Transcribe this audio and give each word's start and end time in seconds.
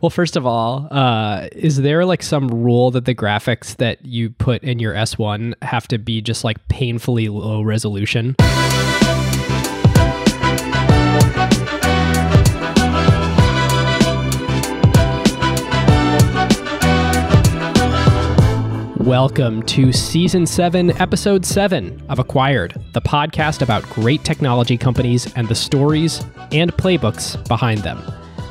Well, 0.00 0.10
first 0.10 0.36
of 0.36 0.46
all, 0.46 0.86
uh, 0.92 1.48
is 1.50 1.78
there 1.78 2.04
like 2.04 2.22
some 2.22 2.46
rule 2.46 2.92
that 2.92 3.04
the 3.04 3.16
graphics 3.16 3.74
that 3.78 4.06
you 4.06 4.30
put 4.30 4.62
in 4.62 4.78
your 4.78 4.94
S1 4.94 5.54
have 5.62 5.88
to 5.88 5.98
be 5.98 6.22
just 6.22 6.44
like 6.44 6.68
painfully 6.68 7.28
low 7.28 7.62
resolution? 7.62 8.36
Welcome 19.00 19.64
to 19.64 19.92
Season 19.92 20.46
7, 20.46 20.92
Episode 21.00 21.44
7 21.44 22.04
of 22.08 22.20
Acquired, 22.20 22.80
the 22.92 23.00
podcast 23.00 23.62
about 23.62 23.82
great 23.90 24.22
technology 24.22 24.76
companies 24.76 25.34
and 25.34 25.48
the 25.48 25.56
stories 25.56 26.24
and 26.52 26.72
playbooks 26.72 27.48
behind 27.48 27.80
them. 27.80 28.00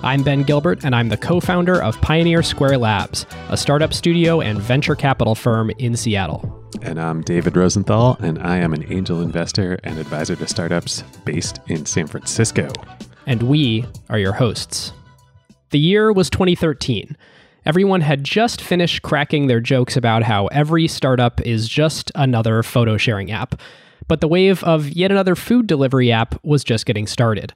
I'm 0.04 0.22
Ben 0.22 0.44
Gilbert, 0.44 0.86
and 0.86 0.96
I'm 0.96 1.10
the 1.10 1.18
co 1.18 1.40
founder 1.40 1.82
of 1.82 2.00
Pioneer 2.02 2.44
Square 2.44 2.78
Labs, 2.78 3.26
a 3.50 3.58
startup 3.58 3.94
studio 3.94 4.42
and 4.42 4.62
venture 4.62 4.96
capital 4.96 5.34
firm 5.34 5.72
in 5.80 5.98
Seattle. 5.98 6.70
And 6.84 7.02
I'm 7.02 7.22
David 7.22 7.58
Rosenthal, 7.58 8.16
and 8.20 8.38
I 8.40 8.58
am 8.58 8.74
an 8.74 8.86
angel 8.94 9.22
investor 9.22 9.80
and 9.84 9.98
advisor 9.98 10.36
to 10.36 10.48
startups 10.48 11.02
based 11.26 11.60
in 11.68 11.88
San 11.88 12.06
Francisco. 12.06 12.72
And 13.26 13.44
we 13.44 13.86
are 14.10 14.20
your 14.20 14.34
hosts. 14.34 14.94
The 15.72 15.80
year 15.80 16.14
was 16.14 16.30
2013. 16.30 17.18
Everyone 17.66 18.02
had 18.02 18.24
just 18.24 18.62
finished 18.62 19.02
cracking 19.02 19.48
their 19.48 19.60
jokes 19.60 19.98
about 19.98 20.24
how 20.24 20.46
every 20.48 20.88
startup 20.88 21.42
is 21.42 21.68
just 21.68 22.12
another 22.14 22.62
photo 22.62 22.98
sharing 22.98 23.32
app. 23.32 23.60
But 24.08 24.22
the 24.22 24.28
wave 24.28 24.64
of 24.64 24.90
yet 24.90 25.12
another 25.12 25.36
food 25.36 25.66
delivery 25.66 26.12
app 26.12 26.40
was 26.46 26.64
just 26.64 26.86
getting 26.86 27.08
started. 27.08 27.54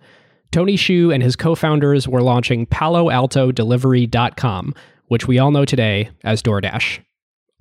Tony 0.51 0.75
Xu 0.75 1.13
and 1.13 1.23
his 1.23 1.37
co 1.37 1.55
founders 1.55 2.07
were 2.07 2.21
launching 2.21 2.67
PaloAltoDelivery.com, 2.67 4.75
which 5.07 5.27
we 5.27 5.39
all 5.39 5.49
know 5.51 5.65
today 5.65 6.09
as 6.23 6.43
DoorDash. 6.43 6.99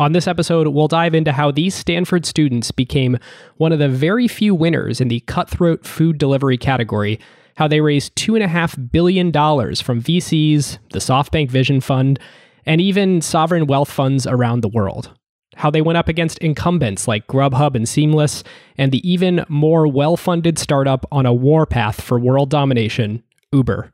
On 0.00 0.12
this 0.12 0.26
episode, 0.26 0.66
we'll 0.68 0.88
dive 0.88 1.14
into 1.14 1.30
how 1.30 1.50
these 1.50 1.74
Stanford 1.74 2.24
students 2.26 2.70
became 2.70 3.18
one 3.58 3.72
of 3.72 3.78
the 3.78 3.88
very 3.88 4.26
few 4.26 4.54
winners 4.54 5.00
in 5.00 5.08
the 5.08 5.20
cutthroat 5.20 5.86
food 5.86 6.18
delivery 6.18 6.56
category, 6.56 7.20
how 7.56 7.68
they 7.68 7.80
raised 7.80 8.16
$2.5 8.16 8.90
billion 8.90 9.30
from 9.30 10.02
VCs, 10.02 10.78
the 10.92 10.98
SoftBank 10.98 11.50
Vision 11.50 11.80
Fund, 11.80 12.18
and 12.64 12.80
even 12.80 13.20
sovereign 13.20 13.66
wealth 13.66 13.90
funds 13.90 14.26
around 14.26 14.62
the 14.62 14.68
world 14.68 15.12
how 15.56 15.70
they 15.70 15.82
went 15.82 15.98
up 15.98 16.08
against 16.08 16.38
incumbents 16.38 17.08
like 17.08 17.26
Grubhub 17.26 17.74
and 17.74 17.88
Seamless, 17.88 18.44
and 18.78 18.92
the 18.92 19.10
even 19.10 19.44
more 19.48 19.86
well 19.86 20.16
funded 20.16 20.58
startup 20.58 21.06
on 21.10 21.26
a 21.26 21.32
warpath 21.32 22.00
for 22.00 22.18
world 22.18 22.50
domination, 22.50 23.22
Uber. 23.52 23.90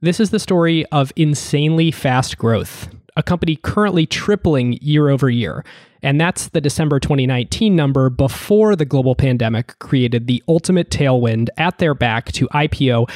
This 0.00 0.18
is 0.18 0.30
the 0.30 0.40
story 0.40 0.84
of 0.86 1.12
insanely 1.14 1.92
fast 1.92 2.36
growth, 2.36 2.88
a 3.16 3.22
company 3.22 3.56
currently 3.56 4.06
tripling 4.06 4.74
year 4.80 5.08
over 5.08 5.30
year. 5.30 5.64
And 6.02 6.20
that's 6.20 6.48
the 6.48 6.60
December 6.60 6.98
2019 6.98 7.76
number 7.76 8.10
before 8.10 8.74
the 8.74 8.84
global 8.84 9.14
pandemic 9.14 9.78
created 9.78 10.26
the 10.26 10.42
ultimate 10.48 10.90
tailwind 10.90 11.48
at 11.56 11.78
their 11.78 11.94
back 11.94 12.32
to 12.32 12.48
IPO 12.48 13.08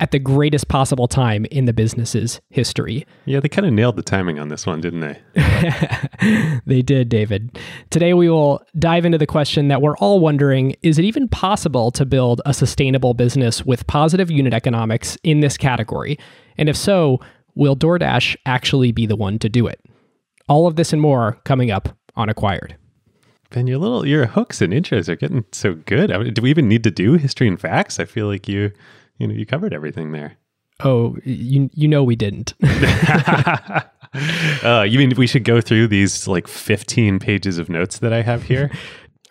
at 0.00 0.12
the 0.12 0.18
greatest 0.18 0.68
possible 0.68 1.08
time 1.08 1.44
in 1.46 1.64
the 1.64 1.72
business's 1.72 2.40
history. 2.50 3.04
Yeah, 3.24 3.40
they 3.40 3.48
kind 3.48 3.66
of 3.66 3.72
nailed 3.72 3.96
the 3.96 4.02
timing 4.02 4.38
on 4.38 4.48
this 4.48 4.64
one, 4.64 4.80
didn't 4.80 5.00
they? 5.00 6.60
they 6.66 6.82
did, 6.82 7.08
David. 7.08 7.58
Today, 7.90 8.14
we 8.14 8.28
will 8.28 8.62
dive 8.78 9.04
into 9.04 9.18
the 9.18 9.26
question 9.26 9.68
that 9.68 9.82
we're 9.82 9.96
all 9.96 10.20
wondering 10.20 10.76
is 10.82 10.98
it 10.98 11.04
even 11.04 11.28
possible 11.28 11.90
to 11.92 12.06
build 12.06 12.40
a 12.46 12.54
sustainable 12.54 13.14
business 13.14 13.64
with 13.64 13.86
positive 13.86 14.30
unit 14.30 14.54
economics 14.54 15.18
in 15.24 15.40
this 15.40 15.56
category? 15.56 16.18
And 16.56 16.68
if 16.68 16.76
so, 16.76 17.20
will 17.54 17.76
DoorDash 17.76 18.36
actually 18.46 18.92
be 18.92 19.06
the 19.06 19.16
one 19.16 19.38
to 19.40 19.48
do 19.48 19.66
it? 19.66 19.80
All 20.48 20.66
of 20.66 20.76
this 20.76 20.92
and 20.92 21.02
more 21.02 21.40
coming 21.44 21.70
up 21.70 21.88
on 22.16 22.28
Acquired. 22.28 22.76
Ben, 23.50 23.66
your 23.66 23.78
little 23.78 24.06
your 24.06 24.26
hooks 24.26 24.60
and 24.60 24.72
intros 24.74 25.08
are 25.08 25.16
getting 25.16 25.44
so 25.52 25.74
good. 25.74 26.12
I 26.12 26.18
mean, 26.18 26.34
do 26.34 26.42
we 26.42 26.50
even 26.50 26.68
need 26.68 26.84
to 26.84 26.90
do 26.90 27.14
history 27.14 27.48
and 27.48 27.58
facts? 27.58 27.98
I 27.98 28.04
feel 28.04 28.26
like 28.26 28.46
you 28.46 28.72
you 29.18 29.26
know, 29.26 29.34
you 29.34 29.46
covered 29.46 29.74
everything 29.74 30.12
there. 30.12 30.36
Oh, 30.80 31.16
you 31.24 31.68
you 31.74 31.88
know 31.88 32.04
we 32.04 32.16
didn't. 32.16 32.54
uh, 34.62 34.86
you 34.88 34.98
mean 34.98 35.12
we 35.16 35.26
should 35.26 35.44
go 35.44 35.60
through 35.60 35.88
these 35.88 36.28
like 36.28 36.46
15 36.46 37.18
pages 37.18 37.58
of 37.58 37.68
notes 37.68 37.98
that 37.98 38.12
I 38.12 38.22
have 38.22 38.44
here? 38.44 38.70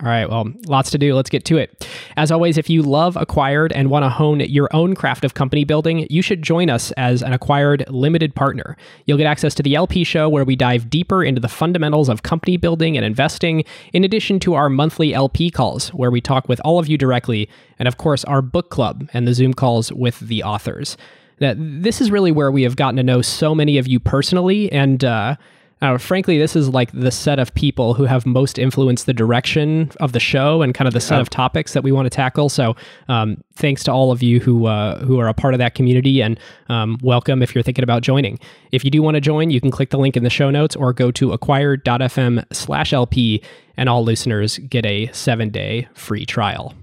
All 0.04 0.10
right, 0.10 0.30
well, 0.30 0.46
lots 0.68 0.92
to 0.92 1.00
do. 1.00 1.16
Let's 1.16 1.32
get 1.32 1.44
to 1.46 1.58
it. 1.58 1.88
As 2.18 2.32
always, 2.32 2.60
if 2.60 2.70
you 2.70 2.84
love 2.84 3.18
Acquired 3.18 3.74
and 3.74 3.90
want 3.90 4.06
to 4.06 4.10
hone 4.10 4.42
your 4.42 4.70
own 4.72 4.94
craft 4.94 5.26
of 5.26 5.34
company 5.34 5.64
building, 5.64 6.06
you 6.12 6.22
should 6.22 6.44
join 6.44 6.70
us 6.70 6.92
as 6.92 7.24
an 7.24 7.34
Acquired 7.34 7.84
limited 7.90 8.36
partner. 8.36 8.78
You'll 9.06 9.18
get 9.18 9.26
access 9.26 9.56
to 9.56 9.64
the 9.64 9.74
LP 9.74 10.04
show 10.04 10.30
where 10.30 10.46
we 10.46 10.56
dive 10.56 10.92
deeper 10.92 11.24
into 11.24 11.42
the 11.42 11.48
fundamentals 11.48 12.10
of 12.10 12.22
company 12.22 12.58
building 12.58 12.96
and 12.96 13.04
investing, 13.04 13.64
in 13.92 14.04
addition 14.04 14.40
to 14.42 14.54
our 14.54 14.70
monthly 14.70 15.16
LP 15.16 15.50
calls 15.50 15.90
where 15.90 16.12
we 16.12 16.22
talk 16.22 16.48
with 16.48 16.62
all 16.64 16.78
of 16.78 16.88
you 16.88 16.96
directly, 16.96 17.50
and 17.80 17.88
of 17.88 17.98
course, 17.98 18.24
our 18.26 18.44
book 18.44 18.70
club 18.70 19.10
and 19.14 19.28
the 19.28 19.34
Zoom 19.34 19.56
calls 19.56 19.92
with 19.92 20.20
the 20.20 20.44
authors. 20.44 20.96
Now, 21.40 21.56
this 21.58 22.02
is 22.02 22.12
really 22.12 22.32
where 22.32 22.52
we 22.52 22.62
have 22.64 22.76
gotten 22.76 22.98
to 22.98 23.04
know 23.04 23.24
so 23.24 23.56
many 23.56 23.80
of 23.80 23.88
you 23.88 24.00
personally 24.00 24.72
and, 24.72 25.04
uh, 25.04 25.38
uh, 25.82 25.98
frankly, 25.98 26.38
this 26.40 26.56
is 26.56 26.70
like 26.70 26.92
the 26.92 27.12
set 27.12 27.40
of 27.40 27.54
people 27.54 27.94
who 27.94 28.06
have 28.06 28.26
most 28.26 28.58
influenced 28.58 29.06
the 29.06 29.14
direction 29.14 29.92
of 30.00 30.12
the 30.12 30.20
show 30.20 30.64
and 30.64 30.74
kind 30.74 30.88
of 30.88 30.94
the 30.94 31.00
set 31.00 31.22
of 31.22 31.30
topics 31.30 31.74
that 31.74 31.84
we 31.84 31.92
want 31.92 32.08
to 32.08 32.10
tackle. 32.10 32.50
So, 32.50 32.76
um, 33.10 33.44
thanks 33.56 33.84
to 33.84 33.92
all 33.92 34.12
of 34.12 34.24
you 34.24 34.40
who 34.40 34.66
uh, 34.66 35.06
who 35.06 35.20
are 35.20 35.28
a 35.28 35.36
part 35.36 35.54
of 35.54 35.60
that 35.60 35.76
community, 35.76 36.22
and 36.22 36.40
um, 36.70 36.98
welcome 37.04 37.44
if 37.44 37.54
you're 37.54 37.64
thinking 37.64 37.84
about 37.84 38.02
joining. 38.02 38.40
If 38.72 38.84
you 38.84 38.90
do 38.90 39.04
want 39.04 39.14
to 39.16 39.22
join, 39.22 39.52
you 39.52 39.62
can 39.62 39.70
click 39.70 39.92
the 39.92 40.00
link 40.00 40.18
in 40.18 40.24
the 40.24 40.32
show 40.32 40.50
notes 40.50 40.76
or 40.76 40.94
go 40.94 41.12
to 41.12 41.32
acquired.fm/lp, 41.32 43.44
and 43.78 43.90
all 43.90 44.04
listeners 44.04 44.58
get 44.58 44.84
a 44.86 45.12
seven 45.14 45.50
day 45.50 45.88
free 45.94 46.26
trial. 46.26 46.74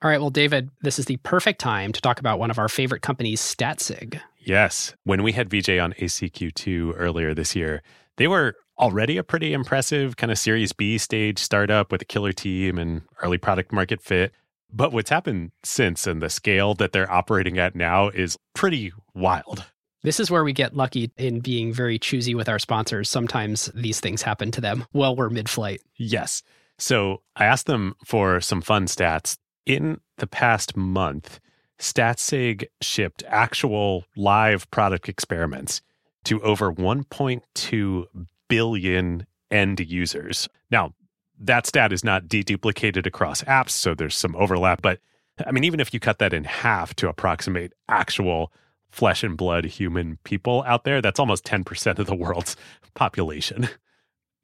All 0.00 0.08
right, 0.08 0.20
well, 0.20 0.30
David, 0.30 0.70
this 0.82 1.00
is 1.00 1.06
the 1.06 1.16
perfect 1.18 1.58
time 1.58 1.92
to 1.92 2.00
talk 2.00 2.20
about 2.20 2.38
one 2.38 2.52
of 2.52 2.58
our 2.58 2.68
favorite 2.68 3.02
companies, 3.02 3.40
Statsig. 3.40 4.20
Yes. 4.48 4.94
When 5.04 5.22
we 5.22 5.32
had 5.32 5.50
VJ 5.50 5.78
on 5.78 5.92
ACQ2 5.92 6.94
earlier 6.96 7.34
this 7.34 7.54
year, 7.54 7.82
they 8.16 8.26
were 8.26 8.54
already 8.78 9.18
a 9.18 9.22
pretty 9.22 9.52
impressive 9.52 10.16
kind 10.16 10.32
of 10.32 10.38
Series 10.38 10.72
B 10.72 10.96
stage 10.96 11.38
startup 11.38 11.92
with 11.92 12.00
a 12.00 12.06
killer 12.06 12.32
team 12.32 12.78
and 12.78 13.02
early 13.22 13.36
product 13.36 13.72
market 13.72 14.00
fit. 14.00 14.32
But 14.72 14.90
what's 14.92 15.10
happened 15.10 15.50
since 15.64 16.06
and 16.06 16.22
the 16.22 16.30
scale 16.30 16.72
that 16.76 16.92
they're 16.92 17.10
operating 17.12 17.58
at 17.58 17.76
now 17.76 18.08
is 18.08 18.38
pretty 18.54 18.90
wild. 19.14 19.66
This 20.02 20.18
is 20.18 20.30
where 20.30 20.44
we 20.44 20.54
get 20.54 20.74
lucky 20.74 21.10
in 21.18 21.40
being 21.40 21.70
very 21.70 21.98
choosy 21.98 22.34
with 22.34 22.48
our 22.48 22.58
sponsors. 22.58 23.10
Sometimes 23.10 23.66
these 23.74 24.00
things 24.00 24.22
happen 24.22 24.50
to 24.52 24.62
them 24.62 24.86
while 24.92 25.14
we're 25.14 25.28
mid 25.28 25.50
flight. 25.50 25.82
Yes. 25.98 26.42
So 26.78 27.20
I 27.36 27.44
asked 27.44 27.66
them 27.66 27.96
for 28.06 28.40
some 28.40 28.62
fun 28.62 28.86
stats. 28.86 29.36
In 29.66 30.00
the 30.16 30.26
past 30.26 30.74
month, 30.74 31.38
Statsig 31.78 32.64
shipped 32.80 33.22
actual 33.28 34.04
live 34.16 34.70
product 34.70 35.08
experiments 35.08 35.80
to 36.24 36.42
over 36.42 36.72
1.2 36.72 38.04
billion 38.48 39.26
end 39.50 39.80
users. 39.80 40.48
Now, 40.70 40.94
that 41.40 41.66
stat 41.66 41.92
is 41.92 42.02
not 42.02 42.26
deduplicated 42.26 43.06
across 43.06 43.42
apps, 43.44 43.70
so 43.70 43.94
there's 43.94 44.16
some 44.16 44.34
overlap. 44.36 44.82
But 44.82 44.98
I 45.46 45.52
mean, 45.52 45.64
even 45.64 45.80
if 45.80 45.94
you 45.94 46.00
cut 46.00 46.18
that 46.18 46.32
in 46.32 46.44
half 46.44 46.94
to 46.96 47.08
approximate 47.08 47.72
actual 47.88 48.52
flesh 48.90 49.22
and 49.22 49.36
blood 49.36 49.64
human 49.66 50.18
people 50.24 50.64
out 50.66 50.84
there, 50.84 51.00
that's 51.00 51.20
almost 51.20 51.44
10% 51.44 51.98
of 51.98 52.06
the 52.06 52.14
world's 52.14 52.56
population. 52.94 53.68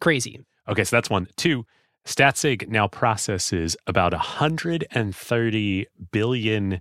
Crazy. 0.00 0.40
Okay, 0.68 0.84
so 0.84 0.96
that's 0.96 1.10
one. 1.10 1.26
Two, 1.36 1.66
Statsig 2.06 2.68
now 2.68 2.86
processes 2.86 3.76
about 3.86 4.12
130 4.12 5.86
billion 6.12 6.80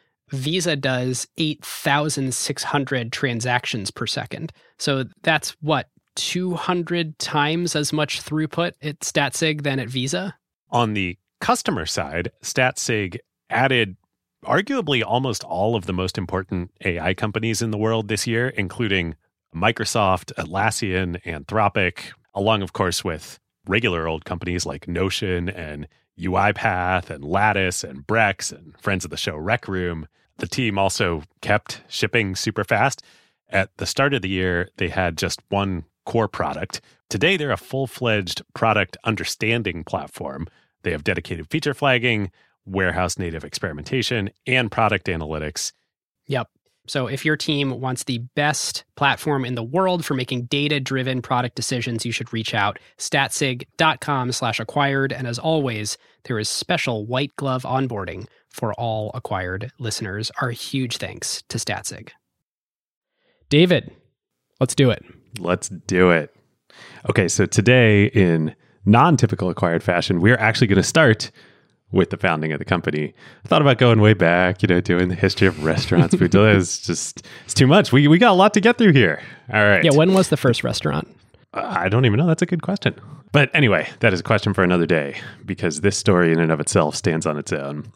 Visa 0.31 0.75
does 0.75 1.27
8,600 1.37 3.11
transactions 3.11 3.91
per 3.91 4.07
second. 4.07 4.51
So 4.77 5.05
that's 5.23 5.55
what, 5.61 5.87
200 6.15 7.17
times 7.19 7.75
as 7.75 7.93
much 7.93 8.21
throughput 8.21 8.73
at 8.81 8.99
StatSig 8.99 9.63
than 9.63 9.79
at 9.79 9.89
Visa? 9.89 10.35
On 10.69 10.93
the 10.93 11.17
customer 11.39 11.85
side, 11.85 12.31
StatSig 12.43 13.17
added 13.49 13.95
arguably 14.45 15.03
almost 15.05 15.43
all 15.43 15.75
of 15.75 15.85
the 15.85 15.93
most 15.93 16.17
important 16.17 16.71
AI 16.83 17.13
companies 17.13 17.61
in 17.61 17.71
the 17.71 17.77
world 17.77 18.07
this 18.07 18.25
year, 18.25 18.49
including 18.49 19.15
Microsoft, 19.55 20.33
Atlassian, 20.33 21.21
Anthropic, 21.23 22.13
along, 22.33 22.61
of 22.61 22.73
course, 22.73 23.03
with 23.03 23.39
regular 23.67 24.07
old 24.07 24.25
companies 24.25 24.65
like 24.65 24.87
Notion 24.87 25.49
and 25.49 25.87
UiPath 26.19 27.09
and 27.09 27.23
Lattice 27.23 27.83
and 27.83 28.05
Brex 28.05 28.51
and 28.51 28.77
friends 28.79 29.05
of 29.05 29.11
the 29.11 29.17
show 29.17 29.35
Rec 29.37 29.67
Room. 29.67 30.07
The 30.41 30.47
team 30.47 30.79
also 30.79 31.21
kept 31.41 31.83
shipping 31.87 32.35
super 32.35 32.63
fast. 32.63 33.03
At 33.49 33.69
the 33.77 33.85
start 33.85 34.15
of 34.15 34.23
the 34.23 34.29
year, 34.29 34.69
they 34.77 34.89
had 34.89 35.15
just 35.15 35.39
one 35.49 35.85
core 36.07 36.27
product. 36.27 36.81
Today, 37.11 37.37
they're 37.37 37.51
a 37.51 37.57
full 37.57 37.85
fledged 37.85 38.41
product 38.55 38.97
understanding 39.03 39.83
platform. 39.83 40.47
They 40.81 40.93
have 40.93 41.03
dedicated 41.03 41.51
feature 41.51 41.75
flagging, 41.75 42.31
warehouse 42.65 43.19
native 43.19 43.43
experimentation, 43.43 44.31
and 44.47 44.71
product 44.71 45.05
analytics. 45.05 45.73
Yep. 46.25 46.49
So 46.87 47.07
if 47.07 47.23
your 47.23 47.37
team 47.37 47.79
wants 47.79 48.03
the 48.03 48.17
best 48.35 48.83
platform 48.95 49.45
in 49.45 49.55
the 49.55 49.63
world 49.63 50.03
for 50.03 50.15
making 50.15 50.45
data-driven 50.45 51.21
product 51.21 51.55
decisions, 51.55 52.05
you 52.05 52.11
should 52.11 52.33
reach 52.33 52.53
out 52.53 52.79
statsig.com 52.97 54.31
slash 54.31 54.59
acquired. 54.59 55.13
And 55.13 55.27
as 55.27 55.37
always, 55.37 55.97
there 56.23 56.39
is 56.39 56.49
special 56.49 57.05
white 57.05 57.35
glove 57.35 57.63
onboarding 57.63 58.25
for 58.49 58.73
all 58.73 59.11
acquired 59.13 59.71
listeners. 59.79 60.31
Our 60.41 60.49
huge 60.51 60.97
thanks 60.97 61.43
to 61.49 61.57
Statsig. 61.57 62.09
David, 63.49 63.91
let's 64.59 64.75
do 64.75 64.89
it. 64.89 65.05
Let's 65.39 65.69
do 65.69 66.09
it. 66.09 66.35
Okay, 67.09 67.27
so 67.27 67.45
today 67.45 68.05
in 68.05 68.55
non-typical 68.85 69.49
acquired 69.49 69.83
fashion, 69.83 70.19
we're 70.19 70.37
actually 70.37 70.67
going 70.67 70.77
to 70.77 70.83
start 70.83 71.31
with 71.91 72.09
the 72.09 72.17
founding 72.17 72.51
of 72.53 72.59
the 72.59 72.65
company. 72.65 73.13
I 73.43 73.47
thought 73.47 73.61
about 73.61 73.77
going 73.77 73.99
way 73.99 74.13
back, 74.13 74.61
you 74.61 74.67
know, 74.67 74.81
doing 74.81 75.09
the 75.09 75.15
history 75.15 75.47
of 75.47 75.63
restaurants. 75.63 76.15
food 76.15 76.33
it's 76.33 76.79
just 76.79 77.25
it's 77.45 77.53
too 77.53 77.67
much. 77.67 77.91
We 77.91 78.07
we 78.07 78.17
got 78.17 78.31
a 78.31 78.35
lot 78.35 78.53
to 78.53 78.61
get 78.61 78.77
through 78.77 78.93
here. 78.93 79.21
All 79.53 79.63
right. 79.63 79.83
Yeah. 79.83 79.91
When 79.93 80.13
was 80.13 80.29
the 80.29 80.37
first 80.37 80.63
restaurant? 80.63 81.07
I 81.53 81.89
don't 81.89 82.05
even 82.05 82.17
know. 82.17 82.27
That's 82.27 82.41
a 82.41 82.45
good 82.45 82.61
question. 82.61 82.95
But 83.33 83.49
anyway, 83.53 83.89
that 83.99 84.13
is 84.13 84.21
a 84.21 84.23
question 84.23 84.53
for 84.53 84.63
another 84.63 84.85
day 84.85 85.19
because 85.45 85.81
this 85.81 85.97
story 85.97 86.31
in 86.31 86.39
and 86.39 86.51
of 86.51 86.59
itself 86.59 86.95
stands 86.95 87.25
on 87.25 87.37
its 87.37 87.51
own. 87.51 87.91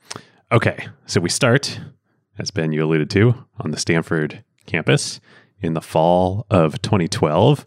Okay, 0.52 0.88
so 1.06 1.22
we 1.22 1.30
start, 1.30 1.80
as 2.38 2.52
Ben 2.52 2.72
you 2.72 2.84
alluded 2.84 3.10
to, 3.12 3.46
on 3.60 3.72
the 3.72 3.80
Stanford 3.80 4.44
campus 4.66 5.20
in 5.62 5.74
the 5.74 5.82
fall 5.82 6.46
of 6.50 6.82
2012. 6.82 7.66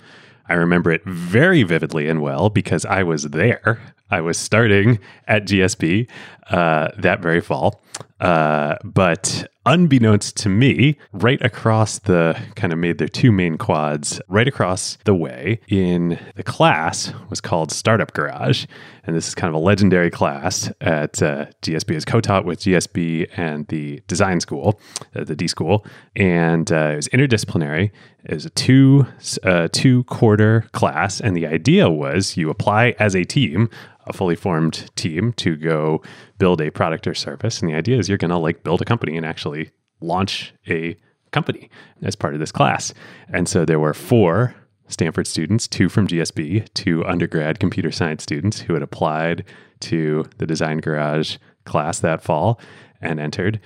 I 0.49 0.55
remember 0.55 0.91
it 0.91 1.05
very 1.05 1.63
vividly 1.63 2.09
and 2.09 2.23
well 2.23 2.49
because 2.49 2.85
I 2.85 3.03
was 3.03 3.25
there. 3.25 3.81
I 4.11 4.21
was 4.21 4.39
starting 4.39 4.99
at 5.27 5.45
GSB 5.45 6.09
uh, 6.51 6.89
that 6.97 7.21
very 7.21 7.41
fall. 7.41 7.83
Uh, 8.21 8.77
but 8.85 9.47
unbeknownst 9.67 10.37
to 10.37 10.49
me, 10.49 10.97
right 11.13 11.41
across 11.43 11.99
the 12.01 12.41
kind 12.57 12.73
of 12.73 12.79
made 12.79 12.99
their 12.99 13.09
two 13.09 13.31
main 13.31 13.57
quads, 13.57 14.21
right 14.29 14.49
across 14.49 14.99
the 15.05 15.15
way 15.15 15.61
in 15.69 16.19
the 16.35 16.43
class 16.43 17.13
was 17.29 17.41
called 17.41 17.71
Startup 17.71 18.13
Garage. 18.13 18.67
And 19.05 19.15
this 19.15 19.29
is 19.29 19.35
kind 19.35 19.49
of 19.49 19.55
a 19.55 19.65
legendary 19.65 20.11
class 20.11 20.71
at 20.81 21.23
uh, 21.23 21.47
GSB. 21.63 21.95
Is 21.95 22.05
co-taught 22.05 22.45
with 22.45 22.61
GSB 22.61 23.29
and 23.37 23.67
the 23.69 24.03
design 24.07 24.41
school, 24.41 24.81
uh, 25.15 25.25
the 25.25 25.37
D 25.37 25.47
school, 25.47 25.87
and 26.17 26.71
uh, 26.71 26.91
it 26.93 26.97
was 26.97 27.09
interdisciplinary. 27.09 27.91
It 28.25 28.35
was 28.35 28.47
a 28.47 28.51
two 28.51 29.07
uh, 29.45 29.69
two 29.73 30.05
quarter 30.05 30.67
class, 30.73 31.21
and 31.21 31.37
the 31.37 31.47
idea 31.47 31.89
was 31.89 32.37
you 32.37 32.51
apply 32.51 32.95
as 32.99 33.15
a 33.15 33.25
team 33.25 33.71
a 34.09 34.13
fully 34.13 34.37
formed 34.37 34.91
team 34.97 35.33
to 35.35 35.57
go 35.57 36.03
build 36.39 36.61
a 36.61 36.71
product 36.71 37.07
or 37.07 37.15
service. 37.15 37.61
And 37.61 37.71
the 37.71 37.75
idea 37.75 37.99
is 37.99 38.09
you're 38.09 38.19
going 38.19 38.31
to 38.31 38.39
like 38.39 38.65
build 38.65 38.83
a 38.83 38.85
company 38.85 39.17
and 39.17 39.27
actually 39.27 39.71
launch 40.01 40.55
a 40.69 40.97
company 41.31 41.71
as 42.03 42.17
part 42.17 42.35
of 42.35 42.41
this 42.41 42.53
class. 42.53 42.95
And 43.33 43.49
so 43.49 43.65
there 43.65 43.81
were 43.81 43.95
four 43.95 44.55
Stanford 44.89 45.27
students, 45.27 45.69
two 45.69 45.89
from 45.89 46.09
GSB, 46.09 46.73
two 46.73 47.05
undergrad 47.05 47.61
computer 47.61 47.93
science 47.93 48.23
students 48.23 48.61
who 48.61 48.75
had 48.75 48.83
applied 48.83 49.45
to 49.81 50.25
the 50.39 50.47
Design 50.47 50.79
Garage 50.79 51.37
class 51.65 52.01
that 52.01 52.23
fall 52.23 52.59
and 53.01 53.21
entered. 53.21 53.61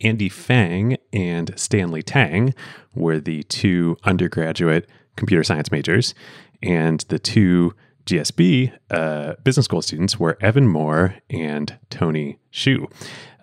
Andy 0.00 0.28
Fang 0.28 0.96
and 1.12 1.52
Stanley 1.56 2.02
Tang 2.02 2.52
were 2.94 3.20
the 3.20 3.44
two 3.44 3.96
undergraduate 4.02 4.88
computer 5.16 5.44
science 5.44 5.70
majors, 5.70 6.14
and 6.62 7.00
the 7.08 7.18
two 7.20 7.74
GSB 8.06 8.72
uh, 8.90 9.34
business 9.42 9.64
school 9.64 9.82
students 9.82 10.18
were 10.18 10.36
Evan 10.40 10.68
Moore 10.68 11.16
and 11.30 11.76
Tony 11.90 12.38
Xu. 12.52 12.90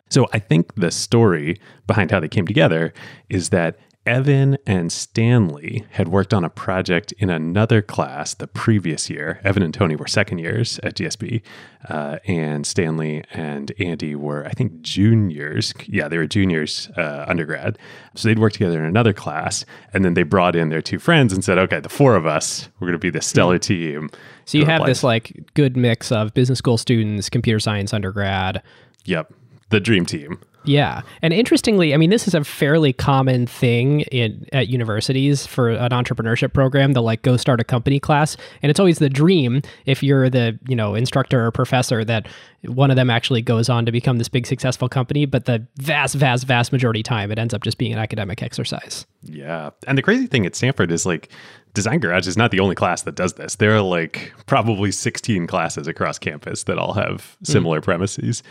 So 0.10 0.28
I 0.34 0.40
think 0.40 0.76
the 0.76 0.92
story 0.92 1.60
behind 1.88 2.12
how 2.12 2.20
they 2.20 2.28
came 2.28 2.46
together 2.46 2.94
is 3.30 3.50
that 3.50 3.78
Evan 4.06 4.58
and 4.66 4.92
Stanley 4.92 5.86
had 5.92 6.08
worked 6.08 6.34
on 6.34 6.44
a 6.44 6.50
project 6.50 7.12
in 7.20 7.30
another 7.30 7.84
class 7.84 8.34
the 8.34 8.48
previous 8.48 9.12
year. 9.12 9.40
Evan 9.44 9.62
and 9.62 9.72
Tony 9.72 9.96
were 9.96 10.08
second 10.08 10.40
years 10.40 10.80
at 10.82 10.96
GSB, 10.96 11.44
uh, 11.88 12.18
and 12.26 12.66
Stanley 12.66 13.24
and 13.32 13.72
Andy 13.78 14.16
were, 14.16 14.44
I 14.46 14.52
think, 14.52 14.82
juniors. 14.82 15.76
Yeah, 15.86 16.08
they 16.08 16.18
were 16.18 16.26
juniors, 16.26 16.90
uh, 16.98 17.26
undergrad. 17.28 17.78
So 18.16 18.28
they'd 18.28 18.40
worked 18.40 18.56
together 18.56 18.80
in 18.80 18.86
another 18.86 19.14
class, 19.14 19.66
and 19.94 20.04
then 20.04 20.16
they 20.16 20.24
brought 20.24 20.56
in 20.56 20.70
their 20.70 20.82
two 20.82 20.98
friends 20.98 21.32
and 21.32 21.44
said, 21.44 21.60
"Okay, 21.60 21.80
the 21.80 21.90
four 21.90 22.16
of 22.16 22.26
us, 22.26 22.70
we're 22.80 22.88
going 22.88 22.94
to 22.94 22.98
be 22.98 23.12
the 23.12 23.22
stellar 23.22 23.60
team." 23.60 24.10
So 24.46 24.58
you 24.58 24.66
have 24.66 24.84
this 24.86 25.04
like 25.04 25.52
good 25.54 25.78
mix 25.78 26.12
of 26.12 26.34
business 26.34 26.58
school 26.58 26.80
students, 26.80 27.30
computer 27.30 27.60
science 27.60 27.94
undergrad. 27.94 28.64
Yep, 29.06 29.32
the 29.70 29.80
dream 29.80 30.08
team. 30.08 30.40
Yeah. 30.64 31.02
And 31.22 31.34
interestingly, 31.34 31.94
I 31.94 31.98
mean, 31.98 32.10
this 32.10 32.28
is 32.28 32.34
a 32.34 32.44
fairly 32.44 32.94
common 32.94 33.48
thing 33.48 34.02
in 34.02 34.46
at 34.54 34.68
universities 34.68 35.46
for 35.46 35.70
an 35.70 35.92
entrepreneurship 35.92 36.54
program, 36.54 36.94
the 36.94 37.02
like 37.02 37.24
go 37.24 37.38
start 37.38 37.60
a 37.60 37.64
company 37.64 38.00
class. 38.00 38.38
And 38.62 38.70
it's 38.70 38.80
always 38.80 39.00
the 39.00 39.10
dream 39.10 39.62
if 39.86 40.04
you're 40.04 40.30
the, 40.30 40.60
you 40.68 40.76
know, 40.76 40.96
instructor 40.96 41.46
or 41.46 41.52
professor 41.52 42.06
that 42.06 42.28
one 42.66 42.92
of 42.92 42.96
them 42.96 43.10
actually 43.10 43.42
goes 43.42 43.70
on 43.70 43.86
to 43.86 43.92
become 43.92 44.18
this 44.18 44.30
big 44.30 44.46
successful 44.46 44.88
company. 44.88 45.26
But 45.26 45.46
the 45.46 45.66
vast, 45.78 46.16
vast, 46.16 46.46
vast 46.46 46.72
majority 46.72 47.02
time 47.04 47.32
it 47.32 47.40
ends 47.40 47.54
up 47.54 47.64
just 47.64 47.78
being 47.78 47.94
an 47.94 48.00
academic 48.00 48.44
exercise. 48.44 49.06
Yeah. 49.24 49.72
And 49.88 49.98
the 49.98 50.04
crazy 50.04 50.28
thing 50.28 50.46
at 50.46 50.56
Stanford 50.56 50.92
is 50.92 51.06
like 51.06 51.30
Design 51.74 52.00
Garage 52.00 52.28
is 52.28 52.38
not 52.38 52.52
the 52.52 52.60
only 52.60 52.76
class 52.76 53.04
that 53.04 53.16
does 53.16 53.34
this. 53.34 53.56
There 53.56 53.76
are 53.76 53.82
like 53.82 54.34
probably 54.46 54.92
16 54.92 55.48
classes 55.48 55.88
across 55.88 56.20
campus 56.20 56.64
that 56.64 56.78
all 56.78 56.94
have 56.94 57.38
similar 57.44 57.80
mm. 57.80 57.84
premises. 57.84 58.44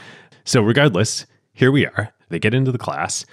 So 0.44 0.62
regardless, 0.62 1.26
here 1.52 1.70
we 1.70 1.87
are. 1.87 2.12
They 2.29 2.38
get 2.38 2.55
into 2.55 2.73
the 2.73 2.79
class 2.79 3.26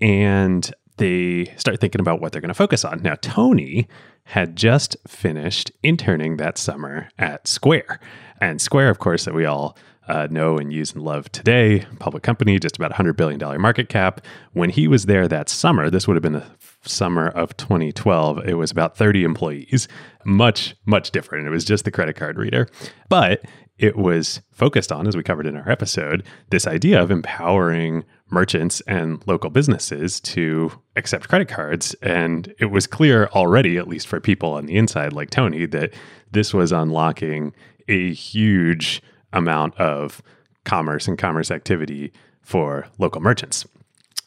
and 0.00 0.72
they 0.98 1.46
start 1.56 1.80
thinking 1.80 2.00
about 2.00 2.20
what 2.20 2.32
they're 2.32 2.40
going 2.40 2.48
to 2.48 2.54
focus 2.54 2.84
on. 2.84 3.02
Now, 3.02 3.16
Tony 3.20 3.88
had 4.24 4.56
just 4.56 4.96
finished 5.08 5.72
interning 5.82 6.36
that 6.36 6.58
summer 6.58 7.08
at 7.18 7.48
Square. 7.48 7.98
And 8.40 8.60
Square, 8.60 8.90
of 8.90 8.98
course, 8.98 9.24
that 9.24 9.34
we 9.34 9.46
all 9.46 9.76
uh, 10.08 10.28
know 10.30 10.58
and 10.58 10.72
use 10.72 10.92
and 10.92 11.02
love 11.02 11.30
today, 11.32 11.86
public 11.98 12.22
company, 12.22 12.58
just 12.58 12.76
about 12.76 12.92
$100 12.92 13.16
billion 13.16 13.60
market 13.60 13.88
cap. 13.88 14.20
When 14.52 14.70
he 14.70 14.88
was 14.88 15.06
there 15.06 15.28
that 15.28 15.48
summer, 15.48 15.90
this 15.90 16.06
would 16.06 16.14
have 16.14 16.22
been 16.22 16.32
the 16.32 16.46
summer 16.84 17.28
of 17.28 17.56
2012, 17.56 18.46
it 18.46 18.54
was 18.54 18.70
about 18.70 18.96
30 18.96 19.24
employees, 19.24 19.86
much, 20.24 20.74
much 20.86 21.10
different. 21.12 21.46
It 21.46 21.50
was 21.50 21.64
just 21.64 21.84
the 21.84 21.90
credit 21.90 22.16
card 22.16 22.38
reader. 22.38 22.68
But 23.08 23.44
it 23.82 23.96
was 23.96 24.40
focused 24.52 24.92
on, 24.92 25.08
as 25.08 25.16
we 25.16 25.24
covered 25.24 25.44
in 25.44 25.56
our 25.56 25.68
episode, 25.68 26.22
this 26.50 26.68
idea 26.68 27.02
of 27.02 27.10
empowering 27.10 28.04
merchants 28.30 28.80
and 28.82 29.20
local 29.26 29.50
businesses 29.50 30.20
to 30.20 30.70
accept 30.94 31.28
credit 31.28 31.48
cards. 31.48 31.92
And 31.94 32.54
it 32.60 32.66
was 32.66 32.86
clear 32.86 33.26
already, 33.34 33.76
at 33.76 33.88
least 33.88 34.06
for 34.06 34.20
people 34.20 34.52
on 34.52 34.66
the 34.66 34.76
inside 34.76 35.12
like 35.12 35.30
Tony, 35.30 35.66
that 35.66 35.92
this 36.30 36.54
was 36.54 36.70
unlocking 36.70 37.52
a 37.88 38.12
huge 38.14 39.02
amount 39.32 39.74
of 39.78 40.22
commerce 40.64 41.08
and 41.08 41.18
commerce 41.18 41.50
activity 41.50 42.12
for 42.40 42.86
local 42.98 43.20
merchants. 43.20 43.66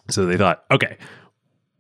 So 0.10 0.26
they 0.26 0.36
thought, 0.36 0.66
okay, 0.70 0.98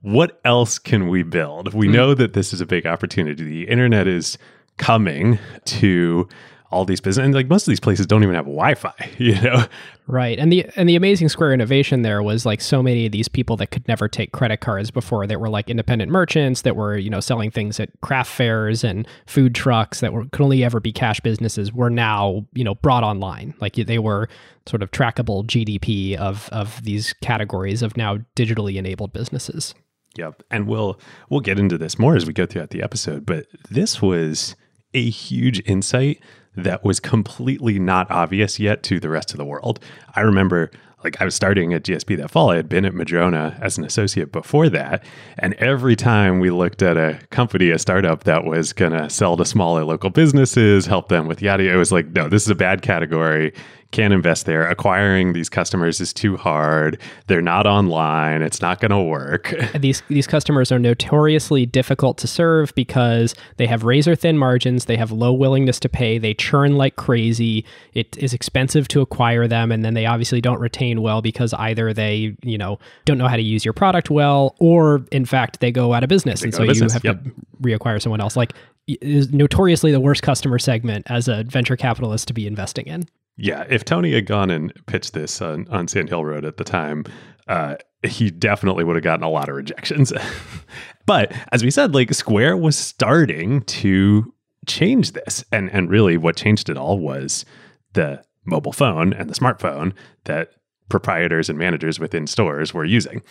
what 0.01 0.39
else 0.45 0.79
can 0.79 1.09
we 1.09 1.23
build? 1.23 1.73
We 1.73 1.87
mm-hmm. 1.87 1.95
know 1.95 2.13
that 2.13 2.31
this 2.31 2.53
is 2.53 2.61
a 2.61 2.65
big 2.65 2.87
opportunity. 2.87 3.43
The 3.43 3.67
internet 3.67 4.07
is 4.07 4.37
coming 4.77 5.39
to 5.65 6.29
all 6.75 6.85
these 6.85 6.99
businesses 6.99 7.25
and 7.25 7.33
like 7.33 7.47
most 7.47 7.67
of 7.67 7.71
these 7.71 7.79
places 7.79 8.05
don't 8.05 8.21
even 8.21 8.35
have 8.35 8.45
wi-fi 8.45 8.93
you 9.17 9.39
know? 9.41 9.65
Right 10.07 10.37
and 10.37 10.51
the 10.51 10.65
and 10.75 10.87
the 10.87 10.95
amazing 10.95 11.29
square 11.29 11.53
innovation 11.53 12.01
there 12.01 12.21
was 12.21 12.45
like 12.45 12.61
so 12.61 12.83
many 12.83 13.05
of 13.05 13.11
these 13.11 13.27
people 13.27 13.55
that 13.57 13.71
could 13.71 13.87
never 13.87 14.07
take 14.07 14.33
credit 14.33 14.57
cards 14.57 14.91
before 14.91 15.25
that 15.25 15.39
were 15.39 15.49
like 15.49 15.69
independent 15.69 16.11
merchants 16.11 16.61
that 16.61 16.75
were 16.75 16.97
you 16.97 17.09
know 17.09 17.19
selling 17.21 17.49
things 17.49 17.79
at 17.79 17.89
craft 18.01 18.31
fairs 18.31 18.83
and 18.83 19.07
food 19.25 19.55
trucks 19.55 20.01
that 20.01 20.13
were 20.13 20.25
could 20.25 20.41
only 20.41 20.63
ever 20.63 20.79
be 20.79 20.91
cash 20.91 21.19
businesses 21.21 21.71
were 21.73 21.89
now 21.89 22.45
you 22.53 22.63
know 22.63 22.75
brought 22.75 23.03
online. 23.03 23.53
Like 23.59 23.75
they 23.75 23.99
were 23.99 24.27
sort 24.67 24.83
of 24.83 24.91
trackable 24.91 25.45
gdp 25.45 26.15
of 26.17 26.49
of 26.51 26.83
these 26.83 27.13
categories 27.21 27.81
of 27.81 27.95
now 27.97 28.17
digitally 28.35 28.75
enabled 28.75 29.13
businesses. 29.13 29.73
Yep 30.17 30.43
and 30.51 30.67
we'll 30.67 30.99
we'll 31.29 31.41
get 31.41 31.57
into 31.57 31.77
this 31.77 31.97
more 31.97 32.15
as 32.15 32.25
we 32.25 32.33
go 32.33 32.45
throughout 32.45 32.69
the 32.69 32.81
episode 32.81 33.25
but 33.25 33.47
this 33.69 34.01
was 34.01 34.55
a 34.93 35.09
huge 35.09 35.61
insight 35.65 36.21
that 36.55 36.83
was 36.83 36.99
completely 36.99 37.79
not 37.79 38.09
obvious 38.09 38.59
yet 38.59 38.83
to 38.83 38.99
the 38.99 39.09
rest 39.09 39.31
of 39.31 39.37
the 39.37 39.45
world. 39.45 39.79
I 40.15 40.21
remember 40.21 40.71
like 41.05 41.21
I 41.21 41.25
was 41.25 41.35
starting 41.35 41.71
at 41.71 41.83
GSB 41.83 42.17
that 42.17 42.31
fall. 42.31 42.49
I 42.49 42.55
had 42.55 42.67
been 42.67 42.83
at 42.83 42.93
Madrona 42.93 43.57
as 43.61 43.77
an 43.77 43.85
associate 43.85 44.31
before 44.31 44.69
that. 44.69 45.05
And 45.37 45.53
every 45.55 45.95
time 45.95 46.39
we 46.39 46.49
looked 46.49 46.81
at 46.81 46.97
a 46.97 47.19
company, 47.29 47.69
a 47.69 47.77
startup 47.77 48.23
that 48.23 48.43
was 48.43 48.73
going 48.73 48.91
to 48.91 49.07
sell 49.09 49.37
to 49.37 49.45
smaller 49.45 49.85
local 49.85 50.09
businesses, 50.09 50.87
help 50.87 51.09
them 51.09 51.27
with 51.27 51.43
yada, 51.43 51.71
it 51.71 51.75
was 51.75 51.91
like, 51.91 52.07
no, 52.07 52.27
this 52.27 52.41
is 52.41 52.49
a 52.49 52.55
bad 52.55 52.81
category 52.81 53.53
can't 53.95 54.13
invest 54.13 54.45
there. 54.45 54.67
Acquiring 54.67 55.31
these 55.31 55.47
customers 55.47 56.01
is 56.01 56.11
too 56.11 56.35
hard. 56.35 56.99
They're 57.27 57.41
not 57.41 57.65
online. 57.65 58.41
It's 58.41 58.61
not 58.61 58.81
going 58.81 58.91
to 58.91 58.99
work. 58.99 59.55
these 59.79 60.03
these 60.09 60.27
customers 60.27 60.69
are 60.71 60.79
notoriously 60.79 61.65
difficult 61.65 62.17
to 62.17 62.27
serve 62.27 62.75
because 62.75 63.35
they 63.55 63.65
have 63.67 63.83
razor 63.83 64.13
thin 64.13 64.37
margins, 64.37 64.85
they 64.85 64.97
have 64.97 65.11
low 65.13 65.31
willingness 65.31 65.79
to 65.79 65.89
pay, 65.89 66.17
they 66.17 66.33
churn 66.33 66.75
like 66.75 66.97
crazy. 66.97 67.65
It 67.93 68.17
is 68.17 68.33
expensive 68.33 68.89
to 68.89 68.99
acquire 68.99 69.47
them 69.47 69.71
and 69.71 69.85
then 69.85 69.93
they 69.93 70.05
obviously 70.05 70.41
don't 70.41 70.59
retain 70.59 71.01
well 71.01 71.21
because 71.21 71.53
either 71.53 71.93
they, 71.93 72.35
you 72.43 72.57
know, 72.57 72.79
don't 73.05 73.17
know 73.17 73.29
how 73.29 73.37
to 73.37 73.41
use 73.41 73.63
your 73.63 73.73
product 73.73 74.09
well 74.09 74.55
or 74.59 75.05
in 75.13 75.23
fact 75.23 75.61
they 75.61 75.71
go 75.71 75.93
out 75.93 76.03
of 76.03 76.09
business 76.09 76.41
They 76.41 76.47
and 76.47 76.53
so 76.53 76.65
business, 76.65 76.93
you 77.01 77.09
have 77.09 77.23
to 77.23 77.31
reacquire 77.61 78.01
someone 78.01 78.19
else. 78.19 78.35
Like 78.35 78.51
is 78.87 79.31
notoriously 79.31 79.91
the 79.91 79.99
worst 79.99 80.21
customer 80.21 80.59
segment 80.59 81.09
as 81.09 81.27
a 81.27 81.43
venture 81.45 81.77
capitalist 81.77 82.27
to 82.27 82.33
be 82.33 82.45
investing 82.45 82.85
in. 82.87 83.07
Yeah, 83.37 83.65
if 83.69 83.83
Tony 83.83 84.13
had 84.13 84.25
gone 84.25 84.49
and 84.49 84.73
pitched 84.85 85.13
this 85.13 85.41
on, 85.41 85.67
on 85.69 85.87
Sand 85.87 86.09
Hill 86.09 86.23
Road 86.23 86.45
at 86.45 86.57
the 86.57 86.63
time, 86.63 87.03
uh, 87.47 87.75
he 88.03 88.31
definitely 88.31 88.83
would 88.83 88.95
have 88.95 89.03
gotten 89.03 89.23
a 89.23 89.29
lot 89.29 89.49
of 89.49 89.55
rejections. 89.55 90.13
but 91.05 91.31
as 91.51 91.63
we 91.63 91.71
said, 91.71 91.93
like 91.93 92.13
Square 92.13 92.57
was 92.57 92.77
starting 92.77 93.61
to 93.63 94.33
change 94.65 95.11
this. 95.11 95.43
And 95.51 95.69
and 95.71 95.89
really 95.89 96.17
what 96.17 96.35
changed 96.35 96.69
it 96.69 96.77
all 96.77 96.99
was 96.99 97.45
the 97.93 98.23
mobile 98.45 98.73
phone 98.73 99.13
and 99.13 99.29
the 99.29 99.33
smartphone 99.33 99.93
that 100.25 100.51
proprietors 100.89 101.49
and 101.49 101.57
managers 101.57 101.99
within 101.99 102.27
stores 102.27 102.73
were 102.73 102.85
using. 102.85 103.21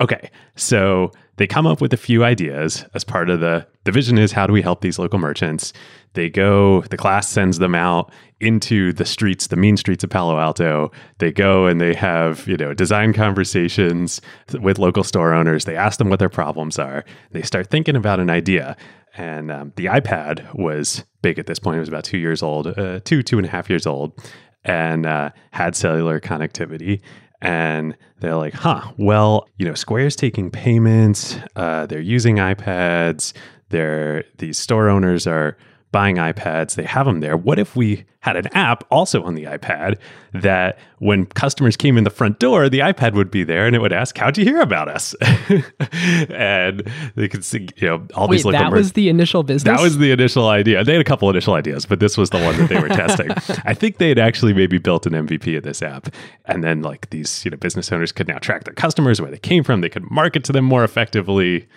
Okay, 0.00 0.30
so 0.56 1.12
they 1.36 1.46
come 1.46 1.66
up 1.66 1.80
with 1.80 1.92
a 1.92 1.96
few 1.96 2.24
ideas 2.24 2.84
as 2.94 3.04
part 3.04 3.30
of 3.30 3.40
the 3.40 3.66
the 3.84 3.92
vision 3.92 4.18
is 4.18 4.32
how 4.32 4.46
do 4.46 4.52
we 4.52 4.62
help 4.62 4.80
these 4.80 4.98
local 4.98 5.18
merchants? 5.18 5.72
They 6.14 6.30
go, 6.30 6.82
the 6.82 6.96
class 6.96 7.28
sends 7.28 7.58
them 7.58 7.74
out 7.74 8.10
into 8.40 8.92
the 8.92 9.04
streets, 9.04 9.48
the 9.48 9.56
mean 9.56 9.76
streets 9.76 10.02
of 10.02 10.10
Palo 10.10 10.38
Alto. 10.38 10.90
They 11.18 11.30
go 11.30 11.66
and 11.66 11.80
they 11.80 11.92
have, 11.94 12.46
you 12.48 12.56
know, 12.56 12.72
design 12.72 13.12
conversations 13.12 14.20
with 14.60 14.78
local 14.78 15.04
store 15.04 15.34
owners. 15.34 15.64
They 15.64 15.76
ask 15.76 15.98
them 15.98 16.08
what 16.08 16.18
their 16.18 16.30
problems 16.30 16.78
are. 16.78 17.04
They 17.32 17.42
start 17.42 17.68
thinking 17.68 17.94
about 17.94 18.20
an 18.20 18.30
idea. 18.30 18.76
And 19.16 19.50
um, 19.50 19.72
the 19.76 19.86
iPad 19.86 20.54
was 20.54 21.04
big 21.20 21.38
at 21.38 21.46
this 21.46 21.58
point. 21.58 21.76
It 21.76 21.80
was 21.80 21.88
about 21.88 22.04
two 22.04 22.18
years 22.18 22.42
old, 22.42 22.66
uh, 22.66 23.00
two, 23.04 23.22
two 23.22 23.38
and 23.38 23.46
a 23.46 23.50
half 23.50 23.68
years 23.68 23.86
old, 23.86 24.12
and 24.64 25.04
uh, 25.04 25.30
had 25.50 25.76
cellular 25.76 26.20
connectivity 26.20 27.02
and 27.44 27.96
they're 28.20 28.36
like, 28.36 28.54
huh, 28.54 28.92
well, 28.96 29.46
you 29.58 29.66
know, 29.66 29.74
Square's 29.74 30.16
taking 30.16 30.50
payments, 30.50 31.36
uh, 31.56 31.86
they're 31.86 32.00
using 32.00 32.36
iPads, 32.36 33.32
they're 33.68 34.24
these 34.38 34.58
store 34.58 34.88
owners 34.88 35.26
are 35.26 35.56
buying 35.94 36.16
iPads, 36.16 36.74
they 36.74 36.82
have 36.82 37.06
them 37.06 37.20
there. 37.20 37.36
What 37.36 37.60
if 37.60 37.76
we 37.76 38.04
had 38.18 38.34
an 38.36 38.48
app 38.48 38.82
also 38.90 39.22
on 39.22 39.36
the 39.36 39.44
iPad 39.44 39.96
that 40.32 40.76
when 40.98 41.24
customers 41.24 41.76
came 41.76 41.96
in 41.96 42.02
the 42.02 42.10
front 42.10 42.40
door, 42.40 42.68
the 42.68 42.80
iPad 42.80 43.14
would 43.14 43.30
be 43.30 43.44
there 43.44 43.64
and 43.64 43.76
it 43.76 43.78
would 43.78 43.92
ask, 43.92 44.18
How'd 44.18 44.36
you 44.36 44.44
hear 44.44 44.60
about 44.60 44.88
us? 44.88 45.14
and 46.30 46.82
they 47.14 47.28
could 47.28 47.44
see, 47.44 47.68
you 47.76 47.86
know, 47.86 48.04
all 48.14 48.26
Wait, 48.26 48.38
these 48.38 48.52
that 48.52 48.72
mer- 48.72 48.76
was 48.76 48.94
the 48.94 49.08
initial 49.08 49.44
business. 49.44 49.78
that 49.78 49.80
was 49.80 49.98
the 49.98 50.10
initial 50.10 50.48
idea. 50.48 50.82
They 50.82 50.94
had 50.94 51.00
a 51.00 51.04
couple 51.04 51.30
initial 51.30 51.54
ideas, 51.54 51.86
but 51.86 52.00
this 52.00 52.18
was 52.18 52.30
the 52.30 52.42
one 52.42 52.56
that 52.56 52.68
they 52.68 52.80
were 52.80 52.88
testing. 53.04 53.30
I 53.64 53.72
think 53.72 53.98
they 53.98 54.08
had 54.08 54.18
actually 54.18 54.52
maybe 54.52 54.78
built 54.78 55.06
an 55.06 55.12
MVP 55.12 55.56
of 55.56 55.62
this 55.62 55.80
app, 55.80 56.12
and 56.46 56.64
then 56.64 56.82
like 56.82 57.10
these 57.10 57.44
you 57.44 57.52
know 57.52 57.56
business 57.56 57.92
owners 57.92 58.10
could 58.10 58.26
now 58.26 58.38
track 58.38 58.64
their 58.64 58.74
customers, 58.74 59.20
where 59.20 59.30
they 59.30 59.38
came 59.38 59.62
from. 59.62 59.80
They 59.80 59.88
could 59.88 60.10
market 60.10 60.42
to 60.42 60.52
them 60.52 60.64
more 60.64 60.82
effectively. 60.82 61.68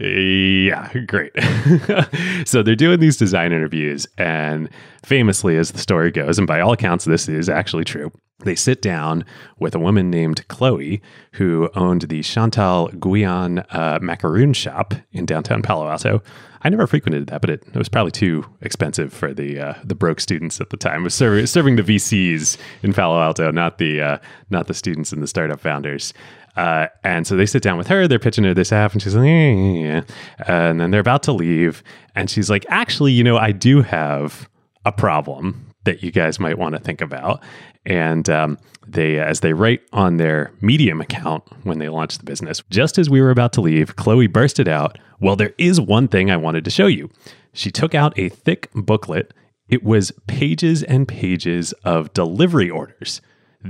Yeah, 0.00 0.92
great. 1.06 1.32
so 2.44 2.62
they're 2.62 2.74
doing 2.76 3.00
these 3.00 3.16
design 3.16 3.52
interviews, 3.52 4.06
and 4.18 4.68
famously, 5.04 5.56
as 5.56 5.72
the 5.72 5.78
story 5.78 6.10
goes, 6.10 6.38
and 6.38 6.46
by 6.46 6.60
all 6.60 6.72
accounts, 6.72 7.04
this 7.04 7.28
is 7.28 7.48
actually 7.48 7.84
true. 7.84 8.12
They 8.40 8.54
sit 8.54 8.82
down 8.82 9.24
with 9.58 9.74
a 9.74 9.78
woman 9.78 10.10
named 10.10 10.46
Chloe, 10.48 11.00
who 11.32 11.70
owned 11.74 12.02
the 12.02 12.22
Chantal 12.22 12.88
Guillon 12.88 13.60
uh, 13.70 13.98
macaroon 14.02 14.52
shop 14.52 14.92
in 15.12 15.24
downtown 15.24 15.62
Palo 15.62 15.88
Alto. 15.88 16.22
I 16.62 16.68
never 16.68 16.86
frequented 16.86 17.28
that, 17.28 17.40
but 17.40 17.48
it, 17.48 17.62
it 17.66 17.76
was 17.76 17.88
probably 17.88 18.10
too 18.10 18.44
expensive 18.60 19.12
for 19.12 19.32
the 19.32 19.60
uh, 19.60 19.74
the 19.84 19.94
broke 19.94 20.20
students 20.20 20.60
at 20.60 20.70
the 20.70 20.76
time. 20.76 21.02
It 21.02 21.04
was 21.04 21.14
serving, 21.14 21.46
serving 21.46 21.76
the 21.76 21.82
VCs 21.82 22.58
in 22.82 22.92
Palo 22.92 23.22
Alto, 23.22 23.50
not 23.50 23.78
the 23.78 24.02
uh, 24.02 24.18
not 24.50 24.66
the 24.66 24.74
students 24.74 25.12
and 25.12 25.22
the 25.22 25.26
startup 25.26 25.60
founders. 25.60 26.12
Uh, 26.56 26.86
and 27.04 27.26
so 27.26 27.36
they 27.36 27.46
sit 27.46 27.62
down 27.62 27.76
with 27.76 27.86
her, 27.88 28.08
they're 28.08 28.18
pitching 28.18 28.44
her 28.44 28.54
this 28.54 28.72
app, 28.72 28.92
and 28.92 29.02
she's 29.02 29.14
like, 29.14 29.26
yeah, 29.26 29.52
yeah, 29.52 29.82
yeah. 29.82 30.02
and 30.46 30.80
then 30.80 30.90
they're 30.90 31.00
about 31.00 31.22
to 31.24 31.32
leave. 31.32 31.82
And 32.14 32.30
she's 32.30 32.48
like, 32.48 32.64
actually, 32.68 33.12
you 33.12 33.22
know, 33.22 33.36
I 33.36 33.52
do 33.52 33.82
have 33.82 34.48
a 34.84 34.92
problem 34.92 35.74
that 35.84 36.02
you 36.02 36.10
guys 36.10 36.40
might 36.40 36.58
want 36.58 36.74
to 36.74 36.80
think 36.80 37.00
about. 37.00 37.42
And 37.84 38.28
um, 38.28 38.58
they, 38.86 39.18
as 39.18 39.40
they 39.40 39.52
write 39.52 39.82
on 39.92 40.16
their 40.16 40.52
Medium 40.60 41.00
account 41.00 41.44
when 41.64 41.78
they 41.78 41.88
launched 41.88 42.18
the 42.18 42.24
business, 42.24 42.62
just 42.70 42.98
as 42.98 43.10
we 43.10 43.20
were 43.20 43.30
about 43.30 43.52
to 43.54 43.60
leave, 43.60 43.96
Chloe 43.96 44.26
bursted 44.26 44.68
out, 44.68 44.98
Well, 45.20 45.36
there 45.36 45.54
is 45.58 45.80
one 45.80 46.08
thing 46.08 46.30
I 46.30 46.36
wanted 46.36 46.64
to 46.64 46.70
show 46.70 46.86
you. 46.86 47.10
She 47.52 47.70
took 47.70 47.94
out 47.94 48.18
a 48.18 48.28
thick 48.28 48.70
booklet. 48.74 49.32
It 49.68 49.82
was 49.82 50.12
pages 50.26 50.82
and 50.82 51.08
pages 51.08 51.72
of 51.84 52.12
delivery 52.12 52.70
orders. 52.70 53.20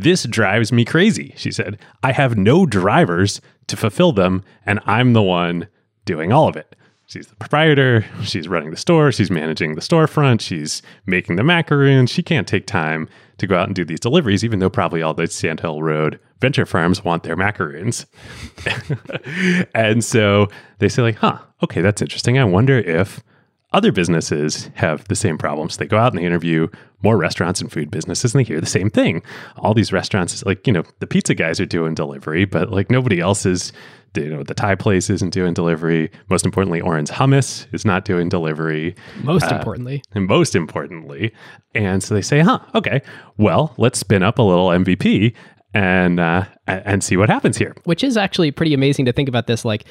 This 0.03 0.25
drives 0.25 0.73
me 0.73 0.85
crazy, 0.85 1.35
she 1.37 1.51
said. 1.51 1.79
I 2.03 2.13
have 2.13 2.37
no 2.37 2.67
drivers 2.67 3.41
to 3.69 3.77
fulfill 3.77 4.13
them, 4.13 4.45
and 4.65 4.81
I'm 4.87 5.13
the 5.13 5.23
one 5.23 5.69
doing 6.05 6.33
all 6.33 6.49
of 6.49 6.57
it. 6.57 6.77
She's 7.07 7.29
the 7.29 7.37
proprietor. 7.37 8.05
She's 8.23 8.49
running 8.49 8.73
the 8.73 8.77
store. 8.77 9.13
She's 9.13 9.31
managing 9.31 9.77
the 9.77 9.81
storefront. 9.81 10.41
She's 10.41 10.83
making 11.07 11.37
the 11.37 11.45
macaroons. 11.45 12.11
She 12.11 12.23
can't 12.23 12.49
take 12.49 12.67
time 12.67 13.09
to 13.39 13.47
go 13.47 13.57
out 13.57 13.69
and 13.69 13.77
do 13.77 13.85
these 13.85 14.01
deliveries, 14.01 14.45
even 14.45 14.59
though 14.59 14.71
probably 14.71 15.03
all 15.03 15.15
the 15.15 15.29
Sandhill 15.29 15.83
Road 15.83 16.19
venture 16.41 16.67
farms 16.67 17.05
want 17.05 17.23
their 17.23 17.37
macaroons. 17.37 18.07
and 19.75 20.05
so 20.05 20.49
they 20.79 20.89
say, 20.89 21.03
like, 21.03 21.17
huh, 21.17 21.39
okay, 21.63 21.81
that's 21.81 22.03
interesting. 22.03 22.39
I 22.39 22.45
wonder 22.45 22.79
if 22.79 23.23
other 23.73 23.93
businesses 23.93 24.71
have 24.75 25.07
the 25.09 25.17
same 25.17 25.37
problems. 25.39 25.77
They 25.77 25.87
go 25.87 25.99
out 25.99 26.13
and 26.13 26.21
they 26.23 26.27
interview 26.27 26.69
more 27.03 27.17
restaurants 27.17 27.61
and 27.61 27.71
food 27.71 27.91
businesses 27.91 28.35
and 28.35 28.41
they 28.41 28.47
hear 28.49 28.61
the 28.61 28.67
same 28.67 28.91
thing. 28.91 29.23
All 29.59 29.75
these 29.75 29.93
restaurants, 29.93 30.45
like, 30.47 30.67
you 30.67 30.73
know, 30.73 30.85
the 31.01 31.07
pizza 31.07 31.35
guys 31.35 31.61
are 31.61 31.67
doing 31.67 31.95
delivery, 31.95 32.45
but 32.45 32.71
like 32.71 32.91
nobody 32.91 33.21
else 33.21 33.45
is, 33.45 33.73
you 34.17 34.31
know, 34.31 34.43
the 34.43 34.55
Thai 34.55 34.77
place 34.77 35.11
isn't 35.11 35.31
doing 35.31 35.53
delivery. 35.53 36.11
Most 36.31 36.47
importantly, 36.47 36.81
Oren's 36.81 37.11
Hummus 37.11 37.67
is 37.75 37.85
not 37.85 38.05
doing 38.05 38.29
delivery. 38.29 38.95
Most 39.23 39.51
Uh, 39.53 39.57
importantly. 39.57 40.03
And 40.15 40.27
most 40.27 40.55
importantly. 40.55 41.33
And 41.75 42.03
so 42.03 42.15
they 42.15 42.23
say, 42.23 42.41
huh, 42.41 42.61
okay, 42.75 43.03
well, 43.37 43.75
let's 43.77 43.99
spin 43.99 44.23
up 44.23 44.39
a 44.39 44.43
little 44.43 44.69
MVP 44.69 45.35
and, 45.75 46.19
uh, 46.19 46.45
and 46.67 47.05
see 47.05 47.17
what 47.19 47.29
happens 47.29 47.59
here. 47.59 47.75
which 47.85 48.03
is 48.03 48.17
actually 48.17 48.51
pretty 48.53 48.73
amazing 48.73 49.05
to 49.05 49.13
think 49.13 49.29
about 49.29 49.47
this 49.49 49.65
like 49.65 49.85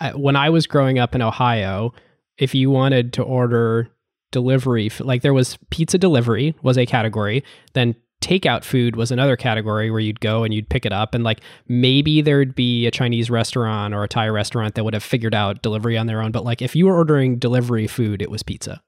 I, 0.00 0.10
when 0.14 0.36
i 0.36 0.50
was 0.50 0.66
growing 0.66 0.98
up 0.98 1.14
in 1.14 1.22
ohio 1.22 1.92
if 2.40 2.54
you 2.54 2.70
wanted 2.70 3.12
to 3.12 3.22
order 3.22 3.88
delivery 4.32 4.90
like 5.00 5.22
there 5.22 5.34
was 5.34 5.58
pizza 5.70 5.98
delivery 5.98 6.54
was 6.62 6.78
a 6.78 6.86
category 6.86 7.42
then 7.74 7.94
takeout 8.20 8.64
food 8.64 8.96
was 8.96 9.10
another 9.10 9.36
category 9.36 9.90
where 9.90 10.00
you'd 10.00 10.20
go 10.20 10.44
and 10.44 10.52
you'd 10.52 10.68
pick 10.68 10.84
it 10.84 10.92
up 10.92 11.14
and 11.14 11.24
like 11.24 11.40
maybe 11.68 12.20
there'd 12.20 12.54
be 12.54 12.86
a 12.86 12.90
chinese 12.90 13.30
restaurant 13.30 13.94
or 13.94 14.04
a 14.04 14.08
thai 14.08 14.28
restaurant 14.28 14.74
that 14.74 14.84
would 14.84 14.94
have 14.94 15.02
figured 15.02 15.34
out 15.34 15.62
delivery 15.62 15.96
on 15.96 16.06
their 16.06 16.22
own 16.22 16.30
but 16.30 16.44
like 16.44 16.62
if 16.62 16.76
you 16.76 16.86
were 16.86 16.96
ordering 16.96 17.38
delivery 17.38 17.86
food 17.86 18.22
it 18.22 18.30
was 18.30 18.42
pizza 18.42 18.80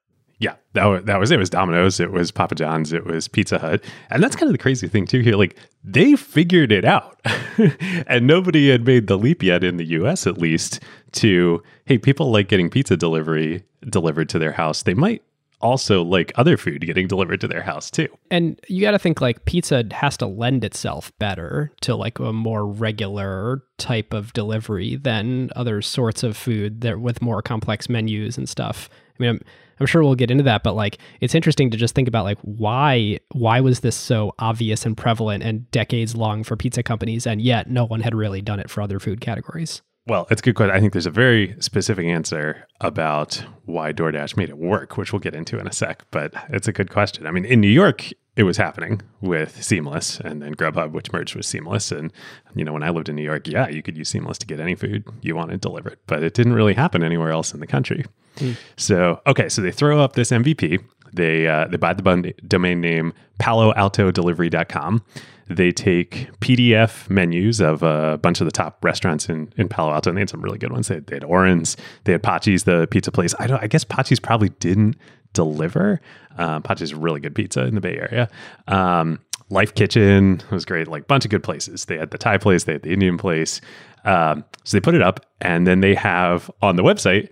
Yeah, 0.42 0.56
that 0.72 0.87
was, 0.87 1.04
that 1.04 1.20
was 1.20 1.30
it. 1.30 1.38
Was 1.38 1.50
Domino's, 1.50 2.00
it 2.00 2.11
was 2.11 2.32
Papa 2.32 2.56
John's, 2.56 2.92
it 2.92 3.06
was 3.06 3.28
Pizza 3.28 3.61
Hut. 3.61 3.84
And 4.11 4.20
that's 4.20 4.34
kind 4.34 4.49
of 4.49 4.52
the 4.52 4.58
crazy 4.58 4.88
thing 4.88 5.06
too 5.06 5.20
here. 5.20 5.37
Like 5.37 5.56
they 5.84 6.16
figured 6.16 6.72
it 6.72 6.84
out. 6.84 7.20
and 8.08 8.26
nobody 8.26 8.68
had 8.68 8.84
made 8.84 9.06
the 9.06 9.16
leap 9.16 9.44
yet 9.44 9.62
in 9.62 9.76
the 9.76 9.84
US 9.84 10.26
at 10.26 10.38
least 10.38 10.80
to 11.12 11.62
hey, 11.84 11.96
people 11.96 12.32
like 12.32 12.49
getting 12.49 12.70
pizza 12.70 12.96
delivery 12.96 13.62
delivered 13.88 14.28
to 14.30 14.40
their 14.40 14.50
house. 14.50 14.82
They 14.82 14.94
might 14.94 15.22
also 15.61 16.02
like 16.02 16.32
other 16.34 16.56
food 16.56 16.84
getting 16.84 17.06
delivered 17.06 17.40
to 17.40 17.46
their 17.46 17.62
house 17.62 17.88
too. 17.88 18.08
And 18.32 18.61
you 18.66 18.80
got 18.80 18.90
to 18.90 18.99
think 18.99 19.20
like 19.20 19.44
pizza 19.44 19.84
has 19.92 20.16
to 20.16 20.26
lend 20.26 20.64
itself 20.64 21.12
better 21.20 21.70
to 21.82 21.94
like 21.94 22.18
a 22.18 22.32
more 22.32 22.66
regular 22.66 23.62
type 23.78 24.12
of 24.12 24.32
delivery 24.32 24.96
than 24.96 25.50
other 25.54 25.80
sorts 25.80 26.25
of 26.25 26.37
food 26.37 26.80
that 26.80 27.00
with 27.00 27.22
more 27.22 27.42
complex 27.42 27.88
menus 27.88 28.37
and 28.37 28.49
stuff. 28.49 28.90
I 29.20 29.22
mean, 29.22 29.40
I'm, 29.82 29.86
sure 29.86 30.02
we'll 30.02 30.14
get 30.14 30.30
into 30.30 30.44
that, 30.44 30.62
but 30.62 30.74
like 30.74 30.98
it's 31.20 31.34
interesting 31.34 31.70
to 31.70 31.76
just 31.76 31.94
think 31.94 32.08
about 32.08 32.24
like 32.24 32.38
why 32.42 33.18
why 33.32 33.60
was 33.60 33.80
this 33.80 33.96
so 33.96 34.34
obvious 34.38 34.86
and 34.86 34.96
prevalent 34.96 35.42
and 35.42 35.70
decades 35.70 36.14
long 36.14 36.44
for 36.44 36.56
pizza 36.56 36.82
companies, 36.82 37.26
and 37.26 37.40
yet 37.40 37.70
no 37.70 37.84
one 37.84 38.00
had 38.00 38.14
really 38.14 38.40
done 38.40 38.60
it 38.60 38.70
for 38.70 38.80
other 38.82 38.98
food 38.98 39.20
categories. 39.20 39.82
Well, 40.06 40.26
it's 40.30 40.40
a 40.40 40.44
good 40.44 40.56
question. 40.56 40.74
I 40.74 40.80
think 40.80 40.92
there's 40.92 41.06
a 41.06 41.10
very 41.10 41.54
specific 41.60 42.06
answer 42.06 42.66
about 42.80 43.44
why 43.66 43.92
DoorDash 43.92 44.36
made 44.36 44.48
it 44.48 44.58
work, 44.58 44.96
which 44.96 45.12
we'll 45.12 45.20
get 45.20 45.34
into 45.34 45.58
in 45.58 45.66
a 45.68 45.72
sec. 45.72 46.04
But 46.10 46.34
it's 46.48 46.66
a 46.66 46.72
good 46.72 46.90
question. 46.90 47.26
I 47.26 47.30
mean, 47.30 47.44
in 47.44 47.60
New 47.60 47.68
York, 47.68 48.10
it 48.34 48.44
was 48.44 48.56
happening 48.56 49.02
with 49.20 49.62
Seamless 49.62 50.18
and 50.20 50.40
then 50.40 50.54
Grubhub, 50.54 50.92
which 50.92 51.12
merged 51.12 51.34
with 51.34 51.44
Seamless. 51.44 51.92
And, 51.92 52.12
you 52.54 52.64
know, 52.64 52.72
when 52.72 52.82
I 52.82 52.90
lived 52.90 53.08
in 53.08 53.16
New 53.16 53.22
York, 53.22 53.46
yeah, 53.46 53.68
you 53.68 53.82
could 53.82 53.96
use 53.96 54.08
Seamless 54.08 54.38
to 54.38 54.46
get 54.46 54.58
any 54.58 54.74
food 54.74 55.04
you 55.20 55.36
wanted 55.36 55.60
delivered, 55.60 55.98
but 56.06 56.22
it 56.22 56.32
didn't 56.32 56.54
really 56.54 56.74
happen 56.74 57.02
anywhere 57.02 57.30
else 57.30 57.52
in 57.52 57.60
the 57.60 57.66
country. 57.66 58.04
Mm. 58.36 58.56
So, 58.76 59.20
okay, 59.26 59.48
so 59.50 59.60
they 59.60 59.72
throw 59.72 60.00
up 60.00 60.14
this 60.14 60.30
MVP. 60.30 60.82
They, 61.12 61.46
uh, 61.46 61.66
they 61.66 61.76
buy 61.76 61.92
the 61.92 62.02
bun- 62.02 62.32
domain 62.46 62.80
name 62.80 63.12
paloaltodelivery.com. 63.38 65.04
They 65.49 65.70
take 65.72 66.28
PDF 66.40 67.08
menus 67.11 67.61
of 67.61 67.82
a 67.82 68.18
bunch 68.18 68.40
of 68.40 68.46
the 68.46 68.52
top 68.52 68.84
restaurants 68.84 69.28
in, 69.28 69.52
in 69.56 69.68
Palo 69.68 69.92
Alto, 69.92 70.11
and 70.11 70.16
they 70.16 70.22
had 70.22 70.30
some 70.30 70.42
really 70.42 70.58
good 70.58 70.72
ones. 70.72 70.88
They, 70.88 71.00
they 71.00 71.16
had 71.16 71.25
Oren's, 71.25 71.76
they 72.04 72.12
had 72.12 72.22
Patxi's, 72.22 72.64
the 72.64 72.87
pizza 72.90 73.12
place. 73.12 73.34
I 73.38 73.46
don't. 73.46 73.62
I 73.62 73.66
guess 73.66 73.84
Patxi's 73.84 74.20
probably 74.20 74.50
didn't 74.61 74.96
deliver. 75.32 76.00
Um, 76.38 76.62
Patxi's 76.62 76.94
really 76.94 77.20
good 77.20 77.34
pizza 77.34 77.64
in 77.64 77.75
the 77.75 77.80
Bay 77.80 77.96
Area. 77.96 78.28
Um, 78.68 79.20
Lyfe 79.50 79.75
Kitchen 79.75 80.40
was 80.50 80.64
great, 80.64 80.88
like 80.88 81.06
bunch 81.06 81.25
of 81.25 81.30
good 81.30 81.42
places. 81.42 81.84
They 81.84 81.99
had 81.99 82.11
the 82.11 82.18
Thai 82.18 82.38
place, 82.38 82.64
they 82.64 82.72
had 82.72 82.82
the 82.82 82.92
Indian 82.92 83.18
place. 83.18 83.61
Um, 84.04 84.44
so 84.64 84.76
they 84.76 84.80
put 84.80 84.94
it 84.94 85.02
up, 85.02 85.26
and 85.40 85.66
then 85.66 85.80
they 85.80 85.94
have 85.94 86.50
on 86.62 86.76
the 86.76 86.82
website 86.82 87.28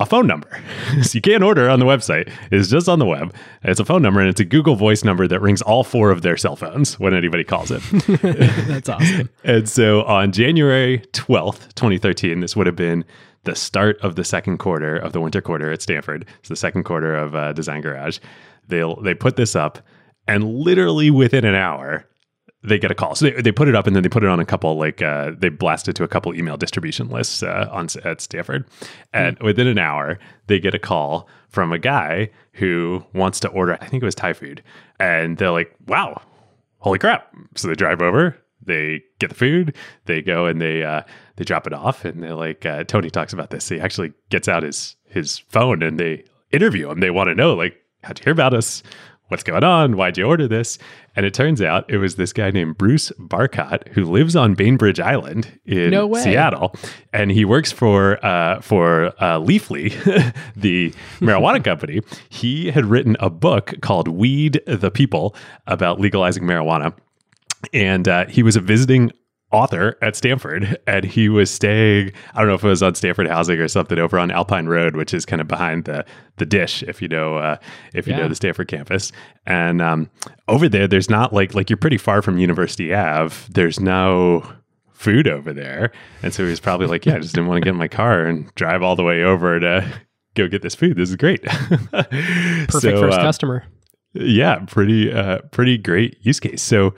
a 0.00 0.06
phone 0.06 0.26
number. 0.26 0.48
so 1.02 1.16
you 1.16 1.20
can't 1.20 1.42
order 1.42 1.68
on 1.68 1.78
the 1.78 1.86
website. 1.86 2.30
It's 2.50 2.68
just 2.68 2.88
on 2.88 2.98
the 2.98 3.06
web. 3.06 3.34
It's 3.62 3.80
a 3.80 3.84
phone 3.84 4.02
number 4.02 4.20
and 4.20 4.28
it's 4.28 4.40
a 4.40 4.44
Google 4.44 4.76
Voice 4.76 5.04
number 5.04 5.26
that 5.28 5.40
rings 5.40 5.62
all 5.62 5.84
four 5.84 6.10
of 6.10 6.22
their 6.22 6.36
cell 6.36 6.56
phones 6.56 6.98
when 6.98 7.14
anybody 7.14 7.44
calls 7.44 7.70
it. 7.70 7.82
That's 8.68 8.88
awesome. 8.88 9.30
and 9.44 9.68
so 9.68 10.02
on 10.04 10.32
January 10.32 10.98
12th, 11.12 11.74
2013, 11.74 12.40
this 12.40 12.56
would 12.56 12.66
have 12.66 12.76
been 12.76 13.04
the 13.44 13.54
start 13.54 13.98
of 14.00 14.16
the 14.16 14.24
second 14.24 14.58
quarter 14.58 14.96
of 14.96 15.12
the 15.12 15.20
winter 15.20 15.40
quarter 15.40 15.70
at 15.72 15.82
Stanford. 15.82 16.26
It's 16.40 16.48
the 16.48 16.56
second 16.56 16.84
quarter 16.84 17.14
of 17.14 17.34
uh, 17.34 17.52
Design 17.52 17.80
Garage. 17.80 18.18
They'll 18.68 18.96
they 19.02 19.14
put 19.14 19.34
this 19.34 19.56
up, 19.56 19.80
and 20.28 20.44
literally 20.44 21.10
within 21.10 21.44
an 21.44 21.56
hour, 21.56 22.06
they 22.64 22.78
get 22.78 22.90
a 22.90 22.94
call. 22.94 23.14
So 23.14 23.26
they, 23.26 23.42
they 23.42 23.52
put 23.52 23.68
it 23.68 23.74
up 23.74 23.86
and 23.86 23.96
then 23.96 24.02
they 24.02 24.08
put 24.08 24.22
it 24.22 24.28
on 24.28 24.40
a 24.40 24.44
couple 24.44 24.76
like 24.76 25.02
uh, 25.02 25.32
they 25.36 25.48
blasted 25.48 25.94
it 25.94 25.96
to 25.96 26.04
a 26.04 26.08
couple 26.08 26.34
email 26.34 26.56
distribution 26.56 27.08
lists 27.08 27.42
uh, 27.42 27.68
on 27.70 27.88
at 28.04 28.20
Stanford, 28.20 28.66
and 29.12 29.38
mm. 29.38 29.44
within 29.44 29.66
an 29.66 29.78
hour 29.78 30.18
they 30.46 30.58
get 30.58 30.74
a 30.74 30.78
call 30.78 31.28
from 31.48 31.72
a 31.72 31.78
guy 31.78 32.30
who 32.52 33.04
wants 33.14 33.40
to 33.40 33.48
order. 33.48 33.74
I 33.80 33.86
think 33.86 34.02
it 34.02 34.06
was 34.06 34.14
Thai 34.14 34.32
food, 34.32 34.62
and 34.98 35.36
they're 35.38 35.50
like, 35.50 35.74
"Wow, 35.86 36.22
holy 36.78 36.98
crap!" 36.98 37.32
So 37.56 37.68
they 37.68 37.74
drive 37.74 38.00
over, 38.00 38.36
they 38.64 39.02
get 39.18 39.30
the 39.30 39.34
food, 39.34 39.76
they 40.06 40.22
go 40.22 40.46
and 40.46 40.60
they 40.60 40.82
uh, 40.82 41.02
they 41.36 41.44
drop 41.44 41.66
it 41.66 41.72
off, 41.72 42.04
and 42.04 42.22
they're 42.22 42.34
like, 42.34 42.64
uh, 42.64 42.84
Tony 42.84 43.10
talks 43.10 43.32
about 43.32 43.50
this. 43.50 43.68
He 43.68 43.80
actually 43.80 44.12
gets 44.30 44.48
out 44.48 44.62
his 44.62 44.96
his 45.06 45.38
phone 45.38 45.82
and 45.82 45.98
they 45.98 46.24
interview 46.50 46.90
him. 46.90 47.00
They 47.00 47.10
want 47.10 47.28
to 47.28 47.34
know 47.34 47.54
like, 47.54 47.74
how'd 48.02 48.18
you 48.18 48.24
hear 48.24 48.32
about 48.32 48.54
us? 48.54 48.82
What's 49.32 49.44
going 49.44 49.64
on? 49.64 49.96
Why'd 49.96 50.18
you 50.18 50.24
order 50.24 50.46
this? 50.46 50.76
And 51.16 51.24
it 51.24 51.32
turns 51.32 51.62
out 51.62 51.88
it 51.88 51.96
was 51.96 52.16
this 52.16 52.34
guy 52.34 52.50
named 52.50 52.76
Bruce 52.76 53.10
Barcott 53.18 53.88
who 53.94 54.04
lives 54.04 54.36
on 54.36 54.54
Bainbridge 54.54 55.00
Island 55.00 55.58
in 55.64 55.88
no 55.90 56.12
Seattle, 56.12 56.74
and 57.14 57.30
he 57.30 57.46
works 57.46 57.72
for 57.72 58.22
uh, 58.22 58.60
for 58.60 59.06
uh, 59.06 59.40
Leafly, 59.40 59.88
the 60.54 60.92
marijuana 61.20 61.64
company. 61.64 62.02
He 62.28 62.72
had 62.72 62.84
written 62.84 63.16
a 63.20 63.30
book 63.30 63.72
called 63.80 64.06
"Weed 64.06 64.60
the 64.66 64.90
People" 64.90 65.34
about 65.66 65.98
legalizing 65.98 66.42
marijuana 66.42 66.92
and 67.72 68.08
uh, 68.08 68.26
he 68.26 68.42
was 68.42 68.56
a 68.56 68.60
visiting 68.60 69.12
author 69.52 69.96
at 70.02 70.16
Stanford, 70.16 70.78
and 70.86 71.04
he 71.04 71.28
was 71.28 71.50
staying. 71.50 72.12
I 72.34 72.40
don't 72.40 72.48
know 72.48 72.54
if 72.54 72.64
it 72.64 72.68
was 72.68 72.82
on 72.82 72.94
Stanford 72.94 73.28
housing 73.28 73.58
or 73.58 73.68
something 73.68 73.98
over 73.98 74.18
on 74.18 74.30
Alpine 74.30 74.66
Road, 74.66 74.96
which 74.96 75.12
is 75.14 75.26
kind 75.26 75.40
of 75.40 75.48
behind 75.48 75.84
the 75.84 76.04
the 76.36 76.46
dish, 76.46 76.82
if 76.82 77.02
you 77.02 77.08
know 77.08 77.36
uh, 77.36 77.56
if 77.94 78.06
you 78.06 78.14
yeah. 78.14 78.20
know 78.20 78.28
the 78.28 78.34
Stanford 78.34 78.68
campus. 78.68 79.12
And 79.46 79.82
um, 79.82 80.10
over 80.48 80.68
there, 80.68 80.88
there's 80.88 81.10
not 81.10 81.32
like 81.32 81.54
like 81.54 81.70
you're 81.70 81.76
pretty 81.76 81.98
far 81.98 82.22
from 82.22 82.38
University 82.38 82.94
Ave. 82.94 83.34
There's 83.50 83.78
no 83.78 84.50
food 84.92 85.28
over 85.28 85.52
there, 85.52 85.92
and 86.22 86.32
so 86.32 86.44
he 86.44 86.50
was 86.50 86.60
probably 86.60 86.86
like, 86.86 87.04
"Yeah, 87.04 87.16
I 87.16 87.18
just 87.20 87.34
didn't 87.34 87.48
want 87.48 87.62
to 87.62 87.64
get 87.64 87.70
in 87.70 87.78
my 87.78 87.88
car 87.88 88.24
and 88.24 88.52
drive 88.54 88.82
all 88.82 88.96
the 88.96 89.04
way 89.04 89.22
over 89.22 89.60
to 89.60 89.86
go 90.34 90.48
get 90.48 90.62
this 90.62 90.74
food. 90.74 90.96
This 90.96 91.10
is 91.10 91.16
great." 91.16 91.42
Perfect 91.92 92.72
so, 92.72 93.00
first 93.00 93.18
uh, 93.18 93.22
customer. 93.22 93.64
Yeah, 94.14 94.60
pretty 94.66 95.12
uh, 95.12 95.38
pretty 95.50 95.78
great 95.78 96.18
use 96.22 96.40
case. 96.40 96.62
So 96.62 96.94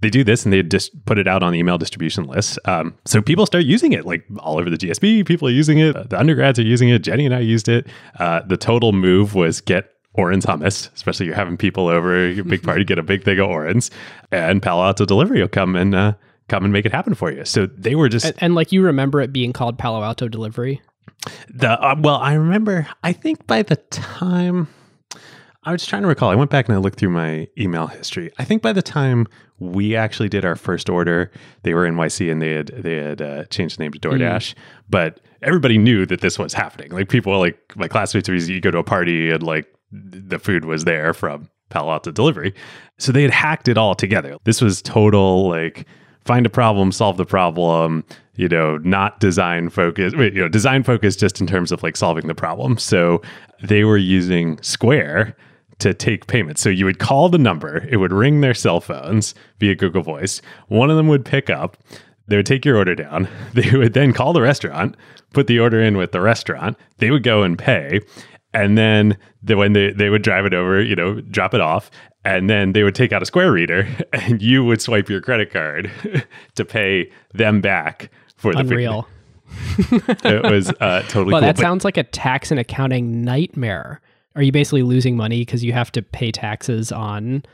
they 0.00 0.10
do 0.10 0.22
this 0.22 0.44
and 0.44 0.52
they 0.52 0.62
just 0.62 1.04
put 1.06 1.18
it 1.18 1.26
out 1.26 1.42
on 1.42 1.52
the 1.52 1.58
email 1.58 1.78
distribution 1.78 2.24
lists. 2.24 2.58
Um, 2.64 2.94
so 3.04 3.20
people 3.20 3.46
start 3.46 3.64
using 3.64 3.92
it 3.92 4.04
like 4.04 4.24
all 4.38 4.58
over 4.58 4.70
the 4.70 4.76
GSB. 4.76 5.26
People 5.26 5.48
are 5.48 5.52
using 5.52 5.78
it. 5.78 6.10
The 6.10 6.18
undergrads 6.18 6.58
are 6.58 6.62
using 6.62 6.88
it. 6.88 7.00
Jenny 7.00 7.26
and 7.26 7.34
I 7.34 7.40
used 7.40 7.68
it. 7.68 7.86
Uh, 8.18 8.42
the 8.46 8.56
total 8.56 8.92
move 8.92 9.34
was 9.34 9.60
get 9.60 9.92
Oren's 10.14 10.46
hummus, 10.46 10.92
especially 10.94 11.26
you're 11.26 11.34
having 11.34 11.56
people 11.56 11.88
over, 11.88 12.28
your 12.28 12.44
big 12.44 12.62
party, 12.62 12.84
get 12.84 12.98
a 12.98 13.02
big 13.02 13.24
thing 13.24 13.38
of 13.38 13.48
Oren's, 13.48 13.90
and 14.32 14.62
Palo 14.62 14.84
Alto 14.84 15.04
Delivery 15.04 15.40
will 15.40 15.48
come 15.48 15.76
and 15.76 15.94
uh, 15.94 16.14
come 16.48 16.64
and 16.64 16.72
make 16.72 16.86
it 16.86 16.92
happen 16.92 17.14
for 17.14 17.30
you. 17.30 17.44
So 17.44 17.66
they 17.66 17.94
were 17.94 18.08
just 18.08 18.26
and, 18.26 18.34
and, 18.38 18.54
like 18.54 18.72
you 18.72 18.82
remember 18.82 19.20
it 19.20 19.32
being 19.32 19.52
called 19.52 19.78
Palo 19.78 20.02
Alto 20.02 20.26
Delivery. 20.28 20.80
The 21.48 21.70
uh, 21.70 21.94
well, 21.98 22.16
I 22.16 22.34
remember. 22.34 22.88
I 23.04 23.12
think 23.12 23.46
by 23.46 23.62
the 23.62 23.76
time 23.76 24.68
I 25.64 25.72
was 25.72 25.84
trying 25.84 26.02
to 26.02 26.08
recall. 26.08 26.30
I 26.30 26.34
went 26.34 26.50
back 26.50 26.68
and 26.68 26.74
I 26.74 26.78
looked 26.78 26.98
through 26.98 27.10
my 27.10 27.48
email 27.58 27.88
history. 27.88 28.30
I 28.38 28.44
think 28.44 28.62
by 28.62 28.72
the 28.72 28.82
time 28.82 29.26
we 29.58 29.96
actually 29.96 30.28
did 30.28 30.44
our 30.44 30.56
first 30.56 30.88
order, 30.88 31.32
they 31.62 31.74
were 31.74 31.86
NYC 31.86 32.30
and 32.30 32.40
they 32.40 32.52
had 32.52 32.68
they 32.68 32.96
had 32.96 33.20
uh, 33.20 33.44
changed 33.46 33.78
the 33.78 33.82
name 33.82 33.92
to 33.92 33.98
DoorDash. 33.98 34.54
Mm. 34.54 34.54
But 34.88 35.20
everybody 35.42 35.76
knew 35.76 36.06
that 36.06 36.20
this 36.20 36.38
was 36.38 36.52
happening. 36.52 36.92
Like 36.92 37.08
people, 37.08 37.38
like 37.38 37.58
my 37.76 37.88
classmates, 37.88 38.28
you 38.28 38.60
go 38.60 38.70
to 38.70 38.78
a 38.78 38.84
party 38.84 39.30
and 39.30 39.42
like 39.42 39.66
the 39.90 40.38
food 40.38 40.64
was 40.64 40.84
there 40.84 41.12
from 41.12 41.50
Palo 41.70 41.92
Alto 41.92 42.12
Delivery. 42.12 42.54
So 42.98 43.10
they 43.10 43.22
had 43.22 43.30
hacked 43.32 43.68
it 43.68 43.76
all 43.76 43.94
together. 43.94 44.36
This 44.44 44.60
was 44.60 44.80
total 44.80 45.48
like 45.48 45.86
find 46.24 46.46
a 46.46 46.50
problem, 46.50 46.92
solve 46.92 47.16
the 47.16 47.26
problem. 47.26 48.04
You 48.36 48.48
know, 48.48 48.78
not 48.78 49.18
design 49.18 49.70
focus. 49.70 50.12
You 50.12 50.30
know, 50.30 50.48
design 50.48 50.84
focus 50.84 51.16
just 51.16 51.40
in 51.40 51.48
terms 51.48 51.72
of 51.72 51.82
like 51.82 51.96
solving 51.96 52.28
the 52.28 52.34
problem. 52.34 52.78
So 52.78 53.20
they 53.60 53.82
were 53.82 53.96
using 53.96 54.62
Square 54.62 55.36
to 55.78 55.94
take 55.94 56.26
payments. 56.26 56.60
So 56.60 56.68
you 56.70 56.84
would 56.84 56.98
call 56.98 57.28
the 57.28 57.38
number, 57.38 57.86
it 57.88 57.96
would 57.98 58.12
ring 58.12 58.40
their 58.40 58.54
cell 58.54 58.80
phones 58.80 59.34
via 59.58 59.74
Google 59.74 60.02
Voice. 60.02 60.42
One 60.68 60.90
of 60.90 60.96
them 60.96 61.08
would 61.08 61.24
pick 61.24 61.50
up, 61.50 61.76
they 62.26 62.36
would 62.36 62.46
take 62.46 62.64
your 62.64 62.76
order 62.76 62.94
down. 62.94 63.28
They 63.54 63.76
would 63.76 63.94
then 63.94 64.12
call 64.12 64.32
the 64.32 64.42
restaurant, 64.42 64.96
put 65.32 65.46
the 65.46 65.58
order 65.58 65.80
in 65.80 65.96
with 65.96 66.12
the 66.12 66.20
restaurant. 66.20 66.76
They 66.98 67.10
would 67.10 67.22
go 67.22 67.42
and 67.42 67.58
pay. 67.58 68.00
And 68.54 68.78
then 68.78 69.16
the, 69.42 69.56
when 69.56 69.72
they, 69.72 69.92
they 69.92 70.10
would 70.10 70.22
drive 70.22 70.46
it 70.46 70.54
over, 70.54 70.80
you 70.80 70.94
know, 70.94 71.20
drop 71.20 71.54
it 71.54 71.60
off. 71.60 71.90
And 72.24 72.48
then 72.48 72.72
they 72.72 72.82
would 72.82 72.94
take 72.94 73.12
out 73.12 73.22
a 73.22 73.26
Square 73.26 73.52
reader 73.52 73.88
and 74.12 74.42
you 74.42 74.64
would 74.64 74.82
swipe 74.82 75.08
your 75.08 75.20
credit 75.20 75.50
card 75.50 75.90
to 76.54 76.64
pay 76.64 77.10
them 77.34 77.60
back 77.60 78.10
for 78.36 78.52
the 78.52 78.60
Unreal. 78.60 79.08
it 79.88 80.50
was 80.50 80.70
uh, 80.80 81.02
totally 81.08 81.32
well, 81.32 81.40
cool. 81.40 81.48
that 81.48 81.56
but, 81.56 81.62
sounds 81.62 81.84
like 81.84 81.96
a 81.96 82.02
tax 82.02 82.50
and 82.50 82.60
accounting 82.60 83.22
nightmare 83.22 84.02
are 84.38 84.42
you 84.42 84.52
basically 84.52 84.82
losing 84.82 85.16
money 85.16 85.40
because 85.40 85.62
you 85.64 85.72
have 85.72 85.92
to 85.92 86.02
pay 86.02 86.32
taxes 86.32 86.92
on 86.92 87.44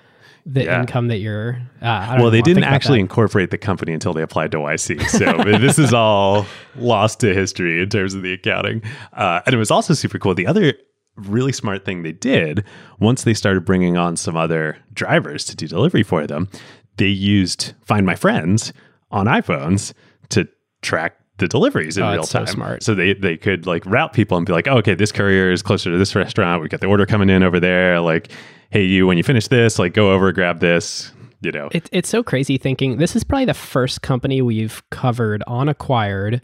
the 0.47 0.65
yeah. 0.65 0.81
income 0.81 1.09
that 1.09 1.19
you're 1.19 1.59
uh, 1.81 2.17
well 2.21 2.31
they 2.31 2.43
didn't 2.43 2.65
actually 2.65 3.01
incorporate 3.01 3.51
the 3.51 3.59
company 3.59 3.93
until 3.93 4.13
they 4.13 4.23
applied 4.23 4.53
to 4.53 4.59
yc 4.59 5.09
so 5.09 5.43
this 5.59 5.79
is 5.79 5.95
all 5.95 6.47
lost 6.77 7.21
to 7.21 7.33
history 7.35 7.83
in 7.83 7.89
terms 7.89 8.15
of 8.15 8.23
the 8.23 8.33
accounting. 8.33 8.83
Uh, 9.13 9.41
and 9.47 9.55
it 9.55 9.59
was 9.59 9.71
also 9.71 9.95
super 9.95 10.19
cool. 10.19 10.35
The 10.35 10.47
other 10.47 10.75
really 11.17 11.53
smart 11.53 11.85
thing 11.85 12.03
they 12.03 12.13
did 12.13 12.65
once 12.99 13.23
they 13.23 13.35
started 13.35 13.65
bringing 13.65 13.97
on 13.97 14.17
some 14.17 14.37
other 14.37 14.77
drivers 14.93 15.45
to 15.45 15.55
do 15.55 15.69
delivery 15.69 16.03
for 16.03 16.27
them 16.27 16.49
they 16.97 17.07
used 17.07 17.73
find 17.85 18.05
my 18.05 18.17
friends 18.17 18.73
on 19.13 19.27
iphones 19.27 19.93
to 20.29 20.49
track 20.83 21.17
the 21.39 21.49
deliveries 21.49 21.97
in 21.97 22.05
oh, 22.05 22.13
real 22.13 22.23
time. 22.23 22.47
So 22.47 22.53
smart. 22.53 22.83
So 22.83 22.95
they 22.95 23.15
they 23.15 23.37
could 23.37 23.67
like 23.67 23.85
route 23.87 24.13
people 24.13 24.37
and 24.37 24.47
be 24.47 24.53
like, 24.53 24.69
oh, 24.69 24.79
okay, 24.79 24.95
this 24.95 25.13
courier 25.13 25.51
is 25.51 25.63
closer 25.63 25.91
to 25.91 25.99
this 25.99 26.15
restaurant. 26.15 26.63
We 26.63 26.69
got 26.69 26.81
the 26.81 26.87
order 26.87 27.07
coming 27.07 27.31
in 27.31 27.43
over 27.43 27.59
there. 27.59 28.01
Like, 28.01 28.31
hey, 28.71 28.85
you, 28.85 29.07
when 29.07 29.17
you 29.17 29.23
finish 29.25 29.49
this, 29.49 29.79
like 29.79 29.95
go 29.95 30.13
over, 30.13 30.33
grab 30.33 30.61
this. 30.61 31.13
You 31.41 31.53
know, 31.53 31.69
it, 31.73 31.91
it's 31.93 32.09
so 32.09 32.23
crazy 32.23 32.57
thinking 32.57 32.97
this 32.97 33.15
is 33.15 33.23
probably 33.23 33.45
the 33.45 33.53
first 33.53 34.01
company 34.01 34.41
we've 34.41 34.83
covered 34.91 35.43
on 35.47 35.69
acquired 35.69 36.41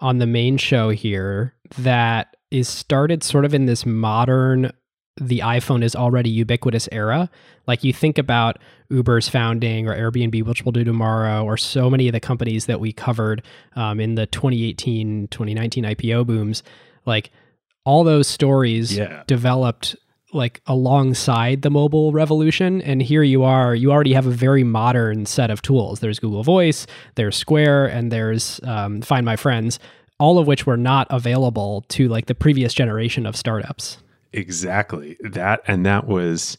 on 0.00 0.18
the 0.18 0.26
main 0.26 0.56
show 0.56 0.88
here 0.88 1.54
that 1.78 2.36
is 2.50 2.68
started 2.68 3.22
sort 3.22 3.44
of 3.44 3.52
in 3.52 3.66
this 3.66 3.84
modern 3.84 4.72
the 5.20 5.40
iPhone 5.40 5.82
is 5.82 5.94
already 5.94 6.30
ubiquitous 6.30 6.88
era. 6.90 7.28
Like 7.66 7.84
you 7.84 7.92
think 7.92 8.18
about 8.18 8.58
Uber's 8.90 9.28
founding 9.28 9.88
or 9.88 9.94
Airbnb, 9.94 10.44
which 10.44 10.64
we'll 10.64 10.72
do 10.72 10.84
tomorrow, 10.84 11.44
or 11.44 11.56
so 11.56 11.90
many 11.90 12.08
of 12.08 12.12
the 12.12 12.20
companies 12.20 12.66
that 12.66 12.80
we 12.80 12.92
covered 12.92 13.42
um, 13.76 14.00
in 14.00 14.14
the 14.14 14.26
2018, 14.26 15.28
2019 15.28 15.84
IPO 15.84 16.26
booms, 16.26 16.62
like 17.04 17.30
all 17.84 18.04
those 18.04 18.26
stories 18.26 18.96
yeah. 18.96 19.22
developed 19.26 19.96
like 20.34 20.62
alongside 20.66 21.60
the 21.60 21.70
mobile 21.70 22.10
revolution 22.10 22.80
and 22.80 23.02
here 23.02 23.22
you 23.22 23.42
are 23.42 23.74
you 23.74 23.92
already 23.92 24.14
have 24.14 24.26
a 24.26 24.30
very 24.30 24.64
modern 24.64 25.26
set 25.26 25.50
of 25.50 25.60
tools 25.60 26.00
there's 26.00 26.18
google 26.18 26.42
voice 26.42 26.86
there's 27.16 27.36
square 27.36 27.86
and 27.86 28.10
there's 28.10 28.58
um, 28.64 29.02
find 29.02 29.26
my 29.26 29.36
friends 29.36 29.78
all 30.18 30.38
of 30.38 30.46
which 30.46 30.64
were 30.66 30.76
not 30.76 31.06
available 31.10 31.84
to 31.88 32.08
like 32.08 32.26
the 32.26 32.34
previous 32.34 32.72
generation 32.72 33.26
of 33.26 33.36
startups 33.36 33.98
Exactly. 34.32 35.16
That 35.20 35.62
and 35.66 35.84
that 35.86 36.06
was 36.06 36.56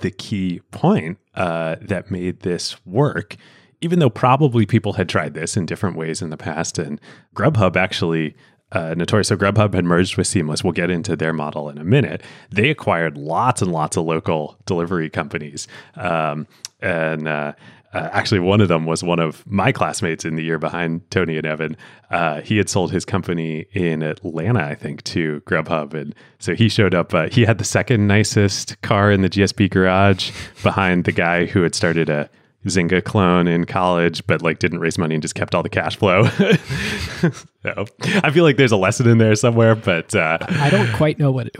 the 0.00 0.10
key 0.10 0.60
point 0.70 1.18
uh, 1.34 1.76
that 1.80 2.10
made 2.10 2.40
this 2.40 2.76
work, 2.86 3.36
even 3.80 3.98
though 3.98 4.10
probably 4.10 4.66
people 4.66 4.94
had 4.94 5.08
tried 5.08 5.34
this 5.34 5.56
in 5.56 5.66
different 5.66 5.96
ways 5.96 6.22
in 6.22 6.30
the 6.30 6.36
past. 6.36 6.78
And 6.78 7.00
Grubhub 7.34 7.76
actually, 7.76 8.36
uh, 8.70 8.94
Notorious, 8.96 9.28
so 9.28 9.36
Grubhub 9.36 9.74
had 9.74 9.84
merged 9.84 10.16
with 10.16 10.26
Seamless. 10.26 10.62
We'll 10.62 10.72
get 10.72 10.90
into 10.90 11.16
their 11.16 11.32
model 11.32 11.68
in 11.68 11.78
a 11.78 11.84
minute. 11.84 12.22
They 12.50 12.70
acquired 12.70 13.18
lots 13.18 13.60
and 13.60 13.72
lots 13.72 13.96
of 13.96 14.04
local 14.04 14.56
delivery 14.66 15.10
companies. 15.10 15.66
Um, 15.96 16.46
and 16.80 17.26
uh, 17.26 17.52
uh, 17.92 18.08
actually, 18.12 18.40
one 18.40 18.60
of 18.60 18.68
them 18.68 18.86
was 18.86 19.02
one 19.02 19.18
of 19.18 19.46
my 19.46 19.70
classmates 19.70 20.24
in 20.24 20.36
the 20.36 20.42
year 20.42 20.58
behind 20.58 21.10
Tony 21.10 21.36
and 21.36 21.46
Evan. 21.46 21.76
Uh, 22.10 22.40
he 22.40 22.56
had 22.56 22.68
sold 22.68 22.90
his 22.90 23.04
company 23.04 23.66
in 23.72 24.02
Atlanta, 24.02 24.64
I 24.64 24.74
think, 24.74 25.02
to 25.04 25.42
Grubhub, 25.42 25.92
and 25.92 26.14
so 26.38 26.54
he 26.54 26.68
showed 26.68 26.94
up. 26.94 27.12
Uh, 27.12 27.28
he 27.28 27.44
had 27.44 27.58
the 27.58 27.64
second 27.64 28.06
nicest 28.06 28.80
car 28.80 29.12
in 29.12 29.20
the 29.20 29.28
GSB 29.28 29.70
garage 29.70 30.30
behind 30.62 31.04
the 31.04 31.12
guy 31.12 31.44
who 31.44 31.62
had 31.62 31.74
started 31.74 32.08
a 32.08 32.30
Zynga 32.66 33.02
clone 33.02 33.48
in 33.48 33.64
college, 33.64 34.24
but 34.26 34.42
like 34.42 34.58
didn't 34.58 34.78
raise 34.78 34.96
money 34.96 35.14
and 35.14 35.22
just 35.22 35.34
kept 35.34 35.54
all 35.54 35.62
the 35.62 35.68
cash 35.68 35.96
flow. 35.96 36.24
so, 36.28 37.86
I 38.22 38.30
feel 38.30 38.44
like 38.44 38.56
there's 38.56 38.72
a 38.72 38.76
lesson 38.76 39.08
in 39.08 39.18
there 39.18 39.34
somewhere, 39.34 39.74
but 39.74 40.14
uh, 40.14 40.38
I 40.40 40.70
don't 40.70 40.92
quite 40.94 41.18
know 41.18 41.32
what. 41.32 41.48
It, 41.48 41.56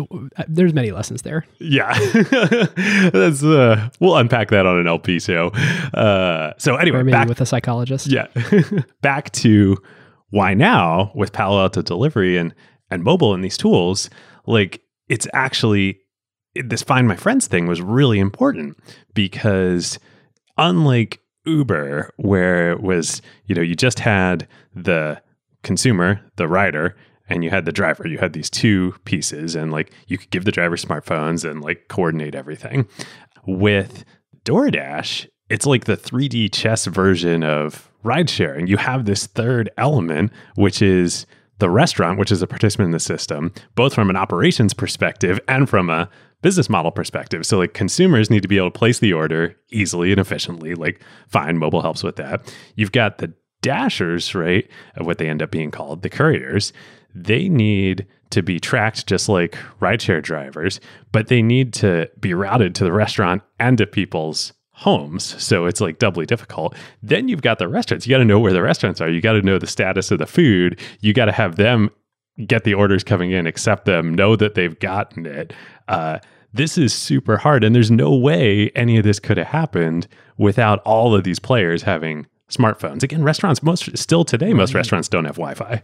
there's 0.48 0.72
many 0.72 0.92
lessons 0.92 1.22
there. 1.22 1.44
Yeah, 1.58 1.92
that's 3.12 3.42
uh, 3.42 3.88
we'll 3.98 4.16
unpack 4.16 4.50
that 4.50 4.64
on 4.64 4.78
an 4.78 4.86
LP 4.86 5.18
show. 5.18 5.48
Uh, 5.92 6.52
so 6.58 6.76
anyway, 6.76 6.98
or 6.98 7.04
maybe 7.04 7.14
back, 7.14 7.28
with 7.28 7.40
a 7.40 7.46
psychologist. 7.46 8.06
Yeah, 8.06 8.28
back 9.02 9.32
to 9.32 9.76
why 10.30 10.54
now 10.54 11.10
with 11.14 11.32
Palo 11.32 11.60
Alto 11.60 11.82
Delivery 11.82 12.38
and 12.38 12.54
and 12.90 13.02
mobile 13.02 13.34
and 13.34 13.44
these 13.44 13.56
tools, 13.56 14.08
like 14.46 14.82
it's 15.08 15.26
actually 15.32 15.98
this 16.54 16.82
find 16.82 17.08
my 17.08 17.16
friends 17.16 17.46
thing 17.46 17.66
was 17.66 17.80
really 17.80 18.18
important 18.18 18.78
because 19.14 19.98
unlike 20.58 21.20
Uber, 21.44 22.12
where 22.16 22.72
it 22.72 22.82
was, 22.82 23.20
you 23.46 23.54
know, 23.54 23.62
you 23.62 23.74
just 23.74 23.98
had 23.98 24.46
the 24.74 25.20
consumer, 25.62 26.20
the 26.36 26.48
rider, 26.48 26.96
and 27.28 27.42
you 27.42 27.50
had 27.50 27.64
the 27.64 27.72
driver. 27.72 28.06
You 28.06 28.18
had 28.18 28.32
these 28.32 28.50
two 28.50 28.94
pieces, 29.04 29.54
and 29.54 29.72
like 29.72 29.92
you 30.06 30.18
could 30.18 30.30
give 30.30 30.44
the 30.44 30.52
driver 30.52 30.76
smartphones 30.76 31.48
and 31.48 31.62
like 31.62 31.88
coordinate 31.88 32.34
everything. 32.34 32.86
With 33.46 34.04
DoorDash, 34.44 35.28
it's 35.48 35.66
like 35.66 35.84
the 35.84 35.96
3D 35.96 36.52
chess 36.52 36.86
version 36.86 37.42
of 37.42 37.90
ride 38.02 38.30
sharing. 38.30 38.66
You 38.66 38.76
have 38.76 39.04
this 39.04 39.26
third 39.26 39.70
element, 39.76 40.32
which 40.56 40.82
is 40.82 41.26
the 41.58 41.70
restaurant, 41.70 42.18
which 42.18 42.32
is 42.32 42.42
a 42.42 42.46
participant 42.46 42.86
in 42.86 42.92
the 42.92 43.00
system, 43.00 43.52
both 43.74 43.94
from 43.94 44.10
an 44.10 44.16
operations 44.16 44.74
perspective 44.74 45.38
and 45.46 45.68
from 45.68 45.90
a 45.90 46.08
business 46.42 46.68
model 46.68 46.90
perspective. 46.90 47.46
So 47.46 47.58
like 47.58 47.72
consumers 47.72 48.30
need 48.30 48.42
to 48.42 48.48
be 48.48 48.58
able 48.58 48.70
to 48.70 48.78
place 48.78 48.98
the 48.98 49.12
order 49.12 49.56
easily 49.70 50.10
and 50.10 50.20
efficiently. 50.20 50.74
Like 50.74 51.00
fine, 51.28 51.56
mobile 51.56 51.80
helps 51.80 52.02
with 52.02 52.16
that. 52.16 52.52
You've 52.76 52.92
got 52.92 53.18
the 53.18 53.32
dashers, 53.62 54.34
right? 54.34 54.68
Of 54.96 55.06
what 55.06 55.18
they 55.18 55.28
end 55.28 55.42
up 55.42 55.50
being 55.50 55.70
called, 55.70 56.02
the 56.02 56.10
couriers. 56.10 56.72
They 57.14 57.48
need 57.48 58.06
to 58.30 58.42
be 58.42 58.58
tracked 58.58 59.06
just 59.06 59.28
like 59.28 59.56
rideshare 59.80 60.22
drivers, 60.22 60.80
but 61.12 61.28
they 61.28 61.42
need 61.42 61.72
to 61.74 62.10
be 62.20 62.34
routed 62.34 62.74
to 62.74 62.84
the 62.84 62.92
restaurant 62.92 63.42
and 63.60 63.78
to 63.78 63.86
people's 63.86 64.52
homes. 64.72 65.40
So 65.42 65.66
it's 65.66 65.80
like 65.80 65.98
doubly 65.98 66.26
difficult. 66.26 66.74
Then 67.02 67.28
you've 67.28 67.42
got 67.42 67.58
the 67.58 67.68
restaurants. 67.68 68.06
You 68.06 68.10
got 68.10 68.18
to 68.18 68.24
know 68.24 68.40
where 68.40 68.54
the 68.54 68.62
restaurants 68.62 69.00
are. 69.00 69.08
You 69.08 69.20
got 69.20 69.34
to 69.34 69.42
know 69.42 69.58
the 69.58 69.66
status 69.66 70.10
of 70.10 70.18
the 70.18 70.26
food. 70.26 70.80
You 71.00 71.12
got 71.12 71.26
to 71.26 71.32
have 71.32 71.56
them 71.56 71.90
get 72.46 72.64
the 72.64 72.74
orders 72.74 73.04
coming 73.04 73.30
in, 73.30 73.46
accept 73.46 73.84
them, 73.84 74.14
know 74.14 74.36
that 74.36 74.54
they've 74.54 74.78
gotten 74.78 75.26
it. 75.26 75.52
Uh, 75.88 76.18
this 76.52 76.76
is 76.76 76.92
super 76.92 77.38
hard. 77.38 77.64
And 77.64 77.74
there's 77.74 77.90
no 77.90 78.14
way 78.14 78.70
any 78.74 78.96
of 78.96 79.04
this 79.04 79.18
could 79.18 79.38
have 79.38 79.48
happened 79.48 80.06
without 80.36 80.80
all 80.80 81.14
of 81.14 81.24
these 81.24 81.38
players 81.38 81.82
having 81.82 82.26
smartphones. 82.48 83.02
Again, 83.02 83.22
restaurants, 83.22 83.62
most 83.62 83.96
still 83.96 84.24
today, 84.24 84.52
most 84.52 84.74
restaurants 84.74 85.08
don't 85.08 85.24
have 85.24 85.36
Wi 85.36 85.54
Fi. 85.54 85.82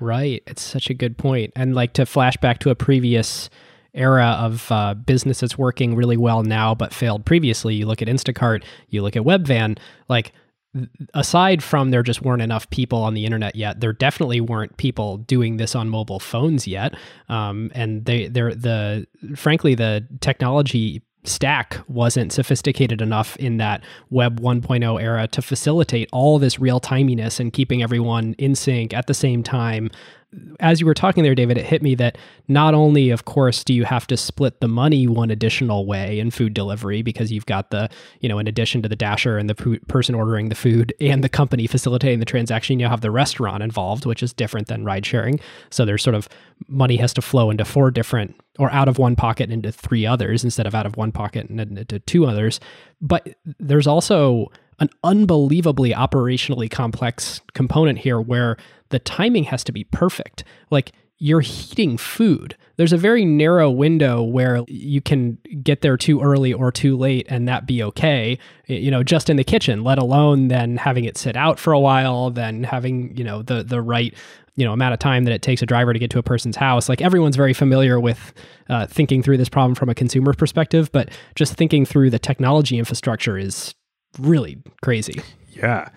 Right. 0.00 0.42
It's 0.46 0.62
such 0.62 0.90
a 0.90 0.94
good 0.94 1.16
point. 1.16 1.52
And 1.56 1.74
like 1.74 1.92
to 1.94 2.06
flash 2.06 2.36
back 2.36 2.58
to 2.60 2.70
a 2.70 2.74
previous 2.74 3.48
era 3.94 4.36
of 4.38 4.70
uh, 4.70 4.94
businesses 4.94 5.56
working 5.56 5.96
really 5.96 6.18
well 6.18 6.42
now 6.42 6.74
but 6.74 6.92
failed 6.92 7.24
previously, 7.24 7.74
you 7.74 7.86
look 7.86 8.02
at 8.02 8.08
Instacart, 8.08 8.62
you 8.90 9.02
look 9.02 9.16
at 9.16 9.22
Webvan, 9.22 9.78
like 10.08 10.32
aside 11.14 11.62
from 11.62 11.90
there 11.90 12.02
just 12.02 12.22
weren't 12.22 12.42
enough 12.42 12.68
people 12.70 13.02
on 13.02 13.14
the 13.14 13.24
internet 13.24 13.56
yet, 13.56 13.80
there 13.80 13.92
definitely 13.92 14.40
weren't 14.40 14.76
people 14.76 15.18
doing 15.18 15.56
this 15.56 15.74
on 15.74 15.88
mobile 15.88 16.20
phones 16.20 16.66
yet. 16.66 16.94
Um, 17.28 17.70
and 17.74 18.04
they, 18.04 18.28
they're 18.28 18.54
the 18.54 19.06
frankly 19.34 19.74
the 19.74 20.06
technology 20.20 21.02
stack 21.24 21.78
wasn't 21.88 22.32
sophisticated 22.32 23.02
enough 23.02 23.36
in 23.36 23.56
that 23.56 23.82
web 24.10 24.40
1.0 24.40 25.02
era 25.02 25.26
to 25.28 25.42
facilitate 25.42 26.08
all 26.12 26.38
this 26.38 26.58
real 26.58 26.80
timiness 26.80 27.40
and 27.40 27.52
keeping 27.52 27.82
everyone 27.82 28.34
in 28.38 28.54
sync 28.54 28.94
at 28.94 29.06
the 29.06 29.14
same 29.14 29.42
time 29.42 29.90
as 30.60 30.80
you 30.80 30.86
were 30.86 30.94
talking 30.94 31.22
there, 31.22 31.34
David, 31.34 31.58
it 31.58 31.64
hit 31.64 31.82
me 31.82 31.94
that 31.96 32.18
not 32.48 32.74
only, 32.74 33.10
of 33.10 33.24
course, 33.24 33.64
do 33.64 33.74
you 33.74 33.84
have 33.84 34.06
to 34.08 34.16
split 34.16 34.60
the 34.60 34.68
money 34.68 35.06
one 35.06 35.30
additional 35.30 35.86
way 35.86 36.18
in 36.18 36.30
food 36.30 36.54
delivery 36.54 37.02
because 37.02 37.32
you've 37.32 37.46
got 37.46 37.70
the, 37.70 37.88
you 38.20 38.28
know, 38.28 38.38
in 38.38 38.46
addition 38.46 38.82
to 38.82 38.88
the 38.88 38.96
dasher 38.96 39.38
and 39.38 39.48
the 39.48 39.80
person 39.88 40.14
ordering 40.14 40.48
the 40.48 40.54
food 40.54 40.94
and 41.00 41.22
the 41.22 41.28
company 41.28 41.66
facilitating 41.66 42.20
the 42.20 42.24
transaction, 42.24 42.80
you 42.80 42.86
have 42.86 43.00
the 43.00 43.10
restaurant 43.10 43.62
involved, 43.62 44.06
which 44.06 44.22
is 44.22 44.32
different 44.32 44.68
than 44.68 44.84
ride 44.84 45.04
sharing. 45.04 45.40
So 45.70 45.84
there's 45.84 46.02
sort 46.02 46.14
of 46.14 46.28
money 46.68 46.96
has 46.96 47.12
to 47.14 47.22
flow 47.22 47.50
into 47.50 47.64
four 47.64 47.90
different 47.90 48.34
or 48.58 48.72
out 48.72 48.88
of 48.88 48.98
one 48.98 49.16
pocket 49.16 49.50
into 49.50 49.70
three 49.70 50.06
others 50.06 50.44
instead 50.44 50.66
of 50.66 50.74
out 50.74 50.86
of 50.86 50.96
one 50.96 51.12
pocket 51.12 51.48
and 51.48 51.60
into 51.60 51.98
two 52.00 52.26
others. 52.26 52.60
But 53.00 53.36
there's 53.58 53.86
also 53.86 54.50
an 54.78 54.90
unbelievably 55.04 55.92
operationally 55.92 56.70
complex 56.70 57.40
component 57.54 57.98
here 57.98 58.20
where 58.20 58.56
the 58.90 58.98
timing 58.98 59.44
has 59.44 59.64
to 59.64 59.72
be 59.72 59.84
perfect. 59.84 60.44
Like 60.70 60.92
you're 61.18 61.40
heating 61.40 61.96
food. 61.96 62.56
There's 62.76 62.92
a 62.92 62.98
very 62.98 63.24
narrow 63.24 63.70
window 63.70 64.22
where 64.22 64.62
you 64.68 65.00
can 65.00 65.38
get 65.62 65.80
there 65.80 65.96
too 65.96 66.20
early 66.20 66.52
or 66.52 66.70
too 66.70 66.96
late 66.96 67.26
and 67.30 67.48
that 67.48 67.66
be 67.66 67.82
okay, 67.82 68.38
you 68.66 68.90
know, 68.90 69.02
just 69.02 69.30
in 69.30 69.36
the 69.36 69.44
kitchen, 69.44 69.82
let 69.82 69.98
alone 69.98 70.48
then 70.48 70.76
having 70.76 71.04
it 71.04 71.16
sit 71.16 71.36
out 71.36 71.58
for 71.58 71.72
a 71.72 71.80
while, 71.80 72.30
then 72.30 72.64
having, 72.64 73.16
you 73.16 73.24
know, 73.24 73.40
the 73.42 73.62
the 73.62 73.80
right 73.80 74.14
you 74.56 74.64
know 74.64 74.72
amount 74.72 74.94
of 74.94 74.98
time 74.98 75.24
that 75.24 75.32
it 75.32 75.42
takes 75.42 75.62
a 75.62 75.66
driver 75.66 75.92
to 75.92 75.98
get 75.98 76.10
to 76.10 76.18
a 76.18 76.22
person's 76.22 76.56
house 76.56 76.88
like 76.88 77.02
everyone's 77.02 77.36
very 77.36 77.52
familiar 77.52 78.00
with 78.00 78.32
uh, 78.68 78.86
thinking 78.86 79.22
through 79.22 79.36
this 79.36 79.50
problem 79.50 79.74
from 79.74 79.88
a 79.88 79.94
consumer 79.94 80.32
perspective 80.32 80.90
but 80.92 81.10
just 81.34 81.54
thinking 81.54 81.84
through 81.84 82.10
the 82.10 82.18
technology 82.18 82.78
infrastructure 82.78 83.36
is 83.38 83.74
really 84.18 84.56
crazy 84.82 85.20
yeah 85.50 85.88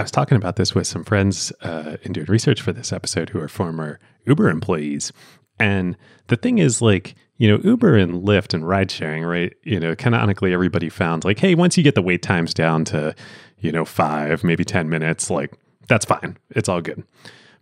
I 0.00 0.02
was 0.02 0.10
talking 0.10 0.38
about 0.38 0.56
this 0.56 0.74
with 0.74 0.86
some 0.86 1.04
friends 1.04 1.52
uh, 1.60 1.98
in 2.04 2.14
doing 2.14 2.26
research 2.26 2.62
for 2.62 2.72
this 2.72 2.90
episode 2.90 3.28
who 3.28 3.38
are 3.38 3.48
former 3.48 4.00
Uber 4.24 4.48
employees. 4.48 5.12
And 5.58 5.94
the 6.28 6.36
thing 6.36 6.56
is, 6.56 6.80
like, 6.80 7.14
you 7.36 7.46
know, 7.46 7.60
Uber 7.62 7.98
and 7.98 8.26
Lyft 8.26 8.54
and 8.54 8.66
ride 8.66 8.90
sharing, 8.90 9.24
right? 9.24 9.52
You 9.62 9.78
know, 9.78 9.94
canonically, 9.94 10.54
everybody 10.54 10.88
found 10.88 11.26
like, 11.26 11.38
hey, 11.38 11.54
once 11.54 11.76
you 11.76 11.82
get 11.82 11.96
the 11.96 12.02
wait 12.02 12.22
times 12.22 12.54
down 12.54 12.86
to, 12.86 13.14
you 13.58 13.70
know, 13.70 13.84
five, 13.84 14.42
maybe 14.42 14.64
10 14.64 14.88
minutes, 14.88 15.28
like, 15.28 15.52
that's 15.86 16.06
fine. 16.06 16.38
It's 16.48 16.70
all 16.70 16.80
good. 16.80 17.04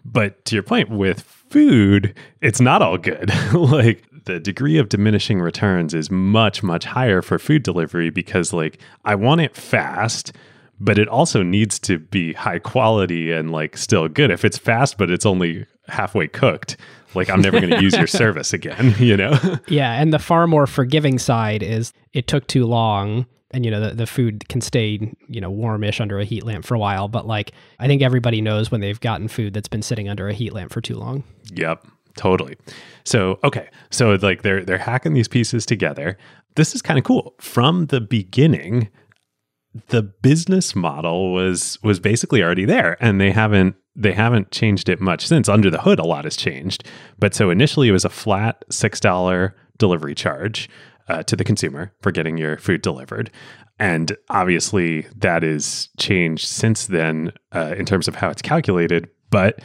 But 0.04 0.44
to 0.44 0.54
your 0.54 0.62
point 0.62 0.90
with 0.90 1.22
food, 1.22 2.14
it's 2.40 2.60
not 2.60 2.82
all 2.82 2.98
good. 2.98 3.32
like, 3.52 4.04
the 4.26 4.38
degree 4.38 4.78
of 4.78 4.88
diminishing 4.88 5.40
returns 5.40 5.92
is 5.92 6.08
much, 6.08 6.62
much 6.62 6.84
higher 6.84 7.20
for 7.20 7.40
food 7.40 7.64
delivery 7.64 8.10
because, 8.10 8.52
like, 8.52 8.78
I 9.04 9.16
want 9.16 9.40
it 9.40 9.56
fast 9.56 10.32
but 10.80 10.98
it 10.98 11.08
also 11.08 11.42
needs 11.42 11.78
to 11.80 11.98
be 11.98 12.32
high 12.32 12.58
quality 12.58 13.32
and 13.32 13.50
like 13.50 13.76
still 13.76 14.08
good. 14.08 14.30
If 14.30 14.44
it's 14.44 14.58
fast, 14.58 14.98
but 14.98 15.10
it's 15.10 15.26
only 15.26 15.66
halfway 15.88 16.28
cooked, 16.28 16.76
like 17.14 17.30
I'm 17.30 17.40
never 17.40 17.60
going 17.60 17.72
to 17.72 17.82
use 17.82 17.96
your 17.96 18.06
service 18.22 18.52
again, 18.52 18.94
you 18.98 19.16
know? 19.16 19.38
yeah. 19.68 20.00
And 20.00 20.12
the 20.12 20.18
far 20.18 20.46
more 20.46 20.66
forgiving 20.66 21.18
side 21.18 21.62
is 21.62 21.92
it 22.12 22.26
took 22.26 22.46
too 22.46 22.66
long 22.66 23.26
and 23.50 23.64
you 23.64 23.70
know 23.70 23.80
the, 23.80 23.94
the 23.94 24.06
food 24.06 24.46
can 24.48 24.60
stay 24.60 25.10
you 25.26 25.40
know 25.40 25.50
warmish 25.50 26.00
under 26.00 26.18
a 26.18 26.24
heat 26.24 26.44
lamp 26.44 26.66
for 26.66 26.74
a 26.74 26.78
while 26.78 27.08
but 27.08 27.26
like 27.26 27.52
i 27.78 27.86
think 27.86 28.02
everybody 28.02 28.42
knows 28.42 28.70
when 28.70 28.82
they've 28.82 29.00
gotten 29.00 29.26
food 29.26 29.54
that's 29.54 29.68
been 29.68 29.80
sitting 29.80 30.06
under 30.06 30.28
a 30.28 30.34
heat 30.34 30.52
lamp 30.52 30.70
for 30.70 30.82
too 30.82 30.96
long 30.96 31.24
yep 31.54 31.86
totally 32.14 32.58
so 33.04 33.38
okay 33.42 33.70
so 33.88 34.18
like 34.20 34.42
they're 34.42 34.62
they're 34.62 34.76
hacking 34.76 35.14
these 35.14 35.28
pieces 35.28 35.64
together 35.64 36.18
this 36.56 36.74
is 36.74 36.82
kind 36.82 36.98
of 36.98 37.04
cool 37.06 37.34
from 37.40 37.86
the 37.86 38.02
beginning 38.02 38.90
the 39.88 40.02
business 40.02 40.74
model 40.74 41.32
was 41.32 41.78
was 41.82 42.00
basically 42.00 42.42
already 42.42 42.64
there 42.64 42.96
and 43.00 43.20
they 43.20 43.30
haven't 43.30 43.76
they 43.94 44.12
haven't 44.12 44.50
changed 44.50 44.88
it 44.88 45.00
much 45.00 45.26
since 45.26 45.48
under 45.48 45.70
the 45.70 45.82
hood 45.82 45.98
a 45.98 46.06
lot 46.06 46.24
has 46.24 46.36
changed 46.36 46.84
but 47.18 47.34
so 47.34 47.50
initially 47.50 47.88
it 47.88 47.92
was 47.92 48.04
a 48.04 48.10
flat 48.10 48.64
six 48.70 48.98
dollar 48.98 49.54
delivery 49.76 50.14
charge 50.14 50.68
uh, 51.08 51.22
to 51.22 51.36
the 51.36 51.44
consumer 51.44 51.92
for 52.00 52.10
getting 52.10 52.36
your 52.36 52.56
food 52.58 52.82
delivered 52.82 53.30
and 53.78 54.16
obviously 54.30 55.06
that 55.16 55.44
is 55.44 55.88
changed 55.98 56.46
since 56.46 56.86
then 56.86 57.32
uh, 57.54 57.74
in 57.76 57.84
terms 57.84 58.08
of 58.08 58.16
how 58.16 58.28
it's 58.30 58.42
calculated 58.42 59.08
but 59.30 59.60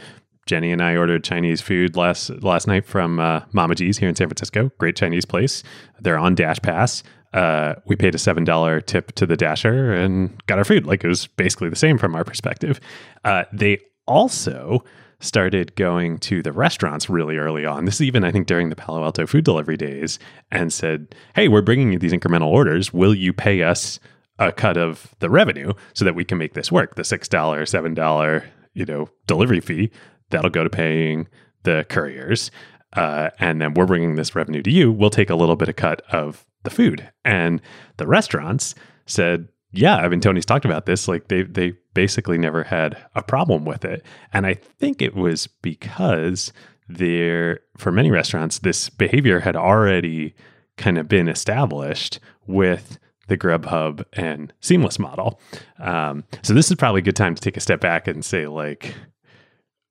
Jenny 0.46 0.72
and 0.72 0.82
I 0.82 0.96
ordered 0.96 1.24
Chinese 1.24 1.62
food 1.62 1.96
last 1.96 2.28
last 2.42 2.66
night 2.66 2.84
from 2.84 3.18
uh, 3.18 3.40
Mama 3.52 3.74
G's 3.74 3.96
here 3.96 4.10
in 4.10 4.14
San 4.14 4.28
Francisco. 4.28 4.70
Great 4.78 4.94
Chinese 4.94 5.24
place. 5.24 5.62
They're 6.00 6.18
on 6.18 6.34
Dash 6.34 6.58
Pass. 6.60 7.02
Uh, 7.34 7.74
we 7.84 7.96
paid 7.96 8.14
a 8.14 8.18
seven 8.18 8.44
dollar 8.44 8.80
tip 8.80 9.12
to 9.12 9.26
the 9.26 9.36
dasher 9.36 9.92
and 9.92 10.40
got 10.46 10.56
our 10.56 10.64
food. 10.64 10.86
Like 10.86 11.04
it 11.04 11.08
was 11.08 11.26
basically 11.26 11.68
the 11.68 11.76
same 11.76 11.98
from 11.98 12.14
our 12.14 12.24
perspective. 12.24 12.80
Uh, 13.24 13.44
they 13.52 13.78
also 14.06 14.84
started 15.18 15.74
going 15.74 16.18
to 16.18 16.42
the 16.42 16.52
restaurants 16.52 17.10
really 17.10 17.36
early 17.36 17.66
on. 17.66 17.86
This 17.86 17.96
is 17.96 18.02
even, 18.02 18.24
I 18.24 18.30
think, 18.30 18.46
during 18.46 18.70
the 18.70 18.76
Palo 18.76 19.02
Alto 19.02 19.26
food 19.26 19.44
delivery 19.44 19.76
days, 19.76 20.18
and 20.52 20.72
said, 20.72 21.14
"Hey, 21.34 21.48
we're 21.48 21.62
bringing 21.62 21.92
you 21.92 21.98
these 21.98 22.12
incremental 22.12 22.46
orders. 22.46 22.92
Will 22.92 23.14
you 23.14 23.32
pay 23.32 23.62
us 23.62 23.98
a 24.38 24.52
cut 24.52 24.76
of 24.76 25.14
the 25.18 25.30
revenue 25.30 25.72
so 25.92 26.04
that 26.04 26.14
we 26.14 26.24
can 26.24 26.38
make 26.38 26.54
this 26.54 26.70
work? 26.70 26.94
The 26.94 27.04
six 27.04 27.28
dollar, 27.28 27.66
seven 27.66 27.94
dollar, 27.94 28.44
you 28.74 28.84
know, 28.84 29.08
delivery 29.26 29.60
fee 29.60 29.90
that'll 30.30 30.50
go 30.50 30.62
to 30.62 30.70
paying 30.70 31.26
the 31.64 31.84
couriers." 31.88 32.52
Uh, 32.92 33.30
and 33.40 33.60
then 33.60 33.74
we're 33.74 33.86
bringing 33.86 34.14
this 34.14 34.36
revenue 34.36 34.62
to 34.62 34.70
you. 34.70 34.92
We'll 34.92 35.10
take 35.10 35.30
a 35.30 35.34
little 35.34 35.56
bit 35.56 35.68
of 35.68 35.74
cut 35.74 36.02
of 36.12 36.46
the 36.64 36.70
food. 36.70 37.10
And 37.24 37.62
the 37.96 38.06
restaurants 38.06 38.74
said, 39.06 39.48
yeah, 39.72 39.96
I 39.96 40.08
mean, 40.08 40.20
Tony's 40.20 40.46
talked 40.46 40.64
about 40.64 40.86
this. 40.86 41.08
Like 41.08 41.28
they 41.28 41.42
they 41.42 41.74
basically 41.94 42.38
never 42.38 42.64
had 42.64 42.96
a 43.14 43.22
problem 43.22 43.64
with 43.64 43.84
it, 43.84 44.04
and 44.32 44.46
I 44.46 44.54
think 44.54 45.02
it 45.02 45.14
was 45.14 45.48
because 45.48 46.52
there, 46.88 47.60
for 47.76 47.90
many 47.90 48.10
restaurants, 48.10 48.60
this 48.60 48.88
behavior 48.88 49.40
had 49.40 49.56
already 49.56 50.34
kind 50.76 50.96
of 50.96 51.08
been 51.08 51.28
established 51.28 52.20
with 52.46 52.98
the 53.26 53.36
Grubhub 53.36 54.04
and 54.12 54.52
Seamless 54.60 54.98
model. 54.98 55.40
Um, 55.78 56.24
so 56.42 56.52
this 56.54 56.70
is 56.70 56.76
probably 56.76 57.00
a 57.00 57.04
good 57.04 57.16
time 57.16 57.34
to 57.34 57.40
take 57.40 57.56
a 57.56 57.60
step 57.60 57.80
back 57.80 58.06
and 58.06 58.24
say, 58.24 58.46
like, 58.46 58.94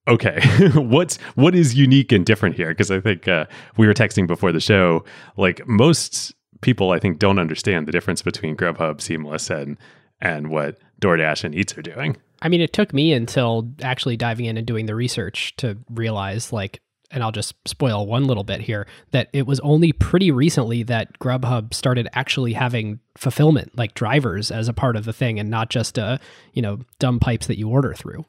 okay, 0.07 0.41
what's 0.75 1.17
what 1.36 1.55
is 1.55 1.75
unique 1.75 2.12
and 2.12 2.25
different 2.25 2.55
here? 2.55 2.69
Because 2.69 2.91
I 2.91 2.99
think 2.99 3.27
uh, 3.27 3.45
we 3.75 3.88
were 3.88 3.93
texting 3.93 4.27
before 4.27 4.51
the 4.51 4.62
show, 4.62 5.03
like 5.36 5.67
most 5.67 6.33
people 6.63 6.91
I 6.91 6.99
think 6.99 7.19
don't 7.19 7.39
understand 7.39 7.88
the 7.88 7.91
difference 7.91 8.21
between 8.21 8.56
Grubhub, 8.56 9.02
Seamless, 9.02 9.49
and 9.49 9.78
and 10.21 10.49
what 10.49 10.78
DoorDash 11.02 11.43
and 11.43 11.54
Eats 11.54 11.78
are 11.78 11.82
doing. 11.82 12.17
I 12.41 12.49
mean, 12.49 12.62
it 12.62 12.73
took 12.73 12.93
me 12.93 13.13
until 13.13 13.71
actually 13.82 14.17
diving 14.17 14.45
in 14.45 14.58
and 14.58 14.65
doing 14.65 14.86
the 14.86 14.95
research 14.95 15.56
to 15.58 15.78
realize, 15.89 16.52
like, 16.52 16.82
and 17.12 17.21
I'll 17.23 17.32
just 17.32 17.56
spoil 17.67 18.08
one 18.08 18.26
little 18.26 18.43
bit 18.43 18.62
here, 18.62 18.88
that 19.12 19.30
it 19.34 19.45
was 19.45 19.60
only 19.62 19.91
pretty 19.91 20.32
recently 20.32 20.84
that 20.84 21.19
Grubhub 21.19 21.73
started 21.73 22.08
actually 22.13 22.54
having 22.54 22.99
fulfillment, 23.17 23.78
like 23.78 23.93
drivers, 23.93 24.49
as 24.49 24.67
a 24.67 24.73
part 24.73 24.95
of 24.95 25.06
the 25.06 25.13
thing, 25.13 25.39
and 25.39 25.49
not 25.49 25.69
just 25.69 25.99
uh, 25.99 26.17
you 26.54 26.62
know, 26.62 26.80
dumb 26.99 27.19
pipes 27.19 27.47
that 27.47 27.58
you 27.58 27.69
order 27.69 27.93
through. 27.93 28.26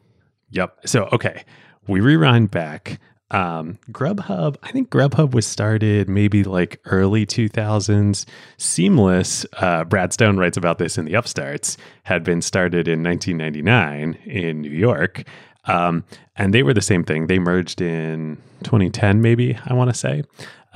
Yep. 0.51 0.87
So 0.87 1.09
okay, 1.13 1.45
we 1.87 2.01
rewind 2.01 2.51
back 2.51 3.01
um, 3.35 3.79
Grubhub, 3.91 4.57
I 4.63 4.71
think 4.71 4.91
Grubhub 4.91 5.35
was 5.35 5.45
started 5.45 6.09
maybe 6.09 6.45
like 6.45 6.81
early 6.85 7.27
2000s. 7.27 8.27
Seamless, 8.59 9.45
uh, 9.55 9.83
Brad 9.83 10.13
Stone 10.13 10.37
writes 10.37 10.57
about 10.57 10.79
this 10.79 10.97
in 10.97 11.05
the 11.05 11.15
Upstarts, 11.15 11.77
had 12.05 12.23
been 12.23 12.41
started 12.41 12.87
in 12.87 13.03
1999 13.03 14.15
in 14.25 14.61
New 14.61 14.71
York. 14.71 15.25
Um, 15.65 16.05
and 16.37 16.55
they 16.55 16.63
were 16.63 16.75
the 16.75 16.81
same 16.81 17.03
thing. 17.03 17.27
They 17.27 17.41
merged 17.41 17.81
in 17.81 18.37
2010, 18.63 19.21
maybe, 19.21 19.59
I 19.67 19.75
want 19.75 19.91
to 19.91 19.99
say. 19.99 20.23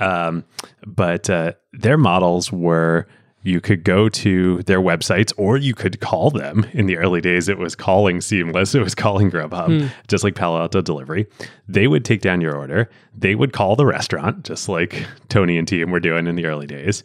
Um, 0.01 0.43
but 0.85 1.29
uh, 1.29 1.53
their 1.71 1.97
models 1.97 2.51
were 2.51 3.07
you 3.41 3.61
could 3.61 3.83
go 3.83 4.09
to 4.09 4.61
their 4.63 4.81
websites 4.81 5.31
or 5.37 5.57
you 5.57 5.73
could 5.73 5.99
call 5.99 6.29
them. 6.29 6.65
In 6.73 6.87
the 6.87 6.97
early 6.97 7.21
days, 7.21 7.47
it 7.47 7.57
was 7.57 7.75
calling 7.75 8.21
Seamless, 8.21 8.75
it 8.75 8.81
was 8.81 8.95
calling 8.95 9.31
Grubhub, 9.31 9.81
hmm. 9.81 9.87
just 10.07 10.23
like 10.23 10.35
Palo 10.35 10.59
Alto 10.59 10.81
Delivery. 10.81 11.27
They 11.67 11.87
would 11.87 12.03
take 12.03 12.21
down 12.21 12.41
your 12.41 12.55
order. 12.55 12.89
They 13.17 13.35
would 13.35 13.53
call 13.53 13.75
the 13.75 13.85
restaurant, 13.85 14.43
just 14.43 14.67
like 14.67 15.05
Tony 15.29 15.57
and 15.57 15.67
team 15.67 15.91
were 15.91 15.99
doing 15.99 16.27
in 16.27 16.35
the 16.35 16.45
early 16.45 16.67
days. 16.67 17.03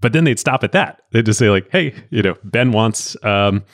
But 0.00 0.12
then 0.12 0.24
they'd 0.24 0.38
stop 0.38 0.62
at 0.62 0.72
that. 0.72 1.02
They'd 1.10 1.26
just 1.26 1.40
say 1.40 1.50
like, 1.50 1.68
"Hey, 1.72 1.92
you 2.10 2.22
know, 2.22 2.36
Ben 2.44 2.70
wants 2.70 3.16
um, 3.24 3.64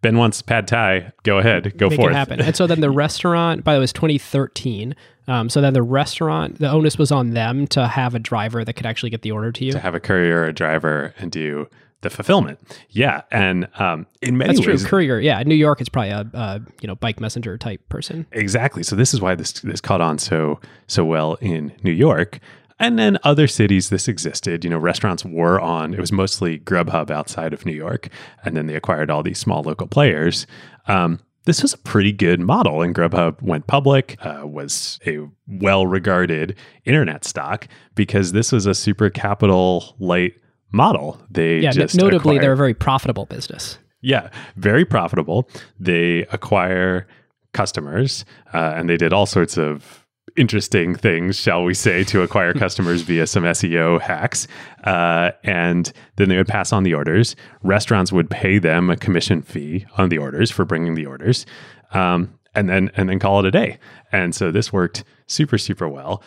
Ben 0.00 0.16
wants 0.16 0.40
pad 0.40 0.66
thai. 0.66 1.12
Go 1.24 1.38
ahead, 1.38 1.76
go 1.76 1.90
Make 1.90 1.98
forth." 1.98 2.12
It 2.12 2.14
happen. 2.14 2.40
and 2.40 2.56
so 2.56 2.66
then 2.66 2.80
the 2.80 2.90
restaurant, 3.04 3.64
by 3.64 3.74
the 3.74 3.76
way, 3.76 3.80
it 3.80 3.80
was 3.80 3.92
2013. 3.92 4.94
Um, 5.26 5.48
so 5.48 5.60
then 5.60 5.72
the 5.72 5.82
restaurant, 5.82 6.58
the 6.58 6.70
onus 6.70 6.98
was 6.98 7.10
on 7.10 7.30
them 7.30 7.66
to 7.68 7.86
have 7.86 8.14
a 8.14 8.18
driver 8.18 8.64
that 8.64 8.74
could 8.74 8.86
actually 8.86 9.10
get 9.10 9.22
the 9.22 9.32
order 9.32 9.52
to 9.52 9.64
you. 9.64 9.72
To 9.72 9.78
have 9.78 9.94
a 9.94 10.00
courier 10.00 10.40
or 10.40 10.46
a 10.46 10.52
driver 10.52 11.14
and 11.18 11.30
do 11.30 11.68
the 12.04 12.10
fulfillment. 12.10 12.58
Yeah, 12.90 13.22
and 13.32 13.66
um, 13.78 14.06
in 14.22 14.36
many 14.36 14.54
That's 14.54 14.66
ways, 14.66 14.80
true. 14.82 14.90
Courier. 14.90 15.18
Yeah, 15.18 15.40
in 15.40 15.48
New 15.48 15.54
York 15.56 15.80
is 15.80 15.88
probably 15.88 16.10
a, 16.10 16.28
a, 16.34 16.60
you 16.80 16.86
know 16.86 16.94
bike 16.94 17.18
messenger 17.18 17.58
type 17.58 17.86
person. 17.88 18.26
Exactly. 18.30 18.84
So 18.84 18.94
this 18.94 19.12
is 19.12 19.20
why 19.20 19.34
this 19.34 19.52
this 19.52 19.80
caught 19.80 20.00
on 20.00 20.18
so 20.18 20.60
so 20.86 21.04
well 21.04 21.34
in 21.40 21.72
New 21.82 21.92
York. 21.92 22.38
And 22.78 22.98
then 22.98 23.18
other 23.22 23.46
cities 23.46 23.88
this 23.88 24.08
existed. 24.08 24.64
You 24.64 24.70
know, 24.70 24.78
restaurants 24.78 25.24
were 25.24 25.60
on. 25.60 25.94
It 25.94 26.00
was 26.00 26.12
mostly 26.12 26.58
Grubhub 26.58 27.10
outside 27.10 27.52
of 27.52 27.64
New 27.64 27.72
York, 27.72 28.08
and 28.44 28.56
then 28.56 28.66
they 28.66 28.74
acquired 28.74 29.10
all 29.10 29.22
these 29.22 29.38
small 29.38 29.62
local 29.62 29.86
players. 29.86 30.46
Um, 30.86 31.20
this 31.44 31.62
was 31.62 31.74
a 31.74 31.78
pretty 31.78 32.12
good 32.12 32.40
model, 32.40 32.82
and 32.82 32.94
Grubhub 32.94 33.40
went 33.42 33.66
public, 33.66 34.16
uh, 34.24 34.42
was 34.44 34.98
a 35.06 35.26
well 35.46 35.86
regarded 35.86 36.56
internet 36.84 37.24
stock 37.24 37.68
because 37.94 38.32
this 38.32 38.50
was 38.50 38.66
a 38.66 38.74
super 38.74 39.10
capital 39.10 39.94
light 39.98 40.34
model. 40.72 41.20
They 41.30 41.58
yeah, 41.58 41.70
just 41.70 41.94
notably, 41.94 42.36
acquired, 42.36 42.42
they're 42.42 42.52
a 42.52 42.56
very 42.56 42.74
profitable 42.74 43.26
business. 43.26 43.78
Yeah, 44.00 44.30
very 44.56 44.84
profitable. 44.84 45.48
They 45.78 46.26
acquire 46.32 47.06
customers, 47.52 48.24
uh, 48.52 48.74
and 48.76 48.88
they 48.88 48.96
did 48.96 49.12
all 49.12 49.26
sorts 49.26 49.56
of 49.56 50.03
interesting 50.36 50.94
things, 50.94 51.36
shall 51.36 51.64
we 51.64 51.74
say, 51.74 52.04
to 52.04 52.22
acquire 52.22 52.52
customers 52.54 53.02
via 53.02 53.26
some 53.26 53.44
SEO 53.44 54.00
hacks. 54.00 54.46
Uh, 54.84 55.30
and 55.42 55.92
then 56.16 56.28
they 56.28 56.36
would 56.36 56.48
pass 56.48 56.72
on 56.72 56.82
the 56.82 56.94
orders. 56.94 57.36
Restaurants 57.62 58.12
would 58.12 58.30
pay 58.30 58.58
them 58.58 58.90
a 58.90 58.96
commission 58.96 59.42
fee 59.42 59.86
on 59.96 60.08
the 60.08 60.18
orders 60.18 60.50
for 60.50 60.64
bringing 60.64 60.94
the 60.94 61.06
orders, 61.06 61.46
um, 61.92 62.38
and 62.54 62.68
then 62.68 62.90
and 62.96 63.08
then 63.08 63.18
call 63.18 63.40
it 63.40 63.46
a 63.46 63.50
day. 63.50 63.78
And 64.12 64.34
so 64.34 64.50
this 64.50 64.72
worked 64.72 65.04
super 65.26 65.58
super 65.58 65.88
well. 65.88 66.22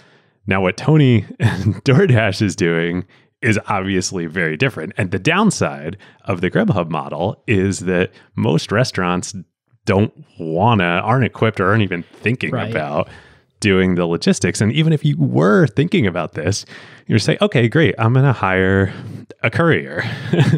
Now, 0.46 0.62
what 0.62 0.78
Tony 0.78 1.26
and 1.39 1.76
DoorDash 1.84 2.41
is 2.41 2.56
doing 2.56 3.06
is 3.41 3.60
obviously 3.67 4.26
very 4.26 4.58
different. 4.58 4.93
And 4.98 5.12
the 5.12 5.20
downside 5.20 5.98
of 6.26 6.41
the 6.41 6.50
Grubhub 6.50 6.89
model 6.89 7.43
is 7.46 7.82
that 7.82 8.12
most 8.36 8.72
restaurants 8.72 9.36
don't 9.86 10.13
want 10.39 10.80
to, 10.80 10.86
aren't 10.86 11.26
equipped, 11.26 11.60
or 11.60 11.70
aren't 11.70 11.84
even 11.84 12.04
thinking 12.04 12.52
right. 12.52 12.70
about 12.70 13.10
doing 13.60 13.96
the 13.96 14.06
logistics. 14.06 14.62
And 14.62 14.72
even 14.72 14.93
if 14.93 15.04
you 15.04 15.17
were 15.17 15.67
thinking 15.67 16.06
about 16.06 16.34
this, 16.34 16.65
you're 17.08 17.20
say, 17.20 17.38
okay, 17.41 17.67
great, 17.67 17.96
I'm 17.98 18.13
going 18.13 18.26
to 18.26 18.34
hire 18.34 18.93
a 19.41 19.50
courier. 19.50 20.04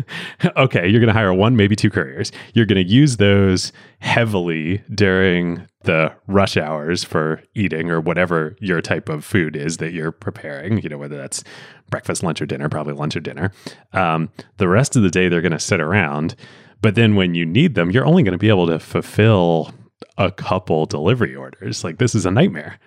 okay, 0.58 0.88
you're 0.88 1.00
going 1.00 1.08
to 1.08 1.14
hire 1.14 1.34
one, 1.34 1.56
maybe 1.56 1.76
two 1.76 1.90
couriers. 1.90 2.32
You're 2.54 2.66
going 2.66 2.84
to 2.84 2.92
use 2.92 3.18
those 3.18 3.72
heavily 4.00 4.84
during 4.94 5.66
the 5.84 6.14
rush 6.28 6.58
hours 6.58 7.04
for 7.04 7.42
eating 7.56 7.90
or 7.90 8.02
whatever 8.02 8.56
your 8.60 8.82
type 8.82 9.08
of 9.10 9.24
food 9.24 9.56
is 9.56 9.78
that 9.78 9.94
you're 9.94 10.12
preparing, 10.12 10.82
you 10.82 10.90
know, 10.90 10.98
whether 10.98 11.18
that's 11.18 11.44
breakfast, 11.90 12.24
lunch, 12.24 12.42
or 12.42 12.46
dinner, 12.46 12.68
probably 12.68 12.94
lunch 12.94 13.16
or 13.16 13.22
dinner. 13.22 13.52
Um, 13.94 14.30
the 14.58 14.68
rest 14.68 14.96
of 14.96 15.04
the 15.04 15.10
day, 15.10 15.30
they're 15.30 15.42
going 15.42 15.52
to 15.52 15.60
sit 15.60 15.80
around. 15.80 16.36
But 16.82 16.96
then 16.96 17.16
when 17.16 17.36
you 17.36 17.46
need 17.46 17.76
them, 17.76 17.92
you're 17.92 18.06
only 18.06 18.24
going 18.24 18.34
to 18.34 18.38
be 18.38 18.50
able 18.50 18.68
to 18.68 18.80
fulfill 18.80 19.74
a 20.18 20.32
couple 20.32 20.86
delivery 20.86 21.36
orders. 21.36 21.84
Like 21.84 21.98
this 21.98 22.16
is 22.16 22.26
a 22.26 22.32
nightmare. 22.32 22.80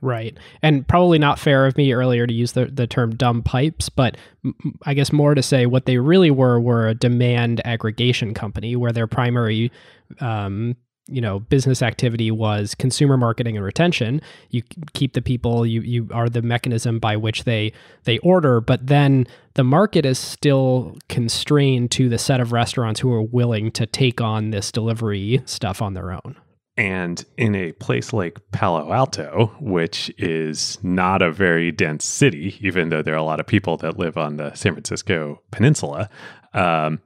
Right. 0.00 0.38
And 0.62 0.86
probably 0.86 1.18
not 1.18 1.40
fair 1.40 1.66
of 1.66 1.76
me 1.76 1.92
earlier 1.92 2.26
to 2.26 2.32
use 2.32 2.52
the, 2.52 2.66
the 2.66 2.86
term 2.86 3.16
dumb 3.16 3.42
pipes, 3.42 3.88
but 3.88 4.16
m- 4.44 4.54
I 4.84 4.94
guess 4.94 5.12
more 5.12 5.34
to 5.34 5.42
say 5.42 5.66
what 5.66 5.86
they 5.86 5.98
really 5.98 6.30
were 6.30 6.60
were 6.60 6.86
a 6.86 6.94
demand 6.94 7.60
aggregation 7.64 8.32
company 8.32 8.76
where 8.76 8.92
their 8.92 9.08
primary 9.08 9.72
um, 10.20 10.76
you 11.08 11.20
know 11.20 11.40
business 11.40 11.82
activity 11.82 12.30
was 12.30 12.74
consumer 12.74 13.16
marketing 13.16 13.56
and 13.56 13.64
retention 13.64 14.20
you 14.50 14.62
keep 14.92 15.14
the 15.14 15.22
people 15.22 15.64
you 15.64 15.80
you 15.80 16.08
are 16.12 16.28
the 16.28 16.42
mechanism 16.42 16.98
by 16.98 17.16
which 17.16 17.44
they 17.44 17.72
they 18.04 18.18
order 18.18 18.60
but 18.60 18.86
then 18.86 19.26
the 19.54 19.64
market 19.64 20.04
is 20.04 20.18
still 20.18 20.96
constrained 21.08 21.90
to 21.90 22.08
the 22.08 22.18
set 22.18 22.40
of 22.40 22.52
restaurants 22.52 23.00
who 23.00 23.12
are 23.12 23.22
willing 23.22 23.70
to 23.70 23.86
take 23.86 24.20
on 24.20 24.50
this 24.50 24.70
delivery 24.70 25.42
stuff 25.46 25.80
on 25.80 25.94
their 25.94 26.12
own 26.12 26.36
and 26.78 27.24
in 27.36 27.56
a 27.56 27.72
place 27.72 28.12
like 28.12 28.38
Palo 28.52 28.92
Alto, 28.92 29.52
which 29.60 30.12
is 30.16 30.78
not 30.82 31.22
a 31.22 31.32
very 31.32 31.72
dense 31.72 32.04
city, 32.04 32.56
even 32.60 32.88
though 32.88 33.02
there 33.02 33.14
are 33.14 33.18
a 33.18 33.24
lot 33.24 33.40
of 33.40 33.46
people 33.46 33.76
that 33.78 33.98
live 33.98 34.16
on 34.16 34.36
the 34.36 34.54
San 34.54 34.74
Francisco 34.74 35.42
peninsula, 35.50 36.08
um, 36.54 37.00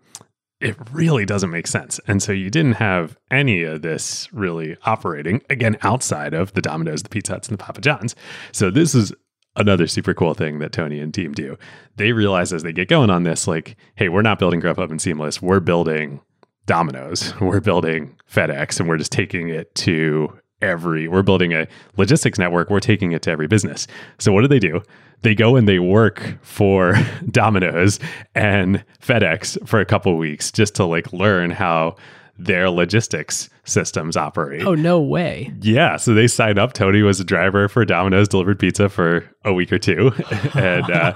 it 0.61 0.77
really 0.93 1.25
doesn't 1.25 1.51
make 1.51 1.67
sense. 1.67 1.99
And 2.07 2.23
so 2.23 2.33
you 2.33 2.51
didn't 2.51 2.75
have 2.75 3.17
any 3.31 3.65
of 3.65 3.81
this 3.81 4.31
really 4.31 4.77
operating, 4.85 5.41
again, 5.49 5.79
outside 5.81 6.35
of 6.35 6.53
the 6.53 6.63
Domino's, 6.63 7.03
the 7.03 7.09
Pizza 7.09 7.33
Huts, 7.33 7.49
and 7.49 7.59
the 7.59 7.65
Papa 7.65 7.81
John's. 7.81 8.15
So 8.53 8.71
this 8.71 8.95
is 8.95 9.11
another 9.57 9.87
super 9.87 10.13
cool 10.13 10.35
thing 10.35 10.59
that 10.59 10.73
Tony 10.73 11.01
and 11.01 11.15
team 11.15 11.33
do. 11.33 11.57
They 11.97 12.13
realize 12.13 12.53
as 12.53 12.63
they 12.63 12.73
get 12.75 12.89
going 12.89 13.09
on 13.09 13.23
this, 13.23 13.49
like, 13.49 13.77
hey, 13.97 14.11
we're 14.11 14.21
not 14.21 14.39
building 14.39 14.61
Grubhub 14.61 14.91
and 14.91 15.01
Seamless, 15.01 15.41
we're 15.41 15.61
building 15.61 16.21
Domino's. 16.67 17.35
We're 17.41 17.61
building 17.61 18.17
FedEx 18.31 18.81
and 18.81 18.89
we're 18.89 18.97
just 18.97 19.13
taking 19.13 19.49
it 19.49 19.75
to 19.75 20.39
every, 20.63 21.09
we're 21.09 21.23
building 21.23 21.53
a 21.53 21.67
logistics 21.97 22.39
network, 22.39 22.71
we're 22.71 22.81
taking 22.81 23.13
it 23.13 23.23
to 23.23 23.31
every 23.31 23.49
business. 23.49 23.87
So 24.19 24.33
what 24.33 24.43
do 24.43 24.49
they 24.49 24.61
do? 24.61 24.81
They 25.23 25.35
go 25.35 25.57
and 25.57 25.69
they 25.69 25.79
work 25.79 26.39
for 26.43 26.95
Domino's 27.31 27.99
and 28.35 28.85
FedEx 29.01 29.69
for 29.69 29.81
a 29.81 29.85
couple 29.85 30.17
weeks 30.17 30.51
just 30.51 30.75
to 30.77 30.85
like 30.85 31.13
learn 31.13 31.51
how 31.51 31.97
their 32.39 32.71
logistics 32.71 33.51
systems 33.65 34.17
operate. 34.17 34.63
Oh, 34.67 34.75
no 34.75 35.01
way. 35.01 35.53
Yeah. 35.61 35.97
So 35.97 36.15
they 36.15 36.27
signed 36.27 36.59
up. 36.59 36.73
Tony 36.73 37.03
was 37.03 37.21
a 37.21 37.25
driver 37.25 37.69
for 37.69 37.85
Domino's, 37.85 38.29
delivered 38.29 38.59
pizza 38.59 38.89
for 38.89 39.29
a 39.45 39.53
week 39.53 39.73
or 39.73 39.79
two, 39.79 40.13
and 40.55 40.91
uh, 40.91 41.13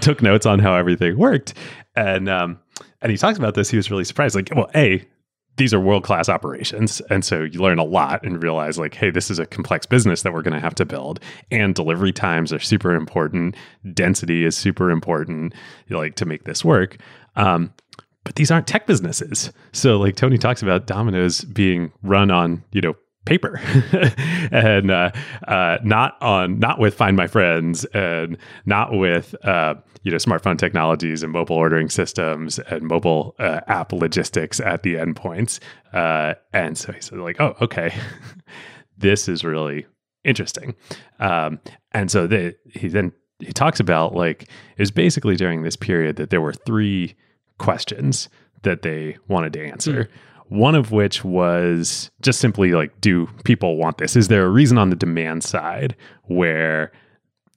took 0.00 0.22
notes 0.22 0.46
on 0.46 0.58
how 0.58 0.74
everything 0.74 1.18
worked. 1.18 1.54
And 1.94 2.28
um, 2.28 2.58
and 3.02 3.10
he 3.10 3.18
talks 3.18 3.38
about 3.38 3.54
this. 3.54 3.70
He 3.70 3.76
was 3.76 3.90
really 3.90 4.04
surprised. 4.04 4.34
Like, 4.34 4.50
well, 4.54 4.70
a 4.74 5.04
these 5.56 5.74
are 5.74 5.80
world 5.80 6.04
class 6.04 6.28
operations, 6.28 7.00
and 7.10 7.24
so 7.24 7.42
you 7.42 7.60
learn 7.60 7.78
a 7.78 7.84
lot 7.84 8.24
and 8.24 8.40
realize 8.40 8.78
like, 8.78 8.94
hey, 8.94 9.10
this 9.10 9.28
is 9.28 9.40
a 9.40 9.46
complex 9.46 9.86
business 9.86 10.22
that 10.22 10.32
we're 10.32 10.42
going 10.42 10.54
to 10.54 10.60
have 10.60 10.74
to 10.76 10.84
build, 10.84 11.20
and 11.50 11.74
delivery 11.74 12.12
times 12.12 12.52
are 12.52 12.60
super 12.60 12.94
important. 12.94 13.56
Density 13.92 14.44
is 14.44 14.56
super 14.56 14.90
important, 14.90 15.54
like 15.90 16.14
to 16.14 16.24
make 16.24 16.44
this 16.44 16.64
work. 16.64 16.98
Um, 17.34 17.72
but 18.24 18.36
these 18.36 18.50
aren't 18.50 18.66
tech 18.66 18.86
businesses. 18.86 19.50
So 19.72 19.96
like 19.96 20.14
Tony 20.14 20.38
talks 20.38 20.62
about 20.62 20.86
Domino's 20.86 21.44
being 21.44 21.90
run 22.02 22.30
on, 22.30 22.62
you 22.72 22.80
know, 22.82 22.94
paper 23.24 23.60
and 24.52 24.90
uh, 24.90 25.10
uh, 25.46 25.78
not 25.82 26.20
on 26.22 26.58
not 26.58 26.78
with 26.78 26.94
find 26.94 27.16
my 27.16 27.26
friends 27.26 27.84
and 27.86 28.38
not 28.64 28.92
with 28.92 29.34
uh, 29.44 29.74
you 30.02 30.10
know 30.10 30.16
smartphone 30.16 30.56
technologies 30.56 31.22
and 31.22 31.32
mobile 31.32 31.56
ordering 31.56 31.90
systems 31.90 32.58
and 32.58 32.82
mobile 32.82 33.34
uh, 33.38 33.60
app 33.66 33.92
logistics 33.92 34.60
at 34.60 34.82
the 34.82 34.94
endpoints 34.94 35.60
uh, 35.92 36.34
and 36.52 36.78
so 36.78 36.92
he 36.92 37.00
said 37.00 37.18
like 37.18 37.40
oh 37.40 37.54
okay 37.60 37.94
this 38.98 39.28
is 39.28 39.44
really 39.44 39.86
interesting 40.24 40.74
um, 41.20 41.60
and 41.92 42.10
so 42.10 42.26
he 42.72 42.88
then 42.88 43.12
he 43.40 43.52
talks 43.52 43.78
about 43.78 44.14
like 44.14 44.42
it 44.42 44.80
was 44.80 44.90
basically 44.90 45.36
during 45.36 45.62
this 45.62 45.76
period 45.76 46.16
that 46.16 46.30
there 46.30 46.40
were 46.40 46.52
three 46.52 47.14
questions 47.58 48.28
that 48.62 48.82
they 48.82 49.16
wanted 49.28 49.52
to 49.52 49.64
answer. 49.64 50.04
Mm. 50.04 50.08
One 50.48 50.74
of 50.74 50.92
which 50.92 51.24
was 51.24 52.10
just 52.22 52.40
simply 52.40 52.72
like, 52.72 53.00
do 53.00 53.26
people 53.44 53.76
want 53.76 53.98
this? 53.98 54.16
Is 54.16 54.28
there 54.28 54.44
a 54.44 54.48
reason 54.48 54.78
on 54.78 54.90
the 54.90 54.96
demand 54.96 55.44
side 55.44 55.94
where 56.24 56.92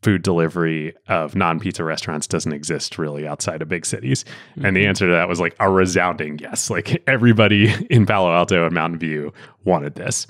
food 0.01 0.23
delivery 0.23 0.93
of 1.07 1.35
non 1.35 1.59
pizza 1.59 1.83
restaurants 1.83 2.27
doesn't 2.27 2.53
exist 2.53 2.97
really 2.97 3.27
outside 3.27 3.61
of 3.61 3.69
big 3.69 3.85
cities? 3.85 4.23
Mm-hmm. 4.51 4.65
And 4.65 4.75
the 4.75 4.81
mm-hmm. 4.81 4.89
answer 4.89 5.07
to 5.07 5.13
that 5.13 5.29
was 5.29 5.39
like 5.39 5.55
a 5.59 5.69
resounding 5.69 6.39
yes. 6.39 6.69
Like 6.69 7.01
everybody 7.07 7.73
in 7.89 8.05
Palo 8.05 8.33
Alto 8.33 8.65
and 8.65 8.73
Mountain 8.73 8.99
View 8.99 9.33
wanted 9.63 9.95
this. 9.95 10.27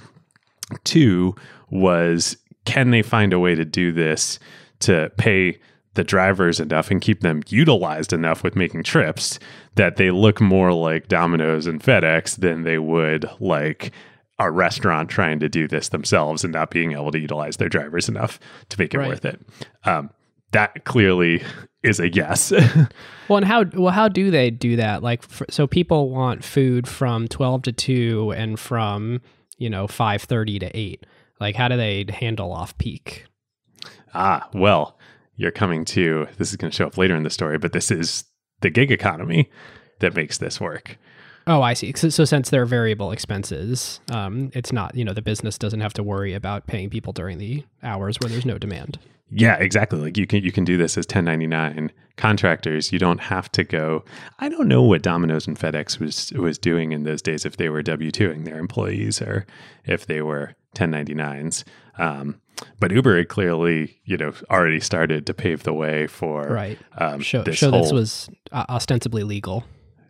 Two 0.83 1.35
was, 1.69 2.37
can 2.65 2.91
they 2.91 3.01
find 3.01 3.33
a 3.33 3.39
way 3.39 3.55
to 3.55 3.65
do 3.65 3.91
this 3.91 4.39
to 4.81 5.11
pay 5.17 5.57
the 5.93 6.03
drivers 6.03 6.59
enough 6.59 6.89
and 6.89 7.01
keep 7.01 7.21
them 7.21 7.41
utilized 7.47 8.13
enough 8.13 8.43
with 8.43 8.55
making 8.55 8.83
trips 8.83 9.39
that 9.75 9.97
they 9.97 10.11
look 10.11 10.39
more 10.39 10.71
like 10.71 11.07
Domino's 11.07 11.67
and 11.67 11.81
FedEx 11.81 12.37
than 12.37 12.63
they 12.63 12.77
would 12.77 13.29
like 13.39 13.91
a 14.39 14.49
restaurant 14.49 15.09
trying 15.09 15.39
to 15.39 15.49
do 15.49 15.67
this 15.67 15.89
themselves 15.89 16.43
and 16.43 16.53
not 16.53 16.71
being 16.71 16.93
able 16.93 17.11
to 17.11 17.19
utilize 17.19 17.57
their 17.57 17.69
drivers 17.69 18.09
enough 18.09 18.39
to 18.69 18.79
make 18.79 18.93
it 18.93 18.97
right. 18.97 19.09
worth 19.09 19.25
it. 19.25 19.39
Um, 19.85 20.09
that 20.51 20.83
clearly 20.85 21.43
is 21.83 21.99
a 21.99 22.09
yes. 22.09 22.51
well, 23.27 23.37
and 23.37 23.45
how 23.45 23.65
well 23.73 23.93
how 23.93 24.07
do 24.07 24.31
they 24.31 24.49
do 24.49 24.77
that? 24.77 25.03
Like, 25.03 25.23
for, 25.23 25.45
so 25.49 25.67
people 25.67 26.09
want 26.09 26.43
food 26.43 26.87
from 26.87 27.27
twelve 27.27 27.63
to 27.63 27.71
two 27.71 28.33
and 28.35 28.59
from 28.59 29.21
you 29.57 29.69
know 29.69 29.87
five 29.87 30.23
thirty 30.23 30.57
to 30.59 30.75
eight. 30.77 31.05
Like, 31.39 31.55
how 31.55 31.67
do 31.67 31.77
they 31.77 32.05
handle 32.09 32.51
off 32.51 32.77
peak? 32.77 33.25
Ah, 34.13 34.49
well, 34.53 34.97
you're 35.35 35.51
coming 35.51 35.85
to 35.85 36.27
this 36.37 36.51
is 36.51 36.57
going 36.57 36.71
to 36.71 36.75
show 36.75 36.87
up 36.87 36.97
later 36.97 37.15
in 37.15 37.23
the 37.23 37.29
story, 37.29 37.57
but 37.57 37.73
this 37.73 37.91
is 37.91 38.25
the 38.61 38.69
gig 38.69 38.91
economy 38.91 39.49
that 39.99 40.15
makes 40.15 40.37
this 40.37 40.59
work. 40.59 40.97
Oh, 41.47 41.61
I 41.61 41.73
see. 41.73 41.93
So, 41.95 42.09
so 42.09 42.23
since 42.23 42.49
they're 42.49 42.65
variable 42.65 43.11
expenses, 43.11 43.99
um, 44.11 44.51
it's 44.53 44.71
not 44.71 44.95
you 44.95 45.03
know 45.03 45.13
the 45.13 45.21
business 45.21 45.57
doesn't 45.57 45.81
have 45.81 45.93
to 45.93 46.03
worry 46.03 46.33
about 46.33 46.67
paying 46.67 46.89
people 46.89 47.13
during 47.13 47.37
the 47.37 47.63
hours 47.83 48.17
where 48.19 48.29
there's 48.29 48.45
no 48.45 48.57
demand. 48.57 48.99
Yeah, 49.33 49.55
exactly. 49.55 49.99
Like 49.99 50.17
you 50.17 50.27
can 50.27 50.43
you 50.43 50.51
can 50.51 50.65
do 50.65 50.77
this 50.77 50.97
as 50.97 51.05
1099 51.05 51.91
contractors. 52.17 52.91
You 52.91 52.99
don't 52.99 53.21
have 53.21 53.49
to 53.53 53.63
go. 53.63 54.03
I 54.39 54.49
don't 54.49 54.67
know 54.67 54.81
what 54.81 55.01
Domino's 55.01 55.47
and 55.47 55.57
FedEx 55.57 55.99
was 55.99 56.33
was 56.33 56.57
doing 56.57 56.91
in 56.91 57.03
those 57.03 57.21
days 57.21 57.45
if 57.45 57.55
they 57.55 57.69
were 57.69 57.81
W 57.81 58.11
twoing 58.11 58.43
their 58.43 58.59
employees 58.59 59.21
or 59.21 59.45
if 59.85 60.05
they 60.05 60.21
were 60.21 60.55
1099s. 60.75 61.63
Um, 61.97 62.40
but 62.79 62.91
Uber 62.91 63.17
had 63.17 63.29
clearly, 63.29 63.99
you 64.05 64.17
know, 64.17 64.33
already 64.49 64.79
started 64.79 65.25
to 65.27 65.33
pave 65.33 65.63
the 65.63 65.73
way 65.73 66.07
for 66.07 66.47
right. 66.47 66.77
Um, 66.97 67.21
show 67.21 67.43
this, 67.43 67.57
show 67.57 67.71
whole, 67.71 67.81
this 67.83 67.91
was 67.91 68.29
uh, 68.51 68.65
ostensibly 68.69 69.23
legal. 69.23 69.63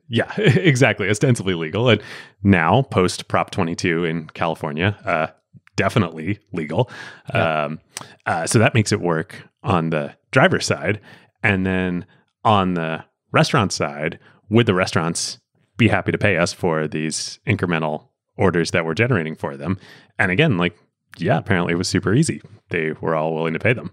Yeah, 0.08 0.32
exactly, 0.38 1.10
ostensibly 1.10 1.54
legal, 1.54 1.90
and 1.90 2.02
now 2.44 2.82
post 2.84 3.28
Prop 3.28 3.52
22 3.52 4.04
in 4.06 4.28
California, 4.28 4.98
uh, 5.06 5.28
definitely 5.76 6.40
legal. 6.52 6.90
Yeah. 7.34 7.64
Um, 7.64 7.80
uh, 8.26 8.46
so 8.46 8.60
that 8.60 8.74
makes 8.74 8.92
it 8.92 9.00
work 9.00 9.48
on 9.64 9.90
the 9.90 10.16
driver's 10.32 10.66
side, 10.66 11.00
and 11.44 11.66
then 11.66 12.06
on 12.44 12.74
the 12.74 13.06
restaurant 13.32 13.72
side, 13.72 14.20
would 14.50 14.66
the 14.66 14.74
restaurants 14.74 15.40
be 15.78 15.88
happy 15.88 16.12
to 16.12 16.18
pay 16.18 16.38
us 16.38 16.52
for 16.52 16.88
these 16.88 17.40
incremental 17.48 18.10
orders 18.38 18.72
that 18.72 18.86
we're 18.86 18.94
generating 18.94 19.36
for 19.36 19.56
them? 19.56 19.80
And 20.20 20.32
again, 20.32 20.58
like 20.58 20.78
yeah, 21.18 21.38
apparently 21.38 21.74
it 21.74 21.78
was 21.78 21.88
super 21.88 22.14
easy. 22.14 22.42
They 22.70 22.94
were 23.02 23.16
all 23.16 23.34
willing 23.34 23.54
to 23.54 23.60
pay 23.60 23.74
them. 23.74 23.92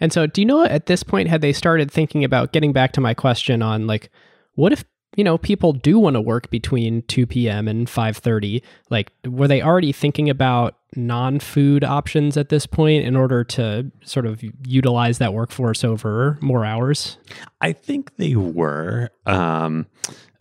And 0.00 0.12
so, 0.12 0.26
do 0.26 0.40
you 0.40 0.46
know 0.46 0.64
at 0.64 0.86
this 0.86 1.02
point 1.02 1.28
had 1.28 1.40
they 1.40 1.52
started 1.52 1.90
thinking 1.90 2.24
about 2.24 2.52
getting 2.52 2.72
back 2.72 2.92
to 2.92 3.00
my 3.00 3.14
question 3.14 3.62
on 3.62 3.86
like, 3.86 4.10
what 4.54 4.72
if 4.72 4.84
you 5.16 5.24
know 5.24 5.38
people 5.38 5.72
do 5.72 5.98
want 5.98 6.14
to 6.14 6.20
work 6.20 6.50
between 6.50 7.02
2 7.02 7.26
p.m. 7.26 7.68
and 7.68 7.86
5:30? 7.86 8.62
Like, 8.88 9.12
were 9.26 9.48
they 9.48 9.62
already 9.62 9.92
thinking 9.92 10.30
about 10.30 10.76
non-food 10.96 11.84
options 11.84 12.36
at 12.36 12.48
this 12.48 12.66
point 12.66 13.04
in 13.04 13.14
order 13.16 13.44
to 13.44 13.90
sort 14.02 14.26
of 14.26 14.42
utilize 14.66 15.18
that 15.18 15.34
workforce 15.34 15.84
over 15.84 16.38
more 16.40 16.64
hours? 16.64 17.18
I 17.60 17.72
think 17.72 18.16
they 18.16 18.34
were. 18.34 19.10
Um, 19.26 19.86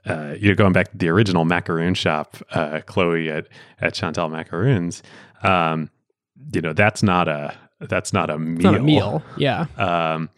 uh, 0.05 0.35
you 0.39 0.49
know, 0.49 0.55
going 0.55 0.73
back 0.73 0.91
to 0.91 0.97
the 0.97 1.09
original 1.09 1.45
macaroon 1.45 1.93
shop, 1.93 2.37
uh, 2.51 2.79
Chloe 2.85 3.29
at 3.29 3.47
at 3.81 3.93
Chantal 3.93 4.29
Macaroons. 4.29 5.03
Um, 5.43 5.89
you 6.53 6.61
know 6.61 6.73
that's 6.73 7.03
not 7.03 7.27
a 7.27 7.53
that's 7.81 8.11
not 8.11 8.29
a 8.29 8.37
meal. 8.37 8.71
Not 8.71 8.75
a 8.75 8.83
meal, 8.83 9.23
yeah. 9.37 9.65
Um, 9.77 10.29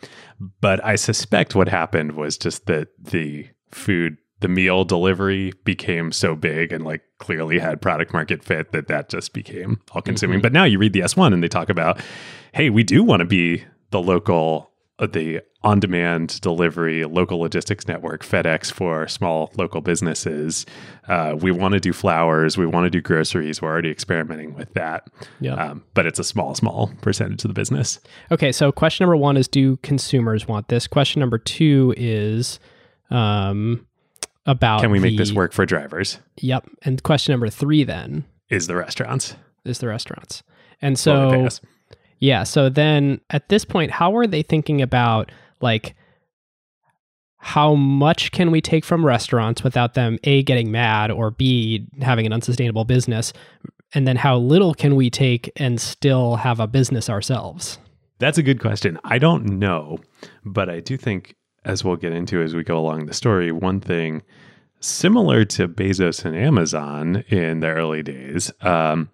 but 0.59 0.83
I 0.85 0.95
suspect 0.95 1.55
what 1.55 1.67
happened 1.67 2.13
was 2.13 2.37
just 2.37 2.67
that 2.67 2.89
the 2.99 3.47
food, 3.71 4.17
the 4.41 4.47
meal 4.47 4.83
delivery 4.83 5.53
became 5.63 6.11
so 6.11 6.35
big 6.35 6.71
and 6.71 6.83
like 6.83 7.01
clearly 7.19 7.59
had 7.59 7.81
product 7.81 8.13
market 8.13 8.43
fit 8.43 8.71
that 8.71 8.87
that 8.87 9.09
just 9.09 9.33
became 9.33 9.79
all 9.91 10.01
consuming. 10.01 10.37
Mm-hmm. 10.37 10.43
But 10.43 10.53
now 10.53 10.65
you 10.65 10.77
read 10.77 10.93
the 10.93 11.01
S1 11.01 11.33
and 11.33 11.43
they 11.43 11.47
talk 11.47 11.69
about, 11.69 11.99
hey, 12.53 12.69
we 12.69 12.83
do 12.83 13.03
want 13.03 13.21
to 13.21 13.25
be 13.25 13.63
the 13.89 14.01
local 14.01 14.70
the 15.07 15.41
on 15.63 15.79
demand 15.79 16.39
delivery 16.41 17.03
local 17.05 17.39
logistics 17.39 17.87
network, 17.87 18.23
FedEx 18.23 18.71
for 18.71 19.07
small 19.07 19.51
local 19.57 19.81
businesses. 19.81 20.65
Uh, 21.07 21.35
we 21.39 21.51
want 21.51 21.73
to 21.73 21.79
do 21.79 21.93
flowers. 21.93 22.57
We 22.57 22.65
want 22.65 22.85
to 22.85 22.89
do 22.89 23.01
groceries. 23.01 23.61
We're 23.61 23.69
already 23.69 23.89
experimenting 23.89 24.53
with 24.53 24.73
that. 24.73 25.07
Yeah. 25.39 25.55
Um, 25.55 25.83
but 25.93 26.05
it's 26.05 26.19
a 26.19 26.23
small, 26.23 26.55
small 26.55 26.91
percentage 27.01 27.43
of 27.43 27.49
the 27.49 27.53
business. 27.53 27.99
Okay. 28.31 28.51
So, 28.51 28.71
question 28.71 29.03
number 29.05 29.17
one 29.17 29.37
is 29.37 29.47
Do 29.47 29.77
consumers 29.77 30.47
want 30.47 30.67
this? 30.67 30.87
Question 30.87 31.19
number 31.19 31.37
two 31.37 31.93
is 31.97 32.59
um, 33.09 33.85
about 34.45 34.81
Can 34.81 34.91
we 34.91 34.99
make 34.99 35.17
this 35.17 35.31
work 35.31 35.53
for 35.53 35.65
drivers? 35.65 36.19
Yep. 36.37 36.69
And 36.83 37.01
question 37.03 37.33
number 37.33 37.49
three 37.49 37.83
then 37.83 38.25
is 38.49 38.67
the 38.67 38.75
restaurants. 38.75 39.35
Is 39.65 39.79
the 39.79 39.87
restaurants. 39.87 40.43
And 40.81 40.97
so. 40.97 41.49
Yeah. 42.21 42.43
So 42.43 42.69
then 42.69 43.19
at 43.31 43.49
this 43.49 43.65
point, 43.65 43.91
how 43.91 44.15
are 44.15 44.27
they 44.27 44.43
thinking 44.43 44.81
about 44.81 45.31
like 45.59 45.95
how 47.37 47.73
much 47.73 48.31
can 48.31 48.51
we 48.51 48.61
take 48.61 48.85
from 48.85 49.03
restaurants 49.03 49.63
without 49.63 49.95
them 49.95 50.19
A, 50.23 50.43
getting 50.43 50.71
mad 50.71 51.09
or 51.09 51.31
B, 51.31 51.87
having 51.99 52.27
an 52.27 52.31
unsustainable 52.31 52.85
business? 52.85 53.33
And 53.93 54.07
then 54.07 54.15
how 54.15 54.37
little 54.37 54.73
can 54.75 54.95
we 54.95 55.09
take 55.09 55.51
and 55.57 55.81
still 55.81 56.35
have 56.37 56.59
a 56.59 56.67
business 56.67 57.09
ourselves? 57.09 57.79
That's 58.19 58.37
a 58.37 58.43
good 58.43 58.61
question. 58.61 58.99
I 59.03 59.17
don't 59.17 59.57
know, 59.57 59.97
but 60.45 60.69
I 60.69 60.79
do 60.79 60.95
think, 60.95 61.35
as 61.65 61.83
we'll 61.83 61.95
get 61.95 62.13
into 62.13 62.41
as 62.41 62.53
we 62.53 62.63
go 62.63 62.77
along 62.77 63.07
the 63.07 63.13
story, 63.13 63.51
one 63.51 63.79
thing 63.79 64.21
similar 64.79 65.43
to 65.45 65.67
Bezos 65.67 66.23
and 66.23 66.35
Amazon 66.35 67.23
in 67.29 67.61
the 67.61 67.67
early 67.69 68.03
days, 68.03 68.51
um, 68.61 69.09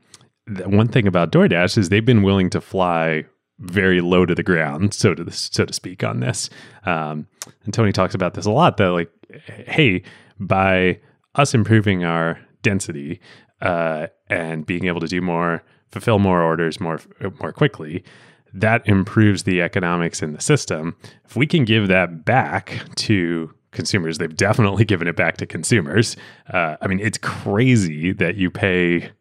one 0.66 0.88
thing 0.88 1.08
about 1.08 1.32
DoorDash 1.32 1.78
is 1.78 1.90
they've 1.90 2.06
been 2.06 2.24
willing 2.24 2.50
to 2.52 2.62
fly 2.62 3.26
very 3.60 4.02
low 4.02 4.26
to 4.26 4.36
the 4.36 4.44
ground, 4.44 4.94
so 4.94 5.14
to 5.14 5.32
so 5.32 5.66
to 5.66 5.74
speak, 5.74 6.04
on 6.04 6.20
this. 6.20 6.50
Um, 6.86 7.28
and 7.66 7.74
Tony 7.74 7.92
talks 7.92 8.16
about 8.16 8.34
this 8.34 8.46
a 8.46 8.52
lot. 8.52 8.78
That 8.78 8.90
like, 8.90 9.12
hey, 9.68 10.04
by 10.40 11.00
us 11.36 11.54
improving 11.54 12.04
our 12.04 12.40
density 12.62 13.20
uh, 13.62 14.08
and 14.30 14.66
being 14.66 14.86
able 14.86 15.00
to 15.00 15.08
do 15.08 15.22
more 15.22 15.64
fulfill 15.92 16.20
more 16.20 16.42
orders 16.42 16.80
more 16.80 17.00
more 17.40 17.52
quickly. 17.52 18.04
That 18.54 18.88
improves 18.88 19.44
the 19.44 19.62
economics 19.62 20.22
in 20.22 20.34
the 20.34 20.42
system. 20.42 20.96
If 21.26 21.36
we 21.36 21.46
can 21.46 21.66
give 21.66 21.90
that 21.90 22.26
back 22.26 22.82
to 22.96 23.54
consumers, 23.72 24.18
they've 24.18 24.36
definitely 24.36 24.86
given 24.92 25.08
it 25.08 25.16
back 25.16 25.38
to 25.38 25.46
consumers. 25.46 26.16
Uh, 26.52 26.78
I 26.82 26.88
mean, 26.88 27.00
it's 27.00 27.18
crazy 27.18 28.12
that 28.14 28.36
you 28.36 28.50
pay 28.50 29.12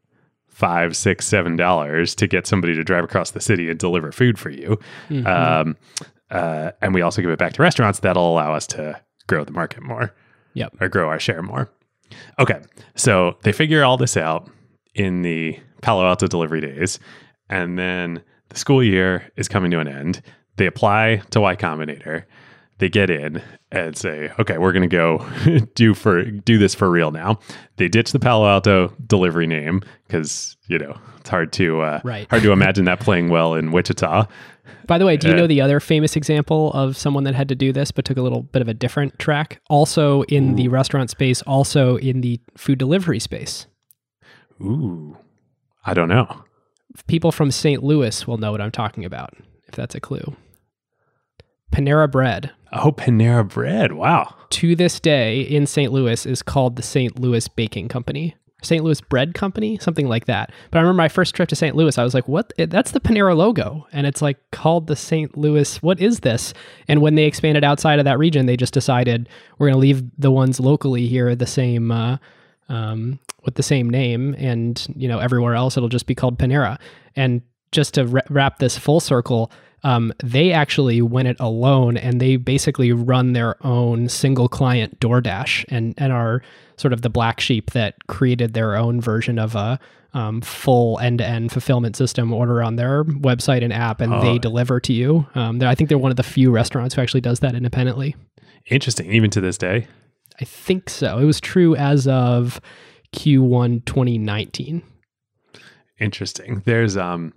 five, 0.56 0.96
six, 0.96 1.26
seven 1.26 1.54
dollars 1.54 2.14
to 2.14 2.26
get 2.26 2.46
somebody 2.46 2.74
to 2.74 2.82
drive 2.82 3.04
across 3.04 3.32
the 3.32 3.42
city 3.42 3.68
and 3.68 3.78
deliver 3.78 4.10
food 4.10 4.38
for 4.38 4.48
you. 4.48 4.78
Mhm. 5.10 5.26
Um, 5.26 5.76
uh, 6.30 6.70
and 6.80 6.94
we 6.94 7.02
also 7.02 7.20
give 7.20 7.30
it 7.30 7.38
back 7.38 7.52
to 7.52 7.62
restaurants. 7.62 8.00
That'll 8.00 8.32
allow 8.32 8.54
us 8.54 8.66
to 8.68 8.98
grow 9.26 9.44
the 9.44 9.52
market 9.52 9.82
more 9.82 10.14
yep. 10.54 10.72
or 10.80 10.88
grow 10.88 11.10
our 11.10 11.20
share 11.20 11.42
more. 11.42 11.70
Okay, 12.38 12.58
so 12.94 13.36
they 13.42 13.52
figure 13.52 13.84
all 13.84 13.98
this 13.98 14.16
out 14.16 14.48
in 14.94 15.20
the 15.20 15.60
Palo 15.82 16.06
Alto 16.06 16.26
delivery 16.26 16.62
days, 16.62 17.00
and 17.50 17.78
then 17.78 18.22
the 18.48 18.56
school 18.56 18.82
year 18.82 19.30
is 19.36 19.48
coming 19.48 19.70
to 19.72 19.78
an 19.80 19.88
end. 19.88 20.22
They 20.56 20.64
apply 20.64 21.20
to 21.32 21.40
Y 21.42 21.54
Combinator. 21.56 22.24
They 22.78 22.88
get 22.90 23.08
in 23.08 23.42
and 23.72 23.96
say, 23.96 24.30
"Okay, 24.38 24.58
we're 24.58 24.72
going 24.72 24.88
to 24.88 24.94
go 24.96 25.26
do 25.74 25.94
for 25.94 26.22
do 26.24 26.58
this 26.58 26.74
for 26.74 26.90
real 26.90 27.10
now." 27.10 27.38
They 27.76 27.88
ditch 27.88 28.12
the 28.12 28.18
Palo 28.18 28.46
Alto 28.46 28.92
delivery 29.06 29.46
name 29.46 29.82
because 30.06 30.56
you 30.68 30.78
know 30.78 30.98
it's 31.18 31.30
hard 31.30 31.52
to 31.54 31.80
uh, 31.80 32.00
Right. 32.04 32.26
hard 32.28 32.42
to 32.42 32.52
imagine 32.58 32.84
that 32.84 33.00
playing 33.00 33.30
well 33.30 33.54
in 33.54 33.72
Wichita. 33.72 34.26
By 34.86 34.98
the 34.98 35.06
way, 35.06 35.16
do 35.16 35.28
you 35.28 35.34
Uh, 35.34 35.36
know 35.38 35.46
the 35.46 35.60
other 35.60 35.80
famous 35.80 36.16
example 36.16 36.72
of 36.72 36.96
someone 36.96 37.24
that 37.24 37.34
had 37.34 37.48
to 37.48 37.54
do 37.54 37.72
this 37.72 37.90
but 37.90 38.04
took 38.04 38.18
a 38.18 38.22
little 38.22 38.42
bit 38.42 38.60
of 38.62 38.68
a 38.68 38.74
different 38.74 39.18
track? 39.18 39.60
Also 39.70 40.22
in 40.24 40.54
the 40.56 40.68
restaurant 40.68 41.08
space, 41.10 41.40
also 41.42 41.96
in 41.96 42.20
the 42.20 42.40
food 42.56 42.78
delivery 42.78 43.18
space. 43.20 43.66
Ooh, 44.60 45.16
I 45.84 45.94
don't 45.94 46.08
know. 46.08 46.44
People 47.06 47.32
from 47.32 47.50
St. 47.50 47.82
Louis 47.82 48.26
will 48.26 48.38
know 48.38 48.52
what 48.52 48.60
I'm 48.60 48.70
talking 48.70 49.04
about, 49.04 49.34
if 49.68 49.74
that's 49.74 49.94
a 49.94 50.00
clue. 50.00 50.36
Panera 51.72 52.10
Bread, 52.10 52.50
Oh, 52.72 52.92
Panera 52.92 53.48
Bread! 53.48 53.92
Wow. 53.92 54.34
to 54.50 54.74
this 54.76 55.00
day 55.00 55.40
in 55.40 55.66
St. 55.66 55.92
Louis, 55.92 56.26
is 56.26 56.42
called 56.42 56.76
the 56.76 56.82
St. 56.82 57.18
Louis 57.18 57.46
Baking 57.48 57.88
Company. 57.88 58.34
St. 58.62 58.82
Louis 58.82 59.00
Bread 59.02 59.34
Company, 59.34 59.78
something 59.78 60.08
like 60.08 60.24
that. 60.24 60.50
But 60.70 60.78
I 60.78 60.80
remember 60.80 60.96
my 60.96 61.08
first 61.08 61.34
trip 61.34 61.48
to 61.50 61.56
St. 61.56 61.76
Louis, 61.76 61.96
I 61.98 62.02
was 62.04 62.14
like, 62.14 62.26
what? 62.26 62.52
That's 62.58 62.90
the 62.90 63.00
Panera 63.00 63.36
logo. 63.36 63.86
And 63.92 64.06
it's 64.06 64.22
like 64.22 64.38
called 64.50 64.86
the 64.86 64.96
St. 64.96 65.36
Louis. 65.36 65.80
What 65.82 66.00
is 66.00 66.20
this? 66.20 66.54
And 66.88 67.00
when 67.02 67.14
they 67.14 67.24
expanded 67.24 67.62
outside 67.64 67.98
of 67.98 68.06
that 68.06 68.18
region, 68.18 68.46
they 68.46 68.56
just 68.56 68.72
decided 68.74 69.28
we're 69.58 69.66
going 69.68 69.74
to 69.74 69.78
leave 69.80 70.02
the 70.18 70.30
ones 70.30 70.58
locally 70.58 71.06
here 71.06 71.36
the 71.36 71.46
same, 71.46 71.92
uh, 71.92 72.16
um, 72.68 73.20
with 73.44 73.54
the 73.54 73.62
same 73.62 73.88
name. 73.90 74.34
And, 74.38 74.84
you 74.96 75.06
know, 75.06 75.18
everywhere 75.18 75.54
else, 75.54 75.76
it'll 75.76 75.88
just 75.90 76.06
be 76.06 76.14
called 76.16 76.38
Panera. 76.38 76.78
And 77.14 77.42
just 77.72 77.94
to 77.94 78.06
wra- 78.06 78.22
wrap 78.30 78.58
this 78.58 78.76
full 78.78 79.00
circle, 79.00 79.52
um, 79.86 80.12
they 80.22 80.50
actually 80.52 81.00
went 81.00 81.28
it 81.28 81.36
alone 81.38 81.96
and 81.96 82.20
they 82.20 82.36
basically 82.36 82.92
run 82.92 83.34
their 83.34 83.54
own 83.64 84.08
single 84.08 84.48
client 84.48 84.98
DoorDash 84.98 85.64
and, 85.68 85.94
and 85.96 86.12
are 86.12 86.42
sort 86.76 86.92
of 86.92 87.02
the 87.02 87.08
black 87.08 87.38
sheep 87.38 87.70
that 87.70 87.94
created 88.08 88.52
their 88.52 88.74
own 88.74 89.00
version 89.00 89.38
of 89.38 89.54
a 89.54 89.78
um, 90.12 90.40
full 90.40 90.98
end 90.98 91.18
to 91.18 91.24
end 91.26 91.52
fulfillment 91.52 91.94
system 91.94 92.32
order 92.32 92.62
on 92.64 92.74
their 92.74 93.04
website 93.04 93.62
and 93.62 93.72
app 93.72 94.00
and 94.00 94.12
Oh. 94.12 94.20
they 94.20 94.38
deliver 94.38 94.80
to 94.80 94.92
you. 94.92 95.26
Um, 95.36 95.62
I 95.62 95.74
think 95.76 95.88
they're 95.88 95.98
one 95.98 96.10
of 96.10 96.16
the 96.16 96.22
few 96.24 96.50
restaurants 96.50 96.94
who 96.96 97.02
actually 97.02 97.20
does 97.20 97.38
that 97.40 97.54
independently. 97.54 98.16
Interesting. 98.68 99.12
Even 99.12 99.30
to 99.30 99.40
this 99.40 99.56
day. 99.56 99.86
I 100.40 100.44
think 100.44 100.90
so. 100.90 101.18
It 101.18 101.24
was 101.24 101.40
true 101.40 101.76
as 101.76 102.08
of 102.08 102.60
Q1 103.14 103.84
2019. 103.84 104.82
Interesting. 106.00 106.62
There's 106.64 106.96
um 106.96 107.32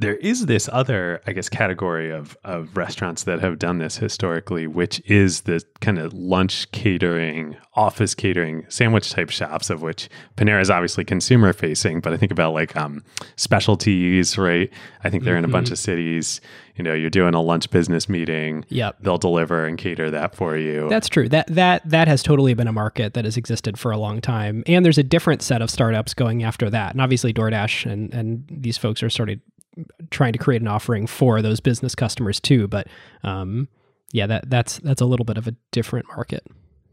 there 0.00 0.16
is 0.16 0.46
this 0.46 0.68
other, 0.72 1.20
I 1.26 1.32
guess, 1.32 1.48
category 1.48 2.10
of 2.10 2.36
of 2.42 2.74
restaurants 2.74 3.24
that 3.24 3.40
have 3.40 3.58
done 3.58 3.78
this 3.78 3.98
historically, 3.98 4.66
which 4.66 5.02
is 5.04 5.42
the 5.42 5.62
kind 5.80 5.98
of 5.98 6.14
lunch 6.14 6.70
catering, 6.72 7.56
office 7.74 8.14
catering, 8.14 8.64
sandwich 8.70 9.10
type 9.12 9.28
shops, 9.28 9.68
of 9.68 9.82
which 9.82 10.08
Panera 10.36 10.62
is 10.62 10.70
obviously 10.70 11.04
consumer 11.04 11.52
facing. 11.52 12.00
But 12.00 12.14
I 12.14 12.16
think 12.16 12.32
about 12.32 12.54
like 12.54 12.74
um, 12.76 13.04
specialties, 13.36 14.38
right? 14.38 14.70
I 15.04 15.10
think 15.10 15.24
they're 15.24 15.36
in 15.36 15.44
a 15.44 15.48
bunch 15.48 15.70
of 15.70 15.78
cities. 15.78 16.40
You 16.76 16.84
know, 16.84 16.94
you're 16.94 17.10
doing 17.10 17.34
a 17.34 17.42
lunch 17.42 17.70
business 17.70 18.08
meeting. 18.08 18.64
Yep. 18.70 18.96
They'll 19.00 19.18
deliver 19.18 19.66
and 19.66 19.76
cater 19.76 20.10
that 20.10 20.34
for 20.34 20.56
you. 20.56 20.88
That's 20.88 21.10
true. 21.10 21.28
That 21.28 21.46
that 21.48 21.82
that 21.84 22.08
has 22.08 22.22
totally 22.22 22.54
been 22.54 22.68
a 22.68 22.72
market 22.72 23.12
that 23.12 23.26
has 23.26 23.36
existed 23.36 23.78
for 23.78 23.90
a 23.90 23.98
long 23.98 24.22
time, 24.22 24.62
and 24.66 24.82
there's 24.82 24.98
a 24.98 25.02
different 25.02 25.42
set 25.42 25.60
of 25.60 25.68
startups 25.68 26.14
going 26.14 26.42
after 26.42 26.70
that. 26.70 26.92
And 26.92 27.02
obviously, 27.02 27.34
DoorDash 27.34 27.84
and 27.84 28.14
and 28.14 28.44
these 28.50 28.78
folks 28.78 29.02
are 29.02 29.10
sort 29.10 29.28
of 29.28 29.38
trying 30.10 30.32
to 30.32 30.38
create 30.38 30.62
an 30.62 30.68
offering 30.68 31.06
for 31.06 31.42
those 31.42 31.60
business 31.60 31.94
customers 31.94 32.40
too. 32.40 32.68
But 32.68 32.86
um, 33.22 33.68
yeah, 34.12 34.26
that 34.26 34.50
that's 34.50 34.78
that's 34.78 35.00
a 35.00 35.06
little 35.06 35.24
bit 35.24 35.38
of 35.38 35.46
a 35.46 35.54
different 35.70 36.06
market. 36.08 36.46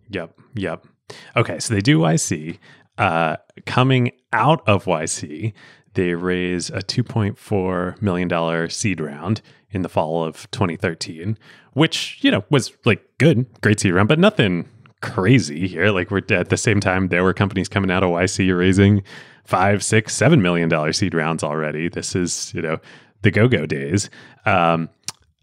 Yep. 0.10 0.40
Yep. 0.56 0.88
Okay. 1.36 1.60
So 1.60 1.74
they 1.74 1.82
do 1.82 2.00
YC. 2.00 2.60
Uh, 2.98 3.38
coming 3.66 4.12
out 4.34 4.68
of 4.68 4.86
YC, 4.86 5.54
they 5.94 6.14
raise 6.16 6.70
a 6.70 6.80
$2.4 6.80 8.02
million 8.02 8.70
seed 8.70 9.00
round 9.00 9.42
in 9.72 9.82
the 9.82 9.90
fall 9.90 10.24
of 10.24 10.50
2013, 10.52 11.38
which, 11.74 12.18
you 12.22 12.32
know, 12.32 12.44
was 12.50 12.72
like 12.86 13.04
good, 13.18 13.46
great 13.62 13.80
seed 13.80 13.94
round, 13.94 14.08
but 14.08 14.20
nothing 14.20 14.68
crazy 15.02 15.68
here. 15.68 15.92
Like 15.92 16.10
we're 16.10 16.22
at 16.32 16.50
the 16.50 16.58
same 16.58 16.80
time, 16.80 17.10
there 17.10 17.24
were 17.24 17.34
companies 17.34 17.70
coming 17.70 17.92
out 17.92 18.04
of 18.04 18.10
YC 18.10 18.58
raising 18.58 19.04
five, 19.48 19.84
six, 19.84 20.14
seven 20.14 20.42
million 20.42 20.70
dollar 20.70 20.94
seed 20.94 21.14
rounds 21.14 21.44
already. 21.44 21.88
This 21.88 22.16
is, 22.16 22.54
you 22.54 22.62
know, 22.62 22.78
the 23.22 23.32
go-go 23.32 23.66
days. 23.66 24.10
Um, 24.46 24.90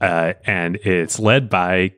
uh, 0.01 0.35
and 0.45 0.77
it's 0.77 1.19
led 1.19 1.49
by 1.49 1.95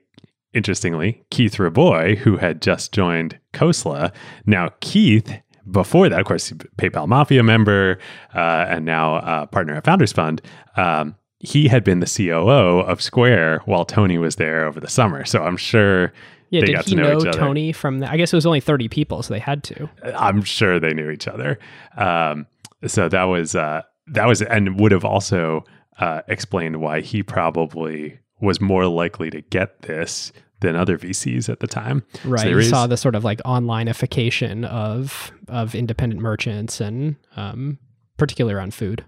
interestingly, 0.54 1.24
Keith 1.30 1.58
Rabois, 1.58 2.16
who 2.16 2.36
had 2.36 2.62
just 2.62 2.92
joined 2.92 3.38
Khosla. 3.52 4.14
Now, 4.46 4.70
Keith, 4.80 5.40
before 5.70 6.08
that, 6.08 6.20
of 6.20 6.26
course, 6.26 6.50
PayPal 6.78 7.08
Mafia 7.08 7.42
member 7.42 7.98
uh, 8.34 8.66
and 8.68 8.84
now 8.84 9.16
uh, 9.16 9.46
partner 9.46 9.74
at 9.74 9.84
Founders 9.84 10.12
Fund, 10.12 10.40
um, 10.76 11.16
he 11.40 11.68
had 11.68 11.84
been 11.84 12.00
the 12.00 12.06
COO 12.06 12.80
of 12.80 13.02
Square 13.02 13.62
while 13.66 13.84
Tony 13.84 14.16
was 14.16 14.36
there 14.36 14.64
over 14.64 14.80
the 14.80 14.88
summer. 14.88 15.24
So 15.24 15.42
I'm 15.42 15.56
sure 15.56 16.12
Yeah, 16.50 16.60
they 16.60 16.66
did 16.66 16.76
got 16.76 16.84
he 16.84 16.94
to 16.94 17.02
know, 17.02 17.18
know. 17.18 17.32
Tony 17.32 17.72
from? 17.72 17.98
The, 18.00 18.10
I 18.10 18.16
guess 18.16 18.32
it 18.32 18.36
was 18.36 18.46
only 18.46 18.60
thirty 18.60 18.88
people, 18.88 19.22
so 19.22 19.34
they 19.34 19.40
had 19.40 19.62
to. 19.64 19.88
I'm 20.16 20.42
sure 20.42 20.78
they 20.78 20.94
knew 20.94 21.10
each 21.10 21.26
other. 21.28 21.58
Um, 21.96 22.46
so 22.86 23.08
that 23.08 23.24
was 23.24 23.54
uh, 23.56 23.82
that 24.08 24.26
was 24.26 24.42
and 24.42 24.78
would 24.78 24.92
have 24.92 25.04
also 25.04 25.64
uh, 25.98 26.22
explained 26.28 26.80
why 26.80 27.00
he 27.00 27.22
probably 27.22 28.20
was 28.40 28.60
more 28.60 28.86
likely 28.86 29.30
to 29.30 29.40
get 29.40 29.82
this 29.82 30.32
than 30.60 30.76
other 30.76 30.96
VCs 30.98 31.48
at 31.48 31.60
the 31.60 31.66
time. 31.66 32.02
Right. 32.24 32.44
they 32.44 32.50
you 32.50 32.56
raised- 32.56 32.70
saw 32.70 32.86
the 32.86 32.96
sort 32.96 33.14
of 33.14 33.24
like 33.24 33.40
onlineification 33.44 34.64
of 34.66 35.32
of 35.48 35.74
independent 35.74 36.20
merchants 36.22 36.80
and 36.80 37.16
um, 37.36 37.78
particularly 38.16 38.54
around 38.54 38.74
food. 38.74 39.04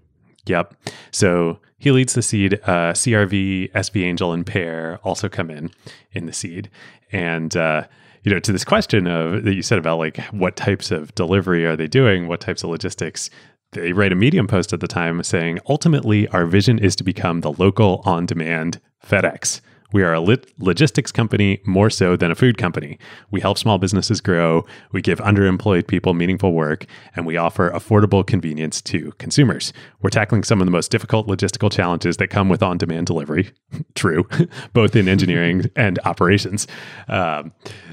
Yep. 0.46 0.74
So 1.10 1.60
he 1.78 1.90
leads 1.90 2.14
the 2.14 2.22
seed. 2.22 2.54
Uh, 2.64 2.92
CRV, 2.92 3.70
SV 3.72 4.02
Angel, 4.02 4.32
and 4.32 4.46
Pear 4.46 4.98
also 5.04 5.28
come 5.28 5.50
in 5.50 5.70
in 6.12 6.24
the 6.26 6.32
seed. 6.32 6.70
And 7.12 7.56
uh, 7.56 7.84
you 8.22 8.32
know, 8.32 8.40
to 8.40 8.52
this 8.52 8.64
question 8.64 9.06
of 9.06 9.44
that 9.44 9.54
you 9.54 9.62
said 9.62 9.78
about 9.78 9.98
like 9.98 10.18
what 10.26 10.56
types 10.56 10.90
of 10.90 11.14
delivery 11.14 11.64
are 11.64 11.76
they 11.76 11.86
doing, 11.86 12.28
what 12.28 12.40
types 12.40 12.62
of 12.62 12.70
logistics. 12.70 13.30
They 13.72 13.92
write 13.92 14.12
a 14.12 14.16
Medium 14.16 14.46
post 14.46 14.72
at 14.72 14.80
the 14.80 14.88
time 14.88 15.22
saying, 15.22 15.58
ultimately, 15.68 16.26
our 16.28 16.46
vision 16.46 16.78
is 16.78 16.96
to 16.96 17.04
become 17.04 17.42
the 17.42 17.52
local 17.52 18.02
on 18.04 18.24
demand 18.24 18.80
FedEx. 19.06 19.60
We 19.92 20.02
are 20.02 20.12
a 20.12 20.20
logistics 20.58 21.10
company 21.10 21.60
more 21.64 21.88
so 21.88 22.14
than 22.14 22.30
a 22.30 22.34
food 22.34 22.58
company. 22.58 22.98
We 23.30 23.40
help 23.40 23.56
small 23.56 23.78
businesses 23.78 24.20
grow, 24.20 24.66
we 24.92 25.00
give 25.00 25.18
underemployed 25.20 25.86
people 25.86 26.12
meaningful 26.12 26.52
work, 26.52 26.84
and 27.16 27.26
we 27.26 27.38
offer 27.38 27.70
affordable 27.70 28.26
convenience 28.26 28.82
to 28.82 29.12
consumers. 29.12 29.72
We're 30.02 30.10
tackling 30.10 30.44
some 30.44 30.60
of 30.60 30.66
the 30.66 30.70
most 30.70 30.90
difficult 30.90 31.26
logistical 31.26 31.72
challenges 31.72 32.18
that 32.18 32.28
come 32.28 32.50
with 32.50 32.62
on 32.62 32.76
demand 32.76 33.06
delivery. 33.06 33.50
True, 33.94 34.28
both 34.74 34.94
in 34.94 35.08
engineering 35.08 35.64
and 35.76 35.98
operations. 36.04 36.66
Um, 37.08 37.52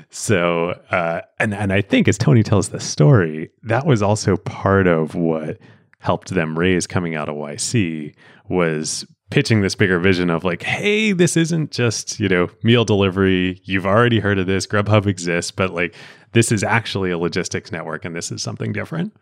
so, 0.10 0.80
uh, 0.92 1.22
and, 1.40 1.54
and 1.54 1.72
I 1.72 1.82
think 1.82 2.08
as 2.08 2.18
Tony 2.18 2.44
tells 2.44 2.70
the 2.70 2.80
story, 2.80 3.52
that 3.64 3.86
was 3.86 4.02
also 4.02 4.36
part 4.38 4.88
of 4.88 5.16
what 5.16 5.60
helped 6.00 6.30
them 6.30 6.58
raise 6.58 6.86
coming 6.88 7.16
out 7.16 7.30
of 7.30 7.36
YC 7.36 8.14
was 8.48 9.06
pitching 9.32 9.62
this 9.62 9.76
bigger 9.76 10.00
vision 10.00 10.30
of 10.30 10.44
like, 10.44 10.64
hey, 10.64 11.12
this 11.12 11.36
isn't 11.36 11.72
just, 11.72 12.20
you 12.20 12.30
know, 12.30 12.50
meal 12.64 12.86
delivery. 12.86 13.60
You've 13.64 13.86
already 13.86 14.20
heard 14.20 14.38
of 14.40 14.48
this. 14.48 14.68
Grubhub 14.68 15.08
exists, 15.08 15.52
but 15.52 15.72
like 15.72 15.96
this 16.34 16.52
is 16.52 16.64
actually 16.64 17.12
a 17.12 17.18
logistics 17.18 17.72
network 17.72 18.06
and 18.06 18.16
this 18.16 18.32
is 18.32 18.42
something 18.44 18.72
different. 18.72 19.16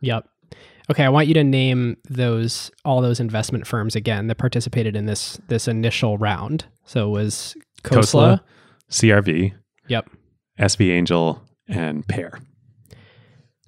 Yep. 0.00 0.26
Okay, 0.90 1.04
I 1.04 1.08
want 1.10 1.28
you 1.28 1.34
to 1.34 1.44
name 1.44 1.96
those 2.08 2.70
all 2.84 3.00
those 3.00 3.20
investment 3.20 3.66
firms 3.66 3.94
again 3.94 4.26
that 4.26 4.36
participated 4.36 4.96
in 4.96 5.06
this 5.06 5.38
this 5.48 5.68
initial 5.68 6.18
round. 6.18 6.64
So 6.84 7.06
it 7.08 7.10
was 7.12 7.56
Khosla. 7.84 8.40
Khosla. 8.40 8.40
CRV, 8.90 9.54
Yep. 9.88 10.10
SV 10.58 10.90
Angel, 10.90 11.42
and 11.68 12.06
Pear. 12.08 12.40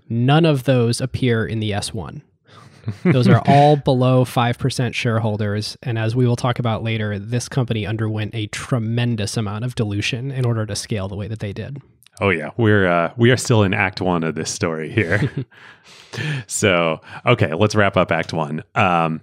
None 0.08 0.44
of 0.44 0.64
those 0.64 1.00
appear 1.00 1.46
in 1.46 1.60
the 1.60 1.70
S1. 1.70 2.20
Those 3.04 3.28
are 3.28 3.42
all 3.46 3.76
below 3.76 4.24
5% 4.24 4.94
shareholders. 4.94 5.76
And 5.82 5.98
as 5.98 6.14
we 6.14 6.26
will 6.26 6.36
talk 6.36 6.58
about 6.58 6.82
later, 6.82 7.18
this 7.18 7.48
company 7.48 7.86
underwent 7.86 8.34
a 8.34 8.46
tremendous 8.48 9.36
amount 9.36 9.64
of 9.64 9.74
dilution 9.74 10.30
in 10.30 10.44
order 10.44 10.66
to 10.66 10.76
scale 10.76 11.08
the 11.08 11.16
way 11.16 11.28
that 11.28 11.40
they 11.40 11.52
did. 11.52 11.80
Oh 12.20 12.30
yeah, 12.30 12.50
we're 12.56 12.86
uh, 12.86 13.12
we 13.16 13.32
are 13.32 13.36
still 13.36 13.64
in 13.64 13.74
Act 13.74 14.00
One 14.00 14.22
of 14.22 14.36
this 14.36 14.48
story 14.48 14.88
here. 14.88 15.32
so 16.46 17.00
okay, 17.26 17.54
let's 17.54 17.74
wrap 17.74 17.96
up 17.96 18.12
Act 18.12 18.32
One. 18.32 18.62
Um, 18.76 19.20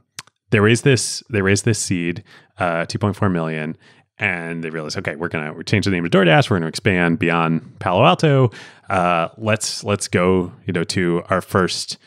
they 0.49 0.59
raised 0.59 0.83
this 0.83 1.23
they 1.29 1.41
raised 1.41 1.63
this 1.63 1.79
seed, 1.79 2.23
uh, 2.59 2.85
two 2.85 2.99
point 2.99 3.15
four 3.15 3.29
million, 3.29 3.77
and 4.21 4.63
they 4.63 4.69
realized, 4.69 4.97
okay, 4.97 5.15
we're 5.15 5.29
gonna 5.29 5.53
we 5.53 5.63
change 5.63 5.85
the 5.85 5.91
name 5.91 6.03
to 6.03 6.09
DoorDash. 6.09 6.49
We're 6.49 6.57
gonna 6.57 6.67
expand 6.67 7.17
beyond 7.17 7.79
Palo 7.79 8.05
Alto. 8.05 8.51
Uh, 8.89 9.29
let's 9.37 9.83
let's 9.83 10.07
go, 10.07 10.51
you 10.65 10.73
know, 10.73 10.83
to 10.85 11.23
our 11.29 11.41
first 11.41 11.97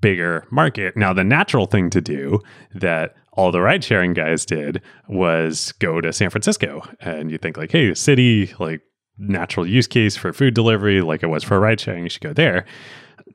bigger 0.00 0.46
market. 0.50 0.96
Now, 0.96 1.12
the 1.12 1.24
natural 1.24 1.66
thing 1.66 1.90
to 1.90 2.00
do 2.00 2.40
that 2.74 3.14
all 3.32 3.52
the 3.52 3.60
ride 3.60 3.84
sharing 3.84 4.12
guys 4.12 4.44
did 4.44 4.82
was 5.08 5.72
go 5.78 6.00
to 6.00 6.12
San 6.12 6.30
Francisco, 6.30 6.82
and 7.00 7.30
you 7.30 7.38
think 7.38 7.56
like, 7.56 7.72
hey, 7.72 7.94
city, 7.94 8.52
like 8.58 8.82
natural 9.18 9.66
use 9.66 9.86
case 9.86 10.16
for 10.16 10.32
food 10.32 10.54
delivery, 10.54 11.00
like 11.02 11.22
it 11.22 11.28
was 11.28 11.44
for 11.44 11.60
ride 11.60 11.80
sharing, 11.80 12.04
you 12.04 12.10
should 12.10 12.22
go 12.22 12.32
there. 12.32 12.64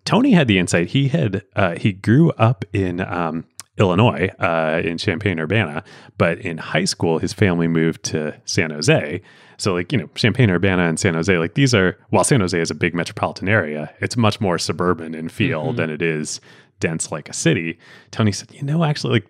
Tony 0.04 0.32
had 0.32 0.48
the 0.48 0.60
insight. 0.60 0.90
He 0.90 1.08
had 1.08 1.44
uh, 1.56 1.76
he 1.78 1.94
grew 1.94 2.32
up 2.32 2.66
in 2.74 3.02
um, 3.02 3.46
Illinois, 3.78 4.30
uh, 4.40 4.82
in 4.84 4.98
Champaign 4.98 5.40
Urbana. 5.40 5.84
But 6.18 6.40
in 6.40 6.58
high 6.58 6.86
school, 6.86 7.20
his 7.20 7.34
family 7.34 7.68
moved 7.68 8.04
to 8.06 8.40
San 8.46 8.72
Jose. 8.72 9.22
So, 9.58 9.74
like, 9.74 9.92
you 9.92 9.98
know, 9.98 10.08
Champaign 10.16 10.50
Urbana 10.50 10.84
and 10.84 11.00
San 11.00 11.14
Jose, 11.14 11.38
like, 11.38 11.56
these 11.56 11.74
are, 11.74 11.98
while 12.10 12.24
San 12.24 12.42
Jose 12.42 12.60
is 12.60 12.72
a 12.72 12.76
big 12.76 12.94
metropolitan 12.94 13.48
area, 13.48 13.94
it's 14.00 14.18
much 14.18 14.42
more 14.42 14.58
suburban 14.58 15.16
in 15.16 15.30
feel 15.30 15.68
mm-hmm. 15.68 15.78
than 15.78 15.90
it 15.90 16.02
is 16.02 16.42
dense 16.80 17.12
like 17.12 17.30
a 17.30 17.34
city. 17.34 17.80
Tony 18.12 18.32
said, 18.32 18.54
you 18.54 18.64
know, 18.64 18.84
actually, 18.84 19.14
like, 19.14 19.28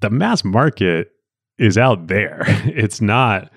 the 0.00 0.10
mass 0.10 0.44
market 0.44 1.12
is 1.58 1.78
out 1.78 2.06
there. 2.08 2.42
it's 2.64 3.00
not 3.00 3.50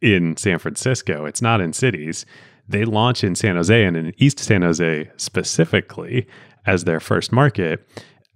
in 0.00 0.36
San 0.36 0.58
Francisco, 0.58 1.24
it's 1.24 1.42
not 1.42 1.60
in 1.60 1.72
cities. 1.72 2.26
They 2.68 2.84
launch 2.84 3.24
in 3.24 3.34
San 3.34 3.56
Jose 3.56 3.84
and 3.84 3.96
in 3.96 4.12
East 4.18 4.38
San 4.38 4.62
Jose 4.62 5.10
specifically 5.16 6.26
as 6.66 6.84
their 6.84 7.00
first 7.00 7.32
market. 7.32 7.86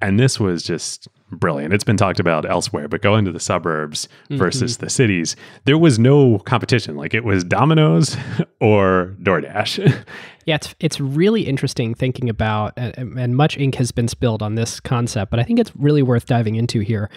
And 0.01 0.19
this 0.19 0.39
was 0.39 0.63
just 0.63 1.09
brilliant. 1.31 1.75
It's 1.75 1.85
been 1.85 1.97
talked 1.97 2.21
about 2.21 2.49
elsewhere, 2.49 2.89
but 2.89 3.03
going 3.03 3.25
to 3.25 3.33
the 3.33 3.41
suburbs 3.41 4.09
mm-hmm. 4.25 4.37
versus 4.37 4.79
the 4.79 4.91
cities, 4.91 5.37
there 5.65 5.79
was 5.79 5.99
no 5.99 6.39
competition. 6.41 6.97
Like 6.97 7.15
it 7.15 7.25
was 7.25 7.45
Domino's 7.45 8.17
or 8.61 9.15
DoorDash. 9.23 10.05
yeah, 10.47 10.55
it's 10.55 10.75
it's 10.81 11.01
really 11.01 11.43
interesting 11.43 11.95
thinking 11.95 12.29
about, 12.29 12.73
and, 12.77 13.19
and 13.19 13.37
much 13.37 13.59
ink 13.59 13.77
has 13.77 13.93
been 13.93 14.09
spilled 14.09 14.43
on 14.43 14.55
this 14.55 14.81
concept, 14.81 15.31
but 15.31 15.41
I 15.41 15.43
think 15.43 15.59
it's 15.59 15.75
really 15.77 16.03
worth 16.03 16.27
diving 16.27 16.55
into 16.55 16.81
here. 16.81 17.11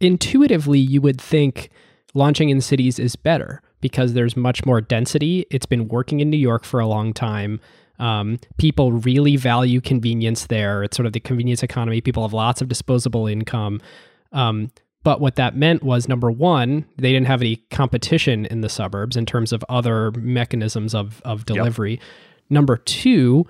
Intuitively, 0.00 0.78
you 0.78 1.00
would 1.00 1.20
think 1.20 1.70
launching 2.14 2.50
in 2.50 2.60
cities 2.60 2.98
is 2.98 3.16
better 3.16 3.62
because 3.80 4.12
there's 4.12 4.36
much 4.36 4.64
more 4.64 4.80
density. 4.80 5.46
It's 5.50 5.66
been 5.66 5.88
working 5.88 6.20
in 6.20 6.30
New 6.30 6.36
York 6.38 6.64
for 6.64 6.80
a 6.80 6.86
long 6.86 7.12
time. 7.12 7.60
Um, 7.98 8.38
people 8.58 8.92
really 8.92 9.36
value 9.36 9.80
convenience 9.80 10.46
there. 10.46 10.82
It's 10.82 10.96
sort 10.96 11.06
of 11.06 11.12
the 11.12 11.20
convenience 11.20 11.62
economy. 11.62 12.00
People 12.00 12.22
have 12.22 12.32
lots 12.32 12.60
of 12.60 12.68
disposable 12.68 13.26
income. 13.26 13.80
Um, 14.32 14.70
but 15.04 15.20
what 15.20 15.36
that 15.36 15.56
meant 15.56 15.82
was 15.82 16.08
number 16.08 16.30
one, 16.30 16.84
they 16.96 17.12
didn't 17.12 17.28
have 17.28 17.40
any 17.40 17.56
competition 17.70 18.46
in 18.46 18.60
the 18.60 18.68
suburbs 18.68 19.16
in 19.16 19.26
terms 19.26 19.52
of 19.52 19.64
other 19.68 20.10
mechanisms 20.12 20.94
of, 20.94 21.22
of 21.24 21.46
delivery. 21.46 21.92
Yep. 21.92 22.00
Number 22.50 22.76
two, 22.76 23.46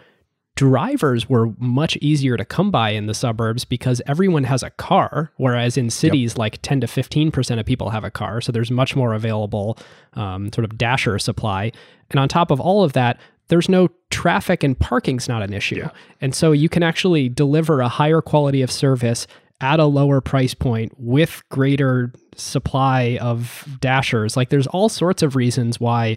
drivers 0.59 1.29
were 1.29 1.53
much 1.59 1.97
easier 1.99 2.37
to 2.37 2.45
come 2.45 2.71
by 2.71 2.91
in 2.91 3.07
the 3.07 3.15
suburbs 3.15 3.65
because 3.65 4.03
everyone 4.07 4.45
has 4.45 4.63
a 4.63 4.71
car, 4.71 5.33
whereas 5.37 5.77
in 5.77 5.89
cities, 5.89 6.33
yep. 6.33 6.39
like 6.39 6.63
10 6.63 6.81
to 6.81 6.87
15% 6.87 7.61
of 7.61 7.65
people 7.65 7.91
have 7.91 8.05
a 8.05 8.11
car. 8.11 8.41
So 8.41 8.51
there's 8.51 8.71
much 8.71 8.97
more 8.97 9.15
available 9.15 9.79
um, 10.15 10.53
sort 10.53 10.65
of 10.65 10.77
dasher 10.77 11.19
supply. 11.19 11.73
And 12.11 12.19
on 12.19 12.29
top 12.29 12.51
of 12.51 12.61
all 12.61 12.83
of 12.83 12.93
that, 12.95 13.21
there's 13.49 13.69
no 13.69 13.89
traffic 14.11 14.63
and 14.63 14.79
parking's 14.79 15.29
not 15.29 15.43
an 15.43 15.53
issue. 15.53 15.77
Yeah. 15.77 15.91
And 16.21 16.35
so 16.35 16.53
you 16.53 16.69
can 16.69 16.83
actually 16.83 17.29
deliver 17.29 17.81
a 17.81 17.89
higher 17.89 18.21
quality 18.21 18.63
of 18.63 18.71
service 18.71 19.27
at 19.61 19.81
a 19.81 19.85
lower 19.85 20.21
price 20.21 20.55
point 20.55 20.93
with 20.99 21.43
greater 21.49 22.13
supply 22.37 23.19
of 23.21 23.67
dashers. 23.81 24.37
Like 24.37 24.51
there's 24.51 24.69
all 24.69 24.89
sorts 24.89 25.23
of 25.23 25.35
reasons 25.35 25.81
why 25.81 26.17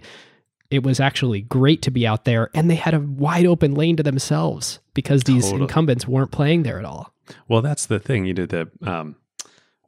it 0.70 0.82
was 0.82 1.00
actually 1.00 1.42
great 1.42 1.82
to 1.82 1.90
be 1.90 2.06
out 2.06 2.24
there 2.24 2.50
and 2.54 2.70
they 2.70 2.76
had 2.76 2.94
a 2.94 3.00
wide 3.00 3.46
open 3.46 3.74
lane 3.74 3.96
to 3.96 4.02
themselves 4.02 4.78
because 4.94 5.24
these 5.24 5.44
totally. 5.44 5.62
incumbents 5.62 6.06
weren't 6.06 6.30
playing 6.30 6.62
there 6.62 6.78
at 6.78 6.84
all. 6.84 7.12
Well, 7.48 7.62
that's 7.62 7.86
the 7.86 7.98
thing. 7.98 8.24
You 8.24 8.34
know, 8.34 8.46
the 8.46 8.70
um, 8.82 9.16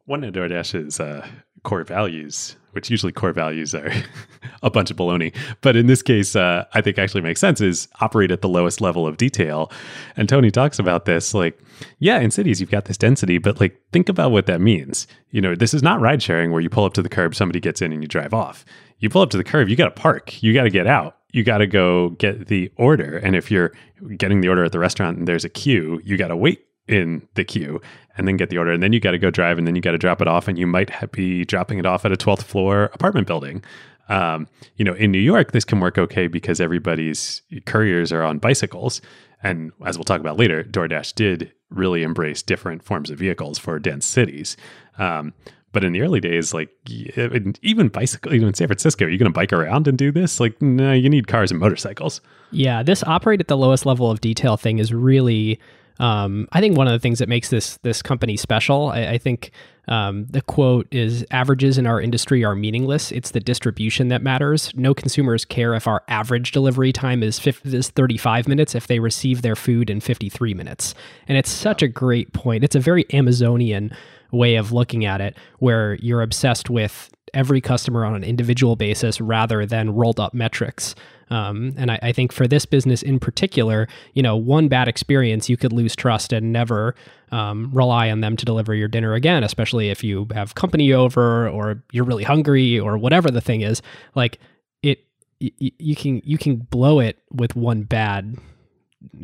one 0.05 0.25
of 0.25 0.35
DoorDash's 0.35 1.01
uh, 1.01 1.27
core 1.63 1.85
values 1.85 2.57
which 2.75 2.91
usually 2.91 3.13
core 3.13 3.33
values 3.33 3.75
are 3.75 3.91
a 4.63 4.71
bunch 4.71 4.91
of 4.91 4.97
baloney. 4.97 5.35
But 5.61 5.77
in 5.77 5.87
this 5.87 6.03
case, 6.03 6.37
uh, 6.37 6.65
I 6.73 6.81
think 6.81 6.99
actually 6.99 7.21
makes 7.21 7.41
sense 7.41 7.61
is 7.61 7.89
operate 8.01 8.31
at 8.31 8.43
the 8.43 8.49
lowest 8.49 8.81
level 8.81 9.07
of 9.07 9.17
detail. 9.17 9.71
And 10.17 10.29
Tony 10.29 10.51
talks 10.51 10.79
about 10.79 11.05
this 11.05 11.35
like, 11.35 11.59
yeah, 11.99 12.19
in 12.19 12.31
cities, 12.31 12.61
you've 12.61 12.71
got 12.71 12.87
this 12.87 12.99
density, 12.99 13.39
but 13.39 13.61
like, 13.61 13.81
think 13.93 14.09
about 14.09 14.31
what 14.31 14.47
that 14.47 14.61
means. 14.61 15.07
You 15.31 15.41
know, 15.41 15.55
this 15.55 15.75
is 15.75 15.83
not 15.83 16.01
ride 16.01 16.23
sharing 16.23 16.53
where 16.53 16.61
you 16.61 16.71
pull 16.71 16.85
up 16.85 16.95
to 16.95 17.03
the 17.03 17.09
curb, 17.09 17.35
somebody 17.35 17.61
gets 17.61 17.83
in 17.83 17.93
and 17.93 18.03
you 18.03 18.09
drive 18.09 18.35
off. 18.35 18.65
You 18.99 19.11
pull 19.11 19.23
up 19.23 19.31
to 19.31 19.37
the 19.37 19.45
curb, 19.45 19.69
you 19.69 19.77
got 19.77 19.95
to 19.95 20.03
park, 20.03 20.43
you 20.43 20.55
got 20.55 20.65
to 20.65 20.71
get 20.71 20.87
out. 20.87 21.19
You 21.33 21.43
got 21.43 21.59
to 21.59 21.67
go 21.67 22.11
get 22.11 22.47
the 22.47 22.71
order. 22.77 23.19
And 23.19 23.35
if 23.35 23.51
you're 23.51 23.73
getting 24.17 24.41
the 24.41 24.49
order 24.49 24.65
at 24.65 24.71
the 24.71 24.79
restaurant 24.79 25.19
and 25.19 25.27
there's 25.27 25.45
a 25.45 25.49
queue, 25.49 26.01
you 26.05 26.17
got 26.17 26.29
to 26.29 26.37
wait 26.37 26.65
in 26.87 27.27
the 27.35 27.45
queue 27.45 27.81
and 28.17 28.29
then 28.29 28.37
get 28.37 28.51
the 28.51 28.59
order. 28.59 28.73
And 28.73 28.83
then 28.83 28.93
you 28.93 29.01
got 29.01 29.13
to 29.13 29.19
go 29.19 29.31
drive 29.31 29.59
and 29.59 29.67
then 29.67 29.75
you 29.75 29.81
got 29.81 29.93
to 29.93 29.99
drop 29.99 30.21
it 30.21 30.29
off. 30.29 30.49
And 30.49 30.59
you 30.59 30.67
might 30.67 30.91
be 31.13 31.45
dropping 31.45 31.79
it 31.79 31.87
off 31.87 32.05
at 32.05 32.13
a 32.13 32.17
12th 32.17 32.43
floor 32.43 32.85
apartment 32.93 33.27
building. 33.27 33.63
Um, 34.09 34.49
you 34.77 34.85
know, 34.85 34.93
in 34.93 35.11
New 35.11 35.19
York, 35.19 35.53
this 35.53 35.65
can 35.65 35.81
work 35.81 35.99
okay 35.99 36.27
because 36.27 36.61
everybody's 36.61 37.43
couriers 37.65 38.13
are 38.13 38.23
on 38.23 38.39
bicycles. 38.39 39.01
And 39.43 39.73
as 39.85 39.97
we'll 39.97 40.05
talk 40.05 40.21
about 40.21 40.39
later, 40.39 40.63
DoorDash 40.63 41.15
did 41.15 41.53
really 41.71 42.03
embrace 42.03 42.43
different 42.43 42.83
forms 42.83 43.11
of 43.11 43.19
vehicles 43.19 43.59
for 43.59 43.79
dense 43.79 44.07
cities. 44.07 44.57
Um, 44.99 45.33
but 45.73 45.83
in 45.83 45.93
the 45.93 46.03
early 46.03 46.21
days, 46.21 46.55
like 46.55 46.71
even 46.89 47.89
bicycle, 47.89 48.33
even 48.33 48.49
in 48.49 48.55
San 48.55 48.69
Francisco, 48.69 49.07
are 49.07 49.09
you 49.09 49.19
going 49.19 49.31
to 49.31 49.35
bike 49.35 49.53
around 49.53 49.89
and 49.89 49.99
do 49.99 50.13
this? 50.13 50.39
Like, 50.39 50.63
no, 50.63 50.93
you 50.93 51.11
need 51.11 51.27
cars 51.27 51.51
and 51.51 51.59
motorcycles. 51.59 52.21
Yeah, 52.53 52.85
this 52.85 53.03
operate 53.03 53.41
at 53.41 53.49
the 53.49 53.57
lowest 53.57 53.85
level 53.85 54.09
of 54.11 54.21
detail 54.21 54.57
thing 54.57 54.79
is 54.79 54.95
really 54.95 55.59
um, 56.01 56.49
I 56.53 56.61
think 56.61 56.77
one 56.77 56.87
of 56.87 56.93
the 56.93 56.99
things 56.99 57.19
that 57.21 57.29
makes 57.29 57.51
this 57.51 57.79
this 57.83 58.03
company 58.03 58.37
special, 58.37 58.89
I, 58.89 59.11
I 59.11 59.19
think 59.19 59.53
um, 59.87 60.27
the 60.27 60.41
quote 60.41 60.87
is 60.91 61.25
averages 61.31 61.79
in 61.79 61.87
our 61.87 62.01
industry 62.01 62.45
are 62.45 62.55
meaningless. 62.55 63.13
It's 63.13 63.31
the 63.31 63.41
distribution 63.41 64.09
that 64.09 64.23
matters. 64.23 64.73
No 64.75 64.95
consumers 64.95 65.45
care 65.45 65.75
if 65.75 65.87
our 65.87 66.03
average 66.09 66.53
delivery 66.53 66.93
time 66.93 67.23
is, 67.23 67.39
50, 67.39 67.77
is 67.77 67.91
35 67.91 68.49
minutes 68.49 68.75
if 68.75 68.87
they 68.87 68.99
receive 68.99 69.43
their 69.43 69.57
food 69.57 69.91
in 69.91 70.01
53 70.01 70.55
minutes. 70.55 70.95
And 71.29 71.37
it's 71.37 71.51
such 71.51 71.83
a 71.83 71.89
great 71.89 72.33
point. 72.33 72.65
It's 72.65 72.77
a 72.77 72.81
very 72.81 73.05
Amazonian 73.13 73.95
way 74.33 74.57
of 74.57 74.73
looking 74.73 75.05
at 75.05 75.21
it 75.21 75.37
where 75.59 75.95
you're 75.97 76.23
obsessed 76.23 76.71
with 76.71 77.11
every 77.35 77.61
customer 77.61 78.05
on 78.05 78.15
an 78.15 78.25
individual 78.25 78.77
basis 78.77 79.21
rather 79.21 79.67
than 79.67 79.95
rolled 79.95 80.21
up 80.21 80.33
metrics. 80.35 80.95
Um, 81.31 81.75
and 81.77 81.91
I, 81.91 81.99
I, 82.03 82.13
think 82.13 82.33
for 82.33 82.47
this 82.47 82.67
business 82.67 83.03
in 83.03 83.19
particular, 83.19 83.89
you 84.13 84.23
know, 84.23 84.37
one 84.37 84.69
bad 84.69 84.89
experience, 84.89 85.49
you 85.49 85.57
could 85.57 85.73
lose 85.73 85.97
trust 85.97 86.33
and 86.33 86.53
never 86.53 86.95
um, 87.33 87.71
rely 87.73 88.11
on 88.11 88.21
them 88.21 88.37
to 88.37 88.45
deliver 88.45 88.75
your 88.75 88.89
dinner 88.89 89.15
again, 89.15 89.43
especially 89.43 89.91
if 89.91 90.05
you 90.05 90.27
have 90.35 90.55
company 90.55 90.93
over 90.93 91.49
or 91.49 91.83
you're 91.93 92.05
really 92.05 92.25
hungry 92.25 92.79
or 92.79 92.99
whatever 92.99 93.31
the 93.31 93.41
thing 93.41 93.63
is. 93.63 93.81
Like 94.15 94.39
it, 94.83 95.05
y- 95.41 95.53
you 95.59 95.97
can 95.97 96.21
you 96.25 96.39
can 96.39 96.57
blow 96.57 97.01
it 97.01 97.19
with 97.33 97.57
one 97.57 97.85
bad 97.85 98.37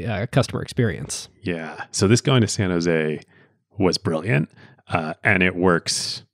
uh, 0.07 0.26
customer 0.32 0.62
experience. 0.62 1.28
Yeah. 1.42 1.84
So 1.90 2.09
this 2.09 2.20
going 2.20 2.40
to 2.40 2.48
San 2.48 2.70
Jose 2.70 3.20
was 3.78 3.98
brilliant, 3.98 4.51
uh, 4.88 5.14
and 5.22 5.42
it 5.42 5.55
works 5.55 6.24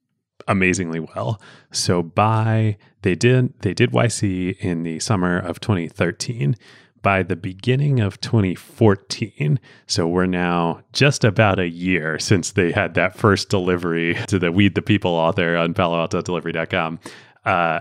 amazingly 0.49 1.01
well. 1.01 1.41
So 1.73 2.03
by 2.03 2.79
they 3.07 3.15
did 3.15 3.55
they 3.61 3.73
did 3.73 3.93
YC 3.93 4.59
in 4.59 4.83
the 4.83 4.99
summer 4.99 5.39
of 5.39 5.61
2013. 5.61 6.57
By 7.03 7.23
the 7.23 7.37
beginning 7.37 8.01
of 8.01 8.21
2014, 8.21 9.61
so 9.87 10.09
we're 10.09 10.27
now 10.27 10.81
just 10.93 11.23
about 11.23 11.61
a 11.61 11.69
year 11.69 12.19
since 12.19 12.51
they 12.51 12.73
had 12.73 12.95
that 12.95 13.17
first 13.17 13.49
delivery 13.49 14.19
to 14.27 14.41
the 14.41 14.51
Weed 14.51 14.75
the 14.75 14.83
People 14.83 15.13
author 15.13 15.57
on 15.57 15.73
Palo 15.73 16.01
Alto 16.01 16.21
Delivery.com. 16.21 16.99
Uh, 17.45 17.79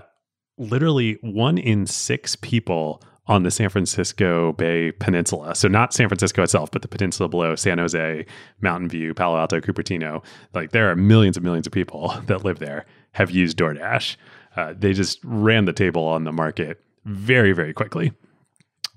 literally 0.58 1.18
one 1.22 1.58
in 1.58 1.86
six 1.86 2.36
people 2.36 3.02
on 3.26 3.42
the 3.42 3.50
San 3.50 3.68
Francisco 3.68 4.52
Bay 4.52 4.92
Peninsula. 4.92 5.56
So 5.56 5.66
not 5.66 5.92
San 5.92 6.08
Francisco 6.08 6.44
itself, 6.44 6.70
but 6.70 6.82
the 6.82 6.88
peninsula 6.88 7.28
below 7.28 7.56
San 7.56 7.78
Jose, 7.78 8.24
Mountain 8.60 8.90
View, 8.90 9.12
Palo 9.12 9.36
Alto, 9.38 9.60
Cupertino. 9.60 10.24
Like 10.54 10.70
there 10.70 10.88
are 10.88 10.94
millions 10.94 11.36
and 11.36 11.42
millions 11.42 11.66
of 11.66 11.72
people 11.72 12.14
that 12.26 12.44
live 12.44 12.60
there 12.60 12.86
have 13.12 13.32
used 13.32 13.58
DoorDash. 13.58 14.16
Uh, 14.56 14.74
they 14.76 14.92
just 14.92 15.20
ran 15.22 15.64
the 15.64 15.72
table 15.72 16.04
on 16.04 16.24
the 16.24 16.32
market 16.32 16.82
very, 17.04 17.52
very 17.52 17.72
quickly. 17.72 18.12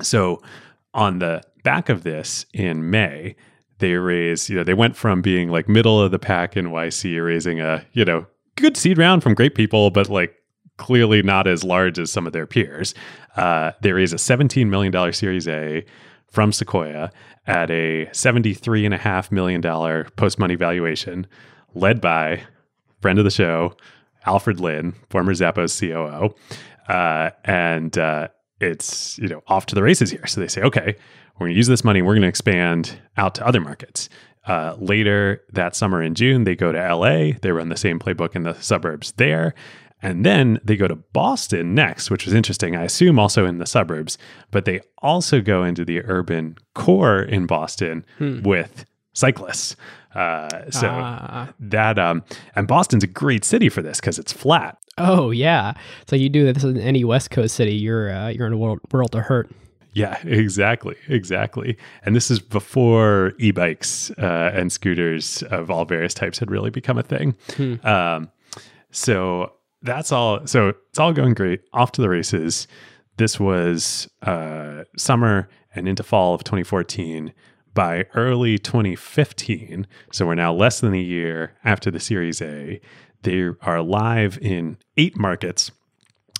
So 0.02 0.42
on 0.94 1.20
the 1.20 1.42
back 1.64 1.90
of 1.90 2.04
this 2.04 2.46
in 2.54 2.90
May, 2.90 3.36
they 3.80 3.94
raise, 3.94 4.50
you 4.50 4.56
know, 4.56 4.64
they 4.64 4.74
went 4.74 4.96
from 4.96 5.22
being 5.22 5.50
like 5.50 5.70
middle 5.70 6.02
of 6.02 6.12
the 6.12 6.20
pack 6.20 6.56
in 6.58 6.68
YC, 6.68 7.24
raising 7.24 7.60
a, 7.62 7.86
you 7.94 8.06
know, 8.06 8.26
good 8.56 8.76
seed 8.76 8.98
round 8.98 9.24
from 9.24 9.34
great 9.34 9.56
people, 9.56 9.90
but 9.90 10.10
like 10.10 10.36
clearly 10.78 11.22
not 11.22 11.48
as 11.48 11.64
large 11.64 12.00
as 12.00 12.12
some 12.12 12.26
of 12.26 12.34
their 12.34 12.48
peers. 12.48 12.94
Uh, 13.36 13.72
they 13.82 13.92
raise 13.92 14.14
a 14.14 14.18
$17 14.18 14.68
million 14.68 15.14
Series 15.14 15.48
A 15.48 15.86
from 16.32 16.52
Sequoia 16.52 17.12
at 17.48 17.72
a 17.72 18.06
$73.5 18.08 19.32
million 19.32 19.62
post 20.16 20.40
money 20.40 20.56
valuation, 20.56 21.28
led 21.74 22.02
by 22.02 22.42
friend 23.02 23.18
of 23.18 23.26
the 23.26 23.32
show, 23.32 23.76
Alfred 24.26 24.60
Lin, 24.60 24.94
former 25.10 25.34
Zappos 25.34 25.80
COO. 25.80 26.36
Uh, 26.92 27.32
and 27.46 27.98
uh, 27.98 28.28
it's 28.60 29.18
you 29.20 29.28
know 29.28 29.42
off 29.48 29.66
to 29.68 29.76
the 29.76 29.84
races 29.84 30.12
here. 30.12 30.26
So 30.28 30.42
they 30.42 30.48
say, 30.48 30.62
okay, 30.62 30.96
we're 31.36 31.46
going 31.46 31.54
to 31.54 31.58
use 31.58 31.68
this 31.68 31.84
money. 31.84 32.02
We're 32.02 32.14
going 32.14 32.24
to 32.24 32.28
expand 32.28 33.00
out 33.18 33.36
to 33.36 33.48
other 33.48 33.62
markets. 33.62 34.10
Uh, 34.48 34.76
later 34.80 35.44
that 35.54 35.76
summer 35.76 36.02
in 36.02 36.16
June, 36.16 36.44
they 36.44 36.56
go 36.56 36.72
to 36.72 36.96
LA. 36.96 37.34
They 37.42 37.52
run 37.52 37.70
the 37.70 37.78
same 37.78 38.00
playbook 38.00 38.36
in 38.36 38.44
the 38.44 38.56
suburbs 38.56 39.14
there. 39.14 39.54
And 40.02 40.26
then 40.26 40.60
they 40.64 40.78
go 40.78 40.88
to 40.88 40.96
Boston 40.96 41.76
next, 41.76 42.10
which 42.10 42.26
was 42.26 42.34
interesting. 42.34 42.76
I 42.76 42.84
assume 42.84 43.20
also 43.20 43.46
in 43.46 43.58
the 43.58 43.66
suburbs, 43.66 44.18
but 44.50 44.66
they 44.66 44.80
also 45.00 45.42
go 45.42 45.64
into 45.64 45.84
the 45.84 46.02
urban 46.06 46.56
core 46.74 47.22
in 47.22 47.46
Boston 47.46 48.06
hmm. 48.18 48.42
with 48.44 48.86
cyclists. 49.14 49.76
Uh, 50.16 50.72
so 50.72 50.90
ah. 50.92 51.50
that 51.60 52.00
um, 52.00 52.24
and 52.56 52.68
Boston's 52.68 53.04
a 53.04 53.08
great 53.08 53.46
city 53.46 53.70
for 53.70 53.82
this 53.82 54.00
because 54.00 54.18
it's 54.18 54.34
flat. 54.34 54.78
Oh 54.98 55.32
yeah, 55.32 55.74
so 56.08 56.16
you 56.16 56.30
do 56.30 56.52
this 56.52 56.64
in 56.64 56.80
any 56.80 57.04
West 57.04 57.32
Coast 57.32 57.56
city, 57.56 57.76
you're 57.76 58.12
uh, 58.12 58.30
you're 58.30 58.48
in 58.48 58.54
a 58.54 58.58
world 58.58 58.80
world 58.92 59.12
to 59.12 59.22
hurt. 59.22 59.50
Yeah, 59.94 60.20
exactly, 60.24 60.96
exactly. 61.08 61.78
And 62.06 62.16
this 62.16 62.30
is 62.30 62.40
before 62.40 63.34
e-bikes 63.40 64.12
uh, 64.12 64.52
and 64.54 64.72
scooters 64.72 65.42
of 65.44 65.72
all 65.72 65.86
various 65.86 66.14
types 66.14 66.40
had 66.40 66.52
really 66.52 66.70
become 66.70 66.98
a 66.98 67.04
thing. 67.04 67.36
Hmm. 67.56 67.76
Um, 67.86 68.32
so 68.92 69.54
that's 69.82 70.12
all. 70.12 70.46
So 70.48 70.70
it's 70.90 71.00
all 71.00 71.14
going 71.14 71.34
great. 71.34 71.62
Off 71.74 71.92
to 71.94 72.02
the 72.02 72.10
races. 72.10 72.68
This 73.18 73.40
was 73.40 74.10
uh, 74.22 74.84
summer 74.96 75.50
and 75.76 75.88
into 75.88 76.04
fall 76.04 76.34
of 76.34 76.44
2014. 76.44 77.34
By 77.80 78.08
early 78.14 78.58
2015, 78.58 79.88
so 80.12 80.28
we're 80.28 80.36
now 80.36 80.52
less 80.52 80.82
than 80.82 80.94
a 80.94 81.00
year 81.00 81.56
after 81.64 81.90
the 81.90 82.02
Series 82.02 82.42
A, 82.42 82.82
they 83.22 83.52
are 83.62 83.82
live 83.82 84.38
in 84.42 84.76
eight 84.98 85.18
markets. 85.18 85.72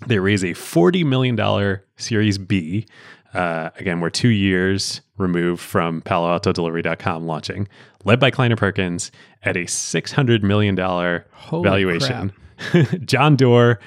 They 0.06 0.20
raise 0.20 0.44
a 0.44 0.48
$40 0.48 1.06
million 1.06 1.80
Series 1.96 2.38
B. 2.38 2.88
Uh, 3.34 3.70
again, 3.78 4.02
we're 4.02 4.10
two 4.10 4.28
years 4.28 5.00
removed 5.18 5.62
from 5.62 6.02
Palo 6.02 6.30
Alto 6.30 6.52
Delivery.com 6.52 7.26
launching, 7.26 7.70
led 8.04 8.20
by 8.20 8.32
Kleiner 8.32 8.58
Perkins 8.58 9.10
at 9.42 9.56
a 9.56 9.64
$600 9.64 10.44
million 10.44 10.76
Holy 10.76 11.64
valuation. 11.64 12.34
John 13.06 13.38
Doerr 13.38 13.80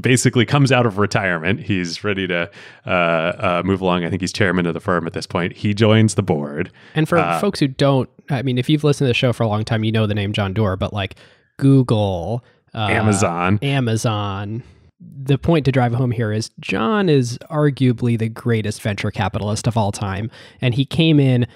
basically 0.00 0.46
comes 0.46 0.72
out 0.72 0.86
of 0.86 0.98
retirement. 0.98 1.60
He's 1.60 2.02
ready 2.02 2.26
to 2.26 2.50
uh, 2.86 2.90
uh, 2.90 3.62
move 3.64 3.80
along. 3.80 4.04
I 4.04 4.10
think 4.10 4.20
he's 4.20 4.32
chairman 4.32 4.66
of 4.66 4.74
the 4.74 4.80
firm 4.80 5.06
at 5.06 5.12
this 5.12 5.26
point. 5.26 5.54
He 5.54 5.74
joins 5.74 6.14
the 6.14 6.22
board. 6.22 6.70
And 6.94 7.08
for 7.08 7.18
uh, 7.18 7.40
folks 7.40 7.60
who 7.60 7.68
don't, 7.68 8.08
I 8.30 8.42
mean, 8.42 8.58
if 8.58 8.68
you've 8.68 8.84
listened 8.84 9.06
to 9.06 9.10
the 9.10 9.14
show 9.14 9.32
for 9.32 9.42
a 9.42 9.48
long 9.48 9.64
time, 9.64 9.84
you 9.84 9.92
know 9.92 10.06
the 10.06 10.14
name 10.14 10.32
John 10.32 10.52
Doerr, 10.54 10.76
but 10.76 10.92
like 10.92 11.16
Google, 11.58 12.44
uh, 12.74 12.88
Amazon, 12.90 13.58
Amazon. 13.62 14.62
The 15.00 15.36
point 15.36 15.64
to 15.64 15.72
drive 15.72 15.92
home 15.92 16.12
here 16.12 16.30
is 16.30 16.50
John 16.60 17.08
is 17.08 17.36
arguably 17.50 18.16
the 18.16 18.28
greatest 18.28 18.80
venture 18.80 19.10
capitalist 19.10 19.66
of 19.66 19.76
all 19.76 19.90
time. 19.90 20.30
And 20.60 20.74
he 20.74 20.84
came 20.84 21.18
in 21.18 21.46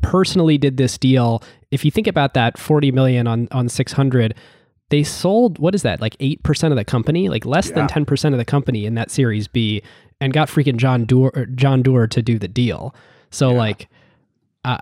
personally 0.00 0.58
did 0.58 0.76
this 0.76 0.96
deal. 0.96 1.42
If 1.70 1.84
you 1.84 1.90
think 1.90 2.06
about 2.06 2.34
that 2.34 2.56
40 2.56 2.92
million 2.92 3.26
on 3.26 3.48
on 3.50 3.68
600, 3.68 4.34
they 4.90 5.02
sold 5.02 5.58
what 5.58 5.74
is 5.74 5.82
that 5.82 6.00
like 6.00 6.16
8% 6.18 6.70
of 6.70 6.76
the 6.76 6.84
company 6.84 7.28
like 7.28 7.44
less 7.44 7.68
yeah. 7.68 7.86
than 7.86 8.06
10% 8.06 8.32
of 8.32 8.38
the 8.38 8.44
company 8.44 8.86
in 8.86 8.94
that 8.94 9.10
series 9.10 9.48
b 9.48 9.82
and 10.20 10.32
got 10.32 10.48
freaking 10.48 10.76
john 10.76 11.04
doerr 11.04 11.46
john 11.54 11.82
doerr 11.82 12.06
to 12.08 12.22
do 12.22 12.38
the 12.38 12.48
deal 12.48 12.94
so 13.30 13.50
yeah. 13.50 13.58
like 13.58 13.88
uh, 14.64 14.78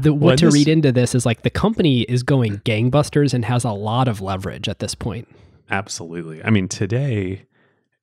the 0.00 0.12
what 0.12 0.20
well, 0.20 0.36
to 0.36 0.44
this, 0.46 0.54
read 0.54 0.68
into 0.68 0.92
this 0.92 1.14
is 1.14 1.26
like 1.26 1.42
the 1.42 1.50
company 1.50 2.02
is 2.02 2.22
going 2.22 2.58
gangbusters 2.58 3.34
and 3.34 3.44
has 3.44 3.64
a 3.64 3.72
lot 3.72 4.08
of 4.08 4.20
leverage 4.20 4.68
at 4.68 4.78
this 4.78 4.94
point 4.94 5.28
absolutely 5.70 6.42
i 6.44 6.50
mean 6.50 6.68
today 6.68 7.42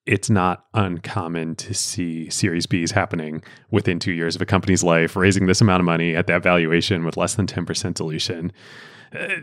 it's 0.05 0.29
not 0.29 0.65
uncommon 0.73 1.55
to 1.55 1.73
see 1.73 2.29
series 2.29 2.65
b's 2.65 2.91
happening 2.91 3.41
within 3.71 3.99
two 3.99 4.11
years 4.11 4.35
of 4.35 4.41
a 4.41 4.45
company's 4.45 4.83
life 4.83 5.15
raising 5.15 5.45
this 5.45 5.61
amount 5.61 5.79
of 5.79 5.85
money 5.85 6.15
at 6.15 6.27
that 6.27 6.43
valuation 6.43 7.05
with 7.05 7.15
less 7.15 7.35
than 7.35 7.47
10% 7.47 7.93
dilution 7.93 8.51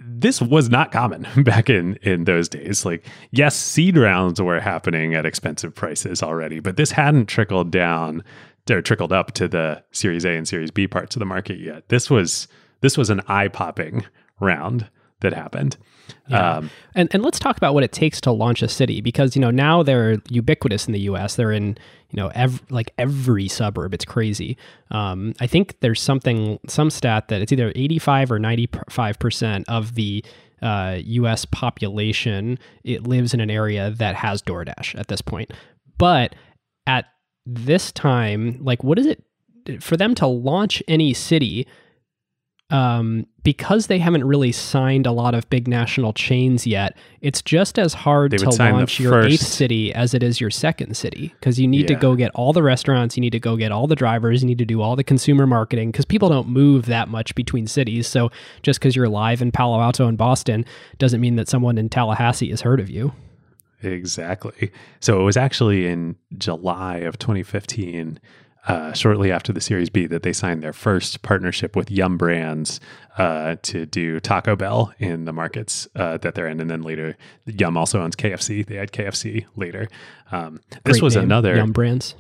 this 0.05 0.41
was 0.41 0.69
not 0.69 0.93
common 0.93 1.27
back 1.45 1.71
in 1.71 1.97
in 2.03 2.25
those 2.25 2.49
days. 2.49 2.85
Like, 2.85 3.07
yes, 3.31 3.57
seed 3.57 3.97
rounds 3.97 4.41
were 4.41 4.61
happening 4.61 5.15
at 5.15 5.27
expensive 5.27 5.75
prices 5.75 6.23
already, 6.23 6.61
but 6.61 6.77
this 6.77 6.93
hadn't 6.93 7.27
trickled 7.27 7.71
down 7.71 8.25
or 8.71 8.83
trickled 8.83 9.13
up 9.13 9.33
to 9.33 9.49
the 9.49 9.83
Series 9.93 10.25
A 10.25 10.31
and 10.31 10.47
Series 10.47 10.71
B 10.71 10.87
parts 10.87 11.17
of 11.17 11.21
the 11.21 11.27
market 11.27 11.59
yet. 11.59 11.89
This 11.89 12.11
was 12.11 12.49
this 12.81 12.97
was 12.97 13.11
an 13.11 13.21
eye 13.29 13.49
popping 13.49 14.05
round 14.39 14.89
that 15.21 15.33
happened. 15.33 15.77
Yeah. 16.29 16.57
Um, 16.57 16.71
and 16.95 17.09
and 17.13 17.23
let's 17.23 17.39
talk 17.39 17.57
about 17.57 17.75
what 17.75 17.85
it 17.85 17.93
takes 17.93 18.21
to 18.23 18.33
launch 18.33 18.63
a 18.63 18.69
city 18.69 19.01
because 19.01 19.37
you 19.37 19.41
know 19.41 19.51
now 19.51 19.83
they're 19.83 20.19
ubiquitous 20.29 20.87
in 20.87 20.93
the 20.93 21.01
U.S. 21.01 21.37
They're 21.37 21.53
in 21.53 21.79
you 22.11 22.17
know 22.17 22.29
ev- 22.35 22.63
like 22.71 22.93
every 22.99 23.49
suburb. 23.49 23.95
It's 23.95 24.05
crazy. 24.05 24.57
Um, 24.91 25.35
I 25.41 25.47
think 25.47 25.81
there's 25.81 26.01
something 26.01 26.59
some 26.67 26.91
stat 26.91 27.29
that 27.29 27.41
it's 27.41 27.53
either 27.53 27.73
85 27.75 28.33
or 28.33 28.39
95 28.39 29.19
percent 29.19 29.69
of 29.69 29.95
the 29.95 30.25
uh, 30.63 30.99
U.S. 31.03 31.45
population 31.47 32.59
it 32.85 33.07
lives 33.07 33.33
in 33.33 33.41
an 33.41 33.51
area 33.51 33.91
that 33.91 34.15
has 34.17 34.43
DoorDash 34.43 34.99
at 34.99 35.09
this 35.09 35.21
point. 35.23 35.53
But 35.99 36.35
at 36.87 37.07
this 37.47 37.93
time, 37.93 38.59
like 38.61 38.85
what 38.85 38.99
is 38.99 39.07
it 39.07 39.25
for 39.81 39.97
them 39.97 40.15
to 40.17 40.27
launch 40.27 40.83
any 40.89 41.15
city? 41.15 41.67
Um, 42.71 43.27
because 43.43 43.87
they 43.87 43.99
haven't 43.99 44.25
really 44.25 44.53
signed 44.53 45.07
a 45.07 45.13
lot 45.13 45.35
of 45.35 45.49
big 45.51 45.67
national 45.67 46.13
chains 46.13 46.67
yet, 46.67 46.97
it's 47.21 47.43
just 47.43 47.79
as 47.79 47.95
hard 47.95 48.37
to 48.37 48.51
launch 48.51 49.01
your 49.01 49.25
eighth 49.27 49.47
city 49.47 49.93
as 49.95 50.15
it 50.15 50.23
is 50.23 50.41
your 50.41 50.51
second 50.51 50.97
city 50.97 51.35
because 51.41 51.59
you 51.59 51.67
need 51.67 51.83
yeah. 51.83 51.95
to 51.97 52.01
go 52.01 52.15
get 52.15 52.31
all 52.35 52.53
the 52.53 52.63
restaurants, 52.63 53.17
you 53.17 53.21
need 53.21 53.31
to 53.31 53.41
go 53.41 53.57
get 53.57 53.73
all 53.73 53.87
the 53.87 53.97
drivers, 53.97 54.43
you 54.43 54.47
need 54.47 54.59
to 54.59 54.65
do 54.65 54.83
all 54.83 54.95
the 54.95 55.05
consumer 55.05 55.47
marketing 55.47 55.91
because 55.91 56.05
people 56.05 56.29
don't 56.29 56.49
move 56.49 56.87
that 56.87 57.09
much 57.09 57.35
between 57.35 57.67
cities. 57.67 58.07
So 58.07 58.31
just 58.63 58.79
because 58.79 58.95
you're 58.95 59.09
live 59.09 59.43
in 59.43 59.51
Palo 59.51 59.81
Alto 59.81 60.07
and 60.07 60.19
Boston 60.19 60.65
doesn't 60.99 61.21
mean 61.21 61.37
that 61.37 61.49
someone 61.49 61.79
in 61.79 61.89
Tallahassee 61.89 62.51
has 62.51 62.61
heard 62.61 62.81
of 62.81 62.91
you. 62.91 63.13
Exactly. 63.83 64.71
So 65.01 65.21
it 65.21 65.25
was 65.25 65.37
actually 65.37 65.87
in 65.87 66.17
July 66.37 66.99
of 66.99 67.19
2015 67.19 68.21
uh, 68.67 68.93
shortly 68.93 69.33
after 69.33 69.53
the 69.53 69.61
Series 69.61 69.91
B 69.91 70.07
that 70.07 70.23
they 70.23 70.33
signed 70.33 70.63
their 70.63 70.73
first 70.73 71.23
partnership 71.23 71.75
with 71.75 71.91
Yum 71.91 72.17
Brands 72.19 72.81
uh, 73.19 73.57
to 73.63 73.87
do 73.87 74.21
Taco 74.21 74.57
Bell 74.57 74.93
in 74.99 75.25
the 75.25 75.33
markets 75.33 75.89
uh, 75.97 76.19
that 76.19 76.35
they're 76.35 76.47
in, 76.47 76.61
and 76.61 76.71
then 76.71 76.83
later 76.83 77.17
Yum 77.47 77.77
also 77.77 78.01
owns 78.03 78.17
KFC. 78.17 78.67
They 78.67 78.77
had 78.77 78.93
KFC 78.93 79.47
later. 79.57 79.89
Um, 80.31 80.61
this 80.85 80.97
great 80.97 81.03
was 81.03 81.17
name, 81.17 81.25
another 81.25 81.57
Yum 81.57 81.73
Brands. 81.73 82.15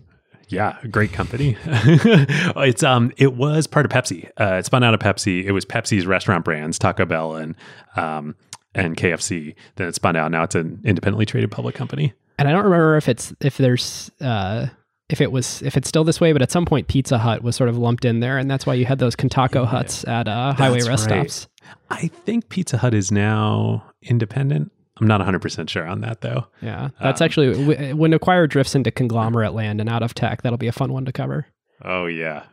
Yeah, 0.48 0.76
great 0.90 1.12
company. 1.12 1.56
it's 1.64 2.82
um, 2.82 3.12
it 3.16 3.34
was 3.34 3.66
part 3.66 3.86
of 3.86 3.92
Pepsi. 3.92 4.28
Uh, 4.40 4.56
it 4.56 4.66
spun 4.66 4.82
out 4.82 4.94
of 4.94 5.00
Pepsi. 5.00 5.44
It 5.44 5.52
was 5.52 5.64
Pepsi's 5.64 6.06
restaurant 6.06 6.44
brands, 6.44 6.78
Taco 6.78 7.04
Bell 7.04 7.36
and 7.36 7.54
um, 7.96 8.34
and 8.74 8.96
KFC. 8.96 9.54
Then 9.76 9.88
it 9.88 9.94
spun 9.94 10.16
out. 10.16 10.30
Now 10.30 10.42
it's 10.42 10.56
an 10.56 10.80
independently 10.84 11.26
traded 11.26 11.50
public 11.52 11.74
company. 11.76 12.14
And 12.38 12.48
I 12.48 12.52
don't 12.52 12.64
remember 12.64 12.96
if 12.96 13.08
it's 13.08 13.32
if 13.40 13.58
there's 13.58 14.10
uh, 14.20 14.66
if 15.10 15.20
it 15.20 15.32
was 15.32 15.60
if 15.62 15.76
it's 15.76 15.88
still 15.88 16.04
this 16.04 16.20
way, 16.20 16.32
but 16.32 16.40
at 16.40 16.50
some 16.50 16.64
point 16.64 16.88
Pizza 16.88 17.18
Hut 17.18 17.42
was 17.42 17.56
sort 17.56 17.68
of 17.68 17.76
lumped 17.76 18.04
in 18.04 18.20
there, 18.20 18.38
and 18.38 18.50
that's 18.50 18.64
why 18.64 18.74
you 18.74 18.86
had 18.86 18.98
those 18.98 19.16
Kentucky 19.16 19.58
yeah, 19.58 19.66
huts 19.66 20.06
at 20.06 20.28
uh, 20.28 20.52
highway 20.54 20.82
rest 20.82 21.10
right. 21.10 21.30
stops. 21.30 21.48
I 21.90 22.06
think 22.08 22.48
Pizza 22.48 22.78
Hut 22.78 22.94
is 22.94 23.10
now 23.10 23.84
independent. 24.02 24.72
I'm 25.00 25.06
not 25.06 25.20
100% 25.20 25.68
sure 25.68 25.86
on 25.86 26.02
that 26.02 26.20
though. 26.20 26.46
Yeah. 26.60 26.90
That's 27.00 27.20
um, 27.20 27.24
actually 27.24 27.92
when 27.94 28.12
Acquired 28.12 28.50
drifts 28.50 28.74
into 28.74 28.90
conglomerate 28.90 29.54
land 29.54 29.80
and 29.80 29.88
out 29.88 30.02
of 30.02 30.14
tech, 30.14 30.42
that'll 30.42 30.58
be 30.58 30.68
a 30.68 30.72
fun 30.72 30.92
one 30.92 31.04
to 31.06 31.12
cover. 31.12 31.46
Oh 31.82 32.06
yeah. 32.06 32.44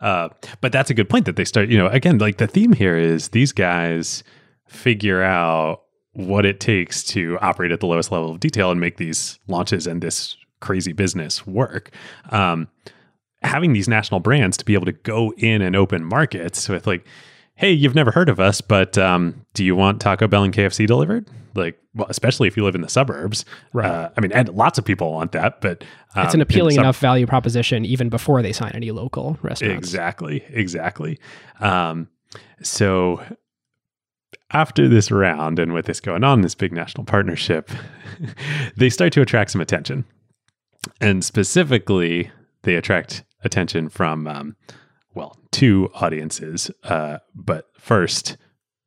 Uh, 0.00 0.28
but 0.60 0.70
that's 0.70 0.90
a 0.90 0.94
good 0.94 1.08
point 1.08 1.24
that 1.24 1.36
they 1.36 1.46
start, 1.46 1.70
you 1.70 1.78
know, 1.78 1.86
again, 1.86 2.18
like 2.18 2.36
the 2.36 2.46
theme 2.46 2.74
here 2.74 2.96
is 2.96 3.28
these 3.28 3.52
guys 3.52 4.22
figure 4.66 5.22
out 5.22 5.82
what 6.12 6.44
it 6.44 6.60
takes 6.60 7.02
to 7.02 7.38
operate 7.40 7.72
at 7.72 7.80
the 7.80 7.86
lowest 7.86 8.12
level 8.12 8.30
of 8.30 8.38
detail 8.38 8.70
and 8.70 8.78
make 8.78 8.98
these 8.98 9.38
launches 9.48 9.86
and 9.86 10.02
this 10.02 10.36
crazy 10.62 10.92
business 10.92 11.46
work. 11.46 11.90
Um, 12.30 12.68
having 13.42 13.72
these 13.72 13.88
national 13.88 14.20
brands 14.20 14.56
to 14.56 14.64
be 14.64 14.74
able 14.74 14.86
to 14.86 14.92
go 14.92 15.32
in 15.36 15.60
and 15.60 15.76
open 15.76 16.04
markets 16.04 16.68
with 16.68 16.86
like, 16.86 17.04
hey, 17.54 17.70
you've 17.70 17.94
never 17.94 18.10
heard 18.10 18.28
of 18.28 18.40
us, 18.40 18.60
but 18.60 18.96
um, 18.96 19.44
do 19.54 19.64
you 19.64 19.76
want 19.76 20.00
Taco 20.00 20.26
Bell 20.26 20.44
and 20.44 20.54
KFC 20.54 20.86
delivered? 20.86 21.28
Like, 21.54 21.78
well, 21.94 22.06
especially 22.08 22.48
if 22.48 22.56
you 22.56 22.64
live 22.64 22.74
in 22.74 22.80
the 22.80 22.88
suburbs. 22.88 23.44
Right. 23.74 23.90
Uh, 23.90 24.08
I 24.16 24.20
mean, 24.20 24.32
and 24.32 24.48
lots 24.50 24.78
of 24.78 24.86
people 24.86 25.12
want 25.12 25.32
that, 25.32 25.60
but 25.60 25.84
um, 26.14 26.24
it's 26.24 26.34
an 26.34 26.38
in 26.38 26.42
appealing 26.42 26.76
sub- 26.76 26.84
enough 26.84 26.98
value 26.98 27.26
proposition 27.26 27.84
even 27.84 28.08
before 28.08 28.40
they 28.40 28.52
sign 28.52 28.72
any 28.74 28.90
local 28.90 29.38
restaurants. 29.42 29.86
Exactly, 29.86 30.42
exactly. 30.48 31.18
Um, 31.60 32.08
so 32.62 33.22
after 34.52 34.88
this 34.88 35.10
round 35.10 35.58
and 35.58 35.72
with 35.72 35.86
this 35.86 36.00
going 36.00 36.24
on, 36.24 36.40
this 36.40 36.54
big 36.54 36.72
national 36.72 37.04
partnership, 37.04 37.70
they 38.76 38.88
start 38.88 39.12
to 39.14 39.20
attract 39.20 39.50
some 39.50 39.60
attention. 39.60 40.04
And 41.00 41.24
specifically, 41.24 42.30
they 42.62 42.74
attract 42.74 43.24
attention 43.44 43.88
from, 43.88 44.26
um, 44.26 44.56
well, 45.14 45.36
two 45.50 45.90
audiences. 45.94 46.70
Uh, 46.84 47.18
but 47.34 47.68
first, 47.78 48.36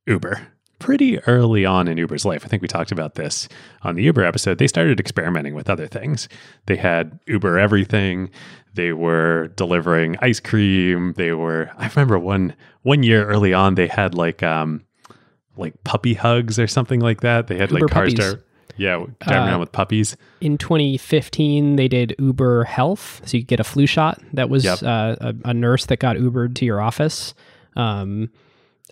Uber. 0.08 0.48
Pretty 0.78 1.20
early 1.20 1.66
on 1.66 1.88
in 1.88 1.98
Uber's 1.98 2.26
life, 2.26 2.44
I 2.44 2.50
think 2.50 2.62
we 2.62 2.68
talked 2.68 2.92
about 2.92 3.16
this 3.16 3.48
on 3.84 3.96
the 3.96 4.04
Uber 4.04 4.26
episode. 4.26 4.58
They 4.58 4.68
started 4.68 5.00
experimenting 5.00 5.56
with 5.56 5.70
other 5.70 5.88
things. 5.88 6.28
They 6.66 6.76
had 6.76 7.18
Uber 7.28 7.58
everything. 7.58 8.30
They 8.74 8.92
were 8.92 9.48
delivering 9.56 10.18
ice 10.22 10.42
cream. 10.42 11.14
They 11.14 11.32
were. 11.32 11.72
I 11.78 11.88
remember 11.88 12.20
one 12.20 12.54
one 12.82 13.04
year 13.04 13.26
early 13.26 13.54
on, 13.54 13.76
they 13.76 13.88
had 13.88 14.14
like 14.14 14.44
um 14.44 14.84
like 15.56 15.82
puppy 15.86 16.14
hugs 16.14 16.60
or 16.60 16.68
something 16.68 17.00
like 17.00 17.22
that. 17.22 17.48
They 17.48 17.58
had 17.58 17.72
Uber 17.72 17.86
like 17.86 17.92
cars 17.92 18.14
puppies. 18.14 18.34
drive, 18.34 18.44
yeah, 18.78 19.04
driving 19.22 19.44
Uh, 19.44 19.52
around 19.52 19.60
with 19.60 19.72
puppies. 19.72 20.18
In 20.42 20.58
2015, 20.58 21.76
they 21.76 21.88
did 21.88 22.16
Uber 22.20 22.64
Health, 22.66 23.22
so 23.26 23.38
you 23.38 23.44
could 23.44 23.48
get 23.48 23.60
a 23.60 23.64
flu 23.64 23.86
shot. 23.86 24.22
That 24.34 24.50
was 24.50 24.64
Yep. 24.66 24.84
uh, 24.84 25.16
a, 25.22 25.36
a 25.46 25.54
nurse 25.54 25.86
that 25.88 26.00
got 26.00 26.18
Ubered 26.18 26.56
to 26.56 26.66
your 26.66 26.82
office. 26.82 27.34
Um, 27.76 28.30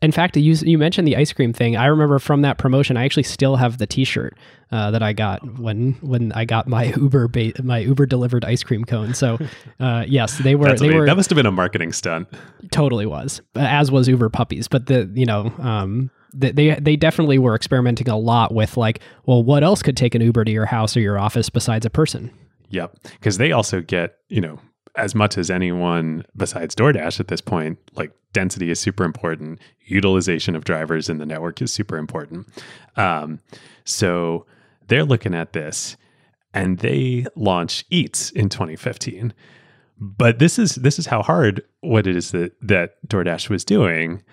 in 0.02 0.12
fact, 0.12 0.36
you, 0.36 0.54
you 0.54 0.78
mentioned 0.78 1.08
the 1.08 1.16
ice 1.16 1.32
cream 1.32 1.54
thing. 1.54 1.78
I 1.78 1.86
remember 1.86 2.20
from 2.20 2.42
that 2.42 2.58
promotion, 2.58 2.98
I 2.98 3.06
actually 3.06 3.24
still 3.24 3.56
have 3.56 3.78
the 3.78 3.88
T-shirt 3.88 4.36
uh, 4.72 4.92
that 4.92 5.02
I 5.02 5.14
got 5.14 5.60
when 5.60 5.94
when 6.02 6.32
I 6.34 6.44
got 6.44 6.68
my 6.68 6.86
Uber 6.98 7.28
ba- 7.30 7.54
my 7.64 7.78
Uber 7.80 8.06
delivered 8.08 8.44
ice 8.44 8.64
cream 8.64 8.84
cone. 8.84 9.14
So, 9.14 9.38
uh, 9.80 10.04
yes, 10.08 10.40
they 10.40 10.56
were 10.56 10.76
they 10.78 10.94
were 10.94 11.06
that 11.06 11.16
must 11.16 11.30
have 11.30 11.38
been 11.38 11.46
a 11.46 11.52
marketing 11.52 11.94
stunt. 11.94 12.28
totally 12.72 13.06
was 13.06 13.42
uh, 13.56 13.60
as 13.60 13.92
was 13.92 14.08
uber 14.10 14.30
puppies 14.30 14.68
but 14.68 14.88
the 14.88 15.10
you 15.14 15.26
know 15.26 15.54
um 15.60 16.10
they 16.34 16.52
they 16.80 16.96
definitely 16.96 17.38
were 17.38 17.56
experimenting 17.56 18.10
a 18.10 18.18
lot 18.18 18.54
with 18.54 18.76
like 18.78 19.00
well 19.26 19.44
what 19.44 19.64
else 19.64 19.82
could 19.84 19.96
take 19.96 20.16
an 20.16 20.22
uber 20.22 20.44
to 20.44 20.52
your 20.52 20.66
house 20.66 20.98
or 20.98 21.00
your 21.00 21.20
office 21.20 21.50
besides 21.50 21.86
a 21.86 21.90
person 21.90 22.32
Yep. 22.74 22.98
Because 23.04 23.38
they 23.38 23.52
also 23.52 23.82
get, 23.82 24.18
you 24.30 24.42
know, 24.42 24.60
as 24.96 25.14
much 25.14 25.38
as 25.38 25.52
anyone 25.52 26.26
besides 26.36 26.76
DoorDash 26.76 27.20
at 27.20 27.28
this 27.28 27.40
point, 27.40 27.78
like 27.94 28.12
density 28.34 28.72
is 28.72 28.80
super 28.80 29.04
important. 29.04 29.60
Utilization 29.86 30.56
of 30.56 30.64
drivers 30.64 31.08
in 31.08 31.20
the 31.20 31.26
network 31.26 31.62
is 31.62 31.72
super 31.72 31.98
important. 31.98 32.48
Um, 32.98 33.40
so 33.86 34.48
they're 34.88 35.06
looking 35.06 35.36
at 35.36 35.54
this 35.54 35.98
and 36.52 36.80
they 36.80 37.28
launch 37.36 37.86
Eats 37.92 38.32
in 38.32 38.50
2015. 38.50 39.34
But 40.00 40.40
this 40.40 40.58
is 40.58 40.76
this 40.76 40.98
is 40.98 41.06
how 41.06 41.22
hard 41.22 41.62
what 41.82 42.08
it 42.08 42.16
is 42.16 42.32
that 42.32 42.54
that 42.62 42.96
DoorDash 43.08 43.50
was 43.50 43.64
doing. 43.64 44.24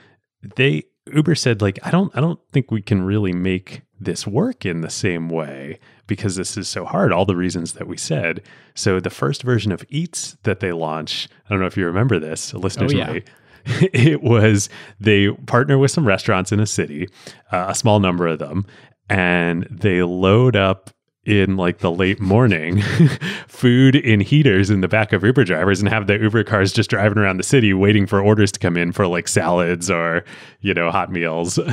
They 0.57 0.85
Uber 1.15 1.35
said 1.35 1.61
like 1.63 1.79
I 1.83 1.91
don't 1.91 2.15
I 2.17 2.21
don't 2.21 2.41
think 2.53 2.71
we 2.71 2.83
can 2.83 3.03
really 3.03 3.33
make 3.33 3.83
this 4.01 4.27
work 4.27 4.65
in 4.65 4.81
the 4.81 4.91
same 4.91 5.29
way 5.29 5.79
because 6.07 6.37
this 6.37 6.57
is 6.57 6.69
so 6.69 6.85
hard 6.85 7.13
all 7.13 7.25
the 7.27 7.37
reasons 7.37 7.75
that 7.75 7.87
we 7.87 7.97
said. 7.97 8.43
So 8.75 8.99
the 9.01 9.11
first 9.11 9.43
version 9.43 9.73
of 9.73 9.85
Eats 9.89 10.37
that 10.45 10.61
they 10.61 10.73
launched, 10.73 11.31
I 11.47 11.51
don't 11.51 11.61
know 11.61 11.67
if 11.67 11.77
you 11.77 11.85
remember 11.87 12.19
this, 12.19 12.55
listeners 12.55 12.93
Oh, 12.95 12.97
yeah. 12.97 13.11
might. 13.11 13.29
It 13.93 14.23
was 14.23 14.71
they 14.99 15.31
partner 15.31 15.77
with 15.77 15.91
some 15.91 16.07
restaurants 16.07 16.51
in 16.51 16.61
a 16.61 16.67
city, 16.67 17.09
uh, 17.53 17.67
a 17.69 17.75
small 17.75 18.01
number 18.01 18.27
of 18.27 18.39
them, 18.39 18.65
and 19.11 19.67
they 19.71 20.03
load 20.03 20.57
up 20.57 20.91
in 21.25 21.57
like 21.57 21.79
the 21.79 21.91
late 21.91 22.21
morning 22.21 22.81
food 23.47 23.95
in 23.95 24.21
heaters 24.21 24.71
in 24.71 24.81
the 24.81 24.89
back 24.89 25.13
of 25.13 25.23
Uber 25.23 25.45
drivers 25.45 25.81
and 25.81 25.89
have 25.89 26.07
the 26.07 26.19
Uber 26.19 26.45
cars 26.45 26.73
just 26.73 26.91
driving 26.91 27.19
around 27.19 27.37
the 27.37 27.43
city 27.43 27.75
waiting 27.75 28.07
for 28.07 28.21
orders 28.21 28.51
to 28.53 28.59
come 28.59 28.77
in 28.77 28.91
for 28.93 29.07
like 29.07 29.29
salads 29.29 29.91
or, 29.91 30.25
you 30.61 30.73
know, 30.73 30.91
hot 30.91 31.13
meals. 31.13 31.59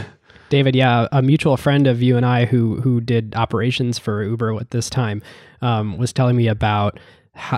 david 0.49 0.77
yeah 0.77 1.09
a 1.11 1.21
mutual 1.21 1.57
friend 1.57 1.87
of 1.87 2.01
you 2.01 2.15
and 2.15 2.25
i 2.25 2.45
who 2.45 2.79
who 2.79 3.01
did 3.01 3.35
operations 3.35 3.99
for 3.99 4.23
uber 4.23 4.55
at 4.55 4.71
this 4.71 4.89
time 4.89 5.21
um, 5.61 5.97
was 5.97 6.13
telling 6.13 6.37
me 6.37 6.47
about 6.47 6.99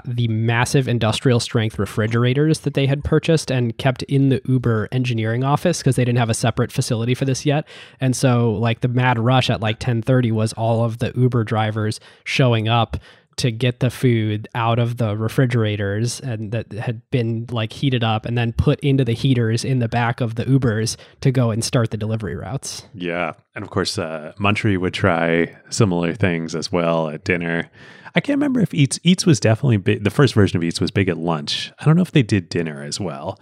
the 0.05 0.27
massive 0.27 0.88
industrial 0.88 1.39
strength 1.39 1.80
refrigerators 1.80 2.59
that 2.59 2.73
they 2.73 2.86
had 2.86 3.03
purchased 3.03 3.51
and 3.51 3.77
kept 3.77 4.03
in 4.03 4.30
the 4.30 4.41
Uber 4.45 4.88
engineering 4.91 5.43
office 5.43 5.80
because 5.80 5.95
they 5.95 6.05
didn't 6.05 6.19
have 6.19 6.30
a 6.30 6.34
separate 6.34 6.71
facility 6.71 7.13
for 7.13 7.25
this 7.25 7.45
yet. 7.45 7.67
And 7.99 8.15
so 8.15 8.51
like 8.53 8.82
the 8.82 8.88
mad 8.88 9.19
rush 9.19 9.49
at 9.49 9.61
like 9.61 9.80
10:30 9.80 10.32
was 10.32 10.53
all 10.53 10.84
of 10.84 10.99
the 10.99 11.11
Uber 11.15 11.43
drivers 11.43 11.99
showing 12.23 12.67
up 12.67 12.97
to 13.39 13.51
get 13.51 13.80
the 13.80 13.89
food 13.89 14.49
out 14.53 14.80
of 14.80 14.97
the 14.97 15.15
refrigerators 15.15 16.19
and 16.19 16.51
that 16.51 16.69
had 16.73 17.01
been 17.09 17.45
like 17.49 17.71
heated 17.71 18.03
up 18.03 18.25
and 18.25 18.38
then 18.38 18.51
put 18.51 18.77
into 18.82 19.05
the 19.05 19.13
heaters 19.13 19.63
in 19.63 19.80
the 19.80 19.88
back 19.88 20.19
of 20.19 20.36
the 20.36 20.43
Ubers 20.43 20.97
to 21.21 21.32
go 21.32 21.49
and 21.49 21.63
start 21.63 21.91
the 21.91 21.95
delivery 21.95 22.36
routes. 22.36 22.86
Yeah. 22.93 23.34
And 23.55 23.63
of 23.63 23.69
course, 23.71 23.97
uh, 23.97 24.34
Munchery 24.38 24.77
would 24.77 24.93
try 24.93 25.55
similar 25.69 26.13
things 26.13 26.53
as 26.53 26.69
well 26.69 27.07
at 27.07 27.23
dinner. 27.23 27.71
I 28.20 28.22
can't 28.22 28.36
remember 28.36 28.59
if 28.59 28.74
Eats 28.74 28.99
Eats 29.01 29.26
was 29.26 29.39
definitely 29.39 29.78
big. 29.78 30.03
The 30.03 30.09
first 30.09 30.34
version 30.34 30.57
of 30.57 30.63
Eats 30.65 30.82
was 30.82 30.91
big 30.91 31.07
at 31.07 31.17
lunch. 31.17 31.72
I 31.80 31.86
don't 31.86 31.95
know 31.95 32.01
if 32.01 32.11
they 32.11 32.22
did 32.22 32.49
dinner 32.49 32.84
as 32.84 32.99
well. 32.99 33.39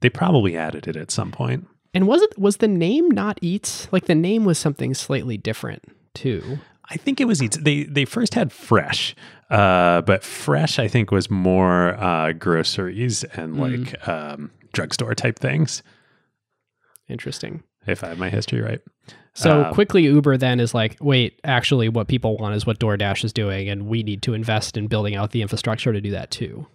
They 0.00 0.10
probably 0.10 0.56
added 0.56 0.88
it 0.88 0.96
at 0.96 1.12
some 1.12 1.30
point. 1.30 1.68
And 1.94 2.08
was 2.08 2.22
it 2.22 2.36
was 2.36 2.56
the 2.56 2.66
name 2.66 3.08
not 3.08 3.38
Eats? 3.40 3.86
Like 3.92 4.06
the 4.06 4.16
name 4.16 4.44
was 4.44 4.58
something 4.58 4.94
slightly 4.94 5.36
different 5.36 5.84
too. 6.12 6.58
I 6.90 6.96
think 6.96 7.20
it 7.20 7.26
was 7.26 7.40
Eats. 7.40 7.56
They 7.58 7.84
they 7.84 8.04
first 8.04 8.34
had 8.34 8.52
Fresh, 8.52 9.14
uh, 9.48 10.00
but 10.00 10.24
Fresh 10.24 10.80
I 10.80 10.88
think 10.88 11.12
was 11.12 11.30
more 11.30 11.94
uh, 11.94 12.32
groceries 12.32 13.22
and 13.22 13.60
like 13.60 14.08
um, 14.08 14.50
drugstore 14.72 15.14
type 15.14 15.38
things. 15.38 15.84
Interesting. 17.08 17.62
If 17.86 18.02
I 18.02 18.08
have 18.08 18.18
my 18.18 18.30
history 18.30 18.60
right. 18.60 18.80
So 19.36 19.64
Um, 19.64 19.74
quickly, 19.74 20.04
Uber 20.04 20.38
then 20.38 20.60
is 20.60 20.72
like, 20.72 20.96
wait, 20.98 21.38
actually, 21.44 21.90
what 21.90 22.08
people 22.08 22.38
want 22.38 22.54
is 22.54 22.64
what 22.64 22.78
DoorDash 22.78 23.22
is 23.22 23.34
doing, 23.34 23.68
and 23.68 23.86
we 23.86 24.02
need 24.02 24.22
to 24.22 24.32
invest 24.32 24.78
in 24.78 24.86
building 24.86 25.14
out 25.14 25.32
the 25.32 25.42
infrastructure 25.42 25.92
to 25.92 26.00
do 26.00 26.10
that 26.12 26.30
too. 26.30 26.66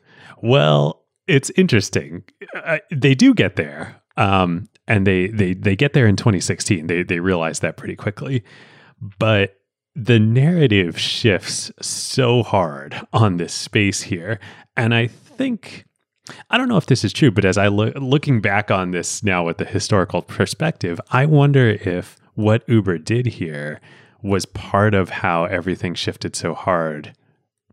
Well, 0.43 1.03
it's 1.25 1.49
interesting. 1.51 2.23
Uh, 2.53 2.77
they 2.91 3.15
do 3.15 3.33
get 3.33 3.55
there, 3.55 3.99
um, 4.15 4.69
and 4.87 5.07
they 5.07 5.27
they 5.27 5.55
they 5.55 5.75
get 5.75 5.93
there 5.93 6.05
in 6.05 6.15
2016. 6.15 6.85
They 6.85 7.01
they 7.01 7.19
realize 7.19 7.61
that 7.61 7.77
pretty 7.77 7.95
quickly, 7.95 8.43
but 9.17 9.55
the 9.95 10.19
narrative 10.19 10.99
shifts 10.99 11.71
so 11.81 12.43
hard 12.43 12.95
on 13.11 13.37
this 13.37 13.53
space 13.53 14.03
here, 14.03 14.39
and 14.77 14.93
I 14.93 15.07
think. 15.07 15.85
I 16.51 16.57
don't 16.59 16.69
know 16.69 16.77
if 16.77 16.85
this 16.85 17.03
is 17.03 17.11
true, 17.11 17.31
but 17.31 17.43
as 17.43 17.57
I 17.57 17.67
look 17.67 17.95
looking 17.95 18.39
back 18.39 18.69
on 18.69 18.91
this 18.91 19.23
now 19.23 19.43
with 19.43 19.57
the 19.57 19.65
historical 19.65 20.21
perspective, 20.21 21.01
I 21.09 21.25
wonder 21.25 21.67
if 21.67 22.15
what 22.35 22.67
Uber 22.67 22.97
did 22.97 23.25
here 23.27 23.79
was 24.21 24.45
part 24.45 24.93
of 24.93 25.09
how 25.09 25.45
everything 25.45 25.93
shifted 25.95 26.35
so 26.35 26.53
hard 26.53 27.13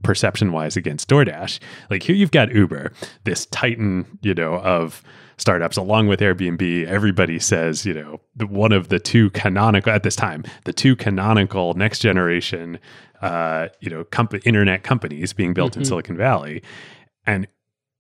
perception 0.03 0.53
wise 0.53 0.77
against 0.77 1.09
DoorDash. 1.09 1.59
Like 1.91 2.05
here 2.05 2.15
you've 2.15 2.31
got 2.31 2.53
Uber, 2.55 2.93
this 3.25 3.47
titan, 3.47 4.19
you 4.23 4.33
know, 4.35 4.55
of 4.61 5.03
startups 5.39 5.77
along 5.77 6.07
with 6.09 6.21
Airbnb. 6.21 6.87
Everybody 6.87 7.39
says, 7.39 7.85
you 7.85 7.95
know, 7.95 8.21
one 8.47 8.73
of 8.73 8.89
the 8.89 8.99
two 8.99 9.31
canonical 9.31 9.93
at 9.93 10.05
this 10.05 10.17
time, 10.17 10.45
the 10.65 10.73
two 10.73 10.95
canonical 10.97 11.75
next 11.75 11.99
generation 12.01 12.79
uh, 13.21 13.67
you 13.81 13.91
know, 13.91 14.05
comp- 14.05 14.47
internet 14.47 14.85
companies 14.85 15.33
being 15.33 15.53
built 15.53 15.77
in 15.77 15.83
Mhm. 15.83 15.87
Silicon 15.87 16.17
Valley. 16.17 16.63
And 17.27 17.49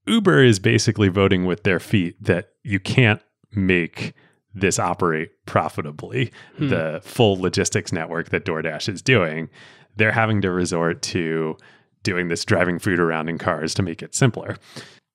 Uber 0.06 0.44
is 0.44 0.60
basically 0.60 1.08
voting 1.08 1.44
with 1.44 1.64
their 1.64 1.80
feet 1.80 2.22
that 2.22 2.50
you 2.62 2.78
can't 2.78 3.20
make 3.52 4.14
this 4.60 4.78
operate 4.78 5.30
profitably. 5.46 6.32
Hmm. 6.56 6.68
The 6.68 7.00
full 7.02 7.40
logistics 7.40 7.92
network 7.92 8.30
that 8.30 8.44
DoorDash 8.44 8.88
is 8.88 9.02
doing, 9.02 9.48
they're 9.96 10.12
having 10.12 10.40
to 10.42 10.50
resort 10.50 11.02
to 11.02 11.56
doing 12.02 12.28
this 12.28 12.44
driving 12.44 12.78
food 12.78 13.00
around 13.00 13.28
in 13.28 13.38
cars 13.38 13.74
to 13.74 13.82
make 13.82 14.02
it 14.02 14.14
simpler. 14.14 14.56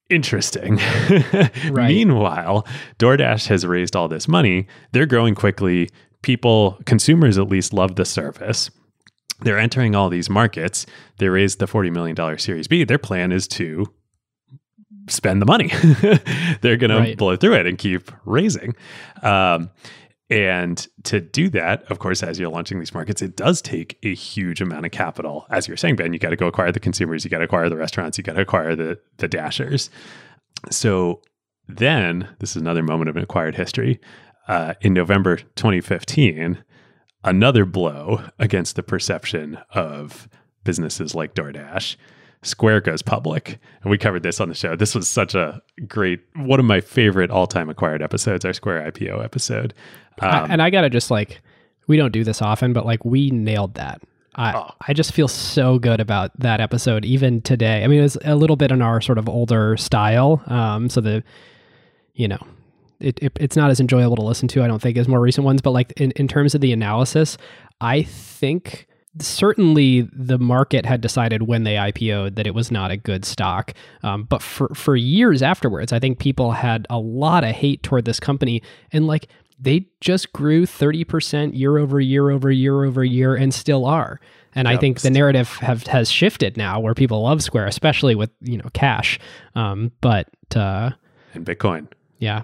Interesting. 0.09 0.79
Right. 1.71 1.87
Meanwhile, 1.87 2.67
DoorDash 2.99 3.47
has 3.47 3.65
raised 3.65 3.95
all 3.95 4.07
this 4.07 4.27
money. 4.27 4.67
They're 4.91 5.05
growing 5.05 5.33
quickly. 5.33 5.89
People, 6.21 6.77
consumers 6.85 7.37
at 7.37 7.47
least, 7.47 7.73
love 7.73 7.95
the 7.95 8.05
service. 8.05 8.69
They're 9.41 9.57
entering 9.57 9.95
all 9.95 10.09
these 10.09 10.29
markets. 10.29 10.85
They 11.17 11.29
raised 11.29 11.59
the 11.59 11.65
$40 11.65 11.91
million 11.91 12.37
Series 12.37 12.67
B. 12.67 12.83
Their 12.83 12.97
plan 12.97 13.31
is 13.31 13.47
to 13.49 13.91
spend 15.09 15.41
the 15.41 15.45
money. 15.45 15.67
They're 16.61 16.77
going 16.77 16.91
Right. 16.91 17.11
to 17.11 17.17
blow 17.17 17.35
through 17.35 17.55
it 17.55 17.65
and 17.67 17.77
keep 17.77 18.11
raising. 18.25 18.75
Um, 19.21 19.69
and 20.29 20.87
to 21.03 21.19
do 21.19 21.49
that, 21.49 21.83
of 21.91 21.99
course, 21.99 22.23
as 22.23 22.39
you're 22.39 22.49
launching 22.49 22.79
these 22.79 22.93
markets, 22.93 23.21
it 23.21 23.35
does 23.35 23.61
take 23.61 23.99
a 24.03 24.15
huge 24.15 24.61
amount 24.61 24.85
of 24.85 24.91
capital. 24.91 25.45
As 25.49 25.67
you're 25.67 25.77
saying, 25.77 25.97
Ben, 25.97 26.13
you 26.13 26.19
got 26.19 26.29
to 26.29 26.35
go 26.35 26.47
acquire 26.47 26.71
the 26.71 26.79
consumers, 26.79 27.23
you 27.23 27.29
got 27.29 27.39
to 27.39 27.43
acquire 27.43 27.69
the 27.69 27.75
restaurants, 27.77 28.17
you 28.17 28.23
got 28.23 28.33
to 28.33 28.41
acquire 28.41 28.75
the 28.75 28.97
the 29.17 29.27
dashers. 29.27 29.89
So 30.71 31.21
then, 31.67 32.27
this 32.39 32.51
is 32.51 32.61
another 32.61 32.83
moment 32.83 33.09
of 33.09 33.17
an 33.17 33.23
acquired 33.23 33.55
history. 33.55 33.99
uh, 34.47 34.73
in 34.81 34.93
November 34.93 35.37
2015, 35.37 36.63
another 37.23 37.63
blow 37.65 38.23
against 38.39 38.75
the 38.75 38.83
perception 38.83 39.57
of 39.69 40.27
businesses 40.65 41.13
like 41.15 41.33
DoorDash. 41.35 41.95
Square 42.43 42.81
goes 42.81 43.01
public. 43.01 43.59
And 43.81 43.91
we 43.91 43.97
covered 43.97 44.23
this 44.23 44.39
on 44.39 44.49
the 44.49 44.55
show. 44.55 44.75
This 44.75 44.93
was 44.93 45.09
such 45.09 45.33
a 45.35 45.61
great, 45.87 46.19
one 46.35 46.59
of 46.59 46.65
my 46.65 46.81
favorite 46.81 47.31
all 47.31 47.47
time 47.47 47.69
acquired 47.69 48.01
episodes, 48.01 48.45
our 48.45 48.53
Square 48.53 48.91
IPO 48.91 49.23
episode. 49.23 49.73
Um, 50.19 50.29
I, 50.29 50.47
and 50.49 50.61
I 50.61 50.69
got 50.69 50.81
to 50.81 50.89
just 50.89 51.09
like, 51.09 51.41
we 51.87 51.97
don't 51.97 52.11
do 52.11 52.23
this 52.23 52.41
often, 52.41 52.73
but 52.73 52.85
like 52.85 53.03
we 53.03 53.31
nailed 53.31 53.75
that. 53.75 54.01
I, 54.35 54.53
oh. 54.53 54.71
I 54.87 54.93
just 54.93 55.13
feel 55.13 55.27
so 55.27 55.77
good 55.79 55.99
about 55.99 56.31
that 56.39 56.59
episode 56.59 57.05
even 57.05 57.41
today. 57.41 57.83
I 57.83 57.87
mean, 57.87 57.99
it 57.99 58.03
was 58.03 58.17
a 58.23 58.35
little 58.35 58.55
bit 58.55 58.71
in 58.71 58.81
our 58.81 58.99
sort 58.99 59.17
of 59.17 59.29
older 59.29 59.77
style. 59.77 60.41
Um, 60.47 60.89
so 60.89 61.01
the, 61.01 61.23
you 62.15 62.27
know, 62.27 62.39
it, 62.99 63.19
it, 63.21 63.33
it's 63.39 63.55
not 63.55 63.69
as 63.69 63.79
enjoyable 63.79 64.15
to 64.15 64.23
listen 64.23 64.47
to, 64.49 64.63
I 64.63 64.67
don't 64.67 64.81
think, 64.81 64.97
as 64.97 65.07
more 65.07 65.19
recent 65.19 65.45
ones. 65.45 65.61
But 65.61 65.71
like 65.71 65.91
in, 65.99 66.11
in 66.11 66.27
terms 66.27 66.55
of 66.55 66.61
the 66.61 66.71
analysis, 66.71 67.37
I 67.79 68.03
think 68.03 68.87
certainly 69.19 70.09
the 70.11 70.39
market 70.39 70.85
had 70.85 71.01
decided 71.01 71.43
when 71.43 71.63
they 71.63 71.75
IPO'd 71.75 72.35
that 72.35 72.47
it 72.47 72.55
was 72.55 72.71
not 72.71 72.91
a 72.91 72.97
good 72.97 73.25
stock. 73.25 73.73
Um, 74.01 74.23
but 74.23 74.41
for, 74.41 74.69
for 74.73 74.95
years 74.95 75.41
afterwards, 75.41 75.93
I 75.93 75.99
think 75.99 76.19
people 76.19 76.51
had 76.51 76.87
a 76.89 76.97
lot 76.97 77.43
of 77.43 77.51
hate 77.51 77.83
toward 77.83 78.05
this 78.05 78.19
company. 78.19 78.61
And 78.91 79.07
like, 79.07 79.27
they 79.59 79.87
just 80.01 80.33
grew 80.33 80.65
30% 80.65 81.57
year 81.57 81.77
over 81.77 81.99
year 81.99 82.31
over 82.31 82.51
year 82.51 82.83
over 82.83 83.03
year 83.03 83.35
and 83.35 83.53
still 83.53 83.85
are. 83.85 84.19
And 84.55 84.67
yep. 84.67 84.77
I 84.77 84.79
think 84.79 85.01
the 85.01 85.09
narrative 85.09 85.49
have 85.57 85.87
has 85.87 86.11
shifted 86.11 86.57
now 86.57 86.79
where 86.79 86.93
people 86.93 87.23
love 87.23 87.41
Square, 87.41 87.67
especially 87.67 88.13
with, 88.13 88.29
you 88.41 88.57
know, 88.57 88.69
cash. 88.73 89.19
Um, 89.55 89.91
but 90.01 90.27
uh, 90.55 90.91
and 91.33 91.45
Bitcoin. 91.45 91.87
Yeah. 92.19 92.41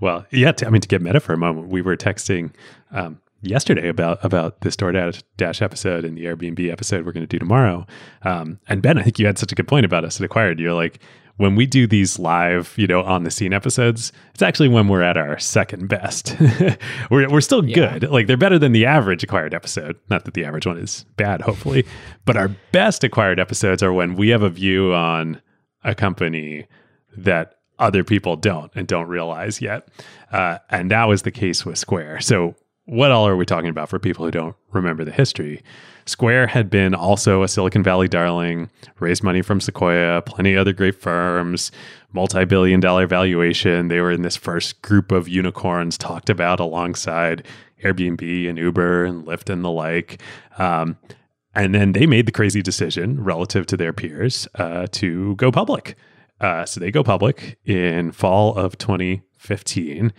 Well, 0.00 0.26
yeah, 0.30 0.52
I 0.64 0.70
mean 0.70 0.80
to 0.82 0.88
get 0.88 1.00
meta 1.00 1.20
for 1.20 1.32
a 1.32 1.38
moment, 1.38 1.68
we 1.68 1.80
were 1.80 1.96
texting 1.96 2.52
um, 2.90 3.20
yesterday 3.42 3.88
about 3.88 4.24
about 4.24 4.60
this 4.60 4.76
DoorDash 4.76 5.22
Dash 5.36 5.60
episode 5.60 6.04
and 6.04 6.16
the 6.16 6.24
Airbnb 6.24 6.70
episode 6.70 7.04
we're 7.04 7.12
going 7.12 7.26
to 7.26 7.26
do 7.26 7.38
tomorrow. 7.38 7.86
Um, 8.22 8.60
and 8.68 8.82
Ben, 8.82 8.98
I 8.98 9.02
think 9.02 9.18
you 9.18 9.26
had 9.26 9.38
such 9.38 9.52
a 9.52 9.54
good 9.54 9.68
point 9.68 9.84
about 9.84 10.04
us 10.04 10.20
at 10.20 10.24
Acquired. 10.24 10.58
You're 10.58 10.72
like, 10.72 11.00
when 11.36 11.56
we 11.56 11.66
do 11.66 11.86
these 11.86 12.18
live, 12.18 12.74
you 12.76 12.86
know, 12.86 13.02
on 13.02 13.24
the 13.24 13.30
scene 13.30 13.52
episodes, 13.52 14.12
it's 14.32 14.42
actually 14.42 14.68
when 14.68 14.88
we're 14.88 15.02
at 15.02 15.16
our 15.16 15.38
second 15.38 15.88
best. 15.88 16.36
we're, 17.10 17.28
we're 17.28 17.40
still 17.40 17.64
yeah. 17.64 17.98
good. 17.98 18.10
Like 18.10 18.26
they're 18.26 18.36
better 18.36 18.58
than 18.58 18.72
the 18.72 18.86
average 18.86 19.24
acquired 19.24 19.54
episode. 19.54 19.98
Not 20.08 20.24
that 20.24 20.34
the 20.34 20.44
average 20.44 20.66
one 20.66 20.78
is 20.78 21.04
bad, 21.16 21.40
hopefully, 21.40 21.86
but 22.24 22.36
our 22.36 22.48
best 22.70 23.02
acquired 23.02 23.40
episodes 23.40 23.82
are 23.82 23.92
when 23.92 24.14
we 24.14 24.28
have 24.28 24.42
a 24.42 24.50
view 24.50 24.92
on 24.94 25.40
a 25.84 25.94
company 25.94 26.66
that 27.16 27.56
other 27.78 28.04
people 28.04 28.36
don't 28.36 28.70
and 28.74 28.86
don't 28.86 29.08
realize 29.08 29.60
yet. 29.60 29.88
Uh, 30.30 30.58
and 30.70 30.90
that 30.90 31.08
was 31.08 31.22
the 31.22 31.30
case 31.30 31.66
with 31.66 31.78
Square. 31.78 32.20
So, 32.20 32.54
what 32.86 33.12
all 33.12 33.26
are 33.26 33.36
we 33.36 33.46
talking 33.46 33.70
about 33.70 33.88
for 33.88 33.98
people 33.98 34.24
who 34.24 34.30
don't 34.30 34.56
remember 34.72 35.04
the 35.04 35.12
history? 35.12 35.62
Square 36.04 36.48
had 36.48 36.68
been 36.68 36.94
also 36.94 37.42
a 37.42 37.48
Silicon 37.48 37.82
Valley 37.82 38.08
darling, 38.08 38.70
raised 38.98 39.22
money 39.22 39.40
from 39.40 39.60
Sequoia, 39.60 40.22
plenty 40.22 40.54
of 40.54 40.60
other 40.60 40.72
great 40.72 41.00
firms, 41.00 41.70
multi 42.12 42.44
billion 42.44 42.80
dollar 42.80 43.06
valuation. 43.06 43.88
They 43.88 44.00
were 44.00 44.10
in 44.10 44.22
this 44.22 44.36
first 44.36 44.82
group 44.82 45.12
of 45.12 45.28
unicorns 45.28 45.96
talked 45.96 46.28
about 46.28 46.58
alongside 46.58 47.46
Airbnb 47.84 48.48
and 48.48 48.58
Uber 48.58 49.04
and 49.04 49.24
Lyft 49.24 49.48
and 49.48 49.64
the 49.64 49.70
like. 49.70 50.20
Um, 50.58 50.98
and 51.54 51.74
then 51.74 51.92
they 51.92 52.06
made 52.06 52.26
the 52.26 52.32
crazy 52.32 52.62
decision 52.62 53.22
relative 53.22 53.66
to 53.66 53.76
their 53.76 53.92
peers 53.92 54.48
uh, 54.56 54.86
to 54.92 55.36
go 55.36 55.52
public. 55.52 55.96
Uh, 56.40 56.64
so 56.64 56.80
they 56.80 56.90
go 56.90 57.04
public 57.04 57.58
in 57.64 58.10
fall 58.10 58.56
of 58.56 58.76
2015 58.78 60.12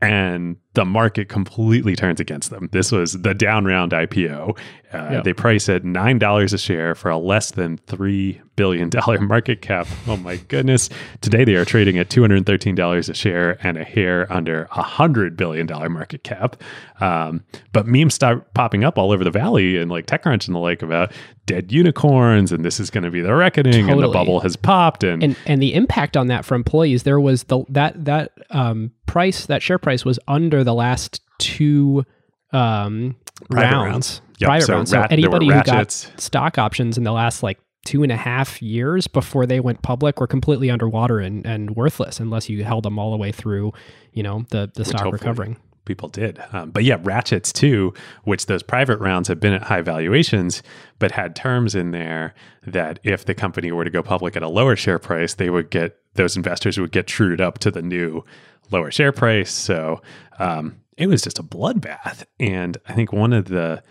and 0.00 0.56
the 0.74 0.84
market 0.84 1.28
completely 1.28 1.96
turns 1.96 2.20
against 2.20 2.50
them. 2.50 2.68
This 2.72 2.92
was 2.92 3.12
the 3.22 3.34
down 3.34 3.64
round 3.64 3.92
IPO. 3.92 4.58
Uh, 4.94 5.08
yep. 5.10 5.24
They 5.24 5.32
price 5.32 5.68
at 5.68 5.84
nine 5.84 6.18
dollars 6.18 6.52
a 6.52 6.58
share 6.58 6.94
for 6.94 7.10
a 7.10 7.18
less 7.18 7.50
than 7.50 7.78
three 7.78 8.40
billion 8.56 8.88
dollar 8.88 9.20
market 9.20 9.60
cap. 9.60 9.88
Oh 10.06 10.16
my 10.16 10.36
goodness! 10.36 10.88
Today 11.20 11.44
they 11.44 11.56
are 11.56 11.64
trading 11.64 11.98
at 11.98 12.10
two 12.10 12.20
hundred 12.20 12.46
thirteen 12.46 12.74
dollars 12.74 13.08
a 13.08 13.14
share 13.14 13.58
and 13.66 13.76
a 13.76 13.84
hair 13.84 14.32
under 14.32 14.68
a 14.70 14.82
hundred 14.82 15.36
billion 15.36 15.66
dollar 15.66 15.88
market 15.88 16.22
cap. 16.22 16.62
Um, 17.00 17.42
but 17.72 17.86
memes 17.86 18.14
start 18.14 18.54
popping 18.54 18.84
up 18.84 18.96
all 18.96 19.10
over 19.10 19.24
the 19.24 19.30
valley 19.30 19.78
and 19.78 19.90
like 19.90 20.06
TechCrunch 20.06 20.46
and 20.46 20.54
the 20.54 20.60
like 20.60 20.82
about 20.82 21.12
dead 21.46 21.72
unicorns 21.72 22.52
and 22.52 22.64
this 22.64 22.80
is 22.80 22.88
going 22.88 23.04
to 23.04 23.10
be 23.10 23.20
the 23.20 23.34
reckoning 23.34 23.72
totally. 23.72 23.92
and 23.92 24.02
the 24.02 24.08
bubble 24.08 24.40
has 24.40 24.56
popped 24.56 25.04
and 25.04 25.22
and 25.22 25.36
and 25.46 25.60
the 25.60 25.74
impact 25.74 26.16
on 26.16 26.28
that 26.28 26.44
for 26.44 26.54
employees. 26.54 27.02
There 27.02 27.20
was 27.20 27.44
the 27.44 27.64
that 27.70 28.04
that 28.04 28.32
um, 28.50 28.92
price 29.06 29.46
that 29.46 29.62
share 29.62 29.78
price 29.78 30.04
was 30.04 30.18
under 30.28 30.62
the 30.62 30.74
last 30.74 31.20
two 31.38 32.04
um, 32.52 33.16
rounds, 33.50 33.90
rounds. 33.90 34.20
Yep. 34.38 34.48
private 34.48 34.66
so 34.66 34.74
rounds. 34.74 34.92
Rat, 34.92 35.10
so 35.10 35.12
anybody 35.12 35.46
who 35.46 35.62
got 35.62 35.92
stock 35.92 36.58
options 36.58 36.98
in 36.98 37.04
the 37.04 37.12
last 37.12 37.42
like 37.42 37.58
two 37.84 38.02
and 38.02 38.10
a 38.10 38.16
half 38.16 38.60
years 38.62 39.06
before 39.06 39.46
they 39.46 39.60
went 39.60 39.82
public 39.82 40.20
were 40.20 40.26
completely 40.26 40.70
underwater 40.70 41.20
and, 41.20 41.46
and 41.46 41.76
worthless 41.76 42.18
unless 42.18 42.48
you 42.48 42.64
held 42.64 42.84
them 42.84 42.98
all 42.98 43.10
the 43.10 43.16
way 43.16 43.30
through, 43.30 43.72
you 44.12 44.22
know, 44.22 44.44
the, 44.50 44.70
the 44.74 44.84
stock 44.84 45.12
recovering. 45.12 45.56
People 45.84 46.08
did. 46.08 46.42
Um, 46.52 46.70
but 46.70 46.82
yeah, 46.82 46.96
ratchets 47.02 47.52
too, 47.52 47.92
which 48.24 48.46
those 48.46 48.62
private 48.62 48.98
rounds 49.00 49.28
have 49.28 49.38
been 49.38 49.52
at 49.52 49.62
high 49.62 49.82
valuations, 49.82 50.62
but 50.98 51.10
had 51.10 51.36
terms 51.36 51.74
in 51.74 51.90
there 51.90 52.34
that 52.66 53.00
if 53.02 53.26
the 53.26 53.34
company 53.34 53.70
were 53.70 53.84
to 53.84 53.90
go 53.90 54.02
public 54.02 54.34
at 54.34 54.42
a 54.42 54.48
lower 54.48 54.76
share 54.76 54.98
price, 54.98 55.34
they 55.34 55.50
would 55.50 55.68
get 55.68 55.98
those 56.14 56.36
investors 56.36 56.78
would 56.78 56.92
get 56.92 57.06
trued 57.06 57.40
up 57.40 57.58
to 57.58 57.70
the 57.70 57.82
new 57.82 58.24
lower 58.70 58.90
share 58.90 59.12
price. 59.12 59.50
So 59.50 60.00
um, 60.38 60.80
it 60.96 61.06
was 61.06 61.20
just 61.20 61.38
a 61.38 61.42
bloodbath. 61.42 62.24
And 62.40 62.78
I 62.88 62.94
think 62.94 63.12
one 63.12 63.34
of 63.34 63.46
the 63.46 63.82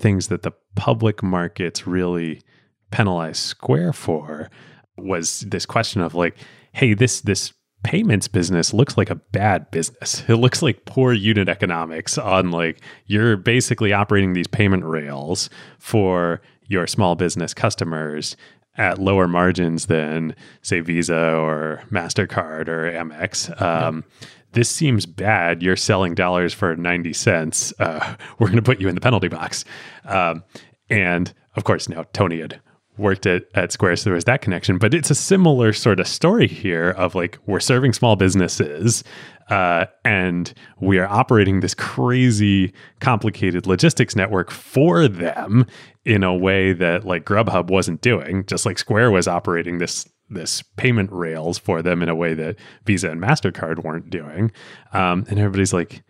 things 0.00 0.28
that 0.28 0.42
the 0.42 0.52
public 0.74 1.22
markets 1.22 1.86
really 1.86 2.42
penalized 2.90 3.38
Square 3.42 3.92
for 3.92 4.50
was 4.96 5.40
this 5.40 5.66
question 5.66 6.00
of 6.00 6.14
like, 6.14 6.36
hey, 6.72 6.94
this 6.94 7.20
this 7.20 7.52
payments 7.82 8.28
business 8.28 8.74
looks 8.74 8.96
like 8.96 9.10
a 9.10 9.14
bad 9.14 9.70
business. 9.70 10.22
It 10.28 10.36
looks 10.36 10.62
like 10.62 10.84
poor 10.84 11.12
unit 11.12 11.48
economics 11.48 12.18
on 12.18 12.50
like 12.50 12.80
you're 13.06 13.36
basically 13.36 13.92
operating 13.92 14.32
these 14.32 14.46
payment 14.46 14.84
rails 14.84 15.48
for 15.78 16.42
your 16.66 16.86
small 16.86 17.16
business 17.16 17.54
customers 17.54 18.36
at 18.76 18.98
lower 18.98 19.26
margins 19.26 19.86
than 19.86 20.34
say 20.62 20.80
Visa 20.80 21.34
or 21.34 21.82
Mastercard 21.90 22.68
or 22.68 22.90
Amex. 22.90 23.60
Um, 23.60 24.04
This 24.52 24.68
seems 24.68 25.06
bad. 25.06 25.62
You're 25.62 25.76
selling 25.76 26.14
dollars 26.14 26.52
for 26.52 26.74
ninety 26.76 27.12
cents. 27.12 27.72
Uh, 27.78 28.16
we're 28.38 28.48
going 28.48 28.56
to 28.56 28.62
put 28.62 28.80
you 28.80 28.88
in 28.88 28.94
the 28.94 29.00
penalty 29.00 29.28
box. 29.28 29.64
Um, 30.04 30.44
and 30.88 31.32
of 31.56 31.64
course, 31.64 31.88
now 31.88 32.04
Tony 32.12 32.40
had 32.40 32.60
worked 32.96 33.26
at, 33.26 33.44
at 33.54 33.72
Square, 33.72 33.96
so 33.96 34.04
there 34.04 34.14
was 34.14 34.24
that 34.24 34.42
connection. 34.42 34.78
But 34.78 34.92
it's 34.94 35.10
a 35.10 35.14
similar 35.14 35.72
sort 35.72 36.00
of 36.00 36.06
story 36.06 36.46
here 36.46 36.90
of 36.90 37.14
like 37.14 37.38
we're 37.46 37.60
serving 37.60 37.92
small 37.92 38.16
businesses 38.16 39.02
uh, 39.50 39.86
and 40.04 40.54
we 40.80 40.98
are 40.98 41.08
operating 41.08 41.60
this 41.60 41.74
crazy 41.74 42.72
complicated 43.00 43.66
logistics 43.66 44.14
network 44.14 44.50
for 44.50 45.08
them 45.08 45.66
in 46.04 46.22
a 46.22 46.34
way 46.34 46.72
that 46.72 47.04
like 47.04 47.24
Grubhub 47.24 47.68
wasn't 47.68 48.00
doing, 48.00 48.46
just 48.46 48.64
like 48.64 48.78
Square 48.78 49.10
was 49.10 49.26
operating 49.26 49.78
this 49.78 50.08
this 50.30 50.62
payment 50.76 51.10
rails 51.12 51.58
for 51.58 51.82
them 51.82 52.02
in 52.02 52.08
a 52.08 52.14
way 52.14 52.34
that 52.34 52.56
Visa 52.84 53.10
and 53.10 53.20
Mastercard 53.20 53.82
weren't 53.82 54.10
doing. 54.10 54.52
Um, 54.92 55.26
and 55.28 55.38
everybody's 55.38 55.72
like, 55.72 56.02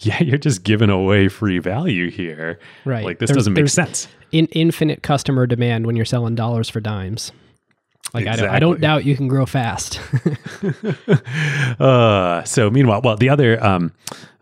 "Yeah, 0.00 0.22
you're 0.22 0.38
just 0.38 0.64
giving 0.64 0.90
away 0.90 1.28
free 1.28 1.58
value 1.58 2.10
here. 2.10 2.58
Right? 2.84 3.04
Like 3.04 3.18
this 3.18 3.28
there's, 3.28 3.38
doesn't 3.38 3.54
make 3.54 3.68
sense." 3.68 4.08
In 4.32 4.46
infinite 4.46 5.02
customer 5.02 5.46
demand 5.46 5.86
when 5.86 5.96
you're 5.96 6.04
selling 6.04 6.34
dollars 6.34 6.68
for 6.68 6.80
dimes. 6.80 7.32
Like 8.14 8.22
exactly. 8.22 8.48
I, 8.48 8.58
don't, 8.58 8.70
I 8.70 8.72
don't 8.72 8.80
doubt 8.80 9.04
you 9.04 9.16
can 9.16 9.28
grow 9.28 9.44
fast. 9.44 10.00
uh, 11.80 12.42
so 12.44 12.70
meanwhile, 12.70 13.02
well, 13.02 13.16
the 13.16 13.28
other 13.28 13.62
um, 13.64 13.92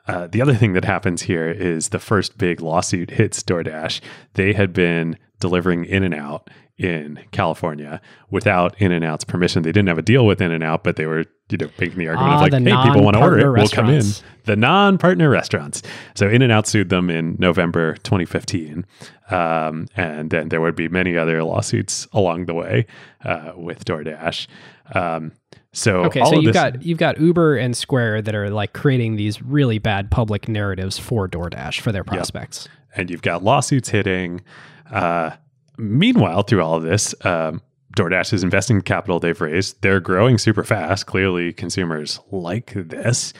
uh, 0.06 0.28
the 0.28 0.40
other 0.40 0.54
thing 0.54 0.72
that 0.74 0.84
happens 0.84 1.22
here 1.22 1.50
is 1.50 1.88
the 1.88 1.98
first 1.98 2.38
big 2.38 2.60
lawsuit 2.60 3.10
hits 3.10 3.42
DoorDash. 3.42 4.00
They 4.34 4.52
had 4.52 4.72
been 4.72 5.18
delivering 5.40 5.84
In 5.84 6.02
and 6.02 6.14
Out 6.14 6.48
in 6.78 7.18
California 7.30 8.00
without 8.30 8.80
In 8.80 8.92
and 8.92 9.04
Out's 9.04 9.24
permission. 9.24 9.62
They 9.62 9.72
didn't 9.72 9.88
have 9.88 9.98
a 9.98 10.02
deal 10.02 10.26
with 10.26 10.40
In 10.40 10.50
and 10.50 10.62
Out, 10.62 10.84
but 10.84 10.96
they 10.96 11.06
were 11.06 11.24
you 11.48 11.58
know 11.58 11.70
making 11.78 11.98
the 11.98 12.08
argument 12.08 12.34
ah, 12.34 12.44
of 12.44 12.52
like, 12.52 12.52
hey, 12.52 12.88
people 12.88 13.02
want 13.02 13.16
to 13.16 13.22
order 13.22 13.38
it, 13.38 13.58
we'll 13.58 13.68
come 13.68 13.88
in. 13.88 14.04
The 14.44 14.56
non-partner 14.56 15.30
restaurants. 15.30 15.82
So 16.14 16.28
In 16.28 16.42
and 16.42 16.52
Out 16.52 16.66
sued 16.66 16.90
them 16.90 17.08
in 17.08 17.36
November 17.38 17.94
2015, 17.96 18.84
um, 19.30 19.86
and 19.96 20.30
then 20.30 20.50
there 20.50 20.60
would 20.60 20.76
be 20.76 20.88
many 20.88 21.16
other 21.16 21.42
lawsuits 21.42 22.06
along 22.12 22.46
the 22.46 22.54
way 22.54 22.86
uh, 23.24 23.52
with 23.56 23.84
DoorDash. 23.84 24.46
Um, 24.94 25.32
so 25.72 26.04
okay, 26.04 26.24
so 26.24 26.38
you've 26.40 26.54
got 26.54 26.82
you've 26.82 26.98
got 26.98 27.20
Uber 27.20 27.56
and 27.56 27.76
Square 27.76 28.22
that 28.22 28.34
are 28.34 28.50
like 28.50 28.72
creating 28.72 29.16
these 29.16 29.42
really 29.42 29.78
bad 29.78 30.10
public 30.10 30.48
narratives 30.48 30.98
for 30.98 31.28
DoorDash 31.28 31.80
for 31.80 31.92
their 31.92 32.04
prospects, 32.04 32.68
yep. 32.68 32.98
and 32.98 33.10
you've 33.10 33.22
got 33.22 33.42
lawsuits 33.42 33.88
hitting. 33.88 34.42
Uh, 34.90 35.32
meanwhile, 35.78 36.42
through 36.42 36.62
all 36.62 36.74
of 36.74 36.82
this, 36.82 37.14
um, 37.24 37.62
DoorDash 37.96 38.32
is 38.32 38.44
investing 38.44 38.80
capital 38.82 39.18
they've 39.18 39.40
raised. 39.40 39.80
They're 39.82 40.00
growing 40.00 40.38
super 40.38 40.64
fast. 40.64 41.06
Clearly, 41.06 41.52
consumers 41.52 42.20
like 42.30 42.72
this. 42.74 43.32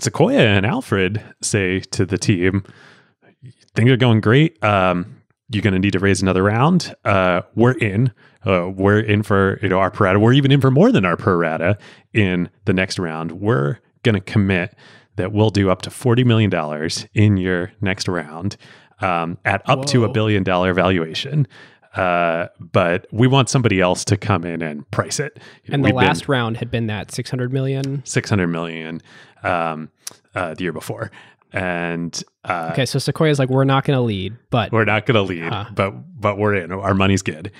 Sequoia 0.00 0.40
and 0.40 0.66
Alfred 0.66 1.22
say 1.42 1.80
to 1.80 2.04
the 2.04 2.18
team, 2.18 2.64
things 3.74 3.90
are 3.90 3.96
going 3.96 4.20
great. 4.20 4.62
Um, 4.62 5.22
you're 5.48 5.62
going 5.62 5.74
to 5.74 5.78
need 5.78 5.92
to 5.92 5.98
raise 6.00 6.20
another 6.20 6.42
round. 6.42 6.94
Uh, 7.04 7.42
we're 7.54 7.78
in. 7.78 8.12
Uh, 8.44 8.68
we're 8.68 9.00
in 9.00 9.22
for 9.22 9.58
you 9.62 9.68
know 9.68 9.78
our 9.78 9.90
pro 9.90 10.08
rata. 10.08 10.18
We're 10.18 10.32
even 10.32 10.50
in 10.50 10.60
for 10.60 10.70
more 10.70 10.90
than 10.90 11.04
our 11.04 11.16
pro 11.16 11.34
rata 11.34 11.78
in 12.12 12.50
the 12.64 12.72
next 12.72 12.98
round. 12.98 13.32
We're 13.32 13.78
going 14.02 14.14
to 14.14 14.20
commit 14.20 14.74
that 15.16 15.32
we'll 15.32 15.50
do 15.50 15.70
up 15.70 15.82
to 15.82 15.90
forty 15.90 16.24
million 16.24 16.50
dollars 16.50 17.06
in 17.14 17.36
your 17.36 17.72
next 17.80 18.08
round 18.08 18.56
um, 19.00 19.38
at 19.44 19.68
up 19.68 19.80
Whoa. 19.80 19.84
to 19.84 20.04
a 20.04 20.08
billion 20.08 20.42
dollar 20.42 20.72
valuation. 20.74 21.46
Uh, 21.94 22.48
but 22.60 23.06
we 23.10 23.26
want 23.26 23.48
somebody 23.48 23.80
else 23.80 24.04
to 24.04 24.18
come 24.18 24.44
in 24.44 24.60
and 24.60 24.88
price 24.90 25.18
it. 25.18 25.38
And 25.68 25.82
We've 25.82 25.92
the 25.92 25.96
last 25.96 26.28
round 26.28 26.58
had 26.58 26.70
been 26.70 26.88
that 26.88 27.10
600 27.10 27.52
million? 27.52 28.02
600 28.04 28.46
million 28.48 29.00
um, 29.42 29.90
uh, 30.34 30.52
the 30.54 30.64
year 30.64 30.72
before. 30.72 31.10
And 31.52 32.22
uh, 32.44 32.70
okay, 32.72 32.84
so 32.84 32.98
Sequoia's 32.98 33.38
like, 33.38 33.48
we're 33.48 33.64
not 33.64 33.84
going 33.84 33.96
to 33.96 34.02
lead, 34.02 34.36
but 34.50 34.72
we're 34.72 34.84
not 34.84 35.06
going 35.06 35.14
to 35.14 35.22
lead, 35.22 35.74
but 35.74 35.94
but 36.20 36.36
we're 36.36 36.54
in. 36.54 36.70
Our 36.70 36.92
money's 36.92 37.22
good. 37.22 37.50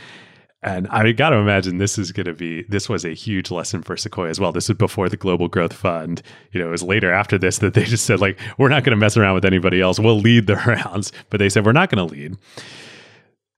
And 0.66 0.88
I 0.88 1.12
got 1.12 1.30
to 1.30 1.36
imagine 1.36 1.78
this 1.78 1.96
is 1.96 2.10
going 2.10 2.26
to 2.26 2.32
be, 2.32 2.64
this 2.64 2.88
was 2.88 3.04
a 3.04 3.14
huge 3.14 3.52
lesson 3.52 3.82
for 3.82 3.96
Sequoia 3.96 4.30
as 4.30 4.40
well. 4.40 4.50
This 4.50 4.68
is 4.68 4.74
before 4.74 5.08
the 5.08 5.16
Global 5.16 5.46
Growth 5.46 5.72
Fund. 5.72 6.22
You 6.50 6.60
know, 6.60 6.66
it 6.66 6.72
was 6.72 6.82
later 6.82 7.12
after 7.12 7.38
this 7.38 7.58
that 7.58 7.74
they 7.74 7.84
just 7.84 8.04
said, 8.04 8.20
like, 8.20 8.36
we're 8.58 8.68
not 8.68 8.82
going 8.82 8.90
to 8.90 8.96
mess 8.96 9.16
around 9.16 9.36
with 9.36 9.44
anybody 9.44 9.80
else. 9.80 10.00
We'll 10.00 10.18
lead 10.18 10.48
the 10.48 10.56
rounds. 10.66 11.12
But 11.30 11.38
they 11.38 11.48
said, 11.48 11.64
we're 11.64 11.70
not 11.70 11.88
going 11.88 12.08
to 12.08 12.12
lead. 12.12 12.36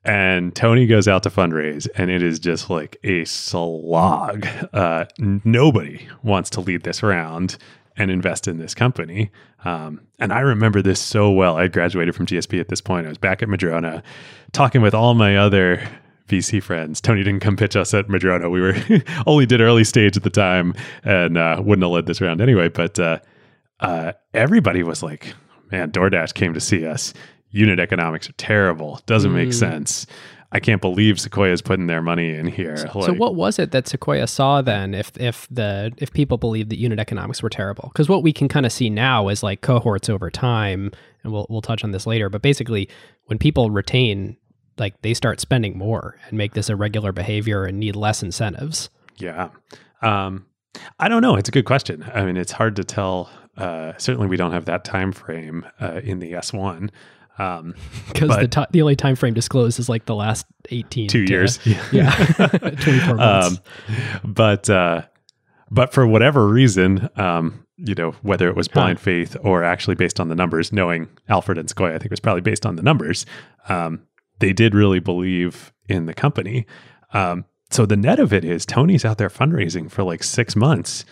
And 0.04 0.54
Tony 0.54 0.86
goes 0.86 1.08
out 1.08 1.22
to 1.22 1.30
fundraise, 1.30 1.88
and 1.96 2.10
it 2.10 2.22
is 2.22 2.38
just 2.38 2.68
like 2.68 2.98
a 3.02 3.24
slog. 3.24 4.46
Uh, 4.74 5.06
nobody 5.18 6.06
wants 6.22 6.50
to 6.50 6.60
lead 6.60 6.82
this 6.82 7.02
round 7.02 7.56
and 7.96 8.10
invest 8.10 8.46
in 8.46 8.58
this 8.58 8.74
company. 8.74 9.30
Um, 9.64 10.02
and 10.18 10.30
I 10.30 10.40
remember 10.40 10.82
this 10.82 11.00
so 11.00 11.30
well. 11.30 11.56
I 11.56 11.68
graduated 11.68 12.14
from 12.14 12.26
GSB 12.26 12.60
at 12.60 12.68
this 12.68 12.82
point. 12.82 13.06
I 13.06 13.08
was 13.08 13.18
back 13.18 13.42
at 13.42 13.48
Madrona 13.48 14.02
talking 14.52 14.82
with 14.82 14.94
all 14.94 15.14
my 15.14 15.38
other 15.38 15.82
VC 16.28 16.62
friends. 16.62 17.00
Tony 17.00 17.22
didn't 17.22 17.40
come 17.40 17.56
pitch 17.56 17.76
us 17.76 17.94
at 17.94 18.08
Madrona. 18.08 18.50
We 18.50 18.60
were 18.60 18.76
only 19.26 19.46
did 19.46 19.60
early 19.60 19.84
stage 19.84 20.16
at 20.16 20.22
the 20.22 20.30
time 20.30 20.74
and 21.04 21.36
uh, 21.36 21.60
wouldn't 21.64 21.82
have 21.82 21.92
led 21.92 22.06
this 22.06 22.20
round 22.20 22.40
anyway. 22.40 22.68
But 22.68 22.98
uh, 22.98 23.18
uh, 23.80 24.12
everybody 24.34 24.82
was 24.82 25.02
like, 25.02 25.34
man, 25.70 25.90
DoorDash 25.90 26.34
came 26.34 26.54
to 26.54 26.60
see 26.60 26.86
us. 26.86 27.14
Unit 27.50 27.80
economics 27.80 28.28
are 28.28 28.34
terrible. 28.34 29.00
Doesn't 29.06 29.32
mm. 29.32 29.36
make 29.36 29.52
sense. 29.52 30.06
I 30.50 30.60
can't 30.60 30.80
believe 30.80 31.20
Sequoia's 31.20 31.60
putting 31.60 31.88
their 31.88 32.00
money 32.00 32.34
in 32.34 32.46
here. 32.46 32.76
So, 32.78 32.90
like, 32.94 33.06
so, 33.06 33.12
what 33.12 33.34
was 33.34 33.58
it 33.58 33.70
that 33.72 33.86
Sequoia 33.86 34.26
saw 34.26 34.62
then? 34.62 34.94
If 34.94 35.12
if 35.18 35.46
the 35.50 35.92
if 35.98 36.12
people 36.12 36.38
believed 36.38 36.70
that 36.70 36.78
unit 36.78 36.98
economics 36.98 37.42
were 37.42 37.50
terrible, 37.50 37.90
because 37.92 38.08
what 38.08 38.22
we 38.22 38.32
can 38.32 38.48
kind 38.48 38.64
of 38.64 38.72
see 38.72 38.88
now 38.88 39.28
is 39.28 39.42
like 39.42 39.60
cohorts 39.60 40.08
over 40.08 40.30
time, 40.30 40.90
and 41.22 41.32
we'll 41.34 41.46
we'll 41.50 41.60
touch 41.60 41.84
on 41.84 41.90
this 41.90 42.06
later. 42.06 42.30
But 42.30 42.40
basically, 42.40 42.88
when 43.26 43.38
people 43.38 43.70
retain, 43.70 44.38
like 44.78 45.00
they 45.02 45.14
start 45.14 45.40
spending 45.40 45.76
more 45.76 46.18
and 46.28 46.38
make 46.38 46.54
this 46.54 46.68
a 46.68 46.76
regular 46.76 47.12
behavior 47.12 47.64
and 47.64 47.78
need 47.78 47.96
less 47.96 48.22
incentives. 48.22 48.90
Yeah, 49.16 49.50
um, 50.02 50.46
I 50.98 51.08
don't 51.08 51.22
know. 51.22 51.36
It's 51.36 51.48
a 51.48 51.52
good 51.52 51.64
question. 51.64 52.04
I 52.14 52.24
mean, 52.24 52.36
it's 52.36 52.52
hard 52.52 52.76
to 52.76 52.84
tell. 52.84 53.30
Uh, 53.56 53.92
certainly, 53.98 54.28
we 54.28 54.36
don't 54.36 54.52
have 54.52 54.66
that 54.66 54.84
time 54.84 55.12
frame 55.12 55.66
uh, 55.80 56.00
in 56.02 56.20
the 56.20 56.34
S 56.34 56.52
one. 56.52 56.90
Um, 57.38 57.74
because 58.12 58.36
the 58.36 58.48
t- 58.48 58.66
the 58.70 58.82
only 58.82 58.96
time 58.96 59.16
frame 59.16 59.34
disclosed 59.34 59.78
is 59.78 59.88
like 59.88 60.06
the 60.06 60.14
last 60.14 60.46
eighteen 60.70 61.08
two 61.08 61.26
to, 61.26 61.32
years, 61.32 61.58
yeah, 61.92 62.10
twenty 62.48 63.00
four 63.00 63.14
months. 63.14 63.58
Um, 63.58 64.32
but 64.32 64.68
uh, 64.68 65.02
but 65.70 65.92
for 65.92 66.06
whatever 66.06 66.48
reason, 66.48 67.08
um, 67.16 67.64
you 67.76 67.94
know, 67.94 68.12
whether 68.22 68.48
it 68.48 68.56
was 68.56 68.68
blind 68.68 68.98
huh. 68.98 69.04
faith 69.04 69.36
or 69.42 69.62
actually 69.62 69.94
based 69.94 70.18
on 70.18 70.28
the 70.28 70.34
numbers, 70.34 70.72
knowing 70.72 71.08
Alfred 71.28 71.58
and 71.58 71.68
Sequoia, 71.68 71.90
I 71.90 71.98
think 71.98 72.06
it 72.06 72.10
was 72.10 72.20
probably 72.20 72.40
based 72.40 72.66
on 72.66 72.76
the 72.76 72.82
numbers. 72.82 73.24
Um, 73.68 74.02
they 74.38 74.52
did 74.52 74.74
really 74.74 75.00
believe 75.00 75.72
in 75.88 76.06
the 76.06 76.14
company. 76.14 76.66
Um, 77.12 77.44
so 77.70 77.86
the 77.86 77.96
net 77.96 78.18
of 78.18 78.32
it 78.32 78.44
is 78.44 78.64
Tony's 78.64 79.04
out 79.04 79.18
there 79.18 79.28
fundraising 79.28 79.90
for 79.90 80.02
like 80.02 80.22
six 80.22 80.56
months. 80.56 81.04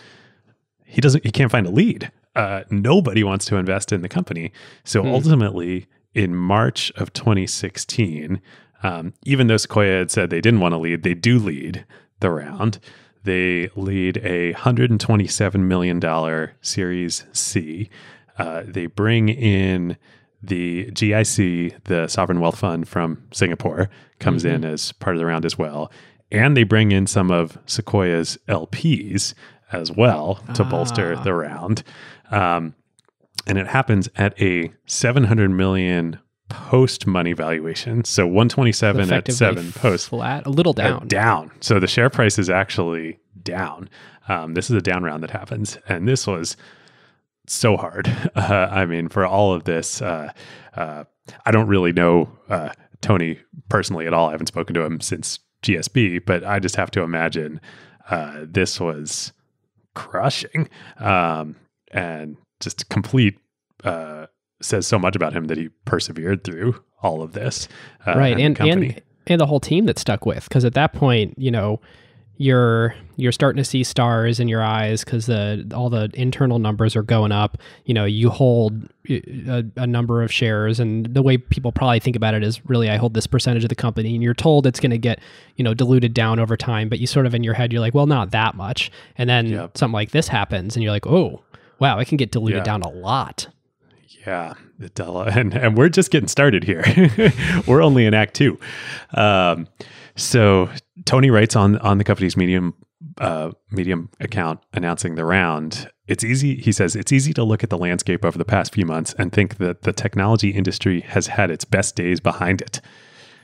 He 0.85 1.01
doesn't. 1.01 1.25
He 1.25 1.31
can't 1.31 1.51
find 1.51 1.67
a 1.67 1.71
lead. 1.71 2.11
Uh, 2.35 2.63
nobody 2.69 3.23
wants 3.23 3.45
to 3.45 3.57
invest 3.57 3.91
in 3.91 4.01
the 4.01 4.09
company. 4.09 4.51
So 4.83 5.01
hmm. 5.01 5.09
ultimately, 5.09 5.87
in 6.13 6.35
March 6.35 6.91
of 6.95 7.11
2016, 7.13 8.41
um, 8.83 9.13
even 9.25 9.47
though 9.47 9.57
Sequoia 9.57 9.99
had 9.99 10.11
said 10.11 10.29
they 10.29 10.41
didn't 10.41 10.59
want 10.59 10.73
to 10.73 10.77
lead, 10.77 11.03
they 11.03 11.13
do 11.13 11.39
lead 11.39 11.85
the 12.19 12.29
round. 12.29 12.79
They 13.23 13.69
lead 13.75 14.17
a 14.17 14.53
$127 14.53 15.59
million 15.59 16.49
Series 16.61 17.25
C. 17.33 17.89
Uh, 18.37 18.63
they 18.65 18.85
bring 18.85 19.29
in 19.29 19.97
the 20.41 20.91
GIC, 20.91 21.83
the 21.85 22.07
Sovereign 22.07 22.39
Wealth 22.39 22.59
Fund 22.59 22.87
from 22.87 23.23
Singapore, 23.31 23.89
comes 24.19 24.43
mm-hmm. 24.43 24.63
in 24.63 24.65
as 24.65 24.91
part 24.93 25.15
of 25.15 25.19
the 25.19 25.25
round 25.25 25.45
as 25.45 25.57
well. 25.57 25.91
And 26.31 26.55
they 26.57 26.63
bring 26.63 26.91
in 26.91 27.07
some 27.07 27.31
of 27.31 27.57
Sequoia's 27.65 28.37
LPs 28.47 29.33
as 29.71 29.91
well 29.91 30.35
to 30.53 30.63
ah. 30.63 30.69
bolster 30.69 31.15
the 31.15 31.33
round. 31.33 31.83
Um, 32.31 32.75
and 33.45 33.57
it 33.57 33.67
happens 33.67 34.09
at 34.15 34.39
a 34.41 34.71
700 34.85 35.49
million 35.49 36.19
post 36.49 37.07
money 37.07 37.33
valuation. 37.33 38.03
So 38.03 38.25
127 38.25 39.11
at 39.11 39.31
7 39.31 39.71
post 39.73 40.09
flat, 40.09 40.45
a 40.45 40.49
little 40.49 40.73
down. 40.73 41.07
Down. 41.07 41.51
So 41.61 41.79
the 41.79 41.87
share 41.87 42.09
price 42.09 42.37
is 42.37 42.49
actually 42.49 43.19
down. 43.41 43.89
Um, 44.27 44.53
this 44.53 44.69
is 44.69 44.75
a 44.75 44.81
down 44.81 45.03
round 45.03 45.23
that 45.23 45.31
happens 45.31 45.77
and 45.87 46.07
this 46.07 46.27
was 46.27 46.57
so 47.47 47.77
hard. 47.77 48.07
Uh, 48.35 48.69
I 48.71 48.85
mean, 48.85 49.09
for 49.09 49.25
all 49.25 49.51
of 49.53 49.63
this, 49.63 50.01
uh, 50.01 50.31
uh, 50.75 51.03
I 51.45 51.51
don't 51.51 51.67
really 51.67 51.91
know 51.91 52.29
uh, 52.49 52.69
Tony 53.01 53.39
personally 53.67 54.05
at 54.05 54.13
all. 54.13 54.27
I 54.27 54.31
haven't 54.31 54.47
spoken 54.47 54.73
to 54.75 54.81
him 54.83 55.01
since 55.01 55.39
GSB, 55.63 56.25
but 56.25 56.45
I 56.45 56.59
just 56.59 56.75
have 56.75 56.91
to 56.91 57.01
imagine 57.01 57.59
uh, 58.09 58.45
this 58.47 58.79
was 58.79 59.33
crushing. 59.95 60.69
Um, 60.99 61.55
and 61.91 62.37
just 62.59 62.89
complete 62.89 63.37
uh, 63.83 64.27
says 64.61 64.87
so 64.87 64.99
much 64.99 65.15
about 65.15 65.33
him 65.33 65.45
that 65.45 65.57
he 65.57 65.69
persevered 65.85 66.43
through 66.43 66.83
all 67.01 67.21
of 67.21 67.33
this. 67.33 67.67
Uh, 68.05 68.17
right, 68.17 68.39
and 68.39 68.59
and, 68.59 68.83
and 68.83 69.01
and 69.27 69.41
the 69.41 69.45
whole 69.45 69.59
team 69.59 69.85
that 69.85 69.99
stuck 69.99 70.25
with 70.25 70.47
because 70.47 70.65
at 70.65 70.73
that 70.73 70.93
point, 70.93 71.35
you 71.37 71.51
know, 71.51 71.81
you're 72.37 72.95
you're 73.15 73.31
starting 73.31 73.57
to 73.57 73.63
see 73.63 73.83
stars 73.83 74.39
in 74.39 74.47
your 74.47 74.61
eyes 74.61 75.03
because 75.03 75.25
the 75.25 75.69
all 75.75 75.89
the 75.89 76.09
internal 76.13 76.59
numbers 76.59 76.95
are 76.95 77.01
going 77.01 77.31
up. 77.31 77.57
You 77.85 77.95
know, 77.95 78.05
you 78.05 78.29
hold 78.29 78.87
a, 79.09 79.65
a, 79.75 79.87
number 79.87 80.21
of 80.21 80.31
shares, 80.31 80.79
and 80.79 81.07
the 81.07 81.23
way 81.23 81.37
people 81.37 81.71
probably 81.71 81.99
think 81.99 82.15
about 82.15 82.35
it 82.35 82.43
is 82.43 82.63
really, 82.67 82.91
I 82.91 82.97
hold 82.97 83.15
this 83.15 83.25
percentage 83.25 83.63
of 83.63 83.69
the 83.69 83.75
company, 83.75 84.13
and 84.13 84.23
you're 84.23 84.35
told 84.35 84.67
it's 84.67 84.79
going 84.79 84.91
to 84.91 84.99
get 84.99 85.19
you 85.55 85.63
know 85.63 85.73
diluted 85.73 86.13
down 86.13 86.39
over 86.39 86.55
time, 86.55 86.89
but 86.89 86.99
you 86.99 87.07
sort 87.07 87.25
of 87.25 87.33
in 87.33 87.43
your 87.43 87.55
head 87.55 87.73
you're 87.73 87.81
like, 87.81 87.95
well, 87.95 88.05
not 88.05 88.29
that 88.31 88.55
much, 88.55 88.91
and 89.17 89.27
then 89.27 89.47
yep. 89.47 89.77
something 89.77 89.93
like 89.93 90.11
this 90.11 90.27
happens, 90.27 90.75
and 90.75 90.83
you're 90.83 90.91
like, 90.91 91.07
oh, 91.07 91.41
wow, 91.79 91.97
it 91.97 92.07
can 92.07 92.17
get 92.17 92.31
diluted 92.31 92.59
yeah. 92.59 92.63
down 92.63 92.81
a 92.83 92.89
lot. 92.89 93.47
Yeah, 94.27 94.53
and 94.99 95.53
and 95.55 95.75
we're 95.75 95.89
just 95.89 96.11
getting 96.11 96.27
started 96.27 96.63
here. 96.63 96.83
we're 97.67 97.81
only 97.81 98.05
in 98.05 98.13
Act 98.13 98.35
Two. 98.35 98.59
Um, 99.15 99.67
so 100.17 100.69
Tony 101.05 101.29
writes 101.29 101.55
on 101.55 101.77
on 101.77 101.97
the 101.97 102.03
company's 102.03 102.35
Medium 102.35 102.73
uh, 103.19 103.51
Medium 103.71 104.09
account 104.19 104.59
announcing 104.73 105.15
the 105.15 105.25
round. 105.25 105.89
It's 106.07 106.23
easy, 106.23 106.55
he 106.55 106.71
says, 106.71 106.95
it's 106.95 107.11
easy 107.11 107.33
to 107.33 107.43
look 107.43 107.63
at 107.63 107.69
the 107.69 107.77
landscape 107.77 108.23
over 108.23 108.37
the 108.37 108.45
past 108.45 108.73
few 108.73 108.85
months 108.85 109.13
and 109.17 109.31
think 109.31 109.57
that 109.57 109.81
the 109.81 109.91
technology 109.91 110.51
industry 110.51 111.01
has 111.01 111.27
had 111.27 111.51
its 111.51 111.65
best 111.65 111.95
days 111.95 112.19
behind 112.19 112.61
it. 112.61 112.81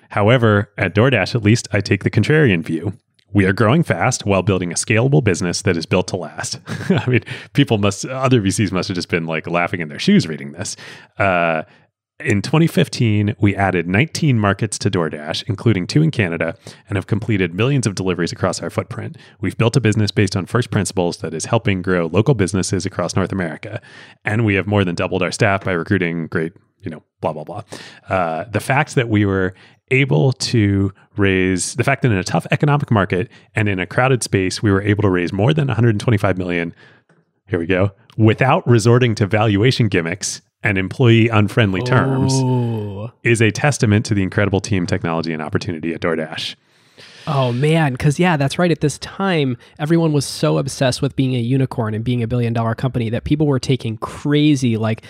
However, 0.09 0.71
at 0.77 0.95
DoorDash, 0.95 1.35
at 1.35 1.43
least, 1.43 1.67
I 1.71 1.81
take 1.81 2.03
the 2.03 2.11
contrarian 2.11 2.63
view. 2.63 2.93
We 3.33 3.45
are 3.45 3.53
growing 3.53 3.81
fast 3.81 4.27
while 4.27 4.43
building 4.43 4.71
a 4.71 4.75
scalable 4.75 5.23
business 5.23 5.63
that 5.63 5.75
is 5.75 5.87
built 5.87 6.07
to 6.09 6.17
last. 6.17 6.59
I 6.89 7.09
mean, 7.09 7.23
people 7.53 7.79
must, 7.79 8.05
other 8.05 8.39
VCs 8.39 8.71
must 8.71 8.89
have 8.89 8.95
just 8.95 9.09
been 9.09 9.25
like 9.25 9.47
laughing 9.47 9.81
in 9.81 9.89
their 9.89 9.99
shoes 9.99 10.27
reading 10.27 10.51
this. 10.51 10.75
Uh, 11.17 11.63
in 12.19 12.41
2015, 12.41 13.35
we 13.39 13.55
added 13.55 13.87
19 13.87 14.39
markets 14.39 14.77
to 14.79 14.91
DoorDash, 14.91 15.43
including 15.47 15.87
two 15.87 16.01
in 16.03 16.11
Canada, 16.11 16.55
and 16.87 16.95
have 16.95 17.07
completed 17.07 17.53
millions 17.53 17.87
of 17.87 17.95
deliveries 17.95 18.31
across 18.31 18.61
our 18.61 18.69
footprint. 18.69 19.17
We've 19.41 19.57
built 19.57 19.75
a 19.75 19.81
business 19.81 20.11
based 20.11 20.35
on 20.35 20.45
first 20.45 20.69
principles 20.69 21.17
that 21.17 21.33
is 21.33 21.45
helping 21.45 21.81
grow 21.81 22.05
local 22.07 22.35
businesses 22.35 22.85
across 22.85 23.15
North 23.15 23.31
America. 23.31 23.81
And 24.23 24.45
we 24.45 24.55
have 24.55 24.67
more 24.67 24.83
than 24.83 24.95
doubled 24.95 25.23
our 25.23 25.31
staff 25.31 25.63
by 25.63 25.71
recruiting 25.71 26.27
great, 26.27 26.53
you 26.81 26.91
know, 26.91 27.03
blah, 27.19 27.33
blah, 27.33 27.43
blah. 27.43 27.63
Uh, 28.09 28.45
the 28.45 28.59
fact 28.59 28.95
that 28.95 29.09
we 29.09 29.25
were 29.25 29.53
able 29.91 30.33
to 30.33 30.93
raise 31.17 31.75
the 31.75 31.83
fact 31.83 32.01
that 32.03 32.11
in 32.11 32.17
a 32.17 32.23
tough 32.23 32.47
economic 32.51 32.89
market 32.89 33.29
and 33.55 33.67
in 33.67 33.79
a 33.79 33.85
crowded 33.85 34.23
space, 34.23 34.61
we 34.61 34.71
were 34.71 34.81
able 34.81 35.01
to 35.01 35.09
raise 35.09 35.33
more 35.33 35.53
than 35.53 35.67
125 35.67 36.37
million. 36.37 36.73
Here 37.47 37.59
we 37.59 37.65
go. 37.65 37.91
Without 38.17 38.67
resorting 38.67 39.15
to 39.15 39.27
valuation 39.27 39.87
gimmicks 39.87 40.41
and 40.63 40.77
employee 40.77 41.27
unfriendly 41.29 41.81
terms 41.81 42.33
is 43.23 43.41
a 43.41 43.51
testament 43.51 44.05
to 44.07 44.13
the 44.13 44.23
incredible 44.23 44.61
team 44.61 44.85
technology 44.85 45.33
and 45.33 45.41
opportunity 45.41 45.93
at 45.93 46.01
DoorDash. 46.01 46.55
Oh 47.25 47.53
man, 47.53 47.93
because 47.93 48.19
yeah, 48.19 48.35
that's 48.35 48.59
right. 48.59 48.69
At 48.69 48.81
this 48.81 48.97
time, 48.99 49.57
everyone 49.79 50.11
was 50.13 50.25
so 50.25 50.57
obsessed 50.57 51.01
with 51.01 51.15
being 51.15 51.35
a 51.35 51.39
unicorn 51.39 51.93
and 51.93 52.03
being 52.03 52.21
a 52.21 52.27
billion 52.27 52.51
dollar 52.53 52.75
company 52.75 53.09
that 53.09 53.23
people 53.23 53.47
were 53.47 53.59
taking 53.59 53.97
crazy 53.97 54.75
like 54.77 55.03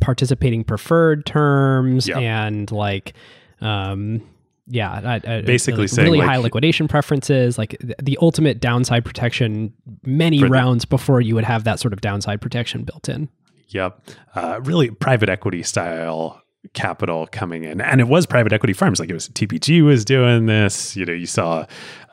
participating 0.00 0.64
preferred 0.64 1.26
terms 1.26 2.08
Yep. 2.08 2.16
and 2.18 2.72
like 2.72 3.12
um 3.60 4.22
yeah, 4.66 5.20
I, 5.26 5.36
I, 5.36 5.40
Basically 5.42 5.82
like, 5.82 5.90
saying, 5.90 6.06
really 6.06 6.18
like- 6.20 6.28
high 6.28 6.36
liquidation 6.38 6.88
preferences, 6.88 7.58
like 7.58 7.76
th- 7.80 7.92
the 8.02 8.16
ultimate 8.22 8.60
downside 8.60 9.04
protection. 9.04 9.74
Many 10.06 10.38
For 10.38 10.46
the- 10.46 10.50
rounds 10.52 10.86
before 10.86 11.20
you 11.20 11.34
would 11.34 11.44
have 11.44 11.64
that 11.64 11.78
sort 11.80 11.92
of 11.92 12.00
downside 12.00 12.40
protection 12.40 12.82
built 12.84 13.08
in. 13.10 13.28
Yep. 13.68 14.10
Uh, 14.34 14.60
really 14.62 14.90
private 14.90 15.28
equity 15.28 15.62
style 15.62 16.40
capital 16.72 17.26
coming 17.30 17.64
in. 17.64 17.80
And 17.80 18.00
it 18.00 18.08
was 18.08 18.26
private 18.26 18.52
equity 18.52 18.72
firms. 18.72 18.98
Like 18.98 19.10
it 19.10 19.14
was 19.14 19.28
TPG 19.28 19.84
was 19.84 20.04
doing 20.04 20.46
this. 20.46 20.96
You 20.96 21.04
know, 21.04 21.12
you 21.12 21.26
saw 21.26 21.66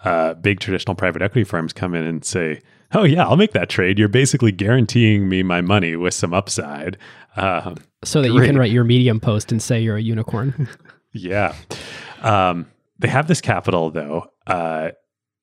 uh, 0.04 0.34
big 0.36 0.60
traditional 0.60 0.96
private 0.96 1.22
equity 1.22 1.44
firms 1.44 1.74
come 1.74 1.94
in 1.96 2.04
and 2.04 2.24
say, 2.26 2.62
Oh, 2.94 3.04
yeah, 3.04 3.26
I'll 3.26 3.38
make 3.38 3.54
that 3.54 3.70
trade. 3.70 3.98
You're 3.98 4.10
basically 4.10 4.52
guaranteeing 4.52 5.30
me 5.30 5.44
my 5.44 5.62
money 5.62 5.96
with 5.96 6.14
some 6.14 6.34
upside. 6.34 6.98
Um, 7.38 7.76
So 8.04 8.22
that 8.22 8.30
you 8.30 8.42
can 8.42 8.58
write 8.58 8.72
your 8.72 8.84
Medium 8.84 9.22
post 9.22 9.54
and 9.54 9.62
say 9.62 9.80
you're 9.82 9.98
a 9.98 10.02
unicorn. 10.02 10.68
Yeah. 11.14 11.56
Um, 12.22 12.68
they 13.00 13.10
have 13.10 13.28
this 13.28 13.42
capital, 13.42 13.92
though. 13.92 14.28
Uh, 14.48 14.92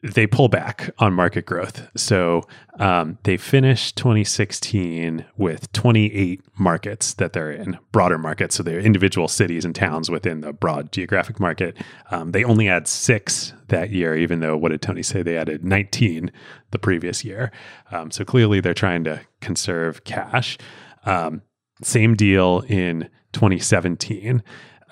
they 0.03 0.26
pull 0.28 0.49
back 0.49 0.90
on 0.99 1.12
market 1.12 1.44
growth. 1.44 1.88
So 1.96 2.42
um, 2.78 3.18
they 3.24 3.36
finished 3.36 3.96
2016 3.96 5.24
with 5.36 5.72
28 5.72 6.40
markets 6.57 7.14
that 7.14 7.32
they're 7.32 7.51
in, 7.51 7.78
broader 7.90 8.16
markets. 8.16 8.55
So 8.55 8.62
they're 8.62 8.78
individual 8.78 9.26
cities 9.26 9.64
and 9.64 9.74
towns 9.74 10.09
within 10.09 10.40
the 10.40 10.53
broad 10.53 10.92
geographic 10.92 11.40
market. 11.40 11.76
Um, 12.12 12.30
they 12.30 12.44
only 12.44 12.66
had 12.66 12.86
six 12.86 13.53
that 13.68 13.90
year, 13.90 14.14
even 14.14 14.38
though, 14.38 14.57
what 14.57 14.70
did 14.70 14.82
Tony 14.82 15.03
say? 15.03 15.22
They 15.22 15.36
added 15.36 15.64
19 15.64 16.30
the 16.70 16.78
previous 16.78 17.24
year. 17.24 17.51
Um, 17.90 18.12
so 18.12 18.24
clearly 18.24 18.61
they're 18.61 18.74
trying 18.74 19.03
to 19.05 19.20
conserve 19.40 20.05
cash. 20.05 20.59
Um, 21.07 21.42
same 21.82 22.14
deal 22.14 22.64
in 22.68 23.09
2017. 23.32 24.44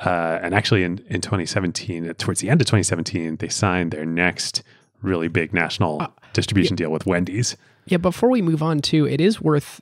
Uh, 0.05 0.39
and 0.43 0.55
actually, 0.55 0.83
in, 0.83 0.99
in 1.09 1.21
2017, 1.21 2.11
uh, 2.11 2.13
towards 2.19 2.41
the 2.41 2.51
end 2.51 2.61
of 2.61 2.67
2017, 2.67 3.37
they 3.37 3.49
signed 3.49 3.93
their 3.93 4.05
next 4.05 4.63
really 5.07 5.29
big 5.29 5.55
national 5.55 6.13
distribution 6.33 6.77
deal 6.77 6.91
with 6.91 7.07
Wendy's. 7.07 7.57
Yeah, 7.89 7.99
before 7.99 8.31
we 8.31 8.43
move 8.43 8.65
on 8.65 8.81
to, 8.81 9.07
it 9.07 9.21
is 9.21 9.41
worth 9.41 9.81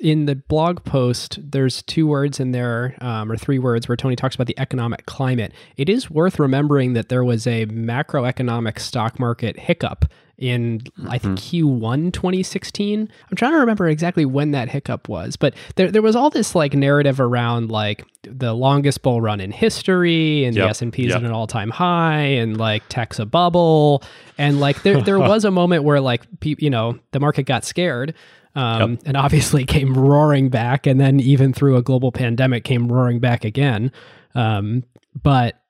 in 0.00 0.24
the 0.24 0.34
blog 0.34 0.82
post. 0.84 1.38
There's 1.42 1.82
two 1.82 2.06
words 2.06 2.40
in 2.40 2.52
there, 2.52 2.96
um, 3.02 3.30
or 3.30 3.36
three 3.36 3.58
words, 3.58 3.86
where 3.86 3.96
Tony 3.96 4.16
talks 4.16 4.34
about 4.34 4.46
the 4.46 4.58
economic 4.58 5.04
climate. 5.04 5.52
It 5.76 5.90
is 5.90 6.10
worth 6.10 6.38
remembering 6.38 6.94
that 6.94 7.10
there 7.10 7.22
was 7.22 7.46
a 7.46 7.66
macroeconomic 7.66 8.78
stock 8.78 9.18
market 9.20 9.58
hiccup 9.58 10.06
in 10.38 10.82
I 11.08 11.18
think 11.18 11.38
Q1 11.38 12.12
2016. 12.12 13.00
I'm 13.00 13.36
trying 13.36 13.52
to 13.52 13.58
remember 13.58 13.88
exactly 13.88 14.24
when 14.24 14.52
that 14.52 14.68
hiccup 14.68 15.08
was, 15.08 15.36
but 15.36 15.54
there 15.74 15.90
there 15.90 16.02
was 16.02 16.14
all 16.14 16.30
this 16.30 16.54
like 16.54 16.74
narrative 16.74 17.20
around 17.20 17.70
like 17.70 18.04
the 18.22 18.54
longest 18.54 19.02
bull 19.02 19.20
run 19.20 19.40
in 19.40 19.50
history, 19.50 20.44
and 20.44 20.56
the 20.56 20.62
S 20.62 20.80
and 20.80 20.92
P 20.92 21.04
is 21.04 21.08
yep. 21.10 21.18
at 21.18 21.24
an 21.24 21.32
all 21.32 21.48
time 21.48 21.70
high, 21.70 22.20
and 22.20 22.56
like 22.56 22.84
tech's 22.88 23.18
a 23.18 23.26
bubble, 23.26 24.02
and 24.38 24.60
like 24.60 24.82
there 24.82 25.02
there 25.02 25.18
was 25.18 25.44
a 25.44 25.50
moment 25.50 25.82
where 25.82 26.00
like 26.00 26.22
pe- 26.40 26.56
you 26.58 26.70
know 26.70 26.98
the 27.10 27.20
market 27.20 27.42
got 27.44 27.64
scared. 27.64 28.14
Um, 28.54 28.98
and 29.04 29.16
obviously 29.16 29.64
came 29.66 29.94
roaring 29.94 30.48
back, 30.48 30.86
and 30.86 31.00
then 31.00 31.20
even 31.20 31.52
through 31.52 31.76
a 31.76 31.82
global 31.82 32.10
pandemic, 32.10 32.64
came 32.64 32.90
roaring 32.90 33.20
back 33.20 33.44
again. 33.44 33.92
Um, 34.34 34.82
but 35.22 35.60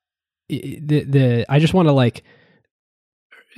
the 0.49 1.05
the 1.05 1.47
I 1.51 1.59
just 1.59 1.75
want 1.75 1.89
to 1.89 1.93
like 1.93 2.23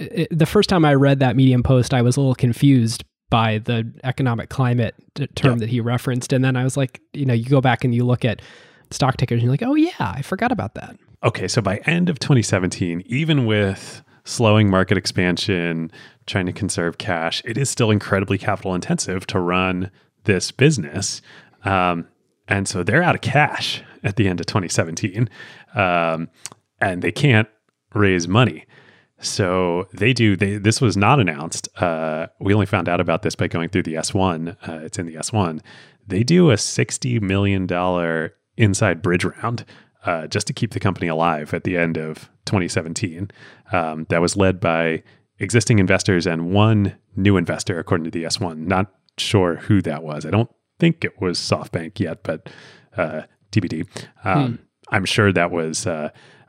i- 0.01 0.27
the 0.31 0.47
first 0.47 0.69
time 0.69 0.85
I 0.85 0.95
read 0.95 1.19
that 1.21 1.37
Medium 1.37 1.63
post, 1.63 1.93
I 1.95 2.03
was 2.03 2.17
a 2.17 2.21
little 2.21 2.35
confused 2.35 3.05
by 3.31 3.59
the 3.59 3.91
economic 4.03 4.49
climate 4.49 4.95
t- 5.15 5.27
term 5.35 5.53
Yeah. 5.53 5.59
that 5.61 5.69
he 5.69 5.81
referenced, 5.81 6.33
and 6.33 6.45
then 6.45 6.57
I 6.57 6.65
was 6.65 6.77
like, 6.77 7.01
you 7.13 7.25
know, 7.27 7.35
you 7.35 7.45
go 7.45 7.61
back 7.61 7.85
and 7.85 7.95
you 7.95 8.05
look 8.05 8.25
at 8.25 8.43
stock 8.91 9.17
tickers, 9.17 9.37
and 9.37 9.43
you're 9.45 9.53
like, 9.53 9.63
oh 9.63 9.75
yeah, 9.77 9.91
I 10.01 10.23
forgot 10.23 10.51
about 10.51 10.75
that. 10.75 10.97
Okay, 11.23 11.47
so 11.47 11.61
by 11.63 11.77
end 11.87 12.09
of 12.09 12.19
2017, 12.19 13.03
even 13.07 13.47
with 13.47 14.03
slowing 14.25 14.69
market 14.71 14.97
expansion, 14.99 15.91
trying 16.27 16.47
to 16.47 16.53
conserve 16.53 16.99
cash, 16.99 17.41
it 17.45 17.57
is 17.57 17.71
still 17.71 17.91
incredibly 17.91 18.39
capital 18.39 18.75
intensive 18.75 19.27
to 19.29 19.39
run 19.39 19.91
this 20.25 20.51
business. 20.51 21.23
Um, 21.65 22.07
and 22.49 22.67
so 22.67 22.83
they're 22.83 23.03
out 23.03 23.15
of 23.15 23.21
cash 23.21 23.83
at 24.03 24.17
the 24.17 24.27
end 24.29 24.41
of 24.41 24.47
2017, 24.47 25.29
um, 25.75 26.29
and 26.81 27.03
they 27.03 27.13
can't 27.13 27.49
raise 27.95 28.27
money. 28.27 28.65
So 29.21 29.89
they 29.93 30.13
do. 30.13 30.37
They 30.37 30.57
this 30.57 30.81
was 30.81 30.97
not 30.97 31.21
announced. 31.21 31.69
Uh, 31.81 32.29
we 32.41 32.55
only 32.55 32.67
found 32.67 32.89
out 32.89 33.01
about 33.01 33.23
this 33.23 33.35
by 33.35 33.49
going 33.49 33.69
through 33.69 33.83
the 33.85 33.95
S1. 33.95 34.57
Uh, 34.67 34.85
it's 34.85 34.99
in 34.99 35.07
the 35.07 35.15
S1. 35.15 35.61
They 36.07 36.23
do 36.23 36.51
a 36.51 36.57
sixty 36.57 37.21
million 37.21 37.67
dollar 37.67 38.35
inside 38.57 39.03
bridge 39.03 39.25
round 39.25 39.65
uh, 40.05 40.27
just 40.27 40.47
to 40.47 40.53
keep 40.53 40.73
the 40.73 40.81
company 40.81 41.09
alive 41.09 41.53
at 41.55 41.65
the 41.65 41.77
end 41.77 41.97
of 41.97 42.31
2017. 42.47 43.31
Um, 43.73 44.07
that 44.09 44.21
was 44.21 44.37
led 44.37 44.61
by 44.61 45.03
existing 45.39 45.79
investors 45.79 46.27
and 46.27 46.53
one 46.53 46.97
new 47.17 47.37
investor, 47.37 47.79
according 47.79 48.05
to 48.05 48.11
the 48.11 48.25
S1. 48.25 48.59
Not 48.67 48.93
sure 49.19 49.57
who 49.57 49.83
that 49.83 50.03
was. 50.03 50.25
I 50.25 50.31
don't 50.31 50.51
think 50.79 51.05
it 51.05 51.21
was 51.21 51.39
SoftBank 51.39 52.01
yet, 52.01 52.23
but 52.23 52.49
uh, 52.97 53.23
TBD. 53.53 53.87
Um, 54.25 54.59
I'm 54.91 55.05
sure 55.05 55.33
that 55.33 55.51
was. 55.51 55.87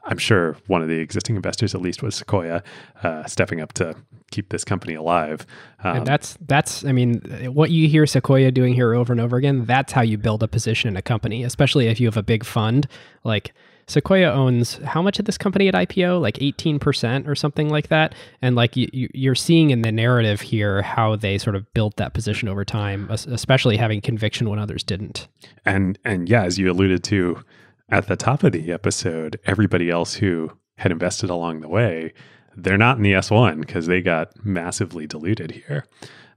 I'm 0.03 0.17
sure 0.17 0.57
one 0.67 0.81
of 0.81 0.87
the 0.87 0.97
existing 0.99 1.35
investors, 1.35 1.75
at 1.75 1.81
least, 1.81 2.01
was 2.01 2.15
Sequoia, 2.15 2.63
uh, 3.03 3.25
stepping 3.25 3.61
up 3.61 3.73
to 3.73 3.95
keep 4.31 4.49
this 4.49 4.63
company 4.63 4.93
alive. 4.95 5.45
Um, 5.83 5.97
And 5.97 6.07
that's 6.07 6.37
that's 6.47 6.83
I 6.85 6.91
mean 6.91 7.19
what 7.53 7.69
you 7.69 7.87
hear 7.87 8.05
Sequoia 8.07 8.51
doing 8.51 8.73
here 8.73 8.93
over 8.93 9.13
and 9.13 9.19
over 9.21 9.37
again. 9.37 9.65
That's 9.65 9.91
how 9.93 10.01
you 10.01 10.17
build 10.17 10.41
a 10.43 10.47
position 10.47 10.87
in 10.87 10.97
a 10.97 11.01
company, 11.01 11.43
especially 11.43 11.87
if 11.87 11.99
you 11.99 12.07
have 12.07 12.17
a 12.17 12.23
big 12.23 12.43
fund. 12.45 12.87
Like 13.23 13.53
Sequoia 13.87 14.31
owns 14.31 14.77
how 14.85 15.01
much 15.01 15.19
of 15.19 15.25
this 15.25 15.37
company 15.37 15.67
at 15.67 15.73
IPO? 15.73 16.21
Like 16.21 16.41
eighteen 16.41 16.79
percent 16.79 17.27
or 17.27 17.35
something 17.35 17.67
like 17.69 17.89
that. 17.89 18.15
And 18.41 18.55
like 18.55 18.77
you, 18.77 18.87
you- 18.93 19.09
you're 19.13 19.35
seeing 19.35 19.69
in 19.71 19.81
the 19.81 19.91
narrative 19.91 20.39
here 20.41 20.81
how 20.81 21.15
they 21.17 21.37
sort 21.37 21.55
of 21.57 21.71
built 21.73 21.97
that 21.97 22.13
position 22.13 22.47
over 22.47 22.63
time, 22.63 23.07
especially 23.11 23.75
having 23.77 23.99
conviction 24.01 24.49
when 24.49 24.59
others 24.59 24.81
didn't. 24.83 25.27
and 25.65 25.99
and 26.05 26.29
yeah, 26.29 26.43
as 26.43 26.57
you 26.57 26.71
alluded 26.71 27.03
to 27.05 27.43
at 27.91 28.07
the 28.07 28.15
top 28.15 28.43
of 28.43 28.51
the 28.53 28.71
episode, 28.71 29.39
everybody 29.45 29.89
else 29.89 30.15
who 30.15 30.51
had 30.77 30.91
invested 30.91 31.29
along 31.29 31.61
the 31.61 31.67
way, 31.69 32.13
they're 32.55 32.77
not 32.77 32.97
in 32.97 33.03
the 33.03 33.13
S1 33.13 33.59
because 33.59 33.85
they 33.87 34.01
got 34.01 34.29
massively 34.45 35.05
diluted 35.07 35.51
here. 35.51 35.85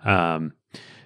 Um, 0.05 0.53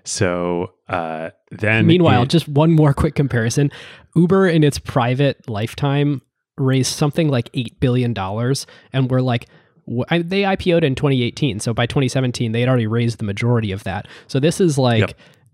so 0.05 0.73
uh, 0.89 1.31
then, 1.51 1.87
Meanwhile, 1.87 2.23
in- 2.23 2.29
just 2.29 2.49
one 2.49 2.73
more 2.73 2.95
quick 2.95 3.15
comparison: 3.15 3.71
Uber 4.17 4.49
in 4.49 4.65
its 4.65 4.79
private 4.79 5.49
lifetime 5.49 6.23
raised 6.57 6.93
something 6.95 7.29
like 7.29 7.51
eight 7.55 7.79
billion 7.81 8.13
dollars, 8.13 8.67
and 8.93 9.11
we're 9.11 9.21
like. 9.21 9.47
I- 10.11 10.19
They 10.19 10.43
IPO'd 10.43 10.85
in 10.85 10.95
2018, 10.95 11.61
so 11.61 11.73
by 11.73 11.87
2017 11.87 12.53
they 12.53 12.61
had 12.61 12.69
already 12.69 12.87
raised 12.87 13.17
the 13.21 13.25
majority 13.25 13.73
of 13.73 13.85
that. 13.85 14.07
So 14.27 14.39
this 14.39 14.61
is 14.61 14.77
like, 14.77 15.01
Yep. 15.01 15.13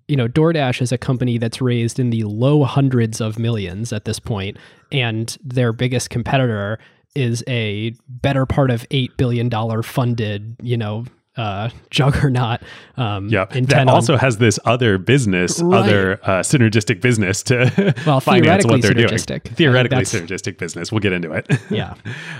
You 0.08 0.16
know, 0.16 0.28
DoorDash 0.28 0.82
is 0.82 0.92
a 0.92 0.98
company 0.98 1.38
that's 1.38 1.60
raised 1.60 1.98
in 1.98 2.10
the 2.10 2.24
low 2.24 2.64
hundreds 2.64 3.20
of 3.20 3.38
millions 3.38 3.92
at 3.92 4.04
this 4.04 4.18
point, 4.18 4.56
and 4.92 5.36
their 5.42 5.72
biggest 5.72 6.10
competitor 6.10 6.78
is 7.14 7.44
a 7.46 7.94
better 8.08 8.44
part 8.46 8.70
of 8.70 8.84
eight 8.90 9.16
billion 9.16 9.48
dollar 9.48 9.82
funded, 9.82 10.56
you 10.62 10.76
know, 10.76 11.04
uh, 11.36 11.68
juggernaut. 11.90 12.60
Um, 12.96 13.28
yeah, 13.28 13.44
that 13.46 13.56
intent 13.56 13.88
on- 13.88 13.94
also 13.94 14.16
has 14.16 14.38
this 14.38 14.58
other 14.64 14.98
business, 14.98 15.60
Right. 15.62 15.78
other 15.80 16.12
uh, 16.22 16.40
synergistic 16.40 17.00
business 17.00 17.42
to 17.44 17.94
Well, 18.06 18.20
finance 18.20 18.64
what 18.66 18.82
they're 18.82 18.92
synergistic. 18.92 19.44
Doing. 19.44 19.54
Theoretically 19.56 20.02
synergistic 20.02 20.58
business. 20.58 20.92
We'll 20.92 21.00
get 21.00 21.12
into 21.12 21.32
it. 21.32 21.46
yeah. 21.70 21.94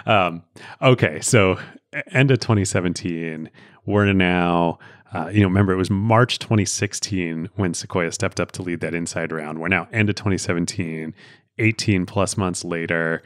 um, 0.07 0.43
okay, 0.83 1.21
so 1.21 1.59
end 2.13 2.31
of 2.31 2.39
2017, 2.41 3.51
we're 3.87 4.13
now, 4.13 4.79
uh, 5.15 5.29
you 5.29 5.41
know, 5.41 5.47
remember 5.47 5.73
it 5.73 5.77
was 5.77 5.91
March 5.91 6.41
2016 6.41 7.49
when 7.55 7.73
Sequoia 7.73 8.11
stepped 8.11 8.41
up 8.41 8.51
to 8.53 8.63
lead 8.63 8.81
that 8.81 8.95
inside 8.95 9.31
round. 9.31 9.61
We're 9.61 9.69
now 9.69 9.87
end 9.93 10.11
of 10.11 10.17
2017, 10.17 11.15
18 11.59 12.07
plus 12.07 12.37
months 12.37 12.65
later. 12.65 13.23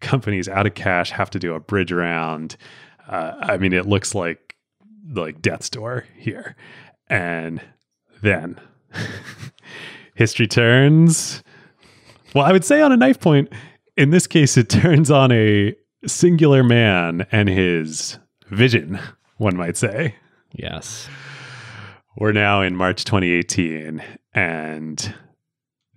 Companies 0.00 0.48
out 0.48 0.66
of 0.66 0.74
cash 0.74 1.10
have 1.10 1.30
to 1.30 1.40
do 1.40 1.54
a 1.54 1.60
bridge 1.60 1.90
round. 1.90 2.56
Uh, 3.08 3.32
I 3.40 3.56
mean, 3.56 3.72
it 3.72 3.86
looks 3.86 4.14
like 4.14 4.54
like 5.10 5.42
death's 5.42 5.68
door 5.68 6.04
here, 6.16 6.54
and 7.08 7.60
then 8.22 8.60
history 10.14 10.46
turns. 10.46 11.42
Well, 12.34 12.44
I 12.44 12.52
would 12.52 12.64
say 12.64 12.80
on 12.80 12.92
a 12.92 12.96
knife 12.96 13.20
point. 13.20 13.52
In 13.96 14.10
this 14.10 14.26
case, 14.26 14.56
it 14.56 14.68
turns 14.70 15.10
on 15.10 15.32
a 15.32 15.74
singular 16.06 16.62
man 16.62 17.26
and 17.32 17.48
his 17.48 18.18
vision, 18.48 18.98
one 19.36 19.56
might 19.56 19.76
say. 19.76 20.14
Yes. 20.52 21.08
We're 22.16 22.32
now 22.32 22.60
in 22.62 22.76
March 22.76 23.04
2018, 23.04 24.02
and 24.34 25.14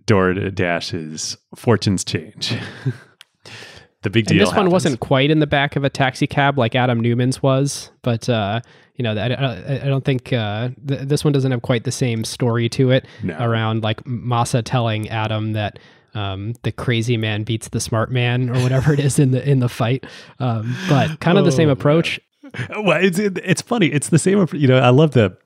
DoorDash's 0.05 1.37
fortunes 1.55 2.03
change. 2.03 2.49
the 4.01 4.09
big 4.09 4.23
And 4.23 4.37
deal. 4.37 4.39
this 4.39 4.47
one 4.49 4.57
happens. 4.57 4.73
wasn't 4.73 4.99
quite 5.01 5.29
in 5.29 5.39
the 5.39 5.47
back 5.47 5.75
of 5.75 5.83
a 5.83 5.89
taxi 5.89 6.27
cab 6.27 6.57
like 6.57 6.75
Adam 6.75 7.01
Neumann's 7.01 7.41
was, 7.43 7.91
but 8.01 8.29
uh, 8.29 8.61
you 8.95 9.03
know, 9.03 9.13
I, 9.13 9.27
I, 9.33 9.81
I 9.83 9.85
don't 9.87 10.05
think 10.05 10.31
uh, 10.31 10.69
th- 10.87 11.01
this 11.01 11.23
one 11.23 11.33
doesn't 11.33 11.51
have 11.51 11.61
quite 11.63 11.83
the 11.83 11.91
same 11.91 12.23
story 12.23 12.69
to 12.69 12.91
it 12.91 13.05
No. 13.23 13.35
around 13.39 13.83
like 13.83 14.01
Masa 14.05 14.61
telling 14.63 15.09
Adam 15.09 15.51
that 15.53 15.79
um, 16.13 16.53
the 16.63 16.71
crazy 16.71 17.17
man 17.17 17.43
beats 17.43 17.67
the 17.67 17.81
smart 17.81 18.09
man 18.09 18.49
or 18.49 18.61
whatever 18.61 18.93
it 18.93 19.01
is 19.01 19.19
in 19.19 19.31
the 19.31 19.49
in 19.49 19.59
the 19.59 19.67
fight. 19.67 20.05
Um, 20.39 20.73
but 20.87 21.19
kind 21.19 21.37
of 21.37 21.43
the 21.43 21.51
same 21.51 21.67
Oh, 21.67 21.73
approach. 21.73 22.21
Well, 22.69 23.03
it's 23.03 23.19
it, 23.19 23.39
it's 23.43 23.61
funny. 23.61 23.87
It's 23.87 24.09
the 24.09 24.19
same. 24.19 24.45
You 24.53 24.67
know, 24.67 24.79
I 24.79 24.89
love 24.89 25.11
the. 25.11 25.37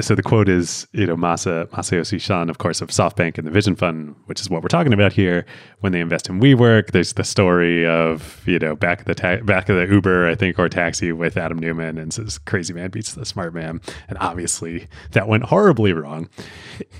So 0.00 0.14
the 0.14 0.22
quote 0.22 0.48
is, 0.48 0.86
you 0.92 1.06
know, 1.06 1.16
Masa 1.16 1.66
Masayoshi 1.68 2.20
Son, 2.20 2.50
of 2.50 2.58
course, 2.58 2.80
of 2.80 2.90
SoftBank 2.90 3.38
and 3.38 3.46
the 3.46 3.50
Vision 3.50 3.76
Fund, 3.76 4.14
which 4.26 4.40
is 4.40 4.50
what 4.50 4.62
we're 4.62 4.68
talking 4.68 4.92
about 4.92 5.12
here. 5.12 5.46
When 5.80 5.92
they 5.92 6.00
invest 6.00 6.28
in 6.28 6.40
WeWork, 6.40 6.90
there's 6.90 7.12
the 7.14 7.24
story 7.24 7.86
of 7.86 8.42
you 8.46 8.58
know 8.58 8.74
back 8.76 9.00
at 9.00 9.06
the 9.06 9.14
ta- 9.14 9.42
back 9.44 9.68
of 9.68 9.76
the 9.76 9.92
Uber, 9.92 10.28
I 10.28 10.34
think, 10.34 10.58
or 10.58 10.68
taxi 10.68 11.12
with 11.12 11.36
Adam 11.36 11.58
Neumann, 11.58 11.98
and 11.98 12.12
says 12.12 12.38
crazy 12.38 12.74
man 12.74 12.90
beats 12.90 13.14
the 13.14 13.24
smart 13.24 13.54
man, 13.54 13.80
and 14.08 14.18
obviously 14.20 14.88
that 15.12 15.28
went 15.28 15.44
horribly 15.44 15.92
wrong. 15.92 16.28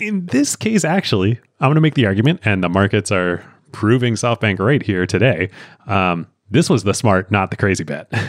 In 0.01 0.27
this 0.27 0.57
case, 0.57 0.85
actually, 0.85 1.41
I'm 1.61 1.69
going 1.69 1.75
to 1.75 1.81
make 1.81 1.95
the 1.95 2.07
argument, 2.07 2.41
and 2.45 2.63
the 2.63 2.69
markets 2.69 3.11
are 3.11 3.45
proving 3.73 4.15
SoftBank 4.15 4.59
right 4.59 4.83
here 4.83 5.07
today. 5.07 5.51
Um, 5.87 6.29
this 6.51 6.71
was 6.71 6.85
the 6.85 6.95
smart, 6.95 7.31
not 7.31 7.51
the 7.51 7.57
crazy 7.57 7.85
bet. 7.85 8.13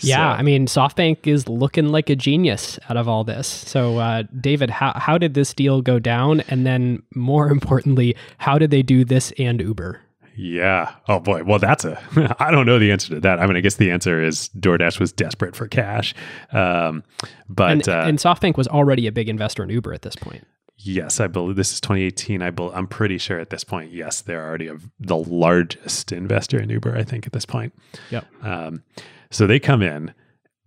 Yeah, 0.00 0.32
I 0.32 0.42
mean, 0.42 0.66
SoftBank 0.66 1.26
is 1.26 1.48
looking 1.48 1.88
like 1.88 2.10
a 2.10 2.16
genius 2.16 2.80
out 2.88 2.96
of 2.96 3.08
all 3.08 3.22
this. 3.22 3.46
So, 3.46 3.98
uh, 3.98 4.24
David, 4.40 4.68
how 4.70 4.92
how 4.96 5.18
did 5.18 5.34
this 5.34 5.54
deal 5.54 5.82
go 5.82 5.98
down? 6.00 6.40
And 6.48 6.66
then, 6.66 7.02
more 7.14 7.48
importantly, 7.56 8.16
how 8.38 8.58
did 8.58 8.70
they 8.70 8.82
do 8.82 9.04
this 9.04 9.32
and 9.38 9.60
Uber? 9.60 10.00
Yeah. 10.36 10.92
Oh 11.08 11.20
boy. 11.20 11.44
Well, 11.44 11.60
that's 11.60 11.84
a. 11.84 12.36
I 12.40 12.50
don't 12.50 12.66
know 12.66 12.78
the 12.80 12.90
answer 12.90 13.14
to 13.14 13.20
that. 13.20 13.38
I 13.38 13.46
mean, 13.46 13.56
I 13.56 13.60
guess 13.60 13.76
the 13.76 13.92
answer 13.92 14.20
is 14.22 14.50
DoorDash 14.58 14.98
was 14.98 15.12
desperate 15.12 15.54
for 15.54 15.68
cash. 15.68 16.12
Um, 16.50 17.04
but 17.48 17.70
And, 17.70 17.88
uh, 17.88 18.04
and 18.06 18.18
SoftBank 18.18 18.56
was 18.56 18.66
already 18.66 19.06
a 19.06 19.12
big 19.12 19.28
investor 19.28 19.62
in 19.62 19.70
Uber 19.70 19.92
at 19.94 20.02
this 20.02 20.16
point. 20.16 20.44
Yes, 20.76 21.20
I 21.20 21.26
believe 21.26 21.56
this 21.56 21.72
is 21.72 21.80
2018. 21.80 22.42
I 22.42 22.50
believe, 22.50 22.74
I'm 22.74 22.86
pretty 22.86 23.18
sure 23.18 23.38
at 23.38 23.50
this 23.50 23.64
point. 23.64 23.92
Yes, 23.92 24.20
they're 24.20 24.44
already 24.44 24.68
a, 24.68 24.76
the 25.00 25.16
largest 25.16 26.12
investor 26.12 26.60
in 26.60 26.70
Uber. 26.70 26.96
I 26.96 27.02
think 27.04 27.26
at 27.26 27.32
this 27.32 27.46
point. 27.46 27.74
Yep. 28.10 28.26
Um, 28.42 28.82
so 29.30 29.46
they 29.46 29.58
come 29.58 29.82
in 29.82 30.14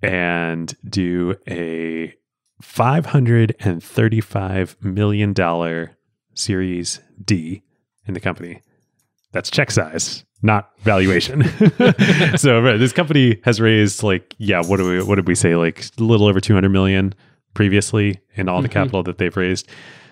and 0.01 0.75
do 0.87 1.35
a 1.47 2.13
five 2.61 3.07
hundred 3.07 3.55
and 3.59 3.83
thirty-five 3.83 4.77
million 4.81 5.33
dollar 5.33 5.97
Series 6.33 6.99
D 7.23 7.63
in 8.05 8.13
the 8.13 8.19
company. 8.19 8.61
That's 9.31 9.49
check 9.49 9.71
size, 9.71 10.23
not 10.41 10.71
valuation. 10.79 11.43
so 12.37 12.61
right, 12.61 12.77
this 12.77 12.93
company 12.93 13.39
has 13.43 13.59
raised 13.59 14.03
like 14.03 14.35
yeah, 14.37 14.61
what 14.61 14.77
do 14.77 14.89
we 14.89 15.03
what 15.03 15.15
did 15.15 15.27
we 15.27 15.35
say 15.35 15.55
like 15.55 15.85
a 15.99 16.03
little 16.03 16.27
over 16.27 16.39
two 16.39 16.53
hundred 16.53 16.69
million 16.69 17.13
previously 17.57 18.19
in 18.35 18.47
all 18.47 18.61
the 18.61 18.69
Mhm. 18.69 18.73
capital 18.73 19.03
that 19.03 19.17
they've 19.17 19.35
raised. 19.35 19.67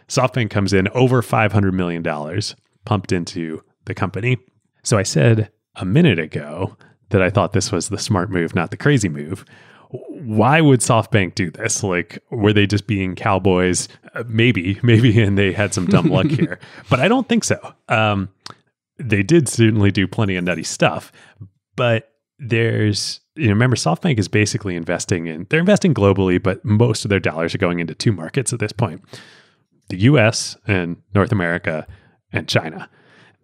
SoftBank 0.09 0.49
comes 0.49 0.73
in 0.73 0.87
over 0.89 1.21
five 1.21 1.53
hundred 1.53 1.73
million 1.75 2.01
dollars 2.01 2.55
pumped 2.85 3.11
into 3.11 3.61
the 3.85 3.93
company. 3.93 4.37
So 4.83 4.97
I 4.97 5.03
said 5.03 5.49
a 5.75 5.85
minute 5.85 6.17
ago 6.19 6.75
that 7.09 7.21
I 7.21 7.29
thought 7.29 7.53
this 7.53 7.71
was 7.71 7.89
the 7.89 7.97
smart 7.99 8.29
move, 8.31 8.55
not 8.55 8.71
the 8.71 8.77
crazy 8.77 9.09
move. 9.09 9.45
Why 9.89 10.59
would 10.59 10.79
SoftBank 10.79 11.35
do 11.35 11.51
this? 11.51 11.83
Like, 11.83 12.17
were 12.31 12.51
they 12.51 12.65
just 12.65 12.87
being 12.87 13.13
cowboys? 13.15 13.87
Uh, 14.15 14.23
maybe, 14.27 14.79
maybe, 14.83 15.21
and 15.21 15.37
they 15.37 15.51
had 15.53 15.73
some 15.73 15.85
dumb 15.85 16.07
luck 16.09 16.25
here. 16.39 16.59
But 16.89 16.99
I 16.99 17.07
don't 17.07 17.29
think 17.29 17.43
so. 17.43 17.59
Um, 17.89 18.29
they 18.97 19.21
did 19.23 19.47
certainly 19.47 19.91
do 19.91 20.07
plenty 20.07 20.35
of 20.35 20.43
nutty 20.43 20.63
stuff, 20.63 21.11
but 21.75 22.09
there's 22.39 23.21
you 23.35 23.47
know 23.47 23.53
remember 23.53 23.75
SoftBank 23.75 24.19
is 24.19 24.27
basically 24.27 24.75
investing 24.75 25.27
in 25.27 25.47
they're 25.49 25.59
investing 25.59 25.93
globally, 25.93 26.41
but 26.41 26.63
most 26.65 27.05
of 27.05 27.09
their 27.09 27.19
dollars 27.19 27.55
are 27.55 27.59
going 27.59 27.79
into 27.79 27.95
two 27.95 28.11
markets 28.11 28.53
at 28.53 28.59
this 28.59 28.71
point: 28.71 29.01
the 29.89 29.97
U.S. 30.01 30.57
and 30.67 30.97
North 31.13 31.31
America 31.31 31.87
and 32.31 32.47
China, 32.47 32.89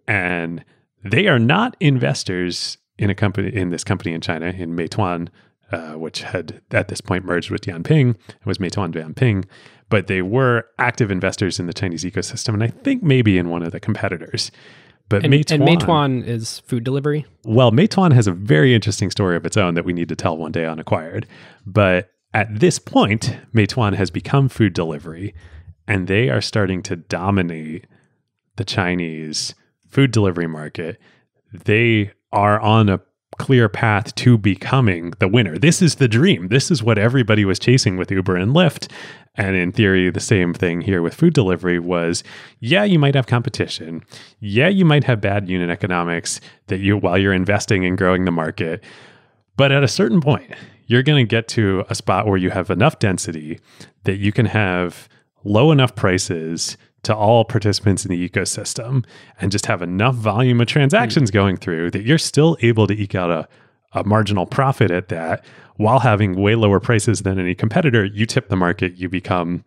and 0.06 0.64
they 1.04 1.28
are 1.28 1.38
not 1.38 1.76
investors 1.80 2.78
in 2.98 3.10
a 3.10 3.14
company 3.14 3.54
in 3.54 3.70
this 3.70 3.84
company 3.84 4.12
in 4.12 4.20
China 4.20 4.46
in 4.46 4.76
Meituan, 4.76 5.28
uh, 5.72 5.92
which 5.94 6.22
had 6.22 6.60
at 6.70 6.88
this 6.88 7.00
point 7.00 7.24
merged 7.24 7.50
with 7.50 7.62
Dianping. 7.62 8.10
It 8.10 8.46
was 8.46 8.58
Meituan 8.58 8.92
Dianping, 8.92 9.44
but 9.88 10.06
they 10.06 10.22
were 10.22 10.66
active 10.78 11.10
investors 11.10 11.58
in 11.58 11.66
the 11.66 11.72
Chinese 11.72 12.04
ecosystem, 12.04 12.54
and 12.54 12.62
I 12.62 12.68
think 12.68 13.02
maybe 13.02 13.38
in 13.38 13.48
one 13.48 13.62
of 13.62 13.72
the 13.72 13.80
competitors. 13.80 14.50
But 15.08 15.24
And 15.24 15.32
Meituan, 15.32 15.52
and 15.52 15.62
Meituan 15.64 16.26
is 16.26 16.60
food 16.60 16.84
delivery. 16.84 17.26
well, 17.44 17.70
Meituan 17.70 18.12
has 18.12 18.26
a 18.26 18.32
very 18.32 18.74
interesting 18.74 19.10
story 19.10 19.36
of 19.36 19.44
its 19.44 19.56
own 19.56 19.74
that 19.74 19.84
we 19.84 19.92
need 19.92 20.08
to 20.08 20.16
tell 20.16 20.36
one 20.36 20.52
day 20.52 20.64
on 20.64 20.78
Acquired. 20.78 21.26
But 21.66 22.10
at 22.32 22.60
this 22.60 22.78
point, 22.78 23.36
Meituan 23.54 23.94
has 23.94 24.10
become 24.10 24.48
food 24.48 24.72
delivery, 24.72 25.34
and 25.86 26.08
they 26.08 26.30
are 26.30 26.40
starting 26.40 26.82
to 26.84 26.96
dominate 26.96 27.86
the 28.56 28.64
Chinese 28.64 29.54
food 29.88 30.10
delivery 30.10 30.46
market. 30.46 30.98
They 31.52 32.12
are 32.32 32.58
on 32.60 32.88
a 32.88 33.00
clear 33.38 33.68
path 33.68 34.14
to 34.16 34.38
becoming 34.38 35.12
the 35.18 35.28
winner. 35.28 35.58
This 35.58 35.82
is 35.82 35.96
the 35.96 36.08
dream. 36.08 36.48
This 36.48 36.70
is 36.70 36.82
what 36.82 36.98
everybody 36.98 37.44
was 37.44 37.58
chasing 37.58 37.96
with 37.96 38.10
Uber 38.10 38.36
and 38.36 38.52
Lyft. 38.52 38.90
And 39.34 39.56
in 39.56 39.72
theory, 39.72 40.10
the 40.10 40.20
same 40.20 40.52
thing 40.52 40.82
here 40.82 41.00
with 41.00 41.14
food 41.14 41.32
delivery 41.32 41.78
was 41.78 42.22
yeah, 42.60 42.84
you 42.84 42.98
might 42.98 43.14
have 43.14 43.26
competition. 43.26 44.02
Yeah, 44.40 44.68
you 44.68 44.84
might 44.84 45.04
have 45.04 45.20
bad 45.20 45.48
unit 45.48 45.70
economics 45.70 46.40
that 46.66 46.78
you 46.78 46.96
while 46.96 47.16
you're 47.16 47.32
investing 47.32 47.84
in 47.84 47.96
growing 47.96 48.24
the 48.24 48.30
market. 48.30 48.84
But 49.56 49.72
at 49.72 49.84
a 49.84 49.88
certain 49.88 50.20
point, 50.20 50.52
you're 50.86 51.02
going 51.02 51.24
to 51.24 51.28
get 51.28 51.48
to 51.48 51.84
a 51.88 51.94
spot 51.94 52.26
where 52.26 52.36
you 52.36 52.50
have 52.50 52.70
enough 52.70 52.98
density 52.98 53.60
that 54.04 54.16
you 54.16 54.32
can 54.32 54.46
have 54.46 55.08
low 55.44 55.72
enough 55.72 55.94
prices 55.94 56.76
to 57.04 57.14
all 57.14 57.44
participants 57.44 58.04
in 58.04 58.10
the 58.10 58.28
ecosystem 58.28 59.04
and 59.40 59.50
just 59.50 59.66
have 59.66 59.82
enough 59.82 60.14
volume 60.14 60.60
of 60.60 60.66
transactions 60.68 61.30
going 61.30 61.56
through 61.56 61.90
that 61.90 62.02
you're 62.02 62.18
still 62.18 62.56
able 62.62 62.86
to 62.86 62.94
eke 62.94 63.14
out 63.16 63.30
a, 63.30 63.48
a 63.92 64.04
marginal 64.04 64.46
profit 64.46 64.90
at 64.90 65.08
that 65.08 65.44
while 65.76 65.98
having 65.98 66.34
way 66.40 66.54
lower 66.54 66.78
prices 66.78 67.22
than 67.22 67.38
any 67.40 67.54
competitor. 67.54 68.04
You 68.04 68.24
tip 68.26 68.48
the 68.48 68.56
market, 68.56 68.94
you 68.96 69.08
become 69.08 69.64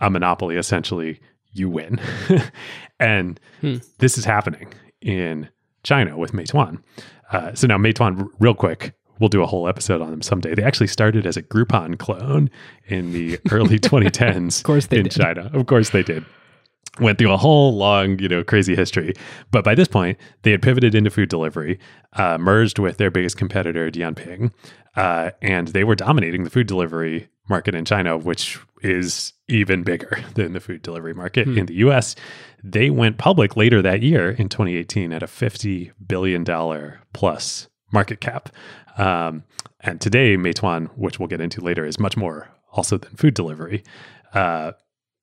a 0.00 0.08
monopoly 0.08 0.56
essentially, 0.56 1.20
you 1.52 1.68
win. 1.68 1.98
and 3.00 3.40
Hmm. 3.60 3.76
this 3.98 4.16
is 4.18 4.24
happening 4.24 4.68
in 5.00 5.48
China 5.82 6.16
with 6.16 6.32
Meituan. 6.32 6.80
Uh, 7.32 7.54
so 7.54 7.66
now 7.66 7.76
Meituan, 7.76 8.28
real 8.38 8.54
quick, 8.54 8.92
we'll 9.18 9.28
do 9.28 9.42
a 9.42 9.46
whole 9.46 9.66
episode 9.68 10.00
on 10.00 10.10
them 10.10 10.22
someday. 10.22 10.54
They 10.54 10.62
actually 10.62 10.86
started 10.86 11.26
as 11.26 11.36
a 11.36 11.42
Groupon 11.42 11.98
clone 11.98 12.50
in 12.86 13.12
the 13.12 13.38
early 13.50 13.78
2010s 13.80 14.58
Of 14.58 14.64
course 14.64 14.86
they 14.86 14.98
in 14.98 15.04
did. 15.04 15.12
China. 15.12 15.50
Of 15.52 15.66
course 15.66 15.90
they 15.90 16.04
did. 16.04 16.24
Went 17.00 17.18
through 17.18 17.32
a 17.32 17.36
whole 17.36 17.76
long, 17.76 18.18
you 18.18 18.28
know, 18.28 18.42
crazy 18.42 18.74
history. 18.74 19.14
But 19.50 19.64
by 19.64 19.74
this 19.74 19.88
point, 19.88 20.18
they 20.42 20.50
had 20.50 20.62
pivoted 20.62 20.94
into 20.94 21.10
food 21.10 21.28
delivery, 21.28 21.78
uh, 22.14 22.38
merged 22.38 22.78
with 22.78 22.96
their 22.96 23.10
biggest 23.10 23.36
competitor, 23.36 23.90
Dianping, 23.90 24.52
uh, 24.96 25.30
and 25.40 25.68
they 25.68 25.84
were 25.84 25.94
dominating 25.94 26.44
the 26.44 26.50
food 26.50 26.66
delivery 26.66 27.28
market 27.48 27.74
in 27.74 27.84
China, 27.84 28.16
which 28.18 28.58
is 28.82 29.32
even 29.48 29.82
bigger 29.82 30.18
than 30.34 30.52
the 30.52 30.60
food 30.60 30.82
delivery 30.82 31.14
market 31.14 31.46
Hmm. 31.46 31.58
in 31.58 31.66
the 31.66 31.74
US. 31.76 32.14
They 32.62 32.90
went 32.90 33.16
public 33.18 33.56
later 33.56 33.80
that 33.82 34.02
year 34.02 34.30
in 34.30 34.48
2018 34.48 35.12
at 35.12 35.22
a 35.22 35.26
$50 35.26 35.92
billion 36.06 36.44
plus 37.12 37.68
market 37.92 38.20
cap. 38.20 38.50
Um, 38.96 39.44
and 39.80 40.00
today, 40.00 40.36
Meituan, 40.36 40.88
which 40.96 41.18
we'll 41.20 41.28
get 41.28 41.40
into 41.40 41.60
later, 41.60 41.84
is 41.84 41.98
much 42.00 42.16
more 42.16 42.48
also 42.72 42.98
than 42.98 43.14
food 43.16 43.34
delivery. 43.34 43.84
Uh, 44.34 44.72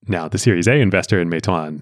now, 0.07 0.27
the 0.27 0.37
Series 0.37 0.67
A 0.67 0.75
investor 0.75 1.19
in 1.19 1.29
Meituan, 1.29 1.81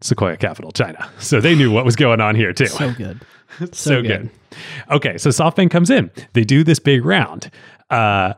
Sequoia 0.00 0.36
Capital 0.36 0.72
China. 0.72 1.08
So 1.18 1.40
they 1.40 1.54
knew 1.54 1.70
what 1.70 1.84
was 1.84 1.96
going 1.96 2.20
on 2.20 2.34
here 2.34 2.52
too. 2.52 2.66
So 2.66 2.92
good. 2.92 3.20
so, 3.58 3.66
so 3.72 4.02
good. 4.02 4.30
Okay, 4.90 5.18
so 5.18 5.30
SoftBank 5.30 5.70
comes 5.70 5.90
in. 5.90 6.10
They 6.32 6.44
do 6.44 6.64
this 6.64 6.78
big 6.78 7.04
round. 7.04 7.50
Uh, 7.90 8.34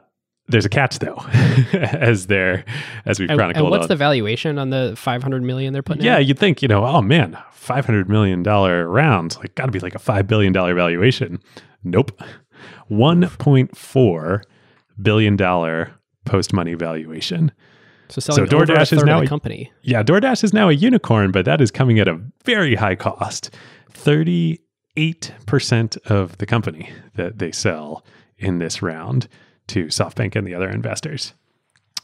there's 0.49 0.65
a 0.65 0.69
catch 0.69 0.99
though, 0.99 1.17
as 1.73 2.27
they're 2.27 2.65
as 3.05 3.21
we've 3.21 3.29
chronicled. 3.29 3.65
and 3.65 3.71
what's 3.71 3.83
on- 3.83 3.89
the 3.89 3.97
valuation 3.97 4.59
on 4.59 4.71
the 4.71 4.95
500 4.97 5.43
million 5.43 5.73
they're 5.73 5.83
putting 5.83 6.05
yeah, 6.05 6.19
in? 6.19 6.27
you'd 6.27 6.39
think, 6.39 6.63
you 6.63 6.69
know, 6.69 6.85
oh 6.85 7.01
man, 7.03 7.39
five 7.53 7.87
hundred 7.87 8.09
million 8.09 8.43
dollar 8.43 8.89
round, 8.89 9.37
like 9.37 9.55
got 9.55 9.67
to 9.67 9.73
be 9.73 9.79
like 9.79 9.95
a 9.95 9.99
five 9.99 10.27
billion 10.27 10.53
dollar 10.53 10.75
valuation. 10.75 11.39
Nope, 11.85 12.21
one 12.89 13.29
point 13.39 13.77
four 13.77 14.43
billion 15.01 15.37
dollar 15.37 15.93
post 16.25 16.53
money 16.53 16.75
valuation. 16.75 17.53
So 18.11 18.21
selling 18.21 18.49
So 18.49 18.57
DoorDash 18.57 18.93
is 18.93 19.05
now 19.05 19.21
a- 19.23 19.27
company. 19.27 19.73
Yeah, 19.83 20.03
DoorDash 20.03 20.45
is 20.45 20.53
now 20.53 20.69
a 20.69 20.73
unicorn, 20.73 21.31
but 21.33 21.45
that 21.45 21.61
is 21.61 21.71
coming 21.71 21.99
at 21.99 22.09
a 22.09 22.21
very 22.45 22.75
high 22.75 22.97
cost. 22.97 23.55
Thirty 23.93 24.61
eight 24.97 25.33
percent 25.47 25.97
of 26.07 26.37
the 26.39 26.47
company 26.47 26.91
that 27.15 27.39
they 27.39 27.53
sell 27.53 28.05
in 28.39 28.59
this 28.59 28.83
round 28.83 29.29
to 29.69 29.87
SoftBank 29.87 30.35
and 30.35 30.47
the 30.47 30.55
other 30.55 30.69
investors. 30.69 31.35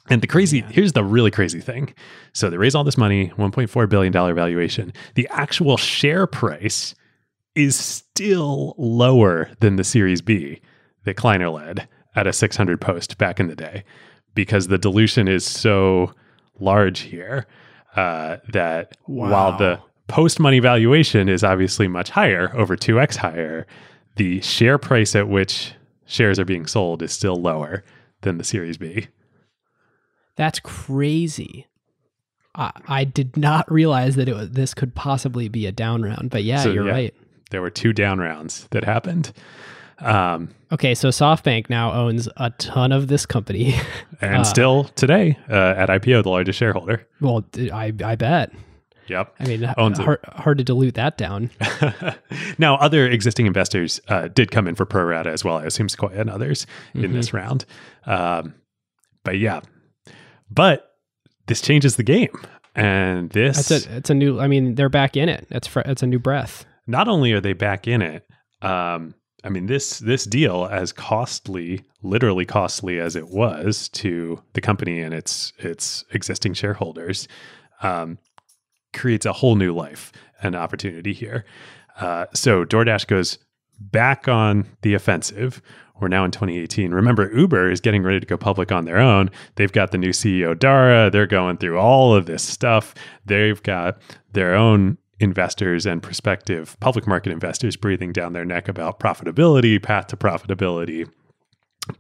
And 0.08 0.22
the 0.22 0.28
crazy, 0.28 0.60
here's 0.60 0.92
the 0.92 1.02
really 1.02 1.32
crazy 1.32 1.60
thing. 1.60 1.92
So 2.32 2.48
they 2.48 2.56
raise 2.56 2.76
all 2.76 2.84
this 2.84 2.96
money, 2.96 3.32
$1.4 3.36 3.88
billion 3.88 4.12
valuation. 4.12 4.92
The 5.16 5.26
actual 5.32 5.76
share 5.76 6.28
price 6.28 6.94
is 7.56 7.74
still 7.74 8.76
lower 8.78 9.50
than 9.58 9.74
the 9.76 9.82
Series 9.82 10.20
B 10.22 10.60
that 11.04 11.16
Kleiner 11.16 11.48
led 11.48 11.88
at 12.14 12.28
a 12.28 12.32
600 12.32 12.80
post 12.80 13.18
back 13.18 13.40
in 13.40 13.48
the 13.48 13.56
day 13.56 13.82
because 14.36 14.68
the 14.68 14.78
dilution 14.78 15.26
is 15.26 15.44
so 15.44 16.12
large 16.60 17.00
here 17.00 17.46
uh, 17.96 18.36
that 18.52 18.96
Wow. 19.08 19.30
while 19.30 19.58
the 19.58 19.80
post 20.06 20.38
money 20.38 20.60
valuation 20.60 21.28
is 21.28 21.42
obviously 21.42 21.88
much 21.88 22.10
higher, 22.10 22.52
over 22.56 22.76
2x 22.76 23.16
higher, 23.16 23.66
the 24.14 24.40
share 24.42 24.78
price 24.78 25.16
at 25.16 25.28
which 25.28 25.72
shares 26.04 26.38
are 26.38 26.44
being 26.44 26.66
sold 26.66 27.02
is 27.02 27.12
still 27.12 27.34
lower 27.36 27.82
than 28.20 28.38
the 28.38 28.44
Series 28.44 28.76
B. 28.78 29.08
That's 30.36 30.60
crazy. 30.60 31.66
I, 32.54 32.70
I 32.86 33.04
did 33.04 33.36
not 33.36 33.70
realize 33.70 34.16
that 34.16 34.28
it 34.28 34.34
was, 34.34 34.50
this 34.50 34.72
could 34.74 34.94
possibly 34.94 35.48
be 35.48 35.66
a 35.66 35.72
down 35.72 36.02
round, 36.02 36.30
but 36.30 36.44
yeah, 36.44 36.62
So, 36.62 36.70
you're 36.72 36.86
yeah. 36.86 36.92
right. 36.92 37.14
There 37.50 37.60
were 37.62 37.70
two 37.70 37.92
down 37.92 38.18
rounds 38.18 38.66
that 38.70 38.84
happened. 38.84 39.32
Um, 39.98 40.50
Okay, 40.72 40.94
so 40.96 41.08
SoftBank 41.10 41.70
now 41.70 41.92
owns 41.92 42.28
a 42.36 42.50
ton 42.50 42.90
of 42.92 43.06
this 43.08 43.24
company. 43.24 43.74
and 44.20 44.38
Uh, 44.38 44.44
still 44.44 44.84
today 44.96 45.38
uh, 45.48 45.74
at 45.76 45.88
IPO, 45.88 46.24
the 46.24 46.28
largest 46.30 46.58
shareholder. 46.58 47.06
well, 47.20 47.44
I 47.72 47.92
I 48.04 48.16
bet. 48.16 48.50
Yep. 49.08 49.34
I 49.38 49.44
mean, 49.46 49.72
Owns 49.78 49.98
hard, 50.00 50.18
hard 50.24 50.58
to 50.58 50.64
dilute 50.64 50.94
that 50.94 51.16
down. 51.16 51.50
now, 52.58 52.74
other 52.78 53.06
existing 53.06 53.46
investors 53.46 54.00
uh, 54.08 54.26
did 54.26 54.50
come 54.50 54.66
in 54.66 54.74
for 54.74 54.84
pro 54.84 55.04
rata 55.04 55.30
as 55.30 55.44
well. 55.44 55.58
I 55.58 55.64
assume 55.64 55.88
Sequoia 55.88 56.18
and 56.18 56.28
others 56.28 56.66
in 56.92 57.02
Mm-hmm. 57.02 57.12
this 57.14 57.32
round. 57.32 57.64
Um, 58.04 58.54
but 59.22 59.38
yeah, 59.38 59.60
but 60.50 60.90
this 61.46 61.60
changes 61.60 61.94
the 61.94 62.02
game. 62.02 62.36
And 62.74 63.30
this, 63.30 63.70
It's 63.70 63.86
a 63.86 63.96
it's 63.98 64.10
a 64.10 64.14
new. 64.14 64.40
I 64.40 64.48
mean, 64.48 64.74
they're 64.74 64.88
back 64.88 65.16
in 65.16 65.28
it. 65.28 65.46
It's 65.50 65.68
fr- 65.68 65.80
it's 65.86 66.02
a 66.02 66.06
new 66.08 66.18
breath. 66.18 66.66
not 66.88 67.06
only 67.08 67.32
are 67.32 67.40
they 67.40 67.52
back 67.54 67.86
in 67.86 68.02
it, 68.02 68.26
um, 68.60 69.14
I 69.46 69.48
mean 69.48 69.66
this 69.66 70.00
this 70.00 70.24
deal, 70.24 70.68
as 70.72 70.92
costly, 70.92 71.84
literally 72.02 72.44
costly 72.44 72.98
as 72.98 73.14
it 73.14 73.28
was 73.28 73.88
to 73.90 74.42
the 74.54 74.60
company 74.60 75.00
and 75.00 75.14
its 75.14 75.52
its 75.58 76.04
existing 76.10 76.54
shareholders, 76.54 77.28
um, 77.80 78.18
creates 78.92 79.24
a 79.24 79.32
whole 79.32 79.54
new 79.54 79.72
life 79.72 80.10
and 80.42 80.56
opportunity 80.56 81.12
here. 81.12 81.44
Uh, 82.00 82.26
so 82.34 82.64
DoorDash 82.64 83.06
goes 83.06 83.38
back 83.78 84.26
on 84.26 84.66
the 84.82 84.94
offensive. 84.94 85.62
We're 86.00 86.08
now 86.08 86.24
in 86.24 86.32
2018. 86.32 86.90
Remember, 86.90 87.30
Uber 87.32 87.70
is 87.70 87.80
getting 87.80 88.02
ready 88.02 88.18
to 88.18 88.26
go 88.26 88.36
public 88.36 88.72
on 88.72 88.84
their 88.84 88.98
own. 88.98 89.30
They've 89.54 89.72
got 89.72 89.92
the 89.92 89.98
new 89.98 90.10
CEO, 90.10 90.58
Dara. 90.58 91.08
They're 91.08 91.26
going 91.26 91.56
through 91.56 91.78
all 91.78 92.14
of 92.14 92.26
this 92.26 92.42
stuff. 92.42 92.94
They've 93.24 93.62
got 93.62 93.98
their 94.32 94.56
own 94.56 94.98
investors 95.20 95.86
and 95.86 96.02
prospective 96.02 96.78
public 96.80 97.06
market 97.06 97.32
investors 97.32 97.76
breathing 97.76 98.12
down 98.12 98.32
their 98.32 98.44
neck 98.44 98.68
about 98.68 99.00
profitability, 99.00 99.82
path 99.82 100.08
to 100.08 100.16
profitability. 100.16 101.08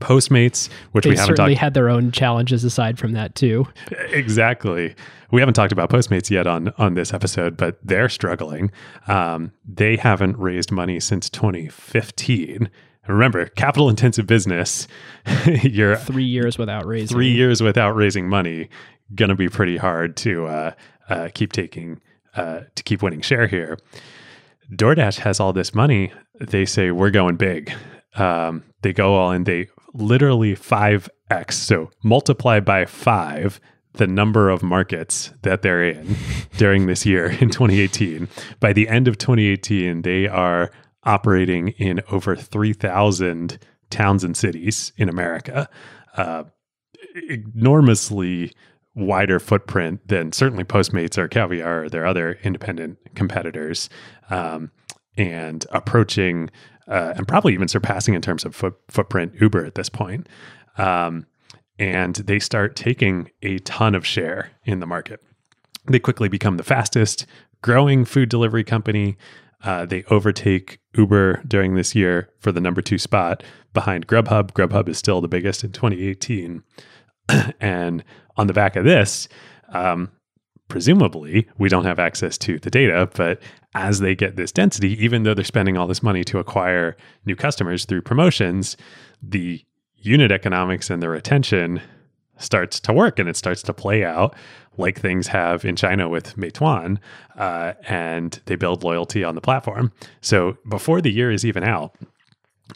Postmates, 0.00 0.68
which 0.92 1.04
They 1.04 1.10
we 1.10 1.16
haven't 1.16 1.36
certainly 1.36 1.54
talked 1.54 1.60
had 1.60 1.74
their 1.74 1.88
own 1.88 2.10
challenges 2.10 2.64
aside 2.64 2.98
from 2.98 3.12
that 3.12 3.36
too. 3.36 3.68
exactly. 4.10 4.96
We 5.30 5.40
haven't 5.40 5.54
talked 5.54 5.70
about 5.70 5.90
Postmates 5.90 6.28
yet 6.28 6.46
on 6.48 6.72
on 6.76 6.94
this 6.94 7.14
episode, 7.14 7.56
but 7.56 7.78
they're 7.84 8.08
struggling. 8.08 8.72
Um, 9.06 9.52
they 9.64 9.94
haven't 9.96 10.36
raised 10.38 10.72
money 10.72 10.98
since 10.98 11.30
2015. 11.30 12.68
Remember, 13.06 13.46
capital 13.46 13.88
intensive 13.88 14.26
business. 14.26 14.88
you're 15.62 15.94
Three 15.96 16.24
years 16.24 16.58
without 16.58 16.84
raising. 16.84 17.06
three 17.16 17.30
years 17.30 17.62
without 17.62 17.92
raising 17.94 18.28
money. 18.28 18.68
Going 19.14 19.28
to 19.28 19.36
be 19.36 19.48
pretty 19.48 19.76
hard 19.76 20.16
to 20.18 20.46
uh, 20.46 20.70
uh, 21.08 21.28
keep 21.32 21.52
taking 21.52 22.00
uh, 22.36 22.60
to 22.74 22.82
keep 22.82 23.02
winning 23.02 23.20
share 23.20 23.46
here. 23.46 23.78
DoorDash 24.72 25.18
has 25.18 25.40
all 25.40 25.52
this 25.52 25.74
money. 25.74 26.12
They 26.40 26.64
say 26.64 26.90
we're 26.90 27.10
going 27.10 27.36
big. 27.36 27.72
Um, 28.16 28.64
they 28.82 28.92
go 28.92 29.14
all 29.14 29.32
in. 29.32 29.44
They 29.44 29.68
literally 29.94 30.54
five 30.54 31.08
x, 31.30 31.56
so 31.56 31.90
multiply 32.02 32.60
by 32.60 32.84
five 32.84 33.60
the 33.94 34.06
number 34.06 34.50
of 34.50 34.62
markets 34.62 35.32
that 35.42 35.62
they're 35.62 35.82
in 35.82 36.16
during 36.56 36.86
this 36.86 37.06
year 37.06 37.26
in 37.40 37.50
2018. 37.50 38.28
By 38.60 38.72
the 38.72 38.88
end 38.88 39.08
of 39.08 39.18
2018, 39.18 40.02
they 40.02 40.26
are 40.26 40.70
operating 41.04 41.68
in 41.68 42.00
over 42.10 42.36
3,000 42.36 43.58
towns 43.90 44.24
and 44.24 44.36
cities 44.36 44.92
in 44.96 45.08
America. 45.08 45.68
Uh, 46.16 46.44
enormously 47.28 48.52
wider 48.96 49.38
footprint 49.38 50.00
than 50.08 50.32
certainly 50.32 50.64
Postmates 50.64 51.16
or 51.18 51.28
Caviar 51.28 51.84
or 51.84 51.88
their 51.88 52.06
other 52.06 52.38
independent 52.42 52.98
competitors, 53.14 53.88
um, 54.30 54.72
and 55.16 55.64
approaching 55.70 56.50
uh, 56.88 57.14
and 57.16 57.26
probably 57.26 57.52
even 57.52 57.68
surpassing 57.68 58.14
in 58.14 58.22
terms 58.22 58.44
of 58.44 58.54
foot, 58.54 58.74
footprint 58.88 59.34
Uber 59.40 59.64
at 59.64 59.74
this 59.74 59.88
point. 59.88 60.28
Um, 60.78 61.26
and 61.78 62.14
they 62.16 62.38
start 62.38 62.76
taking 62.76 63.30
a 63.42 63.58
ton 63.60 63.94
of 63.94 64.06
share 64.06 64.50
in 64.64 64.80
the 64.80 64.86
market. 64.86 65.22
They 65.86 65.98
quickly 65.98 66.28
become 66.28 66.56
the 66.56 66.62
fastest 66.62 67.26
growing 67.62 68.04
food 68.04 68.28
delivery 68.28 68.64
company. 68.64 69.16
Uh, 69.62 69.84
they 69.84 70.04
overtake 70.04 70.78
Uber 70.96 71.42
during 71.46 71.74
this 71.74 71.94
year 71.94 72.30
for 72.38 72.52
the 72.52 72.60
number 72.60 72.80
two 72.80 72.98
spot 72.98 73.42
behind 73.74 74.06
Grubhub. 74.06 74.52
Grubhub 74.52 74.88
is 74.88 74.98
still 74.98 75.20
the 75.20 75.28
biggest 75.28 75.64
in 75.64 75.72
2018. 75.72 76.62
and 77.60 78.04
on 78.36 78.46
the 78.46 78.52
back 78.52 78.76
of 78.76 78.84
this, 78.84 79.28
um, 79.70 80.10
presumably, 80.68 81.48
we 81.58 81.68
don't 81.68 81.84
have 81.84 81.98
access 81.98 82.36
to 82.38 82.58
the 82.58 82.70
data, 82.70 83.08
but 83.14 83.40
as 83.74 84.00
they 84.00 84.14
get 84.14 84.36
this 84.36 84.52
density, 84.52 85.02
even 85.02 85.22
though 85.22 85.34
they're 85.34 85.44
spending 85.44 85.76
all 85.76 85.86
this 85.86 86.02
money 86.02 86.24
to 86.24 86.38
acquire 86.38 86.96
new 87.24 87.36
customers 87.36 87.84
through 87.84 88.02
promotions, 88.02 88.76
the 89.22 89.64
unit 89.96 90.30
economics 90.30 90.90
and 90.90 91.02
the 91.02 91.08
retention 91.08 91.80
starts 92.38 92.80
to 92.80 92.92
work 92.92 93.18
and 93.18 93.28
it 93.28 93.36
starts 93.36 93.62
to 93.62 93.72
play 93.72 94.04
out 94.04 94.34
like 94.78 95.00
things 95.00 95.26
have 95.28 95.64
in 95.64 95.74
China 95.74 96.08
with 96.08 96.36
Meituan, 96.36 96.98
uh, 97.38 97.72
and 97.88 98.40
they 98.44 98.56
build 98.56 98.84
loyalty 98.84 99.24
on 99.24 99.34
the 99.34 99.40
platform. 99.40 99.90
So 100.20 100.58
before 100.68 101.00
the 101.00 101.10
year 101.10 101.30
is 101.30 101.46
even 101.46 101.64
out, 101.64 101.94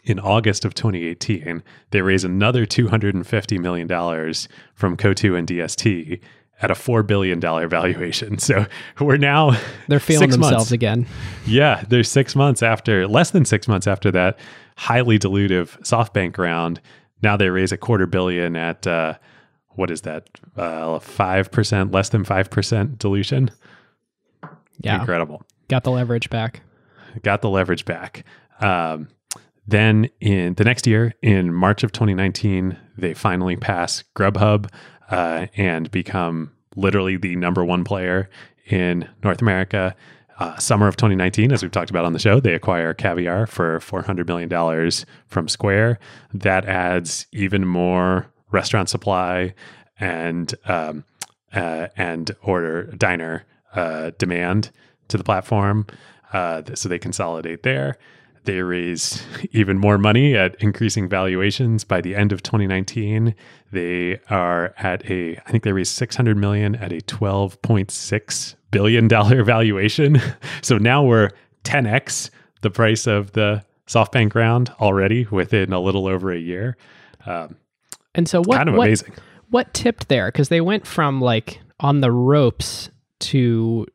in 0.05 0.19
August 0.19 0.65
of 0.65 0.73
2018, 0.73 1.63
they 1.91 2.01
raise 2.01 2.23
another 2.23 2.65
$250 2.65 3.59
million 3.59 3.87
from 4.73 4.95
Coatue 4.97 5.35
and 5.35 5.47
DST 5.47 6.19
at 6.61 6.71
a 6.71 6.75
$4 6.75 7.05
billion 7.05 7.39
valuation. 7.39 8.37
So 8.39 8.65
we're 8.99 9.17
now 9.17 9.57
They're 9.87 9.99
feeling 9.99 10.29
themselves 10.29 10.55
months. 10.55 10.71
again. 10.71 11.07
Yeah, 11.45 11.83
they're 11.89 12.03
six 12.03 12.35
months 12.35 12.61
after, 12.63 13.07
less 13.07 13.31
than 13.31 13.45
six 13.45 13.67
months 13.67 13.87
after 13.87 14.11
that 14.11 14.39
highly 14.77 15.19
dilutive 15.19 15.79
SoftBank 15.81 16.37
round. 16.37 16.79
Now 17.21 17.35
they 17.37 17.49
raise 17.49 17.71
a 17.71 17.77
quarter 17.77 18.07
billion 18.07 18.55
at, 18.55 18.87
uh, 18.87 19.15
what 19.71 19.91
is 19.91 20.01
that, 20.01 20.29
uh, 20.57 20.99
5%, 20.99 21.93
less 21.93 22.09
than 22.09 22.23
5% 22.25 22.97
dilution? 22.97 23.51
Yeah, 24.79 24.99
Incredible 24.99 25.43
got 25.67 25.83
the 25.83 25.91
leverage 25.91 26.29
back. 26.29 26.61
got 27.23 27.41
the 27.41 27.49
leverage 27.49 27.85
back. 27.85 28.25
Um, 28.59 29.07
then 29.71 30.09
in 30.19 30.53
the 30.55 30.63
next 30.63 30.85
year, 30.85 31.13
in 31.21 31.53
March 31.53 31.83
of 31.83 31.91
2019, 31.91 32.77
they 32.97 33.13
finally 33.13 33.55
pass 33.55 34.03
Grubhub 34.15 34.69
uh, 35.09 35.47
and 35.55 35.89
become 35.91 36.51
literally 36.75 37.17
the 37.17 37.35
number 37.35 37.63
one 37.65 37.83
player 37.83 38.29
in 38.67 39.09
North 39.23 39.41
America. 39.41 39.95
Uh, 40.39 40.57
summer 40.57 40.87
of 40.87 40.95
2019, 40.95 41.51
as 41.51 41.61
we've 41.61 41.71
talked 41.71 41.91
about 41.91 42.05
on 42.05 42.13
the 42.13 42.19
show, 42.19 42.39
they 42.39 42.53
acquire 42.53 42.93
Caviar 42.93 43.45
for 43.45 43.79
$400 43.79 44.27
million 44.27 44.91
from 45.27 45.47
Square. 45.47 45.99
That 46.33 46.65
adds 46.65 47.27
even 47.31 47.67
more 47.67 48.31
restaurant 48.51 48.89
supply 48.89 49.53
and 49.99 50.53
um, 50.65 51.03
uh, 51.53 51.87
and 51.95 52.31
order 52.41 52.85
diner 52.97 53.45
uh, 53.75 54.11
demand 54.17 54.71
to 55.09 55.17
the 55.17 55.23
platform. 55.23 55.85
Uh, 56.33 56.61
so 56.73 56.89
they 56.89 56.97
consolidate 56.99 57.63
there. 57.63 57.97
They 58.45 58.61
raise 58.63 59.23
even 59.51 59.77
more 59.77 59.97
money 59.97 60.35
at 60.35 60.55
increasing 60.55 61.07
valuations. 61.07 61.83
By 61.83 62.01
the 62.01 62.15
end 62.15 62.31
of 62.31 62.41
2019, 62.41 63.35
they 63.71 64.19
are 64.29 64.73
at 64.77 65.09
a, 65.09 65.37
I 65.45 65.51
think 65.51 65.63
they 65.63 65.71
raised 65.71 65.93
600 65.93 66.35
million 66.37 66.75
at 66.75 66.91
a 66.91 66.97
12.6 66.97 68.55
billion 68.71 69.07
dollar 69.07 69.43
valuation. 69.55 70.19
So 70.61 70.77
now 70.77 71.03
we're 71.03 71.29
10x 71.63 72.29
the 72.61 72.69
price 72.71 73.07
of 73.07 73.33
the 73.33 73.63
SoftBank 73.87 74.33
round 74.35 74.69
already 74.79 75.25
within 75.29 75.73
a 75.73 75.79
little 75.79 76.07
over 76.07 76.31
a 76.31 76.39
year. 76.39 76.77
Um, 77.25 77.57
And 78.15 78.27
so 78.27 78.41
what? 78.41 78.57
kind 78.57 78.69
of 78.69 78.75
what, 78.75 78.87
amazing. 78.87 79.13
what 79.49 79.73
tipped 79.73 80.07
there? 80.07 80.27
Because 80.29 80.49
they 80.49 80.61
went 80.61 80.87
from 80.87 81.21
like 81.21 81.59
on 81.79 82.01
the 82.01 82.11
ropes 82.11 82.89
to, 83.19 83.85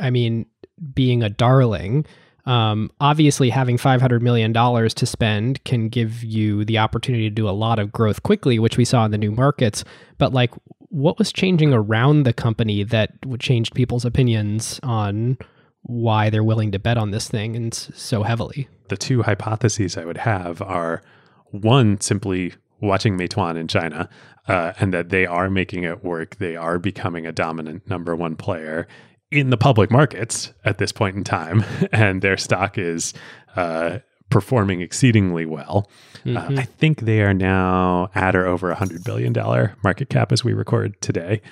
I 0.00 0.10
mean, 0.10 0.46
being 0.94 1.22
a 1.22 1.28
darling. 1.28 2.06
Um, 2.46 2.90
obviously, 3.00 3.50
having 3.50 3.76
five 3.76 4.00
hundred 4.00 4.22
million 4.22 4.52
dollars 4.52 4.94
to 4.94 5.06
spend 5.06 5.62
can 5.64 5.88
give 5.88 6.22
you 6.22 6.64
the 6.64 6.78
opportunity 6.78 7.28
to 7.28 7.34
do 7.34 7.48
a 7.48 7.50
lot 7.50 7.78
of 7.78 7.92
growth 7.92 8.22
quickly, 8.22 8.58
which 8.58 8.76
we 8.76 8.84
saw 8.84 9.04
in 9.04 9.10
the 9.10 9.18
new 9.18 9.32
markets. 9.32 9.84
But 10.18 10.32
like, 10.32 10.52
what 10.88 11.18
was 11.18 11.32
changing 11.32 11.72
around 11.72 12.22
the 12.22 12.32
company 12.32 12.84
that 12.84 13.12
changed 13.40 13.74
people's 13.74 14.04
opinions 14.04 14.80
on 14.82 15.38
why 15.82 16.30
they're 16.30 16.44
willing 16.44 16.72
to 16.72 16.78
bet 16.78 16.96
on 16.96 17.10
this 17.10 17.28
thing 17.28 17.54
and 17.54 17.72
so 17.72 18.22
heavily. 18.22 18.68
The 18.88 18.96
two 18.96 19.22
hypotheses 19.22 19.96
I 19.96 20.04
would 20.04 20.16
have 20.18 20.60
are 20.62 21.02
one, 21.50 22.00
simply 22.00 22.54
watching 22.80 23.16
Meituan 23.16 23.56
in 23.56 23.68
China, 23.68 24.08
uh, 24.48 24.72
and 24.80 24.92
that 24.92 25.10
they 25.10 25.26
are 25.26 25.48
making 25.48 25.84
it 25.84 26.04
work. 26.04 26.36
They 26.36 26.56
are 26.56 26.78
becoming 26.78 27.26
a 27.26 27.32
dominant 27.32 27.88
number 27.88 28.14
one 28.16 28.36
player 28.36 28.86
in 29.30 29.50
the 29.50 29.56
public 29.56 29.90
markets 29.90 30.52
at 30.64 30.78
this 30.78 30.92
point 30.92 31.16
in 31.16 31.24
time, 31.24 31.64
and 31.92 32.22
their 32.22 32.36
stock 32.36 32.78
is 32.78 33.14
uh, 33.56 33.98
performing 34.30 34.80
exceedingly 34.80 35.46
well. 35.46 35.90
Mm-hmm. 36.24 36.58
Uh, 36.58 36.60
I 36.60 36.64
think 36.64 37.00
they 37.00 37.22
are 37.22 37.34
now 37.34 38.10
at 38.14 38.34
or 38.34 38.46
over 38.46 38.70
a 38.70 38.74
hundred 38.74 39.04
billion 39.04 39.32
dollar 39.32 39.74
market 39.82 40.08
cap 40.08 40.32
as 40.32 40.44
we 40.44 40.52
record 40.52 41.00
today. 41.00 41.42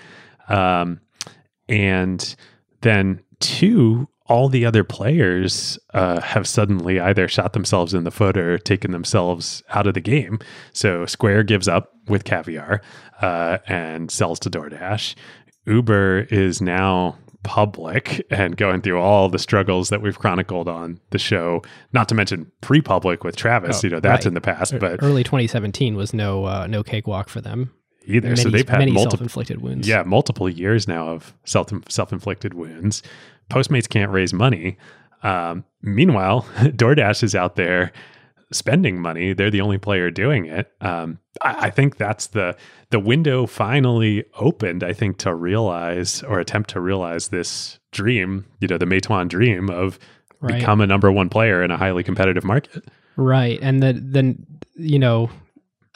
Um, 0.49 1.01
and 1.69 2.35
then 2.83 3.23
two, 3.41 4.09
all 4.27 4.49
the 4.49 4.67
other 4.67 4.85
players 4.85 5.79
uh, 5.93 6.21
have 6.21 6.47
suddenly 6.47 6.99
either 6.99 7.29
shot 7.29 7.53
themselves 7.53 7.95
in 7.95 8.05
the 8.05 8.11
foot 8.11 8.37
or 8.37 8.59
taken 8.59 8.91
themselves 8.91 9.63
out 9.71 9.87
of 9.87 9.95
the 9.95 10.01
game. 10.01 10.39
So 10.73 11.07
Square 11.07 11.45
gives 11.45 11.69
up 11.69 11.93
with 12.09 12.25
Caviar 12.25 12.81
uh, 13.21 13.59
and 13.67 14.11
sells 14.11 14.39
to 14.41 14.51
DoorDash. 14.51 15.15
Uber 15.67 16.27
is 16.31 16.61
now 16.61 17.17
public 17.45 18.27
and 18.31 18.57
going 18.57 18.83
through 18.83 18.99
all 18.99 19.29
the 19.29 19.39
struggles 19.39 19.91
that 19.91 20.03
we've 20.03 20.19
chronicled 20.19 20.67
on 20.67 20.99
the 21.11 21.19
show. 21.19 21.63
Not 21.93 22.09
to 22.09 22.15
mention 22.15 22.51
pre-public 22.61 23.23
with 23.23 23.37
Travis. 23.37 23.79
Oh, 23.79 23.87
you 23.87 23.91
know 23.91 24.01
that's 24.01 24.25
right. 24.25 24.27
in 24.27 24.35
the 24.35 24.41
past, 24.41 24.79
but 24.81 25.03
early 25.03 25.23
2017 25.23 25.95
was 25.95 26.13
no 26.13 26.47
uh, 26.47 26.67
no 26.67 26.83
cakewalk 26.83 27.29
for 27.29 27.41
them 27.41 27.73
either. 28.07 28.29
Many, 28.29 28.41
so 28.41 28.51
they've 28.51 28.69
had 28.69 28.81
multiple 28.89 29.11
self-inflicted 29.11 29.63
wounds. 29.63 29.87
Yeah, 29.87 30.03
multiple 30.03 30.49
years 30.49 30.89
now 30.89 31.09
of 31.09 31.35
self 31.45 31.71
self-inflicted 31.89 32.55
wounds. 32.55 33.03
Postmates 33.51 33.89
can't 33.89 34.11
raise 34.11 34.33
money. 34.33 34.77
Um, 35.23 35.65
meanwhile, 35.83 36.43
DoorDash 36.57 37.23
is 37.23 37.35
out 37.35 37.57
there 37.57 37.93
spending 38.55 39.01
money. 39.01 39.33
They're 39.33 39.51
the 39.51 39.61
only 39.61 39.79
player 39.79 40.11
doing 40.11 40.47
it. 40.47 40.73
Um, 40.81 41.19
I, 41.43 41.67
I, 41.67 41.71
think 41.71 41.97
that's 41.97 42.29
the 42.29 42.57
the 42.91 43.01
window 43.01 43.47
finally 43.47 44.25
opened. 44.39 44.83
I 44.83 44.93
think 44.93 45.19
to 45.19 45.35
realize 45.35 46.23
or 46.23 46.39
attempt 46.39 46.71
to 46.71 46.81
realize 46.81 47.29
this 47.29 47.79
dream, 47.93 48.47
you 48.61 48.69
know, 48.69 48.79
the 48.79 48.87
Meituan 48.87 49.29
dream 49.29 49.69
of 49.71 49.99
right. 50.41 50.59
become 50.59 50.81
a 50.81 50.87
number 50.87 51.11
one 51.11 51.29
player 51.29 51.63
in 51.63 51.71
a 51.71 51.77
highly 51.77 52.03
competitive 52.03 52.45
market. 52.45 52.85
Right, 53.17 53.59
and 53.63 53.83
then 53.83 54.47
you 54.77 54.99
know 54.99 55.31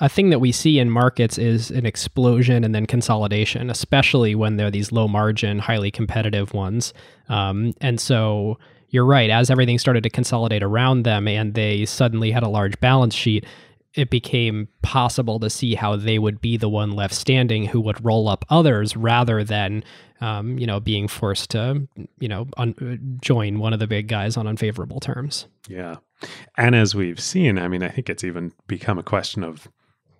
a 0.01 0.09
thing 0.09 0.31
that 0.31 0.39
we 0.39 0.53
see 0.53 0.79
in 0.79 0.91
markets 0.91 1.39
is 1.39 1.71
an 1.71 1.85
explosion 1.85 2.63
and 2.63 2.75
then 2.75 2.87
consolidation, 2.87 3.69
especially 3.69 4.35
when 4.35 4.57
they're 4.57 4.71
these 4.71 4.93
low 4.93 5.09
margin, 5.09 5.59
highly 5.59 5.91
competitive 5.91 6.55
ones. 6.55 6.93
Um, 7.29 7.75
and 7.81 8.01
so 8.01 8.59
you're 8.91 9.05
right, 9.05 9.31
as 9.31 9.51
everything 9.51 9.79
started 9.79 10.03
to 10.03 10.11
consolidate 10.11 10.63
around 10.63 11.03
them 11.03 11.29
and 11.29 11.55
they 11.55 11.85
suddenly 11.85 12.31
had 12.31 12.43
a 12.43 12.49
large 12.49 12.79
balance 12.81 13.15
sheet, 13.15 13.45
it 13.95 14.11
became 14.11 14.69
possible 14.83 15.41
to 15.41 15.51
see 15.51 15.75
how 15.75 15.97
they 15.97 16.19
would 16.19 16.41
be 16.41 16.57
the 16.57 16.69
one 16.69 16.93
left 16.93 17.15
standing 17.15 17.67
who 17.67 17.81
would 17.81 18.05
roll 18.05 18.29
up 18.29 18.45
others 18.49 18.97
rather 18.97 19.43
than, 19.43 19.83
um, 20.21 20.59
you 20.59 20.67
know, 20.67 20.79
being 20.79 21.09
forced 21.09 21.51
to, 21.51 21.89
you 22.19 22.29
know, 22.29 22.47
un- 22.57 23.19
join 23.21 23.59
one 23.59 23.73
of 23.73 23.79
the 23.79 23.87
big 23.87 24.09
guys 24.09 24.37
on 24.37 24.47
unfavorable 24.47 25.01
terms. 25.01 25.47
Yeah. 25.69 25.97
And 26.57 26.75
as 26.75 26.95
we've 26.95 27.21
seen, 27.21 27.59
I 27.59 27.69
mean, 27.69 27.83
I 27.83 27.89
think 27.89 28.09
it's 28.09 28.25
even 28.25 28.53
become 28.67 28.99
a 28.99 29.03
question 29.03 29.43
of 29.43 29.69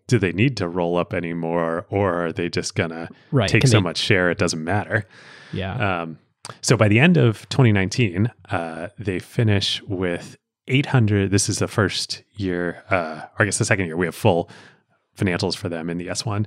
do 0.09 0.19
they 0.19 0.33
need 0.33 0.57
to 0.57 0.69
roll 0.69 0.97
up 0.97 1.15
anymore 1.15 1.87
or 1.91 2.27
are 2.27 2.33
they 2.33 2.49
just 2.49 2.75
gonna 2.75 3.09
right. 3.31 3.49
take 3.49 3.61
Can 3.61 3.71
so 3.71 3.77
they... 3.77 3.83
much 3.83 3.99
share 3.99 4.31
it 4.31 4.39
doesn't 4.39 4.65
matter 4.65 5.07
yeah 5.53 6.03
um, 6.03 6.19
so 6.61 6.77
by 6.77 6.89
the 6.89 6.99
end 6.99 7.17
of 7.17 7.49
2019 7.49 8.31
uh, 8.51 8.89
they 8.99 9.19
finish 9.19 9.83
with 9.83 10.37
800 10.67 11.31
this 11.31 11.49
is 11.49 11.59
the 11.59 11.69
first 11.69 12.23
year 12.35 12.83
uh, 12.91 13.23
or 13.39 13.43
i 13.43 13.45
guess 13.45 13.59
the 13.59 13.65
second 13.65 13.87
year 13.87 13.97
we 13.97 14.07
have 14.07 14.15
full 14.15 14.51
financials 15.17 15.57
for 15.57 15.69
them 15.69 15.91
in 15.91 15.99
the 15.99 16.07
s1 16.07 16.47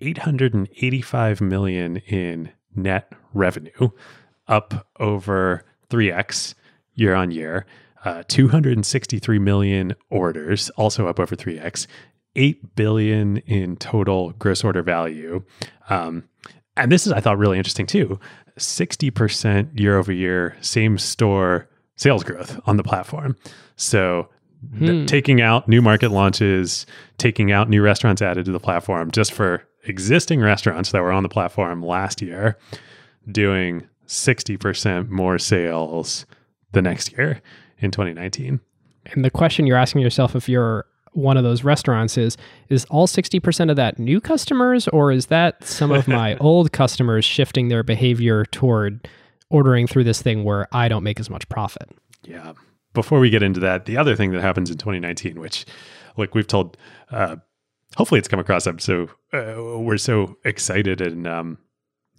885 0.00 1.40
million 1.40 1.96
in 1.98 2.50
net 2.74 3.12
revenue 3.34 3.90
up 4.48 4.86
over 4.98 5.64
3x 5.90 6.54
year 6.94 7.14
on 7.14 7.30
year 7.30 7.66
uh, 8.04 8.22
263 8.28 9.38
million 9.38 9.94
orders, 10.08 10.70
also 10.70 11.06
up 11.06 11.20
over 11.20 11.36
3x, 11.36 11.86
8 12.36 12.74
billion 12.74 13.38
in 13.38 13.76
total 13.76 14.32
gross 14.32 14.64
order 14.64 14.82
value. 14.82 15.42
Um, 15.88 16.24
and 16.76 16.90
this 16.90 17.06
is, 17.06 17.12
I 17.12 17.20
thought, 17.20 17.38
really 17.38 17.58
interesting 17.58 17.86
too 17.86 18.18
60% 18.60 19.78
year 19.78 19.98
over 19.98 20.12
year, 20.12 20.56
same 20.60 20.98
store 20.98 21.68
sales 21.96 22.24
growth 22.24 22.60
on 22.66 22.76
the 22.76 22.82
platform. 22.82 23.36
So, 23.76 24.28
hmm. 24.76 25.06
taking 25.06 25.40
out 25.40 25.68
new 25.68 25.82
market 25.82 26.10
launches, 26.10 26.86
taking 27.18 27.52
out 27.52 27.68
new 27.68 27.82
restaurants 27.82 28.22
added 28.22 28.44
to 28.46 28.52
the 28.52 28.60
platform 28.60 29.10
just 29.10 29.32
for 29.32 29.62
existing 29.84 30.40
restaurants 30.40 30.92
that 30.92 31.02
were 31.02 31.12
on 31.12 31.22
the 31.22 31.28
platform 31.28 31.82
last 31.82 32.20
year, 32.20 32.58
doing 33.30 33.86
60% 34.06 35.08
more 35.08 35.38
sales 35.38 36.26
the 36.72 36.82
next 36.82 37.12
year 37.12 37.40
in 37.78 37.90
2019. 37.90 38.60
And 39.06 39.24
the 39.24 39.30
question 39.30 39.66
you're 39.66 39.76
asking 39.76 40.02
yourself 40.02 40.36
if 40.36 40.48
you're 40.48 40.86
one 41.12 41.36
of 41.36 41.44
those 41.44 41.64
restaurants 41.64 42.16
is 42.16 42.36
is 42.68 42.84
all 42.86 43.06
60% 43.06 43.70
of 43.70 43.76
that 43.76 43.98
new 43.98 44.20
customers 44.20 44.88
or 44.88 45.10
is 45.10 45.26
that 45.26 45.62
some 45.64 45.90
of 45.90 46.06
my 46.06 46.36
old 46.40 46.72
customers 46.72 47.24
shifting 47.24 47.68
their 47.68 47.82
behavior 47.82 48.44
toward 48.46 49.08
ordering 49.48 49.86
through 49.86 50.04
this 50.04 50.22
thing 50.22 50.44
where 50.44 50.68
I 50.72 50.88
don't 50.88 51.02
make 51.02 51.18
as 51.18 51.28
much 51.28 51.48
profit? 51.48 51.90
Yeah. 52.22 52.52
Before 52.92 53.18
we 53.18 53.30
get 53.30 53.42
into 53.42 53.60
that, 53.60 53.84
the 53.86 53.96
other 53.96 54.14
thing 54.14 54.30
that 54.32 54.40
happens 54.40 54.70
in 54.70 54.78
2019 54.78 55.40
which 55.40 55.66
like 56.16 56.34
we've 56.34 56.46
told 56.46 56.76
uh 57.10 57.36
hopefully 57.96 58.18
it's 58.18 58.28
come 58.28 58.40
across 58.40 58.66
up 58.66 58.80
so 58.80 59.08
uh, 59.32 59.54
we're 59.78 59.98
so 59.98 60.36
excited 60.44 61.00
and 61.00 61.26
um 61.26 61.58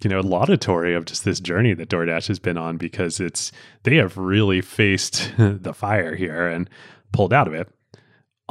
you 0.02 0.10
know 0.10 0.20
laudatory 0.20 0.94
of 0.94 1.04
just 1.04 1.24
this 1.24 1.40
journey 1.40 1.74
that 1.74 1.88
DoorDash 1.88 2.28
has 2.28 2.38
been 2.38 2.58
on 2.58 2.76
because 2.76 3.20
it's 3.20 3.52
they 3.84 3.96
have 3.96 4.16
really 4.16 4.60
faced 4.60 5.32
the 5.38 5.72
fire 5.72 6.14
here 6.14 6.46
and 6.46 6.68
pulled 7.12 7.32
out 7.32 7.46
of 7.46 7.54
it 7.54 7.68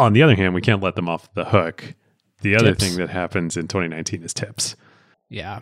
on 0.02 0.14
the 0.14 0.24
other 0.24 0.36
hand, 0.36 0.54
we 0.54 0.62
can't 0.62 0.82
let 0.82 0.96
them 0.96 1.08
off 1.08 1.32
the 1.34 1.46
hook. 1.46 1.96
The 2.42 2.56
other 2.56 2.72
tips. 2.72 2.84
thing 2.84 2.98
that 2.98 3.10
happens 3.10 3.56
in 3.56 3.68
2019 3.68 4.24
is 4.24 4.34
tips. 4.34 4.76
Yeah. 5.30 5.60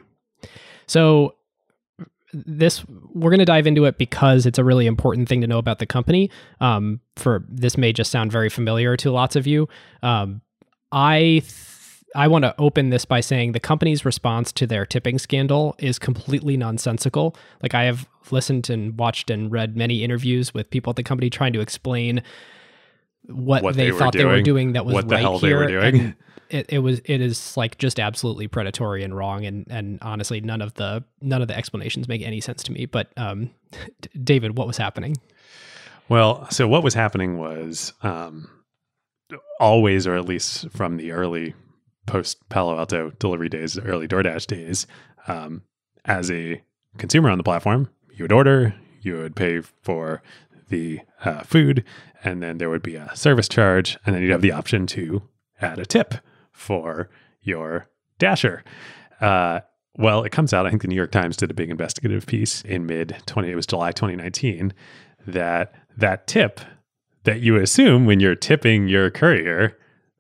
So 0.88 1.36
this 2.32 2.86
we're 2.88 3.32
going 3.32 3.40
to 3.40 3.46
dive 3.46 3.68
into 3.68 3.86
it 3.86 3.98
because 3.98 4.46
it's 4.46 4.60
a 4.60 4.64
really 4.64 4.86
important 4.86 5.28
thing 5.28 5.42
to 5.42 5.48
know 5.48 5.58
about 5.58 5.80
the 5.80 5.86
company. 5.86 6.32
Um, 6.62 7.02
for 7.18 7.44
this 7.50 7.78
may 7.78 7.92
just 7.92 8.12
sound 8.12 8.32
very 8.32 8.50
familiar 8.50 8.96
to 8.98 9.12
lots 9.12 9.36
of 9.36 9.46
you. 9.46 9.68
Um, 10.04 10.42
I 10.92 11.42
th- 11.44 11.66
I 12.16 12.28
want 12.28 12.44
to 12.44 12.56
open 12.58 12.90
this 12.90 13.06
by 13.06 13.20
saying 13.20 13.52
the 13.52 13.60
company's 13.60 14.04
response 14.04 14.52
to 14.54 14.66
their 14.66 14.86
tipping 14.86 15.20
scandal 15.20 15.76
is 15.78 16.00
completely 16.00 16.58
nonsensical. 16.58 17.36
Like 17.62 17.76
I 17.76 17.84
have 17.84 18.08
listened 18.32 18.70
and 18.70 18.98
watched 18.98 19.30
and 19.30 19.52
read 19.52 19.76
many 19.76 20.04
interviews 20.04 20.54
with 20.54 20.70
people 20.70 20.90
at 20.92 20.96
the 20.96 21.04
company 21.04 21.30
trying 21.30 21.54
to 21.54 21.60
explain 21.60 22.24
what, 23.30 23.64
what 23.64 23.76
they, 23.76 23.92
they 23.92 23.98
thought 23.98 24.14
they 24.14 24.26
were 24.26 24.42
doing 24.42 24.74
that 24.74 24.86
was 24.86 24.94
what 24.94 25.08
the 25.08 25.16
right 25.16 25.22
hell 25.22 25.40
here. 25.40 25.68
they 25.68 25.76
were 25.76 25.92
doing. 25.92 26.16
It, 26.50 26.66
it 26.70 26.80
was 26.80 27.00
it 27.06 27.22
is 27.22 27.56
like 27.56 27.78
just 27.78 28.00
absolutely 28.00 28.48
predatory 28.48 29.04
and 29.04 29.16
wrong 29.16 29.46
and 29.46 29.68
and 29.70 30.00
honestly 30.02 30.42
none 30.42 30.64
of 30.64 30.74
the 30.74 31.04
none 31.22 31.44
of 31.44 31.48
the 31.48 31.56
explanations 31.56 32.08
make 32.08 32.24
any 32.24 32.42
sense 32.42 32.64
to 32.64 32.72
me. 32.72 32.86
But 32.88 33.12
um, 33.18 33.52
David, 34.24 34.58
what 34.58 34.66
was 34.66 34.78
happening? 34.78 35.18
Well, 36.08 36.50
so 36.50 36.68
what 36.68 36.84
was 36.84 36.96
happening 36.96 37.38
was 37.38 37.94
um, 38.02 38.50
always, 39.60 40.08
or 40.08 40.16
at 40.16 40.26
least 40.26 40.70
from 40.72 40.98
the 40.98 41.12
early 41.12 41.54
post 42.08 42.50
Palo 42.50 42.78
Alto 42.80 43.12
delivery 43.20 43.50
days, 43.50 43.78
early 43.78 44.08
DoorDash 44.08 44.48
days, 44.48 44.88
um, 45.28 45.62
as 46.06 46.32
a 46.32 46.64
consumer 46.98 47.30
on 47.30 47.38
the 47.38 47.44
platform, 47.44 47.90
you 48.12 48.24
would 48.24 48.32
order, 48.32 48.74
you 49.02 49.18
would 49.18 49.36
pay 49.36 49.62
for 49.62 50.24
the 50.70 51.02
uh, 51.24 51.42
food, 51.42 51.84
and 52.24 52.42
then 52.42 52.58
there 52.58 52.70
would 52.70 52.84
be 52.84 52.96
a 52.96 53.16
service 53.16 53.48
charge, 53.48 53.98
and 54.06 54.16
then 54.16 54.22
you'd 54.22 54.32
have 54.32 54.42
the 54.42 54.52
option 54.52 54.86
to 54.88 55.22
add 55.62 55.80
a 55.80 55.86
tip 55.86 56.16
for 56.52 57.10
your 57.42 57.88
dasher. 58.18 58.64
Uh, 59.22 59.62
well, 59.98 60.24
it 60.24 60.32
comes 60.32 60.54
out. 60.54 60.66
I 60.66 60.70
think 60.70 60.82
the 60.82 60.88
New 60.88 60.96
York 60.96 61.12
Times 61.12 61.36
did 61.38 61.52
a 61.52 61.54
big 61.54 61.70
investigative 61.70 62.26
piece 62.26 62.62
in 62.62 62.86
mid 62.86 63.16
twenty. 63.26 63.52
It 63.52 63.56
was 63.56 63.66
July 63.66 63.92
2019 63.92 64.74
that 65.28 65.74
that 65.98 66.28
tip 66.28 66.62
that 67.24 67.42
you 67.42 67.58
assume 67.58 68.06
when 68.06 68.20
you're 68.20 68.36
tipping 68.36 68.88
your 68.88 69.12
courier 69.12 69.78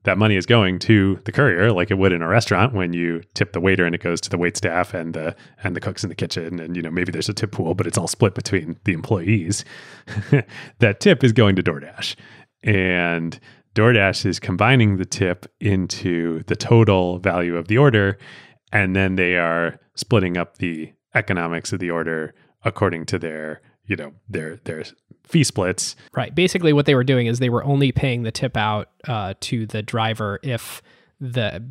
that 0.10 0.18
money 0.18 0.36
is 0.36 0.48
going 0.48 0.80
to 0.80 1.19
the 1.26 1.31
courier 1.31 1.72
like 1.72 1.91
it 1.91 1.99
would 1.99 2.11
in 2.11 2.23
a 2.23 2.27
restaurant 2.27 2.73
when 2.73 2.94
you 2.94 3.22
tip 3.36 3.53
the 3.53 3.60
waiter 3.60 3.86
and 3.86 3.94
it 3.94 4.02
goes 4.02 4.19
to 4.19 4.27
the 4.27 4.40
wait 4.40 4.57
staff 4.57 4.91
and 4.95 5.14
the 5.14 5.36
and 5.64 5.76
the 5.76 5.80
cooks 5.80 6.02
in 6.03 6.10
the 6.10 6.15
kitchen. 6.15 6.60
And 6.60 6.76
you 6.76 6.81
know 6.81 6.90
maybe 6.90 7.11
there's 7.11 7.30
a 7.30 7.34
tip 7.34 7.52
pool 7.52 7.76
but 7.76 7.86
it's 7.86 7.95
all 7.95 8.07
split 8.07 8.34
between 8.34 8.80
the 8.86 8.94
employees. 8.94 9.64
That 10.80 10.99
tip 10.99 11.23
is 11.23 11.31
going 11.31 11.56
to 11.57 11.61
DoorDash. 11.64 12.15
And 12.64 13.40
DoorDash 13.76 14.26
is 14.26 14.40
combining 14.40 14.98
the 14.98 15.06
tip 15.06 15.45
into 15.60 16.41
the 16.48 16.56
total 16.56 17.19
value 17.19 17.56
of 17.56 17.68
the 17.68 17.77
order. 17.77 18.18
And 18.72 18.95
then 18.95 19.15
they 19.15 19.38
are 19.38 19.80
splitting 19.94 20.38
up 20.38 20.57
the 20.57 20.91
economics 21.14 21.72
of 21.72 21.80
the 21.80 21.91
order 21.91 22.34
according 22.64 23.06
to 23.07 23.19
their 23.19 23.61
you 23.86 23.95
know 23.95 24.14
their 24.27 24.56
their 24.64 24.84
fee 25.30 25.44
splits. 25.44 25.96
Right. 26.14 26.34
Basically, 26.34 26.74
what 26.74 26.86
they 26.86 26.96
were 26.96 27.04
doing 27.04 27.28
is 27.28 27.40
they 27.40 27.50
were 27.50 27.64
only 27.64 27.92
paying 27.92 28.24
the 28.24 28.32
tip 28.32 28.58
out 28.58 28.90
uh, 29.08 29.36
to 29.42 29.66
the 29.68 29.82
driver 29.82 30.40
if 30.44 30.82
the 31.22 31.64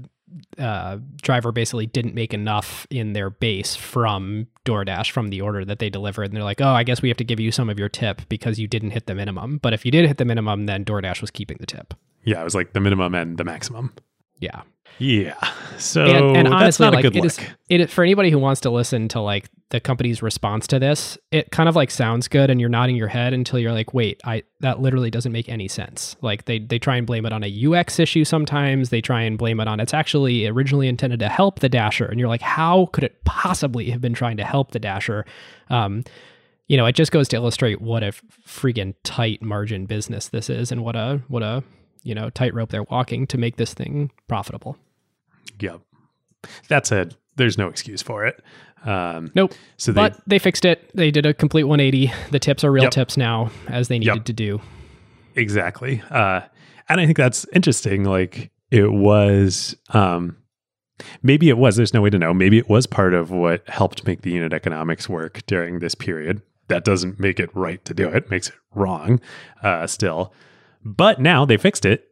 uh, 0.58 0.98
driver 1.22 1.52
basically 1.52 1.86
didn't 1.86 2.14
make 2.14 2.32
enough 2.32 2.86
in 2.90 3.14
their 3.14 3.30
base 3.30 3.74
from 3.74 4.46
DoorDash 4.64 5.10
from 5.10 5.28
the 5.28 5.40
order 5.40 5.64
that 5.64 5.78
they 5.78 5.90
delivered. 5.90 6.24
And 6.24 6.36
they're 6.36 6.44
like, 6.44 6.60
oh, 6.60 6.68
I 6.68 6.84
guess 6.84 7.02
we 7.02 7.08
have 7.08 7.16
to 7.18 7.24
give 7.24 7.40
you 7.40 7.50
some 7.50 7.68
of 7.68 7.78
your 7.78 7.88
tip 7.88 8.22
because 8.28 8.58
you 8.58 8.68
didn't 8.68 8.90
hit 8.90 9.06
the 9.06 9.14
minimum. 9.14 9.58
But 9.58 9.72
if 9.72 9.84
you 9.84 9.90
did 9.90 10.06
hit 10.06 10.18
the 10.18 10.24
minimum, 10.24 10.66
then 10.66 10.84
DoorDash 10.84 11.20
was 11.20 11.30
keeping 11.30 11.56
the 11.60 11.66
tip. 11.66 11.94
Yeah, 12.24 12.40
it 12.40 12.44
was 12.44 12.54
like 12.54 12.74
the 12.74 12.80
minimum 12.80 13.14
and 13.14 13.38
the 13.38 13.44
maximum. 13.44 13.92
Yeah. 14.38 14.62
Yeah. 14.98 15.36
So 15.78 16.04
and, 16.04 16.36
and 16.36 16.48
honestly, 16.48 16.64
that's 16.64 16.80
not 16.80 16.94
like 16.94 17.04
a 17.04 17.10
good 17.10 17.18
it 17.18 17.22
look. 17.22 17.40
is, 17.40 17.48
it 17.68 17.80
is 17.82 17.92
for 17.92 18.02
anybody 18.02 18.30
who 18.30 18.38
wants 18.38 18.60
to 18.62 18.70
listen 18.70 19.08
to 19.08 19.20
like 19.20 19.48
the 19.70 19.80
company's 19.80 20.22
response 20.22 20.66
to 20.68 20.78
this. 20.78 21.18
It 21.30 21.50
kind 21.50 21.68
of 21.68 21.76
like 21.76 21.90
sounds 21.90 22.26
good, 22.26 22.50
and 22.50 22.60
you're 22.60 22.70
nodding 22.70 22.96
your 22.96 23.08
head 23.08 23.32
until 23.32 23.58
you're 23.58 23.72
like, 23.72 23.94
wait, 23.94 24.20
I 24.24 24.42
that 24.60 24.80
literally 24.80 25.10
doesn't 25.10 25.30
make 25.30 25.48
any 25.48 25.68
sense. 25.68 26.16
Like 26.20 26.46
they 26.46 26.58
they 26.58 26.78
try 26.78 26.96
and 26.96 27.06
blame 27.06 27.26
it 27.26 27.32
on 27.32 27.44
a 27.44 27.66
UX 27.66 27.98
issue 27.98 28.24
sometimes. 28.24 28.90
They 28.90 29.00
try 29.00 29.22
and 29.22 29.38
blame 29.38 29.60
it 29.60 29.68
on 29.68 29.78
it's 29.80 29.94
actually 29.94 30.46
originally 30.46 30.88
intended 30.88 31.20
to 31.20 31.28
help 31.28 31.60
the 31.60 31.68
dasher, 31.68 32.06
and 32.06 32.18
you're 32.18 32.28
like, 32.28 32.42
how 32.42 32.86
could 32.86 33.04
it 33.04 33.24
possibly 33.24 33.90
have 33.90 34.00
been 34.00 34.14
trying 34.14 34.36
to 34.38 34.44
help 34.44 34.72
the 34.72 34.80
dasher? 34.80 35.24
Um, 35.70 36.02
you 36.66 36.76
know, 36.76 36.86
it 36.86 36.94
just 36.94 37.12
goes 37.12 37.28
to 37.28 37.36
illustrate 37.36 37.80
what 37.80 38.02
a 38.02 38.12
freaking 38.46 38.94
tight 39.02 39.42
margin 39.42 39.86
business 39.86 40.28
this 40.28 40.50
is, 40.50 40.72
and 40.72 40.82
what 40.82 40.96
a 40.96 41.22
what 41.28 41.42
a 41.42 41.62
you 42.02 42.14
know 42.14 42.30
tightrope 42.30 42.70
they're 42.70 42.84
walking 42.84 43.26
to 43.28 43.38
make 43.38 43.56
this 43.56 43.74
thing 43.74 44.10
profitable. 44.28 44.76
Yep. 45.60 45.80
That 46.68 46.86
said, 46.86 47.16
there's 47.36 47.58
no 47.58 47.68
excuse 47.68 48.02
for 48.02 48.24
it. 48.26 48.42
Um, 48.84 49.32
Nope. 49.34 49.54
so 49.76 49.90
they 49.92 50.00
but 50.00 50.20
they 50.26 50.38
fixed 50.38 50.64
it. 50.64 50.90
They 50.94 51.10
did 51.10 51.26
a 51.26 51.34
complete 51.34 51.64
180. 51.64 52.12
The 52.30 52.38
tips 52.38 52.62
are 52.62 52.70
real 52.70 52.84
Yep. 52.84 52.92
tips 52.92 53.16
now, 53.16 53.50
as 53.66 53.88
they 53.88 53.98
needed 53.98 54.16
Yep. 54.16 54.24
to 54.26 54.32
do. 54.32 54.60
exactly, 55.34 56.02
uh, 56.10 56.40
and 56.88 57.00
I 57.00 57.04
think 57.06 57.16
that's 57.16 57.46
interesting. 57.52 58.04
Like 58.04 58.50
it 58.70 58.92
was, 58.92 59.76
um, 59.90 60.36
maybe 61.22 61.48
it 61.48 61.58
was. 61.58 61.76
There's 61.76 61.92
no 61.94 62.02
way 62.02 62.10
to 62.10 62.18
know. 62.18 62.32
Maybe 62.34 62.58
it 62.58 62.68
was 62.68 62.86
part 62.86 63.14
of 63.14 63.30
what 63.30 63.68
helped 63.68 64.06
make 64.06 64.22
the 64.22 64.30
unit 64.32 64.52
economics 64.52 65.08
work 65.08 65.42
during 65.46 65.78
this 65.80 65.94
period. 65.94 66.42
That 66.68 66.84
doesn't 66.84 67.18
make 67.18 67.40
it 67.40 67.50
right 67.54 67.84
to 67.84 67.94
do 67.94 68.08
it. 68.08 68.30
Makes 68.30 68.48
it 68.50 68.54
wrong, 68.74 69.20
uh, 69.62 69.86
still. 69.86 70.32
But 70.84 71.20
now 71.20 71.44
they 71.44 71.56
fixed 71.56 71.84
it, 71.84 72.08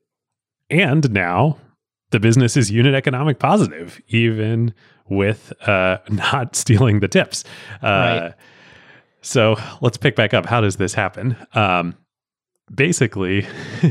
and 0.71 1.11
now 1.13 1.59
the 2.11 2.21
business 2.21 2.57
is 2.57 2.71
unit 2.71 2.95
economic 2.95 3.39
positive, 3.39 4.01
even 4.09 4.73
with 5.09 5.53
uh, 5.69 5.99
not 6.09 6.55
stealing 6.57 7.01
the 7.01 7.09
tips. 7.09 7.45
Uh, 7.83 7.87
Right. 7.87 8.33
So 9.23 9.57
let's 9.81 9.97
pick 9.97 10.15
back 10.15 10.35
up. 10.35 10.47
How 10.47 10.61
does 10.61 10.77
this 10.77 10.95
happen? 10.95 11.37
Um, 11.53 11.97
basically, 12.73 13.43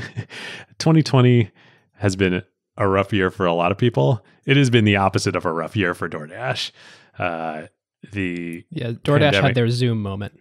2020 0.80 1.52
has 1.96 2.16
been 2.16 2.42
a 2.78 2.88
rough 2.88 3.14
year 3.14 3.30
for 3.32 3.46
a 3.46 3.54
lot 3.54 3.72
of 3.72 3.78
people. 3.78 4.24
It 4.46 4.58
has 4.58 4.70
been 4.70 4.86
the 4.86 4.96
opposite 4.98 5.36
of 5.36 5.46
a 5.46 5.52
rough 5.52 5.76
year 5.76 5.94
for 5.94 6.08
DoorDash. 6.10 6.72
Uh, 7.18 7.64
the 8.12 8.64
Yeah, 8.70 8.92
DoorDash 8.92 9.04
Pandemic. 9.20 9.44
had 9.44 9.56
their 9.56 9.70
Zoom 9.70 10.02
moment. 10.02 10.34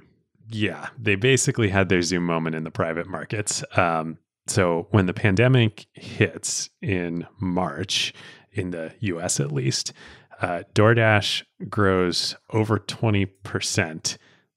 yeah, 0.51 0.89
they 0.99 1.15
basically 1.17 1.71
had 1.71 1.89
their 1.89 2.03
Zoom 2.03 2.25
moment 2.27 2.55
in 2.55 2.65
the 2.65 2.71
private 2.71 3.09
markets. 3.09 3.65
Um, 3.77 4.19
so 4.47 4.87
when 4.91 5.07
the 5.07 5.15
pandemic 5.15 5.87
hits 5.93 6.71
in 6.83 7.27
March, 7.41 8.13
in 8.53 8.71
the 8.71 8.93
US 9.01 9.41
at 9.41 9.53
least, 9.53 9.93
uh, 10.41 10.63
DoorDash 10.75 11.45
grows 11.69 12.37
over 12.51 12.79
20% 12.79 14.17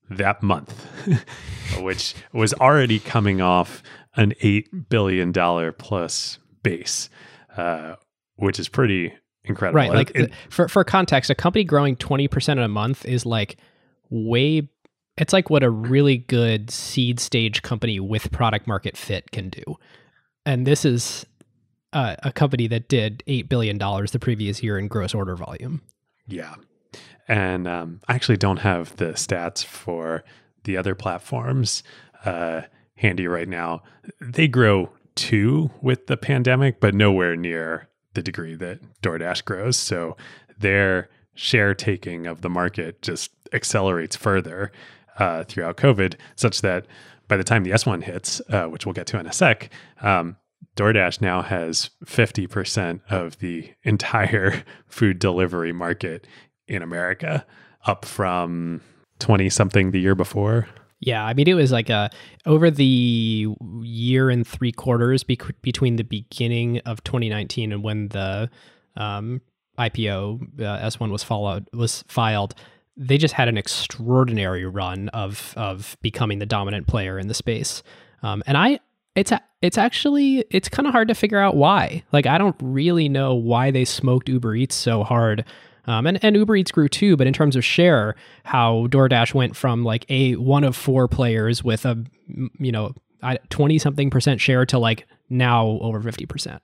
that 0.09 0.41
month, 0.43 0.85
which 1.79 2.15
was 2.33 2.53
already 2.55 2.99
coming 2.99 3.41
off 3.41 3.83
an 4.15 4.33
$8 4.41 4.89
billion 4.89 5.31
plus 5.73 6.39
base, 6.63 7.09
uh, 7.55 7.95
which 8.35 8.59
is 8.59 8.67
pretty 8.69 9.13
incredible. 9.43 9.77
Right. 9.77 9.91
Like 9.91 10.11
It- 10.15 10.29
the- 10.31 10.35
for 10.49 10.67
for 10.67 10.83
context, 10.83 11.29
a 11.29 11.35
company 11.35 11.63
growing 11.63 11.95
20% 11.95 12.53
in 12.53 12.59
a 12.59 12.67
month 12.67 13.05
is 13.05 13.25
like 13.25 13.57
way 14.09 14.61
it's 15.17 15.33
like 15.33 15.49
what 15.49 15.63
a 15.63 15.69
really 15.69 16.17
good 16.17 16.69
seed 16.69 17.19
stage 17.19 17.61
company 17.61 17.99
with 17.99 18.31
product 18.31 18.67
market 18.67 18.95
fit 18.95 19.31
can 19.31 19.49
do. 19.49 19.63
And 20.45 20.65
this 20.65 20.85
is 20.85 21.25
a 21.93 22.31
company 22.31 22.67
that 22.67 22.89
did 22.89 23.23
8 23.27 23.49
billion 23.49 23.77
dollars 23.77 24.11
the 24.11 24.19
previous 24.19 24.61
year 24.61 24.77
in 24.77 24.87
gross 24.87 25.15
order 25.15 25.35
volume. 25.35 25.81
Yeah. 26.27 26.55
And 27.27 27.67
um, 27.67 28.01
I 28.07 28.15
actually 28.15 28.37
don't 28.37 28.57
have 28.57 28.95
the 28.97 29.13
stats 29.13 29.63
for 29.63 30.23
the 30.63 30.77
other 30.77 30.95
platforms 30.95 31.81
uh, 32.23 32.61
handy 32.95 33.27
right 33.27 33.47
now. 33.47 33.83
They 34.21 34.47
grow 34.47 34.91
too 35.15 35.71
with 35.81 36.07
the 36.07 36.17
pandemic, 36.17 36.79
but 36.79 36.93
nowhere 36.93 37.35
near 37.35 37.89
the 38.13 38.21
degree 38.21 38.55
that 38.55 38.79
DoorDash 39.01 39.45
grows. 39.45 39.77
So 39.77 40.15
their 40.57 41.09
share 41.33 41.73
taking 41.73 42.27
of 42.27 42.41
the 42.41 42.49
market 42.49 43.01
just 43.01 43.31
accelerates 43.53 44.15
further 44.15 44.71
uh, 45.17 45.43
throughout 45.43 45.77
COVID, 45.77 46.15
such 46.35 46.61
that 46.61 46.85
by 47.27 47.37
the 47.37 47.43
time 47.43 47.63
the 47.63 47.71
S1 47.71 48.03
hits, 48.03 48.41
uh, 48.49 48.65
which 48.65 48.85
we'll 48.85 48.93
get 48.93 49.07
to 49.07 49.19
in 49.19 49.27
a 49.27 49.33
sec, 49.33 49.69
um, 50.01 50.37
DoorDash 50.75 51.21
now 51.21 51.41
has 51.41 51.89
50% 52.05 53.01
of 53.09 53.39
the 53.39 53.71
entire 53.83 54.63
food 54.87 55.19
delivery 55.19 55.73
market 55.73 56.27
in 56.67 56.81
America, 56.81 57.45
up 57.85 58.05
from 58.05 58.81
20 59.19 59.49
something 59.49 59.91
the 59.91 59.99
year 59.99 60.15
before. 60.15 60.67
Yeah, 60.99 61.23
I 61.23 61.33
mean, 61.33 61.47
it 61.47 61.53
was 61.53 61.71
like 61.71 61.89
a 61.89 62.09
over 62.45 62.71
the 62.71 63.47
year 63.81 64.29
and 64.29 64.47
three 64.47 64.71
quarters 64.71 65.23
between 65.23 65.95
the 65.95 66.03
beginning 66.03 66.79
of 66.79 67.03
2019 67.03 67.71
and 67.71 67.83
when 67.83 68.07
the 68.07 68.49
um, 68.95 69.41
IPO 69.77 70.59
uh, 70.59 70.87
S1 70.87 71.11
was 71.11 71.23
followed 71.23 71.67
was 71.71 72.03
filed. 72.07 72.55
They 72.97 73.17
just 73.17 73.35
had 73.35 73.47
an 73.47 73.57
extraordinary 73.57 74.65
run 74.65 75.09
of 75.09 75.53
of 75.55 75.97
becoming 76.01 76.39
the 76.39 76.45
dominant 76.45 76.87
player 76.87 77.19
in 77.19 77.27
the 77.27 77.33
space, 77.33 77.83
um, 78.23 78.41
and 78.47 78.57
I 78.57 78.79
it's 79.15 79.31
it's 79.61 79.77
actually 79.77 80.45
it's 80.51 80.69
kind 80.69 80.87
of 80.87 80.93
hard 80.93 81.07
to 81.07 81.15
figure 81.15 81.39
out 81.39 81.55
why. 81.55 82.03
Like, 82.11 82.27
I 82.27 82.37
don't 82.37 82.55
really 82.61 83.09
know 83.09 83.33
why 83.33 83.71
they 83.71 83.83
smoked 83.83 84.29
Uber 84.29 84.55
Eats 84.55 84.75
so 84.75 85.03
hard. 85.03 85.43
Um, 85.85 86.05
and, 86.05 86.23
and 86.23 86.35
Uber 86.35 86.55
Eats 86.57 86.71
grew 86.71 86.87
too, 86.89 87.15
but 87.17 87.27
in 87.27 87.33
terms 87.33 87.55
of 87.55 87.63
share, 87.65 88.15
how 88.43 88.87
DoorDash 88.87 89.33
went 89.33 89.55
from 89.55 89.83
like 89.83 90.05
a 90.09 90.35
one 90.35 90.63
of 90.63 90.75
four 90.75 91.07
players 91.07 91.63
with 91.63 91.85
a 91.85 92.03
you 92.59 92.71
know 92.71 92.93
twenty 93.49 93.79
something 93.79 94.09
percent 94.09 94.39
share 94.39 94.65
to 94.67 94.77
like 94.77 95.07
now 95.29 95.65
over 95.81 96.01
fifty 96.01 96.25
percent. 96.25 96.61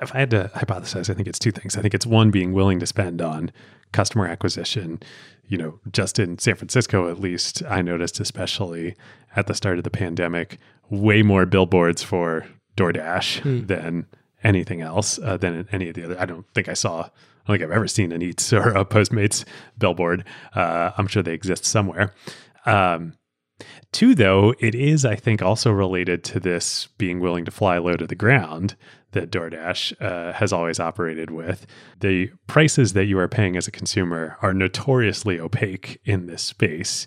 If 0.00 0.14
I 0.14 0.20
had 0.20 0.30
to 0.30 0.50
hypothesize, 0.54 1.10
I 1.10 1.14
think 1.14 1.28
it's 1.28 1.38
two 1.38 1.52
things. 1.52 1.76
I 1.76 1.82
think 1.82 1.94
it's 1.94 2.06
one 2.06 2.30
being 2.30 2.52
willing 2.52 2.80
to 2.80 2.86
spend 2.86 3.20
on 3.20 3.52
customer 3.92 4.26
acquisition. 4.26 5.00
You 5.48 5.58
know, 5.58 5.80
just 5.92 6.18
in 6.18 6.38
San 6.38 6.56
Francisco, 6.56 7.08
at 7.08 7.20
least, 7.20 7.62
I 7.68 7.82
noticed, 7.82 8.20
especially 8.20 8.96
at 9.36 9.46
the 9.46 9.54
start 9.54 9.78
of 9.78 9.84
the 9.84 9.90
pandemic, 9.90 10.58
way 10.90 11.22
more 11.22 11.46
billboards 11.46 12.02
for 12.02 12.46
DoorDash 12.76 13.66
than 13.66 14.06
anything 14.42 14.80
else, 14.80 15.18
uh, 15.22 15.36
than 15.36 15.68
any 15.72 15.88
of 15.88 15.94
the 15.94 16.04
other. 16.04 16.20
I 16.20 16.26
don't 16.26 16.46
think 16.54 16.68
I 16.68 16.74
saw, 16.74 17.02
I 17.02 17.10
don't 17.46 17.58
think 17.58 17.62
I've 17.62 17.76
ever 17.76 17.88
seen 17.88 18.12
an 18.12 18.22
Eats 18.22 18.52
or 18.52 18.70
a 18.70 18.84
Postmates 18.84 19.44
billboard. 19.78 20.24
Uh, 20.54 20.90
I'm 20.98 21.06
sure 21.06 21.22
they 21.22 21.34
exist 21.34 21.64
somewhere. 21.64 22.12
Um, 22.64 23.14
Two, 23.92 24.14
though, 24.14 24.54
it 24.60 24.74
is, 24.74 25.06
I 25.06 25.16
think, 25.16 25.40
also 25.40 25.70
related 25.70 26.22
to 26.24 26.40
this 26.40 26.88
being 26.98 27.20
willing 27.20 27.46
to 27.46 27.50
fly 27.50 27.78
low 27.78 27.94
to 27.94 28.06
the 28.06 28.14
ground 28.14 28.76
that 29.12 29.30
DoorDash 29.30 30.00
uh, 30.00 30.32
has 30.34 30.52
always 30.52 30.78
operated 30.80 31.30
with. 31.30 31.66
The 32.00 32.30
prices 32.46 32.92
that 32.92 33.04
you 33.06 33.18
are 33.18 33.28
paying 33.28 33.56
as 33.56 33.66
a 33.66 33.70
consumer 33.70 34.36
are 34.42 34.52
notoriously 34.52 35.40
opaque 35.40 36.00
in 36.04 36.26
this 36.26 36.42
space. 36.42 37.06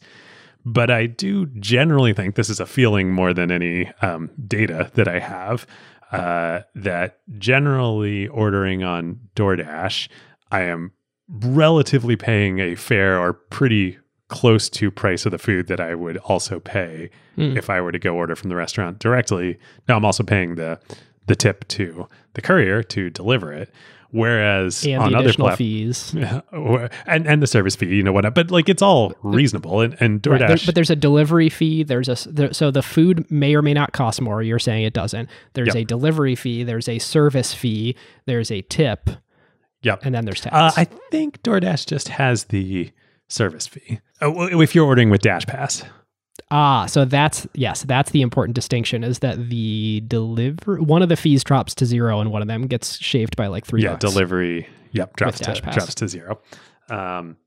But 0.65 0.89
I 0.89 1.05
do 1.05 1.45
generally 1.45 2.13
think 2.13 2.35
this 2.35 2.49
is 2.49 2.59
a 2.59 2.65
feeling 2.65 3.11
more 3.11 3.34
than 3.34 3.51
any 3.51 3.91
um, 4.01 4.30
data 4.47 4.91
that 4.95 5.07
I 5.07 5.19
have 5.19 5.65
uh, 6.11 6.61
that 6.76 7.19
generally 7.38 8.27
ordering 8.27 8.84
on 8.84 9.19
DoorDash, 9.35 10.09
I 10.51 10.61
am 10.61 10.91
relatively 11.30 12.15
paying 12.15 12.59
a 12.59 12.76
fair 12.76 13.19
or 13.19 13.34
pretty 13.34 13.99
close 14.27 14.69
to 14.69 14.91
price 14.91 15.26
of 15.26 15.31
the 15.31 15.38
food 15.38 15.67
that 15.67 15.80
I 15.80 15.95
would 15.95 16.17
also 16.17 16.59
pay 16.59 17.09
Hmm. 17.35 17.55
if 17.57 17.69
I 17.69 17.80
were 17.80 17.93
to 17.93 17.99
go 17.99 18.15
order 18.15 18.35
from 18.35 18.49
the 18.49 18.55
restaurant 18.57 18.99
directly. 18.99 19.57
Now 19.88 19.95
I'm 19.95 20.03
also 20.03 20.23
paying 20.23 20.55
the 20.55 20.77
the 21.30 21.35
tip 21.35 21.65
to 21.69 22.07
the 22.34 22.41
courier 22.41 22.84
to 22.84 23.10
deliver 23.10 23.53
it. 23.53 23.73
Whereas 24.11 24.84
And 24.85 24.95
on 25.03 25.11
the 25.11 25.18
other 25.19 25.26
additional 25.27 25.47
platforms, 25.49 26.11
fees. 26.11 26.15
and 27.06 27.27
and 27.27 27.43
the 27.43 27.47
service 27.47 27.76
fee, 27.76 27.95
you 27.95 28.01
know 28.01 28.11
what? 28.11 28.34
But 28.34 28.49
like 28.49 28.68
it's 28.68 28.81
all 28.81 29.14
reasonable, 29.22 29.81
and 29.81 29.95
and 29.99 30.19
DoorDash. 30.19 30.31
Right, 30.39 30.47
there- 30.47 30.57
but 30.65 30.73
there's 30.76 30.89
a 30.89 30.95
delivery 30.95 31.49
fee. 31.49 31.84
There's 31.84 32.10
a 32.10 32.18
there, 32.27 32.51
so 32.51 32.72
the 32.72 32.81
food 32.81 33.30
may 33.30 33.53
or 33.56 33.61
may 33.61 33.76
not 33.76 33.91
cost 33.93 34.19
more. 34.19 34.41
You're 34.41 34.57
saying 34.57 34.84
it 34.84 34.93
doesn't. 34.93 35.30
There's 35.53 35.68
Yep. 35.68 35.76
a 35.76 35.84
delivery 35.85 36.34
fee. 36.35 36.64
There's 36.64 36.89
a 36.89 36.97
service 36.97 37.53
fee. 37.53 37.95
There's 38.26 38.49
a 38.49 38.61
tip, 38.64 39.11
yep. 39.84 40.03
and 40.03 40.15
then 40.15 40.26
there's 40.26 40.41
tax. 40.41 40.56
Uh, 40.56 40.72
I 40.76 40.85
think 41.11 41.43
DoorDash 41.43 41.85
just 41.85 42.07
has 42.07 42.45
the 42.45 42.91
service 43.27 43.68
fee. 43.68 43.99
Uh, 44.23 44.31
if 44.60 44.73
you're 44.73 44.85
ordering 44.88 45.11
with 45.11 45.22
Dash 45.22 45.45
Pass, 45.45 45.84
Ah, 46.51 46.88
so 46.88 47.05
that's 47.05 47.45
yes, 47.53 47.84
that's 47.84 48.11
the 48.11 48.21
important 48.21 48.55
distinction 48.55 49.03
is 49.03 49.19
that 49.19 49.49
the 49.49 50.01
deliver 50.07 50.77
one 50.81 51.01
of 51.03 51.09
the 51.09 51.15
fees 51.15 51.43
drops 51.43 51.76
to 51.76 51.85
zero 51.85 52.19
and 52.19 52.31
one 52.31 52.41
of 52.41 52.47
them 52.47 52.65
gets 52.67 52.97
shaved 52.97 53.35
by 53.35 53.47
like 53.47 53.65
three. 53.65 53.84
yeah, 53.84 53.91
bucks. 53.91 54.01
delivery. 54.01 54.67
Yep, 54.91 55.15
drops 55.15 55.39
to 55.39 55.61
Pass. 55.61 55.76
drops 55.76 55.95
to 55.95 56.07
zero. 56.07 56.39
Um, 56.89 57.38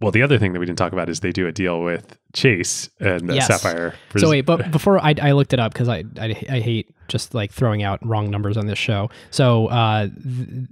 well, 0.00 0.12
the 0.12 0.22
other 0.22 0.38
thing 0.38 0.52
that 0.54 0.60
we 0.60 0.64
didn't 0.66 0.78
talk 0.78 0.92
about 0.92 1.08
is 1.10 1.20
they 1.20 1.32
do 1.32 1.46
a 1.46 1.52
deal 1.52 1.82
with 1.82 2.16
Chase 2.32 2.88
and 3.00 3.28
Yes. 3.34 3.48
Sapphire. 3.48 3.94
Res- 4.14 4.22
So 4.22 4.30
wait, 4.30 4.42
but 4.42 4.70
before 4.70 4.98
I, 5.04 5.14
I 5.20 5.32
looked 5.32 5.52
it 5.52 5.58
up 5.60 5.72
because 5.74 5.88
I, 5.88 6.04
I 6.18 6.28
I 6.48 6.60
hate 6.60 6.88
just 7.08 7.34
like 7.34 7.52
throwing 7.52 7.82
out 7.82 7.98
wrong 8.06 8.30
numbers 8.30 8.56
on 8.56 8.66
this 8.66 8.78
show. 8.78 9.10
So 9.30 9.66
uh, 9.66 10.06
th- 10.06 10.68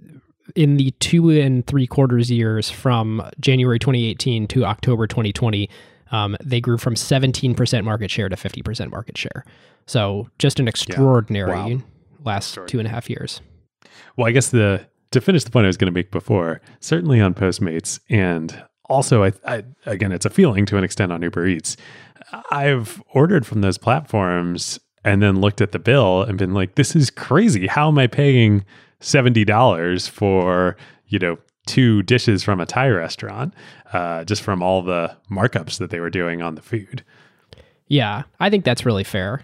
in 0.54 0.76
the 0.76 0.92
two 1.00 1.28
and 1.30 1.66
three 1.66 1.86
quarters 1.88 2.30
years 2.30 2.70
from 2.70 3.20
January 3.40 3.78
2018 3.80 4.46
to 4.48 4.64
October 4.64 5.06
2020, 5.08 5.68
um, 6.10 6.36
they 6.42 6.60
grew 6.60 6.78
from 6.78 6.94
17% 6.94 7.84
market 7.84 8.10
share 8.10 8.28
to 8.28 8.36
50% 8.36 8.90
market 8.90 9.16
share. 9.18 9.44
So 9.86 10.28
just 10.38 10.58
an 10.60 10.68
extraordinary 10.68 11.50
Wow. 11.76 11.82
last 12.24 12.58
two 12.66 12.78
and 12.78 12.86
a 12.86 12.90
half 12.90 13.08
years. 13.10 13.40
Well, 14.16 14.26
I 14.26 14.32
guess 14.32 14.50
the 14.50 14.86
to 15.12 15.20
finish 15.20 15.44
the 15.44 15.50
point 15.50 15.64
I 15.64 15.68
was 15.68 15.76
going 15.76 15.92
to 15.92 15.96
make 15.96 16.10
before, 16.10 16.60
certainly 16.80 17.20
on 17.20 17.32
Postmates, 17.34 18.00
and 18.10 18.64
also, 18.88 19.24
I, 19.24 19.32
I 19.46 19.62
again, 19.86 20.12
it's 20.12 20.26
a 20.26 20.30
feeling 20.30 20.66
to 20.66 20.76
an 20.76 20.84
extent 20.84 21.12
on 21.12 21.22
Uber 21.22 21.46
Eats. 21.46 21.76
I've 22.50 23.02
ordered 23.14 23.46
from 23.46 23.60
those 23.60 23.78
platforms 23.78 24.78
and 25.04 25.22
then 25.22 25.40
looked 25.40 25.60
at 25.60 25.72
the 25.72 25.78
bill 25.78 26.22
and 26.22 26.36
been 26.38 26.54
like, 26.54 26.74
"This 26.74 26.94
is 26.96 27.10
crazy. 27.10 27.66
How 27.68 27.88
am 27.88 27.98
I 27.98 28.06
paying 28.08 28.64
seventy 29.00 29.44
dollars 29.44 30.08
for 30.08 30.76
you 31.08 31.18
know 31.18 31.38
two 31.66 32.02
dishes 32.05 32.43
from 32.43 32.60
a 32.60 32.66
Thai 32.66 32.88
restaurant 32.88 33.52
uh, 33.93 34.24
just 34.24 34.43
from 34.43 34.62
all 34.62 34.82
the 34.82 35.16
markups 35.30 35.78
that 35.78 35.90
they 35.90 36.01
were 36.01 36.10
doing 36.10 36.40
on 36.43 36.55
the 36.55 36.62
food?" 36.62 37.05
Yeah, 37.88 38.22
I 38.40 38.51
think 38.51 38.64
that's 38.64 38.84
really 38.84 39.05
fair. 39.05 39.43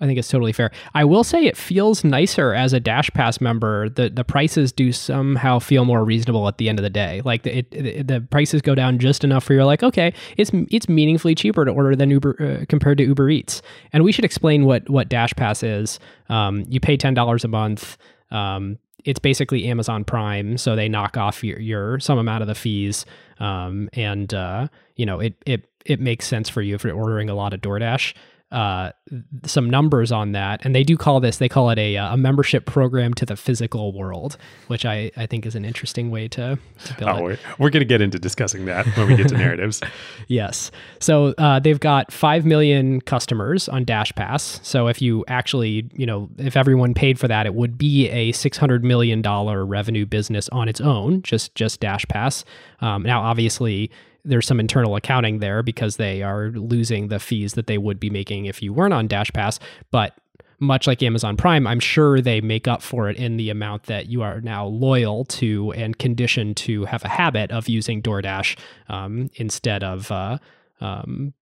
I 0.00 0.06
think 0.06 0.16
it's 0.16 0.28
totally 0.28 0.52
fair. 0.52 0.70
I 0.94 1.04
will 1.04 1.24
say 1.24 1.44
it 1.44 1.56
feels 1.56 2.04
nicer 2.04 2.54
as 2.54 2.72
a 2.72 2.78
Dash 2.78 3.10
Pass 3.10 3.40
member. 3.40 3.88
The 3.88 4.08
the 4.08 4.22
prices 4.22 4.70
do 4.70 4.92
somehow 4.92 5.58
feel 5.58 5.84
more 5.84 6.04
reasonable 6.04 6.46
at 6.46 6.58
the 6.58 6.68
end 6.68 6.78
of 6.78 6.84
the 6.84 6.88
day. 6.90 7.20
Like 7.24 7.42
the, 7.42 7.58
it, 7.58 7.66
it- 7.74 8.06
the 8.06 8.20
prices 8.20 8.62
go 8.62 8.76
down 8.76 9.00
just 9.00 9.24
enough 9.24 9.48
where 9.48 9.56
you're 9.56 9.64
like, 9.64 9.82
okay, 9.82 10.14
it's 10.36 10.52
it's 10.70 10.88
meaningfully 10.88 11.34
cheaper 11.34 11.64
to 11.64 11.72
order 11.72 11.96
than 11.96 12.10
Uber 12.10 12.60
uh, 12.62 12.64
compared 12.68 12.98
to 12.98 13.04
Uber 13.04 13.28
Eats. 13.28 13.60
And 13.92 14.04
we 14.04 14.12
should 14.12 14.24
explain 14.24 14.66
what 14.66 14.88
what 14.88 15.08
Dash 15.08 15.32
Pass 15.34 15.64
is. 15.64 15.98
Um, 16.28 16.64
you 16.68 16.78
pay 16.78 16.96
ten 16.96 17.12
dollars 17.14 17.44
a 17.44 17.48
month. 17.48 17.98
Um, 18.30 18.78
it's 19.08 19.18
basically 19.18 19.66
Amazon 19.68 20.04
Prime, 20.04 20.58
so 20.58 20.76
they 20.76 20.86
knock 20.86 21.16
off 21.16 21.42
your, 21.42 21.58
your 21.58 21.98
some 21.98 22.18
amount 22.18 22.42
of 22.42 22.46
the 22.46 22.54
fees, 22.54 23.06
um, 23.40 23.88
and 23.94 24.34
uh, 24.34 24.68
you 24.96 25.06
know 25.06 25.18
it 25.18 25.34
it 25.46 25.66
it 25.86 25.98
makes 25.98 26.26
sense 26.26 26.50
for 26.50 26.60
you 26.60 26.74
if 26.74 26.84
you're 26.84 26.94
ordering 26.94 27.30
a 27.30 27.34
lot 27.34 27.54
of 27.54 27.62
DoorDash. 27.62 28.12
Uh, 28.50 28.92
some 29.44 29.68
numbers 29.68 30.10
on 30.10 30.32
that, 30.32 30.64
and 30.64 30.74
they 30.74 30.82
do 30.82 30.96
call 30.96 31.20
this 31.20 31.36
they 31.36 31.50
call 31.50 31.68
it 31.68 31.78
a 31.78 31.98
uh, 31.98 32.14
a 32.14 32.16
membership 32.16 32.64
program 32.64 33.12
to 33.12 33.26
the 33.26 33.36
physical 33.36 33.92
world, 33.92 34.38
which 34.68 34.86
I 34.86 35.10
I 35.18 35.26
think 35.26 35.44
is 35.44 35.54
an 35.54 35.66
interesting 35.66 36.10
way 36.10 36.28
to, 36.28 36.58
to 36.86 36.94
build 36.94 37.10
Oh, 37.10 37.16
it. 37.16 37.22
we're, 37.22 37.38
we're 37.58 37.70
going 37.70 37.80
to 37.82 37.84
get 37.84 38.00
into 38.00 38.18
discussing 38.18 38.64
that 38.64 38.86
when 38.96 39.08
we 39.08 39.16
get 39.16 39.28
to 39.28 39.36
narratives. 39.38 39.82
Yes. 40.28 40.70
So 40.98 41.34
uh, 41.36 41.58
they've 41.60 41.78
got 41.78 42.10
5 42.10 42.46
million 42.46 43.02
customers 43.02 43.68
on 43.68 43.84
Dash 43.84 44.14
Pass. 44.14 44.60
So 44.62 44.86
if 44.88 45.02
you 45.02 45.26
actually, 45.28 45.90
you 45.92 46.06
know, 46.06 46.30
if 46.38 46.56
everyone 46.56 46.94
paid 46.94 47.18
for 47.18 47.28
that, 47.28 47.44
it 47.44 47.54
would 47.54 47.76
be 47.76 48.08
a 48.08 48.32
$600 48.32 48.82
million 48.82 49.20
revenue 49.22 50.06
business 50.06 50.48
on 50.50 50.68
its 50.68 50.80
own, 50.80 51.20
just, 51.22 51.54
just 51.54 51.80
Dash 51.80 52.06
Pass. 52.08 52.44
Um, 52.80 53.02
now, 53.02 53.20
obviously, 53.20 53.90
there's 54.28 54.46
some 54.46 54.60
internal 54.60 54.94
accounting 54.96 55.38
there 55.38 55.62
because 55.62 55.96
they 55.96 56.22
are 56.22 56.50
losing 56.50 57.08
the 57.08 57.18
fees 57.18 57.54
that 57.54 57.66
they 57.66 57.78
would 57.78 57.98
be 57.98 58.10
making 58.10 58.46
if 58.46 58.62
you 58.62 58.72
weren't 58.72 58.94
on 58.94 59.06
Dash 59.08 59.32
Pass. 59.32 59.58
But 59.90 60.14
much 60.60 60.86
like 60.86 61.02
Amazon 61.02 61.36
Prime, 61.36 61.66
I'm 61.66 61.80
sure 61.80 62.20
they 62.20 62.40
make 62.40 62.66
up 62.66 62.82
for 62.82 63.08
it 63.08 63.16
in 63.16 63.36
the 63.36 63.48
amount 63.50 63.84
that 63.84 64.06
you 64.06 64.22
are 64.22 64.40
now 64.40 64.66
loyal 64.66 65.24
to 65.26 65.72
and 65.72 65.96
conditioned 65.98 66.56
to 66.58 66.84
have 66.86 67.04
a 67.04 67.08
habit 67.08 67.50
of 67.52 67.68
using 67.68 68.02
DoorDash 68.02 68.58
um, 68.88 69.30
instead 69.36 69.84
of 69.84 70.10
uh, 70.10 70.38
um, 70.80 71.32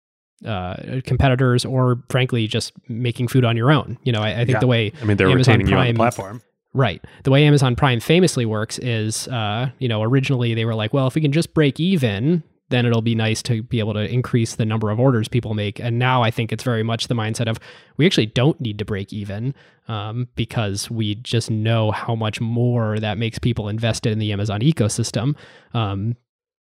uh, 0.44 1.00
competitors 1.04 1.64
or, 1.64 2.02
frankly, 2.10 2.46
just 2.46 2.72
making 2.88 3.28
food 3.28 3.44
on 3.44 3.56
your 3.56 3.72
own. 3.72 3.98
You 4.02 4.12
know, 4.12 4.20
I, 4.20 4.32
I 4.32 4.36
think 4.44 4.50
Yeah. 4.50 4.58
the 4.60 4.66
way 4.66 4.92
I 5.00 5.04
mean, 5.06 5.16
they're 5.16 5.28
Amazon 5.30 5.54
retaining 5.60 5.72
you 5.72 5.76
on 5.78 5.86
the 5.86 5.92
Prime- 5.94 5.96
platform. 5.96 6.42
Right. 6.74 7.02
The 7.24 7.30
way 7.30 7.44
Amazon 7.46 7.74
Prime 7.74 8.00
famously 8.00 8.44
works 8.44 8.78
is, 8.80 9.28
uh, 9.28 9.70
you 9.78 9.88
know, 9.88 10.02
originally 10.02 10.52
they 10.52 10.66
were 10.66 10.74
like, 10.74 10.92
well, 10.92 11.06
if 11.06 11.14
we 11.14 11.22
can 11.22 11.32
just 11.32 11.54
break 11.54 11.80
even, 11.80 12.42
then 12.68 12.84
it'll 12.84 13.02
be 13.02 13.14
nice 13.14 13.42
to 13.42 13.62
be 13.62 13.78
able 13.78 13.94
to 13.94 14.12
increase 14.12 14.56
the 14.56 14.64
number 14.64 14.90
of 14.90 14.98
orders 14.98 15.28
people 15.28 15.54
make. 15.54 15.78
And 15.78 15.98
now 15.98 16.22
I 16.22 16.30
think 16.30 16.52
it's 16.52 16.64
very 16.64 16.82
much 16.82 17.06
the 17.08 17.14
mindset 17.14 17.48
of 17.48 17.58
we 17.96 18.06
actually 18.06 18.26
don't 18.26 18.60
need 18.60 18.78
to 18.78 18.84
break 18.84 19.12
even 19.12 19.54
um, 19.88 20.28
because 20.34 20.90
we 20.90 21.14
just 21.16 21.50
know 21.50 21.92
how 21.92 22.14
much 22.14 22.40
more 22.40 22.98
that 22.98 23.18
makes 23.18 23.38
people 23.38 23.68
invested 23.68 24.12
in 24.12 24.18
the 24.18 24.32
Amazon 24.32 24.60
ecosystem. 24.60 25.36
Um, 25.74 26.16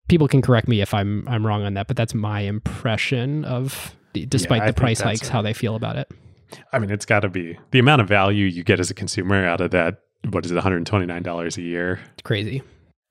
people 0.08 0.28
can 0.28 0.42
correct 0.42 0.68
me 0.68 0.80
if 0.80 0.92
I'm 0.92 1.26
I'm 1.28 1.46
wrong 1.46 1.62
on 1.62 1.74
that, 1.74 1.86
but 1.86 1.96
that's 1.96 2.14
my 2.14 2.40
impression 2.40 3.44
of, 3.44 3.96
despite 4.12 4.62
I 4.62 4.66
the 4.66 4.72
price 4.74 5.00
hikes, 5.00 5.28
how 5.28 5.42
they 5.42 5.54
feel 5.54 5.74
about 5.74 5.96
it. 5.96 6.10
I 6.72 6.78
mean, 6.78 6.90
it's 6.90 7.06
got 7.06 7.20
to 7.20 7.28
be 7.28 7.58
the 7.70 7.78
amount 7.78 8.02
of 8.02 8.08
value 8.08 8.46
you 8.46 8.62
get 8.62 8.78
as 8.78 8.90
a 8.90 8.94
consumer 8.94 9.44
out 9.44 9.60
of 9.60 9.70
that. 9.72 10.00
What 10.30 10.44
is 10.44 10.52
it, 10.52 10.58
$129 10.58 11.56
a 11.56 11.62
year? 11.62 12.00
It's 12.14 12.22
crazy. 12.22 12.62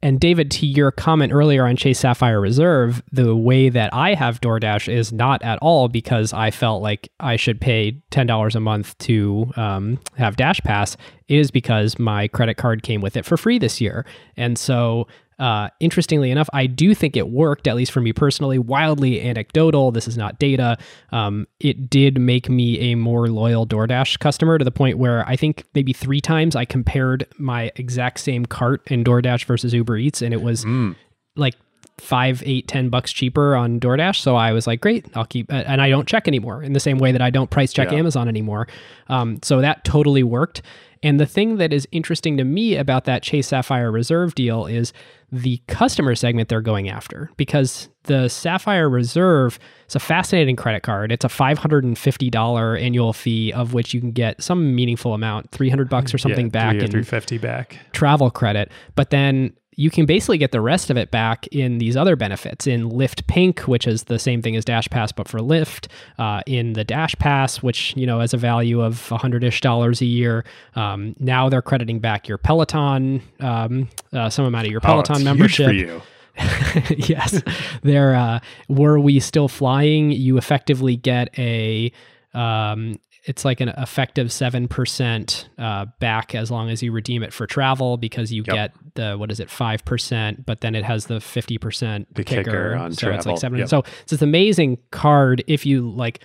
And 0.03 0.19
David, 0.19 0.51
to 0.51 0.65
your 0.65 0.91
comment 0.91 1.31
earlier 1.31 1.65
on 1.65 1.77
Chase 1.77 1.99
Sapphire 1.99 2.41
Reserve, 2.41 3.01
the 3.13 3.38
way 3.38 3.69
that 3.69 3.93
I 3.93 4.15
have 4.15 4.41
DoorDash 4.41 4.93
is 4.93 5.13
not 5.13 5.41
at 5.43 5.57
all 5.61 5.88
because 5.88 6.34
I 6.34 6.51
felt 6.51 6.84
like 6.84 7.09
I 7.21 7.38
should 7.38 7.61
pay 7.61 8.01
ten 8.11 8.27
dollars 8.27 8.53
a 8.53 8.59
month 8.59 8.97
to 8.97 9.49
um, 9.55 9.97
have 10.17 10.35
Dash 10.35 10.59
Pass. 10.59 10.97
It 11.30 11.39
is 11.39 11.51
because 11.51 11.97
my 11.97 12.27
credit 12.27 12.55
card 12.55 12.84
came 12.84 12.99
with 12.99 13.15
it 13.15 13.23
for 13.23 13.38
free 13.38 13.57
this 13.57 13.80
year, 13.80 14.05
and 14.35 14.59
so 14.59 15.07
uh, 15.39 15.69
interestingly 15.80 16.31
enough, 16.31 16.49
I 16.53 16.65
do 16.68 16.93
think 16.95 17.15
it 17.18 17.30
worked, 17.30 17.68
at 17.68 17.76
least 17.76 17.91
for 17.91 18.01
me 18.01 18.14
personally. 18.14 18.57
Wildly 18.60 19.22
anecdotal. 19.22 19.91
This 19.91 20.07
is 20.07 20.18
not 20.18 20.39
data. 20.39 20.77
Um, 21.11 21.47
it 21.60 21.89
did 21.89 22.19
make 22.19 22.49
me 22.49 22.80
a 22.91 22.95
more 22.95 23.27
loyal 23.27 23.65
DoorDash 23.68 24.19
customer 24.19 24.57
to 24.57 24.65
the 24.65 24.72
point 24.72 24.97
where 24.97 25.27
I 25.27 25.35
think 25.35 25.64
maybe 25.73 25.93
three 25.93 26.22
times 26.22 26.55
I 26.55 26.65
compared 26.65 27.27
my 27.38 27.72
exact 27.76 28.19
same 28.19 28.45
cart 28.45 28.81
in 28.91 29.03
DoorDash 29.03 29.45
versus 29.45 29.73
Uber 29.73 29.97
Eats, 29.97 30.22
and 30.22 30.34
it 30.34 30.41
was 30.41 30.64
Mm. 30.65 30.95
like 31.35 31.55
five, 31.99 32.41
eight, 32.45 32.68
ten 32.68 32.89
bucks 32.89 33.14
cheaper 33.14 33.55
on 33.55 33.80
DoorDash. 33.80 34.18
So 34.18 34.35
I 34.35 34.51
was 34.51 34.65
like, 34.65 34.81
great, 34.81 35.05
I'll 35.15 35.26
keep, 35.26 35.51
uh, 35.53 35.57
and 35.68 35.80
I 35.81 35.89
don't 35.89 36.07
check 36.07 36.27
anymore 36.27 36.64
in 36.64 36.73
the 36.73 36.80
same 36.80 36.97
way 36.97 37.11
that 37.11 37.22
I 37.22 37.30
don't 37.30 37.49
price 37.49 37.72
check 37.72 37.91
Yeah. 37.91 37.99
Amazon 37.99 38.27
anymore. 38.27 38.68
Um, 39.10 39.39
so 39.43 39.61
that 39.61 39.84
totally 39.85 40.23
worked. 40.23 40.64
And 41.03 41.19
the 41.19 41.25
thing 41.25 41.57
that 41.57 41.73
is 41.73 41.88
interesting 41.91 42.38
to 42.38 42.45
me 42.45 42.77
about 42.77 43.03
that 43.05 43.21
Chase 43.21 43.49
Sapphire 43.49 43.91
Reserve 43.91 44.34
deal 44.34 44.65
is 44.65 44.93
the 45.31 45.61
customer 45.67 46.15
segment 46.15 46.47
they're 46.47 46.61
going 46.61 46.89
after 46.89 47.30
because 47.38 47.89
the 48.03 48.30
Sapphire 48.30 48.89
Reserve 48.89 49.59
is 49.88 49.95
a 49.95 49.99
fascinating 49.99 50.55
credit 50.55 50.81
card. 50.81 51.11
It's 51.11 51.25
a 51.25 51.30
$550 51.30 52.81
annual 52.81 53.13
fee 53.13 53.51
of 53.51 53.73
which 53.73 53.93
you 53.93 53.99
can 53.99 54.11
get 54.11 54.41
some 54.41 54.73
meaningful 54.73 55.13
amount, 55.13 55.51
300 55.51 55.89
bucks 55.89 56.13
or 56.13 56.17
something 56.17 56.47
yeah, 56.47 56.51
back 56.51 56.71
three 56.71 56.81
or 56.81 56.85
in 56.85 56.91
350 56.91 57.38
back. 57.38 57.80
travel 57.91 58.31
credit, 58.31 58.71
but 58.95 59.09
then 59.09 59.53
you 59.75 59.89
can 59.89 60.05
basically 60.05 60.37
get 60.37 60.51
the 60.51 60.61
rest 60.61 60.89
of 60.89 60.97
it 60.97 61.11
back 61.11 61.47
in 61.47 61.77
these 61.77 61.95
other 61.97 62.15
benefits 62.15 62.67
in 62.67 62.89
Lyft 62.89 63.27
Pink, 63.27 63.61
which 63.61 63.87
is 63.87 64.03
the 64.03 64.19
same 64.19 64.41
thing 64.41 64.55
as 64.55 64.63
Dash 64.65 64.87
Pass 64.89 65.11
but 65.11 65.27
for 65.27 65.39
Lyft, 65.39 65.87
uh, 66.17 66.41
in 66.45 66.73
the 66.73 66.83
Dash 66.83 67.15
Pass, 67.15 67.61
which 67.63 67.95
you 67.95 68.05
know 68.05 68.19
has 68.19 68.33
a 68.33 68.37
value 68.37 68.81
of 68.81 69.11
a 69.11 69.17
hundred 69.17 69.43
ish 69.43 69.61
dollars 69.61 70.01
a 70.01 70.05
year. 70.05 70.43
Um, 70.75 71.15
now 71.19 71.49
they're 71.49 71.61
crediting 71.61 71.99
back 71.99 72.27
your 72.27 72.37
Peloton, 72.37 73.21
um, 73.39 73.89
uh, 74.11 74.29
some 74.29 74.45
amount 74.45 74.65
of 74.67 74.71
your 74.71 74.81
Oh, 74.83 74.99
it's 74.99 75.09
Peloton 75.09 75.15
huge 75.17 75.25
membership. 75.25 75.67
for 75.67 75.73
you. 75.73 76.01
yes, 76.97 77.41
there. 77.83 78.15
Uh, 78.15 78.39
were 78.67 78.99
we 78.99 79.19
still 79.19 79.47
flying? 79.47 80.11
You 80.11 80.37
effectively 80.37 80.95
get 80.95 81.37
a. 81.37 81.91
Um, 82.33 82.99
it's 83.25 83.45
like 83.45 83.61
an 83.61 83.69
effective 83.69 84.31
seven 84.31 84.67
percent 84.67 85.47
uh, 85.57 85.85
back 85.99 86.35
as 86.35 86.51
long 86.51 86.69
as 86.69 86.83
you 86.83 86.91
redeem 86.91 87.23
it 87.23 87.31
for 87.31 87.47
travel 87.47 87.95
because 87.97 88.31
you 88.33 88.43
Yep. 88.45 88.53
get 88.55 88.73
the 88.95 89.15
what 89.17 89.31
is 89.31 89.39
it 89.39 89.49
five 89.49 89.85
percent, 89.85 90.45
but 90.45 90.61
then 90.61 90.75
it 90.75 90.83
has 90.83 91.05
the 91.05 91.19
fifty 91.21 91.57
percent 91.57 92.13
The 92.15 92.23
kicker 92.23 92.75
on 92.75 92.91
so 92.91 93.09
it's 93.11 93.23
travel. 93.23 93.31
like 93.33 93.39
seven. 93.39 93.59
Yep. 93.59 93.69
So 93.69 93.79
it's 94.01 94.11
this 94.11 94.21
amazing 94.21 94.77
card 94.91 95.43
if 95.47 95.65
you 95.65 95.89
like 95.89 96.19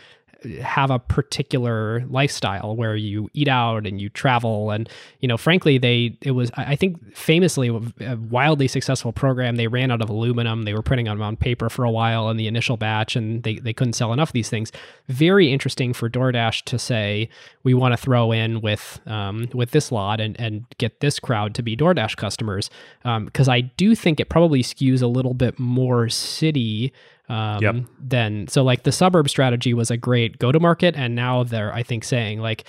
have 0.62 0.90
a 0.90 0.98
particular 0.98 2.04
lifestyle 2.08 2.76
where 2.76 2.94
you 2.94 3.28
eat 3.34 3.48
out 3.48 3.86
and 3.86 4.00
you 4.00 4.08
travel. 4.08 4.70
And 4.70 4.88
you 5.20 5.28
know 5.28 5.36
frankly 5.36 5.78
they 5.78 6.16
it 6.22 6.30
was 6.32 6.50
i 6.56 6.76
think 6.76 7.16
famously 7.16 7.68
a 8.00 8.16
wildly 8.16 8.68
successful 8.68 9.12
program 9.12 9.56
they 9.56 9.66
ran 9.66 9.90
out 9.90 10.00
of 10.00 10.08
aluminum. 10.08 10.62
They 10.62 10.74
were 10.74 10.82
printing 10.82 11.06
them 11.06 11.20
on 11.22 11.36
paper 11.36 11.68
for 11.68 11.84
a 11.84 11.90
while 11.90 12.30
in 12.30 12.36
the 12.36 12.46
initial 12.46 12.76
batch 12.76 13.16
and 13.16 13.42
they, 13.42 13.56
they 13.56 13.72
couldn't 13.72 13.94
sell 13.94 14.12
enough 14.12 14.30
of 14.30 14.32
these 14.32 14.48
things. 14.48 14.70
Very 15.08 15.52
interesting 15.52 15.92
for 15.92 16.08
doordash 16.08 16.62
to 16.64 16.78
say 16.78 17.28
we 17.64 17.74
want 17.74 17.92
to 17.92 17.96
throw 17.96 18.32
in 18.32 18.60
with 18.60 19.00
um, 19.06 19.48
with 19.52 19.72
this 19.72 19.90
lot 19.90 20.20
and, 20.20 20.38
and 20.40 20.66
get 20.78 21.00
this 21.00 21.18
crowd 21.18 21.54
to 21.56 21.62
be 21.62 21.76
doordash 21.76 22.16
customers. 22.16 22.70
Because 23.02 23.48
i 23.48 23.60
do 23.60 23.94
think 23.94 24.20
it 24.20 24.28
probably 24.28 24.62
skews 24.62 25.02
a 25.02 25.06
little 25.06 25.34
bit 25.34 25.58
more 25.58 26.08
city 26.08 26.92
Um, 27.28 27.62
Yep. 27.62 27.74
Then, 28.00 28.48
so 28.48 28.62
like 28.62 28.84
the 28.84 28.92
suburb 28.92 29.28
strategy 29.28 29.74
was 29.74 29.90
a 29.90 29.96
great 29.96 30.38
go 30.38 30.50
to 30.52 30.60
market. 30.60 30.94
And 30.96 31.14
now 31.14 31.44
they're, 31.44 31.72
I 31.74 31.82
think, 31.82 32.04
saying 32.04 32.40
like, 32.40 32.64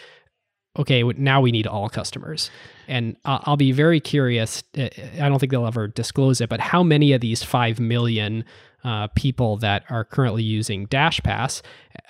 okay, 0.77 1.03
now 1.03 1.41
we 1.41 1.51
need 1.51 1.67
all 1.67 1.89
customers. 1.89 2.51
And 2.87 3.15
I- 3.25 3.39
I'll 3.43 3.57
be 3.57 3.71
very 3.71 3.99
curious. 3.99 4.63
uh, 4.77 4.87
I 5.19 5.27
don't 5.29 5.39
think 5.39 5.51
they'll 5.51 5.65
ever 5.65 5.87
disclose 5.87 6.41
it, 6.41 6.49
but 6.49 6.59
how 6.59 6.83
many 6.83 7.11
of 7.13 7.21
these 7.21 7.43
5 7.43 7.79
million 7.79 8.45
uh, 8.85 9.07
people 9.07 9.57
that 9.57 9.83
are 9.89 10.05
currently 10.05 10.41
using 10.43 10.85
Dash 10.85 11.19
Pass 11.21 11.61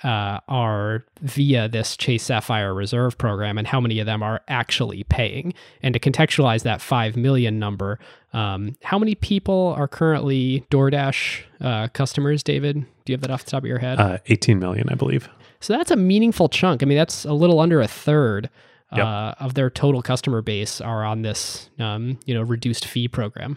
uh, 0.04 0.38
are 0.46 1.04
via 1.20 1.68
this 1.68 1.96
Chase 1.96 2.22
Sapphire 2.22 2.72
Reserve 2.72 3.18
program, 3.18 3.58
and 3.58 3.66
how 3.66 3.80
many 3.80 3.98
of 3.98 4.06
them 4.06 4.22
are 4.22 4.40
actually 4.46 5.02
paying? 5.04 5.52
And 5.82 5.92
to 5.94 5.98
contextualize 5.98 6.62
that 6.62 6.80
5 6.80 7.16
million 7.16 7.58
number, 7.58 7.98
um, 8.32 8.76
how 8.82 8.98
many 8.98 9.14
people 9.14 9.74
are 9.76 9.88
currently 9.88 10.64
DoorDash 10.70 11.42
uh, 11.60 11.88
customers, 11.88 12.42
David? 12.42 12.74
Do 13.04 13.12
you 13.12 13.14
have 13.14 13.22
that 13.22 13.30
off 13.30 13.44
the 13.44 13.50
top 13.50 13.62
of 13.62 13.66
your 13.68 13.78
head? 13.78 13.98
Uh, 14.00 14.18
18 14.26 14.58
million, 14.58 14.88
I 14.88 14.94
believe. 14.94 15.28
So 15.60 15.72
that's 15.76 15.90
a 15.90 15.96
meaningful 15.96 16.48
chunk. 16.48 16.82
I 16.82 16.86
mean, 16.86 16.96
that's 16.96 17.24
a 17.24 17.32
little 17.32 17.60
under 17.60 17.80
a 17.80 17.88
third 17.88 18.48
Yep. 18.92 19.06
uh, 19.06 19.34
of 19.38 19.54
their 19.54 19.70
total 19.70 20.02
customer 20.02 20.42
base 20.42 20.80
are 20.80 21.04
on 21.04 21.22
this, 21.22 21.70
um, 21.78 22.18
you 22.26 22.34
know, 22.34 22.42
reduced 22.42 22.84
fee 22.84 23.06
program. 23.06 23.56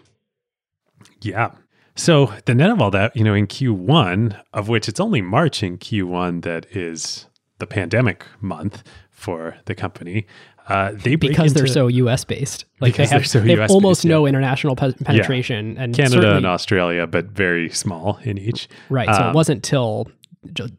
Yeah. 1.21 1.53
So 1.95 2.31
the 2.45 2.53
net 2.53 2.69
of 2.69 2.79
all 2.79 2.91
that, 2.91 3.15
you 3.15 3.23
know, 3.23 3.33
in 3.33 3.47
Q1, 3.47 4.39
of 4.53 4.69
which 4.69 4.87
it's 4.87 4.99
only 4.99 5.21
March 5.23 5.63
in 5.63 5.79
Q1 5.79 6.43
that 6.43 6.67
is 6.75 7.27
the 7.57 7.65
pandemic 7.65 8.25
month 8.41 8.83
for 9.13 9.55
the 9.65 9.75
company, 9.75 10.25
uh, 10.67 10.91
they 10.93 11.15
Because 11.15 11.53
they're 11.53 11.67
so 11.67 11.87
U.S. 11.87 12.23
based, 12.23 12.65
like 12.79 12.95
they 12.95 13.05
have, 13.05 13.27
so 13.27 13.39
they 13.39 13.55
have 13.55 13.69
almost 13.69 14.05
yeah. 14.05 14.11
no 14.11 14.25
international 14.25 14.75
pe- 14.75 14.93
penetration, 14.93 15.77
and 15.77 15.95
Canada 15.95 16.35
and 16.37 16.45
Australia, 16.45 17.05
but 17.05 17.25
very 17.25 17.69
small 17.69 18.17
in 18.23 18.37
each. 18.37 18.69
right. 18.89 19.13
So 19.13 19.21
um, 19.21 19.29
it 19.29 19.35
wasn't 19.35 19.63
till 19.63 20.07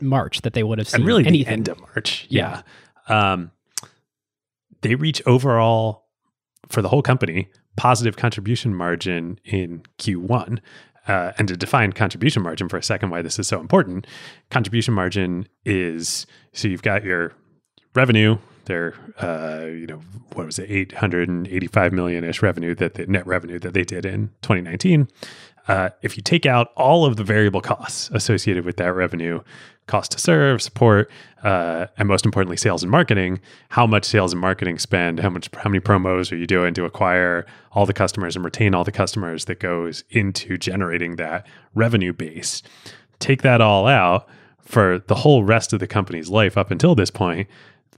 March 0.01 0.41
that 0.43 0.55
they 0.55 0.63
would 0.63 0.79
have 0.79 0.89
seen 0.89 1.03
and 1.03 1.07
really 1.07 1.23
the 1.23 1.47
end 1.47 1.69
of 1.69 1.79
March. 1.81 2.27
Yeah. 2.31 2.63
Um, 3.09 3.51
they 4.81 4.95
reach 4.95 5.23
overall 5.27 6.07
for 6.69 6.81
the 6.81 6.89
whole 6.89 7.03
company 7.03 7.49
positive 7.77 8.17
contribution 8.17 8.75
margin 8.75 9.39
in 9.45 9.83
Q1. 9.99 10.61
Uh, 11.07 11.33
and 11.37 11.49
to 11.49 11.57
define 11.57 11.93
contribution 11.93 12.43
margin 12.43 12.67
for 12.69 12.79
a 12.79 12.83
second, 12.83 13.11
why 13.11 13.21
this 13.21 13.39
is 13.39 13.47
so 13.47 13.61
important, 13.61 14.07
contribution 14.51 14.95
margin 14.95 15.47
is 15.67 16.27
so 16.55 16.67
you've 16.67 16.83
got 16.83 17.05
your 17.05 17.35
revenue, 17.95 18.39
their 18.67 18.95
uh, 19.21 19.67
you 19.67 19.87
know 19.87 20.01
what 20.33 20.47
was 20.47 20.59
it, 20.59 20.71
eight 20.71 20.93
hundred 20.93 21.29
and 21.29 21.47
eighty-five 21.49 21.93
million 21.93 22.25
ish 22.25 22.43
revenue 22.43 22.75
that 22.77 22.95
the 22.95 23.07
net 23.07 23.27
revenue 23.27 23.59
that 23.59 23.75
they 23.75 23.85
did 23.85 24.05
in 24.07 24.29
2019. 24.43 25.09
Uh, 25.67 25.89
if 26.03 26.17
you 26.17 26.23
take 26.23 26.45
out 26.45 26.73
all 26.77 27.07
of 27.07 27.17
the 27.17 27.25
variable 27.25 27.63
costs 27.63 28.11
associated 28.13 28.67
with 28.67 28.77
that 28.77 28.93
revenue, 28.93 29.41
cost 29.87 30.13
to 30.13 30.19
serve, 30.19 30.61
support, 30.61 31.11
uh, 31.43 31.87
and 31.97 32.07
most 32.07 32.27
importantly, 32.27 32.57
sales 32.57 32.83
and 32.83 32.91
marketing, 32.91 33.41
how 33.71 33.87
much 33.87 34.05
sales 34.05 34.33
and 34.33 34.41
marketing 34.41 34.79
spend, 34.79 35.21
how 35.21 35.31
much, 35.31 35.49
how 35.55 35.71
many 35.71 35.81
promos 35.81 36.31
are 36.31 36.37
you 36.37 36.47
doing 36.47 36.75
to 36.75 36.85
acquire 36.85 37.47
all 37.73 37.87
the 37.87 37.95
customers 37.95 38.37
and 38.37 38.45
retain 38.45 38.75
all 38.75 38.85
the 38.85 38.93
customers 38.93 39.47
that 39.47 39.59
goes 39.59 40.05
into 40.11 40.59
generating 40.59 41.17
that 41.17 41.47
revenue 41.75 42.13
base. 42.13 42.63
Take 43.19 43.41
that 43.41 43.63
all 43.63 43.87
out 43.87 44.29
for 44.61 44.99
the 45.07 45.15
whole 45.15 45.45
rest 45.45 45.73
of 45.73 45.81
the 45.81 45.87
company's 45.87 46.29
life 46.29 46.59
up 46.59 46.71
until 46.71 46.95
this 46.95 47.11
point, 47.11 47.49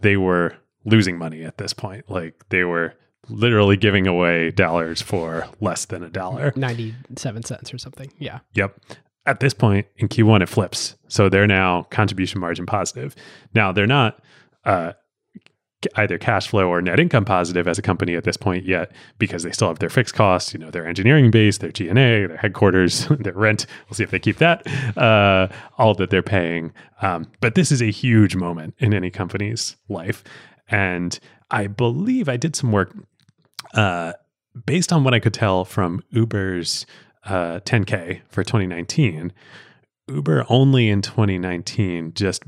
they 0.01 0.17
were 0.17 0.57
losing 0.85 1.19
money 1.19 1.43
at 1.43 1.59
this 1.59 1.73
point. 1.73 2.09
Like 2.11 2.45
they 2.49 2.65
were 2.65 2.95
literally 3.29 3.77
giving 3.77 4.07
away 4.07 4.51
dollars 4.51 5.03
for 5.03 5.49
less 5.61 5.85
than 5.87 6.03
a 6.03 6.09
dollar. 6.09 6.53
Ninety-seven 6.57 7.43
cents 7.43 7.73
or 7.75 7.79
something. 7.79 8.13
Yeah. 8.19 8.41
Yep. 8.55 8.81
At 9.27 9.41
this 9.41 9.55
point 9.55 9.87
in 9.97 10.09
Q1, 10.09 10.43
it 10.43 10.49
flips. 10.49 10.97
So 11.09 11.29
they're 11.29 11.49
now 11.49 11.83
contribution 11.91 12.41
margin 12.41 12.65
positive. 12.67 13.17
Now 13.55 13.73
they're 13.73 13.87
not 13.87 14.23
uh, 14.65 14.93
either 15.97 16.19
cash 16.19 16.49
flow 16.49 16.69
or 16.69 16.81
net 16.81 17.01
income 17.01 17.25
positive 17.25 17.69
as 17.69 17.79
a 17.79 17.83
company 17.83 18.15
at 18.15 18.25
this 18.25 18.37
point 18.37 18.65
yet 18.65 18.91
because 19.19 19.43
they 19.43 19.51
still 19.51 19.69
have 19.69 19.79
their 19.79 19.89
fixed 19.89 20.15
costs, 20.15 20.53
you 20.53 20.59
know, 20.59 20.71
their 20.71 20.87
engineering 20.87 21.31
base, 21.31 21.59
their 21.59 21.71
G&A, 21.71 21.95
their 21.95 22.37
headquarters, 22.37 23.07
their 23.11 23.33
rent. 23.33 23.67
We'll 23.89 23.95
see 23.95 24.03
if 24.03 24.11
they 24.11 24.19
keep 24.19 24.39
that, 24.39 24.67
uh, 24.97 25.49
all 25.79 25.95
that 25.95 26.11
they're 26.11 26.23
paying. 26.23 26.73
Um, 27.03 27.31
but 27.41 27.55
this 27.55 27.71
is 27.71 27.83
a 27.83 27.91
huge 27.91 28.37
moment 28.37 28.75
in 28.79 28.95
any 28.95 29.11
company's 29.11 29.77
life. 29.89 30.25
And 30.69 31.19
I 31.51 31.67
believe 31.67 32.29
I 32.29 32.37
did 32.37 32.57
some 32.57 32.73
work 32.73 32.95
uh, 33.75 34.15
based 34.65 34.93
on 34.93 35.05
what 35.05 35.15
I 35.15 35.21
could 35.21 35.35
tell 35.35 35.65
from 35.65 36.03
Uber's 36.11 36.87
uh, 37.25 37.61
10K 37.61 38.21
for 38.29 38.43
2019, 38.43 39.33
Uber 40.09 40.47
only 40.49 40.89
in 40.89 41.03
2019 41.03 42.13
just 42.15 42.45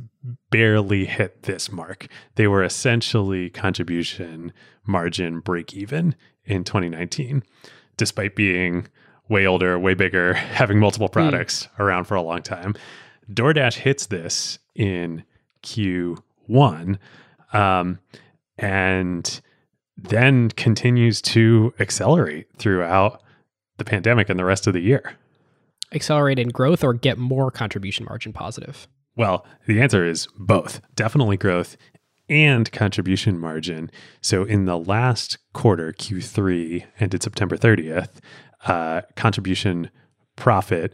barely 0.51 1.07
hit 1.07 1.43
this 1.43 1.73
mark. 1.73 2.07
They 2.37 2.47
were 2.47 2.63
essentially 2.63 3.51
contribution 3.51 4.53
margin 4.87 5.41
break 5.41 5.75
even 5.75 6.15
in 6.45 6.65
2019, 6.65 7.43
despite 7.97 8.37
being 8.37 8.87
way 9.29 9.47
older, 9.47 9.79
way 9.79 9.95
bigger, 9.95 10.35
having 10.35 10.79
multiple 10.79 11.09
products 11.09 11.69
around 11.79 12.05
for 12.05 12.15
a 12.15 12.23
long 12.23 12.43
time. 12.43 12.75
DoorDash 13.31 13.75
hits 13.75 14.07
this 14.07 14.59
in 14.75 15.25
Q1 15.63 16.99
um, 17.53 17.99
and 18.57 19.41
then 19.97 20.51
continues 20.51 21.21
to 21.21 21.75
accelerate 21.81 22.47
throughout 22.57 23.23
the 23.79 23.85
pandemic 23.85 24.29
and 24.29 24.39
the 24.39 24.45
rest 24.45 24.67
of 24.67 24.73
the 24.73 24.81
year. 24.81 25.17
Accelerate 25.93 26.39
in 26.39 26.49
growth 26.49 26.85
or 26.85 26.95
get 26.95 27.19
more 27.19 27.51
contribution 27.51 28.05
margin 28.05 28.33
positive. 28.33 28.89
Well, 29.17 29.45
the 29.67 29.81
answer 29.81 30.05
is 30.05 30.29
both. 30.37 30.81
Definitely 30.95 31.37
growth 31.37 31.77
and 32.29 32.71
contribution 32.73 33.39
margin. 33.39 33.91
So 34.21 34.45
in 34.45 34.67
the 34.67 34.79
last 34.79 35.39
quarter, 35.53 35.93
Q3, 35.93 36.85
ended 37.01 37.23
September 37.23 37.57
30th, 37.57 38.21
uh, 38.67 39.03
contribution 39.17 39.91
profit 40.37 40.93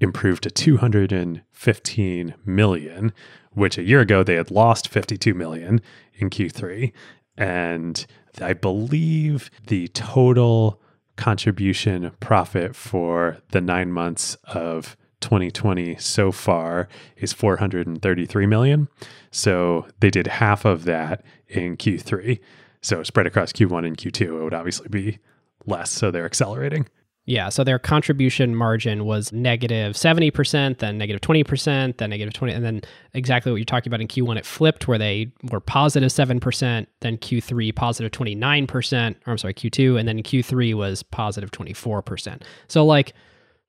improved 0.00 0.42
to 0.42 0.50
215 0.50 2.34
million, 2.44 3.12
which 3.52 3.78
a 3.78 3.82
year 3.82 4.00
ago 4.00 4.22
they 4.22 4.34
had 4.34 4.50
lost 4.50 4.88
52 4.88 5.32
million 5.34 5.80
in 6.14 6.28
Q3. 6.28 6.92
And 7.36 8.06
I 8.40 8.52
believe 8.52 9.50
the 9.66 9.88
total 9.88 10.80
contribution 11.16 12.12
profit 12.20 12.74
for 12.74 13.38
the 13.50 13.60
nine 13.60 13.92
months 13.92 14.36
of 14.44 14.96
2020 15.20 15.96
so 15.96 16.30
far 16.30 16.88
is 17.16 17.32
433 17.32 18.46
million. 18.46 18.88
So 19.30 19.86
they 20.00 20.10
did 20.10 20.26
half 20.26 20.64
of 20.64 20.84
that 20.84 21.24
in 21.48 21.76
Q3. 21.76 22.40
So 22.82 23.02
spread 23.02 23.26
across 23.26 23.52
Q1 23.52 23.86
and 23.86 23.96
Q2, 23.96 24.20
it 24.20 24.44
would 24.44 24.54
obviously 24.54 24.88
be 24.88 25.18
less. 25.66 25.90
So 25.90 26.10
they're 26.10 26.26
accelerating. 26.26 26.86
Yeah, 27.26 27.48
so 27.48 27.64
their 27.64 27.78
contribution 27.78 28.54
margin 28.54 29.06
was 29.06 29.32
negative 29.32 29.94
70%, 29.94 30.78
then 30.78 30.98
negative 30.98 31.22
20%, 31.22 31.96
then 31.96 32.10
negative 32.10 32.34
20, 32.34 32.52
and 32.52 32.62
then 32.62 32.82
exactly 33.14 33.50
what 33.50 33.56
you're 33.56 33.64
talking 33.64 33.88
about 33.88 34.02
in 34.02 34.08
Q1, 34.08 34.36
it 34.36 34.44
flipped 34.44 34.86
where 34.86 34.98
they 34.98 35.32
were 35.50 35.60
positive 35.60 36.10
7%, 36.10 36.86
then 37.00 37.16
Q3 37.16 37.74
positive 37.74 38.12
29%, 38.12 39.16
or 39.26 39.30
I'm 39.30 39.38
sorry, 39.38 39.54
Q2, 39.54 39.98
and 39.98 40.06
then 40.06 40.22
Q3 40.22 40.74
was 40.74 41.02
positive 41.02 41.50
24%. 41.50 42.42
So 42.68 42.84
like 42.84 43.14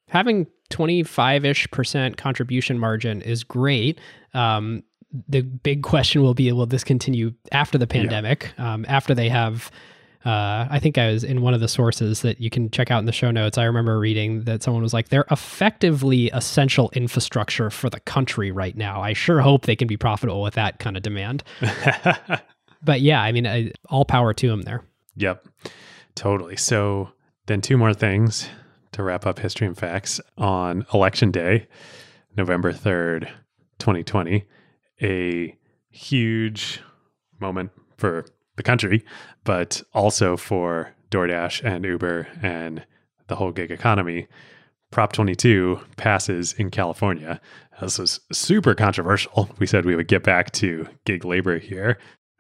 having 0.10 0.48
25-ish 0.70 1.72
percent 1.72 2.18
contribution 2.18 2.78
margin 2.78 3.22
is 3.22 3.46
great. 3.46 4.02
Um, 4.34 4.84
the 5.30 5.42
big 5.42 5.82
question 5.82 6.22
will 6.22 6.34
be, 6.34 6.52
will 6.52 6.66
this 6.66 6.84
continue 6.84 7.34
after 7.54 7.78
the 7.78 7.88
pandemic, 7.88 8.54
um, 8.60 8.86
after 8.90 9.16
they 9.16 9.30
have 9.30 9.72
uh, 10.26 10.68
I 10.70 10.80
think 10.80 10.98
I 10.98 11.12
was 11.12 11.24
in 11.24 11.42
one 11.42 11.54
of 11.54 11.60
the 11.60 11.68
sources 11.68 12.22
that 12.22 12.42
you 12.42 12.50
can 12.50 12.72
check 12.72 12.90
out 12.90 13.00
in 13.00 13.06
the 13.06 13.12
show 13.12 13.32
notes. 13.32 13.58
I 13.58 13.64
remember 13.66 14.00
reading 14.00 14.44
that 14.46 14.64
someone 14.64 14.82
was 14.82 14.94
like, 14.94 15.10
they're 15.10 15.26
effectively 15.30 16.30
essential 16.32 16.90
infrastructure 16.94 17.70
for 17.70 17.90
the 17.90 18.00
country 18.00 18.52
right 18.52 18.76
now. 18.76 19.02
I 19.02 19.14
sure 19.14 19.42
hope 19.42 19.66
they 19.66 19.76
can 19.76 19.88
be 19.88 19.98
profitable 19.98 20.42
with 20.42 20.56
that 20.56 20.80
kind 20.80 20.98
of 20.98 21.04
demand. 21.04 21.44
But 22.86 23.02
yeah, 23.02 23.22
I 23.22 23.32
mean, 23.32 23.48
I, 23.48 23.72
all 23.90 24.06
power 24.06 24.34
to 24.34 24.48
them 24.48 24.62
there. 24.62 24.84
Yep, 25.16 25.48
totally. 26.14 26.56
So 26.56 27.10
then, 27.48 27.62
two 27.62 27.78
more 27.78 27.94
things 27.94 28.48
to 28.92 29.04
wrap 29.04 29.26
up 29.26 29.40
history 29.40 29.68
and 29.68 29.78
facts. 29.78 30.22
On 30.38 30.86
election 30.94 31.32
day, 31.32 31.68
November 32.38 32.72
3rd, 32.72 33.28
2020, 33.80 34.46
a 35.02 35.58
huge 35.90 36.82
moment 37.40 37.72
for 37.98 38.26
the 38.56 38.64
country, 38.64 39.04
but 39.46 39.82
also 39.94 40.36
for 40.36 40.94
DoorDash 41.12 41.64
and 41.64 41.86
Uber 41.86 42.28
and 42.42 42.86
the 43.28 43.36
whole 43.36 43.52
gig 43.52 43.72
economy. 43.72 44.28
Prop 44.92 45.14
22 45.14 45.80
passes 45.98 46.54
in 46.54 46.70
California. 46.70 47.40
This 47.82 47.98
was 47.98 48.20
super 48.32 48.76
controversial. 48.76 49.50
We 49.60 49.68
said 49.68 49.86
we 49.86 49.96
would 49.96 50.08
get 50.08 50.24
back 50.24 50.52
to 50.54 50.88
gig 51.06 51.24
labor 51.26 51.60
here. 51.60 51.98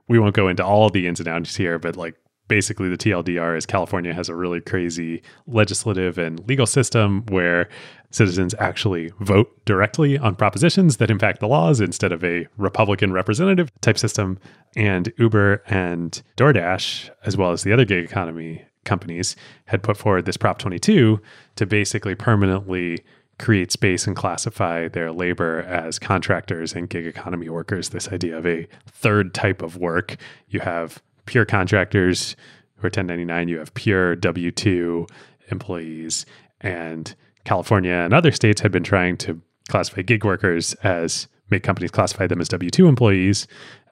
We 0.07 0.19
won't 0.19 0.35
go 0.35 0.47
into 0.47 0.63
all 0.63 0.89
the 0.89 1.07
ins 1.07 1.19
and 1.19 1.29
outs 1.29 1.55
here, 1.55 1.79
but 1.79 1.95
like 1.95 2.15
basically 2.47 2.89
the 2.89 2.97
TLDR 2.97 3.57
is 3.57 3.65
California 3.65 4.13
has 4.13 4.29
a 4.29 4.35
really 4.35 4.61
crazy 4.61 5.21
legislative 5.47 6.17
and 6.17 6.47
legal 6.47 6.65
system 6.65 7.25
where 7.27 7.67
citizens 8.11 8.55
actually 8.59 9.11
vote 9.19 9.51
directly 9.65 10.17
on 10.17 10.35
propositions 10.35 10.97
that 10.97 11.11
impact 11.11 11.39
the 11.39 11.47
laws 11.47 11.81
instead 11.81 12.11
of 12.11 12.23
a 12.23 12.47
Republican 12.57 13.11
representative 13.11 13.69
type 13.81 13.97
system. 13.97 14.39
And 14.75 15.11
Uber 15.17 15.63
and 15.67 16.21
DoorDash, 16.37 17.09
as 17.25 17.35
well 17.35 17.51
as 17.51 17.63
the 17.63 17.73
other 17.73 17.85
gig 17.85 18.05
economy 18.05 18.65
companies, 18.85 19.35
had 19.65 19.83
put 19.83 19.97
forward 19.97 20.25
this 20.25 20.37
Prop 20.37 20.59
22 20.59 21.19
to 21.55 21.65
basically 21.65 22.15
permanently 22.15 23.03
create 23.37 23.71
space 23.71 24.07
and 24.07 24.15
classify 24.15 24.87
their 24.87 25.11
labor 25.11 25.61
as 25.63 25.99
contractors 25.99 26.73
and 26.73 26.89
gig 26.89 27.05
economy 27.05 27.49
workers. 27.49 27.89
This 27.89 28.07
idea 28.09 28.37
of 28.37 28.45
a 28.45 28.67
third 28.89 29.33
type 29.33 29.61
of 29.61 29.75
work. 29.75 30.15
You 30.47 30.61
have 30.61 31.01
pure 31.25 31.45
contractors 31.45 32.35
who 32.75 32.81
are 32.81 32.89
1099, 32.89 33.47
you 33.47 33.59
have 33.59 33.73
pure 33.73 34.15
W 34.15 34.51
2 34.51 35.07
employees. 35.51 36.25
And 36.61 37.13
California 37.43 37.93
and 37.93 38.13
other 38.13 38.31
states 38.31 38.61
had 38.61 38.71
been 38.71 38.83
trying 38.83 39.17
to 39.17 39.41
classify 39.69 40.01
gig 40.01 40.25
workers 40.25 40.73
as 40.75 41.27
make 41.49 41.63
companies 41.63 41.91
classify 41.91 42.27
them 42.27 42.41
as 42.41 42.49
W 42.49 42.69
2 42.69 42.87
employees. 42.87 43.47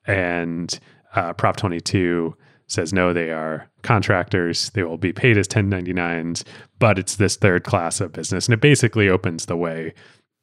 And 0.05 0.77
uh, 1.15 1.33
Prop 1.33 1.55
22 1.55 2.35
says 2.67 2.93
no, 2.93 3.13
they 3.13 3.31
are 3.31 3.69
contractors. 3.81 4.69
They 4.71 4.83
will 4.83 4.97
be 4.97 5.13
paid 5.13 5.37
as 5.37 5.47
1099s, 5.47 6.43
but 6.79 6.97
it's 6.97 7.15
this 7.15 7.35
third 7.35 7.63
class 7.63 8.01
of 8.01 8.13
business. 8.13 8.47
And 8.47 8.53
it 8.53 8.61
basically 8.61 9.09
opens 9.09 9.45
the 9.45 9.57
way 9.57 9.93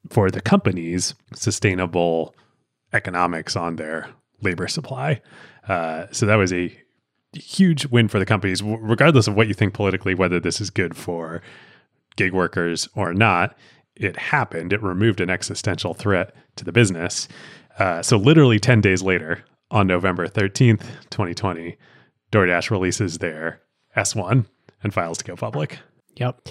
for 0.08 0.30
the 0.30 0.40
companies 0.40 1.14
sustainable 1.34 2.34
economics 2.92 3.56
on 3.56 3.76
their 3.76 4.08
labor 4.42 4.68
supply. 4.68 5.20
Uh, 5.68 6.06
so 6.10 6.26
that 6.26 6.36
was 6.36 6.52
a 6.52 6.76
huge 7.32 7.86
win 7.86 8.08
for 8.08 8.18
the 8.18 8.26
companies, 8.26 8.62
regardless 8.62 9.28
of 9.28 9.34
what 9.34 9.48
you 9.48 9.54
think 9.54 9.74
politically, 9.74 10.14
whether 10.14 10.40
this 10.40 10.60
is 10.60 10.70
good 10.70 10.96
for 10.96 11.42
gig 12.16 12.32
workers 12.32 12.88
or 12.94 13.14
not. 13.14 13.56
It 13.96 14.16
happened. 14.16 14.72
It 14.72 14.82
removed 14.82 15.20
an 15.20 15.30
existential 15.30 15.94
threat 15.94 16.34
to 16.56 16.64
the 16.64 16.72
business. 16.72 17.28
Uh, 17.78 18.02
so, 18.02 18.16
literally 18.16 18.58
10 18.58 18.80
days 18.80 19.02
later, 19.02 19.44
on 19.70 19.86
November 19.86 20.26
13th, 20.26 20.82
2020, 21.10 21.76
DoorDash 22.32 22.70
releases 22.70 23.18
their 23.18 23.60
S1 23.96 24.46
and 24.82 24.94
files 24.94 25.18
to 25.18 25.24
go 25.24 25.36
public. 25.36 25.78
Yep. 26.16 26.48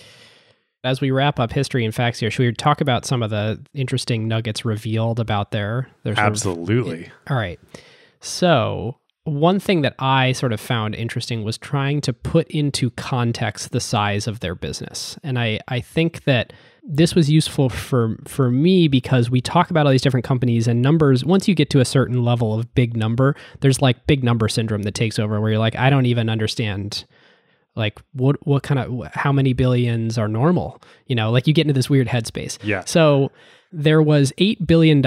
As 0.83 1.01
we 1.01 1.11
wrap 1.11 1.39
up 1.39 1.51
history 1.51 1.83
and 1.83 1.93
facts 1.93 2.19
here, 2.19 2.31
should 2.31 2.45
we 2.45 2.53
talk 2.53 2.79
about 2.79 3.05
some 3.05 3.21
of 3.21 3.29
the 3.29 3.59
interesting 3.73 4.27
nuggets 4.27 4.63
revealed 4.63 5.19
about 5.19 5.51
their 5.51 5.89
their 6.03 6.17
Absolutely. 6.17 7.05
Of, 7.05 7.11
all 7.31 7.37
right. 7.37 7.59
So, 8.19 8.97
one 9.23 9.59
thing 9.59 9.81
that 9.81 9.95
I 9.99 10.31
sort 10.31 10.53
of 10.53 10.59
found 10.59 10.95
interesting 10.95 11.43
was 11.43 11.57
trying 11.57 12.01
to 12.01 12.13
put 12.13 12.47
into 12.47 12.89
context 12.91 13.71
the 13.71 13.79
size 13.79 14.27
of 14.27 14.39
their 14.39 14.55
business. 14.55 15.17
And 15.23 15.37
I, 15.37 15.59
I 15.67 15.81
think 15.81 16.23
that 16.23 16.53
this 16.83 17.13
was 17.13 17.29
useful 17.29 17.69
for 17.69 18.17
for 18.25 18.49
me 18.49 18.87
because 18.87 19.29
we 19.29 19.41
talk 19.41 19.69
about 19.69 19.85
all 19.85 19.91
these 19.91 20.01
different 20.01 20.25
companies 20.25 20.67
and 20.67 20.81
numbers. 20.81 21.23
Once 21.23 21.47
you 21.47 21.53
get 21.53 21.69
to 21.71 21.79
a 21.79 21.85
certain 21.85 22.23
level 22.23 22.57
of 22.57 22.73
big 22.73 22.97
number 22.97 23.35
there's 23.59 23.81
like 23.81 24.07
big 24.07 24.23
number 24.23 24.47
syndrome 24.47 24.81
that 24.83 24.95
takes 24.95 25.19
over 25.19 25.39
where 25.39 25.51
you're 25.51 25.59
like 25.59 25.75
I 25.75 25.89
don't 25.89 26.07
even 26.07 26.29
understand 26.29 27.05
like 27.75 27.99
what 28.13 28.45
what 28.47 28.63
kind 28.63 28.79
of 28.79 29.13
how 29.13 29.31
many 29.31 29.53
billions 29.53 30.17
are 30.17 30.27
normal? 30.27 30.81
You 31.05 31.15
know 31.15 31.29
like 31.31 31.45
you 31.45 31.53
get 31.53 31.63
into 31.63 31.73
this 31.73 31.89
weird 31.89 32.07
headspace. 32.07 32.57
Yeah. 32.63 32.83
So 32.85 33.31
there 33.71 34.01
was 34.01 34.33
$8 34.39 34.65
billion 34.65 35.05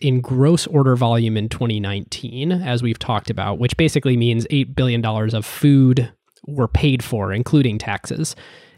in 0.00 0.20
gross 0.20 0.66
order 0.66 0.96
volume 0.96 1.36
in 1.36 1.48
2019 1.48 2.52
as 2.52 2.82
we've 2.82 2.98
talked 2.98 3.30
about 3.30 3.58
which 3.58 3.76
basically 3.76 4.16
means 4.16 4.46
$8 4.46 4.74
billion 4.74 5.04
of 5.04 5.44
food 5.44 6.10
were 6.46 6.68
paid 6.68 7.04
for 7.04 7.32
including 7.32 7.78
taxes 7.78 8.34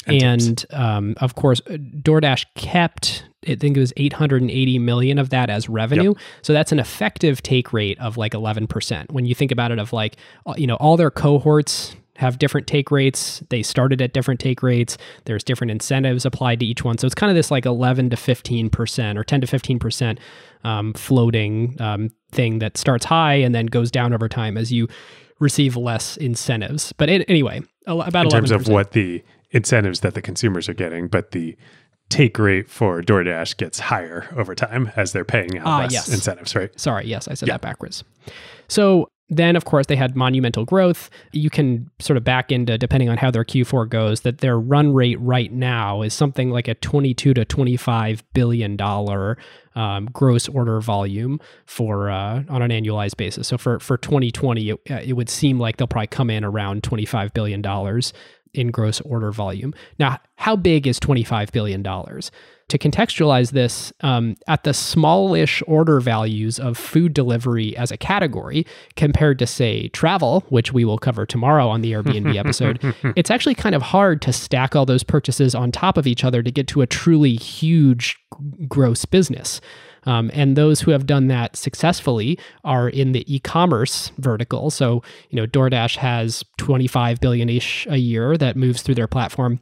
and, 0.07 0.23
and 0.23 0.67
um, 0.71 1.15
of 1.19 1.35
course, 1.35 1.61
DoorDash 1.61 2.47
kept 2.55 3.25
I 3.49 3.55
think 3.55 3.77
it 3.77 3.81
was 3.81 3.93
880 3.97 4.79
million 4.81 5.19
of 5.19 5.31
that 5.31 5.49
as 5.49 5.67
revenue. 5.67 6.11
Yep. 6.11 6.19
So 6.43 6.53
that's 6.53 6.73
an 6.73 6.79
effective 6.79 7.43
take 7.43 7.73
rate 7.73 7.99
of 7.99 8.19
like 8.19 8.33
11%. 8.33 9.11
When 9.11 9.25
you 9.25 9.35
think 9.35 9.51
about 9.51 9.73
it 9.73 9.79
of 9.79 9.95
like 9.95 10.17
uh, 10.47 10.55
you 10.57 10.67
know 10.67 10.77
all 10.77 10.97
their 10.97 11.11
cohorts 11.11 11.97
have 12.21 12.39
different 12.39 12.67
take 12.67 12.91
rates. 12.91 13.43
They 13.49 13.63
started 13.63 14.03
at 14.03 14.13
different 14.13 14.41
take 14.41 14.63
rates. 14.63 14.99
There's 15.25 15.43
different 15.43 15.71
incentives 15.71 16.27
applied 16.27 16.61
to 16.61 16.67
each 16.67 16.85
one. 16.85 16.99
So 16.99 17.07
it's 17.07 17.15
kind 17.15 17.31
of 17.31 17.35
this 17.35 17.51
like 17.51 17.65
11 17.65 18.11
to 18.11 18.17
15% 18.17 19.17
or 19.17 19.25
10 19.25 19.41
to 19.41 19.47
15% 19.47 20.19
um, 20.63 20.93
floating 20.93 21.81
um, 21.81 22.11
thing 22.31 22.59
that 22.59 22.77
starts 22.77 23.07
high 23.07 23.37
and 23.37 23.55
then 23.55 23.67
goes 23.67 23.91
down 23.91 24.13
over 24.13 24.29
time 24.29 24.59
as 24.59 24.71
you 24.71 24.87
receive 25.39 25.77
less 25.77 26.19
incentives. 26.19 26.93
But 26.93 27.09
it, 27.09 27.25
anyway, 27.27 27.63
about 27.87 28.27
in 28.27 28.31
terms 28.31 28.51
11%. 28.51 28.55
of 28.55 28.69
what 28.69 28.93
the 28.93 29.25
incentives 29.51 30.01
that 30.01 30.13
the 30.13 30.21
consumers 30.21 30.69
are 30.69 30.75
getting, 30.75 31.09
but 31.09 31.31
the 31.31 31.57
take 32.11 32.39
rate 32.39 32.69
for 32.69 33.01
DoorDash 33.01 33.57
gets 33.57 33.79
higher 33.79 34.29
over 34.37 34.55
time 34.55 34.93
as 34.95 35.13
they're 35.13 35.25
paying 35.25 35.59
out 35.59 35.67
uh, 35.67 35.79
less 35.85 35.93
yes. 35.93 36.13
incentives, 36.13 36.55
right? 36.55 36.79
Sorry, 36.79 37.07
yes, 37.07 37.29
I 37.29 37.35
said 37.35 37.49
yeah. 37.49 37.55
that 37.55 37.63
backwards. 37.63 38.05
So 38.69 39.09
then, 39.31 39.55
of 39.55 39.65
course, 39.65 39.87
they 39.87 39.97
had 39.97 40.17
monumental 40.17 40.65
growth. 40.65 41.09
You 41.31 41.51
can 41.51 41.89
sort 42.01 42.17
of 42.17 42.25
back 42.25 42.51
into, 42.51 42.77
depending 42.77 43.09
on 43.09 43.17
how 43.17 43.31
their 43.31 43.45
Q4 43.45 43.89
goes, 43.89 44.23
that 44.23 44.39
their 44.39 44.59
run 44.59 44.93
rate 44.93 45.21
right 45.21 45.53
now 45.53 46.03
is 46.03 46.13
something 46.13 46.51
like 46.51 46.67
a 46.67 46.75
22 46.75 47.35
to 47.35 47.45
25 47.45 48.25
billion 48.35 48.77
dollar 48.77 49.39
um, 49.77 50.07
gross 50.07 50.49
order 50.49 50.81
volume 50.81 51.39
for 51.65 52.11
uh, 52.11 52.43
on 52.49 52.61
an 52.61 52.71
annualized 52.71 53.17
basis. 53.17 53.47
So 53.47 53.57
for 53.57 53.79
for 53.79 53.97
2020, 53.97 54.71
it, 54.71 54.81
uh, 54.91 54.95
it 54.95 55.13
would 55.13 55.29
seem 55.31 55.61
like 55.61 55.77
they'll 55.77 55.87
probably 55.87 56.09
come 56.09 56.29
in 56.29 56.45
around 56.45 56.83
25 56.83 57.33
billion 57.33 57.63
dollars 57.63 58.13
in 58.53 58.73
gross 58.73 59.01
order 59.03 59.31
volume. 59.31 59.73
Now, 59.99 60.19
how 60.35 60.57
big 60.57 60.89
is 60.89 60.99
$25 60.99 61.53
billion? 61.53 61.83
To 62.71 62.79
contextualize 62.79 63.51
this, 63.51 63.93
um, 64.03 64.37
at 64.47 64.63
the 64.63 64.73
smallish 64.73 65.61
order 65.67 65.99
values 65.99 66.61
of 66.61 66.79
food 66.79 67.13
delivery 67.13 67.77
as 67.77 67.91
a 67.91 67.97
category 67.97 68.65
compared 68.95 69.41
to, 69.41 69.47
say, 69.47 69.89
travel, 69.89 70.45
which 70.51 70.73
we 70.73 70.85
will 70.85 70.97
cover 70.97 71.27
tomorrow 71.27 71.69
on 71.69 71.81
the 71.81 71.91
Airbnb 71.91 72.37
episode, 72.39 72.79
it's 73.17 73.29
actually 73.29 73.57
kind 73.57 73.75
of 73.75 73.83
hard 73.83 74.23
to 74.23 74.33
stack 74.33 74.77
all 74.77 74.87
those 74.87 75.03
purchases 75.03 75.53
on 75.53 75.73
top 75.73 75.97
of 75.97 76.07
each 76.07 76.23
other 76.23 76.45
to 76.45 76.51
get 76.53 76.69
to 76.69 76.81
a 76.81 76.87
truly 76.87 77.35
huge 77.35 78.17
gross 78.69 79.05
business. 79.05 79.61
Um, 80.05 80.31
and 80.33 80.57
those 80.57 80.81
who 80.81 80.93
have 80.93 81.07
done 81.07 81.27
that 81.27 81.57
successfully 81.57 82.39
are 82.63 82.89
in 82.89 83.11
the 83.13 83.25
e-commerce 83.35 84.13
vertical. 84.19 84.71
So, 84.71 85.03
you 85.31 85.37
know, 85.37 85.47
DoorDash 85.47 85.97
has 85.97 86.45
25 86.59 87.21
billion 87.21 87.49
ish 87.49 87.87
a 87.91 87.97
year 87.97 88.37
that 88.37 88.57
moves 88.57 88.83
through 88.83 88.95
their 88.95 89.09
platform. 89.09 89.61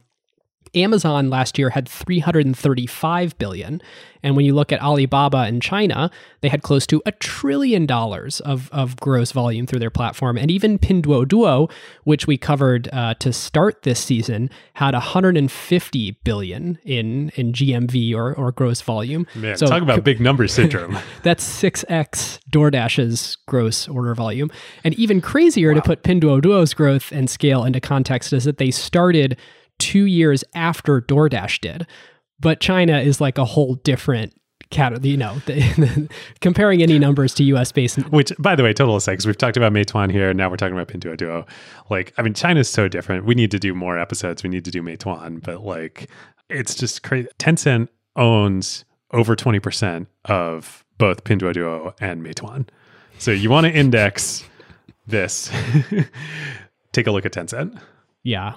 Amazon 0.75 1.29
last 1.29 1.57
year 1.57 1.69
had 1.69 1.87
335 1.87 3.37
billion. 3.37 3.81
And 4.21 4.35
when 4.35 4.45
you 4.45 4.53
look 4.53 4.71
at 4.71 4.81
Alibaba 4.81 5.47
in 5.47 5.61
China, 5.61 6.11
they 6.41 6.49
had 6.49 6.61
close 6.61 6.85
to 6.87 7.01
a 7.05 7.11
trillion 7.13 7.85
dollars 7.85 8.39
of, 8.41 8.69
of 8.71 8.97
gross 8.97 9.31
volume 9.31 9.65
through 9.65 9.79
their 9.79 9.89
platform. 9.89 10.37
And 10.37 10.51
even 10.51 10.77
Pinduoduo, 10.77 11.71
which 12.03 12.27
we 12.27 12.37
covered 12.37 12.89
uh, 12.91 13.13
to 13.15 13.31
start 13.31 13.83
this 13.83 13.99
season, 13.99 14.49
had 14.73 14.93
150 14.93 16.11
billion 16.23 16.79
in, 16.83 17.29
in 17.35 17.53
GMV 17.53 18.13
or, 18.13 18.33
or 18.33 18.51
gross 18.51 18.81
volume. 18.81 19.25
Man, 19.35 19.57
so, 19.57 19.67
talk 19.67 19.81
about 19.81 20.03
big 20.03 20.19
number 20.19 20.47
syndrome. 20.47 20.97
that's 21.23 21.45
6x 21.61 22.39
DoorDash's 22.51 23.37
gross 23.47 23.87
order 23.87 24.13
volume. 24.15 24.51
And 24.83 24.93
even 24.95 25.21
crazier 25.21 25.69
wow. 25.69 25.75
to 25.75 25.81
put 25.81 26.03
Pinduoduo's 26.03 26.73
growth 26.73 27.11
and 27.11 27.29
scale 27.29 27.63
into 27.63 27.79
context 27.79 28.33
is 28.33 28.43
that 28.43 28.57
they 28.57 28.71
started 28.71 29.37
two 29.79 30.05
years 30.05 30.43
after 30.53 31.01
DoorDash 31.01 31.61
did. 31.61 31.87
But 32.39 32.59
China 32.59 32.99
is 32.99 33.19
like 33.19 33.37
a 33.37 33.45
whole 33.45 33.75
different 33.75 34.33
cat 34.71 35.03
you 35.03 35.17
know 35.17 35.41
comparing 36.41 36.83
any 36.83 36.99
numbers 36.99 37.33
to 37.33 37.43
us 37.57 37.71
based 37.71 37.97
which 38.11 38.31
by 38.37 38.55
the 38.55 38.61
way 38.61 38.71
total 38.71 38.95
aside 38.95 39.13
because 39.13 39.25
we've 39.25 39.37
talked 39.37 39.57
about 39.57 39.73
meituan 39.73 40.11
here 40.11 40.31
now 40.31 40.47
we're 40.47 40.57
talking 40.57 40.77
about 40.77 40.87
pinduoduo. 40.87 41.47
Like 41.89 42.13
i 42.17 42.21
mean 42.21 42.35
china's 42.35 42.69
so 42.69 42.87
different. 42.87 43.25
We 43.25 43.33
need 43.33 43.49
to 43.51 43.59
do 43.59 43.73
more 43.73 43.97
episodes. 43.97 44.43
We 44.43 44.49
need 44.49 44.65
to 44.65 44.71
do 44.71 44.83
meituan 44.83 45.41
but 45.43 45.63
like 45.63 46.09
it's 46.49 46.75
just 46.75 47.01
crazy. 47.01 47.27
Tencent 47.39 47.89
owns 48.15 48.85
over 49.11 49.35
20% 49.35 50.05
of 50.25 50.85
both 50.99 51.23
pinduoduo 51.23 51.93
and 51.99 52.23
meituan. 52.23 52.67
So 53.17 53.31
you 53.31 53.49
want 53.49 53.65
to 53.65 53.71
index 53.71 54.43
this. 55.07 55.51
Take 56.91 57.07
a 57.07 57.11
look 57.11 57.25
at 57.25 57.33
tencent. 57.33 57.79
Yeah 58.23 58.55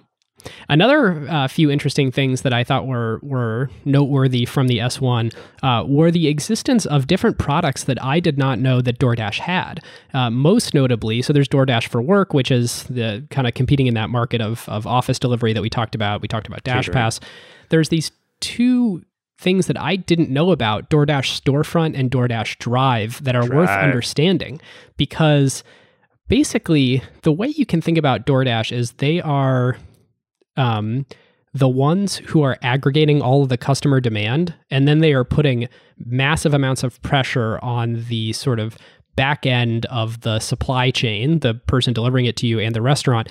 Another 0.69 1.29
uh, 1.29 1.49
few 1.49 1.71
interesting 1.71 2.11
things 2.11 2.43
that 2.43 2.53
I 2.53 2.65
thought 2.65 2.87
were 2.87 3.21
were 3.23 3.71
noteworthy 3.85 4.45
from 4.45 4.69
the 4.69 4.79
S1 4.79 5.35
uh, 5.63 5.85
were 5.87 6.11
the 6.11 6.29
existence 6.29 6.87
of 6.87 7.07
different 7.07 7.39
products 7.39 7.85
that 7.85 8.03
I 8.03 8.21
did 8.21 8.39
not 8.39 8.59
know 8.59 8.81
that 8.81 8.99
DoorDash 8.99 9.39
had. 9.41 9.81
Uh, 10.15 10.31
most 10.31 10.75
notably, 10.75 11.23
so 11.23 11.33
there's 11.33 11.49
DoorDash 11.49 11.89
for 11.89 12.03
Work, 12.03 12.35
which 12.35 12.51
is 12.51 12.85
the 12.85 13.27
kind 13.31 13.47
of 13.47 13.55
competing 13.55 13.87
in 13.87 13.95
that 13.95 14.11
market 14.11 14.41
of 14.41 14.69
of 14.69 14.87
office 14.87 15.19
delivery 15.19 15.53
that 15.53 15.63
we 15.63 15.71
talked 15.71 15.95
about. 15.95 16.21
We 16.21 16.29
talked 16.29 16.47
about 16.47 16.65
Dash 16.65 16.89
Pass. 16.89 17.21
There's 17.69 17.89
these 17.89 18.11
two 18.41 19.03
things 19.39 19.67
that 19.67 19.81
I 19.81 19.97
didn't 19.97 20.31
know 20.31 20.53
about 20.53 20.89
DoorDash 20.89 21.41
Storefront 21.41 21.99
and 21.99 22.11
DoorDash 22.11 22.59
Drive 22.59 23.23
that 23.25 23.35
are 23.35 23.47
Drive. 23.47 23.57
worth 23.57 23.71
understanding 23.71 24.61
because 24.97 25.65
basically, 26.29 27.03
the 27.23 27.33
way 27.33 27.49
you 27.49 27.67
can 27.67 27.81
think 27.81 27.99
about 27.99 28.25
DoorDash 28.25 28.73
is 28.73 28.93
they 28.93 29.21
are 29.21 29.77
um, 30.57 31.07
the 31.55 31.69
ones 31.69 32.17
who 32.17 32.43
are 32.43 32.59
aggregating 32.63 33.21
all 33.21 33.43
of 33.43 33.49
the 33.49 33.59
customer 33.59 34.01
demand, 34.01 34.55
and 34.71 34.89
then 34.89 35.01
they 35.01 35.13
are 35.13 35.25
putting 35.25 35.69
massive 35.99 36.55
amounts 36.55 36.83
of 36.83 37.01
pressure 37.03 37.59
on 37.63 38.05
the 38.09 38.33
sort 38.33 38.59
of 38.59 38.77
back 39.17 39.45
end 39.45 39.85
of 39.87 40.23
the 40.23 40.39
supply 40.39 40.91
chain, 40.91 41.41
the 41.41 41.55
person 41.55 41.93
delivering 41.93 42.25
it 42.25 42.37
to 42.37 42.47
you 42.47 42.59
and 42.59 42.75
the 42.75 42.81
restaurant, 42.81 43.29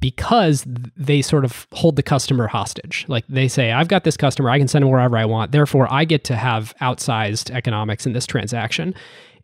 because 0.00 0.64
they 0.96 1.20
sort 1.20 1.44
of 1.44 1.66
hold 1.72 1.96
the 1.96 2.02
customer 2.02 2.46
hostage. 2.46 3.04
Like 3.08 3.26
they 3.28 3.48
say, 3.48 3.72
I've 3.72 3.88
got 3.88 4.04
this 4.04 4.16
customer, 4.16 4.48
I 4.48 4.58
can 4.58 4.68
send 4.68 4.82
them 4.82 4.90
wherever 4.90 5.16
I 5.16 5.24
want. 5.24 5.52
Therefore, 5.52 5.92
I 5.92 6.04
get 6.04 6.24
to 6.24 6.36
have 6.36 6.74
outsized 6.80 7.50
economics 7.50 8.06
in 8.06 8.12
this 8.12 8.26
transaction. 8.26 8.94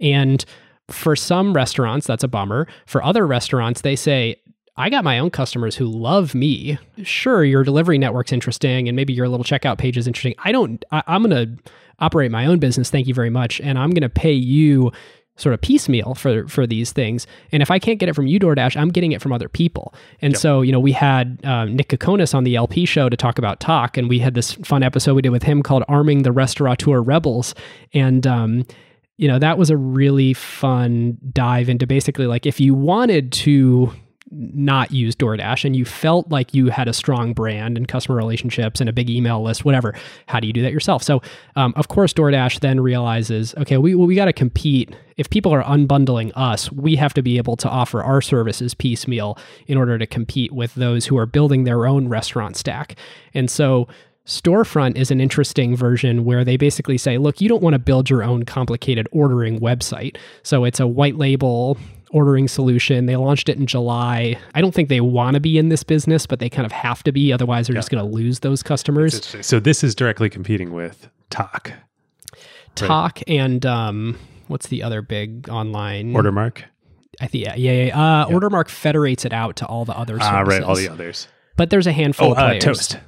And 0.00 0.44
for 0.88 1.16
some 1.16 1.54
restaurants, 1.54 2.06
that's 2.06 2.24
a 2.24 2.28
bummer. 2.28 2.68
For 2.86 3.02
other 3.02 3.26
restaurants, 3.26 3.80
they 3.80 3.96
say, 3.96 4.36
I 4.76 4.90
got 4.90 5.04
my 5.04 5.18
own 5.18 5.30
customers 5.30 5.76
who 5.76 5.86
love 5.86 6.34
me. 6.34 6.78
Sure, 7.02 7.44
your 7.44 7.62
delivery 7.62 7.98
network's 7.98 8.32
interesting 8.32 8.88
and 8.88 8.96
maybe 8.96 9.12
your 9.12 9.28
little 9.28 9.44
checkout 9.44 9.78
page 9.78 9.96
is 9.96 10.06
interesting. 10.06 10.34
I 10.44 10.52
don't, 10.52 10.84
I, 10.90 11.18
going 11.18 11.30
to 11.30 11.72
operate 12.00 12.30
my 12.30 12.46
own 12.46 12.58
business. 12.58 12.90
Thank 12.90 13.06
you 13.06 13.14
very 13.14 13.30
much. 13.30 13.60
And 13.60 13.78
I'm 13.78 13.90
going 13.90 14.02
to 14.02 14.08
pay 14.08 14.32
you 14.32 14.90
sort 15.36 15.52
of 15.52 15.60
piecemeal 15.60 16.14
for 16.14 16.46
for 16.46 16.66
these 16.66 16.92
things. 16.92 17.26
And 17.50 17.62
if 17.62 17.70
I 17.70 17.78
can't 17.78 17.98
get 17.98 18.08
it 18.08 18.14
from 18.14 18.26
you, 18.26 18.38
DoorDash, 18.38 18.76
I'm 18.76 18.90
getting 18.90 19.12
it 19.12 19.20
from 19.20 19.32
other 19.32 19.48
people. 19.48 19.94
And 20.20 20.32
yep. 20.32 20.40
so, 20.40 20.62
you 20.62 20.72
know, 20.72 20.80
we 20.80 20.92
had 20.92 21.40
um, 21.44 21.74
Nick 21.74 21.88
Kokonas 21.88 22.34
on 22.34 22.44
the 22.44 22.56
LP 22.56 22.86
show 22.86 23.08
to 23.08 23.16
talk 23.16 23.38
about 23.38 23.60
Tock, 23.60 23.96
and 23.96 24.08
we 24.08 24.20
had 24.20 24.34
this 24.34 24.52
fun 24.52 24.82
episode 24.82 25.14
we 25.14 25.22
did 25.22 25.30
with 25.30 25.42
him 25.42 25.62
called 25.62 25.82
"Arming 25.88 26.22
the 26.22 26.32
Restaurateur 26.32 27.00
Rebels," 27.00 27.54
and 27.92 28.26
um, 28.26 28.64
you 29.16 29.28
know, 29.28 29.38
that 29.38 29.58
was 29.58 29.70
a 29.70 29.76
really 29.76 30.34
fun 30.34 31.18
dive 31.32 31.68
into 31.68 31.86
basically 31.86 32.26
like 32.26 32.46
if 32.46 32.60
you 32.60 32.74
wanted 32.74 33.32
to 33.32 33.92
not 34.30 34.90
use 34.90 35.14
DoorDash 35.14 35.64
and 35.64 35.76
you 35.76 35.84
felt 35.84 36.30
like 36.30 36.54
you 36.54 36.68
had 36.68 36.88
a 36.88 36.92
strong 36.92 37.32
brand 37.32 37.76
and 37.76 37.86
customer 37.86 38.16
relationships 38.16 38.80
and 38.80 38.88
a 38.88 38.92
big 38.92 39.10
email 39.10 39.42
list, 39.42 39.64
whatever, 39.64 39.94
how 40.26 40.40
do 40.40 40.46
you 40.46 40.52
do 40.52 40.62
that 40.62 40.72
yourself? 40.72 41.02
So, 41.02 41.22
um, 41.56 41.74
of 41.76 41.88
course, 41.88 42.12
DoorDash 42.12 42.60
then 42.60 42.80
realizes, 42.80 43.54
okay, 43.58 43.76
we, 43.76 43.94
we 43.94 44.14
got 44.14 44.24
to 44.26 44.32
compete. 44.32 44.94
If 45.16 45.30
people 45.30 45.52
are 45.52 45.62
unbundling 45.62 46.32
us, 46.34 46.72
we 46.72 46.96
have 46.96 47.14
to 47.14 47.22
be 47.22 47.36
able 47.36 47.56
to 47.56 47.68
offer 47.68 48.02
our 48.02 48.20
services 48.20 48.74
piecemeal 48.74 49.38
in 49.66 49.78
order 49.78 49.98
to 49.98 50.06
compete 50.06 50.52
with 50.52 50.74
those 50.74 51.06
who 51.06 51.16
are 51.18 51.26
building 51.26 51.64
their 51.64 51.86
own 51.86 52.08
restaurant 52.08 52.56
stack. 52.56 52.96
And 53.34 53.50
so, 53.50 53.88
Storefront 54.26 54.96
is 54.96 55.10
an 55.10 55.20
interesting 55.20 55.76
version 55.76 56.24
where 56.24 56.46
they 56.46 56.56
basically 56.56 56.96
say, 56.96 57.18
look, 57.18 57.42
you 57.42 57.48
don't 57.48 57.62
want 57.62 57.74
to 57.74 57.78
build 57.78 58.08
your 58.08 58.22
own 58.22 58.44
complicated 58.44 59.06
ordering 59.12 59.60
website. 59.60 60.16
So 60.42 60.64
it's 60.64 60.80
a 60.80 60.86
white 60.86 61.16
label 61.16 61.76
ordering 62.10 62.48
solution. 62.48 63.06
They 63.06 63.16
launched 63.16 63.48
it 63.48 63.58
in 63.58 63.66
July. 63.66 64.36
I 64.54 64.60
don't 64.60 64.72
think 64.72 64.88
they 64.88 65.00
want 65.00 65.34
to 65.34 65.40
be 65.40 65.58
in 65.58 65.68
this 65.68 65.82
business, 65.82 66.26
but 66.26 66.38
they 66.38 66.48
kind 66.48 66.66
of 66.66 66.72
have 66.72 67.02
to 67.04 67.12
be. 67.12 67.32
Otherwise, 67.32 67.66
they're 67.66 67.74
yeah. 67.74 67.78
just 67.78 67.90
going 67.90 68.04
to 68.04 68.10
lose 68.10 68.40
those 68.40 68.62
customers. 68.62 69.24
So 69.46 69.60
this 69.60 69.82
is 69.84 69.94
directly 69.94 70.30
competing 70.30 70.72
with 70.72 71.08
Talk. 71.30 71.72
Tock 72.74 73.16
right. 73.16 73.36
and 73.36 73.64
um, 73.64 74.18
what's 74.48 74.66
the 74.68 74.82
other 74.82 75.02
big 75.02 75.48
online 75.48 76.12
Ordermark? 76.12 76.62
I 77.20 77.26
think 77.28 77.44
yeah, 77.44 77.54
yeah, 77.54 77.84
yeah. 77.84 77.98
Uh, 77.98 78.28
yeah. 78.28 78.34
Ordermark 78.34 78.68
federates 78.68 79.24
it 79.24 79.32
out 79.32 79.56
to 79.56 79.66
all 79.66 79.84
the 79.84 79.96
other 79.96 80.14
services. 80.14 80.30
Ah, 80.32 80.40
right, 80.40 80.62
all 80.62 80.74
the 80.74 80.88
others. 80.88 81.28
But 81.56 81.70
there's 81.70 81.86
a 81.86 81.92
handful 81.92 82.28
oh, 82.28 82.32
of 82.32 82.36
players. 82.38 82.64
Uh, 82.64 82.66
Toast. 82.66 82.98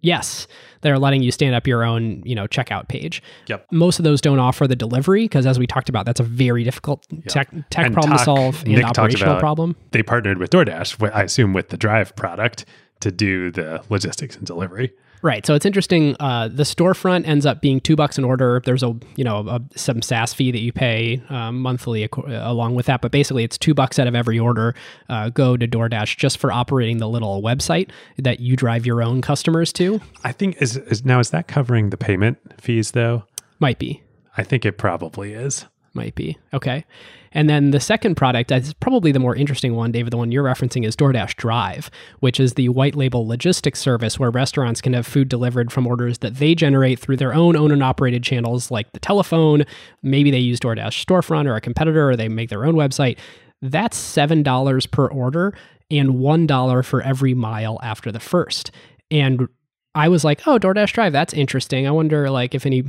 Yes, 0.00 0.46
they're 0.80 0.98
letting 0.98 1.22
you 1.22 1.30
stand 1.30 1.54
up 1.54 1.66
your 1.66 1.84
own, 1.84 2.22
you 2.24 2.34
know, 2.34 2.46
checkout 2.46 2.88
page. 2.88 3.22
Yep. 3.46 3.66
Most 3.72 3.98
of 3.98 4.04
those 4.04 4.20
don't 4.20 4.38
offer 4.38 4.66
the 4.66 4.76
delivery 4.76 5.24
because, 5.24 5.46
as 5.46 5.58
we 5.58 5.66
talked 5.66 5.88
about, 5.88 6.06
that's 6.06 6.20
a 6.20 6.24
very 6.24 6.64
difficult 6.64 7.06
yep. 7.10 7.24
tech, 7.24 7.50
tech 7.70 7.86
and 7.86 7.94
problem 7.94 8.12
talk, 8.12 8.20
to 8.20 8.24
solve 8.24 8.62
and 8.64 8.74
Nick 8.74 8.84
operational 8.84 9.38
problem. 9.38 9.76
They 9.90 10.02
partnered 10.02 10.38
with 10.38 10.50
DoorDash, 10.50 11.12
I 11.12 11.22
assume, 11.22 11.52
with 11.52 11.68
the 11.68 11.76
Drive 11.76 12.14
product 12.16 12.64
to 13.00 13.10
do 13.12 13.50
the 13.50 13.82
logistics 13.88 14.36
and 14.36 14.46
delivery. 14.46 14.92
Right. 15.22 15.44
So 15.44 15.54
it's 15.54 15.66
interesting. 15.66 16.16
Uh, 16.20 16.48
the 16.48 16.62
storefront 16.62 17.26
ends 17.26 17.44
up 17.44 17.60
being 17.60 17.80
two 17.80 17.96
bucks 17.96 18.18
an 18.18 18.24
order. 18.24 18.62
There's 18.64 18.82
a 18.82 18.94
you 19.16 19.24
know 19.24 19.48
a, 19.48 19.60
some 19.76 20.02
SaaS 20.02 20.32
fee 20.32 20.50
that 20.52 20.60
you 20.60 20.72
pay 20.72 21.22
um, 21.28 21.60
monthly 21.60 22.08
along 22.12 22.74
with 22.74 22.86
that, 22.86 23.00
but 23.00 23.10
basically 23.10 23.44
it's 23.44 23.58
two 23.58 23.74
bucks 23.74 23.98
out 23.98 24.06
of 24.06 24.14
every 24.14 24.38
order 24.38 24.74
uh, 25.08 25.30
go 25.30 25.56
to 25.56 25.66
DoorDash 25.66 26.16
just 26.16 26.38
for 26.38 26.52
operating 26.52 26.98
the 26.98 27.08
little 27.08 27.42
website 27.42 27.90
that 28.16 28.40
you 28.40 28.56
drive 28.56 28.86
your 28.86 29.02
own 29.02 29.20
customers 29.22 29.72
to. 29.74 30.00
I 30.24 30.32
think 30.32 30.60
is, 30.62 30.76
is 30.76 31.04
now 31.04 31.18
is 31.18 31.30
that 31.30 31.48
covering 31.48 31.90
the 31.90 31.96
payment 31.96 32.38
fees 32.60 32.92
though? 32.92 33.24
Might 33.58 33.78
be. 33.78 34.02
I 34.36 34.44
think 34.44 34.64
it 34.64 34.78
probably 34.78 35.32
is. 35.32 35.66
Might 35.98 36.14
be. 36.14 36.38
Okay. 36.54 36.84
And 37.32 37.50
then 37.50 37.72
the 37.72 37.80
second 37.80 38.14
product 38.14 38.52
is 38.52 38.72
probably 38.74 39.10
the 39.10 39.18
more 39.18 39.34
interesting 39.34 39.74
one, 39.74 39.90
David, 39.90 40.12
the 40.12 40.16
one 40.16 40.30
you're 40.30 40.44
referencing 40.44 40.86
is 40.86 40.94
DoorDash 40.94 41.34
Drive, 41.34 41.90
which 42.20 42.38
is 42.38 42.54
the 42.54 42.68
white 42.68 42.94
label 42.94 43.26
logistics 43.26 43.80
service 43.80 44.16
where 44.16 44.30
restaurants 44.30 44.80
can 44.80 44.92
have 44.92 45.06
food 45.08 45.28
delivered 45.28 45.72
from 45.72 45.88
orders 45.88 46.18
that 46.18 46.36
they 46.36 46.54
generate 46.54 47.00
through 47.00 47.16
their 47.16 47.34
own 47.34 47.56
owned 47.56 47.72
and 47.72 47.82
operated 47.82 48.22
channels 48.22 48.70
like 48.70 48.92
the 48.92 49.00
telephone. 49.00 49.64
Maybe 50.02 50.30
they 50.30 50.38
use 50.38 50.60
DoorDash 50.60 51.04
storefront 51.04 51.46
or 51.46 51.56
a 51.56 51.60
competitor 51.60 52.08
or 52.08 52.16
they 52.16 52.28
make 52.28 52.48
their 52.48 52.64
own 52.64 52.74
website. 52.74 53.18
That's 53.60 53.98
$7 53.98 54.90
per 54.92 55.08
order 55.08 55.52
and 55.90 56.10
$1 56.10 56.84
for 56.84 57.02
every 57.02 57.34
mile 57.34 57.80
after 57.82 58.12
the 58.12 58.20
first. 58.20 58.70
And 59.10 59.48
I 59.94 60.08
was 60.08 60.22
like, 60.24 60.46
"Oh, 60.46 60.58
DoorDash 60.58 60.92
Drive, 60.92 61.12
that's 61.12 61.34
interesting. 61.34 61.86
I 61.86 61.90
wonder 61.90 62.30
like 62.30 62.54
if 62.54 62.64
any 62.64 62.84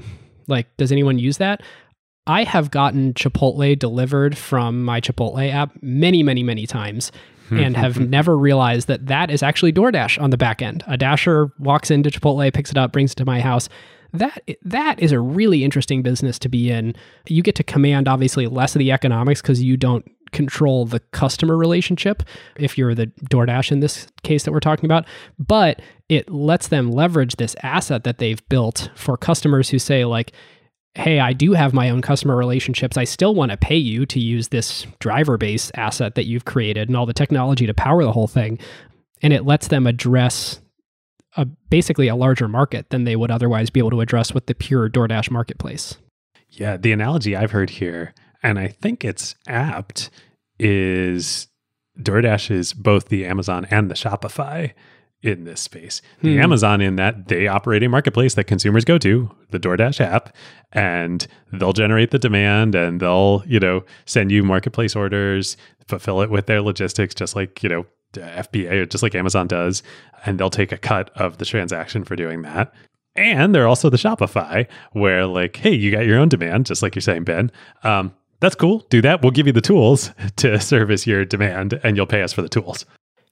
like 0.48 0.68
does 0.78 0.92
anyone 0.92 1.18
use 1.18 1.38
that?" 1.38 1.62
I 2.30 2.44
have 2.44 2.70
gotten 2.70 3.16
Chipotle 3.16 3.78
delivered 3.78 4.38
from 4.38 4.84
my 4.86 5.02
Chipotle 5.02 5.52
app 5.52 5.72
many, 5.82 6.22
many, 6.22 6.44
many 6.44 6.68
times 6.68 7.12
hmm. 7.48 7.58
and 7.58 7.76
have 7.76 8.00
never 8.10 8.38
realized 8.38 8.88
that 8.88 9.08
that 9.08 9.32
is 9.32 9.42
actually 9.42 9.74
DoorDash 9.74 10.22
on 10.22 10.30
the 10.30 10.38
back 10.38 10.62
end. 10.62 10.84
A 10.86 10.96
dasher 10.96 11.52
walks 11.58 11.90
into 11.90 12.12
Chipotle, 12.12 12.54
picks 12.54 12.70
it 12.70 12.78
up, 12.78 12.92
brings 12.92 13.14
it 13.14 13.16
to 13.16 13.26
my 13.26 13.42
house. 13.42 13.68
That 14.14 14.44
that 14.62 15.00
is 15.00 15.12
a 15.12 15.20
really 15.20 15.64
interesting 15.64 16.04
business 16.04 16.38
to 16.40 16.50
be 16.50 16.70
in. 16.70 16.96
You 17.28 17.42
get 17.42 17.56
to 17.56 17.64
command 17.64 18.08
obviously 18.08 18.46
less 18.46 18.76
of 18.76 18.80
the 18.80 18.92
economics 18.92 19.42
because 19.42 19.64
you 19.64 19.76
don't 19.76 20.06
control 20.32 20.86
the 20.86 21.00
customer 21.00 21.58
relationship 21.58 22.22
if 22.58 22.78
you're 22.78 22.94
the 22.94 23.08
DoorDash 23.32 23.72
in 23.72 23.80
this 23.80 24.08
case 24.22 24.44
that 24.44 24.52
we're 24.52 24.60
talking 24.60 24.86
about, 24.86 25.06
but 25.40 25.82
it 26.10 26.30
lets 26.30 26.68
them 26.68 26.92
leverage 26.92 27.38
this 27.38 27.56
asset 27.64 28.04
that 28.04 28.20
they've 28.20 28.48
built 28.50 28.92
for 28.94 29.18
customers 29.18 29.70
who 29.70 29.80
say 29.80 30.06
like 30.06 30.32
hey, 30.96 31.20
I 31.20 31.34
do 31.34 31.54
have 31.54 31.74
my 31.74 31.90
own 31.90 32.02
customer 32.02 32.36
relationships. 32.36 32.98
I 32.98 33.04
still 33.04 33.36
want 33.36 33.52
to 33.52 33.58
pay 33.58 33.78
you 33.78 34.06
to 34.08 34.20
use 34.20 34.50
this 34.50 34.86
driver 35.00 35.38
base 35.38 35.72
asset 35.76 36.16
that 36.16 36.26
you've 36.26 36.46
created 36.46 36.90
and 36.90 36.98
all 36.98 37.06
the 37.06 37.14
technology 37.14 37.66
to 37.68 37.74
power 37.74 38.04
the 38.04 38.12
whole 38.12 38.28
thing. 38.28 38.60
And 39.22 39.34
it 39.34 39.46
lets 39.46 39.68
them 39.68 39.86
address 39.86 40.62
a, 41.38 41.46
basically 41.46 42.08
a 42.08 42.16
larger 42.16 42.48
market 42.48 42.90
than 42.90 43.04
they 43.04 43.16
would 43.16 43.32
otherwise 43.32 43.70
be 43.70 43.80
able 43.80 43.92
to 43.92 44.02
address 44.02 44.34
with 44.34 44.48
the 44.48 44.56
pure 44.56 44.90
DoorDash 44.90 45.30
marketplace. 45.30 45.98
Yeah, 46.50 46.78
the 46.78 46.92
analogy 46.92 47.36
I've 47.36 47.52
heard 47.52 47.70
here, 47.70 48.14
and 48.42 48.58
I 48.58 48.68
think 48.68 49.06
it's 49.06 49.36
apt, 49.48 50.10
is 50.58 51.48
DoorDash 52.00 52.50
is 52.50 52.74
both 52.74 53.10
the 53.10 53.26
Amazon 53.26 53.66
and 53.70 53.92
the 53.92 53.96
Shopify 53.96 54.74
in 55.22 55.44
this 55.44 55.62
space. 55.62 56.02
The 56.22 56.36
hmm. 56.36 56.42
Amazon 56.42 56.82
in 56.82 56.96
that 56.96 57.28
they 57.28 57.48
operate 57.48 57.84
a 57.84 57.90
marketplace 57.90 58.36
that 58.36 58.46
consumers 58.46 58.86
go 58.86 58.98
to, 59.00 59.30
the 59.50 59.60
DoorDash 59.60 60.00
app, 60.00 60.36
and 60.72 61.28
they'll 61.52 61.74
generate 61.74 62.12
the 62.12 62.20
demand 62.20 62.76
and 62.76 63.00
they'll, 63.00 63.44
you 63.46 63.60
know, 63.60 63.84
send 64.06 64.32
you 64.32 64.44
marketplace 64.44 64.96
orders, 64.96 65.58
fulfill 65.88 66.22
it 66.22 66.30
with 66.30 66.46
their 66.46 66.62
logistics 66.62 67.14
just 67.14 67.36
like, 67.36 67.62
you 67.64 67.70
know, 67.70 67.86
FBA 68.14 68.90
just 68.90 69.04
like 69.04 69.14
Amazon 69.14 69.48
does, 69.48 69.84
and 70.26 70.40
they'll 70.40 70.50
take 70.50 70.72
a 70.72 70.78
cut 70.78 71.12
of 71.16 71.38
the 71.38 71.46
transaction 71.46 72.04
for 72.04 72.16
doing 72.16 72.42
that. 72.44 72.74
And 73.16 73.54
they're 73.54 73.68
also 73.68 73.90
the 73.90 73.98
Shopify 73.98 74.68
where 74.94 75.26
like, 75.26 75.58
hey, 75.58 75.74
you 75.74 75.92
got 75.92 76.06
your 76.06 76.18
own 76.18 76.30
demand, 76.30 76.66
just 76.66 76.82
like 76.82 76.96
you're 76.96 77.02
saying, 77.02 77.26
Ben. 77.26 77.52
Um, 77.84 78.14
that's 78.40 78.56
cool. 78.56 78.86
Do 78.90 79.02
that. 79.02 79.22
We'll 79.22 79.32
give 79.32 79.48
you 79.48 79.54
the 79.54 79.62
tools 79.62 80.12
to 80.38 80.60
service 80.60 81.06
your 81.06 81.26
demand 81.26 81.80
and 81.84 81.98
you'll 81.98 82.06
pay 82.06 82.22
us 82.22 82.32
for 82.32 82.42
the 82.42 82.50
tools. 82.50 82.86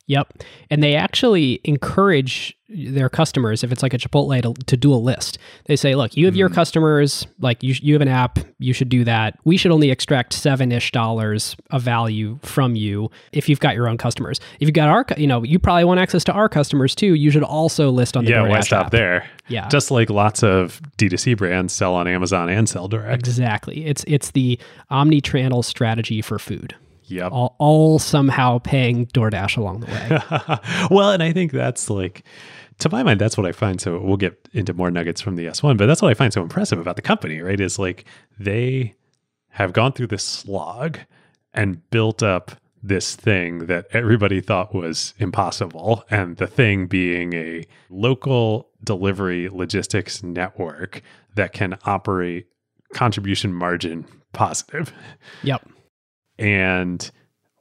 Yep. 0.08 0.44
And 0.70 0.82
they 0.82 0.96
actually 0.96 1.60
encourage 1.66 2.58
their 2.70 3.10
customers, 3.10 3.64
if 3.64 3.72
it's 3.72 3.82
like 3.82 3.94
a 3.94 3.98
Chipotle, 3.98 4.42
to, 4.42 4.54
to 4.66 4.78
do 4.78 4.94
a 4.94 4.96
list. 4.96 5.38
They 5.66 5.76
say, 5.76 5.96
look, 5.96 6.18
you 6.18 6.26
have 6.26 6.34
mm 6.34 6.38
your 6.38 6.50
customers, 6.50 7.26
like 7.40 7.64
you, 7.64 7.74
you 7.82 7.94
have 7.94 8.02
an 8.02 8.08
app, 8.08 8.38
you 8.60 8.72
should 8.72 8.90
do 8.90 9.04
that. 9.06 9.40
We 9.44 9.58
should 9.58 9.72
only 9.72 9.90
extract 9.90 10.34
seven 10.34 10.72
ish 10.72 10.92
dollars 10.92 11.56
of 11.72 11.82
value 11.82 12.38
from 12.44 12.76
you 12.76 13.10
if 13.32 13.50
you've 13.50 13.60
got 13.60 13.74
your 13.74 13.88
own 13.88 13.98
customers. 13.98 14.40
If 14.60 14.68
you've 14.68 14.74
got 14.74 14.88
our, 14.90 15.06
you 15.18 15.26
know, 15.26 15.44
you 15.44 15.58
probably 15.58 15.86
want 15.86 16.00
access 16.00 16.24
to 16.26 16.34
our 16.34 16.48
customers 16.48 16.94
too. 16.94 17.16
You 17.16 17.32
should 17.32 17.44
also 17.44 17.90
list 17.90 18.16
on 18.16 18.26
the 18.26 18.32
yeah, 18.32 18.38
DoorDash 18.38 18.50
why 18.50 18.60
stop 18.62 18.86
app. 18.88 18.92
there? 18.92 19.30
Yeah. 19.48 19.68
Just 19.70 19.90
like 19.90 20.12
lots 20.12 20.44
of 20.44 20.80
D2C 20.98 21.38
brands 21.38 21.74
sell 21.74 21.96
on 21.96 22.08
Amazon 22.08 22.50
and 22.50 22.70
sell 22.70 22.88
direct. 22.88 23.20
Exactly. 23.20 23.86
It's, 23.86 24.04
it's 24.08 24.32
the 24.32 24.60
omni-channel 24.92 25.64
strategy 25.64 26.22
for 26.22 26.38
food. 26.38 26.76
Yep. 27.08 27.32
All, 27.32 27.56
all 27.60 28.00
somehow 28.00 28.60
paying 28.60 29.08
DoorDash 29.08 29.58
along 29.58 29.82
the 29.82 29.88
way. 29.88 30.88
well, 30.96 31.12
and 31.12 31.24
I 31.24 31.32
think 31.32 31.52
that's 31.52 31.90
like, 31.90 32.24
to 32.80 32.90
my 32.90 33.04
mind, 33.04 33.20
that's 33.20 33.38
what 33.38 33.48
I 33.48 33.52
find. 33.52 33.82
So 33.82 34.00
we'll 34.00 34.18
get 34.18 34.48
into 34.54 34.74
more 34.74 34.92
nuggets 34.92 35.22
from 35.22 35.36
the 35.36 35.46
S1, 35.46 35.78
but 35.78 35.86
that's 35.88 36.02
what 36.02 36.10
I 36.10 36.14
find 36.14 36.34
so 36.34 36.42
impressive 36.42 36.80
about 36.80 36.96
the 36.96 37.02
company, 37.02 37.42
right? 37.42 37.60
Is 37.60 37.80
like 37.80 38.06
they 38.40 38.96
have 39.50 39.74
gone 39.74 39.94
through 39.94 40.08
this 40.08 40.24
slog 40.24 41.00
and 41.54 41.90
built 41.90 42.22
up 42.22 42.52
this 42.84 43.16
thing 43.16 43.66
that 43.66 43.88
everybody 43.92 44.42
thought 44.42 44.74
was 44.74 45.14
impossible. 45.18 46.04
And 46.10 46.38
the 46.38 46.48
thing 46.48 46.88
being 46.88 47.34
a 47.34 47.66
local 47.90 48.70
delivery 48.84 49.50
logistics 49.50 50.22
network 50.22 51.02
that 51.36 51.54
can 51.54 51.78
operate 51.86 52.48
contribution 52.94 53.54
margin 53.54 54.06
positive. 54.34 54.94
Yep. 55.44 55.68
And 56.38 57.10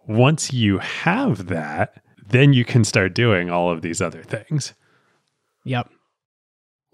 once 0.06 0.52
you 0.52 0.78
have 0.78 1.46
that, 1.46 2.02
then 2.28 2.52
you 2.52 2.64
can 2.64 2.84
start 2.84 3.14
doing 3.14 3.50
all 3.50 3.70
of 3.70 3.82
these 3.82 4.00
other 4.00 4.22
things. 4.22 4.74
Yep. 5.64 5.90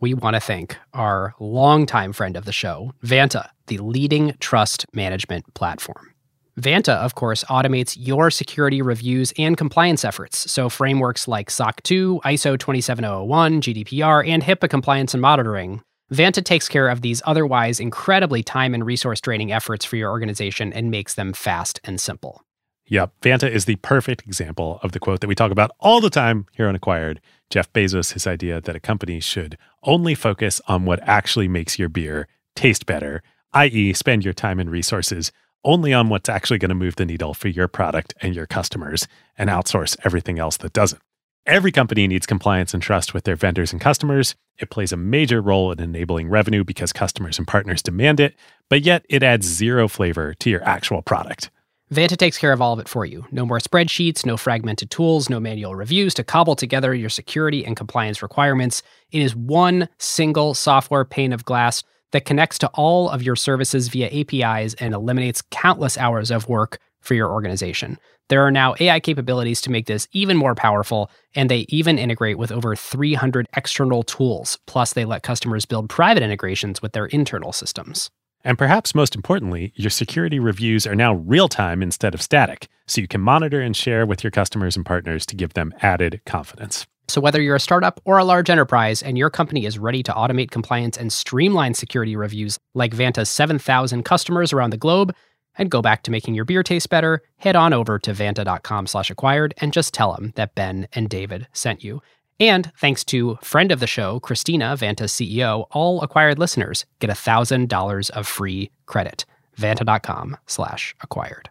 We 0.00 0.14
want 0.14 0.34
to 0.34 0.40
thank 0.40 0.76
our 0.92 1.34
longtime 1.38 2.12
friend 2.12 2.36
of 2.36 2.44
the 2.44 2.52
show, 2.52 2.92
Vanta, 3.04 3.48
the 3.68 3.78
leading 3.78 4.34
trust 4.40 4.84
management 4.92 5.54
platform. 5.54 6.12
Vanta, 6.60 6.96
of 6.96 7.14
course, 7.14 7.44
automates 7.44 7.96
your 7.98 8.30
security 8.30 8.82
reviews 8.82 9.32
and 9.38 9.56
compliance 9.56 10.04
efforts. 10.04 10.50
So, 10.50 10.68
frameworks 10.68 11.26
like 11.26 11.50
SOC 11.50 11.82
2, 11.82 12.20
ISO 12.24 12.58
27001, 12.58 13.62
GDPR, 13.62 14.28
and 14.28 14.42
HIPAA 14.42 14.68
compliance 14.68 15.14
and 15.14 15.22
monitoring. 15.22 15.82
Vanta 16.12 16.44
takes 16.44 16.68
care 16.68 16.88
of 16.88 17.00
these 17.00 17.22
otherwise 17.24 17.80
incredibly 17.80 18.42
time 18.42 18.74
and 18.74 18.84
resource 18.84 19.20
draining 19.20 19.50
efforts 19.50 19.84
for 19.84 19.96
your 19.96 20.10
organization 20.10 20.70
and 20.72 20.90
makes 20.90 21.14
them 21.14 21.32
fast 21.32 21.80
and 21.84 21.98
simple. 21.98 22.44
Yep. 22.86 23.12
Vanta 23.22 23.50
is 23.50 23.64
the 23.64 23.76
perfect 23.76 24.22
example 24.26 24.78
of 24.82 24.92
the 24.92 25.00
quote 25.00 25.20
that 25.20 25.28
we 25.28 25.34
talk 25.34 25.50
about 25.50 25.70
all 25.80 26.02
the 26.02 26.10
time 26.10 26.46
here 26.52 26.68
on 26.68 26.74
Acquired. 26.74 27.20
Jeff 27.48 27.72
Bezos, 27.72 28.12
his 28.12 28.26
idea 28.26 28.60
that 28.60 28.76
a 28.76 28.80
company 28.80 29.20
should 29.20 29.56
only 29.84 30.14
focus 30.14 30.60
on 30.68 30.84
what 30.84 31.00
actually 31.08 31.48
makes 31.48 31.78
your 31.78 31.88
beer 31.88 32.28
taste 32.54 32.84
better, 32.84 33.22
i.e., 33.54 33.94
spend 33.94 34.24
your 34.24 34.34
time 34.34 34.60
and 34.60 34.70
resources 34.70 35.32
only 35.64 35.94
on 35.94 36.10
what's 36.10 36.28
actually 36.28 36.58
going 36.58 36.68
to 36.68 36.74
move 36.74 36.96
the 36.96 37.06
needle 37.06 37.32
for 37.32 37.48
your 37.48 37.68
product 37.68 38.12
and 38.20 38.34
your 38.34 38.46
customers 38.46 39.08
and 39.38 39.48
outsource 39.48 39.96
everything 40.04 40.38
else 40.38 40.58
that 40.58 40.74
doesn't. 40.74 41.00
Every 41.46 41.72
company 41.72 42.06
needs 42.06 42.24
compliance 42.24 42.72
and 42.72 42.80
trust 42.80 43.14
with 43.14 43.24
their 43.24 43.34
vendors 43.34 43.72
and 43.72 43.80
customers. 43.80 44.36
It 44.58 44.70
plays 44.70 44.92
a 44.92 44.96
major 44.96 45.42
role 45.42 45.72
in 45.72 45.80
enabling 45.80 46.28
revenue 46.28 46.62
because 46.62 46.92
customers 46.92 47.36
and 47.36 47.48
partners 47.48 47.82
demand 47.82 48.20
it, 48.20 48.36
but 48.68 48.82
yet 48.82 49.04
it 49.08 49.24
adds 49.24 49.44
zero 49.44 49.88
flavor 49.88 50.34
to 50.34 50.50
your 50.50 50.62
actual 50.62 51.02
product. 51.02 51.50
Vanta 51.92 52.16
takes 52.16 52.38
care 52.38 52.52
of 52.52 52.62
all 52.62 52.72
of 52.72 52.78
it 52.78 52.88
for 52.88 53.04
you. 53.04 53.26
No 53.32 53.44
more 53.44 53.58
spreadsheets, 53.58 54.24
no 54.24 54.36
fragmented 54.36 54.90
tools, 54.90 55.28
no 55.28 55.40
manual 55.40 55.74
reviews 55.74 56.14
to 56.14 56.22
cobble 56.22 56.54
together 56.54 56.94
your 56.94 57.10
security 57.10 57.66
and 57.66 57.76
compliance 57.76 58.22
requirements. 58.22 58.84
It 59.10 59.20
is 59.20 59.34
one 59.34 59.88
single 59.98 60.54
software 60.54 61.04
pane 61.04 61.32
of 61.32 61.44
glass 61.44 61.82
that 62.12 62.24
connects 62.24 62.58
to 62.58 62.68
all 62.68 63.10
of 63.10 63.20
your 63.20 63.36
services 63.36 63.88
via 63.88 64.08
APIs 64.12 64.74
and 64.74 64.94
eliminates 64.94 65.42
countless 65.50 65.98
hours 65.98 66.30
of 66.30 66.48
work 66.48 66.78
for 67.00 67.14
your 67.14 67.32
organization. 67.32 67.98
There 68.32 68.46
are 68.46 68.50
now 68.50 68.74
AI 68.80 68.98
capabilities 68.98 69.60
to 69.60 69.70
make 69.70 69.84
this 69.84 70.08
even 70.12 70.38
more 70.38 70.54
powerful, 70.54 71.10
and 71.34 71.50
they 71.50 71.66
even 71.68 71.98
integrate 71.98 72.38
with 72.38 72.50
over 72.50 72.74
300 72.74 73.46
external 73.54 74.02
tools. 74.02 74.58
Plus, 74.66 74.94
they 74.94 75.04
let 75.04 75.22
customers 75.22 75.66
build 75.66 75.90
private 75.90 76.22
integrations 76.22 76.80
with 76.80 76.92
their 76.92 77.04
internal 77.04 77.52
systems. 77.52 78.10
And 78.42 78.56
perhaps 78.56 78.94
most 78.94 79.14
importantly, 79.14 79.74
your 79.76 79.90
security 79.90 80.38
reviews 80.38 80.86
are 80.86 80.94
now 80.94 81.12
real 81.12 81.46
time 81.46 81.82
instead 81.82 82.14
of 82.14 82.22
static, 82.22 82.68
so 82.86 83.02
you 83.02 83.06
can 83.06 83.20
monitor 83.20 83.60
and 83.60 83.76
share 83.76 84.06
with 84.06 84.24
your 84.24 84.30
customers 84.30 84.76
and 84.76 84.86
partners 84.86 85.26
to 85.26 85.36
give 85.36 85.52
them 85.52 85.74
added 85.82 86.22
confidence. 86.24 86.86
So, 87.08 87.20
whether 87.20 87.42
you're 87.42 87.56
a 87.56 87.60
startup 87.60 88.00
or 88.06 88.16
a 88.16 88.24
large 88.24 88.48
enterprise 88.48 89.02
and 89.02 89.18
your 89.18 89.28
company 89.28 89.66
is 89.66 89.78
ready 89.78 90.02
to 90.04 90.12
automate 90.12 90.50
compliance 90.50 90.96
and 90.96 91.12
streamline 91.12 91.74
security 91.74 92.16
reviews 92.16 92.58
like 92.74 92.94
Vanta's 92.94 93.28
7,000 93.28 94.04
customers 94.04 94.54
around 94.54 94.70
the 94.70 94.78
globe, 94.78 95.14
and 95.56 95.70
go 95.70 95.82
back 95.82 96.02
to 96.02 96.10
making 96.10 96.34
your 96.34 96.44
beer 96.44 96.62
taste 96.62 96.90
better, 96.90 97.22
head 97.36 97.56
on 97.56 97.72
over 97.72 97.98
to 97.98 98.12
vanta.com 98.12 98.86
slash 98.86 99.10
acquired 99.10 99.54
and 99.58 99.72
just 99.72 99.94
tell 99.94 100.14
them 100.14 100.32
that 100.36 100.54
Ben 100.54 100.88
and 100.92 101.08
David 101.08 101.46
sent 101.52 101.84
you. 101.84 102.02
And 102.40 102.72
thanks 102.76 103.04
to 103.04 103.36
friend 103.42 103.70
of 103.70 103.78
the 103.78 103.86
show, 103.86 104.18
Christina, 104.18 104.76
Vanta's 104.76 105.12
CEO, 105.12 105.66
all 105.70 106.00
acquired 106.00 106.38
listeners 106.38 106.86
get 106.98 107.10
$1,000 107.10 108.10
of 108.10 108.26
free 108.26 108.70
credit. 108.86 109.24
Vanta.com 109.56 110.36
slash 110.46 110.94
acquired. 111.02 111.50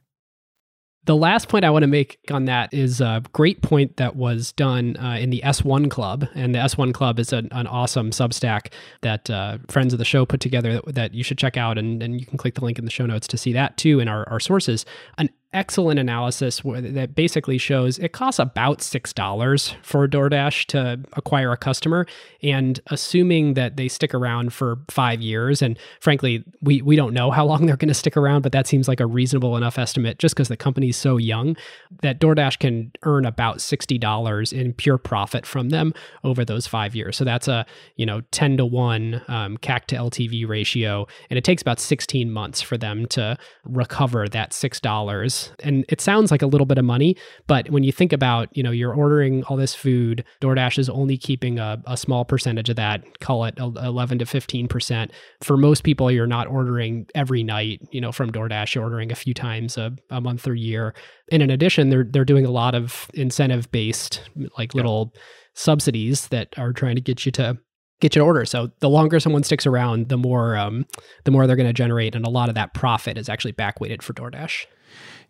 The 1.06 1.16
last 1.16 1.50
point 1.50 1.66
I 1.66 1.72
want 1.72 1.82
to 1.82 1.88
make 1.88 2.20
on 2.30 2.46
that 2.46 2.72
is 2.72 3.02
a 3.02 3.24
great 3.34 3.64
point 3.64 3.98
that 3.98 4.16
was 4.16 4.52
done 4.52 4.98
uh, 4.98 5.18
in 5.20 5.32
the 5.32 5.42
S1 5.44 5.90
Club. 5.90 6.28
And 6.36 6.54
the 6.54 6.60
S1 6.60 6.94
Club 6.94 7.20
is 7.20 7.34
an, 7.34 7.48
an 7.52 7.66
awesome 7.66 8.12
Substack 8.12 8.72
that 9.02 9.28
uh, 9.30 9.58
friends 9.68 9.94
of 9.94 10.00
the 10.00 10.06
show 10.06 10.28
put 10.28 10.40
together 10.42 10.74
that, 10.74 10.96
that, 10.96 11.14
you 11.16 11.24
should 11.24 11.40
check 11.40 11.58
out. 11.58 11.80
And, 11.80 12.04
and 12.04 12.20
you 12.20 12.28
can 12.28 12.38
click 12.38 12.54
the 12.54 12.64
link 12.64 12.78
in 12.78 12.86
the 12.86 12.92
show 12.92 13.08
notes 13.08 13.28
to 13.30 13.38
see 13.38 13.52
that 13.54 13.78
too 13.78 14.00
in 14.00 14.08
our, 14.08 14.30
our 14.30 14.40
sources. 14.40 14.86
An 15.18 15.30
excellent 15.54 16.00
analysis 16.00 16.62
that 16.64 17.14
basically 17.14 17.58
shows 17.58 18.00
it 18.00 18.14
costs 18.14 18.40
about 18.40 18.80
$6 18.80 19.76
for 19.82 20.08
DoorDash 20.08 20.66
to 20.68 21.00
acquire 21.14 21.52
a 21.52 21.58
customer. 21.58 22.06
And 22.42 22.80
assuming 22.88 23.56
that 23.56 23.76
they 23.76 23.90
stick 23.90 24.14
around 24.14 24.54
for 24.54 24.80
five 24.90 25.22
years, 25.22 25.62
and 25.62 25.78
frankly, 26.00 26.44
we, 26.62 26.82
we 26.82 26.96
don't 26.96 27.14
know 27.14 27.32
how 27.32 27.46
long 27.46 27.66
they're 27.66 27.76
going 27.76 27.90
to 27.90 27.94
stick 27.94 28.16
around, 28.16 28.44
but 28.44 28.54
that 28.54 28.66
seems 28.66 28.88
like 28.88 29.02
a 29.02 29.06
reasonable 29.06 29.58
enough 29.58 29.78
estimate 29.78 30.20
just 30.20 30.36
because 30.36 30.48
the 30.48 30.58
company's 30.58 30.96
so 30.96 31.18
young 31.18 31.58
that 32.02 32.20
DoorDash 32.20 32.60
can 32.60 32.92
earn 33.04 33.26
about 33.26 33.58
$60 33.58 34.54
in 34.54 34.74
pure 34.74 34.98
profit 34.98 35.46
from 35.46 35.70
them 35.70 35.94
over 36.24 36.46
those 36.46 36.66
five 36.66 36.96
years. 36.96 37.18
So 37.18 37.26
that's 37.26 37.50
a, 37.50 37.66
you 37.98 38.06
know, 38.06 38.22
10 38.32 38.58
to 38.58 38.66
1 38.66 39.22
um, 39.28 39.58
CAC 39.58 39.86
to 39.88 39.96
LTV 39.96 40.48
ratio. 40.48 41.08
And 41.30 41.38
it 41.38 41.44
takes 41.44 41.62
about 41.62 41.80
16 41.80 42.32
months 42.32 42.62
for 42.62 42.78
them 42.78 43.06
to 43.08 43.38
recover 43.66 44.30
that 44.30 44.52
$6 44.52 45.41
and 45.64 45.86
it 45.90 46.02
sounds 46.02 46.32
like 46.32 46.42
a 46.42 46.48
little 46.48 46.66
bit 46.66 46.78
of 46.78 46.86
money, 46.86 47.16
but 47.48 47.70
when 47.70 47.84
you 47.84 47.92
think 47.92 48.14
about, 48.14 48.50
you 48.56 48.64
know, 48.64 48.72
you're 48.72 48.94
ordering 48.94 49.44
all 49.46 49.58
this 49.58 49.76
food, 49.76 50.24
DoorDash 50.42 50.78
is 50.78 50.90
only 50.90 51.18
keeping 51.18 51.60
a, 51.60 51.82
a 51.86 51.98
small 51.98 52.26
percentage 52.26 52.70
of 52.70 52.76
that, 52.76 53.20
call 53.20 53.46
it 53.46 53.58
11 53.58 54.20
to 54.20 54.26
15%. 54.26 55.12
For 55.42 55.58
most 55.58 55.84
people, 55.84 56.12
you're 56.12 56.28
not 56.28 56.48
ordering 56.48 57.08
every 57.16 57.44
night, 57.44 57.82
you 57.92 58.02
know, 58.02 58.12
from 58.12 58.32
DoorDash, 58.32 58.76
you're 58.76 58.84
ordering 58.84 59.12
a 59.12 59.16
few 59.16 59.34
times 59.34 59.78
a, 59.78 59.92
a 60.10 60.22
month 60.22 60.48
or 60.48 60.56
year. 60.56 60.94
And 61.32 61.42
in 61.42 61.50
addition, 61.50 61.90
they're, 61.90 62.06
they're 62.10 62.26
doing 62.26 62.46
a 62.46 62.52
lot 62.52 62.76
of 62.76 63.10
incentive 63.14 63.72
based, 63.72 64.30
like 64.58 64.74
little 64.74 65.12
yeah. 65.14 65.22
subsidies 65.54 66.28
that 66.28 66.50
are 66.58 66.74
trying 66.74 66.96
to 66.96 67.02
get 67.02 67.26
you 67.26 67.32
to 67.34 67.58
get 68.02 68.16
you 68.16 68.22
to 68.22 68.26
order. 68.26 68.44
So 68.44 68.72
the 68.80 68.90
longer 68.90 69.20
someone 69.20 69.44
sticks 69.44 69.66
around, 69.66 70.10
the 70.10 70.18
more 70.18 70.58
um, 70.58 70.86
the 71.24 71.32
more 71.32 71.48
they're 71.48 71.56
going 71.56 71.68
to 71.68 71.74
generate, 71.74 72.16
and 72.16 72.26
a 72.26 72.30
lot 72.30 72.50
of 72.50 72.56
that 72.56 72.74
profit 72.74 73.18
is 73.18 73.30
actually 73.30 73.54
back 73.54 73.80
weighted 73.80 74.04
for 74.04 74.14
DoorDash. 74.14 74.66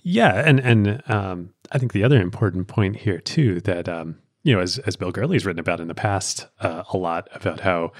Yeah, 0.03 0.41
and 0.45 0.59
and 0.59 1.03
um, 1.09 1.53
I 1.71 1.77
think 1.77 1.93
the 1.93 2.03
other 2.03 2.19
important 2.21 2.67
point 2.67 2.97
here 2.97 3.19
too 3.19 3.61
that 3.61 3.87
um, 3.87 4.17
you 4.43 4.55
know, 4.55 4.61
as 4.61 4.79
as 4.79 4.95
Bill 4.95 5.11
Gurley's 5.11 5.45
written 5.45 5.59
about 5.59 5.79
in 5.79 5.87
the 5.87 5.95
past 5.95 6.47
uh, 6.59 6.83
a 6.91 6.97
lot 6.97 7.27
about 7.33 7.61
how 7.61 7.91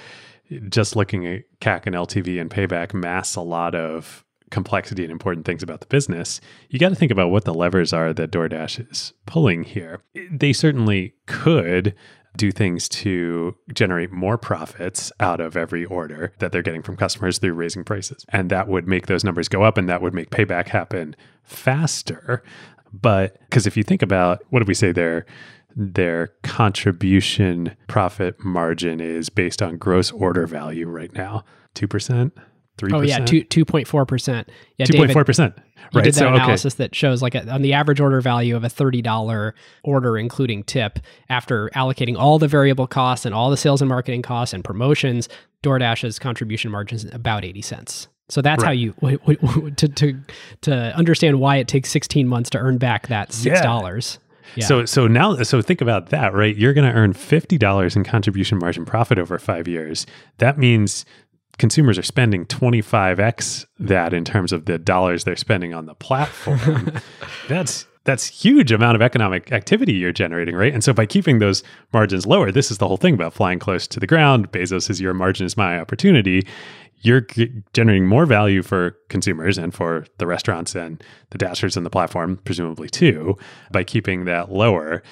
just 0.69 0.95
looking 0.95 1.25
at 1.25 1.43
CAC 1.59 1.85
and 1.85 1.95
LTV 1.95 2.41
and 2.41 2.49
payback 2.49 2.93
masks 2.93 3.35
a 3.35 3.41
lot 3.41 3.75
of 3.75 4.25
complexity 4.49 5.03
and 5.03 5.11
important 5.11 5.45
things 5.45 5.63
about 5.63 5.79
the 5.79 5.87
business, 5.87 6.41
you 6.69 6.77
got 6.77 6.89
to 6.89 6.95
think 6.95 7.11
about 7.11 7.31
what 7.31 7.45
the 7.45 7.53
levers 7.53 7.93
are 7.93 8.13
that 8.13 8.31
DoorDash 8.31 8.91
is 8.91 9.13
pulling 9.25 9.63
here. 9.63 10.01
They 10.29 10.51
certainly 10.51 11.15
could 11.25 11.95
do 12.37 12.51
things 12.51 12.87
to 12.87 13.55
generate 13.73 14.11
more 14.11 14.37
profits 14.37 15.11
out 15.19 15.39
of 15.41 15.57
every 15.57 15.85
order 15.85 16.33
that 16.39 16.51
they're 16.51 16.61
getting 16.61 16.81
from 16.81 16.95
customers 16.95 17.37
through 17.37 17.53
raising 17.53 17.83
prices. 17.83 18.25
And 18.29 18.49
that 18.49 18.67
would 18.67 18.87
make 18.87 19.07
those 19.07 19.23
numbers 19.23 19.49
go 19.49 19.63
up 19.63 19.77
and 19.77 19.89
that 19.89 20.01
would 20.01 20.13
make 20.13 20.29
payback 20.29 20.67
happen 20.67 21.15
faster. 21.43 22.43
But 22.93 23.39
because 23.41 23.67
if 23.67 23.75
you 23.75 23.83
think 23.83 24.01
about 24.01 24.43
what 24.49 24.59
did 24.59 24.67
we 24.67 24.73
say 24.73 24.91
there? 24.91 25.25
Their 25.75 26.27
contribution 26.43 27.75
profit 27.87 28.43
margin 28.43 28.99
is 28.99 29.29
based 29.29 29.61
on 29.61 29.77
gross 29.77 30.11
order 30.11 30.45
value 30.45 30.87
right 30.87 31.13
now, 31.13 31.45
2%. 31.75 32.31
3%? 32.77 32.93
Oh 32.93 33.01
yeah, 33.01 33.19
two 33.19 33.43
two 33.43 33.65
point 33.65 33.87
four 33.87 34.05
percent. 34.05 34.49
Yeah, 34.77 34.85
two 34.85 34.97
point 34.97 35.11
four 35.11 35.23
percent. 35.23 35.55
Right. 35.93 36.05
did 36.05 36.13
that 36.13 36.19
so, 36.19 36.27
analysis 36.29 36.75
okay. 36.75 36.85
that 36.85 36.95
shows 36.95 37.21
like 37.21 37.35
a, 37.35 37.49
on 37.49 37.61
the 37.61 37.73
average 37.73 37.99
order 37.99 38.21
value 38.21 38.55
of 38.55 38.63
a 38.63 38.69
thirty 38.69 39.01
dollar 39.01 39.55
order, 39.83 40.17
including 40.17 40.63
tip, 40.63 40.99
after 41.29 41.69
allocating 41.75 42.17
all 42.17 42.39
the 42.39 42.47
variable 42.47 42.87
costs 42.87 43.25
and 43.25 43.35
all 43.35 43.49
the 43.49 43.57
sales 43.57 43.81
and 43.81 43.89
marketing 43.89 44.21
costs 44.21 44.53
and 44.53 44.63
promotions, 44.63 45.27
DoorDash's 45.63 46.17
contribution 46.17 46.71
margin 46.71 46.95
is 46.95 47.05
about 47.13 47.43
eighty 47.43 47.61
cents. 47.61 48.07
So 48.29 48.41
that's 48.41 48.63
right. 48.63 48.67
how 48.67 48.71
you 48.71 48.93
to 49.75 49.87
to 49.87 50.19
to 50.61 50.95
understand 50.95 51.39
why 51.39 51.57
it 51.57 51.67
takes 51.67 51.89
sixteen 51.91 52.27
months 52.27 52.49
to 52.51 52.57
earn 52.57 52.77
back 52.77 53.07
that 53.07 53.33
six 53.33 53.61
dollars. 53.61 54.17
Yeah. 54.21 54.27
Yeah. 54.55 54.65
So 54.65 54.85
so 54.85 55.07
now 55.07 55.43
so 55.43 55.61
think 55.61 55.81
about 55.81 56.09
that, 56.09 56.33
right? 56.33 56.55
You're 56.55 56.73
going 56.73 56.89
to 56.89 56.93
earn 56.93 57.13
$50 57.13 57.95
in 57.95 58.03
contribution 58.03 58.59
margin 58.59 58.83
profit 58.83 59.17
over 59.17 59.39
5 59.39 59.67
years. 59.67 60.05
That 60.39 60.57
means 60.57 61.05
consumers 61.61 61.95
are 61.95 62.03
spending 62.03 62.43
25x 62.47 63.67
that 63.77 64.15
in 64.15 64.25
terms 64.25 64.51
of 64.51 64.65
the 64.65 64.79
dollars 64.79 65.23
they're 65.25 65.35
spending 65.35 65.75
on 65.75 65.85
the 65.85 65.93
platform. 65.93 66.91
that's 67.47 67.85
that's 68.03 68.25
huge 68.25 68.71
amount 68.71 68.95
of 68.95 69.01
economic 69.03 69.51
activity 69.51 69.93
you're 69.93 70.11
generating, 70.11 70.55
right? 70.55 70.73
And 70.73 70.83
so 70.83 70.91
by 70.91 71.05
keeping 71.05 71.37
those 71.37 71.61
margins 71.93 72.25
lower, 72.25 72.51
this 72.51 72.71
is 72.71 72.79
the 72.79 72.87
whole 72.87 72.97
thing 72.97 73.13
about 73.13 73.33
flying 73.33 73.59
close 73.59 73.85
to 73.89 73.99
the 73.99 74.07
ground. 74.07 74.51
Bezos 74.51 74.89
is 74.89 74.99
your 74.99 75.13
margin 75.13 75.45
is 75.45 75.55
my 75.55 75.79
opportunity. 75.79 76.47
you're 77.03 77.21
g- 77.21 77.51
generating 77.73 78.07
more 78.07 78.25
value 78.25 78.63
for 78.63 78.97
consumers 79.09 79.59
and 79.59 79.71
for 79.71 80.05
the 80.17 80.25
restaurants 80.25 80.75
and 80.75 81.03
the 81.29 81.37
dashers 81.37 81.77
and 81.77 81.85
the 81.85 81.91
platform, 81.91 82.39
presumably 82.43 82.89
too, 82.89 83.37
by 83.71 83.83
keeping 83.83 84.25
that 84.25 84.51
lower. 84.51 85.03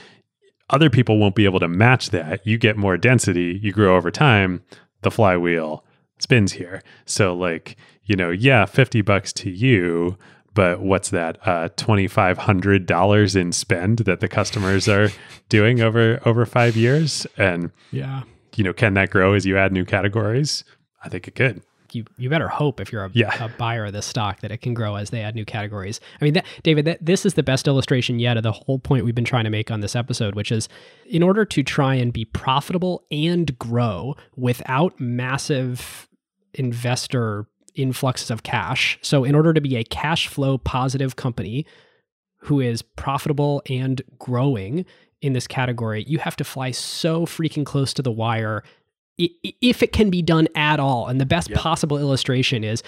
Other 0.71 0.89
people 0.89 1.19
won't 1.19 1.35
be 1.35 1.45
able 1.45 1.59
to 1.59 1.67
match 1.67 2.09
that. 2.09 2.45
You 2.45 2.57
get 2.57 2.75
more 2.75 2.97
density, 2.97 3.59
you 3.61 3.71
grow 3.71 3.95
over 3.95 4.09
time, 4.09 4.63
the 5.01 5.11
flywheel 5.11 5.83
spins 6.19 6.53
here. 6.53 6.81
So, 7.05 7.33
like, 7.35 7.75
you 8.05 8.15
know, 8.15 8.29
yeah, 8.29 8.65
50 8.65 9.01
bucks 9.01 9.33
to 9.33 9.49
you, 9.49 10.17
but 10.53 10.81
what's 10.81 11.09
that 11.09 11.37
uh, 11.47 11.69
$2500 11.77 13.35
in 13.35 13.51
spend 13.51 13.99
that 13.99 14.19
the 14.19 14.27
customers 14.27 14.87
are 14.87 15.09
doing 15.49 15.81
over 15.81 16.19
over 16.25 16.45
5 16.45 16.75
years 16.75 17.25
and 17.37 17.71
yeah 17.91 18.23
you 18.55 18.63
know 18.63 18.73
can 18.73 18.93
that 18.95 19.09
grow 19.09 19.33
as 19.33 19.45
you 19.45 19.57
add 19.57 19.71
new 19.71 19.85
categories 19.85 20.63
i 21.03 21.09
think 21.09 21.27
it 21.27 21.35
could 21.35 21.61
you 21.91 22.03
you 22.17 22.29
better 22.29 22.47
hope 22.47 22.79
if 22.79 22.91
you're 22.91 23.05
a, 23.05 23.09
Yeah. 23.13 23.43
a 23.43 23.49
buyer 23.57 23.85
of 23.85 23.93
this 23.93 24.05
stock 24.05 24.41
that 24.41 24.51
it 24.51 24.57
can 24.61 24.73
grow 24.75 24.95
as 24.95 25.09
they 25.09 25.21
add 25.23 25.33
new 25.33 25.43
categories. 25.45 25.99
I 26.21 26.23
mean, 26.23 26.35
that, 26.35 26.45
David, 26.61 26.85
that, 26.85 27.03
this 27.03 27.25
is 27.25 27.33
the 27.33 27.41
best 27.41 27.67
illustration 27.67 28.19
yet 28.19 28.37
of 28.37 28.43
the 28.43 28.51
whole 28.51 28.77
point 28.77 29.05
we've 29.05 29.15
been 29.15 29.25
trying 29.25 29.45
to 29.45 29.49
make 29.49 29.71
on 29.71 29.79
this 29.79 29.95
episode, 29.95 30.35
which 30.35 30.51
is 30.51 30.69
in 31.07 31.23
order 31.23 31.45
to 31.45 31.63
try 31.63 31.95
and 31.95 32.13
be 32.13 32.25
profitable 32.25 33.03
and 33.09 33.57
grow 33.57 34.15
without 34.35 34.99
massive 34.99 36.07
investor 36.53 37.45
influxes 37.75 38.29
of 38.31 38.43
cash. 38.43 38.97
So, 39.01 39.23
in 39.23 39.35
order 39.35 39.53
to 39.53 39.61
be 39.61 39.75
a 39.77 39.83
cash 39.83 40.27
flow 40.27 40.57
positive 40.57 41.15
company 41.15 41.65
who 42.39 42.59
is 42.59 42.81
profitable 42.81 43.61
and 43.69 44.01
growing 44.17 44.85
in 45.21 45.33
this 45.33 45.47
category, 45.47 46.03
you 46.07 46.19
have 46.19 46.35
to 46.37 46.43
fly 46.43 46.71
so 46.71 47.25
freaking 47.25 47.65
close 47.65 47.93
to 47.93 48.01
the 48.01 48.11
wire 48.11 48.63
if 49.17 49.83
it 49.83 49.91
can 49.91 50.09
be 50.09 50.21
done 50.21 50.47
at 50.55 50.79
all. 50.79 51.07
And 51.07 51.19
the 51.19 51.25
best 51.25 51.49
Yep. 51.49 51.59
possible 51.59 51.97
illustration 51.97 52.63
is 52.63 52.81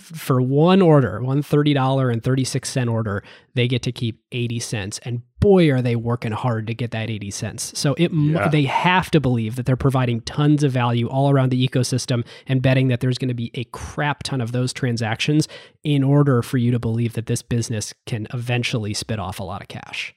for 0.00 0.40
one 0.40 0.80
order, 0.80 1.20
one 1.22 1.42
$30.36 1.42 2.90
order, 2.90 3.22
they 3.54 3.68
get 3.68 3.82
to 3.82 3.92
keep 3.92 4.20
80 4.32 4.58
cents. 4.60 5.00
And 5.04 5.22
boy, 5.40 5.70
are 5.72 5.82
they 5.82 5.96
working 5.96 6.32
hard 6.32 6.66
to 6.68 6.74
get 6.74 6.92
that 6.92 7.10
80 7.10 7.30
cents. 7.30 7.78
So 7.78 7.94
it 7.98 8.12
Yeah. 8.12 8.48
they 8.48 8.62
have 8.64 9.10
to 9.10 9.20
believe 9.20 9.56
that 9.56 9.66
they're 9.66 9.76
providing 9.76 10.20
tons 10.22 10.62
of 10.62 10.70
value 10.72 11.08
all 11.08 11.30
around 11.30 11.50
the 11.50 11.68
ecosystem 11.68 12.24
and 12.46 12.62
betting 12.62 12.88
that 12.88 13.00
there's 13.00 13.18
going 13.18 13.28
to 13.28 13.34
be 13.34 13.50
a 13.54 13.64
crap 13.64 14.22
ton 14.22 14.40
of 14.40 14.52
those 14.52 14.72
transactions 14.72 15.48
in 15.82 16.04
order 16.04 16.42
for 16.42 16.58
you 16.58 16.70
to 16.70 16.78
believe 16.78 17.14
that 17.14 17.26
this 17.26 17.42
business 17.42 17.92
can 18.06 18.26
eventually 18.32 18.94
spit 18.94 19.18
off 19.18 19.40
a 19.40 19.44
lot 19.44 19.60
of 19.62 19.68
cash. 19.68 20.14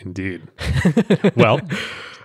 indeed 0.00 0.42
well 1.36 1.60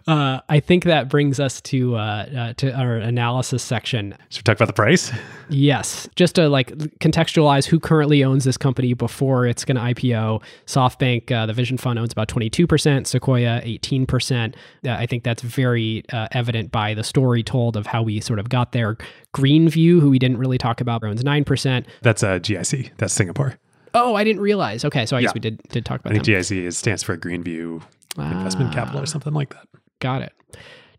Uh, 0.08 0.40
I 0.48 0.62
think 0.62 0.86
that 0.86 1.10
brings 1.10 1.38
us 1.38 1.60
to 1.62 1.96
uh, 1.98 2.00
uh, 2.00 2.54
to 2.54 2.72
our 2.74 2.96
analysis 2.96 3.62
section. 3.62 4.16
should 4.30 4.40
we 4.40 4.44
talk 4.44 4.56
about 4.56 4.68
the 4.68 4.74
price 4.74 5.12
Yes, 5.50 6.08
just 6.16 6.36
to 6.36 6.48
like 6.48 6.70
contextualize 7.00 7.66
who 7.66 7.78
currently 7.80 8.24
owns 8.24 8.46
this 8.46 8.56
company 8.58 8.94
before 8.94 9.46
it's 9.46 9.66
going 9.66 9.76
to 9.76 9.82
IPO. 9.82 10.42
SoftBank, 10.66 11.32
uh, 11.32 11.46
the 11.46 11.54
Vision 11.54 11.78
Fund 11.78 12.00
owns 12.00 12.14
about 12.14 12.30
twenty 12.30 12.50
two 12.50 12.66
percent. 12.68 13.06
Sequoia, 13.08 13.60
eighteen 13.64 14.06
percent. 14.06 14.56
Uh, 14.86 14.92
I 14.92 15.06
think 15.06 15.24
that's 15.24 15.42
very 15.42 16.04
uh, 16.14 16.28
evident 16.32 16.72
by 16.72 16.94
the 16.94 17.04
story 17.04 17.44
told 17.44 17.76
of 17.76 17.86
how 17.88 18.02
we 18.02 18.22
sort 18.22 18.40
of 18.40 18.48
got 18.48 18.72
there. 18.72 18.98
Greenview, 19.36 20.00
who 20.00 20.10
we 20.10 20.20
didn't 20.20 20.38
really 20.38 20.58
talk 20.58 20.80
about, 20.80 21.04
owns 21.04 21.24
nine 21.24 21.44
percent. 21.44 21.86
that's 22.02 22.24
uh, 22.24 22.40
gic 22.40 22.92
that's 22.98 23.14
singapore 23.14 23.58
Oh, 23.94 24.16
I 24.16 24.24
didn't 24.24 24.42
realize. 24.42 24.86
Okay, 24.86 25.06
so 25.06 25.18
I 25.18 25.22
guess 25.22 25.34
we 25.34 25.40
did 25.40 25.62
did 25.70 25.86
talk 25.86 26.00
about. 26.00 26.12
i 26.12 26.14
think 26.14 26.26
them. 26.26 26.36
gic 26.36 26.66
is, 26.66 26.78
stands 26.78 27.04
for 27.04 27.18
greenview 27.18 27.82
investment 28.18 28.74
capital 28.74 29.02
or 29.02 29.06
something 29.06 29.34
like 29.34 29.50
that 29.54 29.68
Got 30.00 30.22
it. 30.22 30.34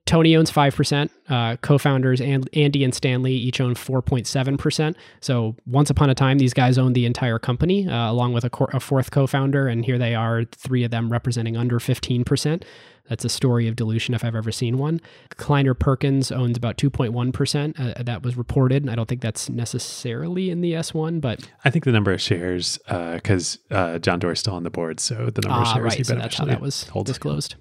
Tony 0.08 0.34
owns 0.34 0.50
5%. 0.50 1.10
Uh, 1.28 1.56
co 1.56 1.76
founders 1.76 2.22
and 2.22 2.48
Andy 2.54 2.82
and 2.82 2.94
Stanley 2.94 3.34
each 3.34 3.60
own 3.60 3.74
4.7%. 3.74 4.94
So 5.20 5.54
once 5.66 5.90
upon 5.90 6.08
a 6.08 6.14
time, 6.14 6.38
these 6.38 6.54
guys 6.54 6.78
owned 6.78 6.94
the 6.94 7.04
entire 7.04 7.38
company 7.38 7.86
uh, 7.86 8.10
along 8.10 8.32
with 8.32 8.44
a, 8.44 8.50
cor- 8.50 8.70
a 8.72 8.80
fourth 8.80 9.10
co 9.10 9.26
founder. 9.26 9.68
And 9.68 9.84
here 9.84 9.98
they 9.98 10.14
are, 10.14 10.44
three 10.44 10.82
of 10.82 10.90
them 10.90 11.12
representing 11.12 11.58
under 11.58 11.78
15%. 11.78 12.62
That's 13.08 13.24
a 13.24 13.28
story 13.28 13.68
of 13.68 13.76
dilution 13.76 14.14
if 14.14 14.24
I've 14.24 14.34
ever 14.34 14.52
seen 14.52 14.78
one. 14.78 15.00
Kleiner 15.36 15.74
Perkins 15.74 16.30
owns 16.30 16.56
about 16.56 16.76
2.1%. 16.76 17.98
Uh, 17.98 18.02
that 18.02 18.22
was 18.22 18.36
reported. 18.36 18.88
I 18.88 18.94
don't 18.94 19.08
think 19.08 19.20
that's 19.20 19.48
necessarily 19.48 20.50
in 20.50 20.60
the 20.60 20.72
S1, 20.72 21.20
but 21.20 21.48
I 21.64 21.70
think 21.70 21.84
the 21.84 21.92
number 21.92 22.12
of 22.12 22.20
shares, 22.20 22.78
because 22.86 23.58
uh, 23.70 23.98
John 23.98 24.18
Doerr's 24.18 24.40
still 24.40 24.54
on 24.54 24.62
the 24.62 24.70
board, 24.70 25.00
so 25.00 25.30
the 25.30 25.42
number 25.42 25.60
of 25.60 25.66
Ah, 25.68 25.74
shares 25.74 25.94
he 25.94 25.98
right. 25.98 26.06
So 26.06 26.14
that's 26.14 26.36
how 26.36 26.44
that 26.44 26.60
was 26.60 26.90
disclosed. 27.04 27.54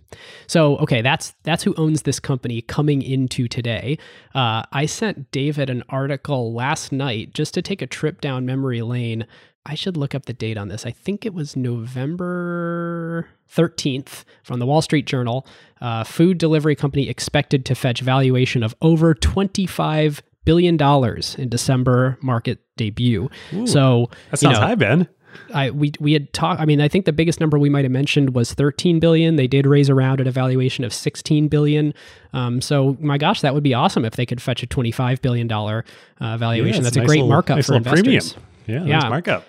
So 0.48 0.78
okay, 0.78 1.02
that's 1.02 1.34
that's 1.44 1.64
who 1.64 1.74
owns 1.76 2.04
this 2.04 2.20
company 2.20 2.62
coming 2.62 3.02
into 3.02 3.48
today. 3.48 3.98
Uh, 4.34 4.64
I 4.72 4.86
sent 4.86 5.32
David 5.32 5.70
an 5.70 5.84
article 5.90 6.54
last 6.54 6.92
night 6.92 7.34
just 7.34 7.54
to 7.56 7.62
take 7.62 7.82
a 7.82 7.88
trip 7.88 8.22
down 8.22 8.46
memory 8.46 8.82
lane. 8.82 9.26
I 9.70 9.76
should 9.76 9.98
look 9.98 10.16
up 10.16 10.26
the 10.26 10.34
date 10.34 10.58
on 10.58 10.70
this. 10.70 10.86
I 10.86 10.92
think 10.92 11.26
it 11.26 11.34
was 11.34 11.56
November 11.58 13.28
13th 13.54 14.24
from 14.44 14.60
the 14.60 14.66
Wall 14.66 14.82
Street 14.82 15.06
Journal. 15.06 15.46
Uh, 15.82 16.04
food 16.04 16.38
delivery 16.38 16.76
company 16.76 17.10
expected 17.10 17.66
to 17.66 17.76
fetch 17.76 18.02
valuation 18.02 18.64
of 18.64 18.76
over 18.82 19.14
25 19.14 20.22
billion 20.46 20.78
dollars 20.78 21.36
in 21.36 21.50
December 21.50 22.18
market 22.22 22.60
debut. 22.78 23.30
so 23.66 24.10
That 24.32 24.42
you 24.42 24.48
sounds 24.48 24.60
know, 24.60 24.66
high, 24.68 24.76
Ben. 24.76 25.08
I 25.54 25.70
we 25.72 25.92
we 26.00 26.14
had 26.14 26.32
talked. 26.34 26.60
I 26.62 26.66
mean, 26.66 26.80
I 26.82 26.88
think 26.88 27.06
the 27.06 27.12
biggest 27.14 27.40
number 27.40 27.60
we 27.60 27.70
might 27.70 27.84
have 27.86 27.92
mentioned 27.92 28.34
was 28.34 28.54
13 28.54 29.00
billion. 29.00 29.36
They 29.36 29.46
did 29.48 29.68
raise 29.68 29.90
around 29.90 30.20
at 30.22 30.26
a 30.28 30.32
valuation 30.32 30.84
of 30.84 30.94
16 30.94 31.48
billion. 31.50 31.94
Um, 32.34 32.60
so 32.62 32.98
my 33.02 33.18
gosh, 33.18 33.42
that 33.42 33.54
would 33.54 33.64
be 33.64 33.74
awesome 33.74 34.04
if 34.06 34.16
they 34.16 34.26
could 34.26 34.42
fetch 34.42 34.64
a 34.64 34.68
25 34.68 35.22
billion 35.22 35.48
dollar 35.48 35.84
uh, 36.22 36.38
valuation. 36.38 36.78
Yeah, 36.82 36.84
That's 36.86 36.96
a, 36.96 37.00
nice 37.02 37.08
great 37.08 37.16
little- 37.18 37.30
markup 37.30 37.58
nice 37.58 37.68
for 37.68 37.76
investors. 37.76 38.34
premium. 38.34 38.86
Yeah, 38.88 39.00
Yeah. 39.02 39.10
markup. 39.10 39.46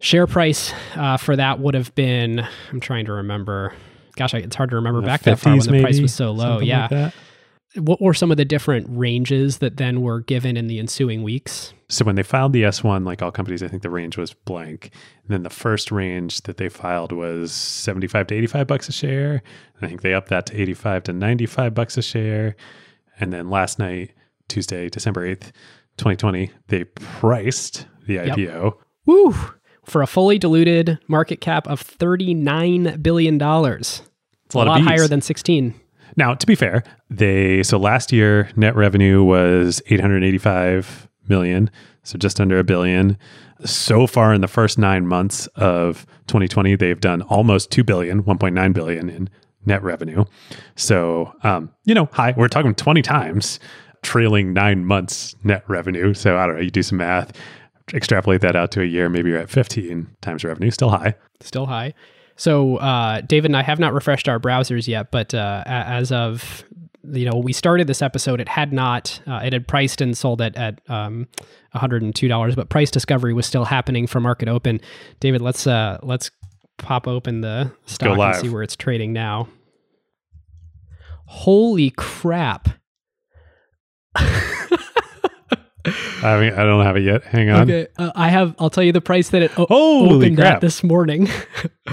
Share 0.00 0.26
price 0.26 0.72
uh, 0.96 1.16
for 1.16 1.36
that 1.36 1.60
would 1.60 1.74
have 1.74 1.94
been. 1.94 2.46
I'm 2.70 2.80
trying 2.80 3.04
to 3.06 3.12
remember. 3.12 3.74
Gosh, 4.16 4.34
it's 4.34 4.56
hard 4.56 4.70
to 4.70 4.76
remember 4.76 5.02
back 5.02 5.22
that 5.22 5.38
far 5.38 5.52
when 5.52 5.60
50s 5.60 5.70
the 5.70 5.82
price 5.82 6.00
was 6.00 6.14
so 6.14 6.30
low. 6.32 6.58
Yeah. 6.60 6.88
like 6.90 7.14
what 7.76 8.00
were 8.00 8.14
some 8.14 8.32
of 8.32 8.36
the 8.36 8.44
different 8.44 8.86
ranges 8.90 9.58
that 9.58 9.76
then 9.76 10.00
were 10.02 10.20
given 10.20 10.56
in 10.56 10.66
the 10.66 10.78
ensuing 10.80 11.22
weeks? 11.22 11.72
So 11.88 12.04
when 12.04 12.16
they 12.16 12.24
filed 12.24 12.52
the 12.52 12.62
S1, 12.64 13.06
like 13.06 13.22
all 13.22 13.30
companies, 13.30 13.62
I 13.62 13.68
think 13.68 13.82
the 13.82 13.90
range 13.90 14.16
was 14.16 14.32
blank. 14.34 14.90
And 15.22 15.30
then 15.30 15.42
the 15.44 15.50
first 15.50 15.92
range 15.92 16.40
that 16.42 16.56
they 16.56 16.68
filed 16.68 17.12
was 17.12 17.52
75 17.52 18.26
to 18.28 18.34
85 18.34 18.66
bucks 18.66 18.88
a 18.88 18.92
share. 18.92 19.32
And 19.76 19.82
I 19.82 19.86
think 19.86 20.02
they 20.02 20.14
upped 20.14 20.30
that 20.30 20.46
to 20.46 20.60
85 20.60 21.04
to 21.04 21.12
95 21.12 21.74
bucks 21.74 21.96
a 21.96 22.02
share. 22.02 22.56
And 23.20 23.32
then 23.32 23.50
last 23.50 23.78
night, 23.78 24.12
Tuesday, 24.48 24.88
December 24.88 25.24
8th, 25.28 25.52
2020, 25.96 26.50
they 26.68 26.84
priced 26.84 27.86
the 28.06 28.14
Yep. 28.14 28.36
IPO. 28.36 28.72
Woo! 29.06 29.34
For 29.90 30.02
a 30.02 30.06
fully 30.06 30.38
diluted 30.38 31.00
market 31.08 31.40
cap 31.40 31.66
of 31.66 31.80
39 31.80 33.00
billion 33.02 33.38
dollars. 33.38 34.02
It's 34.46 34.54
a 34.54 34.58
lot, 34.58 34.68
a 34.68 34.70
lot 34.70 34.82
higher 34.82 35.08
than 35.08 35.20
16. 35.20 35.74
Now, 36.16 36.32
to 36.34 36.46
be 36.46 36.54
fair, 36.54 36.84
they 37.10 37.64
so 37.64 37.76
last 37.76 38.12
year 38.12 38.48
net 38.54 38.76
revenue 38.76 39.24
was 39.24 39.82
885 39.88 41.08
million, 41.26 41.72
so 42.04 42.16
just 42.18 42.40
under 42.40 42.60
a 42.60 42.62
billion. 42.62 43.18
So 43.64 44.06
far 44.06 44.32
in 44.32 44.42
the 44.42 44.48
first 44.48 44.78
9 44.78 45.08
months 45.08 45.48
of 45.56 46.06
2020, 46.28 46.76
they've 46.76 47.00
done 47.00 47.22
almost 47.22 47.72
2 47.72 47.82
billion, 47.82 48.22
1.9 48.22 48.72
billion 48.72 49.10
in 49.10 49.28
net 49.66 49.82
revenue. 49.82 50.24
So, 50.76 51.34
um, 51.42 51.68
you 51.84 51.96
know, 51.96 52.08
high, 52.12 52.32
we're 52.36 52.46
talking 52.46 52.76
20 52.76 53.02
times 53.02 53.58
trailing 54.02 54.52
9 54.52 54.84
months 54.84 55.34
net 55.42 55.64
revenue. 55.68 56.14
So, 56.14 56.38
I 56.38 56.46
don't 56.46 56.54
know, 56.54 56.62
you 56.62 56.70
do 56.70 56.82
some 56.84 56.98
math, 56.98 57.32
extrapolate 57.94 58.40
that 58.42 58.56
out 58.56 58.70
to 58.72 58.82
a 58.82 58.84
year, 58.84 59.08
maybe 59.08 59.30
you're 59.30 59.38
at 59.38 59.50
15 59.50 60.08
times 60.20 60.44
revenue, 60.44 60.70
still 60.70 60.90
high. 60.90 61.14
Still 61.40 61.66
high. 61.66 61.94
So, 62.36 62.76
uh, 62.76 63.20
David 63.20 63.50
and 63.50 63.56
I 63.56 63.62
have 63.62 63.78
not 63.78 63.92
refreshed 63.92 64.28
our 64.28 64.38
browsers 64.38 64.88
yet, 64.88 65.10
but 65.10 65.34
uh, 65.34 65.62
as 65.66 66.10
of 66.10 66.64
you 67.04 67.28
know, 67.28 67.36
we 67.38 67.52
started 67.52 67.86
this 67.86 68.02
episode. 68.02 68.40
It 68.40 68.48
had 68.48 68.72
not. 68.72 69.20
Uh, 69.26 69.40
it 69.44 69.52
had 69.52 69.66
priced 69.66 70.00
and 70.00 70.16
sold 70.16 70.40
at 70.40 70.56
at 70.56 70.80
um, 70.88 71.28
$102, 71.74 72.56
but 72.56 72.68
price 72.68 72.90
discovery 72.90 73.32
was 73.32 73.46
still 73.46 73.64
happening 73.64 74.06
for 74.06 74.20
market 74.20 74.48
open. 74.48 74.80
David, 75.18 75.40
let's 75.40 75.66
uh, 75.66 75.98
let's 76.02 76.30
pop 76.78 77.06
open 77.06 77.40
the 77.40 77.72
stock 77.86 78.18
and 78.18 78.36
see 78.36 78.48
where 78.48 78.62
it's 78.62 78.76
trading 78.76 79.12
now. 79.12 79.48
Holy 81.26 81.90
crap! 81.90 82.68
I 86.22 86.40
mean, 86.40 86.52
I 86.52 86.64
don't 86.64 86.84
have 86.84 86.96
it 86.96 87.02
yet. 87.02 87.24
Hang 87.24 87.50
on. 87.50 87.62
Okay, 87.62 87.86
uh, 87.98 88.12
I 88.14 88.28
have. 88.28 88.54
I'll 88.58 88.70
tell 88.70 88.84
you 88.84 88.92
the 88.92 89.00
price 89.00 89.30
that 89.30 89.42
it 89.42 89.58
o- 89.58 89.66
Holy 89.66 90.16
opened 90.16 90.36
crap. 90.38 90.54
at 90.56 90.60
this 90.60 90.82
morning. 90.82 91.28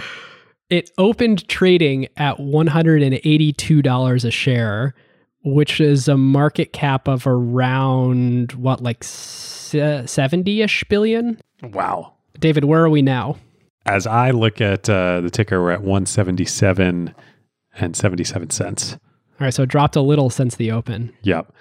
it 0.69 0.91
opened 0.97 1.47
trading 1.47 2.07
at 2.17 2.39
one 2.39 2.67
hundred 2.67 3.01
and 3.03 3.15
eighty-two 3.23 3.81
dollars 3.81 4.25
a 4.25 4.31
share, 4.31 4.93
which 5.43 5.79
is 5.79 6.07
a 6.07 6.17
market 6.17 6.73
cap 6.73 7.07
of 7.07 7.25
around 7.27 8.53
what, 8.53 8.81
like 8.81 9.03
seventy-ish 9.03 10.83
billion. 10.85 11.39
Wow. 11.63 12.13
David, 12.39 12.65
where 12.65 12.83
are 12.83 12.89
we 12.89 13.01
now? 13.01 13.37
As 13.85 14.05
I 14.05 14.31
look 14.31 14.59
at 14.61 14.89
uh, 14.89 15.21
the 15.21 15.29
ticker, 15.29 15.61
we're 15.61 15.71
at 15.71 15.81
177 15.81 17.15
and 17.79 17.95
77 17.95 18.49
cents. 18.49 18.93
All 18.93 18.99
right, 19.45 19.53
so 19.53 19.63
it 19.63 19.69
dropped 19.69 19.95
a 19.95 20.01
little 20.01 20.29
since 20.29 20.55
the 20.55 20.71
open. 20.71 21.13
Yep. 21.21 21.53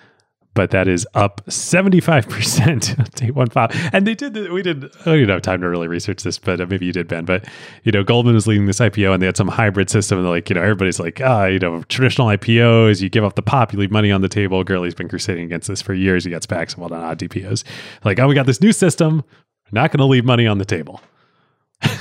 But 0.56 0.70
that 0.70 0.88
is 0.88 1.06
up 1.14 1.44
75% 1.46 3.14
day 3.14 3.30
one 3.30 3.48
five. 3.48 3.70
And 3.92 4.06
they 4.06 4.14
did, 4.14 4.50
we 4.50 4.62
did, 4.62 4.86
I 5.02 5.16
don't 5.16 5.28
have 5.28 5.42
time 5.42 5.60
to 5.60 5.68
really 5.68 5.86
research 5.86 6.22
this, 6.22 6.38
but 6.38 6.60
uh, 6.60 6.66
maybe 6.66 6.86
you 6.86 6.92
did, 6.92 7.06
Ben. 7.06 7.26
But, 7.26 7.44
you 7.84 7.92
know, 7.92 8.02
Goldman 8.02 8.34
was 8.34 8.46
leading 8.46 8.66
this 8.66 8.80
IPO 8.80 9.12
and 9.12 9.22
they 9.22 9.26
had 9.26 9.36
some 9.36 9.48
hybrid 9.48 9.90
system. 9.90 10.18
And 10.18 10.28
like, 10.28 10.48
you 10.48 10.54
know, 10.54 10.62
everybody's 10.62 10.98
like, 10.98 11.20
ah, 11.20 11.44
you 11.44 11.58
know, 11.58 11.82
traditional 11.84 12.28
IPOs, 12.28 13.02
you 13.02 13.10
give 13.10 13.22
up 13.22 13.34
the 13.34 13.42
pop, 13.42 13.72
you 13.72 13.78
leave 13.78 13.92
money 13.92 14.10
on 14.10 14.22
the 14.22 14.28
table. 14.28 14.64
Gurley's 14.64 14.94
been 14.94 15.08
crusading 15.08 15.44
against 15.44 15.68
this 15.68 15.82
for 15.82 15.92
years. 15.92 16.24
He 16.24 16.30
got 16.30 16.42
SPACs 16.42 16.72
and 16.72 16.82
whatnot, 16.82 17.04
odd 17.04 17.18
DPOs. 17.18 17.62
Like, 18.02 18.18
oh, 18.18 18.26
we 18.26 18.34
got 18.34 18.46
this 18.46 18.60
new 18.60 18.72
system. 18.72 19.22
Not 19.70 19.90
going 19.90 19.98
to 19.98 20.06
leave 20.06 20.24
money 20.24 20.46
on 20.46 20.56
the 20.56 20.64
table. 20.64 21.02
I, 21.82 22.00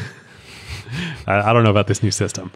I 1.27 1.52
don't 1.53 1.64
know 1.64 1.72
about 1.72 1.88
this 1.88 2.02
new 2.02 2.11
system 2.11 2.52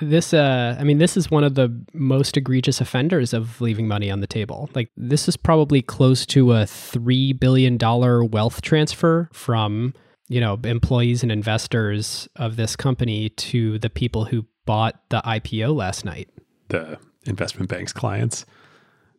this 0.00 0.32
uh 0.32 0.76
i 0.78 0.84
mean 0.84 0.98
this 0.98 1.16
is 1.16 1.30
one 1.30 1.44
of 1.44 1.54
the 1.54 1.74
most 1.92 2.36
egregious 2.36 2.80
offenders 2.80 3.32
of 3.32 3.60
leaving 3.60 3.88
money 3.88 4.10
on 4.10 4.20
the 4.20 4.26
table. 4.26 4.68
Like 4.74 4.90
this 4.96 5.28
is 5.28 5.36
probably 5.36 5.82
close 5.82 6.26
to 6.26 6.52
a 6.52 6.66
3 6.66 7.32
billion 7.34 7.76
dollar 7.76 8.24
wealth 8.24 8.62
transfer 8.62 9.28
from 9.32 9.94
you 10.28 10.40
know 10.40 10.58
employees 10.64 11.22
and 11.22 11.32
investors 11.32 12.28
of 12.36 12.56
this 12.56 12.76
company 12.76 13.30
to 13.30 13.78
the 13.78 13.90
people 13.90 14.26
who 14.26 14.46
bought 14.66 15.00
the 15.08 15.20
ipo 15.24 15.74
last 15.74 16.04
night. 16.04 16.28
The 16.68 16.98
investment 17.24 17.68
bank's 17.68 17.92
clients? 17.92 18.44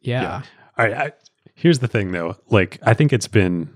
Yeah, 0.02 0.22
yeah. 0.22 0.42
all 0.78 0.86
right 0.86 0.94
I, 0.94 1.12
here's 1.56 1.80
the 1.80 1.88
thing 1.88 2.12
though. 2.12 2.38
Like 2.50 2.80
i 2.84 2.94
think 2.94 3.14
it's 3.14 3.28
been 3.28 3.74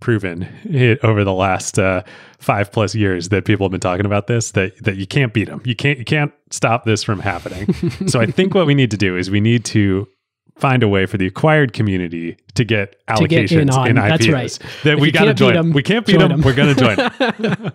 proven 0.00 0.48
it, 0.64 0.98
over 1.04 1.24
the 1.24 1.32
last 1.32 1.78
uh, 1.78 2.02
five 2.38 2.70
plus 2.72 2.94
years 2.94 3.30
that 3.30 3.44
people 3.44 3.66
have 3.66 3.72
been 3.72 3.80
talking 3.80 4.06
about 4.06 4.26
this 4.26 4.52
that 4.52 4.76
that 4.84 4.96
you 4.96 5.06
can't 5.06 5.32
beat 5.32 5.48
them. 5.48 5.60
You 5.64 5.74
can't 5.74 5.98
you 5.98 6.04
can't 6.04 6.32
stop 6.50 6.84
this 6.84 7.02
from 7.02 7.20
happening. 7.20 7.72
so 8.06 8.20
I 8.20 8.26
think 8.26 8.54
what 8.54 8.66
we 8.66 8.74
need 8.74 8.90
to 8.90 8.96
do 8.96 9.16
is 9.16 9.30
we 9.30 9.40
need 9.40 9.64
to 9.66 10.08
find 10.56 10.82
a 10.82 10.88
way 10.88 11.06
for 11.06 11.18
the 11.18 11.26
acquired 11.26 11.72
community 11.72 12.36
to 12.54 12.64
get 12.64 12.96
allocations 13.06 13.20
to 13.20 13.28
get 13.28 13.52
in, 13.52 13.68
in 13.68 13.96
IPOs. 13.96 14.08
That's 14.08 14.28
right. 14.28 14.58
That 14.82 14.94
if 14.94 15.00
we 15.00 15.10
got 15.10 15.26
to 15.26 15.34
join. 15.34 15.54
Them, 15.54 15.72
we 15.72 15.82
can't 15.82 16.04
beat 16.04 16.18
them. 16.18 16.30
them. 16.30 16.40
We're 16.42 16.54
going 16.54 16.74
to 16.74 16.80
join. 16.80 16.98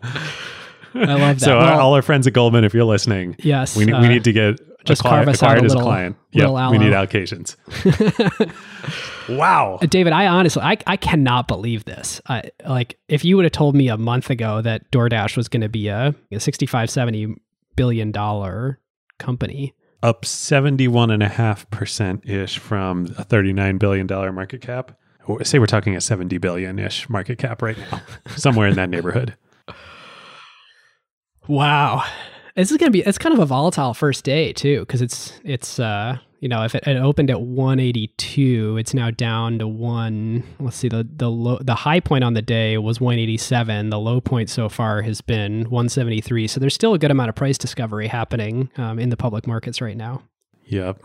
I 0.96 1.16
love 1.16 1.40
that. 1.40 1.42
So 1.42 1.58
well, 1.58 1.80
all 1.80 1.94
our 1.96 2.02
friends 2.02 2.28
at 2.28 2.34
Goldman, 2.34 2.66
if 2.66 2.74
you're 2.74 2.84
listening, 2.84 3.36
yes, 3.40 3.76
we, 3.76 3.92
uh, 3.92 4.02
we 4.02 4.08
need 4.08 4.24
to 4.26 4.34
get 4.34 4.60
just 4.86 5.02
acquired, 5.02 5.26
carve 5.26 5.28
us 5.30 5.44
out 5.44 5.58
a 5.58 5.62
little, 5.62 5.82
client. 5.82 6.16
Yep, 6.32 6.72
we 6.72 6.78
need 6.78 6.94
allocations. 6.94 7.56
wow, 9.30 9.80
uh, 9.82 9.86
David, 9.86 10.14
I 10.14 10.28
honestly, 10.28 10.62
I, 10.62 10.78
I 10.88 10.98
cannot 10.98 11.48
believe 11.48 11.86
this. 11.86 12.22
I, 12.28 12.52
like, 12.68 12.98
if 13.08 13.24
you 13.24 13.36
would 13.38 13.46
have 13.46 13.52
told 13.52 13.76
me 13.76 13.90
a 13.90 13.98
month 13.98 14.30
ago 14.30 14.62
that 14.62 14.90
DoorDash 14.92 15.38
was 15.38 15.48
going 15.48 15.62
to 15.62 15.70
be 15.70 15.88
a, 15.88 16.16
a 16.32 16.40
65, 16.40 16.90
70 16.90 17.36
billion 17.76 18.12
dollar 18.12 18.80
company, 19.20 19.74
up 20.04 20.24
71.5% 20.24 22.30
ish 22.30 22.58
from 22.58 23.06
a 23.18 23.24
$39 23.24 23.80
billion 23.80 24.06
market 24.36 24.62
cap. 24.62 24.98
Say 25.44 25.60
we're 25.60 25.68
talking 25.68 25.96
a 25.96 26.02
70 26.02 26.38
billion 26.40 26.78
ish 26.78 27.10
market 27.10 27.38
cap 27.38 27.62
right 27.62 27.78
now, 27.78 28.02
somewhere 28.36 28.68
in 28.68 28.76
that 28.76 28.90
neighborhood. 28.90 29.38
Wow. 31.48 32.04
This 32.56 32.72
is 32.72 32.78
gonna 32.78 32.92
be 32.92 33.02
it's 33.02 33.18
kind 33.18 33.34
of 33.34 33.40
a 33.40 33.46
volatile 33.46 33.94
first 33.94 34.24
day 34.24 34.54
too, 34.54 34.82
because 34.82 35.02
it's 35.02 35.40
it's 35.44 35.80
uh 35.80 36.18
you 36.40 36.48
know 36.48 36.64
if 36.64 36.76
it, 36.76 36.86
it, 36.86 36.98
opened 36.98 37.32
at 37.32 37.42
182, 37.42 38.78
it's 38.78 38.94
now 38.94 39.10
down 39.10 39.58
to 39.60 39.68
one. 39.68 40.44
Let's 40.60 40.78
see 40.78 40.88
the 40.88 41.08
the 41.16 41.32
low 41.32 41.58
the 41.60 41.74
high 41.74 42.00
point 42.00 42.24
on 42.24 42.34
the 42.36 42.42
day 42.44 42.78
was 42.78 43.02
187. 43.02 43.90
The 43.90 44.00
low 44.00 44.22
point 44.22 44.50
so 44.50 44.70
far 44.70 45.02
has 45.02 45.22
been 45.22 45.64
173. 45.64 46.48
So 46.48 46.60
there's 46.60 46.76
still 46.76 46.94
a 46.94 47.00
good 47.00 47.12
amount 47.12 47.30
of 47.30 47.36
price 47.36 47.58
discovery 47.58 48.08
happening 48.08 48.70
um, 48.78 49.00
in 49.00 49.10
the 49.10 49.18
public 49.18 49.48
markets 49.48 49.82
right 49.82 49.98
now. 49.98 50.22
Yep. 50.66 51.04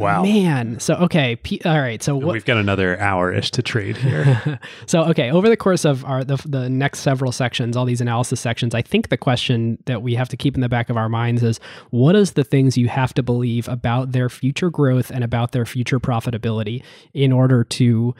Wow. 0.00 0.22
Man. 0.22 0.80
So, 0.80 0.94
okay. 0.94 1.36
P- 1.36 1.60
all 1.66 1.78
right. 1.78 2.02
So, 2.02 2.16
what, 2.16 2.32
we've 2.32 2.44
got 2.44 2.56
another 2.56 2.98
hour 2.98 3.32
ish 3.32 3.50
to 3.50 3.62
trade 3.62 3.98
here. 3.98 4.58
so, 4.86 5.02
okay. 5.04 5.30
Over 5.30 5.50
the 5.50 5.58
course 5.58 5.84
of 5.84 6.06
our 6.06 6.24
the, 6.24 6.36
the 6.46 6.70
next 6.70 7.00
several 7.00 7.32
sections, 7.32 7.76
all 7.76 7.84
these 7.84 8.00
analysis 8.00 8.40
sections, 8.40 8.74
I 8.74 8.80
think 8.80 9.10
the 9.10 9.18
question 9.18 9.76
that 9.84 10.00
we 10.00 10.14
have 10.14 10.30
to 10.30 10.38
keep 10.38 10.54
in 10.54 10.62
the 10.62 10.70
back 10.70 10.88
of 10.88 10.96
our 10.96 11.10
minds 11.10 11.42
is 11.42 11.60
what 11.90 12.16
is 12.16 12.32
the 12.32 12.44
things 12.44 12.78
you 12.78 12.88
have 12.88 13.12
to 13.14 13.22
believe 13.22 13.68
about 13.68 14.12
their 14.12 14.30
future 14.30 14.70
growth 14.70 15.10
and 15.10 15.22
about 15.22 15.52
their 15.52 15.66
future 15.66 16.00
profitability 16.00 16.82
in 17.12 17.30
order 17.30 17.62
to, 17.64 18.14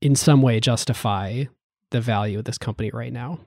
in 0.00 0.16
some 0.16 0.40
way, 0.40 0.58
justify 0.58 1.44
the 1.90 2.00
value 2.00 2.38
of 2.38 2.46
this 2.46 2.56
company 2.56 2.90
right 2.94 3.12
now? 3.12 3.38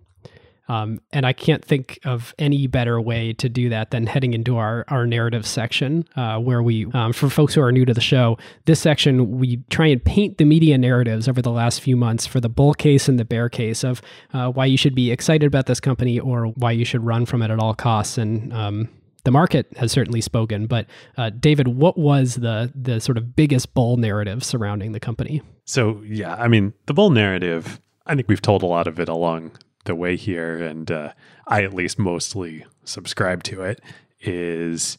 Um, 0.69 1.01
and 1.11 1.25
I 1.25 1.33
can't 1.33 1.63
think 1.63 1.99
of 2.05 2.33
any 2.39 2.67
better 2.67 2.99
way 3.01 3.33
to 3.33 3.49
do 3.49 3.69
that 3.69 3.91
than 3.91 4.07
heading 4.07 4.33
into 4.33 4.57
our, 4.57 4.85
our 4.87 5.05
narrative 5.05 5.45
section, 5.45 6.05
uh, 6.15 6.39
where 6.39 6.63
we, 6.63 6.85
um, 6.93 7.11
for 7.11 7.29
folks 7.29 7.53
who 7.53 7.61
are 7.61 7.71
new 7.71 7.85
to 7.85 7.93
the 7.93 8.01
show, 8.01 8.37
this 8.65 8.79
section, 8.79 9.39
we 9.39 9.57
try 9.69 9.87
and 9.87 10.03
paint 10.03 10.37
the 10.37 10.45
media 10.45 10.77
narratives 10.77 11.27
over 11.27 11.41
the 11.41 11.51
last 11.51 11.81
few 11.81 11.97
months 11.97 12.25
for 12.25 12.39
the 12.39 12.49
bull 12.49 12.73
case 12.73 13.09
and 13.09 13.19
the 13.19 13.25
bear 13.25 13.49
case 13.49 13.83
of 13.83 14.01
uh, 14.33 14.49
why 14.49 14.65
you 14.65 14.77
should 14.77 14.95
be 14.95 15.11
excited 15.11 15.45
about 15.45 15.65
this 15.65 15.79
company 15.79 16.19
or 16.19 16.45
why 16.47 16.71
you 16.71 16.85
should 16.85 17.05
run 17.05 17.25
from 17.25 17.41
it 17.41 17.51
at 17.51 17.59
all 17.59 17.73
costs. 17.73 18.17
And 18.17 18.53
um, 18.53 18.89
the 19.25 19.31
market 19.31 19.67
has 19.77 19.91
certainly 19.91 20.21
spoken. 20.21 20.67
But 20.67 20.87
uh, 21.17 21.29
David, 21.29 21.67
what 21.69 21.97
was 21.97 22.35
the 22.35 22.71
the 22.75 22.99
sort 22.99 23.17
of 23.17 23.35
biggest 23.35 23.73
bull 23.73 23.97
narrative 23.97 24.43
surrounding 24.43 24.91
the 24.91 24.99
company? 24.99 25.41
So 25.65 26.01
yeah, 26.05 26.35
I 26.35 26.47
mean, 26.47 26.73
the 26.85 26.93
bull 26.93 27.09
narrative. 27.09 27.79
I 28.05 28.15
think 28.15 28.27
we've 28.27 28.41
told 28.41 28.63
a 28.63 28.65
lot 28.65 28.87
of 28.87 28.99
it 28.99 29.07
along 29.07 29.51
the 29.85 29.95
way 29.95 30.15
here, 30.15 30.57
and 30.57 30.89
uh, 30.91 31.13
I 31.47 31.63
at 31.63 31.73
least 31.73 31.99
mostly 31.99 32.65
subscribe 32.83 33.43
to 33.43 33.63
it, 33.63 33.81
is 34.21 34.97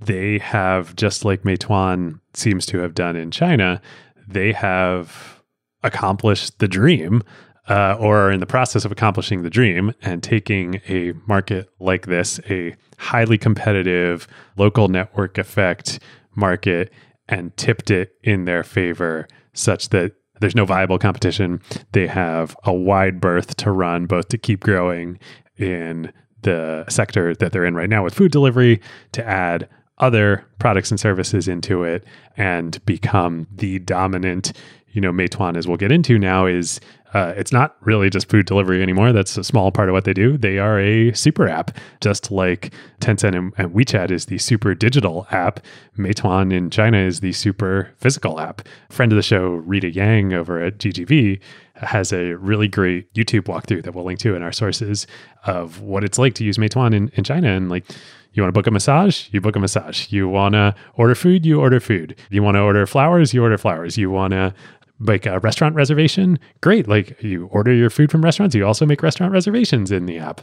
they 0.00 0.38
have, 0.38 0.94
just 0.96 1.24
like 1.24 1.42
Meituan 1.42 2.20
seems 2.32 2.66
to 2.66 2.78
have 2.78 2.94
done 2.94 3.16
in 3.16 3.30
China, 3.30 3.80
they 4.26 4.52
have 4.52 5.42
accomplished 5.82 6.58
the 6.58 6.68
dream 6.68 7.22
uh, 7.68 7.96
or 7.98 8.18
are 8.18 8.30
in 8.30 8.40
the 8.40 8.46
process 8.46 8.84
of 8.84 8.92
accomplishing 8.92 9.42
the 9.42 9.50
dream 9.50 9.92
and 10.02 10.22
taking 10.22 10.80
a 10.88 11.12
market 11.26 11.68
like 11.80 12.06
this, 12.06 12.38
a 12.50 12.74
highly 12.98 13.38
competitive 13.38 14.28
local 14.56 14.88
network 14.88 15.38
effect 15.38 15.98
market, 16.34 16.92
and 17.28 17.56
tipped 17.56 17.90
it 17.90 18.12
in 18.22 18.44
their 18.44 18.62
favor 18.62 19.26
such 19.54 19.88
that 19.90 20.12
there's 20.40 20.56
no 20.56 20.64
viable 20.64 20.98
competition. 20.98 21.60
They 21.92 22.06
have 22.06 22.56
a 22.64 22.72
wide 22.72 23.20
berth 23.20 23.56
to 23.56 23.70
run, 23.70 24.06
both 24.06 24.28
to 24.28 24.38
keep 24.38 24.60
growing 24.60 25.18
in 25.56 26.12
the 26.42 26.84
sector 26.88 27.34
that 27.36 27.52
they're 27.52 27.64
in 27.64 27.74
right 27.74 27.88
now 27.88 28.04
with 28.04 28.14
food 28.14 28.32
delivery, 28.32 28.80
to 29.12 29.26
add 29.26 29.68
other 29.98 30.44
products 30.58 30.90
and 30.90 30.98
services 30.98 31.46
into 31.48 31.84
it 31.84 32.04
and 32.36 32.84
become 32.84 33.46
the 33.54 33.78
dominant 33.80 34.52
you 34.90 35.00
know 35.00 35.12
meituan 35.12 35.56
as 35.56 35.68
we'll 35.68 35.76
get 35.76 35.92
into 35.92 36.18
now 36.18 36.46
is 36.46 36.80
uh, 37.14 37.32
it's 37.36 37.52
not 37.52 37.76
really 37.80 38.10
just 38.10 38.28
food 38.28 38.44
delivery 38.44 38.82
anymore. 38.82 39.12
That's 39.12 39.36
a 39.36 39.44
small 39.44 39.70
part 39.70 39.88
of 39.88 39.92
what 39.92 40.04
they 40.04 40.12
do. 40.12 40.36
They 40.36 40.58
are 40.58 40.80
a 40.80 41.12
super 41.12 41.48
app, 41.48 41.70
just 42.00 42.32
like 42.32 42.74
Tencent 43.00 43.36
and, 43.36 43.52
and 43.56 43.72
WeChat 43.72 44.10
is 44.10 44.26
the 44.26 44.38
super 44.38 44.74
digital 44.74 45.26
app. 45.30 45.60
Meituan 45.96 46.52
in 46.52 46.70
China 46.70 46.98
is 46.98 47.20
the 47.20 47.32
super 47.32 47.92
physical 47.98 48.40
app. 48.40 48.62
Friend 48.90 49.12
of 49.12 49.16
the 49.16 49.22
show, 49.22 49.50
Rita 49.50 49.90
Yang 49.90 50.34
over 50.34 50.60
at 50.60 50.78
GGV, 50.78 51.40
has 51.76 52.12
a 52.12 52.34
really 52.34 52.68
great 52.68 53.12
YouTube 53.14 53.42
walkthrough 53.42 53.84
that 53.84 53.94
we'll 53.94 54.04
link 54.04 54.18
to 54.20 54.34
in 54.34 54.42
our 54.42 54.52
sources 54.52 55.06
of 55.44 55.80
what 55.80 56.02
it's 56.02 56.18
like 56.18 56.34
to 56.34 56.44
use 56.44 56.56
Meituan 56.56 56.94
in, 56.94 57.10
in 57.14 57.22
China. 57.22 57.48
And 57.48 57.68
like, 57.68 57.84
you 58.32 58.42
want 58.42 58.52
to 58.52 58.58
book 58.58 58.66
a 58.66 58.72
massage? 58.72 59.28
You 59.30 59.40
book 59.40 59.54
a 59.54 59.60
massage. 59.60 60.10
You 60.10 60.28
want 60.28 60.54
to 60.54 60.74
order 60.94 61.14
food? 61.14 61.46
You 61.46 61.60
order 61.60 61.78
food. 61.78 62.16
You 62.30 62.42
want 62.42 62.56
to 62.56 62.60
order 62.60 62.84
flowers? 62.86 63.32
You 63.32 63.42
order 63.44 63.58
flowers. 63.58 63.96
You 63.96 64.10
want 64.10 64.32
to 64.32 64.52
like 65.00 65.26
a 65.26 65.40
restaurant 65.40 65.74
reservation, 65.74 66.38
great. 66.60 66.88
Like 66.88 67.22
you 67.22 67.46
order 67.46 67.72
your 67.72 67.90
food 67.90 68.10
from 68.10 68.22
restaurants, 68.22 68.54
you 68.54 68.66
also 68.66 68.86
make 68.86 69.02
restaurant 69.02 69.32
reservations 69.32 69.90
in 69.90 70.06
the 70.06 70.18
app. 70.18 70.42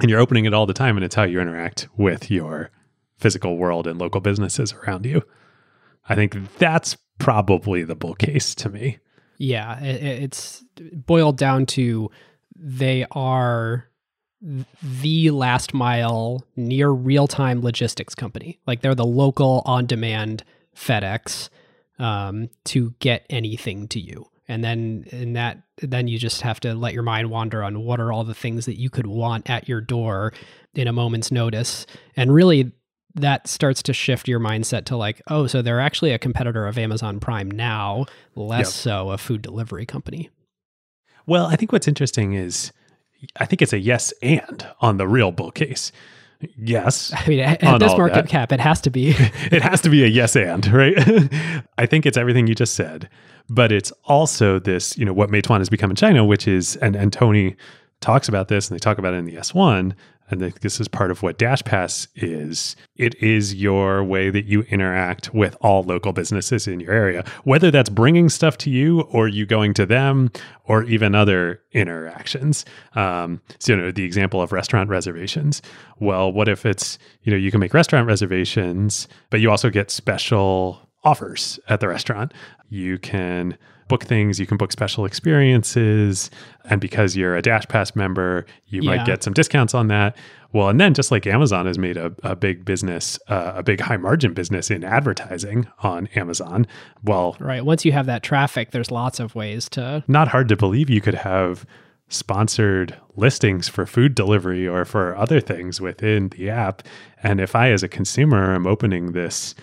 And 0.00 0.10
you're 0.10 0.20
opening 0.20 0.44
it 0.44 0.52
all 0.52 0.66
the 0.66 0.74
time, 0.74 0.96
and 0.96 1.04
it's 1.04 1.14
how 1.14 1.22
you 1.22 1.40
interact 1.40 1.88
with 1.96 2.30
your 2.30 2.70
physical 3.18 3.56
world 3.56 3.86
and 3.86 3.98
local 3.98 4.20
businesses 4.20 4.74
around 4.74 5.06
you. 5.06 5.22
I 6.08 6.14
think 6.14 6.58
that's 6.58 6.96
probably 7.18 7.82
the 7.82 7.94
bull 7.94 8.14
case 8.14 8.54
to 8.56 8.68
me. 8.68 8.98
Yeah, 9.38 9.80
it's 9.80 10.64
boiled 10.76 11.38
down 11.38 11.66
to 11.66 12.10
they 12.54 13.06
are 13.10 13.88
the 14.82 15.30
last 15.30 15.74
mile 15.74 16.46
near 16.56 16.90
real 16.90 17.26
time 17.26 17.62
logistics 17.62 18.14
company. 18.14 18.60
Like 18.66 18.80
they're 18.80 18.94
the 18.94 19.04
local 19.04 19.62
on 19.64 19.86
demand 19.86 20.44
FedEx 20.74 21.48
um, 21.98 22.48
to 22.64 22.94
get 22.98 23.26
anything 23.30 23.88
to 23.88 24.00
you. 24.00 24.26
And 24.48 24.62
then 24.62 25.04
in 25.10 25.32
that 25.32 25.62
then 25.78 26.08
you 26.08 26.18
just 26.18 26.40
have 26.42 26.60
to 26.60 26.74
let 26.74 26.94
your 26.94 27.02
mind 27.02 27.30
wander 27.30 27.62
on 27.62 27.80
what 27.80 28.00
are 28.00 28.12
all 28.12 28.24
the 28.24 28.34
things 28.34 28.64
that 28.66 28.78
you 28.78 28.88
could 28.88 29.06
want 29.06 29.50
at 29.50 29.68
your 29.68 29.80
door 29.80 30.32
in 30.74 30.88
a 30.88 30.92
moment's 30.92 31.30
notice. 31.30 31.86
And 32.16 32.32
really 32.32 32.72
that 33.14 33.48
starts 33.48 33.82
to 33.82 33.92
shift 33.92 34.28
your 34.28 34.40
mindset 34.40 34.84
to 34.86 34.96
like, 34.96 35.20
oh, 35.28 35.46
so 35.46 35.62
they're 35.62 35.80
actually 35.80 36.12
a 36.12 36.18
competitor 36.18 36.66
of 36.66 36.78
Amazon 36.78 37.18
Prime 37.18 37.50
now, 37.50 38.04
less 38.34 38.66
yep. 38.66 38.66
so 38.66 39.10
a 39.10 39.18
food 39.18 39.42
delivery 39.42 39.86
company. 39.86 40.30
Well, 41.26 41.46
I 41.46 41.56
think 41.56 41.72
what's 41.72 41.88
interesting 41.88 42.34
is 42.34 42.72
I 43.36 43.46
think 43.46 43.62
it's 43.62 43.72
a 43.72 43.78
yes 43.78 44.12
and 44.22 44.66
on 44.80 44.98
the 44.98 45.08
real 45.08 45.32
bull 45.32 45.50
case 45.50 45.92
Yes. 46.58 47.12
I 47.14 47.28
mean, 47.28 47.40
at, 47.40 47.60
this 47.80 47.96
market 47.96 48.28
cap, 48.28 48.52
it 48.52 48.60
has 48.60 48.80
to 48.82 48.90
be. 48.90 49.08
it 49.50 49.62
has 49.62 49.80
to 49.82 49.88
be 49.88 50.04
a 50.04 50.06
yes 50.06 50.36
and, 50.36 50.66
right? 50.68 50.94
I 51.78 51.86
think 51.86 52.06
it's 52.06 52.16
everything 52.16 52.46
you 52.46 52.54
just 52.54 52.74
said, 52.74 53.08
but 53.48 53.72
it's 53.72 53.92
also 54.04 54.58
this, 54.58 54.96
you 54.98 55.04
know, 55.04 55.12
what 55.12 55.30
Meituan 55.30 55.58
has 55.58 55.68
become 55.68 55.90
in 55.90 55.96
China, 55.96 56.24
which 56.24 56.46
is, 56.46 56.76
and, 56.76 56.94
and 56.96 57.12
Tony 57.12 57.56
talks 58.00 58.28
about 58.28 58.48
this 58.48 58.68
and 58.68 58.78
they 58.78 58.80
talk 58.80 58.98
about 58.98 59.14
it 59.14 59.18
in 59.18 59.24
the 59.24 59.36
S1. 59.36 59.94
And 60.28 60.40
this 60.40 60.80
is 60.80 60.88
part 60.88 61.10
of 61.10 61.22
what 61.22 61.38
Dash 61.38 61.62
Pass 61.62 62.08
is. 62.16 62.74
It 62.96 63.14
is 63.22 63.54
your 63.54 64.02
way 64.02 64.30
that 64.30 64.46
you 64.46 64.62
interact 64.62 65.32
with 65.32 65.56
all 65.60 65.82
local 65.84 66.12
businesses 66.12 66.66
in 66.66 66.80
your 66.80 66.92
area, 66.92 67.24
whether 67.44 67.70
that's 67.70 67.90
bringing 67.90 68.28
stuff 68.28 68.58
to 68.58 68.70
you 68.70 69.02
or 69.02 69.28
you 69.28 69.46
going 69.46 69.72
to 69.74 69.86
them 69.86 70.30
or 70.64 70.82
even 70.84 71.14
other 71.14 71.60
interactions. 71.72 72.64
Um, 72.94 73.40
so, 73.58 73.74
you 73.74 73.80
know, 73.80 73.92
the 73.92 74.04
example 74.04 74.42
of 74.42 74.52
restaurant 74.52 74.90
reservations. 74.90 75.62
Well, 75.98 76.32
what 76.32 76.48
if 76.48 76.66
it's, 76.66 76.98
you 77.22 77.30
know, 77.30 77.38
you 77.38 77.50
can 77.50 77.60
make 77.60 77.72
restaurant 77.72 78.06
reservations, 78.06 79.06
but 79.30 79.40
you 79.40 79.50
also 79.50 79.70
get 79.70 79.90
special 79.90 80.80
offers 81.04 81.60
at 81.68 81.80
the 81.80 81.88
restaurant. 81.88 82.34
You 82.68 82.98
can 82.98 83.56
book 83.88 84.04
things, 84.04 84.38
you 84.40 84.46
can 84.46 84.56
book 84.56 84.72
special 84.72 85.04
experiences. 85.04 86.30
And 86.64 86.80
because 86.80 87.16
you're 87.16 87.36
a 87.36 87.42
Dash 87.42 87.66
Pass 87.68 87.94
member, 87.94 88.44
you 88.66 88.82
Yeah. 88.82 88.96
might 88.96 89.06
get 89.06 89.22
some 89.22 89.32
discounts 89.32 89.74
on 89.74 89.88
that. 89.88 90.16
Well, 90.52 90.68
and 90.68 90.80
then 90.80 90.94
just 90.94 91.10
like 91.10 91.26
Amazon 91.26 91.66
has 91.66 91.78
made 91.78 91.96
a, 91.96 92.12
a 92.22 92.34
big 92.34 92.64
business, 92.64 93.18
uh, 93.28 93.52
a 93.56 93.62
big 93.62 93.80
high 93.80 93.96
margin 93.98 94.32
business 94.32 94.70
in 94.70 94.84
advertising 94.84 95.66
on 95.82 96.08
Amazon. 96.16 96.66
Well, 97.04 97.36
right. 97.38 97.64
Once 97.64 97.84
you 97.84 97.92
have 97.92 98.06
that 98.06 98.22
traffic, 98.22 98.70
there's 98.70 98.90
lots 98.90 99.20
of 99.20 99.34
ways 99.34 99.68
to. 99.70 100.02
not 100.08 100.28
hard 100.28 100.48
to 100.48 100.56
believe 100.56 100.88
you 100.88 101.00
could 101.00 101.14
have 101.14 101.66
sponsored 102.08 102.96
listings 103.16 103.68
for 103.68 103.84
food 103.84 104.14
delivery 104.14 104.66
or 104.66 104.84
for 104.84 105.16
other 105.16 105.40
things 105.40 105.80
within 105.80 106.28
the 106.30 106.48
app. 106.48 106.82
And 107.22 107.40
if 107.40 107.54
I, 107.56 107.70
as 107.72 107.82
a 107.82 107.88
consumer, 107.88 108.54
am 108.54 108.66
opening 108.66 109.12
this 109.12 109.54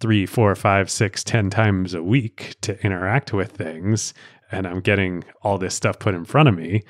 three, 0.00 0.26
four, 0.26 0.54
five, 0.54 0.90
six, 0.90 1.24
ten 1.24 1.50
times 1.50 1.94
a 1.94 2.02
week 2.02 2.56
to 2.62 2.80
interact 2.84 3.32
with 3.32 3.52
things, 3.52 4.14
and 4.52 4.66
I'm 4.66 4.80
getting 4.80 5.24
all 5.42 5.58
this 5.58 5.74
stuff 5.74 5.98
put 5.98 6.14
in 6.14 6.24
front 6.24 6.48
of 6.48 6.56
me, 6.56 6.82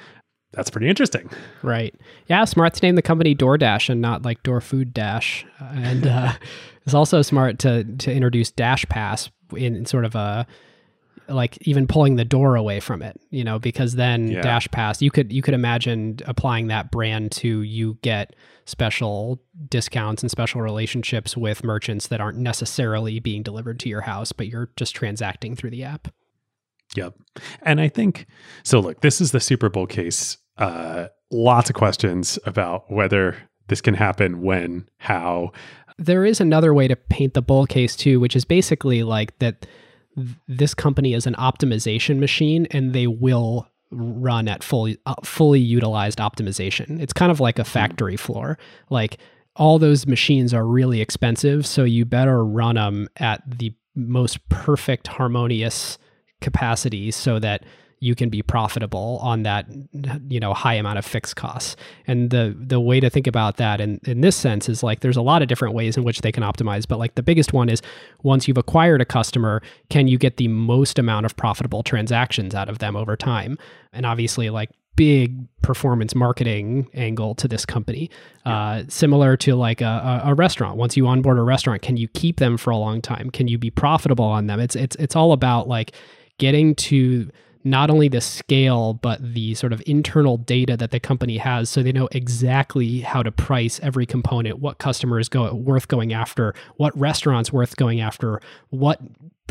that's 0.53 0.70
pretty 0.70 0.89
interesting. 0.89 1.28
Right. 1.62 1.95
Yeah, 2.28 2.45
smart 2.45 2.74
to 2.74 2.83
name 2.83 2.95
the 2.95 3.03
company 3.03 3.35
DoorDash 3.35 3.91
and 3.91 4.01
not 4.01 4.24
like 4.24 4.43
Door 4.43 4.62
Food 4.62 4.95
Dash. 4.95 5.45
And 5.61 6.07
uh, 6.07 6.33
it's 6.85 6.95
also 6.95 7.23
smart 7.23 7.59
to 7.61 7.85
to 7.85 8.12
introduce 8.12 8.51
Dash 8.51 8.87
Pass 8.87 9.31
in 9.55 9.85
sort 9.87 10.05
of 10.05 10.15
a 10.15 10.47
like 11.28 11.59
even 11.62 11.86
pulling 11.86 12.16
the 12.16 12.24
door 12.24 12.57
away 12.57 12.81
from 12.81 13.03
it, 13.03 13.20
you 13.31 13.44
know, 13.44 13.59
because 13.59 13.94
then 13.94 14.28
Yeah. 14.28 14.43
Dash 14.43 14.69
Pass, 14.70 15.03
you 15.03 15.11
could 15.11 15.32
you 15.32 15.43
could 15.43 15.55
imagine 15.55 16.19
applying 16.27 16.69
that 16.69 16.90
brand 16.90 17.32
to 17.32 17.62
you 17.62 17.98
get 18.03 18.35
special 18.65 19.40
discounts 19.69 20.23
and 20.23 20.31
special 20.31 20.61
relationships 20.61 21.36
with 21.36 21.62
merchants 21.65 22.09
that 22.09 22.20
aren't 22.20 22.39
necessarily 22.39 23.20
being 23.20 23.43
delivered 23.43 23.78
to 23.81 23.89
your 23.89 24.03
house, 24.03 24.32
but 24.32 24.47
you're 24.48 24.70
just 24.77 24.94
transacting 24.94 25.55
through 25.57 25.70
the 25.70 25.85
app. 25.85 26.09
Yep. 26.94 27.15
And 27.62 27.81
I 27.81 27.89
think 27.89 28.27
so. 28.62 28.81
Look, 28.81 29.01
this 29.01 29.20
is 29.20 29.32
the 29.32 29.40
Super 29.40 29.69
Bowl 29.69 29.86
case. 29.86 30.39
Uh, 30.57 31.07
lots 31.31 31.69
of 31.69 31.74
questions 31.74 32.39
about 32.47 32.90
whether 32.90 33.36
this 33.69 33.81
can 33.81 33.94
happen, 33.94 34.43
when, 34.43 34.89
how. 34.98 35.51
there 35.98 36.24
is 36.24 36.40
another 36.40 36.73
way 36.73 36.86
to 36.86 36.94
paint 36.94 37.35
the 37.35 37.43
bull 37.43 37.66
case 37.66 37.97
too, 37.97 38.20
which 38.20 38.36
is 38.36 38.44
basically 38.44 39.03
like 39.03 39.36
that 39.40 39.62
th- 39.62 39.73
this 40.48 40.74
company 40.74 41.14
is 41.14 41.26
an 41.26 41.34
optimization 41.34 42.18
machine 42.18 42.66
and 42.70 42.93
they 42.93 43.06
will 43.06 43.68
run 43.90 44.48
at 44.48 44.64
fully 44.64 44.98
uh, 45.06 45.14
fully 45.22 45.60
utilized 45.60 46.18
optimization. 46.18 47.01
It's 47.01 47.12
kind 47.12 47.30
of 47.30 47.40
like 47.40 47.59
a 47.59 47.64
factory 47.64 48.16
floor. 48.16 48.59
Like 48.90 49.18
all 49.55 49.78
those 49.78 50.06
machines 50.06 50.52
are 50.52 50.66
really 50.66 51.01
expensive, 51.01 51.66
so 51.66 51.84
you 51.84 52.05
better 52.05 52.44
run 52.44 52.74
them 52.74 53.09
at 53.16 53.43
the 53.59 53.74
most 53.94 54.47
perfect 54.48 55.06
harmonious 55.06 55.98
capacity 56.40 57.10
so 57.10 57.38
that 57.38 57.64
you 57.98 58.14
can 58.14 58.28
be 58.28 58.43
profitable 58.43 59.18
on 59.23 59.43
that 59.43 59.66
you 60.28 60.39
know 60.39 60.52
high 60.52 60.74
amount 60.74 60.98
of 60.98 61.05
fixed 61.05 61.36
costs. 61.36 61.77
And 62.06 62.31
the 62.31 62.55
the 62.59 62.81
way 62.81 63.01
to 63.01 63.09
think 63.09 63.27
about 63.27 63.56
that 63.56 63.81
in 63.81 64.01
in 64.05 64.20
this 64.20 64.36
sense 64.36 64.68
is 64.68 64.82
like 64.82 65.01
there's 65.01 65.16
a 65.16 65.23
lot 65.23 65.43
of 65.43 65.48
different 65.48 65.74
ways 65.74 65.97
in 65.97 66.05
which 66.05 66.20
they 66.20 66.32
can 66.32 66.43
optimize 66.43 66.86
but 66.86 66.98
like 66.98 67.14
the 67.14 67.23
biggest 67.23 67.52
one 67.52 67.68
is 67.68 67.81
once 68.23 68.47
you've 68.47 68.59
acquired 68.59 69.01
a 69.01 69.05
customer 69.05 69.62
can 69.89 70.09
you 70.09 70.18
get 70.18 70.36
the 70.36 70.48
most 70.48 70.98
amount 70.98 71.27
of 71.27 71.36
profitable 71.36 71.82
transactions 71.82 72.55
out 72.55 72.68
of 72.68 72.78
them 72.78 72.97
over 72.97 73.16
time? 73.16 73.59
And 73.93 74.05
obviously 74.05 74.51
like 74.51 74.70
big 74.97 75.47
performance 75.60 76.14
marketing 76.14 76.89
angle 76.94 77.35
to 77.35 77.47
this 77.47 77.66
company. 77.66 78.10
Uh, 78.47 78.82
similar 78.89 79.36
to 79.36 79.55
like 79.55 79.82
a, 79.82 80.23
a, 80.24 80.31
a 80.31 80.35
restaurant. 80.35 80.77
Once 80.77 80.97
you 80.97 81.06
onboard 81.06 81.39
a 81.39 81.43
restaurant 81.43 81.82
can 81.82 81.97
you 81.97 82.09
keep 82.09 82.39
them 82.39 82.56
for 82.56 82.70
a 82.70 82.77
long 82.77 83.01
time? 83.01 83.31
Can 83.31 83.48
you 83.48 83.59
be 83.59 83.70
profitable 83.70 84.24
on 84.24 84.47
them? 84.47 84.59
It's 84.60 84.77
it's 84.77 84.97
it's 84.97 85.14
all 85.14 85.32
about 85.32 85.68
like 85.68 85.93
getting 86.39 86.74
to 86.74 87.31
not 87.66 87.90
only 87.90 88.09
the 88.09 88.20
scale 88.20 88.94
but 88.94 89.20
the 89.34 89.52
sort 89.55 89.72
of 89.72 89.82
internal 89.86 90.36
data 90.36 90.76
that 90.76 90.93
the 90.93 91.01
company 91.01 91.36
has 91.36 91.68
so 91.68 91.82
they 91.82 91.90
know 91.90 92.09
exactly 92.12 93.01
how 93.01 93.24
to 93.24 93.32
price 93.32 93.80
every 93.82 94.06
component 94.06 94.60
what 94.60 94.78
customer 94.78 95.18
is 95.18 95.28
go, 95.28 95.52
worth 95.52 95.88
going 95.88 96.12
after 96.12 96.55
what 96.76 96.97
restaurants 96.97 97.52
worth 97.52 97.76
going 97.76 98.01
after 98.01 98.40
what 98.70 99.01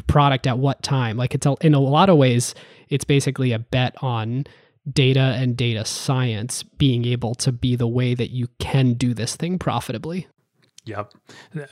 product 0.08 0.48
at 0.48 0.58
what 0.58 0.82
time. 0.82 1.18
Like 1.18 1.36
it's 1.36 1.46
a, 1.46 1.56
in 1.62 1.74
a 1.74 1.80
lot 1.80 2.10
of 2.10 2.18
ways 2.18 2.56
it's 2.90 3.04
basically 3.04 3.52
a 3.52 3.60
bet 3.60 3.96
on 4.02 4.46
data 4.92 5.36
and 5.38 5.58
data 5.58 5.84
science 5.84 6.64
being 6.64 7.06
able 7.06 7.36
to 7.36 7.52
be 7.52 7.76
the 7.76 7.88
way 7.88 8.14
that 8.14 8.30
you 8.30 8.48
can 8.60 8.94
do 8.94 9.14
this 9.14 9.36
thing 9.36 9.60
profitably 9.60 10.28
Yep. 10.86 11.14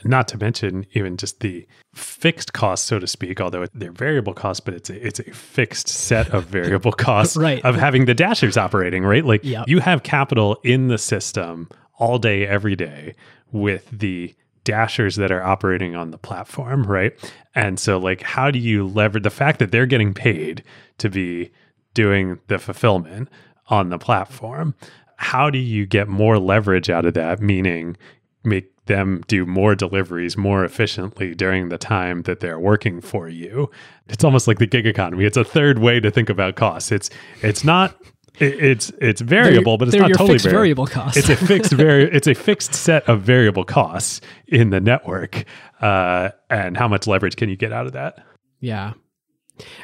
Not 0.04 0.28
to 0.28 0.38
mention 0.38 0.86
even 0.92 1.16
just 1.16 1.40
the 1.40 1.66
fixed 1.94 2.52
costs, 2.52 2.86
so 2.88 2.98
to 2.98 3.06
speak, 3.06 3.40
although 3.40 3.66
they're 3.72 3.92
variable 3.92 4.34
costs, 4.34 4.60
but 4.60 4.74
it's 4.74 4.90
a, 4.90 5.06
it's 5.06 5.20
a 5.20 5.24
fixed 5.32 5.88
set 5.88 6.28
of 6.30 6.46
variable 6.46 6.92
costs 7.08 7.36
Right. 7.36 7.64
of 7.64 7.76
having 7.76 8.06
the 8.06 8.14
dashers 8.14 8.56
operating, 8.56 9.04
right? 9.04 9.24
Like 9.24 9.44
Yep. 9.44 9.68
you 9.68 9.78
have 9.80 10.02
capital 10.02 10.58
in 10.64 10.88
the 10.88 10.98
system 10.98 11.68
all 11.98 12.18
day, 12.18 12.46
every 12.46 12.74
day 12.74 13.14
with 13.52 13.88
the 13.92 14.34
dashers 14.64 15.14
that 15.16 15.30
are 15.30 15.42
operating 15.42 15.94
on 15.94 16.10
the 16.10 16.18
platform, 16.18 16.82
right? 16.84 17.12
And 17.54 17.78
so 17.78 17.98
like 17.98 18.20
how 18.22 18.50
do 18.50 18.58
you 18.58 18.86
leverage 18.88 19.22
the 19.22 19.30
fact 19.30 19.58
that 19.60 19.70
they're 19.70 19.86
getting 19.86 20.12
paid 20.14 20.64
to 20.98 21.08
be 21.08 21.52
doing 21.92 22.40
the 22.48 22.58
fulfillment 22.58 23.28
on 23.68 23.90
the 23.90 23.98
platform? 23.98 24.74
How 25.16 25.50
do 25.50 25.58
you 25.58 25.86
get 25.86 26.08
more 26.08 26.38
leverage 26.40 26.90
out 26.90 27.04
of 27.04 27.14
that? 27.14 27.40
Meaning 27.40 27.96
make 28.42 28.73
them 28.86 29.22
do 29.28 29.46
more 29.46 29.74
deliveries 29.74 30.36
more 30.36 30.64
efficiently 30.64 31.34
during 31.34 31.68
the 31.68 31.78
time 31.78 32.22
that 32.22 32.40
they're 32.40 32.58
working 32.58 33.00
for 33.00 33.28
you. 33.28 33.70
It's 34.08 34.24
almost 34.24 34.46
like 34.46 34.58
the 34.58 34.66
gig 34.66 34.86
economy. 34.86 35.24
It's 35.24 35.36
a 35.36 35.44
third 35.44 35.78
way 35.78 36.00
to 36.00 36.10
think 36.10 36.28
about 36.28 36.56
costs. 36.56 36.92
It's 36.92 37.10
it's 37.42 37.64
not 37.64 37.96
it's 38.40 38.90
it's 39.00 39.20
variable, 39.20 39.78
but 39.78 39.88
it's 39.88 39.96
not 39.96 40.08
totally 40.08 40.38
fixed 40.38 40.46
variable 40.46 40.86
costs. 40.86 41.16
It's 41.16 41.28
a 41.28 41.36
fixed 41.36 41.72
vari- 41.74 42.10
It's 42.12 42.26
a 42.26 42.34
fixed 42.34 42.74
set 42.74 43.08
of 43.08 43.22
variable 43.22 43.64
costs 43.64 44.20
in 44.48 44.70
the 44.70 44.80
network, 44.80 45.44
uh, 45.80 46.30
and 46.50 46.76
how 46.76 46.88
much 46.88 47.06
leverage 47.06 47.36
can 47.36 47.48
you 47.48 47.56
get 47.56 47.72
out 47.72 47.86
of 47.86 47.92
that? 47.92 48.24
Yeah. 48.60 48.94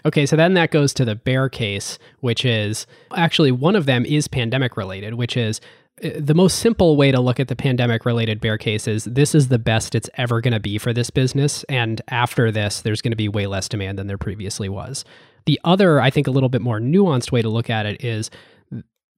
Okay, 0.05 0.27
so 0.27 0.35
then 0.35 0.55
that 0.55 0.73
goes 0.73 0.93
to 0.95 1.05
the 1.05 1.15
bear 1.15 1.49
case, 1.49 1.99
which 2.21 2.45
is 2.45 2.89
actually 3.15 3.53
one 3.53 3.77
of 3.77 3.87
them 3.87 4.05
is 4.05 4.27
pandemic 4.27 4.77
related, 4.77 5.15
which 5.15 5.37
is 5.37 5.61
the 6.01 6.35
most 6.35 6.59
simple 6.59 6.97
way 6.97 7.13
to 7.13 7.21
look 7.21 7.39
at 7.39 7.49
the 7.49 7.57
pandemic 7.57 8.05
related 8.05 8.41
bear 8.41 8.57
case 8.57 8.89
is 8.89 9.05
this 9.05 9.35
is 9.35 9.49
the 9.49 9.59
best 9.59 9.95
it's 9.95 10.09
ever 10.15 10.41
going 10.41 10.53
to 10.53 10.61
be 10.61 10.79
for 10.79 10.93
this 10.93 11.11
business. 11.11 11.65
And 11.65 12.01
after 12.09 12.51
this, 12.51 12.81
there's 12.81 13.03
going 13.03 13.13
to 13.13 13.17
be 13.17 13.29
way 13.29 13.47
less 13.47 13.69
demand 13.69 13.99
than 13.99 14.07
there 14.07 14.19
previously 14.19 14.69
was. 14.69 15.05
The 15.47 15.61
other, 15.65 16.01
I 16.01 16.11
think, 16.11 16.27
a 16.27 16.31
little 16.31 16.49
bit 16.49 16.63
more 16.63 16.81
nuanced 16.81 17.33
way 17.33 17.43
to 17.43 17.49
look 17.49 17.71
at 17.71 17.87
it 17.87 18.03
is 18.05 18.31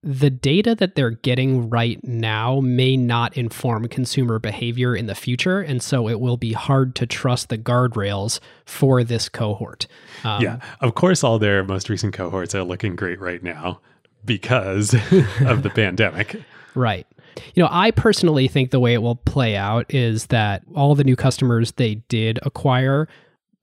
the 0.02 0.30
data 0.30 0.74
that 0.74 0.96
they're 0.96 1.10
getting 1.10 1.70
right 1.70 2.02
now 2.02 2.58
may 2.60 2.96
not 2.96 3.36
inform 3.36 3.86
consumer 3.86 4.40
behavior 4.40 4.96
in 4.96 5.06
the 5.06 5.14
future. 5.14 5.60
And 5.60 5.80
so 5.80 6.08
it 6.08 6.18
will 6.18 6.36
be 6.36 6.52
hard 6.52 6.96
to 6.96 7.06
trust 7.06 7.48
the 7.48 7.58
guardrails 7.58 8.40
for 8.64 9.04
this 9.04 9.28
cohort. 9.28 9.86
Um, 10.24 10.42
yeah, 10.42 10.58
of 10.80 10.96
course, 10.96 11.22
all 11.22 11.38
their 11.38 11.62
most 11.62 11.88
recent 11.88 12.14
cohorts 12.14 12.54
are 12.54 12.64
looking 12.64 12.96
great 12.96 13.20
right 13.20 13.42
now 13.42 13.80
because 14.24 14.94
of 15.46 15.62
the 15.62 15.70
pandemic. 15.74 16.42
Right. 16.74 17.06
You 17.54 17.62
know, 17.62 17.68
I 17.70 17.90
personally 17.90 18.48
think 18.48 18.70
the 18.70 18.80
way 18.80 18.94
it 18.94 19.02
will 19.02 19.16
play 19.16 19.56
out 19.56 19.92
is 19.92 20.26
that 20.26 20.62
all 20.74 20.94
the 20.94 21.04
new 21.04 21.16
customers 21.16 21.72
they 21.72 21.96
did 22.08 22.38
acquire 22.42 23.08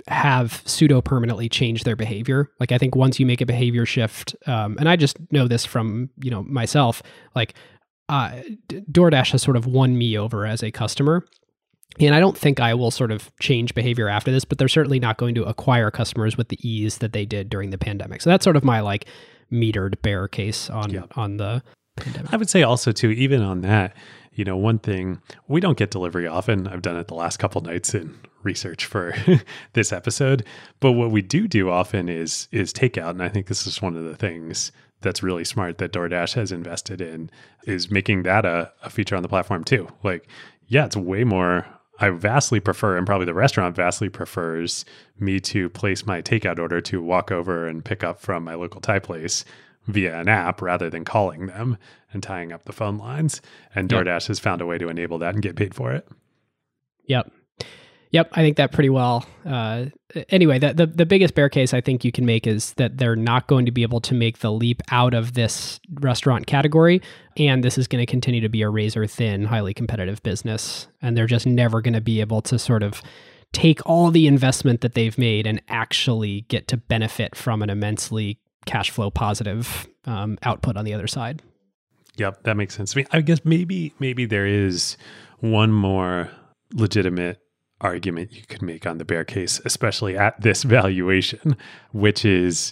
have 0.07 0.63
pseudo 0.65 1.01
permanently 1.01 1.49
changed 1.49 1.85
their 1.85 1.95
behavior. 1.95 2.49
Like 2.59 2.71
I 2.71 2.77
think 2.77 2.95
once 2.95 3.19
you 3.19 3.25
make 3.25 3.41
a 3.41 3.45
behavior 3.45 3.85
shift, 3.85 4.35
um, 4.47 4.75
and 4.79 4.89
I 4.89 4.95
just 4.95 5.17
know 5.31 5.47
this 5.47 5.65
from 5.65 6.09
you 6.23 6.31
know 6.31 6.43
myself, 6.43 7.03
like 7.35 7.53
uh, 8.07 8.31
DoorDash 8.69 9.31
has 9.33 9.41
sort 9.43 9.55
of 9.57 9.67
won 9.67 9.97
me 9.97 10.17
over 10.17 10.45
as 10.45 10.63
a 10.63 10.71
customer. 10.71 11.25
And 11.99 12.15
I 12.15 12.19
don't 12.19 12.37
think 12.37 12.59
I 12.59 12.73
will 12.75 12.91
sort 12.91 13.11
of 13.11 13.29
change 13.39 13.75
behavior 13.75 14.07
after 14.07 14.31
this, 14.31 14.45
but 14.45 14.57
they're 14.57 14.67
certainly 14.67 14.99
not 14.99 15.17
going 15.17 15.35
to 15.35 15.43
acquire 15.43 15.91
customers 15.91 16.37
with 16.37 16.47
the 16.47 16.57
ease 16.67 16.99
that 16.99 17.13
they 17.13 17.25
did 17.25 17.49
during 17.49 17.71
the 17.71 17.77
pandemic. 17.77 18.21
So 18.21 18.29
that's 18.29 18.43
sort 18.43 18.55
of 18.55 18.63
my 18.63 18.79
like 18.79 19.05
metered 19.51 20.01
bear 20.01 20.27
case 20.27 20.69
on 20.69 20.91
Yeah. 20.91 21.03
on 21.15 21.37
the 21.37 21.61
pandemic. 21.99 22.33
I 22.33 22.37
would 22.37 22.49
say 22.49 22.63
also 22.63 22.91
too, 22.91 23.11
even 23.11 23.41
on 23.41 23.61
that, 23.61 23.95
you 24.33 24.45
know, 24.45 24.57
one 24.57 24.79
thing 24.79 25.21
we 25.47 25.59
don't 25.59 25.77
get 25.77 25.91
delivery 25.91 26.27
often. 26.27 26.67
I've 26.67 26.81
done 26.81 26.97
it 26.97 27.07
the 27.07 27.15
last 27.15 27.37
couple 27.37 27.61
nights 27.61 27.93
in 27.93 28.17
research 28.43 28.85
for 28.85 29.13
this 29.73 29.91
episode, 29.91 30.45
but 30.79 30.93
what 30.93 31.11
we 31.11 31.21
do 31.21 31.47
do 31.47 31.69
often 31.69 32.09
is 32.09 32.47
is 32.51 32.71
takeout, 32.73 33.11
and 33.11 33.23
I 33.23 33.29
think 33.29 33.47
this 33.47 33.67
is 33.67 33.81
one 33.81 33.95
of 33.95 34.03
the 34.03 34.15
things 34.15 34.71
that's 35.01 35.23
really 35.23 35.45
smart 35.45 35.77
that 35.77 35.93
DoorDash 35.93 36.33
has 36.33 36.51
invested 36.51 36.99
in 36.99 37.29
is 37.65 37.89
making 37.89 38.23
that 38.23 38.45
a, 38.45 38.71
a 38.83 38.89
feature 38.89 39.15
on 39.15 39.23
the 39.23 39.29
platform 39.29 39.63
too. 39.63 39.87
Like, 40.03 40.27
yeah, 40.67 40.85
it's 40.85 40.97
way 40.97 41.23
more 41.23 41.65
I 41.99 42.09
vastly 42.09 42.59
prefer, 42.59 42.97
and 42.97 43.05
probably 43.05 43.25
the 43.25 43.33
restaurant 43.33 43.75
vastly 43.75 44.09
prefers 44.09 44.85
me 45.19 45.39
to 45.41 45.69
place 45.69 46.05
my 46.05 46.21
takeout 46.21 46.59
order 46.59 46.79
to 46.81 47.01
walk 47.01 47.31
over 47.31 47.67
and 47.67 47.83
pick 47.83 48.03
up 48.03 48.21
from 48.21 48.45
my 48.45 48.55
local 48.55 48.79
Thai 48.79 48.99
place 48.99 49.43
via 49.91 50.19
an 50.19 50.27
app 50.27 50.61
rather 50.61 50.89
than 50.89 51.03
calling 51.03 51.47
them 51.47 51.77
and 52.13 52.23
tying 52.23 52.51
up 52.51 52.65
the 52.65 52.73
phone 52.73 52.97
lines. 52.97 53.41
And 53.75 53.89
DoorDash 53.89 54.05
yep. 54.05 54.27
has 54.27 54.39
found 54.39 54.61
a 54.61 54.65
way 54.65 54.77
to 54.77 54.89
enable 54.89 55.17
that 55.19 55.33
and 55.33 55.43
get 55.43 55.55
paid 55.55 55.73
for 55.73 55.91
it. 55.91 56.07
Yep. 57.05 57.31
Yep, 58.11 58.29
I 58.31 58.41
think 58.41 58.57
that 58.57 58.71
pretty 58.71 58.89
well. 58.89 59.23
Uh, 59.45 59.85
anyway, 60.29 60.57
the, 60.57 60.73
the, 60.73 60.87
the 60.87 61.05
biggest 61.05 61.35
bear 61.35 61.47
case 61.47 61.75
I 61.75 61.81
think 61.81 62.03
you 62.03 62.11
can 62.11 62.25
make 62.25 62.47
is 62.47 62.73
that 62.73 62.97
they're 62.97 63.15
not 63.15 63.45
going 63.45 63.67
to 63.67 63.71
be 63.71 63.83
able 63.83 64.01
to 64.01 64.15
make 64.15 64.39
the 64.39 64.51
leap 64.51 64.81
out 64.89 65.13
of 65.13 65.35
this 65.35 65.79
restaurant 65.99 66.47
category, 66.47 67.03
and 67.37 67.63
this 67.63 67.77
is 67.77 67.87
going 67.87 68.01
to 68.01 68.09
continue 68.09 68.41
to 68.41 68.49
be 68.49 68.63
a 68.63 68.69
razor 68.69 69.05
thin, 69.05 69.45
highly 69.45 69.75
competitive 69.75 70.23
business, 70.23 70.87
and 71.03 71.15
they're 71.15 71.27
just 71.27 71.45
never 71.45 71.81
going 71.81 71.93
to 71.93 72.01
be 72.01 72.19
able 72.19 72.41
to 72.41 72.57
sort 72.57 72.81
of 72.81 73.03
take 73.53 73.85
all 73.85 74.09
the 74.09 74.25
investment 74.25 74.81
that 74.81 74.95
they've 74.95 75.17
made 75.19 75.45
and 75.45 75.61
actually 75.69 76.41
get 76.41 76.67
to 76.67 76.77
benefit 76.77 77.35
from 77.35 77.61
an 77.61 77.69
immensely 77.69 78.39
cash 78.69 78.91
flow 78.91 79.09
positive 79.09 79.87
um, 80.05 80.37
output 80.43 80.77
on 80.77 80.85
the 80.85 80.93
other 80.93 81.07
side. 81.07 81.41
Yep, 82.17 82.43
that 82.43 82.55
makes 82.55 82.75
sense 82.75 82.91
to 82.91 82.99
me. 82.99 83.05
I 83.11 83.21
guess 83.21 83.43
maybe 83.43 83.93
maybe 83.99 84.25
there 84.25 84.45
is 84.45 84.95
one 85.39 85.71
more 85.71 86.29
legitimate 86.73 87.39
argument 87.81 88.31
you 88.31 88.43
could 88.47 88.61
make 88.61 88.85
on 88.85 88.99
the 88.99 89.05
bear 89.05 89.25
case, 89.25 89.59
especially 89.65 90.15
at 90.17 90.39
this 90.39 90.63
valuation, 90.77 91.57
which 91.93 92.23
is 92.23 92.71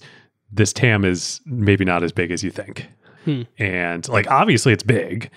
this 0.51 0.71
TAM 0.71 1.03
is 1.03 1.41
maybe 1.45 1.83
not 1.83 2.03
as 2.03 2.11
big 2.11 2.29
as 2.29 2.43
you 2.43 2.51
think. 2.51 2.87
Hmm. 3.25 3.43
And 3.57 4.07
like 4.07 4.29
obviously 4.29 4.73
it's 4.73 4.83
big, 4.83 5.31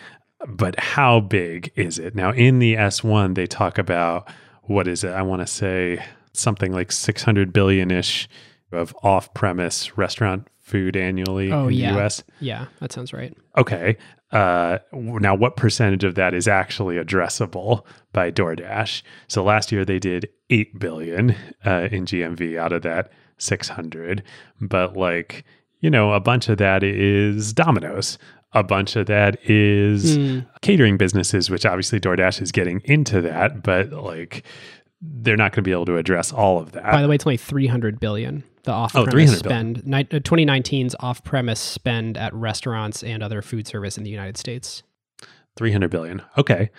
but 0.46 0.78
how 0.78 1.20
big 1.20 1.72
is 1.74 1.98
it? 1.98 2.14
Now 2.14 2.32
in 2.32 2.58
the 2.58 2.74
S1 2.74 3.34
they 3.34 3.46
talk 3.46 3.78
about 3.78 4.30
what 4.64 4.86
is 4.86 5.04
it? 5.04 5.12
I 5.12 5.22
want 5.22 5.40
to 5.40 5.46
say 5.46 6.04
something 6.32 6.70
like 6.72 6.92
600 6.92 7.52
billion 7.52 7.90
ish 7.90 8.28
of 8.72 8.94
off-premise 9.02 9.96
restaurant 9.96 10.48
food 10.58 10.96
annually 10.96 11.52
oh, 11.52 11.68
in 11.68 11.74
yeah. 11.74 11.92
the 11.92 12.00
US. 12.00 12.22
Yeah, 12.40 12.66
that 12.80 12.92
sounds 12.92 13.12
right. 13.12 13.36
Okay. 13.56 13.96
Uh, 14.32 14.78
now, 14.92 15.34
what 15.34 15.56
percentage 15.56 16.04
of 16.04 16.14
that 16.14 16.34
is 16.34 16.46
actually 16.46 16.96
addressable 16.96 17.84
by 18.12 18.30
DoorDash? 18.30 19.02
So 19.26 19.42
last 19.42 19.72
year 19.72 19.84
they 19.84 19.98
did 19.98 20.28
eight 20.50 20.78
billion 20.78 21.34
uh, 21.66 21.88
in 21.90 22.06
GMV 22.06 22.56
out 22.56 22.72
of 22.72 22.82
that 22.82 23.10
six 23.38 23.68
hundred, 23.68 24.22
but 24.60 24.96
like 24.96 25.44
you 25.80 25.90
know, 25.90 26.12
a 26.12 26.20
bunch 26.20 26.48
of 26.48 26.58
that 26.58 26.82
is 26.82 27.52
Domino's. 27.52 28.18
A 28.52 28.64
bunch 28.64 28.96
of 28.96 29.06
that 29.06 29.38
is 29.48 30.18
mm. 30.18 30.46
catering 30.60 30.96
businesses, 30.96 31.48
which 31.50 31.64
obviously 31.64 32.00
DoorDash 32.00 32.42
is 32.42 32.50
getting 32.50 32.80
into 32.84 33.20
that, 33.20 33.62
but 33.62 33.92
like 33.92 34.44
they're 35.00 35.36
not 35.36 35.52
going 35.52 35.62
to 35.62 35.68
be 35.68 35.72
able 35.72 35.86
to 35.86 35.96
address 35.96 36.32
all 36.32 36.58
of 36.58 36.72
that. 36.72 36.90
By 36.90 37.00
the 37.00 37.08
way, 37.08 37.14
it's 37.14 37.26
only 37.26 37.36
300 37.36 38.00
billion 38.00 38.44
the 38.64 38.72
off-premise 38.72 39.32
oh, 39.32 39.36
spend. 39.36 39.86
Ni- 39.86 40.04
2019's 40.04 40.94
uh, 40.94 40.98
off-premise 41.00 41.60
spend 41.60 42.16
at 42.16 42.32
restaurants 42.34 43.02
and 43.02 43.22
other 43.22 43.42
food 43.42 43.66
service 43.66 43.96
in 43.96 44.04
the 44.04 44.10
United 44.10 44.36
States. 44.36 44.82
300 45.56 45.90
billion. 45.90 46.22
Okay. 46.38 46.70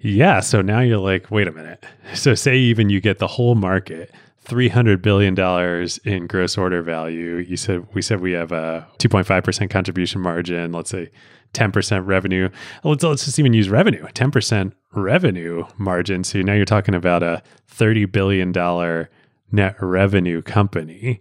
Yeah, 0.00 0.40
so 0.40 0.62
now 0.62 0.80
you're 0.80 0.98
like, 0.98 1.30
wait 1.30 1.48
a 1.48 1.52
minute. 1.52 1.84
So 2.14 2.34
say 2.34 2.56
even 2.56 2.90
you 2.90 3.00
get 3.00 3.18
the 3.18 3.26
whole 3.26 3.54
market, 3.54 4.12
300 4.42 5.02
billion 5.02 5.34
dollars 5.34 5.98
in 5.98 6.26
gross 6.26 6.56
order 6.56 6.82
value. 6.82 7.36
You 7.36 7.56
said 7.56 7.86
we 7.92 8.02
said 8.02 8.20
we 8.20 8.32
have 8.32 8.52
a 8.52 8.86
2.5% 8.98 9.70
contribution 9.70 10.20
margin, 10.20 10.72
let's 10.72 10.90
say 10.90 11.10
10% 11.54 12.06
revenue. 12.06 12.48
Let's 12.84 13.02
let's 13.02 13.24
just 13.24 13.38
even 13.38 13.52
use 13.52 13.68
revenue. 13.68 14.06
10% 14.06 14.72
revenue 14.94 15.64
margin. 15.76 16.24
So 16.24 16.40
now 16.40 16.54
you're 16.54 16.64
talking 16.64 16.94
about 16.94 17.22
a 17.22 17.42
30 17.68 18.06
billion 18.06 18.52
dollar 18.52 19.10
net 19.52 19.76
revenue 19.80 20.42
company. 20.42 21.20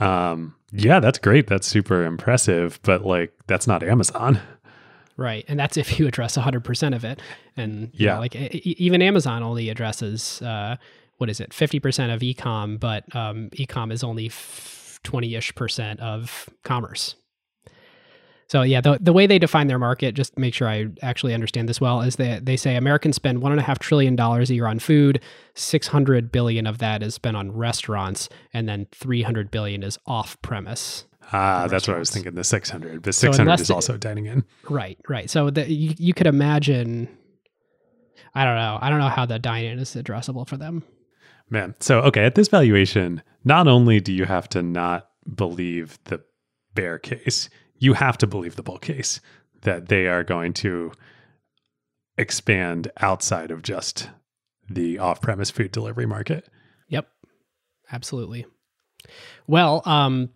Um, 0.00 0.54
yeah, 0.72 1.00
that's 1.00 1.18
great. 1.18 1.46
That's 1.46 1.66
super 1.66 2.04
impressive, 2.04 2.80
but 2.82 3.04
like 3.04 3.32
that's 3.46 3.66
not 3.66 3.82
Amazon. 3.82 4.40
Right. 5.16 5.44
And 5.48 5.58
that's 5.58 5.76
if 5.76 5.98
you 5.98 6.06
address 6.06 6.36
100% 6.36 6.94
of 6.94 7.04
it. 7.04 7.20
And 7.56 7.90
yeah, 7.94 8.14
know, 8.14 8.20
like 8.20 8.34
even 8.36 9.00
Amazon 9.00 9.42
only 9.42 9.70
addresses, 9.70 10.42
uh, 10.42 10.76
what 11.16 11.30
is 11.30 11.40
it, 11.40 11.50
50% 11.50 12.12
of 12.14 12.20
ecom, 12.20 12.78
but 12.78 13.04
um, 13.16 13.48
ecom 13.54 13.90
is 13.92 14.04
only 14.04 14.30
20 15.04 15.34
ish 15.34 15.54
percent 15.54 16.00
of 16.00 16.50
commerce. 16.64 17.14
So 18.48 18.62
yeah, 18.62 18.80
the, 18.80 18.98
the 19.00 19.12
way 19.12 19.26
they 19.26 19.40
define 19.40 19.66
their 19.66 19.78
market, 19.78 20.14
just 20.14 20.38
make 20.38 20.54
sure 20.54 20.68
I 20.68 20.86
actually 21.02 21.34
understand 21.34 21.68
this 21.68 21.80
well, 21.80 22.00
is 22.02 22.16
that 22.16 22.46
they 22.46 22.56
say 22.56 22.76
Americans 22.76 23.16
spend 23.16 23.42
one 23.42 23.50
and 23.50 23.60
a 23.60 23.64
half 23.64 23.80
trillion 23.80 24.14
dollars 24.14 24.50
a 24.50 24.54
year 24.54 24.66
on 24.66 24.78
food, 24.78 25.20
six 25.54 25.88
hundred 25.88 26.30
billion 26.30 26.66
of 26.66 26.78
that 26.78 27.02
is 27.02 27.14
spent 27.14 27.36
on 27.36 27.50
restaurants, 27.50 28.28
and 28.52 28.68
then 28.68 28.86
three 28.92 29.22
hundred 29.22 29.50
billion 29.50 29.82
is 29.82 29.98
off 30.06 30.40
premise. 30.42 31.06
Ah, 31.32 31.66
that's 31.68 31.88
what 31.88 31.96
I 31.96 31.98
was 31.98 32.10
thinking. 32.10 32.36
The 32.36 32.44
six 32.44 32.70
hundred, 32.70 33.02
but 33.02 33.14
six 33.16 33.36
hundred 33.36 33.58
so 33.58 33.62
is 33.62 33.70
also 33.70 33.96
dining 33.96 34.26
in. 34.26 34.44
Right, 34.70 34.96
right. 35.08 35.28
So 35.28 35.50
the, 35.50 35.68
you 35.68 35.94
you 35.98 36.14
could 36.14 36.28
imagine. 36.28 37.08
I 38.32 38.44
don't 38.44 38.56
know. 38.56 38.78
I 38.80 38.90
don't 38.90 39.00
know 39.00 39.08
how 39.08 39.26
the 39.26 39.38
dine-in 39.38 39.78
is 39.78 39.94
addressable 39.96 40.46
for 40.46 40.56
them. 40.56 40.84
Man, 41.50 41.74
so 41.80 42.00
okay, 42.02 42.24
at 42.24 42.36
this 42.36 42.48
valuation, 42.48 43.22
not 43.44 43.66
only 43.66 43.98
do 43.98 44.12
you 44.12 44.24
have 44.24 44.48
to 44.50 44.62
not 44.62 45.08
believe 45.34 45.98
the 46.04 46.22
bear 46.74 46.98
case, 46.98 47.48
you 47.78 47.94
have 47.94 48.18
to 48.18 48.26
believe 48.26 48.56
the 48.56 48.62
bull 48.62 48.78
case 48.78 49.20
that 49.62 49.88
they 49.88 50.06
are 50.06 50.24
going 50.24 50.52
to 50.52 50.92
expand 52.18 52.90
outside 53.00 53.50
of 53.50 53.62
just 53.62 54.10
the 54.68 54.98
off-premise 54.98 55.50
food 55.50 55.72
delivery 55.72 56.06
market. 56.06 56.48
Yep. 56.88 57.08
Absolutely. 57.92 58.46
Well, 59.46 59.82
um 59.84 60.30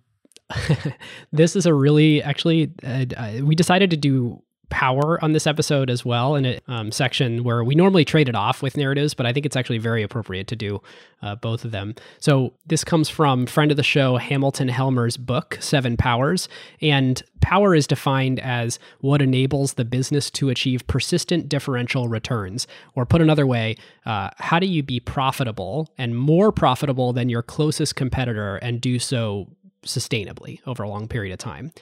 this 1.33 1.55
is 1.55 1.65
a 1.67 1.73
really 1.73 2.23
actually 2.23 2.73
uh, 2.85 3.07
uh, 3.17 3.33
we 3.43 3.55
decided 3.55 3.91
to 3.91 3.97
do 3.97 4.43
power 4.71 5.23
on 5.23 5.33
this 5.33 5.47
episode 5.47 5.91
as 5.91 6.05
well 6.05 6.35
in 6.37 6.47
a 6.47 6.61
um, 6.69 6.91
section 6.91 7.45
where 7.45 7.63
we 7.63 7.75
normally 7.75 8.05
trade 8.05 8.29
it 8.29 8.35
off 8.35 8.63
with 8.63 8.77
narratives, 8.77 9.13
but 9.13 9.27
I 9.27 9.33
think 9.33 9.45
it's 9.45 9.57
actually 9.57 9.79
very 9.79 10.03
appropriate 10.03 10.47
to 10.49 10.57
do 10.57 10.81
uh, 11.23 11.35
both 11.35 11.65
of 11.65 11.73
them. 11.73 11.95
So 12.19 12.53
this 12.67 12.83
comes 12.85 13.09
from 13.09 13.47
friend 13.47 13.71
of 13.71 13.77
the 13.77 13.83
show 13.83 14.17
Hamilton 14.17 14.69
Helmer's 14.69 15.17
book 15.17 15.59
Seven 15.61 15.97
Powers, 15.97 16.49
and 16.81 17.23
power 17.41 17.75
is 17.75 17.87
defined 17.87 18.41
as 18.41 18.79
what 19.01 19.21
enables 19.21 19.75
the 19.75 19.85
business 19.85 20.31
to 20.31 20.49
achieve 20.49 20.87
persistent 20.87 21.49
differential 21.49 22.09
returns, 22.09 22.67
or 22.95 23.05
put 23.05 23.21
another 23.21 23.47
way, 23.47 23.77
uh, 24.07 24.31
how 24.39 24.59
do 24.59 24.67
you 24.67 24.83
be 24.83 25.01
profitable 25.01 25.89
and 25.99 26.17
more 26.17 26.53
profitable 26.53 27.13
than 27.13 27.29
your 27.29 27.43
closest 27.43 27.97
competitor 27.97 28.57
and 28.57 28.81
do 28.81 28.99
so 28.99 29.49
sustainably 29.85 30.61
over 30.67 30.83
a 30.83 30.89
long 30.89 31.09
period 31.09 31.33
of 31.33 31.39
time. 31.39 31.73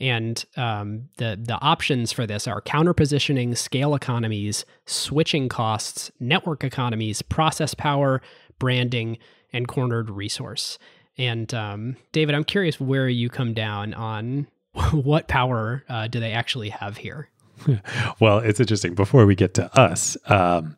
And 0.00 0.44
um, 0.56 1.08
the 1.16 1.38
the 1.40 1.58
options 1.60 2.12
for 2.12 2.26
this 2.26 2.46
are 2.46 2.60
counter 2.60 2.94
positioning, 2.94 3.54
scale 3.54 3.94
economies, 3.94 4.64
switching 4.86 5.48
costs, 5.48 6.10
network 6.20 6.62
economies, 6.64 7.22
process 7.22 7.74
power, 7.74 8.22
branding, 8.58 9.18
and 9.52 9.66
cornered 9.66 10.10
resource. 10.10 10.78
And 11.16 11.52
um, 11.52 11.96
David, 12.12 12.34
I'm 12.34 12.44
curious 12.44 12.78
where 12.78 13.08
you 13.08 13.28
come 13.28 13.54
down 13.54 13.92
on 13.94 14.46
what 14.92 15.26
power 15.26 15.84
uh, 15.88 16.06
do 16.06 16.20
they 16.20 16.32
actually 16.32 16.70
have 16.70 16.98
here. 16.98 17.28
well, 18.20 18.38
it's 18.38 18.60
interesting. 18.60 18.94
Before 18.94 19.26
we 19.26 19.34
get 19.34 19.54
to 19.54 19.78
us, 19.78 20.16
um, 20.26 20.76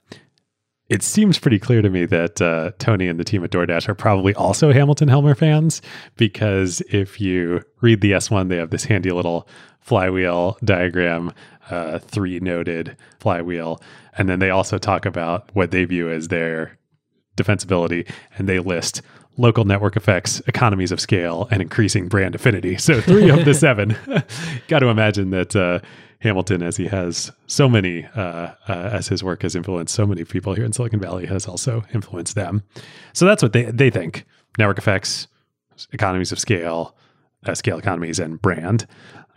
it 0.90 1.04
seems 1.04 1.38
pretty 1.38 1.60
clear 1.60 1.80
to 1.82 1.88
me 1.88 2.04
that 2.04 2.42
uh, 2.42 2.72
Tony 2.78 3.06
and 3.06 3.18
the 3.18 3.24
team 3.24 3.44
at 3.44 3.50
DoorDash 3.50 3.88
are 3.88 3.94
probably 3.94 4.34
also 4.34 4.72
Hamilton 4.72 5.06
Helmer 5.06 5.36
fans 5.36 5.80
because 6.16 6.82
if 6.90 7.20
you 7.20 7.62
read 7.80 8.00
the 8.00 8.10
S1, 8.10 8.48
they 8.48 8.56
have 8.56 8.70
this 8.70 8.84
handy 8.84 9.12
little 9.12 9.48
flywheel 9.78 10.58
diagram, 10.64 11.32
uh, 11.70 12.00
three 12.00 12.40
noted 12.40 12.96
flywheel. 13.20 13.80
And 14.18 14.28
then 14.28 14.40
they 14.40 14.50
also 14.50 14.78
talk 14.78 15.06
about 15.06 15.48
what 15.54 15.70
they 15.70 15.84
view 15.84 16.10
as 16.10 16.26
their 16.26 16.76
defensibility 17.36 18.10
and 18.36 18.48
they 18.48 18.58
list 18.58 19.00
local 19.36 19.64
network 19.64 19.96
effects, 19.96 20.40
economies 20.48 20.90
of 20.90 21.00
scale, 21.00 21.46
and 21.52 21.62
increasing 21.62 22.08
brand 22.08 22.34
affinity. 22.34 22.76
So 22.76 23.00
three 23.00 23.30
of 23.30 23.44
the 23.44 23.54
seven. 23.54 23.96
Got 24.68 24.80
to 24.80 24.88
imagine 24.88 25.30
that 25.30 25.54
uh, 25.54 25.78
Hamilton, 26.20 26.62
as 26.62 26.76
he 26.76 26.86
has 26.86 27.32
so 27.46 27.68
many, 27.68 28.04
uh, 28.14 28.52
uh, 28.68 28.90
as 28.92 29.08
his 29.08 29.24
work 29.24 29.42
has 29.42 29.54
influenced 29.56 29.94
so 29.94 30.06
many 30.06 30.24
people 30.24 30.54
here 30.54 30.64
in 30.64 30.72
Silicon 30.72 31.00
Valley, 31.00 31.26
has 31.26 31.46
also 31.46 31.84
influenced 31.94 32.34
them. 32.34 32.62
So 33.12 33.24
that's 33.24 33.42
what 33.42 33.52
they 33.52 33.64
they 33.64 33.90
think: 33.90 34.26
network 34.58 34.78
effects, 34.78 35.28
economies 35.92 36.32
of 36.32 36.38
scale, 36.38 36.94
uh, 37.46 37.54
scale 37.54 37.78
economies, 37.78 38.18
and 38.18 38.40
brand. 38.40 38.86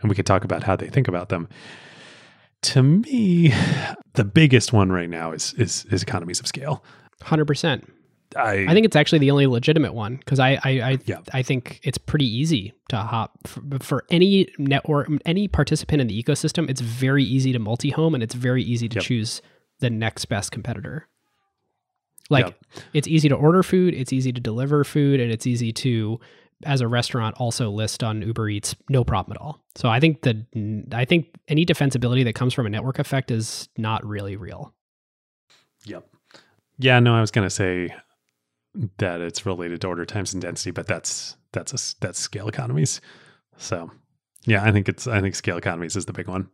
And 0.01 0.10
we 0.10 0.15
could 0.15 0.26
talk 0.26 0.43
about 0.43 0.64
how 0.64 0.76
they 0.76 0.89
think 0.89 1.07
about 1.07 1.30
them. 1.30 1.47
to 2.64 2.84
me, 2.84 3.53
the 4.14 4.26
biggest 4.26 4.73
one 4.73 4.91
right 4.91 5.10
now 5.10 5.31
is 5.31 5.53
is, 5.57 5.85
is 5.91 6.01
economies 6.01 6.39
of 6.39 6.47
scale. 6.47 6.84
Hundred 7.22 7.45
percent. 7.45 7.92
I, 8.35 8.65
I 8.68 8.73
think 8.73 8.85
it's 8.85 8.95
actually 8.95 9.19
the 9.19 9.31
only 9.31 9.47
legitimate 9.47 9.93
one 9.93 10.18
because 10.18 10.39
I 10.39 10.60
I 10.64 10.69
I, 10.81 10.97
Yeah. 11.05 11.19
I 11.34 11.41
think 11.43 11.80
it's 11.84 11.97
pretty 11.97 12.26
easy 12.27 12.73
to 12.89 12.97
hop 12.97 13.31
for, 13.47 13.61
for 13.80 14.05
any 14.10 14.47
network 14.57 15.10
any 15.26 15.47
participant 15.47 16.01
in 16.01 16.07
the 16.07 16.22
ecosystem. 16.23 16.69
It's 16.69 16.81
very 16.81 17.23
easy 17.23 17.51
to 17.53 17.60
multi-home 17.60 18.14
and 18.14 18.23
it's 18.23 18.35
very 18.35 18.64
easy 18.64 18.88
to 18.89 18.95
Yep. 18.95 19.03
choose 19.03 19.41
the 19.80 19.89
next 19.89 20.26
best 20.26 20.51
competitor. 20.51 21.07
Like 22.30 22.45
Yep. 22.45 22.60
it's 22.93 23.07
easy 23.07 23.30
to 23.30 23.35
order 23.35 23.64
food, 23.64 23.93
it's 23.93 24.14
easy 24.14 24.31
to 24.31 24.39
deliver 24.41 24.84
food, 24.84 25.19
and 25.19 25.31
it's 25.31 25.45
easy 25.45 25.72
to 25.73 26.19
as 26.65 26.80
a 26.80 26.88
restaurant 26.88 27.35
also 27.39 27.69
list 27.69 28.03
on 28.03 28.22
Uber 28.22 28.47
Eats 28.47 28.73
no 28.89 29.03
problem 29.03 29.35
at 29.35 29.41
all. 29.41 29.61
So 29.76 29.89
I 29.89 29.99
think 29.99 30.22
that 30.22 30.38
I 30.93 31.03
think 31.03 31.27
any 31.49 31.65
defensibility 31.65 32.23
that 32.23 32.34
comes 32.35 32.53
from 32.53 32.65
a 32.65 32.69
network 32.69 32.99
effect 32.99 33.31
is 33.31 33.68
not 33.77 34.05
really 34.05 34.38
real. 34.38 34.73
Yep. 35.85 36.07
Yeah, 36.80 36.99
no, 37.01 37.15
I 37.15 37.22
was 37.22 37.31
gonna 37.31 37.49
say 37.49 37.93
that 38.97 39.21
it's 39.21 39.45
related 39.45 39.81
to 39.81 39.87
order 39.87 40.05
times 40.05 40.33
and 40.33 40.41
density, 40.41 40.71
but 40.71 40.87
that's 40.87 41.37
that's 41.51 41.73
a 41.73 41.95
that's 42.01 42.19
scale 42.19 42.47
economies. 42.47 43.01
So 43.57 43.91
yeah, 44.45 44.63
I 44.63 44.71
think 44.71 44.89
it's 44.89 45.07
I 45.07 45.21
think 45.21 45.35
scale 45.35 45.57
economies 45.57 45.95
is 45.95 46.05
the 46.05 46.13
big 46.13 46.27
one. 46.27 46.49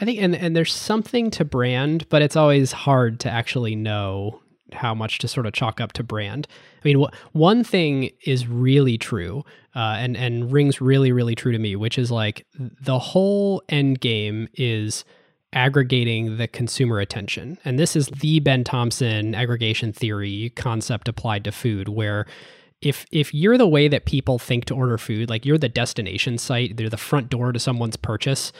I 0.00 0.04
think, 0.04 0.20
and 0.20 0.34
and 0.34 0.56
there's 0.56 0.72
something 0.72 1.30
to 1.32 1.44
brand, 1.44 2.08
but 2.08 2.22
it's 2.22 2.36
always 2.36 2.72
hard 2.72 3.20
to 3.20 3.30
actually 3.30 3.76
know 3.76 4.40
how 4.72 4.94
much 4.94 5.18
to 5.18 5.28
sort 5.28 5.46
of 5.46 5.52
chalk 5.52 5.80
up 5.80 5.92
to 5.92 6.02
brand. 6.02 6.46
I 6.82 6.88
mean, 6.88 7.02
wh- 7.02 7.36
one 7.36 7.62
thing 7.62 8.10
is 8.24 8.46
really 8.46 8.98
true, 8.98 9.44
uh, 9.74 9.96
and 9.98 10.16
and 10.16 10.52
rings 10.52 10.80
really 10.80 11.12
really 11.12 11.34
true 11.34 11.52
to 11.52 11.58
me, 11.58 11.76
which 11.76 11.98
is 11.98 12.10
like 12.10 12.46
the 12.58 12.98
whole 12.98 13.62
end 13.68 14.00
game 14.00 14.48
is 14.54 15.04
aggregating 15.52 16.36
the 16.36 16.48
consumer 16.48 16.98
attention, 16.98 17.58
and 17.64 17.78
this 17.78 17.96
is 17.96 18.06
the 18.08 18.40
Ben 18.40 18.64
Thompson 18.64 19.34
aggregation 19.34 19.92
theory 19.92 20.50
concept 20.56 21.08
applied 21.08 21.44
to 21.44 21.52
food, 21.52 21.88
where 21.88 22.26
if 22.80 23.06
if 23.12 23.32
you're 23.32 23.56
the 23.56 23.68
way 23.68 23.88
that 23.88 24.04
people 24.06 24.38
think 24.38 24.64
to 24.66 24.74
order 24.74 24.98
food, 24.98 25.30
like 25.30 25.46
you're 25.46 25.58
the 25.58 25.68
destination 25.68 26.36
site, 26.38 26.76
they're 26.76 26.90
the 26.90 26.96
front 26.96 27.28
door 27.28 27.52
to 27.52 27.58
someone's 27.58 27.96
purchase, 27.96 28.52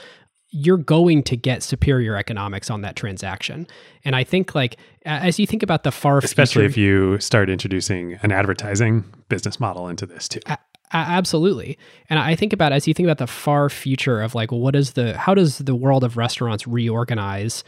you're 0.49 0.77
going 0.77 1.23
to 1.23 1.35
get 1.35 1.63
superior 1.63 2.15
economics 2.15 2.69
on 2.69 2.81
that 2.81 2.95
transaction. 2.95 3.67
And 4.05 4.15
I 4.15 4.23
think 4.23 4.55
like 4.55 4.77
as 5.05 5.39
you 5.39 5.47
think 5.47 5.63
about 5.63 5.83
the 5.83 5.91
far 5.91 6.19
Especially 6.19 6.61
future, 6.61 6.71
if 6.71 6.77
you 6.77 7.19
start 7.19 7.49
introducing 7.49 8.13
an 8.21 8.31
advertising 8.31 9.03
business 9.29 9.59
model 9.59 9.87
into 9.87 10.05
this 10.05 10.29
too. 10.29 10.39
Absolutely. 10.93 11.77
And 12.09 12.19
I 12.19 12.35
think 12.35 12.53
about 12.53 12.71
as 12.71 12.87
you 12.87 12.93
think 12.93 13.07
about 13.07 13.17
the 13.17 13.27
far 13.27 13.69
future 13.69 14.21
of 14.21 14.35
like 14.35 14.51
what 14.51 14.75
is 14.75 14.93
the 14.93 15.17
how 15.17 15.33
does 15.33 15.57
the 15.57 15.75
world 15.75 16.03
of 16.03 16.17
restaurants 16.17 16.67
reorganize 16.67 17.63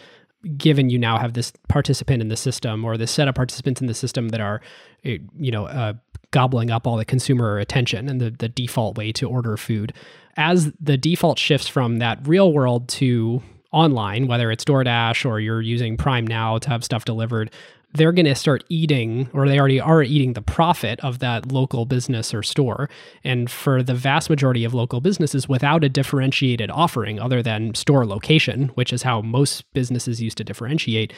given 0.58 0.92
you 0.92 1.00
now 1.00 1.18
have 1.18 1.34
this 1.34 1.52
participant 1.68 2.22
in 2.22 2.28
the 2.28 2.38
system 2.38 2.86
or 2.86 2.98
this 2.98 3.10
set 3.10 3.28
of 3.28 3.34
participants 3.34 3.82
in 3.82 3.88
the 3.88 3.96
system 3.96 4.30
that 4.30 4.40
are 4.40 4.62
eh, 5.04 5.18
you 5.40 5.50
know 5.50 5.66
uh, 5.66 5.94
gobbling 6.30 6.70
up 6.70 6.86
all 6.86 6.98
the 6.98 7.06
consumer 7.06 7.58
attention 7.58 8.08
and 8.08 8.22
the, 8.22 8.30
the 8.30 8.50
default 8.50 8.96
way 8.96 9.12
to 9.12 9.28
order 9.28 9.58
food 9.58 9.92
as 10.38 10.72
the 10.80 10.98
default 10.98 11.40
shifts 11.40 11.68
from 11.68 11.98
that 11.98 12.20
real 12.28 12.54
world 12.54 12.88
to 12.88 13.42
online 13.72 14.28
whether 14.28 14.52
it's 14.52 14.64
DoorDash 14.64 15.26
or 15.26 15.40
you're 15.40 15.62
using 15.62 15.98
Prime 15.98 16.28
Now 16.28 16.60
to 16.60 16.70
have 16.70 16.84
stuff 16.84 17.06
delivered 17.06 17.50
they're 17.96 18.12
going 18.12 18.26
to 18.26 18.36
start 18.36 18.64
eating 18.70 19.30
or 19.34 19.48
they 19.48 19.60
already 19.60 19.80
are 19.80 20.04
eating 20.04 20.34
the 20.34 20.42
profit 20.42 21.00
of 21.02 21.20
that 21.20 21.52
local 21.52 21.86
business 21.86 22.34
or 22.34 22.44
store. 22.44 22.90
And 23.24 23.50
for 23.50 23.82
the 23.82 23.96
vast 23.96 24.30
majority 24.30 24.64
of 24.64 24.74
local 24.74 25.02
businesses 25.02 25.50
without 25.50 25.84
a 25.84 25.90
differentiated 25.90 26.70
offering 26.72 27.20
other 27.20 27.42
than 27.42 27.74
store 27.76 28.06
location 28.06 28.70
which 28.76 28.94
is 28.94 29.04
how 29.04 29.22
most 29.22 29.72
businesses 29.74 30.22
used 30.22 30.38
to 30.38 30.44
differentiate 30.44 31.14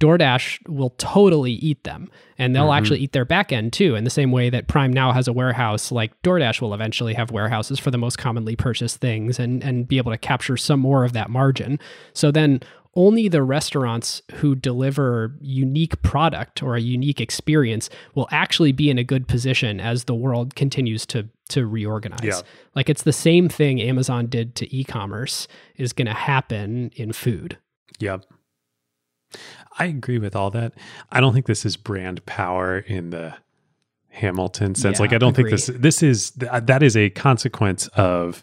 DoorDash 0.00 0.66
will 0.66 0.90
totally 0.96 1.52
eat 1.52 1.84
them. 1.84 2.10
And 2.38 2.56
they'll 2.56 2.64
mm-hmm. 2.64 2.78
actually 2.78 3.00
eat 3.00 3.12
their 3.12 3.26
back 3.26 3.52
end 3.52 3.74
too 3.74 3.94
in 3.94 4.04
the 4.04 4.10
same 4.10 4.32
way 4.32 4.48
that 4.48 4.66
Prime 4.66 4.92
now 4.92 5.12
has 5.12 5.28
a 5.28 5.32
warehouse 5.32 5.92
like 5.92 6.20
DoorDash 6.22 6.62
will 6.62 6.72
eventually 6.72 7.12
have 7.12 7.30
warehouses 7.30 7.78
for 7.78 7.90
the 7.90 7.98
most 7.98 8.16
commonly 8.16 8.56
purchased 8.56 8.96
things 8.96 9.38
and 9.38 9.62
and 9.62 9.86
be 9.86 9.98
able 9.98 10.10
to 10.10 10.18
capture 10.18 10.56
some 10.56 10.80
more 10.80 11.04
of 11.04 11.12
that 11.12 11.28
margin. 11.28 11.78
So 12.14 12.30
then 12.30 12.60
only 12.94 13.28
the 13.28 13.42
restaurants 13.42 14.20
who 14.34 14.54
deliver 14.54 15.36
unique 15.40 16.00
product 16.02 16.62
or 16.62 16.74
a 16.74 16.80
unique 16.80 17.20
experience 17.20 17.88
will 18.14 18.28
actually 18.32 18.72
be 18.72 18.90
in 18.90 18.98
a 18.98 19.04
good 19.04 19.28
position 19.28 19.78
as 19.78 20.04
the 20.04 20.14
world 20.14 20.54
continues 20.54 21.06
to 21.06 21.28
to 21.50 21.66
reorganize. 21.66 22.20
Yeah. 22.22 22.40
Like 22.74 22.88
it's 22.88 23.02
the 23.02 23.12
same 23.12 23.48
thing 23.48 23.80
Amazon 23.80 24.26
did 24.26 24.54
to 24.56 24.76
e-commerce 24.76 25.48
is 25.76 25.92
going 25.92 26.06
to 26.06 26.14
happen 26.14 26.92
in 26.94 27.12
food. 27.12 27.58
Yep. 27.98 28.24
I 29.78 29.86
agree 29.86 30.18
with 30.18 30.36
all 30.36 30.50
that. 30.50 30.74
I 31.10 31.20
don't 31.20 31.32
think 31.32 31.46
this 31.46 31.64
is 31.64 31.76
brand 31.76 32.24
power 32.26 32.78
in 32.78 33.10
the 33.10 33.34
Hamilton 34.08 34.74
sense. 34.74 34.98
Yeah, 34.98 35.02
like 35.02 35.12
I 35.12 35.18
don't 35.18 35.36
agree. 35.38 35.50
think 35.50 35.66
this 35.66 35.80
this 35.80 36.02
is 36.02 36.32
uh, 36.48 36.60
that 36.60 36.82
is 36.82 36.96
a 36.96 37.10
consequence 37.10 37.86
of 37.88 38.42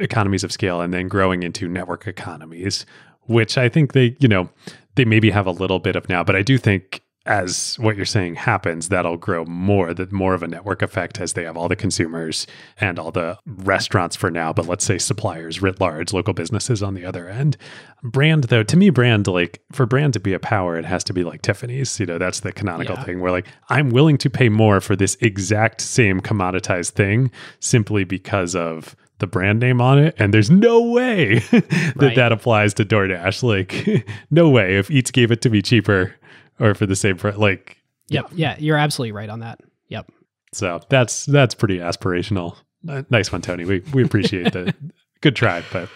economies 0.00 0.44
of 0.44 0.52
scale 0.52 0.80
and 0.80 0.94
then 0.94 1.08
growing 1.08 1.42
into 1.42 1.68
network 1.68 2.06
economies, 2.06 2.86
which 3.28 3.56
I 3.56 3.68
think 3.68 3.92
they, 3.92 4.16
you 4.18 4.28
know, 4.28 4.50
they 4.96 5.04
maybe 5.04 5.30
have 5.30 5.46
a 5.46 5.52
little 5.52 5.78
bit 5.78 5.94
of 5.96 6.08
now, 6.08 6.24
but 6.24 6.34
I 6.34 6.42
do 6.42 6.58
think 6.58 7.02
as 7.26 7.76
what 7.78 7.94
you're 7.94 8.06
saying 8.06 8.36
happens, 8.36 8.88
that'll 8.88 9.18
grow 9.18 9.44
more, 9.44 9.92
that 9.92 10.10
more 10.10 10.32
of 10.32 10.42
a 10.42 10.48
network 10.48 10.80
effect 10.80 11.20
as 11.20 11.34
they 11.34 11.44
have 11.44 11.58
all 11.58 11.68
the 11.68 11.76
consumers 11.76 12.46
and 12.80 12.98
all 12.98 13.10
the 13.10 13.36
restaurants 13.46 14.16
for 14.16 14.30
now, 14.30 14.50
but 14.50 14.66
let's 14.66 14.82
say 14.84 14.96
suppliers 14.96 15.60
writ 15.60 15.78
large, 15.78 16.14
local 16.14 16.32
businesses 16.32 16.82
on 16.82 16.94
the 16.94 17.04
other 17.04 17.28
end. 17.28 17.58
Brand 18.02 18.44
though, 18.44 18.62
to 18.62 18.76
me, 18.78 18.88
brand 18.88 19.26
like 19.26 19.60
for 19.72 19.84
brand 19.84 20.14
to 20.14 20.20
be 20.20 20.32
a 20.32 20.38
power, 20.38 20.78
it 20.78 20.86
has 20.86 21.04
to 21.04 21.12
be 21.12 21.22
like 21.22 21.42
Tiffany's. 21.42 22.00
You 22.00 22.06
know, 22.06 22.16
that's 22.16 22.40
the 22.40 22.50
canonical 22.52 22.94
Yeah. 22.96 23.04
thing 23.04 23.20
where 23.20 23.32
like 23.32 23.46
I'm 23.68 23.90
willing 23.90 24.16
to 24.18 24.30
pay 24.30 24.48
more 24.48 24.80
for 24.80 24.96
this 24.96 25.18
exact 25.20 25.82
same 25.82 26.20
commoditized 26.22 26.92
thing 26.92 27.30
simply 27.60 28.04
because 28.04 28.56
of 28.56 28.96
the 29.18 29.26
brand 29.26 29.60
name 29.60 29.80
on 29.80 29.98
it. 29.98 30.14
And 30.18 30.32
there's 30.32 30.50
no 30.50 30.82
way 30.90 31.38
that 31.50 31.94
Right. 31.96 32.16
that 32.16 32.32
applies 32.32 32.74
to 32.74 32.84
DoorDash. 32.84 33.42
Like, 33.42 34.06
no 34.30 34.48
way. 34.48 34.76
If 34.78 34.90
Eats 34.90 35.10
gave 35.10 35.30
it 35.30 35.40
to 35.42 35.50
me 35.50 35.62
cheaper 35.62 36.14
or 36.60 36.74
for 36.74 36.86
the 36.86 36.96
same 36.96 37.16
price, 37.16 37.36
like, 37.36 37.76
Yep. 38.08 38.26
Yeah, 38.34 38.56
you're 38.58 38.78
absolutely 38.78 39.12
right 39.12 39.28
on 39.28 39.40
that. 39.40 39.60
Yep. 39.88 40.10
so 40.52 40.80
that's 40.88 41.26
that's 41.26 41.54
pretty 41.54 41.78
aspirational. 41.78 42.56
Nice 42.82 43.30
one, 43.32 43.42
Tony. 43.42 43.64
We 43.64 43.80
we 43.92 44.02
appreciate 44.04 44.52
the 44.52 44.74
good 45.20 45.36
try, 45.36 45.62
but 45.72 45.88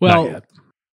Well. 0.00 0.40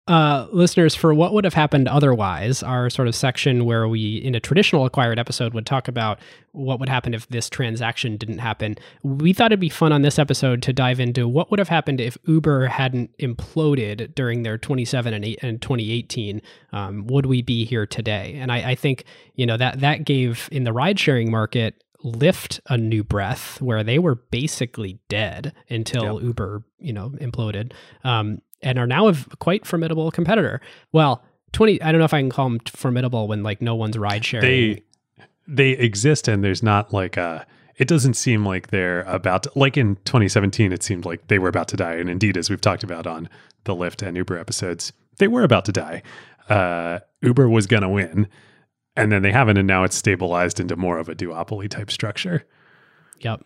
Uh, 0.07 0.47
listeners, 0.51 0.95
for 0.95 1.13
what 1.13 1.31
would 1.33 1.43
have 1.43 1.53
happened 1.53 1.87
otherwise, 1.87 2.63
our 2.63 2.89
sort 2.89 3.07
of 3.07 3.15
section 3.15 3.65
where 3.65 3.87
we, 3.87 4.17
in 4.17 4.33
a 4.33 4.39
traditional 4.39 4.85
acquired 4.85 5.19
episode, 5.19 5.53
would 5.53 5.65
talk 5.65 5.87
about 5.87 6.19
what 6.53 6.79
would 6.79 6.89
happen 6.89 7.13
if 7.13 7.27
this 7.29 7.49
transaction 7.49 8.17
didn't 8.17 8.39
happen. 8.39 8.75
We 9.03 9.31
thought 9.31 9.51
it'd 9.51 9.59
be 9.59 9.69
fun 9.69 9.93
on 9.93 10.01
this 10.01 10.17
episode 10.17 10.61
to 10.63 10.73
dive 10.73 10.99
into 10.99 11.27
what 11.27 11.51
would 11.51 11.59
have 11.59 11.69
happened 11.69 12.01
if 12.01 12.17
Uber 12.25 12.67
hadn't 12.67 13.15
imploded 13.19 14.15
during 14.15 14.43
their 14.43 14.57
27 14.57 15.13
and, 15.13 15.23
8, 15.23 15.39
and 15.43 15.61
2018. 15.61 16.41
Um, 16.73 17.05
would 17.07 17.27
we 17.27 17.41
be 17.41 17.63
here 17.63 17.85
today? 17.85 18.37
And 18.39 18.51
I, 18.51 18.71
I 18.71 18.75
think 18.75 19.05
you 19.35 19.45
know 19.45 19.57
that 19.57 19.81
that 19.81 20.03
gave 20.05 20.49
in 20.51 20.63
the 20.63 20.73
ride 20.73 20.99
sharing 20.99 21.29
market 21.29 21.83
Lyft 22.03 22.59
a 22.67 22.77
new 22.77 23.03
breath 23.03 23.61
where 23.61 23.83
they 23.83 23.99
were 23.99 24.15
basically 24.15 24.99
dead 25.07 25.53
until 25.69 26.15
Yep. 26.15 26.23
Uber, 26.23 26.63
you 26.79 26.93
know, 26.93 27.09
imploded, 27.11 27.73
um, 28.03 28.41
and 28.63 28.77
are 28.77 28.87
now 28.87 29.07
a 29.07 29.15
quite 29.39 29.65
formidable 29.65 30.11
competitor. 30.11 30.61
Well, 30.91 31.23
twenty. 31.51 31.81
I 31.81 31.91
don't 31.91 31.99
know 31.99 32.05
if 32.05 32.13
I 32.13 32.19
can 32.21 32.29
call 32.29 32.49
them 32.49 32.59
formidable 32.67 33.27
when 33.27 33.43
like 33.43 33.61
no 33.61 33.75
one's 33.75 33.97
ride 33.97 34.23
sharing. 34.25 34.45
they 34.45 34.83
they 35.47 35.71
exist 35.71 36.27
and 36.27 36.43
there's 36.43 36.63
not 36.63 36.93
like 36.93 37.17
a 37.17 37.45
it 37.77 37.87
doesn't 37.87 38.13
seem 38.13 38.45
like 38.45 38.67
they're 38.67 39.01
about 39.03 39.43
to, 39.43 39.51
like 39.55 39.75
in 39.75 39.95
2017 40.05 40.71
it 40.71 40.83
seemed 40.83 41.03
like 41.03 41.27
they 41.27 41.39
were 41.39 41.49
about 41.49 41.67
to 41.69 41.75
die 41.75 41.95
and 41.95 42.09
indeed 42.09 42.37
as 42.37 42.49
we've 42.49 42.61
talked 42.61 42.83
about 42.83 43.07
on 43.07 43.27
the 43.63 43.75
lyft 43.75 44.05
and 44.05 44.15
uber 44.15 44.37
episodes 44.37 44.93
they 45.17 45.27
were 45.27 45.43
about 45.43 45.65
to 45.65 45.71
die 45.71 46.03
uh 46.49 46.99
uber 47.21 47.49
was 47.49 47.65
gonna 47.65 47.89
win 47.89 48.27
and 48.95 49.11
then 49.11 49.23
they 49.23 49.31
haven't 49.31 49.57
and 49.57 49.67
now 49.67 49.83
it's 49.83 49.95
stabilized 49.95 50.59
into 50.59 50.75
more 50.75 50.99
of 50.99 51.09
a 51.09 51.15
duopoly 51.15 51.67
type 51.67 51.89
structure 51.89 52.45
Yep. 53.21 53.43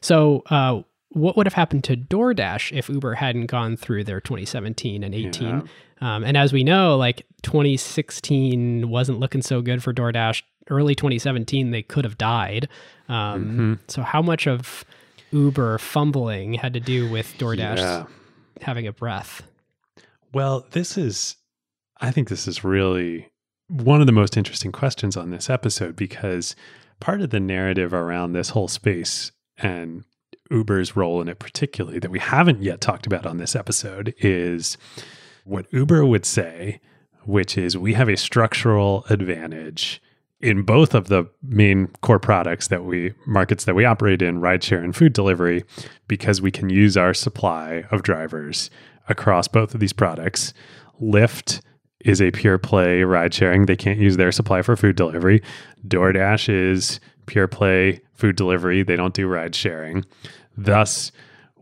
So, 0.00 0.42
uh, 0.50 0.82
what 1.12 1.36
would 1.36 1.46
have 1.46 1.54
happened 1.54 1.84
to 1.84 1.96
DoorDash 1.96 2.76
if 2.76 2.88
Uber 2.88 3.14
hadn't 3.14 3.46
gone 3.46 3.76
through 3.76 4.04
their 4.04 4.20
2017 4.20 5.02
and 5.04 5.14
18? 5.14 5.48
Yeah. 5.48 5.62
Um, 6.00 6.24
and 6.24 6.36
as 6.36 6.52
we 6.52 6.64
know, 6.64 6.96
like 6.96 7.26
2016 7.42 8.88
wasn't 8.88 9.18
looking 9.20 9.42
so 9.42 9.60
good 9.62 9.82
for 9.82 9.92
DoorDash. 9.92 10.42
Early 10.70 10.94
2017, 10.94 11.70
they 11.70 11.82
could 11.82 12.04
have 12.04 12.16
died. 12.18 12.68
Um, 13.08 13.78
Mhm. 13.86 13.90
So, 13.90 14.02
how 14.02 14.22
much 14.22 14.46
of 14.46 14.84
Uber 15.32 15.78
fumbling 15.78 16.54
had 16.54 16.72
to 16.74 16.80
do 16.80 17.10
with 17.10 17.34
DoorDash 17.38 17.76
Yeah. 17.78 18.04
having 18.60 18.86
a 18.86 18.92
breath? 18.92 19.42
Well, 20.32 20.66
this 20.70 20.96
is, 20.96 21.36
I 22.00 22.10
think 22.10 22.28
this 22.28 22.46
is 22.48 22.64
really 22.64 23.28
one 23.68 24.00
of 24.00 24.06
the 24.06 24.12
most 24.12 24.36
interesting 24.36 24.72
questions 24.72 25.16
on 25.16 25.30
this 25.30 25.50
episode 25.50 25.96
because 25.96 26.54
part 27.00 27.20
of 27.20 27.30
the 27.30 27.40
narrative 27.40 27.92
around 27.92 28.32
this 28.32 28.50
whole 28.50 28.68
space 28.68 29.32
and 29.58 30.04
Uber's 30.52 30.94
role 30.96 31.20
in 31.20 31.28
it, 31.28 31.38
particularly 31.38 31.98
that 31.98 32.10
we 32.10 32.18
haven't 32.18 32.62
yet 32.62 32.80
talked 32.80 33.06
about 33.06 33.26
on 33.26 33.38
this 33.38 33.56
episode, 33.56 34.14
is 34.18 34.76
what 35.44 35.72
Uber 35.72 36.04
would 36.04 36.24
say, 36.24 36.80
which 37.24 37.56
is 37.56 37.76
we 37.76 37.94
have 37.94 38.08
a 38.08 38.16
structural 38.16 39.04
advantage 39.08 40.00
in 40.40 40.62
both 40.62 40.92
of 40.92 41.06
the 41.06 41.24
main 41.42 41.86
core 42.00 42.18
products 42.18 42.68
that 42.68 42.84
we 42.84 43.14
markets 43.26 43.64
that 43.64 43.74
we 43.74 43.84
operate 43.84 44.20
in, 44.20 44.40
rideshare 44.40 44.82
and 44.82 44.94
food 44.94 45.12
delivery, 45.12 45.64
because 46.08 46.42
we 46.42 46.50
can 46.50 46.68
use 46.68 46.96
our 46.96 47.14
supply 47.14 47.84
of 47.90 48.02
drivers 48.02 48.68
across 49.08 49.48
both 49.48 49.72
of 49.72 49.80
these 49.80 49.92
products. 49.92 50.52
Lyft 51.00 51.60
is 52.00 52.20
a 52.20 52.32
pure 52.32 52.58
play 52.58 53.04
ride 53.04 53.32
sharing. 53.32 53.66
They 53.66 53.76
can't 53.76 54.00
use 54.00 54.16
their 54.16 54.32
supply 54.32 54.62
for 54.62 54.76
food 54.76 54.96
delivery. 54.96 55.42
DoorDash 55.86 56.48
is 56.48 56.98
pure 57.26 57.46
play 57.46 58.00
food 58.14 58.36
delivery. 58.36 58.82
They 58.82 58.96
don't 58.96 59.14
do 59.14 59.28
ride 59.28 59.54
sharing. 59.54 60.04
Thus, 60.56 61.12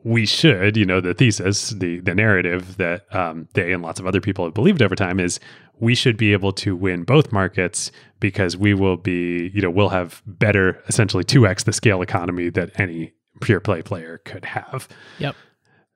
we 0.03 0.27
should, 0.27 0.77
you 0.77 0.85
know, 0.85 1.01
the 1.01 1.15
thesis, 1.15 1.71
the 1.71 2.01
the 2.01 2.15
narrative 2.15 2.77
that 2.77 3.13
um, 3.15 3.49
they 3.55 3.73
and 3.73 3.83
lots 3.83 4.01
of 4.01 4.07
other 4.07 4.21
people 4.21 4.45
have 4.45 4.55
believed 4.55 4.83
over 4.83 4.95
time 4.95 5.21
is 5.21 5.41
we 5.79 5.95
should 5.95 6.17
be 6.17 6.33
able 6.33 6.53
to 6.53 6.77
win 6.77 7.05
both 7.05 7.33
markets 7.33 7.91
because 8.21 8.57
we 8.57 8.75
will 8.75 8.97
be, 8.97 9.51
you 9.55 9.63
know, 9.63 9.71
we'll 9.71 9.89
have 9.89 10.23
better, 10.27 10.83
essentially 10.89 11.25
two 11.25 11.47
x 11.47 11.65
the 11.65 11.73
scale 11.73 12.03
economy 12.03 12.51
that 12.51 12.71
any 12.79 13.13
pure 13.41 13.61
play 13.61 13.83
player 13.83 14.19
could 14.25 14.45
have. 14.45 14.89
Yep. 15.19 15.35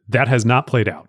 That 0.08 0.28
has 0.28 0.44
not 0.44 0.66
played 0.66 0.88
out. 0.88 1.08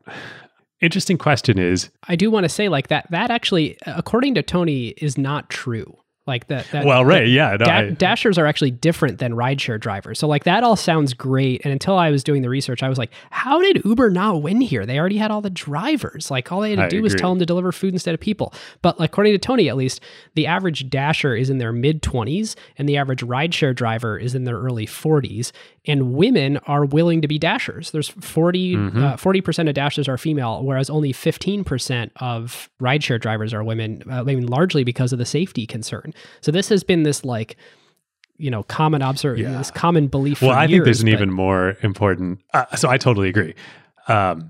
Interesting 0.82 1.18
question 1.18 1.58
is 1.58 1.90
I 2.08 2.16
do 2.16 2.30
want 2.30 2.44
to 2.44 2.50
say 2.50 2.70
like 2.70 2.90
that 2.90 3.10
that 3.12 3.32
actually 3.32 3.78
according 3.86 4.36
to 4.36 4.44
Tony 4.44 4.90
is 4.98 5.18
not 5.18 5.50
true. 5.50 5.98
Like 6.28 6.48
that. 6.48 6.66
that 6.72 6.86
well, 6.86 7.06
right, 7.06 7.20
that 7.20 7.28
yeah. 7.30 7.52
No, 7.52 7.66
da- 7.66 7.72
I- 7.72 7.90
dashers 7.92 8.40
are 8.40 8.48
actually 8.48 8.72
different 8.72 9.20
than 9.20 9.34
rideshare 9.34 9.80
drivers. 9.80 10.18
So 10.18 10.28
like 10.28 10.44
that 10.46 10.64
all 10.64 10.76
sounds 10.76 11.14
great. 11.14 11.62
And 11.64 11.72
until 11.72 11.98
I 12.00 12.10
was 12.10 12.24
doing 12.24 12.42
the 12.42 12.50
research, 12.50 12.82
I 12.82 12.90
was 12.90 12.98
like, 12.98 13.12
how 13.30 13.62
did 13.62 13.86
Uber 13.86 14.10
not 14.10 14.42
win 14.42 14.60
here? 14.60 14.88
They 14.88 14.98
already 15.00 15.18
had 15.18 15.30
all 15.30 15.42
the 15.42 15.52
drivers. 15.52 16.32
Like 16.32 16.52
all 16.52 16.62
they 16.62 16.72
had 16.72 16.78
to 16.80 16.86
I 16.86 16.90
do 16.90 17.04
was 17.04 17.14
tell 17.14 17.30
them 17.30 17.38
to 17.40 17.46
deliver 17.46 17.72
food 17.72 17.94
instead 17.94 18.16
of 18.16 18.20
people. 18.20 18.54
But 18.82 19.00
like, 19.00 19.12
according 19.12 19.34
to 19.34 19.38
Tony, 19.38 19.70
at 19.70 19.78
least, 19.78 20.02
the 20.34 20.48
average 20.48 20.90
dasher 20.90 21.36
is 21.36 21.52
in 21.52 21.60
their 21.60 21.72
mid 21.72 22.02
20s 22.02 22.56
and 22.78 22.90
the 22.90 22.98
average 22.98 23.22
rideshare 23.22 23.76
driver 23.76 24.18
is 24.18 24.34
in 24.34 24.46
their 24.46 24.58
early 24.58 24.88
40s. 24.88 25.52
And 25.88 26.14
women 26.16 26.58
are 26.66 26.84
willing 26.86 27.22
to 27.22 27.28
be 27.28 27.38
dashers. 27.38 27.92
There's 27.92 28.10
40 28.10 28.76
Mm-hmm. 28.76 29.04
uh, 29.04 29.14
40% 29.18 29.68
of 29.70 29.76
dashers 29.76 30.08
are 30.08 30.18
female, 30.18 30.64
whereas 30.64 30.90
only 30.90 31.14
15% 31.14 32.10
of 32.18 32.70
rideshare 32.82 33.20
drivers 33.22 33.54
are 33.54 33.64
women. 33.64 34.02
Uh, 34.10 34.22
I 34.22 34.24
mean, 34.24 34.48
largely 34.48 34.84
because 34.84 35.14
of 35.14 35.20
the 35.20 35.26
safety 35.26 35.68
concern. 35.68 36.14
So 36.42 36.52
this 36.52 36.70
has 36.70 36.84
been 36.84 37.04
this 37.04 37.24
like, 37.26 37.58
you 38.38 38.52
know, 38.52 38.64
common 38.64 39.02
observation, 39.02 39.52
Yeah. 39.52 39.58
this 39.58 39.72
common 39.72 40.08
belief. 40.08 40.42
well, 40.42 40.52
I 40.52 40.68
think 40.68 40.84
there's 40.84 40.98
years, 41.00 41.02
an 41.04 41.08
even 41.10 41.32
more 41.32 41.78
important. 41.82 42.42
Uh, 42.54 42.66
so 42.76 42.90
I 42.90 42.98
totally 42.98 43.30
agree. 43.30 43.54
Um, 44.08 44.50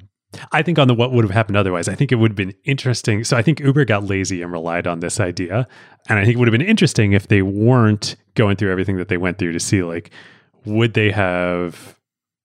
I 0.51 0.63
think 0.63 0.77
on 0.79 0.87
the 0.89 0.93
what 0.93 1.11
would 1.13 1.23
have 1.23 1.31
happened 1.31 1.55
otherwise, 1.55 1.87
I 1.87 1.95
think 1.95 2.11
it 2.11 2.15
would 2.15 2.31
have 2.31 2.35
been 2.35 2.53
interesting. 2.65 3.23
So 3.23 3.37
I 3.37 3.41
think 3.41 3.59
Uber 3.61 3.85
got 3.85 4.03
lazy 4.03 4.41
and 4.41 4.51
relied 4.51 4.85
on 4.87 4.99
this 4.99 5.19
idea, 5.19 5.67
and 6.09 6.19
I 6.19 6.23
think 6.25 6.35
it 6.35 6.39
would 6.39 6.47
have 6.47 6.57
been 6.57 6.67
interesting 6.67 7.13
if 7.13 7.27
they 7.27 7.41
weren't 7.41 8.15
going 8.33 8.57
through 8.57 8.71
everything 8.71 8.97
that 8.97 9.07
they 9.07 9.17
went 9.17 9.37
through 9.37 9.53
to 9.53 9.59
see 9.61 9.81
like, 9.83 10.09
would 10.65 10.93
they 10.93 11.11
have, 11.11 11.97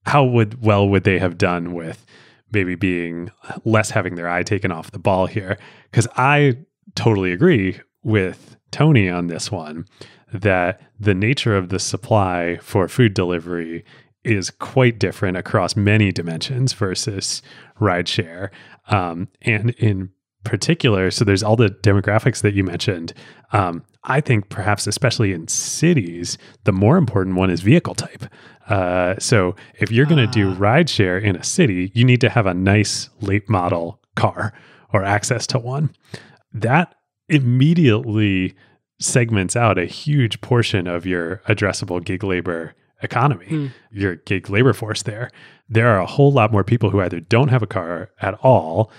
how 0.06 0.24
would 0.24 0.62
well 0.62 0.88
would 0.88 1.02
they 1.04 1.18
have 1.18 1.36
done 1.36 1.72
with 1.72 2.04
maybe 2.52 2.74
being 2.76 3.30
less 3.64 3.90
having 3.90 4.14
their 4.14 4.28
eye 4.28 4.42
taken 4.44 4.70
off 4.70 4.92
the 4.92 4.98
ball 5.00 5.26
here? 5.26 5.58
Because 5.90 6.06
I 6.16 6.58
totally 6.94 7.32
agree 7.32 7.80
with 8.04 8.56
Tony 8.70 9.08
on 9.08 9.26
this 9.26 9.50
one 9.50 9.86
that 10.32 10.80
the 10.98 11.14
nature 11.14 11.56
of 11.56 11.68
the 11.70 11.78
supply 11.78 12.58
for 12.62 12.88
food 12.88 13.14
delivery 13.14 13.84
is 14.22 14.50
quite 14.50 14.98
different 14.98 15.36
across 15.36 15.74
many 15.76 16.12
dimensions 16.12 16.72
versus 16.72 17.42
rideshare. 17.80 18.50
Um, 18.88 19.28
and 19.42 19.70
in 19.70 20.10
particular, 20.44 21.10
so 21.10 21.24
there's 21.24 21.42
all 21.42 21.56
the 21.56 21.68
demographics 21.70 22.42
that 22.42 22.54
you 22.54 22.62
mentioned. 22.64 23.12
Um, 23.52 23.82
I 24.04 24.20
think 24.20 24.48
perhaps, 24.48 24.86
especially 24.86 25.32
in 25.32 25.48
cities, 25.48 26.38
the 26.64 26.72
more 26.72 26.96
important 26.96 27.36
one 27.36 27.50
is 27.50 27.60
vehicle 27.60 27.94
type. 27.94 28.24
Uh, 28.68 29.16
so 29.18 29.56
if 29.78 29.90
you're 29.90 30.06
going 30.06 30.24
to 30.24 30.32
do 30.32 30.52
Ah. 30.52 30.56
rideshare 30.56 31.20
in 31.20 31.34
a 31.36 31.42
city, 31.44 31.90
you 31.94 32.04
need 32.04 32.20
to 32.20 32.28
have 32.28 32.46
a 32.46 32.54
nice 32.54 33.10
late 33.20 33.48
model 33.48 34.00
car 34.16 34.52
or 34.92 35.04
access 35.04 35.46
to 35.48 35.58
one. 35.58 35.90
That 36.52 36.94
immediately 37.30 38.54
segments 38.98 39.56
out 39.56 39.78
a 39.78 39.86
huge 39.86 40.40
portion 40.40 40.86
of 40.86 41.06
your 41.06 41.40
addressable 41.48 42.04
gig 42.04 42.22
labor 42.22 42.74
economy, 43.02 43.46
Hmm. 43.46 43.66
your 43.90 44.16
gig 44.16 44.50
labor 44.50 44.74
force 44.74 45.02
there. 45.02 45.30
There 45.68 45.88
are 45.88 46.00
a 46.00 46.06
whole 46.06 46.32
lot 46.32 46.52
more 46.52 46.64
people 46.64 46.90
who 46.90 47.00
either 47.00 47.20
don't 47.20 47.48
have 47.48 47.62
a 47.62 47.66
car 47.66 48.10
at 48.20 48.34
all 48.42 48.90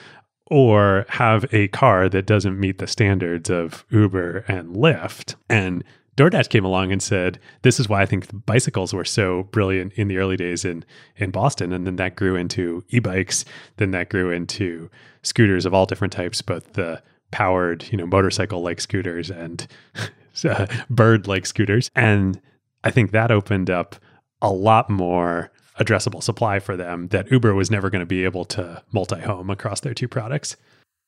or 0.47 1.05
have 1.09 1.45
a 1.53 1.67
car 1.67 2.09
that 2.09 2.25
doesn't 2.25 2.59
meet 2.59 2.79
the 2.79 2.87
standards 2.87 3.49
of 3.49 3.85
Uber 3.91 4.43
and 4.47 4.75
Lyft. 4.75 5.35
And 5.49 5.83
DoorDash 6.17 6.49
came 6.49 6.65
along 6.65 6.91
and 6.91 7.01
said, 7.01 7.39
"This 7.61 7.79
is 7.79 7.87
why 7.87 8.01
I 8.01 8.05
think 8.05 8.27
the 8.27 8.35
bicycles 8.35 8.93
were 8.93 9.05
so 9.05 9.43
brilliant 9.43 9.93
in 9.93 10.07
the 10.07 10.17
early 10.17 10.35
days 10.35 10.65
in 10.65 10.83
in 11.15 11.29
Boston." 11.31 11.71
And 11.71 11.85
then 11.85 11.95
that 11.97 12.15
grew 12.15 12.35
into 12.35 12.83
e-bikes. 12.89 13.45
Then 13.77 13.91
that 13.91 14.09
grew 14.09 14.29
into 14.31 14.89
scooters 15.21 15.65
of 15.65 15.73
all 15.73 15.85
different 15.85 16.11
types, 16.11 16.41
both 16.41 16.73
the 16.73 17.01
powered, 17.31 17.85
you 17.91 17.97
know, 17.97 18.05
motorcycle-like 18.05 18.81
scooters 18.81 19.29
and 19.29 19.67
uh, 20.49 20.65
bird-like 20.89 21.45
scooters. 21.45 21.89
And 21.95 22.41
I 22.83 22.91
think 22.91 23.11
that 23.11 23.31
opened 23.31 23.69
up 23.69 23.95
a 24.41 24.51
lot 24.51 24.89
more 24.89 25.51
addressable 25.79 26.21
supply 26.21 26.59
for 26.59 26.75
them 26.75 27.07
that 27.07 27.31
Uber 27.31 27.53
was 27.53 27.71
never 27.71 27.89
going 27.89 28.01
to 28.01 28.05
be 28.05 28.23
able 28.23 28.45
to 28.45 28.83
multi-home 28.91 29.49
across 29.49 29.79
their 29.79 29.93
two 29.93 30.07
products. 30.07 30.55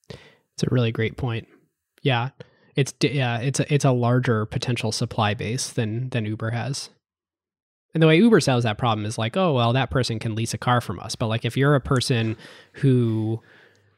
It's 0.10 0.64
a 0.64 0.68
really 0.72 0.92
great 0.92 1.18
point. 1.18 1.48
Yeah, 2.02 2.30
it's 2.76 2.94
yeah, 3.02 3.40
it's 3.40 3.60
a, 3.60 3.74
it's 3.74 3.86
a 3.86 3.92
larger 3.92 4.46
potential 4.46 4.92
supply 4.92 5.34
base 5.34 5.70
than 5.70 6.10
than 6.10 6.26
Uber 6.26 6.52
has. 6.52 6.90
And 7.94 8.02
the 8.02 8.08
way 8.08 8.18
Uber 8.18 8.40
solves 8.40 8.64
that 8.64 8.78
problem 8.78 9.06
is 9.06 9.18
like, 9.18 9.38
oh 9.38 9.54
well, 9.54 9.74
that 9.74 9.92
person 9.92 10.20
can 10.20 10.36
lease 10.36 10.54
a 10.54 10.58
car 10.58 10.82
from 10.82 11.00
us. 11.00 11.16
But 11.16 11.28
like, 11.28 11.46
if 11.46 11.56
you're 11.56 11.76
a 11.76 11.82
person 11.82 12.36
who, 12.74 13.42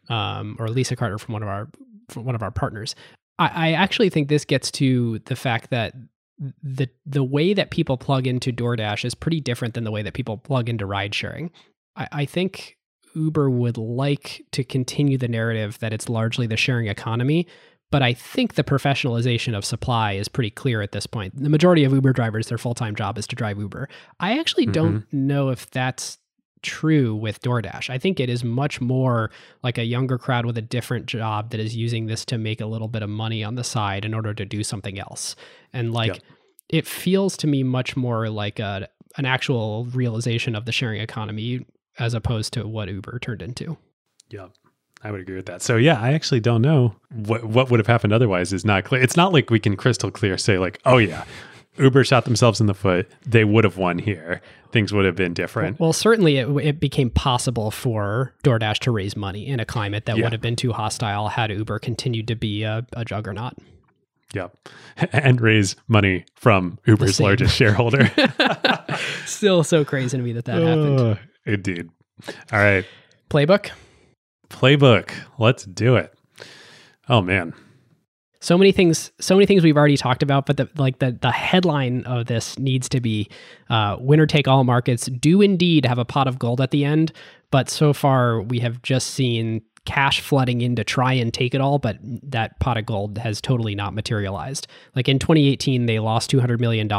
um, 0.09 0.57
or 0.59 0.69
lease 0.69 0.91
a 0.91 0.95
car 0.95 1.17
from 1.17 1.33
one 1.33 1.43
of 1.43 1.49
our 1.49 1.69
from 2.09 2.25
one 2.25 2.35
of 2.35 2.43
our 2.43 2.51
partners, 2.51 2.95
I, 3.40 3.69
I 3.69 3.72
actually 3.74 4.09
think 4.09 4.30
this 4.30 4.45
gets 4.45 4.72
to 4.72 5.19
the 5.25 5.35
fact 5.35 5.69
that 5.69 5.93
the 6.61 6.90
the 7.06 7.24
way 7.24 7.53
that 7.53 7.72
people 7.72 7.98
plug 7.98 8.27
into 8.27 8.51
DoorDash 8.51 9.06
is 9.06 9.16
pretty 9.16 9.40
different 9.40 9.74
than 9.74 9.84
the 9.84 9.92
way 9.92 10.01
that 10.01 10.14
people 10.14 10.38
plug 10.38 10.69
into 10.69 10.85
ride 10.85 11.16
sharing. 11.16 11.51
I, 11.95 12.08
I 12.11 12.25
think 12.25 12.77
Uber 13.16 13.50
would 13.50 13.77
like 13.77 14.45
to 14.51 14.64
continue 14.64 15.17
the 15.17 15.27
narrative 15.27 15.80
that 15.80 15.93
it's 15.93 16.09
largely 16.09 16.48
the 16.48 16.58
sharing 16.58 16.88
economy, 16.88 17.48
but 17.92 18.01
I 18.01 18.14
think 18.14 18.56
the 18.56 18.64
professionalization 18.64 19.56
of 19.58 19.64
supply 19.64 20.14
is 20.14 20.27
pretty 20.27 20.50
clear 20.50 20.82
at 20.82 20.92
this 20.92 21.08
point. 21.08 21.42
The 21.42 21.50
majority 21.50 21.85
of 21.85 21.93
Uber 21.93 22.14
drivers, 22.14 22.48
their 22.48 22.58
full 22.58 22.74
time 22.74 22.95
job 22.95 23.17
is 23.17 23.27
to 23.27 23.35
drive 23.35 23.58
Uber. 23.58 23.88
I 24.19 24.38
actually 24.38 24.66
don't 24.66 25.00
mm-hmm. 25.00 25.27
know 25.27 25.50
if 25.50 25.69
that's 25.72 26.17
true 26.65 27.15
with 27.15 27.41
DoorDash. 27.41 27.89
I 27.89 27.97
think 27.97 28.19
it 28.19 28.29
is 28.29 28.43
much 28.43 28.81
more 28.81 29.31
like 29.63 29.77
a 29.77 29.83
younger 29.85 30.17
crowd 30.17 30.45
with 30.45 30.57
a 30.57 30.61
different 30.61 31.05
job 31.05 31.51
that 31.51 31.59
is 31.59 31.75
using 31.75 32.07
this 32.07 32.25
to 32.25 32.37
make 32.37 32.59
a 32.59 32.65
little 32.65 32.87
bit 32.87 33.01
of 33.03 33.09
money 33.09 33.43
on 33.43 33.55
the 33.55 33.63
side 33.63 34.03
in 34.03 34.13
order 34.13 34.33
to 34.33 34.45
do 34.45 34.63
something 34.63 34.99
else. 34.99 35.35
And 35.71 35.93
like 35.93 36.13
Yep. 36.13 36.23
it 36.69 36.87
feels 36.87 37.37
to 37.37 37.47
me 37.47 37.63
much 37.63 37.95
more 37.95 38.29
like 38.29 38.59
a 38.59 38.89
an 39.17 39.25
actual 39.25 39.85
realization 39.93 40.55
of 40.55 40.65
the 40.65 40.73
sharing 40.73 40.99
economy 40.99 41.65
as 41.97 42.13
opposed 42.13 42.51
to 42.53 42.67
what 42.67 42.89
Uber 42.89 43.19
turned 43.19 43.41
into. 43.41 43.77
Yep. 44.29 44.51
I 45.03 45.11
would 45.11 45.21
agree 45.21 45.35
with 45.35 45.45
that. 45.45 45.61
So 45.61 45.77
yeah, 45.77 46.01
I 46.01 46.13
actually 46.13 46.39
don't 46.41 46.61
know 46.61 46.95
what 47.11 47.43
what 47.45 47.69
would 47.69 47.79
have 47.79 47.87
happened 47.87 48.11
otherwise 48.11 48.51
is 48.51 48.65
not 48.65 48.83
clear. 48.85 49.01
It's 49.01 49.15
not 49.15 49.31
like 49.31 49.49
we 49.49 49.59
can 49.59 49.77
crystal 49.77 50.11
clear 50.11 50.37
say 50.37 50.57
like, 50.57 50.79
oh 50.85 50.97
yeah, 50.97 51.23
Uber 51.77 52.03
shot 52.03 52.25
themselves 52.25 52.61
in 52.61 52.67
the 52.67 52.73
foot. 52.73 53.09
They 53.25 53.43
would 53.43 53.63
have 53.63 53.77
won 53.77 53.99
here. 53.99 54.41
Things 54.71 54.91
would 54.93 55.05
have 55.05 55.15
been 55.15 55.33
different. 55.33 55.79
Well, 55.79 55.93
certainly 55.93 56.37
it, 56.37 56.47
it 56.57 56.79
became 56.79 57.09
possible 57.09 57.71
for 57.71 58.33
DoorDash 58.43 58.79
to 58.79 58.91
raise 58.91 59.15
money 59.15 59.47
in 59.47 59.59
a 59.59 59.65
climate 59.65 60.05
that 60.05 60.17
Yeah. 60.17 60.23
would 60.23 60.31
have 60.33 60.41
been 60.41 60.55
too 60.55 60.73
hostile 60.73 61.27
had 61.29 61.49
Uber 61.51 61.79
continued 61.79 62.27
to 62.29 62.35
be 62.35 62.63
a, 62.63 62.85
a 62.93 63.05
juggernaut. 63.05 63.53
Yep. 64.33 64.57
And 65.11 65.39
raise 65.41 65.75
money 65.87 66.25
from 66.35 66.79
Uber's 66.85 67.19
largest 67.19 67.55
shareholder. 67.55 68.09
Still 69.25 69.63
so 69.63 69.83
crazy 69.85 70.17
to 70.17 70.23
me 70.23 70.31
that 70.33 70.45
that 70.45 70.61
happened. 70.61 70.99
Uh, 70.99 71.15
indeed. 71.45 71.89
All 72.51 72.59
right. 72.59 72.85
Playbook. 73.29 73.71
Playbook. 74.49 75.11
Let's 75.37 75.65
do 75.65 75.95
it. 75.97 76.13
Oh 77.09 77.21
man. 77.21 77.53
So 78.45 78.59
many 78.59 78.72
things 78.72 79.11
so 79.19 79.35
many 79.35 79.48
things 79.48 79.64
we've 79.64 79.75
already 79.75 79.98
talked 79.98 80.22
about 80.22 80.45
but 80.45 80.57
the 80.57 80.69
like 80.77 80.99
the 80.99 81.17
the 81.19 81.32
headline 81.32 82.03
of 82.06 82.27
this 82.27 82.59
needs 82.59 82.88
to 82.88 83.01
be 83.01 83.27
uh, 83.72 83.98
winner 83.99 84.27
take 84.27 84.48
all 84.48 84.64
markets. 84.64 85.07
Do 85.07 85.41
indeed 85.41 85.85
have 85.85 85.98
a 85.98 86.06
pot 86.06 86.27
of 86.27 86.38
gold 86.38 86.61
at 86.61 86.69
the 86.69 86.85
end 86.85 87.11
but 87.49 87.69
so 87.69 87.91
far 87.91 88.41
we 88.43 88.59
have 88.59 88.83
just 88.83 89.11
seen 89.11 89.64
cash 89.85 90.19
flooding 90.19 90.61
in 90.61 90.75
to 90.75 90.83
try 90.83 91.14
and 91.14 91.33
take 91.33 91.53
it 91.53 91.61
all, 91.61 91.80
but 91.80 91.97
that 92.01 92.59
pot 92.59 92.77
of 92.77 92.85
gold 92.85 93.17
has 93.19 93.39
totally 93.39 93.75
not 93.75 93.93
materialized. 93.93 94.67
Like 94.95 95.07
in 95.07 95.19
2018, 95.19 95.85
they 95.85 95.99
lost 95.99 96.31
$200 96.31 96.59
million. 96.59 96.91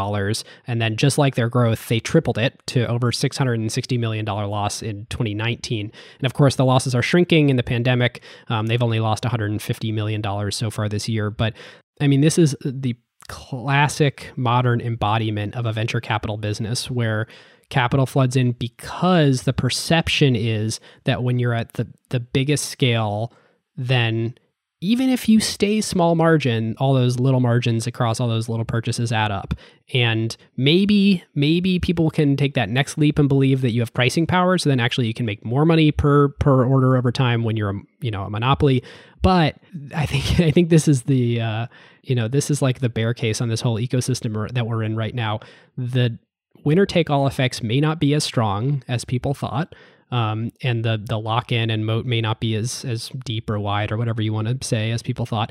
And 0.66 0.81
then 0.81 0.97
just 0.97 1.18
like 1.18 1.34
their 1.34 1.48
growth, 1.48 1.89
they 1.89 2.00
tripled 2.00 2.39
it 2.39 2.60
to 2.66 2.86
over 2.86 3.10
$660 3.10 3.98
million 3.98 4.24
loss 4.24 4.82
in 4.82 5.06
2019. 5.10 5.92
And 6.18 6.26
of 6.26 6.34
course, 6.34 6.56
the 6.56 6.65
losses 6.65 6.94
are 6.94 7.02
shrinking 7.02 7.50
in 7.50 7.56
the 7.56 7.62
pandemic. 7.62 8.23
Um, 8.48 8.66
they've 8.66 8.82
only 8.82 9.00
lost 9.00 9.24
$150 9.24 9.92
million 9.92 10.52
so 10.52 10.70
far 10.70 10.89
this 10.89 11.08
year. 11.08 11.31
But 11.31 11.55
I 12.00 12.06
mean, 12.06 12.20
this 12.20 12.39
is 12.39 12.56
the 12.65 12.97
classic 13.28 14.32
modern 14.36 14.81
embodiment 14.81 15.56
of 15.56 15.66
a 15.66 15.73
venture 15.73 16.00
capital 16.00 16.36
business 16.36 16.90
where 16.90 17.26
capital 17.68 18.06
floods 18.06 18.36
in 18.36 18.52
because 18.52 19.42
the 19.42 19.52
perception 19.52 20.36
is 20.36 20.80
that 21.04 21.22
when 21.22 21.38
you're 21.38 21.54
at 21.54 21.74
the, 21.74 21.86
the 22.10 22.20
biggest 22.20 22.66
scale, 22.66 23.32
then 23.76 24.34
even 24.80 25.08
if 25.08 25.28
you 25.28 25.40
stay 25.40 25.80
small 25.80 26.14
margin, 26.14 26.76
all 26.78 26.92
those 26.92 27.18
little 27.18 27.40
margins 27.40 27.86
across 27.86 28.20
all 28.20 28.28
those 28.28 28.48
little 28.48 28.64
purchases 28.64 29.10
add 29.10 29.30
up. 29.30 29.54
And 29.94 30.36
maybe, 30.56 31.24
maybe 31.34 31.78
people 31.78 32.10
can 32.10 32.36
take 32.36 32.54
that 32.54 32.68
next 32.68 32.98
leap 32.98 33.18
and 33.18 33.28
believe 33.28 33.62
that 33.62 33.70
you 33.70 33.80
have 33.80 33.94
pricing 33.94 34.26
power. 34.26 34.58
So 34.58 34.68
then 34.68 34.78
actually 34.78 35.06
you 35.06 35.14
can 35.14 35.24
make 35.24 35.44
more 35.44 35.64
money 35.64 35.92
per 35.92 36.28
per 36.28 36.64
order 36.64 36.96
over 36.96 37.10
time 37.10 37.42
when 37.42 37.56
you're 37.56 37.70
a 37.70 37.80
you 38.00 38.10
know 38.10 38.24
a 38.24 38.30
monopoly. 38.30 38.82
But 39.22 39.56
I 39.94 40.04
think 40.04 40.40
I 40.40 40.50
think 40.50 40.68
this 40.68 40.88
is 40.88 41.04
the 41.04 41.40
uh, 41.40 41.66
you 42.02 42.14
know 42.14 42.28
this 42.28 42.50
is 42.50 42.60
like 42.60 42.80
the 42.80 42.90
bear 42.90 43.14
case 43.14 43.40
on 43.40 43.48
this 43.48 43.62
whole 43.62 43.78
ecosystem 43.78 44.52
that 44.52 44.66
we're 44.66 44.82
in 44.82 44.94
right 44.94 45.14
now. 45.14 45.40
The 45.78 46.18
winner 46.66 46.84
take 46.84 47.08
all 47.08 47.26
effects 47.26 47.62
may 47.62 47.80
not 47.80 47.98
be 47.98 48.12
as 48.12 48.24
strong 48.24 48.82
as 48.88 49.04
people 49.06 49.32
thought. 49.32 49.74
Um, 50.10 50.52
and 50.62 50.84
the 50.84 51.02
the 51.02 51.18
lock 51.18 51.50
in 51.50 51.70
and 51.70 51.86
moat 51.86 52.06
may 52.06 52.20
not 52.20 52.40
be 52.40 52.54
as 52.54 52.84
as 52.84 53.08
deep 53.24 53.48
or 53.48 53.58
wide 53.58 53.90
or 53.90 53.96
whatever 53.96 54.22
you 54.22 54.32
want 54.32 54.48
to 54.48 54.66
say 54.66 54.90
as 54.90 55.02
people 55.02 55.26
thought. 55.26 55.50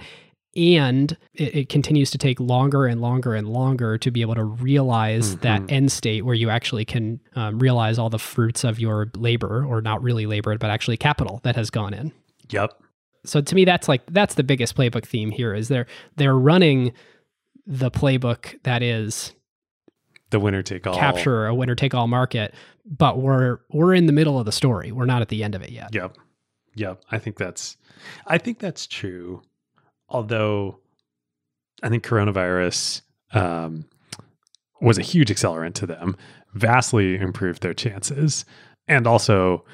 And 0.55 1.17
it, 1.33 1.55
it 1.55 1.69
continues 1.69 2.11
to 2.11 2.17
take 2.17 2.39
longer 2.39 2.85
and 2.85 3.01
longer 3.01 3.35
and 3.35 3.49
longer 3.49 3.97
to 3.97 4.11
be 4.11 4.21
able 4.21 4.35
to 4.35 4.43
realize 4.45 5.31
mm-hmm. 5.31 5.41
that 5.41 5.69
end 5.69 5.91
state 5.91 6.23
where 6.23 6.35
you 6.35 6.49
actually 6.49 6.85
can 6.85 7.19
um, 7.35 7.59
realize 7.59 7.99
all 7.99 8.09
the 8.09 8.19
fruits 8.19 8.63
of 8.63 8.79
your 8.79 9.11
labor, 9.17 9.65
or 9.65 9.81
not 9.81 10.01
really 10.01 10.25
labor, 10.25 10.57
but 10.57 10.69
actually 10.69 10.95
capital 10.95 11.41
that 11.43 11.57
has 11.57 11.69
gone 11.69 11.93
in. 11.93 12.13
Yep. 12.49 12.81
So 13.25 13.41
to 13.41 13.55
me, 13.55 13.65
that's 13.65 13.89
like 13.89 14.03
that's 14.07 14.35
the 14.35 14.43
biggest 14.43 14.77
playbook 14.77 15.05
theme 15.05 15.31
here. 15.31 15.53
Is 15.53 15.67
they're 15.67 15.87
they're 16.15 16.37
running 16.37 16.93
the 17.67 17.91
playbook 17.91 18.55
that 18.63 18.81
is 18.81 19.33
the 20.31 20.39
winner 20.39 20.61
take 20.61 20.87
all. 20.87 20.95
capture 20.95 21.45
a 21.45 21.53
winner 21.53 21.75
take 21.75 21.93
all 21.93 22.07
market 22.07 22.53
but 22.85 23.19
we're 23.19 23.59
we're 23.71 23.93
in 23.93 24.05
the 24.05 24.13
middle 24.13 24.39
of 24.39 24.45
the 24.45 24.51
story. 24.51 24.91
We're 24.91 25.05
not 25.05 25.21
at 25.21 25.29
the 25.29 25.43
end 25.43 25.55
of 25.55 25.61
it 25.61 25.71
yet. 25.71 25.93
Yep. 25.93 26.17
Yep. 26.75 27.01
I 27.11 27.17
think 27.17 27.37
that's 27.37 27.77
i 28.27 28.37
think 28.37 28.59
that's 28.59 28.87
true. 28.87 29.41
Although 30.07 30.79
i 31.83 31.89
think 31.89 32.05
coronavirus 32.05 33.01
um, 33.33 33.85
was 34.81 34.97
a 34.97 35.01
huge 35.01 35.29
accelerant 35.29 35.73
to 35.75 35.85
them 35.85 36.15
vastly 36.53 37.15
improved 37.15 37.61
their 37.61 37.73
chances 37.73 38.45
and 38.87 39.07
also 39.07 39.65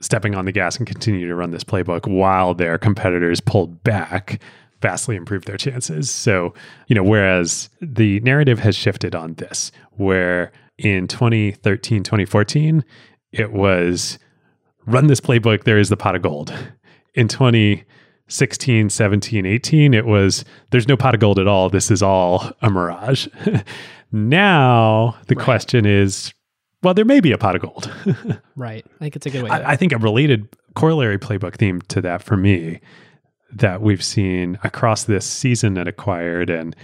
stepping 0.00 0.34
on 0.34 0.44
the 0.46 0.52
gas 0.52 0.76
and 0.76 0.86
continue 0.86 1.28
to 1.28 1.34
run 1.34 1.50
this 1.50 1.62
playbook 1.62 2.06
while 2.08 2.54
their 2.54 2.78
competitors 2.78 3.40
pulled 3.40 3.84
back 3.84 4.40
vastly 4.80 5.16
improved 5.16 5.46
their 5.46 5.56
chances. 5.56 6.10
So, 6.10 6.54
you 6.86 6.94
know, 6.94 7.02
whereas 7.02 7.68
the 7.80 8.20
narrative 8.20 8.58
has 8.60 8.76
shifted 8.76 9.14
on 9.14 9.34
this, 9.34 9.72
where 9.92 10.52
in 10.78 11.06
2013, 11.06 12.02
2014, 12.02 12.84
it 13.32 13.52
was 13.52 14.18
run 14.86 15.06
this 15.06 15.20
playbook, 15.20 15.64
there 15.64 15.78
is 15.78 15.88
the 15.88 15.96
pot 15.96 16.16
of 16.16 16.22
gold. 16.22 16.52
In 17.14 17.28
2016, 17.28 18.90
17, 18.90 19.46
18, 19.46 19.94
it 19.94 20.06
was 20.06 20.44
there's 20.70 20.88
no 20.88 20.96
pot 20.96 21.14
of 21.14 21.20
gold 21.20 21.38
at 21.38 21.46
all. 21.46 21.68
This 21.68 21.90
is 21.90 22.02
all 22.02 22.50
a 22.62 22.70
mirage. 22.70 23.28
now 24.12 25.16
the 25.26 25.34
right. 25.34 25.44
question 25.44 25.86
is, 25.86 26.32
well, 26.82 26.94
there 26.94 27.04
may 27.04 27.20
be 27.20 27.32
a 27.32 27.38
pot 27.38 27.56
of 27.56 27.62
gold. 27.62 27.92
right. 28.56 28.86
I 28.96 28.98
think 28.98 29.16
it's 29.16 29.26
a 29.26 29.30
good 29.30 29.42
way. 29.42 29.50
I, 29.50 29.72
I 29.72 29.76
think 29.76 29.92
a 29.92 29.98
related 29.98 30.48
corollary 30.74 31.18
playbook 31.18 31.56
theme 31.56 31.82
to 31.82 32.00
that 32.00 32.22
for 32.22 32.36
me 32.36 32.80
that 33.52 33.82
we've 33.82 34.04
seen 34.04 34.58
across 34.62 35.04
this 35.04 35.26
season 35.26 35.78
at 35.78 35.88
Acquired 35.88 36.50
and 36.50 36.74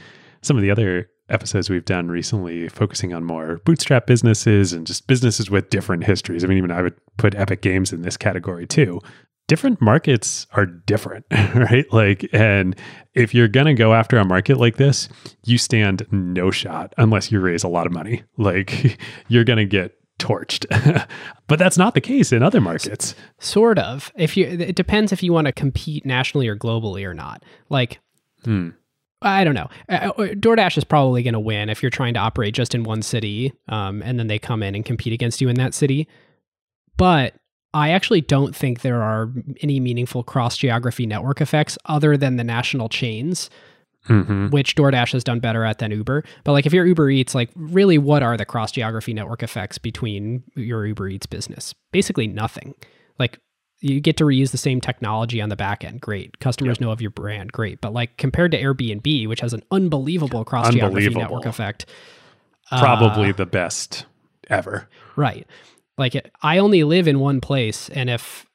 some 0.43 0.57
of 0.57 0.62
the 0.62 0.70
other 0.70 1.09
episodes 1.28 1.69
we've 1.69 1.85
done 1.85 2.09
recently 2.09 2.69
focusing 2.69 3.12
on 3.12 3.25
more 3.25 3.61
bootstrap 3.65 4.07
businesses 4.07 4.73
and 4.73 4.86
just 4.86 5.07
businesses 5.07 5.51
with 5.51 5.70
different 5.70 6.05
histories. 6.05 6.45
I 6.45 6.47
mean, 6.47 6.59
even 6.59 6.70
I 6.70 6.83
would 6.83 6.95
put 7.17 7.35
Epic 7.35 7.62
Games 7.62 7.93
in 7.93 8.03
this 8.03 8.17
category 8.17 8.67
too. 8.67 9.01
Different 9.49 9.81
markets 9.81 10.47
are 10.53 10.67
different, 10.67 11.25
right? 11.33 11.86
Like, 11.93 12.28
and 12.33 12.75
if 13.15 13.33
you're 13.33 13.49
going 13.49 13.67
to 13.67 13.75
go 13.75 13.95
after 13.95 14.19
a 14.19 14.25
market 14.25 14.59
like 14.59 14.77
this, 14.77 15.09
you 15.45 15.57
stand 15.57 16.07
no 16.11 16.51
shot 16.51 16.93
unless 16.99 17.31
you 17.31 17.41
raise 17.41 17.62
a 17.62 17.69
lot 17.69 17.86
of 17.86 17.93
money. 17.93 18.25
Like, 18.39 18.99
you're 19.28 19.45
going 19.45 19.59
to 19.59 19.65
get 19.65 19.93
torched. 20.19 20.67
but 21.47 21.59
that's 21.59 21.78
not 21.78 21.95
the 21.95 22.01
case 22.01 22.33
in 22.33 22.43
other 22.43 22.61
markets. 22.61 23.15
Sort 23.39 23.78
of. 23.78 24.12
If 24.17 24.36
you 24.36 24.47
it 24.47 24.77
depends 24.77 25.12
if 25.12 25.23
you 25.23 25.33
want 25.33 25.47
to 25.47 25.53
compete 25.53 26.07
nationally 26.07 26.49
or 26.49 26.57
globally 26.57 27.05
or 27.05 27.15
not. 27.15 27.43
Like 27.69 28.01
hmm. 28.45 28.70
I 29.23 29.45
don't 29.45 29.55
know. 29.55 29.69
Uh, 29.89 30.12
uh 30.17 30.27
DoorDash 30.35 30.78
is 30.78 30.85
probably 30.85 31.23
going 31.23 31.35
to 31.35 31.41
win 31.41 31.69
if 31.69 31.83
you're 31.83 31.91
trying 31.91 32.15
to 32.15 32.20
operate 32.20 32.55
just 32.55 32.75
in 32.75 32.85
one 32.85 33.03
city 33.03 33.53
um, 33.69 34.03
and 34.03 34.19
then 34.19 34.27
they 34.27 34.39
come 34.39 34.62
in 34.62 34.75
and 34.75 34.85
compete 34.85 35.12
against 35.12 35.41
you 35.41 35.49
in 35.49 35.57
that 35.57 35.75
city. 35.75 36.09
But 36.97 37.35
I 37.75 37.91
actually 37.91 38.23
don't 38.23 38.57
think 38.57 38.81
there 38.81 39.03
are 39.03 39.31
any 39.61 39.81
meaningful 39.81 40.23
cross 40.23 40.57
geography 40.57 41.05
network 41.07 41.41
effects 41.41 41.77
other 41.85 42.17
than 42.17 42.36
the 42.36 42.45
national 42.45 42.89
chains 42.89 43.51
mm-hmm. 44.09 44.49
which 44.49 44.76
DoorDash 44.76 45.12
has 45.12 45.25
done 45.25 45.41
better 45.41 45.65
at 45.65 45.78
than 45.78 45.91
Uber. 45.91 46.25
But 46.44 46.52
like 46.52 46.67
if 46.67 46.73
you're 46.73 46.86
Uber 46.86 47.10
Eats, 47.10 47.35
like 47.35 47.51
really 47.55 47.99
what 47.99 48.23
are 48.23 48.36
the 48.36 48.44
cross 48.44 48.73
geography 48.73 49.12
network 49.12 49.43
effects 49.43 49.78
between 49.78 50.44
your 50.55 50.86
Uber 50.86 51.09
Eats 51.09 51.26
business? 51.26 51.75
Basically 51.93 52.26
nothing. 52.26 52.75
Like 53.18 53.41
you 53.81 54.01
get 54.01 54.17
to 54.18 54.25
reuse 54.25 54.51
the 54.51 54.59
same 54.59 54.81
technology 54.81 55.41
on 55.41 55.49
the 55.49 55.57
back 55.57 55.85
end. 55.85 56.01
Great. 56.01 56.39
Customers 56.39 56.76
yep. 56.76 56.81
know 56.81 56.91
of 56.91 57.01
your 57.01 57.10
brand. 57.10 57.52
Great. 57.52 57.81
But 57.81 57.93
like 57.93 58.17
compared 58.17 58.52
to 58.52 58.60
Airbnb, 58.60 59.28
which 59.28 59.41
has 59.41 59.52
an 59.52 59.62
unbelievable 59.70 60.44
cross 60.44 60.73
geography 60.73 61.10
network 61.10 61.47
effect. 61.47 61.86
Probably 62.70 63.31
uh, 63.31 63.35
the 63.35 63.47
best 63.47 64.07
ever. 64.49 64.89
Right. 65.15 65.47
Like 65.99 66.31
I 66.43 66.59
only 66.59 66.85
live 66.85 67.09
in 67.09 67.20
one 67.20 67.41
place 67.41 67.89
and 67.91 68.10
if 68.10 68.47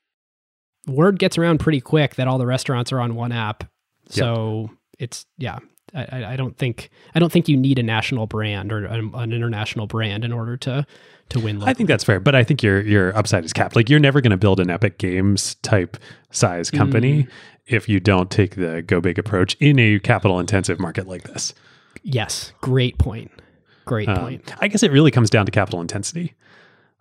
word 0.88 1.20
gets 1.20 1.38
around 1.38 1.60
pretty 1.60 1.82
quick 1.82 2.16
that 2.16 2.28
all 2.28 2.38
the 2.38 2.46
restaurants 2.46 2.92
are 2.92 3.00
on 3.00 3.16
one 3.16 3.32
app. 3.32 3.64
So 4.10 4.70
yep 4.70 4.78
it's 5.02 5.26
yeah. 5.38 5.60
I, 5.94 6.24
I 6.24 6.36
don't 6.38 6.58
think 6.58 6.90
I 7.14 7.20
don't 7.20 7.32
think 7.32 7.50
you 7.50 7.58
need 7.58 7.78
a 7.78 7.84
national 7.84 8.26
brand 8.26 8.72
or 8.72 8.86
an, 8.86 9.12
an 9.14 9.34
international 9.34 9.88
brand 9.88 10.24
in 10.24 10.32
order 10.32 10.56
to 10.58 10.86
to 11.30 11.40
win. 11.40 11.58
Locally. 11.58 11.72
I 11.72 11.74
think 11.74 11.90
that's 11.90 12.04
fair, 12.04 12.22
but 12.22 12.34
I 12.34 12.46
think 12.46 12.64
your 12.64 12.80
your 12.82 13.18
upside 13.18 13.44
is 13.44 13.52
capped. 13.52 13.76
Like 13.76 13.90
you're 13.90 14.00
never 14.00 14.22
going 14.22 14.32
to 14.32 14.38
build 14.38 14.62
an 14.62 14.70
Epic 14.70 15.00
Games 15.00 15.56
type 15.56 15.98
size 16.30 16.72
company 16.72 17.24
mm. 17.24 17.30
if 17.66 17.90
you 17.90 18.00
don't 18.00 18.32
take 18.32 18.56
the 18.56 18.82
go 18.84 19.02
big 19.02 19.20
approach 19.20 19.56
in 19.60 19.80
a 19.80 20.00
capital 20.00 20.40
intensive 20.40 20.80
market 20.80 21.08
like 21.08 21.24
this. 21.24 21.54
Yes, 22.04 22.54
great 22.62 22.98
point. 22.98 23.32
Great 23.84 24.08
um, 24.08 24.18
point. 24.18 24.54
I 24.62 24.70
guess 24.70 24.84
it 24.84 24.92
really 24.92 25.12
comes 25.12 25.30
down 25.30 25.46
to 25.46 25.52
capital 25.52 25.82
intensity. 25.82 26.36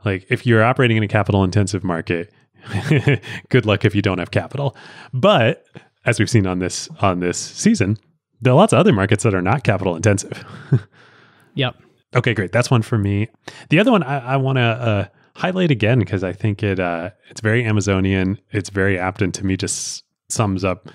Like 0.05 0.27
if 0.31 0.47
you're 0.47 0.65
operating 0.65 0.97
in 0.97 1.03
a 1.03 1.09
capital 1.09 1.45
intensive 1.45 1.85
market, 1.85 2.33
good 3.51 3.67
luck 3.67 3.85
if 3.85 3.95
you 3.95 4.03
don't 4.03 4.19
have 4.19 4.31
capital. 4.31 4.77
But 5.13 5.65
as 6.05 6.19
we've 6.19 6.31
seen 6.31 6.47
on 6.47 6.59
this 6.59 6.89
on 7.01 7.21
this 7.21 7.39
season, 7.39 7.99
there 8.41 8.53
are 8.53 8.57
lots 8.57 8.73
of 8.73 8.79
other 8.79 8.93
markets 8.93 9.23
that 9.25 9.35
are 9.35 9.43
not 9.43 9.65
capital 9.65 9.97
intensive. 9.97 10.45
yep. 11.55 11.77
Okay, 12.15 12.35
great. 12.35 12.53
That's 12.53 12.71
one 12.71 12.83
for 12.83 12.99
me. 12.99 13.29
The 13.69 13.79
other 13.79 13.93
one 13.93 14.03
I, 14.03 14.35
I 14.35 14.37
want 14.37 14.57
to 14.57 14.63
uh, 14.63 15.05
highlight 15.37 15.71
again 15.71 15.99
because 15.99 16.25
I 16.25 16.33
think 16.33 16.63
it 16.63 16.81
uh, 16.81 17.11
it's 17.29 17.41
very 17.41 17.65
Amazonian. 17.65 18.39
It's 18.51 18.71
very 18.71 18.99
apt, 18.99 19.23
and 19.23 19.33
to 19.35 19.45
me, 19.45 19.57
just 19.57 20.05
sums 20.29 20.65
up 20.65 20.89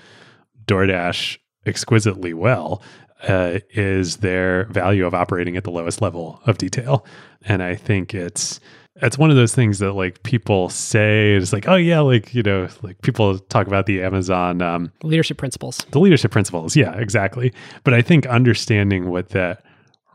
DoorDash 0.66 1.38
exquisitely 1.64 2.34
well. 2.34 2.82
Uh, 3.26 3.60
is 3.70 4.18
their 4.18 4.64
value 4.66 5.06
of 5.06 5.14
operating 5.14 5.56
at 5.56 5.64
the 5.64 5.70
lowest 5.70 6.02
level 6.02 6.38
of 6.44 6.58
detail, 6.58 7.06
and 7.46 7.62
I 7.62 7.74
think 7.74 8.12
it's 8.12 8.60
it's 9.02 9.18
one 9.18 9.30
of 9.30 9.36
those 9.36 9.54
things 9.54 9.78
that 9.78 9.92
like 9.92 10.22
people 10.22 10.68
say 10.68 11.34
it's 11.34 11.52
like 11.52 11.68
oh 11.68 11.74
yeah 11.74 12.00
like 12.00 12.34
you 12.34 12.42
know 12.42 12.68
like 12.82 13.00
people 13.02 13.38
talk 13.38 13.66
about 13.66 13.86
the 13.86 14.02
amazon 14.02 14.62
um, 14.62 14.92
leadership 15.02 15.36
principles. 15.36 15.78
the 15.90 16.00
leadership 16.00 16.30
principles. 16.30 16.76
Yeah 16.76 16.96
exactly. 16.96 17.52
But 17.84 17.94
i 17.94 18.02
think 18.02 18.26
understanding 18.26 19.10
what 19.10 19.30
that 19.30 19.62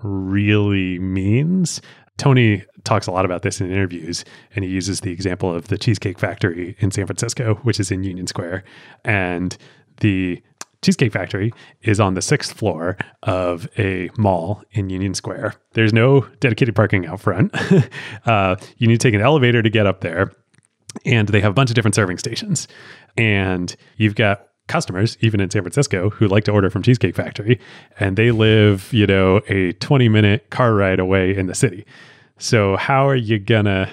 really 0.04 1.00
means 1.00 1.82
tony 2.18 2.64
talks 2.84 3.06
a 3.06 3.12
lot 3.12 3.26
about 3.26 3.44
this 3.44 3.62
in 3.62 3.72
interviews 3.72 4.26
and 4.56 4.66
he 4.66 4.72
uses 4.72 5.02
the 5.02 5.12
example 5.12 5.54
of 5.54 5.68
the 5.68 5.78
cheesecake 5.78 6.18
factory 6.18 6.76
in 6.80 6.90
san 6.90 7.06
francisco 7.06 7.56
which 7.64 7.80
is 7.80 7.92
in 7.92 8.04
union 8.04 8.26
square 8.26 8.64
and 9.06 9.58
the 10.00 10.42
Cheesecake 10.82 11.12
Factory 11.12 11.54
is 11.84 12.00
on 12.00 12.16
the 12.16 12.22
sixth 12.22 12.58
floor 12.58 12.98
of 13.24 13.68
a 13.78 14.10
mall 14.18 14.64
in 14.72 14.90
Union 14.90 15.14
Square. 15.14 15.54
There's 15.74 15.94
no 15.94 16.22
dedicated 16.40 16.76
parking 16.76 17.06
out 17.06 17.20
front. 17.20 17.54
uh, 18.26 18.56
you 18.78 18.88
need 18.88 19.00
to 19.00 19.08
take 19.08 19.14
an 19.14 19.22
elevator 19.22 19.62
to 19.62 19.70
get 19.70 19.86
up 19.86 20.02
there. 20.02 20.32
and 21.06 21.28
they 21.30 21.40
have 21.40 21.52
a 21.52 21.54
bunch 21.54 21.70
of 21.70 21.76
different 21.76 21.96
serving 21.96 22.18
stations. 22.18 22.68
And 23.16 23.76
you've 23.98 24.16
got 24.16 24.48
customers, 24.68 25.18
even 25.22 25.40
in 25.40 25.50
San 25.50 25.62
Francisco, 25.62 26.10
who 26.10 26.28
like 26.28 26.46
to 26.46 26.52
order 26.52 26.70
from 26.70 26.82
Cheesecake 26.82 27.16
Factory, 27.16 27.60
and 28.00 28.18
they 28.18 28.32
live, 28.32 28.92
you 28.92 29.06
know, 29.06 29.42
a 29.48 29.74
20 29.74 30.10
minute 30.10 30.50
car 30.50 30.74
ride 30.74 31.00
away 31.00 31.36
in 31.36 31.48
the 31.48 31.56
city. 31.56 31.86
So 32.38 32.76
how 32.76 33.08
are 33.08 33.16
you 33.16 33.38
gonna 33.38 33.90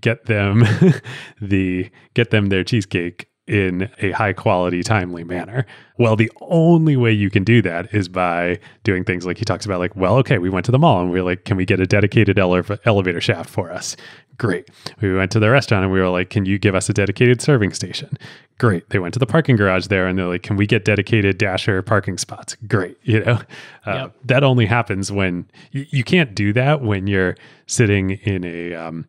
get 0.00 0.26
them 0.26 0.64
the 1.40 1.90
get 2.14 2.30
them 2.30 2.46
their 2.46 2.64
cheesecake 2.64 3.28
in 3.46 3.90
a 3.98 4.10
high 4.12 4.32
quality, 4.32 4.82
timely 4.82 5.22
manner. 5.22 5.66
Well, 5.98 6.16
the 6.16 6.32
only 6.40 6.96
way 6.96 7.12
you 7.12 7.28
can 7.28 7.44
do 7.44 7.60
that 7.62 7.94
is 7.94 8.08
by 8.08 8.58
doing 8.84 9.04
things 9.04 9.26
like 9.26 9.36
he 9.36 9.44
talks 9.44 9.66
about, 9.66 9.80
like, 9.80 9.94
well, 9.94 10.16
okay, 10.16 10.38
we 10.38 10.48
went 10.48 10.64
to 10.66 10.72
the 10.72 10.78
mall 10.78 11.02
and 11.02 11.10
we 11.10 11.20
are 11.20 11.24
like, 11.24 11.44
can 11.44 11.56
we 11.56 11.66
get 11.66 11.78
a 11.78 11.86
dedicated 11.86 12.38
ele- 12.38 12.64
elevator 12.84 13.20
shaft 13.20 13.50
for 13.50 13.70
us? 13.70 13.96
Great. 14.38 14.68
We 15.00 15.14
went 15.14 15.30
to 15.32 15.40
the 15.40 15.50
restaurant 15.50 15.84
and 15.84 15.92
we 15.92 16.00
were 16.00 16.08
like, 16.08 16.30
can 16.30 16.46
you 16.46 16.58
give 16.58 16.74
us 16.74 16.88
a 16.88 16.94
dedicated 16.94 17.40
serving 17.40 17.72
station? 17.74 18.18
Great. 18.58 18.88
They 18.90 18.98
went 18.98 19.14
to 19.14 19.20
the 19.20 19.26
parking 19.26 19.56
garage 19.56 19.86
there 19.86 20.06
and 20.06 20.18
they're 20.18 20.26
like, 20.26 20.42
can 20.42 20.56
we 20.56 20.66
get 20.66 20.84
dedicated 20.84 21.38
dasher 21.38 21.82
parking 21.82 22.18
spots? 22.18 22.56
Great. 22.66 22.96
You 23.02 23.20
know, 23.20 23.40
uh, 23.86 23.92
yep. 23.94 24.16
that 24.24 24.42
only 24.42 24.66
happens 24.66 25.12
when 25.12 25.48
you, 25.70 25.86
you, 25.90 26.02
can't 26.02 26.34
do 26.34 26.52
that 26.54 26.80
when 26.80 27.06
you're 27.06 27.36
sitting 27.66 28.10
in 28.10 28.44
a, 28.44 28.74
um, 28.74 29.06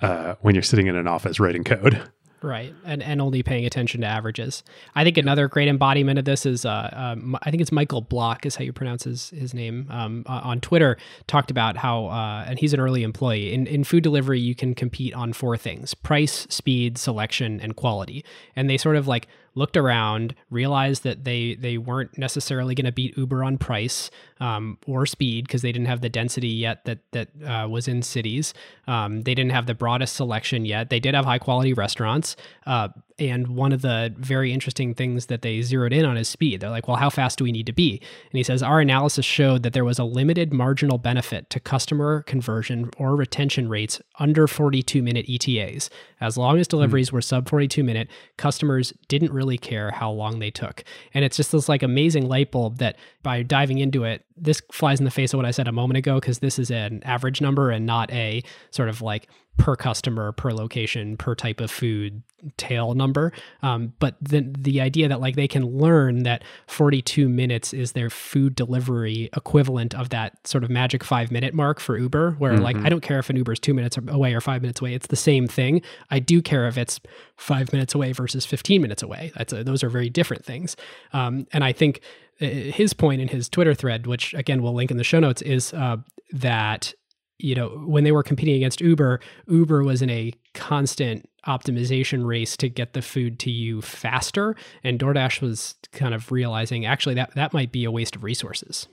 uh, 0.00 0.34
when 0.40 0.54
you're 0.54 0.62
sitting 0.62 0.86
in 0.86 0.96
an 0.96 1.06
office 1.06 1.38
writing 1.38 1.64
code. 1.64 2.10
Right, 2.44 2.74
and 2.84 3.02
and 3.02 3.22
only 3.22 3.42
paying 3.42 3.64
attention 3.64 4.02
to 4.02 4.06
averages. 4.06 4.64
I 4.94 5.02
think 5.02 5.16
another 5.16 5.48
great 5.48 5.66
embodiment 5.66 6.18
of 6.18 6.26
this 6.26 6.44
is, 6.44 6.66
uh, 6.66 6.90
um, 6.92 7.38
I 7.40 7.50
think 7.50 7.62
it's 7.62 7.72
Michael 7.72 8.02
Block 8.02 8.44
is 8.44 8.56
how 8.56 8.64
you 8.64 8.72
pronounce 8.74 9.04
his 9.04 9.30
his 9.30 9.54
name 9.54 9.86
um, 9.88 10.24
uh, 10.26 10.42
on 10.44 10.60
Twitter. 10.60 10.98
Talked 11.26 11.50
about 11.50 11.78
how, 11.78 12.08
uh, 12.08 12.44
and 12.46 12.58
he's 12.58 12.74
an 12.74 12.80
early 12.80 13.02
employee 13.02 13.54
in 13.54 13.66
in 13.66 13.82
food 13.82 14.02
delivery. 14.02 14.40
You 14.40 14.54
can 14.54 14.74
compete 14.74 15.14
on 15.14 15.32
four 15.32 15.56
things: 15.56 15.94
price, 15.94 16.46
speed, 16.50 16.98
selection, 16.98 17.62
and 17.62 17.76
quality. 17.76 18.22
And 18.54 18.68
they 18.68 18.76
sort 18.76 18.96
of 18.96 19.08
like 19.08 19.26
looked 19.54 19.76
around, 19.76 20.34
realized 20.50 21.04
that 21.04 21.24
they 21.24 21.54
they 21.54 21.78
weren't 21.78 22.16
necessarily 22.18 22.74
going 22.74 22.86
to 22.86 22.92
beat 22.92 23.16
Uber 23.16 23.44
on 23.44 23.58
price 23.58 24.10
um, 24.40 24.78
or 24.86 25.06
speed 25.06 25.46
because 25.46 25.62
they 25.62 25.72
didn't 25.72 25.86
have 25.86 26.00
the 26.00 26.08
density 26.08 26.48
yet 26.48 26.84
that 26.84 26.98
that 27.12 27.28
uh, 27.44 27.68
was 27.68 27.88
in 27.88 28.02
cities. 28.02 28.54
Um, 28.86 29.22
they 29.22 29.34
didn't 29.34 29.52
have 29.52 29.66
the 29.66 29.74
broadest 29.74 30.16
selection 30.16 30.64
yet. 30.64 30.90
They 30.90 31.00
did 31.00 31.14
have 31.14 31.24
high 31.24 31.38
quality 31.38 31.72
restaurants, 31.72 32.36
uh, 32.66 32.88
and 33.18 33.48
one 33.48 33.72
of 33.72 33.82
the 33.82 34.12
very 34.18 34.52
interesting 34.52 34.94
things 34.94 35.26
that 35.26 35.42
they 35.42 35.62
zeroed 35.62 35.92
in 35.92 36.04
on 36.04 36.16
is 36.16 36.28
speed. 36.28 36.60
They're 36.60 36.70
like, 36.70 36.88
well, 36.88 36.96
how 36.96 37.10
fast 37.10 37.38
do 37.38 37.44
we 37.44 37.52
need 37.52 37.66
to 37.66 37.72
be? 37.72 38.00
And 38.00 38.36
he 38.36 38.42
says, 38.42 38.62
our 38.62 38.80
analysis 38.80 39.24
showed 39.24 39.62
that 39.62 39.72
there 39.72 39.84
was 39.84 39.98
a 39.98 40.04
limited 40.04 40.52
marginal 40.52 40.98
benefit 40.98 41.48
to 41.50 41.60
customer 41.60 42.22
conversion 42.22 42.90
or 42.98 43.14
retention 43.14 43.68
rates 43.68 44.00
under 44.18 44.48
42 44.48 45.02
minute 45.02 45.26
ETAs. 45.28 45.90
As 46.20 46.36
long 46.36 46.58
as 46.58 46.66
deliveries 46.66 47.08
mm-hmm. 47.08 47.16
were 47.16 47.22
sub 47.22 47.48
42 47.48 47.84
minute, 47.84 48.08
customers 48.36 48.92
didn't 49.08 49.32
really 49.32 49.43
care 49.58 49.90
how 49.90 50.10
long 50.10 50.38
they 50.38 50.50
took. 50.50 50.84
And 51.12 51.24
it's 51.24 51.36
just 51.36 51.52
this 51.52 51.68
like 51.68 51.82
amazing 51.82 52.28
light 52.28 52.50
bulb 52.50 52.78
that 52.78 52.96
by 53.22 53.42
diving 53.42 53.78
into 53.78 54.04
it, 54.04 54.24
this 54.36 54.60
flies 54.72 54.98
in 54.98 55.04
the 55.04 55.10
face 55.10 55.32
of 55.32 55.36
what 55.36 55.46
I 55.46 55.50
said 55.50 55.68
a 55.68 55.72
moment 55.72 55.98
ago, 55.98 56.18
because 56.20 56.40
this 56.40 56.58
is 56.58 56.70
an 56.70 57.02
average 57.04 57.40
number 57.40 57.70
and 57.70 57.86
not 57.86 58.10
a 58.12 58.42
sort 58.70 58.88
of 58.88 59.02
like 59.02 59.28
per 59.56 59.76
customer, 59.76 60.32
per 60.32 60.52
location, 60.52 61.16
per 61.16 61.34
type 61.34 61.60
of 61.60 61.70
food 61.70 62.22
tail 62.56 62.94
number. 62.94 63.32
Um, 63.62 63.94
but 63.98 64.16
the 64.20 64.52
the 64.58 64.80
idea 64.80 65.08
that 65.08 65.20
like 65.20 65.36
they 65.36 65.48
can 65.48 65.64
learn 65.64 66.24
that 66.24 66.44
42 66.66 67.28
minutes 67.28 67.72
is 67.72 67.92
their 67.92 68.10
food 68.10 68.54
delivery 68.54 69.30
equivalent 69.36 69.94
of 69.94 70.10
that 70.10 70.46
sort 70.46 70.64
of 70.64 70.70
magic 70.70 71.04
five 71.04 71.30
minute 71.30 71.54
mark 71.54 71.80
for 71.80 71.96
Uber, 71.96 72.32
where 72.32 72.52
mm-hmm. 72.52 72.62
like 72.62 72.76
I 72.76 72.88
don't 72.88 73.00
care 73.00 73.18
if 73.18 73.30
an 73.30 73.36
Uber 73.36 73.52
is 73.52 73.60
two 73.60 73.74
minutes 73.74 73.96
away 74.08 74.34
or 74.34 74.40
five 74.40 74.62
minutes 74.62 74.80
away, 74.80 74.94
it's 74.94 75.06
the 75.06 75.16
same 75.16 75.46
thing. 75.46 75.82
I 76.10 76.18
do 76.18 76.42
care 76.42 76.66
if 76.66 76.76
it's 76.76 77.00
five 77.36 77.72
minutes 77.72 77.94
away 77.94 78.12
versus 78.12 78.44
15 78.44 78.82
minutes 78.82 79.02
away. 79.02 79.32
That's 79.36 79.52
a, 79.52 79.64
those 79.64 79.82
are 79.82 79.88
very 79.88 80.10
different 80.10 80.44
things. 80.44 80.76
Um, 81.12 81.46
and 81.52 81.64
I 81.64 81.72
think 81.72 82.00
uh, 82.40 82.46
his 82.46 82.92
point 82.92 83.20
in 83.20 83.28
his 83.28 83.48
Twitter 83.48 83.74
thread, 83.74 84.06
which 84.06 84.34
again 84.34 84.62
we'll 84.62 84.74
link 84.74 84.90
in 84.90 84.96
the 84.96 85.04
show 85.04 85.20
notes, 85.20 85.42
is 85.42 85.72
uh, 85.72 85.98
that 86.32 86.92
you 87.38 87.54
know, 87.54 87.68
when 87.68 88.04
they 88.04 88.12
were 88.12 88.22
competing 88.22 88.54
against 88.54 88.80
Uber, 88.80 89.20
Uber 89.48 89.82
was 89.82 90.02
in 90.02 90.10
a 90.10 90.32
constant 90.54 91.28
optimization 91.46 92.24
race 92.24 92.56
to 92.56 92.68
get 92.68 92.92
the 92.92 93.02
food 93.02 93.38
to 93.40 93.50
you 93.50 93.82
faster. 93.82 94.56
And 94.82 94.98
DoorDash 94.98 95.40
was 95.40 95.74
kind 95.92 96.14
of 96.14 96.32
realizing 96.32 96.86
actually 96.86 97.14
that 97.16 97.34
that 97.34 97.52
might 97.52 97.72
be 97.72 97.84
a 97.84 97.90
waste 97.90 98.16
of 98.16 98.24
resources. 98.24 98.88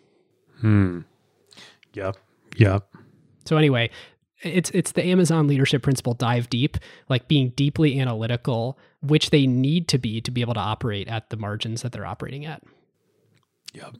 Hmm. 0.60 1.02
Yep. 1.94 2.18
Yep. 2.58 2.88
So 3.46 3.58
anyway, 3.58 3.90
it's 4.44 4.70
it's 4.72 4.94
the 4.94 5.06
Amazon 5.06 5.48
leadership 5.48 5.84
principle 5.84 6.14
dive 6.14 6.50
deep, 6.50 6.78
like 7.10 7.28
being 7.28 7.50
deeply 7.56 8.00
analytical, 8.00 8.78
which 9.02 9.30
they 9.30 9.46
need 9.48 9.88
to 9.90 9.98
be 9.98 10.22
to 10.22 10.32
be 10.32 10.42
able 10.42 10.54
to 10.56 10.60
operate 10.60 11.08
at 11.08 11.30
the 11.30 11.38
margins 11.38 11.82
that 11.82 11.92
they're 11.92 12.06
operating 12.06 12.46
at. 12.46 12.64
Yep. 13.74 13.96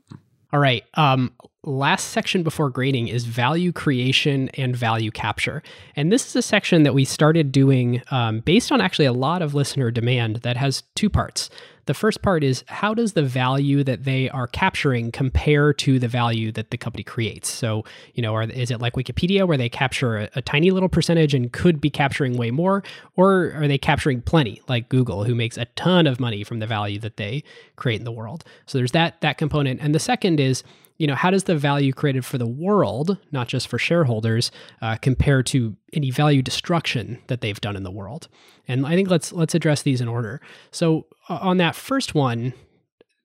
All 0.52 0.60
right. 0.60 0.84
Um, 0.94 1.32
last 1.64 2.08
section 2.08 2.42
before 2.42 2.68
grading 2.68 3.08
is 3.08 3.24
value 3.24 3.72
creation 3.72 4.50
and 4.50 4.76
value 4.76 5.10
capture. 5.10 5.62
And 5.96 6.12
this 6.12 6.26
is 6.26 6.36
a 6.36 6.42
section 6.42 6.82
that 6.82 6.92
we 6.94 7.04
started 7.04 7.52
doing 7.52 8.02
um, 8.10 8.40
based 8.40 8.70
on 8.70 8.80
actually 8.80 9.06
a 9.06 9.12
lot 9.12 9.42
of 9.42 9.54
listener 9.54 9.90
demand 9.90 10.36
that 10.36 10.56
has 10.56 10.82
two 10.94 11.08
parts. 11.08 11.48
The 11.86 11.94
first 11.94 12.22
part 12.22 12.44
is 12.44 12.64
how 12.68 12.94
does 12.94 13.14
the 13.14 13.22
value 13.22 13.82
that 13.84 14.04
they 14.04 14.28
are 14.30 14.46
capturing 14.46 15.10
compare 15.10 15.72
to 15.74 15.98
the 15.98 16.08
value 16.08 16.52
that 16.52 16.70
the 16.70 16.76
company 16.76 17.02
creates? 17.02 17.50
So, 17.50 17.84
you 18.14 18.22
know, 18.22 18.34
are, 18.34 18.44
is 18.44 18.70
it 18.70 18.80
like 18.80 18.94
Wikipedia 18.94 19.46
where 19.46 19.58
they 19.58 19.68
capture 19.68 20.18
a, 20.18 20.28
a 20.36 20.42
tiny 20.42 20.70
little 20.70 20.88
percentage 20.88 21.34
and 21.34 21.52
could 21.52 21.80
be 21.80 21.90
capturing 21.90 22.36
way 22.36 22.50
more? 22.50 22.84
Or 23.16 23.52
are 23.56 23.66
they 23.66 23.78
capturing 23.78 24.22
plenty 24.22 24.62
like 24.68 24.88
Google, 24.88 25.24
who 25.24 25.34
makes 25.34 25.56
a 25.56 25.64
ton 25.76 26.06
of 26.06 26.20
money 26.20 26.44
from 26.44 26.60
the 26.60 26.66
value 26.66 26.98
that 27.00 27.16
they 27.16 27.42
create 27.76 28.00
in 28.00 28.04
the 28.04 28.12
world? 28.12 28.44
So 28.66 28.78
there's 28.78 28.92
that 28.92 29.20
that 29.20 29.38
component. 29.38 29.80
And 29.80 29.94
the 29.94 30.00
second 30.00 30.38
is, 30.38 30.62
you 30.98 31.06
know, 31.06 31.14
how 31.14 31.30
does 31.30 31.44
the 31.44 31.56
value 31.56 31.92
created 31.92 32.24
for 32.24 32.38
the 32.38 32.46
world, 32.46 33.18
not 33.30 33.48
just 33.48 33.68
for 33.68 33.78
shareholders, 33.78 34.50
uh, 34.80 34.96
compare 34.96 35.42
to 35.44 35.76
any 35.92 36.10
value 36.10 36.42
destruction 36.42 37.18
that 37.26 37.40
they've 37.40 37.60
done 37.60 37.76
in 37.76 37.82
the 37.82 37.90
world? 37.90 38.28
And 38.68 38.86
I 38.86 38.94
think 38.94 39.10
let's 39.10 39.32
let's 39.32 39.54
address 39.54 39.82
these 39.82 40.00
in 40.00 40.08
order. 40.08 40.40
So 40.70 41.06
uh, 41.28 41.38
on 41.40 41.56
that 41.58 41.74
first 41.74 42.14
one, 42.14 42.54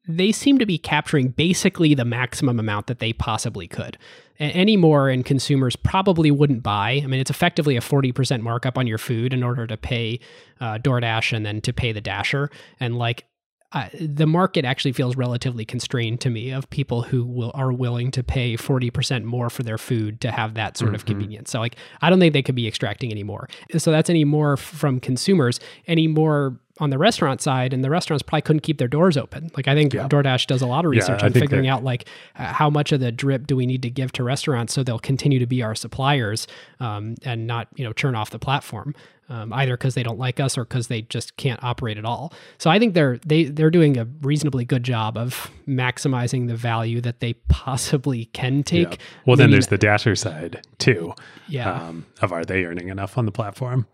they 0.08 0.32
seem 0.32 0.58
to 0.58 0.66
be 0.66 0.78
capturing 0.78 1.30
basically 1.30 1.94
the 1.94 2.06
maximum 2.06 2.60
amount 2.60 2.88
that 2.88 3.00
they 3.00 3.12
possibly 3.12 3.68
could. 3.68 3.98
Any 4.40 4.78
more, 4.78 5.10
and 5.10 5.26
consumers 5.26 5.76
probably 5.76 6.32
wouldn't 6.32 6.64
buy. 6.64 7.02
I 7.04 7.08
mean, 7.08 7.20
it's 7.20 7.32
effectively 7.32 7.76
a 7.76 7.82
40% 7.82 8.42
markup 8.42 8.78
on 8.78 8.88
your 8.88 9.00
food 9.00 9.34
in 9.34 9.44
order 9.44 9.68
to 9.68 9.76
pay 9.76 10.20
uh, 10.62 10.78
DoorDash 10.78 11.36
and 11.36 11.46
then 11.46 11.60
to 11.62 11.74
pay 11.74 11.92
the 11.92 12.02
Dasher. 12.02 12.50
And 12.80 12.98
like, 12.98 13.26
uh, 13.74 13.90
the 14.00 14.26
market 14.26 14.64
actually 14.64 14.94
feels 14.94 15.18
relatively 15.18 15.66
constrained 15.66 16.22
to 16.22 16.30
me 16.30 16.52
of 16.52 16.70
people 16.70 17.02
who 17.02 17.26
will 17.26 17.52
are 17.54 17.74
willing 17.74 18.12
to 18.12 18.24
pay 18.24 18.56
40% 18.56 19.24
more 19.24 19.50
for 19.50 19.64
their 19.64 19.78
food 19.78 20.22
to 20.22 20.32
have 20.32 20.54
that 20.54 20.78
sort 20.78 20.90
mm-hmm. 20.90 20.96
of 20.96 21.06
convenience. 21.06 21.52
So 21.52 21.60
like 21.60 21.76
I 22.02 22.10
don't 22.10 22.20
think 22.20 22.34
they 22.34 22.42
could 22.42 22.56
be 22.56 22.68
extracting 22.68 23.12
any 23.12 23.24
more. 23.24 23.50
So 23.78 23.92
that's 23.92 24.10
any 24.10 24.24
more 24.24 24.56
from 24.56 25.02
consumers, 25.02 25.60
any 25.86 26.08
more 26.08 26.58
on 26.80 26.90
the 26.90 26.98
restaurant 26.98 27.42
side 27.42 27.74
and 27.74 27.84
the 27.84 27.90
restaurants 27.90 28.24
probably 28.24 28.42
couldn't 28.42 28.62
keep 28.62 28.78
their 28.78 28.88
doors 28.88 29.18
open. 29.18 29.50
Like 29.56 29.68
I 29.68 29.76
think 29.76 29.94
yeah. 29.94 30.08
DoorDash 30.08 30.48
does 30.48 30.62
a 30.62 30.68
lot 30.68 30.86
of 30.86 30.92
research 30.92 31.22
yeah, 31.22 31.26
on 31.26 31.34
figuring 31.34 31.68
out 31.68 31.84
like 31.84 32.08
how 32.34 32.70
much 32.70 32.92
of 32.92 33.00
the 33.00 33.12
drip 33.12 33.48
do 33.48 33.56
we 33.56 33.66
need 33.66 33.82
to 33.84 33.90
give 33.90 34.12
to 34.14 34.24
restaurants 34.24 34.74
so 34.74 34.84
they'll 34.84 35.00
continue 35.00 35.40
to 35.40 35.48
be 35.48 35.64
our 35.64 35.76
suppliers 35.76 36.48
um, 36.80 37.16
and 37.24 37.48
not 37.48 37.68
you 37.76 37.84
know 37.84 37.94
churn 37.94 38.16
off 38.16 38.30
the 38.30 38.40
platform 38.40 38.94
um, 39.30 39.52
either 39.54 39.76
because 39.76 39.94
they 39.94 40.04
don't 40.04 40.20
like 40.20 40.40
us 40.40 40.58
or 40.58 40.64
because 40.64 40.88
they 40.88 41.02
just 41.04 41.36
can't 41.38 41.62
operate 41.64 41.98
at 41.98 42.06
all. 42.06 42.34
So 42.58 42.70
I 42.70 42.80
think 42.80 42.94
they're 42.94 43.20
they 43.26 43.46
they're 43.46 43.70
doing 43.70 43.98
a 43.98 44.06
reasonably 44.22 44.66
good 44.66 44.84
job 44.84 45.18
of 45.18 45.52
maximizing 45.68 46.48
the 46.48 46.56
value 46.56 47.02
that 47.02 47.20
they 47.20 47.34
possibly 47.50 48.26
can 48.26 48.64
take. 48.64 48.92
Yeah. 48.92 48.98
Well, 49.26 49.36
Maybe 49.36 49.44
then 49.44 49.52
there's 49.52 49.68
the 49.68 49.78
Dasher 49.78 50.16
side 50.16 50.66
too. 50.78 51.14
Yeah. 51.48 51.72
Um, 51.72 52.06
of 52.22 52.32
are 52.32 52.46
they 52.46 52.66
earning 52.66 52.90
enough 52.90 53.18
on 53.18 53.26
the 53.26 53.32
platform? 53.32 53.88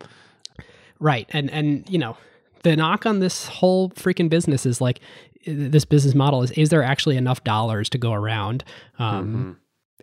Right, 1.00 1.28
and 1.34 1.50
and 1.50 1.90
you 1.90 1.98
know 1.98 2.16
the 2.64 2.76
knock 2.76 3.06
on 3.06 3.20
this 3.20 3.48
whole 3.48 3.90
freaking 3.92 4.30
business 4.30 4.66
is 4.66 4.82
like 4.82 5.00
this 5.46 5.86
business 5.86 6.16
model 6.16 6.42
is 6.44 6.52
is 6.52 6.70
there 6.70 6.84
actually 6.84 7.18
enough 7.18 7.44
dollars 7.44 7.90
to 7.90 7.98
go 7.98 8.14
around 8.14 8.64
um, 9.00 9.58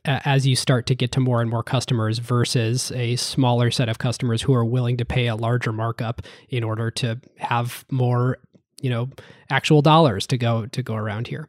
mm-hmm. 0.07 0.19
as 0.25 0.47
you 0.47 0.55
start 0.55 0.87
to 0.87 0.95
get 0.95 1.13
to 1.13 1.21
more 1.21 1.41
and 1.41 1.51
more 1.51 1.63
customers 1.63 2.19
versus 2.19 2.93
a 2.93 3.17
smaller 3.17 3.71
set 3.71 3.89
of 3.89 3.99
customers 3.99 4.43
who 4.43 4.55
are 4.55 4.65
willing 4.65 4.97
to 4.97 5.05
pay 5.05 5.27
a 5.27 5.37
larger 5.37 5.73
markup 5.73 6.23
in 6.49 6.63
order 6.63 6.91
to 6.91 7.19
have 7.39 7.85
more 7.91 8.39
you 8.81 8.91
know 8.91 9.09
actual 9.51 9.83
dollars 9.83 10.27
to 10.27 10.39
go 10.39 10.67
to 10.67 10.83
go 10.83 10.95
around 10.95 11.27
here 11.27 11.49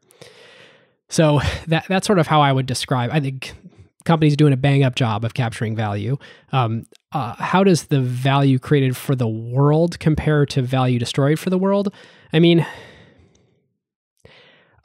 so 1.11 1.41
that 1.67 1.85
that's 1.89 2.07
sort 2.07 2.19
of 2.19 2.27
how 2.27 2.41
I 2.41 2.51
would 2.51 2.65
describe. 2.65 3.11
I 3.11 3.19
think 3.19 3.53
companies 4.05 4.35
doing 4.35 4.53
a 4.53 4.57
bang 4.57 4.83
up 4.83 4.95
job 4.95 5.23
of 5.23 5.33
capturing 5.33 5.75
value. 5.75 6.17
Um, 6.51 6.85
uh, 7.11 7.35
how 7.35 7.63
does 7.63 7.85
the 7.85 8.01
value 8.01 8.59
created 8.59 8.95
for 8.95 9.15
the 9.15 9.27
world 9.27 9.99
compare 9.99 10.45
to 10.47 10.61
value 10.61 10.99
destroyed 10.99 11.39
for 11.39 11.49
the 11.49 11.57
world? 11.57 11.93
I 12.33 12.39
mean, 12.39 12.65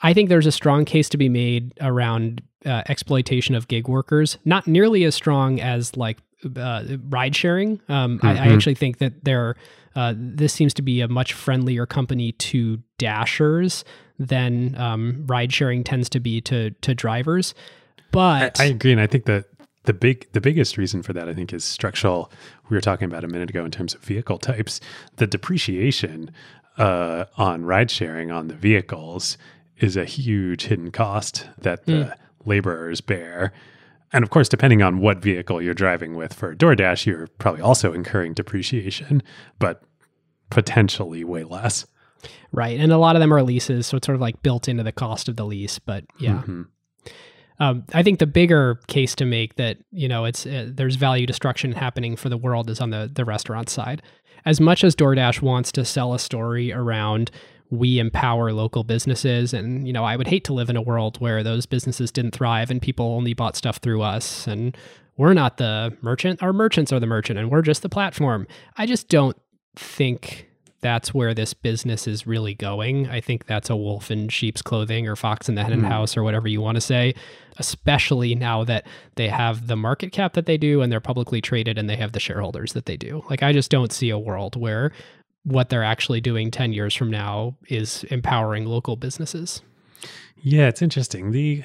I 0.03 0.13
think 0.13 0.29
there's 0.29 0.47
a 0.47 0.53
strong 0.53 0.85
case 0.85 1.09
to 1.11 1.17
be 1.17 1.29
made 1.29 1.73
around 1.81 2.43
uh, 2.65 2.83
exploitation 2.89 3.55
of 3.55 3.69
gig 3.69 3.89
workers. 3.89 4.39
Not 4.45 4.67
nearly 4.67 5.05
as 5.05 5.15
strong 5.15 5.61
as 5.61 5.97
like 5.97 6.19
uh, 6.57 6.85
ride 7.09 7.35
sharing. 7.35 7.81
Um, 7.89 8.19
mm-hmm. 8.19 8.27
I, 8.27 8.31
I, 8.31 8.35
mm-hmm. 8.35 8.55
actually 8.55 8.75
think 8.75 8.99
that 8.99 9.25
there 9.25 9.57
uh, 9.95 10.15
this 10.17 10.53
seems 10.53 10.75
to 10.75 10.83
be 10.83 11.01
a 11.01 11.09
much 11.09 11.33
friendlier 11.33 11.87
company 11.87 12.33
to 12.33 12.79
dashers 12.99 13.85
than 14.19 14.75
um, 14.77 15.25
ride 15.27 15.53
sharing 15.53 15.85
tends 15.85 16.09
to 16.11 16.21
be 16.21 16.41
to 16.43 16.71
to 16.71 16.95
drivers. 16.95 17.55
But 18.13 18.61
I, 18.61 18.65
I 18.65 18.67
agree, 18.69 18.93
and 18.93 19.01
I 19.01 19.07
think 19.07 19.25
that 19.27 19.47
the 19.85 19.93
big 19.93 20.31
the 20.33 20.41
biggest 20.41 20.77
reason 20.77 21.03
for 21.03 21.13
that 21.13 21.29
I 21.29 21.35
think 21.35 21.53
is 21.53 21.65
structural. 21.65 22.31
We 22.69 22.77
were 22.77 22.81
talking 22.81 23.07
about 23.07 23.25
a 23.25 23.29
minute 23.29 23.51
ago 23.51 23.65
in 23.65 23.71
terms 23.71 23.95
of 23.95 24.03
vehicle 24.03 24.39
types. 24.39 24.81
The 25.17 25.27
depreciation 25.27 26.31
uh, 26.77 27.25
on 27.37 27.65
ride 27.65 27.91
sharing 27.91 28.31
on 28.31 28.49
the 28.49 28.55
vehicles 28.55 29.39
is 29.79 29.97
a 29.97 30.05
huge 30.05 30.65
hidden 30.65 30.91
cost 30.91 31.49
that 31.59 31.87
the 31.87 31.93
mm. 31.93 32.15
laborers 32.45 33.01
bear. 33.01 33.53
And 34.13 34.23
of 34.23 34.31
course, 34.31 34.49
depending 34.49 34.83
on 34.83 34.99
what 34.99 35.19
vehicle 35.19 35.61
you're 35.61 35.75
driving 35.75 36.15
with 36.15 36.33
for 36.33 36.55
DoorDash, 36.55 37.07
you're 37.07 37.27
probably 37.39 37.61
also 37.61 37.93
incurring 37.93 38.35
depreciation, 38.35 39.23
but 39.59 39.83
potentially 40.51 41.25
way 41.25 41.45
less. 41.45 41.87
Right. 42.53 42.79
And 42.79 42.93
a 42.93 42.99
lot 42.99 43.17
of 43.17 43.21
them 43.21 43.33
are 43.35 43.43
leases. 43.43 43.87
So 43.87 43.97
it's 43.97 44.07
sort 44.07 44.15
of 44.15 44.21
like 44.21 44.43
built 44.43 44.69
into 44.69 44.83
the 44.83 44.93
cost 44.93 45.29
of 45.29 45.37
the 45.37 45.45
lease. 45.45 45.79
But 45.79 46.05
yeah. 46.19 46.35
Mm-hmm. 46.35 46.63
Um, 47.59 47.85
I 47.95 48.03
think 48.03 48.19
the 48.19 48.27
bigger 48.27 48.81
case 48.87 49.15
to 49.17 49.25
make 49.25 49.57
that 49.57 49.79
you 49.91 50.09
know 50.09 50.25
it's 50.25 50.47
uh, 50.47 50.71
there's 50.73 50.97
value 50.97 51.27
destruction 51.27 51.73
happening 51.73 52.17
for 52.17 52.29
the 52.29 52.37
world 52.37 52.71
is 52.71 52.81
on 52.81 52.91
the 52.91 53.11
the 53.13 53.25
restaurant 53.25 53.69
side. 53.69 54.03
As 54.45 54.61
much 54.61 54.85
as 54.85 54.95
DoorDash 54.95 55.43
wants 55.43 55.73
to 55.73 55.85
sell 55.85 56.15
a 56.15 56.19
story 56.19 56.73
around 56.73 57.31
we 57.71 57.99
empower 57.99 58.53
local 58.53 58.85
businesses 58.85 59.53
and 59.53 59.87
you 59.87 59.93
know 59.93 60.05
I 60.05 60.17
would 60.17 60.29
hate 60.29 60.45
to 60.45 60.53
live 60.53 60.71
in 60.71 60.77
a 60.77 60.83
world 60.83 61.21
where 61.21 61.43
those 61.43 61.67
businesses 61.67 62.13
didn't 62.13 62.33
thrive 62.33 62.71
and 62.71 62.81
people 62.81 63.07
only 63.07 63.35
bought 63.35 63.57
stuff 63.57 63.79
through 63.79 64.03
us 64.03 64.47
and 64.47 64.77
we're 65.17 65.35
not 65.35 65.57
the 65.57 65.97
merchant 66.01 66.43
our 66.43 66.53
merchants 66.53 66.93
are 66.93 67.01
the 67.01 67.07
merchant 67.07 67.39
and 67.39 67.51
we're 67.51 67.63
just 67.63 67.83
the 67.83 67.89
platform. 67.89 68.47
I 68.77 68.87
just 68.87 69.09
don't 69.09 69.37
think 69.75 70.49
that's 70.81 71.15
where 71.15 71.35
this 71.35 71.55
business 71.55 72.07
is 72.07 72.27
really 72.27 72.55
going. 72.55 73.09
I 73.09 73.21
think 73.21 73.47
that's 73.47 73.71
a 73.71 73.77
wolf 73.77 74.11
in 74.11 74.29
sheep's 74.29 74.63
clothing 74.63 75.09
or 75.09 75.17
fox 75.17 75.49
in 75.49 75.55
the 75.55 75.65
hen 75.65 75.81
mm. 75.81 75.89
house 75.89 76.17
or 76.17 76.23
whatever 76.23 76.49
you 76.49 76.61
want 76.61 76.77
to 76.77 76.81
say, 76.81 77.15
especially 77.59 78.35
now 78.35 78.65
that 78.65 78.87
they 79.15 79.29
have 79.29 79.67
the 79.67 79.77
market 79.77 80.13
cap 80.13 80.35
that 80.35 80.47
they 80.47 80.57
do 80.57 80.83
and 80.83 80.93
they're 80.93 81.01
publicly 81.01 81.41
traded 81.41 81.79
and 81.79 81.89
they 81.89 81.97
have 81.97 82.13
the 82.13 82.21
shareholders 82.21 82.73
that 82.75 82.87
they 82.87 82.97
do. 82.97 83.25
Like, 83.31 83.43
I 83.43 83.53
just 83.53 83.71
don't 83.71 83.93
see 83.93 84.11
a 84.11 84.19
world 84.19 84.55
where 84.57 84.93
what 85.45 85.69
they're 85.69 85.85
actually 85.85 86.21
doing 86.21 86.51
10 86.51 86.73
years 86.73 86.95
from 86.95 87.11
now 87.11 87.57
is 87.69 88.05
empowering 88.05 88.67
local 88.67 88.97
businesses. 88.97 89.63
Yeah, 90.37 90.69
it's 90.69 90.83
interesting. 90.83 91.31
The 91.31 91.65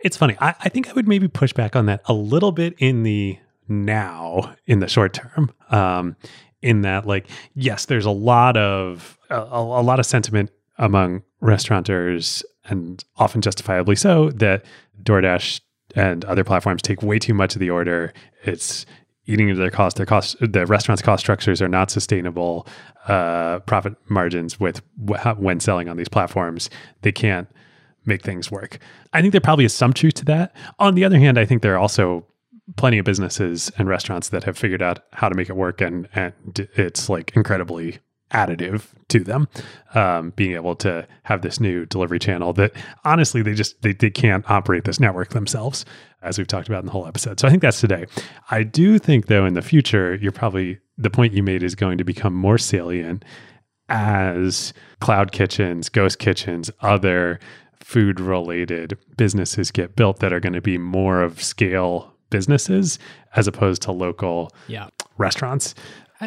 it's 0.00 0.16
funny. 0.16 0.36
I, 0.40 0.54
I 0.60 0.68
think 0.68 0.88
I 0.88 0.92
would 0.92 1.08
maybe 1.08 1.26
push 1.26 1.52
back 1.52 1.74
on 1.74 1.86
that 1.86 2.02
a 2.04 2.12
little 2.12 2.52
bit 2.52 2.74
in 2.78 3.02
the 3.02 3.38
now 3.66 4.54
in 4.66 4.80
the 4.80 4.88
short 4.88 5.14
term. 5.14 5.52
Um, 5.70 6.16
in 6.64 6.80
that 6.80 7.06
like 7.06 7.26
yes 7.54 7.84
there's 7.84 8.06
a 8.06 8.10
lot 8.10 8.56
of 8.56 9.18
a, 9.30 9.36
a 9.36 9.82
lot 9.82 10.00
of 10.00 10.06
sentiment 10.06 10.50
among 10.78 11.22
restaurateurs 11.40 12.42
and 12.64 13.04
often 13.16 13.40
justifiably 13.40 13.94
so 13.94 14.30
that 14.30 14.64
DoorDash 15.02 15.60
and 15.94 16.24
other 16.24 16.44
platforms 16.44 16.82
take 16.82 17.02
way 17.02 17.18
too 17.18 17.34
much 17.34 17.54
of 17.54 17.60
the 17.60 17.70
order. 17.70 18.12
It's 18.42 18.86
eating 19.26 19.48
into 19.48 19.60
their 19.60 19.70
cost. 19.70 19.96
Their 19.96 20.06
cost, 20.06 20.36
the 20.40 20.66
restaurant's 20.66 21.02
cost 21.02 21.20
structures 21.20 21.62
are 21.62 21.68
not 21.68 21.90
sustainable. 21.90 22.66
Uh, 23.06 23.60
profit 23.60 23.94
margins 24.08 24.58
with 24.58 24.82
when 24.96 25.60
selling 25.60 25.88
on 25.88 25.96
these 25.96 26.08
platforms, 26.08 26.70
they 27.02 27.12
can't 27.12 27.48
make 28.06 28.22
things 28.22 28.50
work. 28.50 28.78
I 29.12 29.20
think 29.20 29.32
there 29.32 29.40
probably 29.40 29.64
is 29.64 29.74
some 29.74 29.92
truth 29.92 30.14
to 30.14 30.24
that. 30.26 30.54
On 30.78 30.94
the 30.94 31.04
other 31.04 31.18
hand, 31.18 31.38
I 31.38 31.44
think 31.44 31.62
there 31.62 31.74
are 31.74 31.78
also 31.78 32.26
plenty 32.76 32.98
of 32.98 33.04
businesses 33.04 33.70
and 33.78 33.88
restaurants 33.88 34.30
that 34.30 34.44
have 34.44 34.56
figured 34.56 34.82
out 34.82 35.00
how 35.12 35.28
to 35.28 35.34
make 35.34 35.48
it 35.48 35.56
work 35.56 35.80
and 35.80 36.08
and 36.14 36.32
it's 36.74 37.08
like 37.08 37.32
incredibly 37.36 37.98
additive 38.32 38.86
to 39.08 39.20
them 39.20 39.48
um, 39.94 40.30
being 40.30 40.54
able 40.54 40.74
to 40.74 41.06
have 41.22 41.42
this 41.42 41.60
new 41.60 41.86
delivery 41.86 42.18
channel 42.18 42.52
that 42.52 42.72
honestly 43.04 43.42
they 43.42 43.54
just 43.54 43.80
they, 43.82 43.92
they 43.92 44.10
can't 44.10 44.50
operate 44.50 44.84
this 44.84 44.98
network 44.98 45.30
themselves 45.30 45.84
as 46.22 46.38
we've 46.38 46.46
talked 46.46 46.66
about 46.66 46.80
in 46.80 46.86
the 46.86 46.92
whole 46.92 47.06
episode. 47.06 47.38
So 47.38 47.46
i 47.46 47.50
think 47.50 47.62
that's 47.62 47.80
today. 47.80 48.06
I 48.50 48.62
do 48.62 48.98
think 48.98 49.26
though 49.26 49.46
in 49.46 49.54
the 49.54 49.62
future 49.62 50.16
you're 50.16 50.32
probably 50.32 50.78
the 50.98 51.10
point 51.10 51.32
you 51.32 51.42
made 51.42 51.62
is 51.62 51.74
going 51.74 51.98
to 51.98 52.04
become 52.04 52.34
more 52.34 52.58
salient 52.58 53.24
as 53.88 54.72
cloud 55.00 55.30
kitchens 55.32 55.88
ghost 55.88 56.18
kitchens 56.18 56.70
other 56.80 57.38
food 57.78 58.18
related 58.18 58.96
businesses 59.16 59.70
get 59.70 59.94
built 59.94 60.20
that 60.20 60.32
are 60.32 60.40
going 60.40 60.54
to 60.54 60.62
be 60.62 60.78
more 60.78 61.22
of 61.22 61.42
scale 61.42 62.13
businesses 62.34 62.98
as 63.36 63.46
opposed 63.46 63.80
to 63.82 63.92
local 63.92 64.50
yeah. 64.66 64.88
restaurants. 65.18 65.72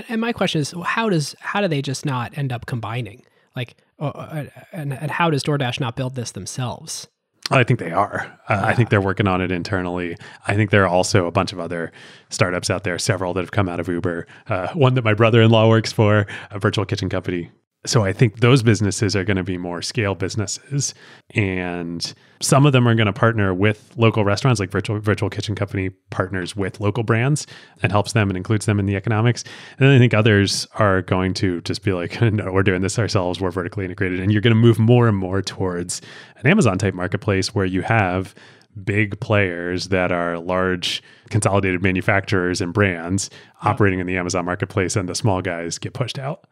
And 0.07 0.21
my 0.21 0.31
question 0.31 0.61
is, 0.61 0.73
how 0.85 1.09
does 1.09 1.35
how 1.41 1.59
do 1.59 1.67
they 1.67 1.81
just 1.81 2.05
not 2.05 2.37
end 2.37 2.53
up 2.53 2.65
combining? 2.65 3.23
Like, 3.57 3.75
uh, 3.99 4.07
uh, 4.07 4.45
and, 4.71 4.93
and 4.93 5.11
how 5.11 5.29
does 5.29 5.43
DoorDash 5.43 5.81
not 5.81 5.97
build 5.97 6.15
this 6.15 6.31
themselves? 6.31 7.07
I 7.51 7.63
think 7.63 7.79
they 7.79 7.91
are. 7.91 8.39
Uh, 8.47 8.53
yeah. 8.53 8.65
I 8.65 8.73
think 8.73 8.89
they're 8.89 9.01
working 9.01 9.27
on 9.27 9.41
it 9.41 9.51
internally. 9.51 10.15
I 10.47 10.55
think 10.55 10.71
there 10.71 10.83
are 10.83 10.87
also 10.87 11.27
a 11.27 11.31
bunch 11.31 11.51
of 11.51 11.59
other 11.59 11.91
startups 12.29 12.69
out 12.69 12.85
there, 12.85 12.97
several 12.99 13.33
that 13.33 13.41
have 13.41 13.51
come 13.51 13.67
out 13.67 13.81
of 13.81 13.89
Uber. 13.89 14.27
Uh, 14.47 14.67
one 14.73 14.93
that 14.93 15.03
my 15.03 15.13
brother 15.13 15.41
in 15.41 15.49
law 15.49 15.67
works 15.67 15.91
for, 15.91 16.25
a 16.51 16.59
virtual 16.59 16.85
kitchen 16.85 17.09
company 17.09 17.51
so 17.87 18.03
I 18.03 18.11
think 18.11 18.41
those 18.41 18.63
businesses 18.63 19.15
are 19.15 19.23
going 19.23 19.37
to 19.37 19.43
be 19.43 19.57
more 19.57 19.81
scale 19.81 20.13
businesses, 20.13 20.93
and 21.31 22.13
some 22.41 22.65
of 22.65 22.73
them 22.73 22.87
are 22.87 22.95
going 22.95 23.07
to 23.07 23.13
partner 23.13 23.53
with 23.53 23.93
local 23.95 24.25
restaurants, 24.25 24.59
like 24.59 24.69
virtual 24.69 24.99
virtual 24.99 25.29
kitchen 25.29 25.55
company 25.55 25.89
partners 26.09 26.55
with 26.55 26.79
local 26.79 27.03
brands 27.03 27.47
and 27.81 27.91
helps 27.91 28.13
them 28.13 28.29
and 28.29 28.37
includes 28.37 28.65
them 28.65 28.79
in 28.79 28.85
the 28.85 28.95
economics. 28.95 29.43
And 29.79 29.87
then 29.87 29.95
I 29.95 29.99
think 29.99 30.13
others 30.13 30.67
are 30.75 31.01
going 31.01 31.33
to 31.35 31.61
just 31.61 31.83
be 31.83 31.93
like, 31.93 32.21
no, 32.21 32.51
we're 32.51 32.63
doing 32.63 32.81
this 32.81 32.99
ourselves. 32.99 33.39
We're 33.39 33.51
vertically 33.51 33.85
integrated, 33.85 34.19
and 34.19 34.31
you're 34.31 34.41
going 34.41 34.55
to 34.55 34.59
move 34.59 34.79
more 34.79 35.07
and 35.07 35.17
more 35.17 35.41
towards 35.41 36.01
an 36.37 36.47
Amazon 36.47 36.77
type 36.77 36.93
marketplace 36.93 37.55
where 37.55 37.65
you 37.65 37.81
have 37.83 38.35
big 38.83 39.19
players 39.19 39.87
that 39.87 40.11
are 40.11 40.37
large 40.37 41.01
consolidated 41.29 41.81
manufacturers 41.81 42.61
and 42.61 42.73
brands 42.73 43.29
operating 43.63 43.99
in 43.99 44.05
the 44.07 44.17
Amazon 44.17 44.45
marketplace, 44.45 44.95
and 44.95 45.07
the 45.07 45.15
small 45.15 45.41
guys 45.41 45.77
get 45.77 45.93
pushed 45.93 46.19
out. 46.19 46.45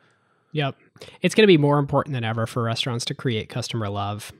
Yep. 0.55 0.77
It's 1.21 1.35
going 1.35 1.43
to 1.43 1.47
be 1.47 1.57
more 1.57 1.79
important 1.79 2.13
than 2.13 2.23
ever 2.23 2.47
for 2.47 2.63
restaurants 2.63 3.03
to 3.05 3.13
create 3.13 3.49
customer 3.49 3.89
love. 3.89 4.31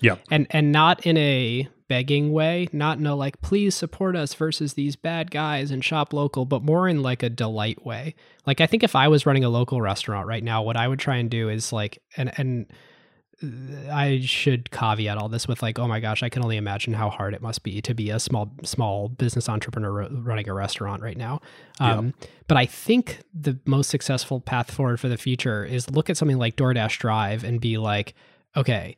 Yep. 0.00 0.20
And 0.30 0.46
and 0.48 0.72
not 0.72 1.04
in 1.04 1.18
a 1.18 1.68
begging 1.86 2.32
way, 2.32 2.68
not 2.72 2.96
in 2.96 3.06
a 3.06 3.14
like 3.14 3.42
please 3.42 3.74
support 3.74 4.16
us 4.16 4.32
versus 4.32 4.72
these 4.72 4.96
bad 4.96 5.30
guys 5.30 5.70
and 5.70 5.84
shop 5.84 6.14
local, 6.14 6.46
but 6.46 6.62
more 6.62 6.88
in 6.88 7.02
like 7.02 7.22
a 7.22 7.28
delight 7.28 7.84
way. 7.84 8.14
Like 8.46 8.62
I 8.62 8.66
think 8.66 8.82
if 8.82 8.96
I 8.96 9.08
was 9.08 9.26
running 9.26 9.44
a 9.44 9.50
local 9.50 9.82
restaurant 9.82 10.26
right 10.26 10.42
now, 10.42 10.62
what 10.62 10.78
I 10.78 10.88
would 10.88 10.98
try 10.98 11.16
and 11.16 11.28
do 11.28 11.50
is 11.50 11.74
like 11.74 11.98
and 12.16 12.32
and 12.38 12.72
I 13.90 14.20
should 14.22 14.70
caveat 14.70 15.16
all 15.16 15.28
this 15.28 15.48
with 15.48 15.62
like, 15.62 15.78
oh 15.78 15.88
my 15.88 16.00
gosh, 16.00 16.22
I 16.22 16.28
can 16.28 16.42
only 16.42 16.56
imagine 16.56 16.92
how 16.92 17.08
hard 17.08 17.32
it 17.32 17.40
must 17.40 17.62
be 17.62 17.80
to 17.82 17.94
be 17.94 18.10
a 18.10 18.20
small 18.20 18.50
small 18.64 19.08
business 19.08 19.48
entrepreneur 19.48 20.08
running 20.10 20.48
a 20.48 20.52
restaurant 20.52 21.02
right 21.02 21.16
now. 21.16 21.40
Um, 21.78 22.14
But 22.48 22.56
I 22.56 22.66
think 22.66 23.20
the 23.32 23.58
most 23.64 23.88
successful 23.88 24.40
path 24.40 24.70
forward 24.70 25.00
for 25.00 25.08
the 25.08 25.16
future 25.16 25.64
is 25.64 25.88
look 25.90 26.10
at 26.10 26.16
something 26.16 26.38
like 26.38 26.56
DoorDash 26.56 26.98
Drive 26.98 27.44
and 27.44 27.60
be 27.60 27.78
like, 27.78 28.14
okay, 28.56 28.96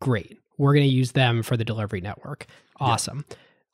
great, 0.00 0.38
we're 0.58 0.74
going 0.74 0.88
to 0.88 0.92
use 0.92 1.12
them 1.12 1.42
for 1.42 1.56
the 1.56 1.64
delivery 1.64 2.00
network. 2.00 2.46
Awesome. 2.80 3.24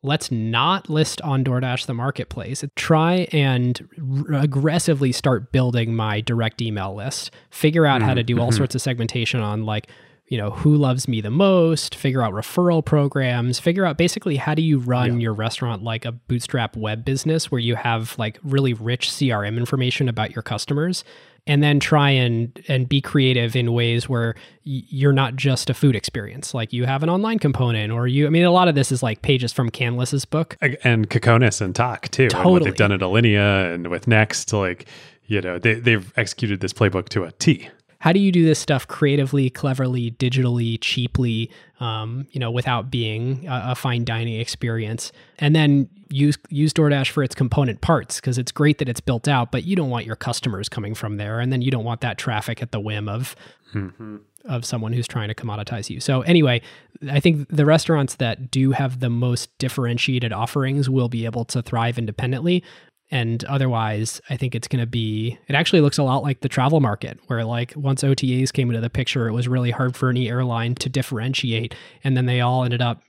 Let's 0.02 0.30
not 0.30 0.88
list 0.88 1.20
on 1.22 1.42
DoorDash 1.42 1.86
the 1.86 1.94
marketplace. 1.94 2.64
Try 2.76 3.26
and 3.32 3.88
r- 3.98 4.34
aggressively 4.34 5.10
start 5.10 5.50
building 5.50 5.94
my 5.94 6.20
direct 6.20 6.62
email 6.62 6.94
list. 6.94 7.32
Figure 7.50 7.84
out 7.84 8.00
mm-hmm. 8.00 8.08
how 8.08 8.14
to 8.14 8.22
do 8.22 8.38
all 8.38 8.48
mm-hmm. 8.48 8.56
sorts 8.56 8.76
of 8.76 8.80
segmentation 8.80 9.40
on 9.40 9.64
like, 9.64 9.88
you 10.28 10.38
know, 10.38 10.50
who 10.50 10.76
loves 10.76 11.08
me 11.08 11.20
the 11.20 11.30
most, 11.30 11.96
figure 11.96 12.22
out 12.22 12.32
referral 12.32 12.84
programs, 12.84 13.58
figure 13.58 13.84
out 13.84 13.98
basically 13.98 14.36
how 14.36 14.54
do 14.54 14.62
you 14.62 14.78
run 14.78 15.14
yeah. 15.14 15.24
your 15.24 15.32
restaurant 15.32 15.82
like 15.82 16.04
a 16.04 16.12
bootstrap 16.12 16.76
web 16.76 17.04
business 17.04 17.50
where 17.50 17.58
you 17.58 17.74
have 17.74 18.16
like 18.18 18.38
really 18.44 18.74
rich 18.74 19.08
CRM 19.08 19.56
information 19.56 20.08
about 20.08 20.34
your 20.34 20.42
customers 20.42 21.02
and 21.48 21.62
then 21.62 21.80
try 21.80 22.10
and 22.10 22.62
and 22.68 22.88
be 22.88 23.00
creative 23.00 23.56
in 23.56 23.72
ways 23.72 24.08
where 24.08 24.34
y- 24.64 24.82
you're 24.88 25.12
not 25.12 25.34
just 25.34 25.68
a 25.68 25.74
food 25.74 25.96
experience. 25.96 26.54
Like 26.54 26.72
you 26.72 26.84
have 26.84 27.02
an 27.02 27.10
online 27.10 27.40
component 27.40 27.92
or 27.92 28.06
you 28.06 28.26
i 28.26 28.30
mean 28.30 28.44
a 28.44 28.52
lot 28.52 28.68
of 28.68 28.74
this 28.76 28.92
is 28.92 29.02
like 29.02 29.22
pages 29.22 29.52
from 29.52 29.70
Canlis's 29.70 30.24
book. 30.24 30.56
And 30.84 31.10
Kokonas 31.10 31.60
and 31.60 31.74
Tock 31.74 32.08
too 32.10 32.28
totally. 32.28 32.42
and 32.44 32.52
what 32.52 32.64
they've 32.64 32.76
done 32.76 32.92
at 32.92 33.00
Alinea 33.00 33.74
and 33.74 33.88
with 33.88 34.06
next 34.06 34.52
like 34.52 34.86
you 35.26 35.40
know 35.40 35.58
they, 35.58 35.74
they've 35.74 36.12
executed 36.16 36.60
this 36.60 36.72
playbook 36.72 37.08
to 37.10 37.24
a 37.24 37.32
t 37.32 37.68
how 38.00 38.12
do 38.12 38.20
you 38.20 38.30
do 38.30 38.44
this 38.44 38.58
stuff 38.58 38.86
creatively, 38.86 39.50
cleverly, 39.50 40.12
digitally, 40.12 40.78
cheaply, 40.80 41.50
um, 41.80 42.26
you 42.30 42.38
know, 42.38 42.50
without 42.50 42.90
being 42.90 43.46
a, 43.48 43.70
a, 43.70 43.74
fine 43.74 44.04
dining 44.04 44.40
experience? 44.40 45.10
And 45.38 45.54
then 45.54 45.88
use 46.08 46.38
use 46.48 46.72
DoorDash 46.72 47.10
for 47.10 47.22
its 47.22 47.34
component 47.34 47.80
parts 47.80 48.16
because 48.16 48.38
it's 48.38 48.52
great 48.52 48.78
that 48.78 48.88
it's 48.88 49.00
built 49.00 49.26
out, 49.26 49.50
but 49.50 49.64
you 49.64 49.74
don't 49.74 49.90
want 49.90 50.06
your 50.06 50.16
customers 50.16 50.68
coming 50.68 50.94
from 50.94 51.16
there, 51.16 51.40
and 51.40 51.52
then 51.52 51.60
you 51.60 51.70
don't 51.70 51.84
want 51.84 52.00
that 52.02 52.18
traffic 52.18 52.62
at 52.62 52.72
the 52.72 52.80
whim 52.80 53.08
of. 53.08 53.34
Mm-hmm. 53.74 54.16
of 54.46 54.64
someone 54.64 54.94
who's 54.94 55.06
trying 55.06 55.28
to 55.28 55.34
commoditize 55.34 55.90
you. 55.90 56.00
So 56.00 56.22
anyway, 56.22 56.62
I 57.10 57.20
think 57.20 57.54
the 57.54 57.66
restaurants 57.66 58.14
that 58.14 58.50
do 58.50 58.72
have 58.72 59.00
the 59.00 59.10
most 59.10 59.50
differentiated 59.58 60.32
offerings 60.32 60.88
will 60.88 61.10
be 61.10 61.26
able 61.26 61.44
to 61.46 61.60
thrive 61.60 61.98
independently. 61.98 62.64
And 63.10 63.42
otherwise, 63.44 64.20
I 64.28 64.36
think 64.36 64.54
it's 64.54 64.68
going 64.68 64.82
to 64.82 64.86
be, 64.86 65.38
it 65.48 65.54
actually 65.54 65.80
looks 65.80 65.96
a 65.96 66.02
lot 66.02 66.22
like 66.22 66.40
the 66.40 66.48
travel 66.48 66.80
market, 66.80 67.18
where 67.26 67.44
like 67.44 67.72
once 67.74 68.02
OTAs 68.02 68.52
came 68.52 68.68
into 68.68 68.82
the 68.82 68.90
picture, 68.90 69.28
it 69.28 69.32
was 69.32 69.48
really 69.48 69.70
hard 69.70 69.96
for 69.96 70.10
any 70.10 70.28
airline 70.28 70.74
to 70.76 70.90
differentiate. 70.90 71.74
And 72.04 72.16
then 72.16 72.26
they 72.26 72.40
all 72.40 72.64
ended 72.64 72.82
up 72.82 73.00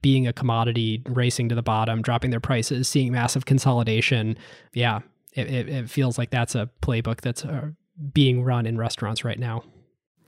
being 0.00 0.28
a 0.28 0.32
commodity, 0.32 1.02
racing 1.06 1.48
to 1.48 1.56
the 1.56 1.62
bottom, 1.62 2.02
dropping 2.02 2.30
their 2.30 2.38
prices, 2.38 2.88
seeing 2.88 3.10
massive 3.10 3.46
consolidation. 3.46 4.38
Yeah, 4.74 5.00
it, 5.34 5.48
it, 5.48 5.68
it 5.68 5.90
feels 5.90 6.18
like 6.18 6.30
that's 6.30 6.54
a 6.54 6.70
playbook 6.80 7.20
that's 7.20 7.44
uh, 7.44 7.70
being 8.12 8.44
run 8.44 8.64
in 8.64 8.78
restaurants 8.78 9.24
right 9.24 9.40
now. 9.40 9.64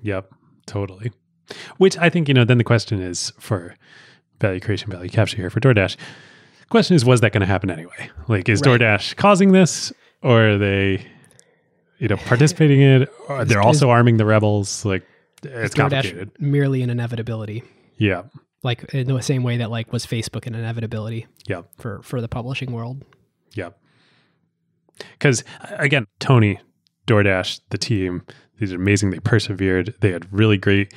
Yep, 0.02 0.32
totally. 0.66 1.12
Which 1.76 1.96
I 1.98 2.10
think, 2.10 2.26
you 2.26 2.34
know, 2.34 2.44
then 2.44 2.58
the 2.58 2.64
question 2.64 3.00
is 3.00 3.32
for 3.38 3.76
value 4.40 4.58
creation, 4.60 4.90
value 4.90 5.10
capture 5.10 5.36
here 5.36 5.50
for 5.50 5.60
DoorDash 5.60 5.96
question 6.70 6.96
is, 6.96 7.04
was 7.04 7.20
that 7.20 7.32
going 7.32 7.42
to 7.42 7.46
happen 7.46 7.70
anyway? 7.70 8.10
Like, 8.28 8.48
is 8.48 8.62
right. 8.64 8.80
DoorDash 8.80 9.16
causing 9.16 9.52
this, 9.52 9.92
or 10.22 10.50
are 10.50 10.58
they, 10.58 11.06
you 11.98 12.08
know, 12.08 12.16
participating 12.16 12.80
in 12.80 13.02
it? 13.02 13.12
Or 13.28 13.44
they're 13.44 13.60
also 13.60 13.90
arming 13.90 14.16
the 14.16 14.24
rebels. 14.24 14.84
Like, 14.84 15.06
it's 15.42 15.74
complicated. 15.74 16.30
merely 16.38 16.82
an 16.82 16.90
inevitability. 16.90 17.62
Yeah. 17.96 18.22
Like 18.62 18.92
in 18.92 19.08
the 19.08 19.22
same 19.22 19.42
way 19.42 19.56
that 19.58 19.70
like 19.70 19.92
was 19.92 20.04
Facebook 20.04 20.46
an 20.46 20.54
inevitability. 20.54 21.26
Yeah. 21.46 21.62
For 21.78 22.02
for 22.02 22.20
the 22.20 22.28
publishing 22.28 22.72
world. 22.72 23.02
Yeah. 23.54 23.70
Because 25.12 25.44
again, 25.70 26.06
Tony, 26.18 26.60
DoorDash, 27.06 27.60
the 27.70 27.78
team, 27.78 28.22
these 28.58 28.72
are 28.72 28.76
amazing. 28.76 29.10
They 29.10 29.18
persevered. 29.18 29.94
They 30.00 30.12
had 30.12 30.30
really 30.30 30.58
great 30.58 30.92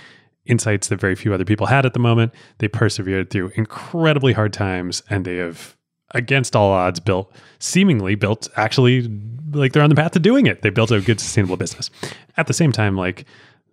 insights 0.45 0.87
that 0.87 0.99
very 0.99 1.15
few 1.15 1.33
other 1.33 1.45
people 1.45 1.67
had 1.67 1.85
at 1.85 1.93
the 1.93 1.99
moment. 1.99 2.33
They 2.57 2.67
persevered 2.67 3.29
through 3.29 3.51
incredibly 3.55 4.33
hard 4.33 4.53
times 4.53 5.01
and 5.09 5.25
they 5.25 5.37
have 5.37 5.75
against 6.11 6.55
all 6.55 6.71
odds 6.71 6.99
built 6.99 7.33
seemingly 7.59 8.13
built 8.13 8.47
actually 8.55 9.09
like 9.51 9.73
they're 9.73 9.81
on 9.81 9.89
the 9.89 9.95
path 9.95 10.11
to 10.11 10.19
doing 10.19 10.45
it. 10.45 10.61
They 10.61 10.69
built 10.69 10.91
a 10.91 11.01
good 11.01 11.19
sustainable 11.19 11.57
business. 11.57 11.89
At 12.37 12.47
the 12.47 12.53
same 12.53 12.71
time 12.71 12.95
like 12.95 13.25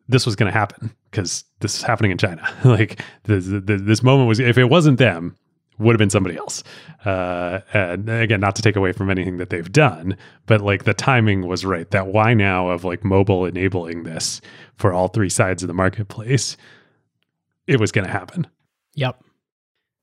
this 0.09 0.27
was 0.27 0.37
going 0.37 0.53
to 0.53 0.59
happen 0.59 0.95
because 1.11 1.45
this 1.61 1.77
is 1.77 1.83
happening 1.83 2.11
in 2.11 2.19
China. 2.19 2.47
like 2.65 3.01
this, 3.25 3.47
this 3.47 4.03
moment 4.03 4.29
was 4.29 4.41
if 4.41 4.59
it 4.59 4.65
wasn't 4.65 4.99
them, 4.99 5.37
would 5.81 5.95
have 5.95 5.99
been 5.99 6.11
somebody 6.11 6.37
else. 6.37 6.63
Uh, 7.05 7.61
and 7.73 8.09
again, 8.09 8.41
not 8.41 8.55
to 8.57 8.63
take 8.63 8.77
away 8.77 8.93
from 8.93 9.11
anything 9.11 9.39
that 9.39 9.51
they've 9.51 9.73
done, 9.73 10.17
but 10.47 10.61
like 10.61 10.85
the 10.85 10.95
timing 10.95 11.47
was 11.47 11.65
right. 11.65 11.91
That 11.91 12.09
why 12.09 12.35
now 12.35 12.69
of 12.69 12.85
like 12.85 13.05
mobile 13.05 13.47
enabling 13.47 14.05
this 14.05 14.41
for 14.77 14.93
all 14.93 15.09
three 15.09 15.31
sides 15.31 15.63
of 15.63 15.67
the 15.67 15.75
marketplace, 15.75 16.57
it 17.67 17.81
was 17.81 17.91
going 17.93 18.07
to 18.07 18.13
happen. 18.13 18.47
Yep. 18.95 19.23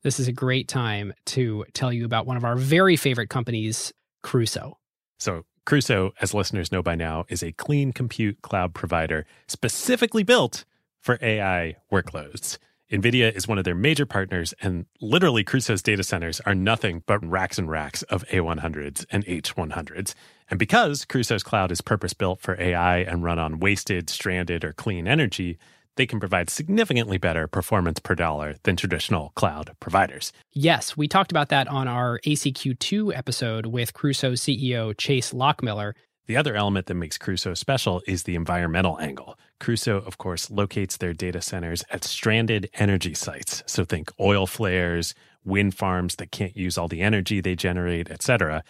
This 0.03 0.19
is 0.19 0.27
a 0.27 0.33
great 0.33 0.67
time 0.67 1.13
to 1.27 1.65
tell 1.73 1.91
you 1.91 2.05
about 2.05 2.25
one 2.25 2.37
of 2.37 2.45
our 2.45 2.55
very 2.55 2.95
favorite 2.95 3.29
companies, 3.29 3.93
Crusoe. 4.23 4.77
So, 5.19 5.43
Crusoe, 5.65 6.13
as 6.21 6.33
listeners 6.33 6.71
know 6.71 6.81
by 6.81 6.95
now, 6.95 7.25
is 7.27 7.43
a 7.43 7.51
clean 7.51 7.91
compute 7.91 8.41
cloud 8.41 8.73
provider 8.73 9.25
specifically 9.47 10.23
built 10.23 10.63
for 11.01 11.19
AI 11.21 11.75
workloads. 11.91 12.57
NVIDIA 12.89 13.35
is 13.35 13.49
one 13.49 13.57
of 13.57 13.65
their 13.65 13.75
major 13.75 14.05
partners, 14.05 14.53
and 14.61 14.85
literally 15.01 15.43
Crusoe's 15.43 15.81
data 15.81 16.03
centers 16.03 16.39
are 16.45 16.55
nothing 16.55 17.03
but 17.05 17.21
racks 17.21 17.57
and 17.57 17.69
racks 17.69 18.01
of 18.03 18.25
A100s 18.27 19.05
and 19.11 19.25
H100s. 19.25 20.13
And 20.49 20.57
because 20.57 21.03
Crusoe's 21.03 21.43
cloud 21.43 21.69
is 21.69 21.81
purpose 21.81 22.13
built 22.13 22.39
for 22.39 22.59
AI 22.61 22.99
and 22.99 23.23
run 23.23 23.39
on 23.39 23.59
wasted, 23.59 24.09
stranded, 24.09 24.63
or 24.63 24.71
clean 24.71 25.05
energy, 25.05 25.57
they 25.97 26.05
can 26.05 26.21
provide 26.21 26.49
significantly 26.49 27.17
better 27.17 27.45
performance 27.45 27.99
per 27.99 28.15
dollar 28.15 28.55
than 28.63 28.77
traditional 28.77 29.33
cloud 29.35 29.75
providers. 29.81 30.31
Yes, 30.53 30.95
we 30.95 31.09
talked 31.09 31.31
about 31.31 31.49
that 31.49 31.67
on 31.67 31.89
our 31.89 32.19
ACQ2 32.25 33.13
episode 33.13 33.65
with 33.65 33.93
Crusoe 33.93 34.33
CEO 34.33 34.97
Chase 34.97 35.33
Lochmiller. 35.33 35.91
The 36.27 36.35
other 36.35 36.57
element 36.57 36.87
that 36.87 36.95
makes 36.95 37.17
Crusoe 37.17 37.53
special 37.53 38.01
is 38.05 38.23
the 38.23 38.35
environmental 38.35 38.99
angle. 38.99 39.39
Crusoe, 39.61 40.01
of 40.01 40.17
course, 40.17 40.51
locates 40.51 40.97
their 40.97 41.13
data 41.13 41.41
centers 41.41 41.85
at 41.89 42.03
stranded 42.03 42.69
energy 42.73 43.13
sites. 43.13 43.63
So 43.65 43.85
think 43.85 44.11
oil 44.19 44.45
flares, 44.45 45.15
wind 45.45 45.75
farms 45.75 46.17
that 46.17 46.31
can't 46.31 46.55
use 46.55 46.77
all 46.77 46.89
the 46.89 47.01
energy 47.01 47.39
they 47.39 47.55
generate, 47.55 48.11
etc., 48.11 48.63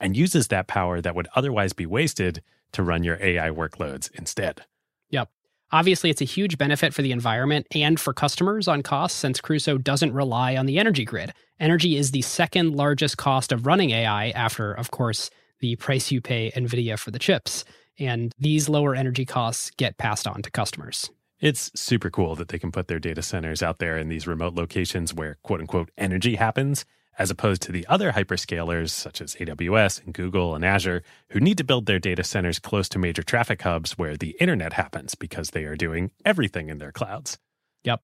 and 0.00 0.16
uses 0.16 0.48
that 0.48 0.66
power 0.66 1.00
that 1.00 1.14
would 1.14 1.28
otherwise 1.36 1.72
be 1.72 1.86
wasted 1.86 2.42
to 2.72 2.82
run 2.82 3.04
your 3.04 3.16
AI 3.22 3.50
workloads 3.50 4.10
instead. 4.14 4.64
Yep. 5.10 5.30
Obviously, 5.70 6.10
it's 6.10 6.20
a 6.20 6.26
huge 6.26 6.58
benefit 6.58 6.92
for 6.92 7.02
the 7.02 7.12
environment 7.12 7.68
and 7.72 7.98
for 7.98 8.12
customers 8.12 8.66
on 8.66 8.82
costs 8.82 9.16
since 9.16 9.40
Crusoe 9.40 9.78
doesn't 9.78 10.12
rely 10.12 10.56
on 10.56 10.66
the 10.66 10.80
energy 10.80 11.04
grid. 11.04 11.32
Energy 11.60 11.96
is 11.96 12.10
the 12.10 12.22
second 12.22 12.74
largest 12.74 13.16
cost 13.16 13.52
of 13.52 13.66
running 13.66 13.90
AI 13.90 14.30
after, 14.30 14.72
of 14.72 14.90
course, 14.90 15.30
the 15.64 15.76
price 15.76 16.12
you 16.12 16.20
pay 16.20 16.50
NVIDIA 16.50 16.98
for 16.98 17.10
the 17.10 17.18
chips. 17.18 17.64
And 17.98 18.32
these 18.38 18.68
lower 18.68 18.94
energy 18.94 19.24
costs 19.24 19.70
get 19.78 19.96
passed 19.96 20.26
on 20.26 20.42
to 20.42 20.50
customers. 20.50 21.10
It's 21.40 21.70
super 21.74 22.10
cool 22.10 22.34
that 22.36 22.48
they 22.48 22.58
can 22.58 22.70
put 22.70 22.86
their 22.86 22.98
data 22.98 23.22
centers 23.22 23.62
out 23.62 23.78
there 23.78 23.96
in 23.96 24.10
these 24.10 24.26
remote 24.26 24.52
locations 24.52 25.14
where 25.14 25.38
quote 25.42 25.60
unquote 25.60 25.90
energy 25.96 26.34
happens, 26.34 26.84
as 27.18 27.30
opposed 27.30 27.62
to 27.62 27.72
the 27.72 27.86
other 27.88 28.12
hyperscalers 28.12 28.90
such 28.90 29.22
as 29.22 29.36
AWS 29.36 30.04
and 30.04 30.12
Google 30.12 30.54
and 30.54 30.66
Azure, 30.66 31.02
who 31.30 31.40
need 31.40 31.56
to 31.56 31.64
build 31.64 31.86
their 31.86 31.98
data 31.98 32.24
centers 32.24 32.58
close 32.58 32.86
to 32.90 32.98
major 32.98 33.22
traffic 33.22 33.62
hubs 33.62 33.92
where 33.92 34.18
the 34.18 34.36
internet 34.38 34.74
happens 34.74 35.14
because 35.14 35.50
they 35.50 35.64
are 35.64 35.76
doing 35.76 36.10
everything 36.26 36.68
in 36.68 36.76
their 36.76 36.92
clouds. 36.92 37.38
Yep. 37.84 38.02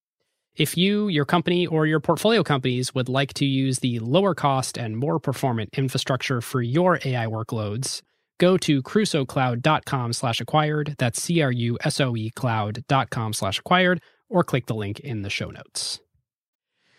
If 0.56 0.76
you, 0.76 1.08
your 1.08 1.24
company, 1.24 1.66
or 1.66 1.86
your 1.86 2.00
portfolio 2.00 2.42
companies 2.42 2.94
would 2.94 3.08
like 3.08 3.32
to 3.34 3.44
use 3.44 3.78
the 3.78 3.98
lower 4.00 4.34
cost 4.34 4.76
and 4.76 4.96
more 4.96 5.18
performant 5.18 5.70
infrastructure 5.76 6.40
for 6.40 6.60
your 6.60 6.98
AI 7.04 7.26
workloads, 7.26 8.02
go 8.38 8.56
to 8.58 8.82
crusoecloud.com 8.82 10.12
slash 10.12 10.40
acquired. 10.40 10.94
That's 10.98 11.22
C-R-U-S-O-E 11.22 12.30
cloud.com 12.30 13.32
slash 13.32 13.58
acquired, 13.58 14.02
or 14.28 14.44
click 14.44 14.66
the 14.66 14.74
link 14.74 15.00
in 15.00 15.22
the 15.22 15.30
show 15.30 15.50
notes. 15.50 16.00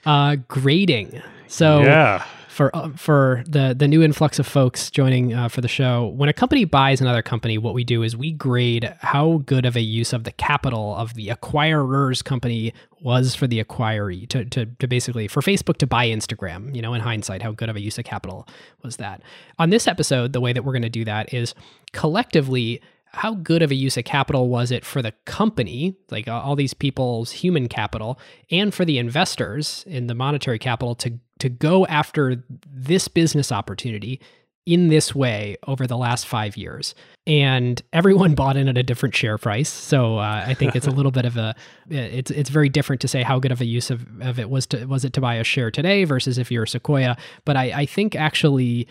Uh, 0.06 0.38
grading. 0.48 1.22
So 1.48 1.82
yeah 1.82 2.26
for 2.52 2.76
uh, 2.76 2.90
for 2.96 3.44
the 3.48 3.74
the 3.78 3.88
new 3.88 4.04
influx 4.04 4.38
of 4.38 4.46
folks 4.46 4.92
joining 4.92 5.34
uh, 5.34 5.48
for 5.48 5.62
the 5.62 5.68
show. 5.68 6.08
When 6.08 6.30
a 6.30 6.34
company 6.34 6.66
buys 6.66 7.00
another 7.00 7.22
company, 7.22 7.58
what 7.58 7.74
we 7.74 7.84
do 7.84 8.04
is 8.04 8.16
we 8.16 8.32
grade 8.32 8.94
how 9.00 9.42
good 9.46 9.66
of 9.66 9.76
a 9.76 9.82
use 9.82 10.12
of 10.12 10.26
the 10.26 10.32
capital 10.34 10.96
of 10.96 11.14
the 11.14 11.30
acquirer's 11.30 12.22
company 12.22 12.74
was 13.02 13.34
for 13.34 13.48
the 13.48 13.64
acquiree 13.64 14.28
to, 14.28 14.46
to, 14.46 14.66
to 14.66 14.88
basically 14.88 15.28
for 15.28 15.42
Facebook 15.42 15.78
to 15.78 15.88
buy 15.88 16.08
Instagram. 16.08 16.76
You 16.76 16.82
know, 16.82 16.94
in 16.94 17.02
hindsight, 17.02 17.42
how 17.42 17.52
good 17.52 17.70
of 17.70 17.76
a 17.76 17.82
use 17.82 17.98
of 17.98 18.06
capital 18.06 18.48
was 18.84 18.98
that? 18.98 19.22
On 19.58 19.70
this 19.70 19.88
episode, 19.88 20.34
the 20.34 20.42
way 20.42 20.54
that 20.54 20.64
we're 20.64 20.74
going 20.74 20.82
to 20.84 20.90
do 20.90 21.06
that 21.06 21.34
is 21.34 21.56
collectively 21.94 22.82
how 23.14 23.36
good 23.36 23.62
of 23.62 23.72
a 23.72 23.76
use 23.76 23.98
of 23.98 24.06
capital 24.06 24.48
was 24.48 24.72
it 24.72 24.86
for 24.86 25.02
the 25.02 25.12
company, 25.26 25.96
like 26.12 26.28
all 26.28 26.56
these 26.56 26.74
people's 26.74 27.32
human 27.32 27.68
capital, 27.68 28.18
and 28.50 28.74
for 28.74 28.86
the 28.86 28.98
investors 28.98 29.84
in 29.88 30.08
the 30.08 30.16
monetary 30.16 30.58
capital 30.58 30.96
to 30.96 31.20
to 31.42 31.50
go 31.50 31.86
after 31.88 32.44
this 32.66 33.08
business 33.08 33.52
opportunity 33.52 34.22
in 34.66 34.90
this 34.90 35.16
way 35.16 35.58
over 35.68 35.88
the 35.88 35.98
last 35.98 36.28
five 36.28 36.56
years. 36.56 36.94
And 37.26 37.82
everyone 37.92 38.36
bought 38.36 38.58
in 38.58 38.68
at 38.68 38.78
a 38.78 38.84
different 38.84 39.16
share 39.16 39.38
price. 39.38 39.70
So 39.70 40.18
uh, 40.18 40.46
I 40.48 40.54
think 40.54 40.76
it's 40.76 40.88
a 40.88 40.92
little 41.00 41.12
bit 41.12 41.26
of 41.26 41.36
a 41.38 41.56
it's 41.90 42.32
it's 42.32 42.50
very 42.50 42.70
different 42.70 43.02
to 43.02 43.08
say 43.08 43.24
how 43.24 43.40
good 43.40 43.52
of 43.52 43.62
a 43.62 43.66
use 43.66 43.90
of, 43.90 44.06
of 44.22 44.40
it 44.40 44.50
was 44.50 44.68
to 44.68 44.86
was 44.86 45.04
it 45.04 45.14
to 45.14 45.22
buy 45.22 45.36
a 45.36 45.44
share 45.44 45.72
today 45.72 46.04
versus 46.04 46.38
if 46.38 46.52
you're 46.52 46.66
Sequoia. 46.66 47.18
But 47.44 47.58
I, 47.58 47.82
I 47.82 47.86
think 47.86 48.16
actually 48.16 48.88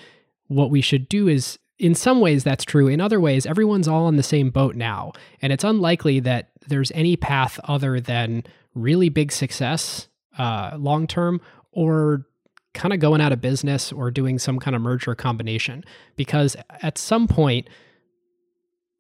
what 0.49 0.71
we 0.71 0.81
should 0.81 1.09
do 1.09 1.29
is 1.29 1.59
in 1.79 1.95
some 1.95 2.21
ways 2.21 2.45
that's 2.45 2.65
true. 2.65 2.89
In 2.89 3.01
other 3.01 3.21
ways, 3.21 3.47
everyone's 3.47 3.89
all 3.89 4.05
on 4.07 4.17
the 4.17 4.23
same 4.23 4.51
boat 4.51 4.75
now. 4.75 5.13
And 5.41 5.53
it's 5.53 5.65
unlikely 5.65 6.21
that 6.21 6.51
there's 6.69 6.93
any 6.93 7.17
path 7.17 7.59
other 7.65 8.01
than 8.01 8.45
really 8.75 9.09
big 9.09 9.33
success 9.33 10.09
uh, 10.37 10.77
long 10.77 11.07
term 11.07 11.41
or 11.73 12.27
kind 12.75 12.93
of 12.93 13.01
going 13.01 13.21
out 13.21 13.33
of 13.33 13.41
business 13.41 13.93
or 13.93 14.11
doing 14.11 14.39
some 14.39 14.59
kind 14.59 14.77
of 14.77 14.83
merger 14.83 15.15
combination. 15.15 15.85
Because 16.17 16.57
at 16.83 16.99
some 16.99 17.27
point, 17.27 17.69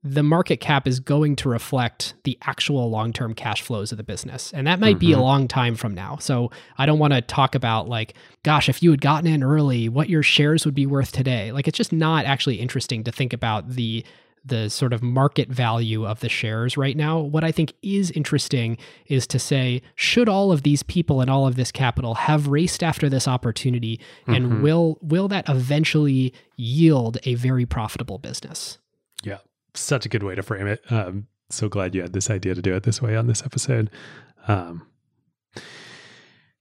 the 0.03 0.23
market 0.23 0.59
cap 0.59 0.87
is 0.87 0.99
going 0.99 1.37
to 1.37 1.49
reflect 1.49 2.15
the 2.25 2.39
actual 2.43 2.89
long 2.91 3.13
term 3.13 3.35
cash 3.35 3.61
flows 3.61 3.93
of 3.93 3.99
the 3.99 4.05
business. 4.05 4.53
And 4.53 4.67
that 4.67 4.81
might 4.81 4.93
mm-hmm. 4.93 4.99
be 4.99 5.13
a 5.13 5.17
mm-hmm. 5.17 5.25
long 5.25 5.49
time 5.49 5.77
from 5.77 5.95
now. 5.95 6.17
So 6.17 6.51
I 6.79 6.87
don't 6.87 6.99
want 6.99 7.13
to 7.13 7.21
talk 7.21 7.55
about, 7.55 7.89
like, 7.89 8.15
gosh, 8.43 8.69
if 8.69 8.83
you 8.83 8.91
had 8.91 9.03
gotten 9.03 9.27
in 9.27 9.43
early, 9.43 9.89
what 9.89 10.09
your 10.09 10.23
shares 10.23 10.65
would 10.65 10.75
be 10.75 10.87
worth 10.87 11.13
today. 11.13 11.53
Like, 11.53 11.69
it's 11.69 11.77
just 11.77 11.93
not 11.93 12.25
actually 12.25 12.57
interesting 12.57 13.05
to 13.05 13.13
think 13.13 13.33
about 13.35 13.69
the 13.69 14.05
the 14.45 14.69
sort 14.69 14.93
of 14.93 15.03
market 15.03 15.49
value 15.49 16.07
of 16.07 16.21
the 16.21 16.29
shares 16.29 16.77
right 16.77 16.97
now. 16.97 17.19
What 17.19 17.45
I 17.45 17.53
think 17.53 17.75
is 17.83 18.11
interesting 18.13 18.79
is 19.07 19.27
to 19.29 19.39
say, 19.39 19.83
should 19.95 20.29
all 20.29 20.53
of 20.53 20.63
these 20.63 20.83
people 20.83 21.21
and 21.21 21.31
all 21.31 21.47
of 21.47 21.57
this 21.57 21.71
capital 21.71 22.15
have 22.15 22.49
raced 22.49 22.83
after 22.83 23.09
this 23.09 23.29
opportunity, 23.29 24.01
and 24.27 24.47
mm-hmm. 24.47 24.63
will 24.63 24.99
will 25.03 25.29
that 25.29 25.49
eventually 25.49 26.33
yield 26.57 27.19
a 27.25 27.35
very 27.35 27.67
profitable 27.67 28.19
business? 28.19 28.79
Yeah 29.23 29.39
such 29.75 30.07
a 30.07 30.09
good 30.09 30.23
way 30.23 30.35
to 30.35 30.43
frame 30.43 30.67
it. 30.67 30.81
Um, 30.91 31.27
so 31.51 31.69
glad 31.69 31.95
you 31.95 32.03
had 32.03 32.13
this 32.13 32.31
idea 32.31 32.55
to 32.55 32.63
do 32.63 32.75
it 32.75 32.85
this 32.85 33.03
way 33.03 33.17
on 33.17 33.27
this 33.27 33.43
episode. 33.45 33.91
Um, 34.49 34.87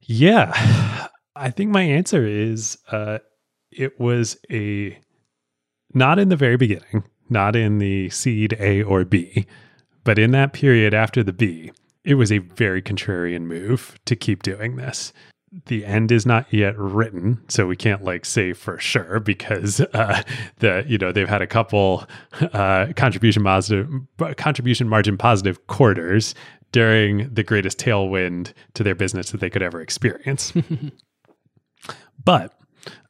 yeah, 0.01 1.07
I 1.35 1.51
think 1.51 1.71
my 1.71 1.83
answer 1.83 2.25
is 2.25 2.77
uh, 2.91 3.19
it 3.71 3.99
was 3.99 4.37
a 4.51 4.99
not 5.93 6.19
in 6.19 6.29
the 6.29 6.35
very 6.35 6.57
beginning, 6.57 7.03
not 7.29 7.55
in 7.55 7.79
the 7.79 8.09
seed 8.09 8.55
A 8.59 8.83
or 8.83 9.05
B, 9.05 9.45
but 10.03 10.19
in 10.19 10.31
that 10.31 10.53
period 10.53 10.93
after 10.93 11.23
the 11.23 11.33
B, 11.33 11.71
it 12.03 12.15
was 12.15 12.31
a 12.31 12.39
very 12.39 12.81
contrarian 12.81 13.43
move 13.43 13.97
to 14.05 14.15
keep 14.15 14.43
doing 14.43 14.75
this. 14.75 15.13
The 15.65 15.83
end 15.83 16.11
is 16.11 16.25
not 16.25 16.51
yet 16.53 16.77
written, 16.77 17.41
so 17.47 17.65
we 17.65 17.75
can't 17.75 18.03
like 18.03 18.23
say 18.23 18.53
for 18.53 18.77
sure 18.77 19.19
because 19.19 19.79
uh, 19.93 20.21
the 20.57 20.85
you 20.87 20.97
know 20.97 21.11
they've 21.11 21.29
had 21.29 21.41
a 21.41 21.47
couple 21.47 22.07
uh, 22.53 22.87
contribution 22.95 23.43
positive 23.43 23.89
contribution 24.37 24.87
margin 24.87 25.17
positive 25.17 25.65
quarters 25.67 26.35
during 26.71 27.33
the 27.33 27.43
greatest 27.43 27.79
tailwind 27.79 28.53
to 28.75 28.83
their 28.83 28.95
business 28.95 29.31
that 29.31 29.39
they 29.41 29.49
could 29.49 29.63
ever 29.63 29.81
experience. 29.81 30.53
but 32.23 32.53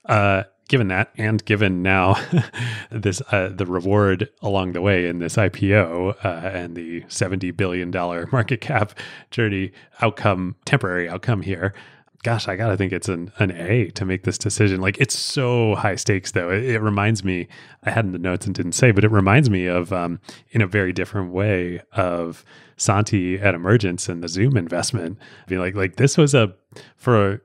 uh, 0.05 0.43
given 0.69 0.87
that, 0.87 1.11
and 1.17 1.43
given 1.43 1.81
now 1.81 2.15
this 2.91 3.21
uh, 3.31 3.49
the 3.49 3.65
reward 3.65 4.29
along 4.41 4.71
the 4.71 4.81
way 4.81 5.07
in 5.07 5.19
this 5.19 5.35
IPO 5.35 6.23
uh, 6.23 6.27
and 6.47 6.77
the 6.77 7.03
seventy 7.09 7.51
billion 7.51 7.91
dollar 7.91 8.29
market 8.31 8.61
cap 8.61 8.97
journey 9.31 9.73
outcome, 10.01 10.55
temporary 10.63 11.09
outcome 11.09 11.41
here. 11.41 11.73
Gosh, 12.21 12.49
I 12.49 12.55
gotta 12.55 12.77
think 12.77 12.93
it's 12.93 13.09
an 13.09 13.31
an 13.39 13.51
A 13.51 13.89
to 13.91 14.05
make 14.05 14.23
this 14.23 14.37
decision. 14.37 14.79
Like 14.79 14.97
it's 14.99 15.17
so 15.17 15.75
high 15.75 15.95
stakes, 15.95 16.31
though. 16.31 16.49
It, 16.51 16.63
it 16.63 16.79
reminds 16.79 17.23
me. 17.23 17.47
I 17.83 17.91
had 17.91 18.05
in 18.05 18.11
the 18.11 18.19
notes 18.19 18.45
and 18.45 18.55
didn't 18.55 18.73
say, 18.73 18.91
but 18.91 19.03
it 19.03 19.11
reminds 19.11 19.49
me 19.49 19.65
of, 19.65 19.91
um, 19.93 20.19
in 20.51 20.61
a 20.61 20.67
very 20.67 20.91
different 20.93 21.31
way, 21.31 21.81
of 21.93 22.43
Santi 22.75 23.39
at 23.39 23.55
Emergence 23.55 24.09
and 24.09 24.21
the 24.21 24.27
Zoom 24.27 24.57
investment. 24.57 25.17
I 25.47 25.51
mean, 25.51 25.59
like 25.59 25.75
like 25.75 25.95
this 25.95 26.17
was 26.17 26.33
a 26.33 26.53
for 26.97 27.41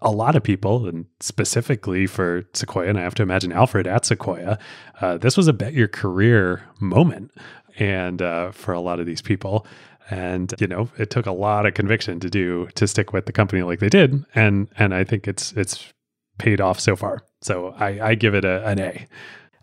a 0.00 0.10
lot 0.10 0.36
of 0.36 0.42
people, 0.42 0.86
and 0.86 1.06
specifically 1.20 2.06
for 2.06 2.44
Sequoia, 2.54 2.88
and 2.88 2.98
I 2.98 3.02
have 3.02 3.14
to 3.16 3.22
imagine 3.22 3.52
Alfred 3.52 3.86
at 3.86 4.06
Sequoia, 4.06 4.58
uh, 5.00 5.18
this 5.18 5.36
was 5.36 5.48
a 5.48 5.52
bet 5.52 5.72
your 5.72 5.88
career 5.88 6.62
moment, 6.80 7.32
and 7.78 8.22
uh, 8.22 8.50
for 8.52 8.72
a 8.72 8.80
lot 8.80 9.00
of 9.00 9.06
these 9.06 9.22
people, 9.22 9.66
and 10.10 10.52
you 10.58 10.66
know, 10.66 10.90
it 10.98 11.10
took 11.10 11.26
a 11.26 11.32
lot 11.32 11.66
of 11.66 11.74
conviction 11.74 12.20
to 12.20 12.30
do 12.30 12.68
to 12.74 12.86
stick 12.86 13.12
with 13.12 13.26
the 13.26 13.32
company 13.32 13.62
like 13.62 13.80
they 13.80 13.88
did, 13.88 14.24
and 14.34 14.68
and 14.78 14.94
I 14.94 15.04
think 15.04 15.28
it's 15.28 15.52
it's 15.52 15.92
paid 16.38 16.60
off 16.60 16.80
so 16.80 16.96
far. 16.96 17.20
So 17.42 17.74
I, 17.76 18.10
I 18.10 18.14
give 18.14 18.34
it 18.34 18.44
a, 18.44 18.66
an 18.66 18.78
A. 18.80 19.06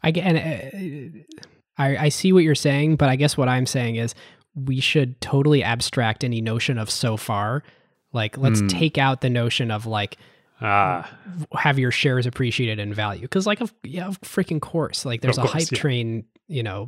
I 0.04 0.10
and, 0.10 0.38
uh, 0.38 1.82
I, 1.82 1.98
I 2.06 2.10
see 2.10 2.32
what 2.32 2.44
you're 2.44 2.56
saying, 2.56 2.96
but 2.98 3.10
I 3.10 3.16
guess 3.16 3.38
what 3.38 3.50
I'm 3.50 3.66
saying 3.66 3.96
is 3.96 4.14
we 4.54 4.80
should 4.80 5.20
totally 5.20 5.64
abstract 5.64 6.24
any 6.24 6.42
notion 6.42 6.78
of 6.78 6.90
so 6.90 7.18
far 7.18 7.64
like, 8.16 8.38
let's 8.38 8.62
mm. 8.62 8.70
take 8.70 8.98
out 8.98 9.22
the 9.22 9.30
notion 9.30 9.70
of 9.70 9.86
like, 9.86 10.18
ah. 10.62 11.10
have 11.54 11.78
your 11.78 11.92
shares 11.92 12.26
appreciated 12.26 12.80
in 12.80 12.94
value. 12.94 13.22
Because, 13.22 13.46
like, 13.46 13.62
of, 13.62 13.74
yeah, 13.84 14.08
of 14.08 14.20
freaking 14.22 14.60
course, 14.60 15.06
like, 15.06 15.22
there's 15.22 15.38
of 15.38 15.44
a 15.44 15.48
course, 15.48 15.66
hype 15.66 15.72
yeah. 15.72 15.78
train, 15.78 16.26
you 16.48 16.64
know, 16.64 16.88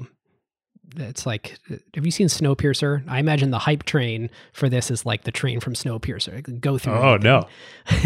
it's 0.95 1.25
like, 1.25 1.57
have 1.95 2.05
you 2.05 2.11
seen 2.11 2.27
Snowpiercer? 2.27 3.03
I 3.07 3.19
imagine 3.19 3.51
the 3.51 3.59
hype 3.59 3.83
train 3.83 4.29
for 4.53 4.69
this 4.69 4.89
is 4.89 5.05
like 5.05 5.23
the 5.23 5.31
train 5.31 5.59
from 5.59 5.73
Snowpiercer. 5.73 6.59
Go 6.61 6.77
through. 6.77 6.93
Oh 6.93 7.17
no! 7.17 7.47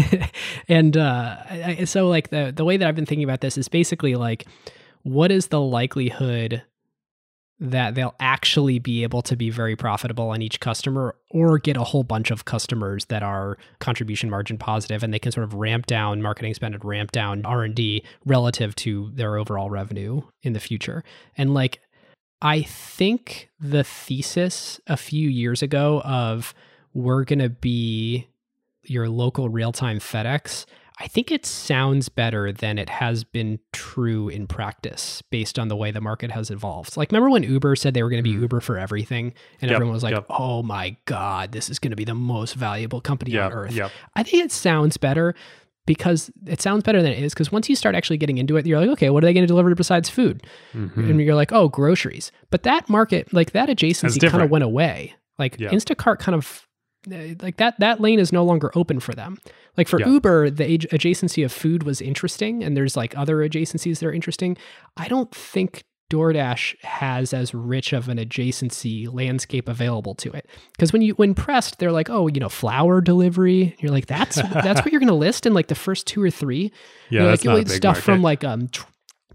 and 0.68 0.96
uh, 0.96 1.36
I, 1.48 1.84
so, 1.84 2.08
like 2.08 2.30
the 2.30 2.52
the 2.54 2.64
way 2.64 2.76
that 2.76 2.88
I've 2.88 2.96
been 2.96 3.06
thinking 3.06 3.24
about 3.24 3.40
this 3.40 3.56
is 3.56 3.68
basically 3.68 4.16
like, 4.16 4.46
what 5.02 5.30
is 5.30 5.46
the 5.46 5.60
likelihood 5.60 6.62
that 7.62 7.94
they'll 7.94 8.16
actually 8.18 8.80
be 8.80 9.04
able 9.04 9.22
to 9.22 9.36
be 9.36 9.48
very 9.48 9.76
profitable 9.76 10.30
on 10.30 10.42
each 10.42 10.58
customer 10.58 11.14
or 11.30 11.58
get 11.58 11.76
a 11.76 11.84
whole 11.84 12.02
bunch 12.02 12.32
of 12.32 12.44
customers 12.44 13.04
that 13.04 13.22
are 13.22 13.56
contribution 13.78 14.28
margin 14.28 14.58
positive 14.58 15.04
and 15.04 15.14
they 15.14 15.18
can 15.20 15.30
sort 15.30 15.44
of 15.44 15.54
ramp 15.54 15.86
down 15.86 16.20
marketing 16.20 16.52
spend 16.54 16.74
and 16.74 16.84
ramp 16.84 17.12
down 17.12 17.44
R&D 17.46 18.02
relative 18.26 18.74
to 18.74 19.12
their 19.14 19.36
overall 19.36 19.70
revenue 19.70 20.22
in 20.42 20.54
the 20.54 20.60
future. 20.60 21.04
And 21.38 21.54
like 21.54 21.80
I 22.42 22.62
think 22.62 23.48
the 23.60 23.84
thesis 23.84 24.80
a 24.88 24.96
few 24.96 25.28
years 25.28 25.62
ago 25.62 26.02
of 26.04 26.54
we're 26.94 27.22
going 27.22 27.38
to 27.38 27.48
be 27.48 28.26
your 28.82 29.08
local 29.08 29.48
real-time 29.48 30.00
FedEx 30.00 30.66
I 30.98 31.08
think 31.08 31.30
it 31.30 31.46
sounds 31.46 32.08
better 32.08 32.52
than 32.52 32.78
it 32.78 32.88
has 32.88 33.24
been 33.24 33.58
true 33.72 34.28
in 34.28 34.46
practice 34.46 35.22
based 35.30 35.58
on 35.58 35.68
the 35.68 35.76
way 35.76 35.90
the 35.90 36.00
market 36.00 36.30
has 36.30 36.50
evolved. 36.50 36.96
Like, 36.96 37.10
remember 37.10 37.30
when 37.30 37.42
Uber 37.42 37.76
said 37.76 37.94
they 37.94 38.02
were 38.02 38.10
going 38.10 38.22
to 38.22 38.28
be 38.28 38.36
mm. 38.36 38.42
Uber 38.42 38.60
for 38.60 38.78
everything? 38.78 39.34
And 39.60 39.70
yep, 39.70 39.76
everyone 39.76 39.94
was 39.94 40.02
like, 40.02 40.14
yep. 40.14 40.26
oh 40.30 40.62
my 40.62 40.96
God, 41.06 41.52
this 41.52 41.70
is 41.70 41.78
going 41.78 41.90
to 41.90 41.96
be 41.96 42.04
the 42.04 42.14
most 42.14 42.54
valuable 42.54 43.00
company 43.00 43.32
yep, 43.32 43.46
on 43.46 43.52
earth. 43.52 43.72
I 44.14 44.22
think 44.22 44.44
it 44.44 44.52
sounds 44.52 44.96
better 44.96 45.34
because 45.86 46.30
it 46.46 46.60
sounds 46.60 46.82
better 46.82 47.02
than 47.02 47.12
it 47.12 47.22
is. 47.22 47.34
Because 47.34 47.50
once 47.50 47.68
you 47.68 47.76
start 47.76 47.94
actually 47.94 48.18
getting 48.18 48.38
into 48.38 48.56
it, 48.56 48.66
you're 48.66 48.80
like, 48.80 48.90
okay, 48.90 49.10
what 49.10 49.24
are 49.24 49.26
they 49.26 49.32
going 49.34 49.44
to 49.44 49.48
deliver 49.48 49.74
besides 49.74 50.08
food? 50.08 50.46
Mm-hmm. 50.74 51.10
And 51.10 51.20
you're 51.20 51.34
like, 51.34 51.52
oh, 51.52 51.68
groceries. 51.68 52.30
But 52.50 52.62
that 52.64 52.88
market, 52.88 53.32
like 53.32 53.52
that 53.52 53.68
adjacency 53.68 54.30
kind 54.30 54.42
of 54.42 54.50
went 54.50 54.64
away. 54.64 55.14
Like 55.38 55.56
Instacart 55.56 56.18
kind 56.18 56.34
of 56.34 56.66
like 57.06 57.56
that 57.56 57.78
that 57.80 58.00
lane 58.00 58.18
is 58.18 58.32
no 58.32 58.44
longer 58.44 58.70
open 58.74 59.00
for 59.00 59.12
them. 59.12 59.38
Like 59.76 59.88
for 59.88 60.00
yeah. 60.00 60.08
Uber, 60.08 60.50
the 60.50 60.78
adjacency 60.78 61.44
of 61.44 61.52
food 61.52 61.82
was 61.82 62.00
interesting, 62.00 62.62
and 62.62 62.76
there's 62.76 62.96
like 62.96 63.16
other 63.16 63.36
adjacencies 63.36 63.98
that 63.98 64.06
are 64.06 64.12
interesting. 64.12 64.56
I 64.96 65.08
don't 65.08 65.34
think 65.34 65.84
DoorDash 66.12 66.84
has 66.84 67.32
as 67.32 67.54
rich 67.54 67.94
of 67.94 68.10
an 68.10 68.18
adjacency 68.18 69.12
landscape 69.12 69.66
available 69.66 70.14
to 70.16 70.30
it. 70.32 70.46
Because 70.72 70.92
when 70.92 71.00
you 71.00 71.14
when 71.14 71.34
pressed, 71.34 71.78
they're 71.78 71.90
like, 71.90 72.10
oh, 72.10 72.28
you 72.28 72.38
know, 72.38 72.50
flower 72.50 73.00
delivery. 73.00 73.74
You're 73.78 73.90
like, 73.90 74.06
that's 74.06 74.36
that's 74.52 74.82
what 74.82 74.92
you're 74.92 75.00
going 75.00 75.08
to 75.08 75.14
list 75.14 75.46
in 75.46 75.54
like 75.54 75.68
the 75.68 75.74
first 75.74 76.06
two 76.06 76.22
or 76.22 76.30
three. 76.30 76.70
Yeah, 77.08 77.22
you're 77.22 77.30
that's 77.30 77.44
like, 77.46 77.66
not 77.66 77.74
stuff 77.74 77.96
market. 77.96 78.02
from 78.02 78.22
like 78.22 78.44
um. 78.44 78.68
Tr- 78.68 78.84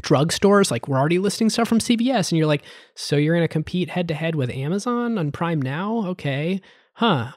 drugstores 0.03 0.69
like 0.69 0.87
we're 0.87 0.99
already 0.99 1.17
listing 1.17 1.49
stuff 1.49 1.67
from 1.67 1.79
CVS 1.79 2.31
and 2.31 2.37
you're 2.37 2.45
like 2.45 2.61
so 2.93 3.15
you're 3.15 3.33
going 3.33 3.43
to 3.43 3.51
compete 3.51 3.89
head 3.89 4.07
to 4.07 4.13
head 4.13 4.35
with 4.35 4.47
Amazon 4.51 5.17
on 5.17 5.31
Prime 5.31 5.59
now 5.59 6.05
okay 6.05 6.61
huh 6.93 7.31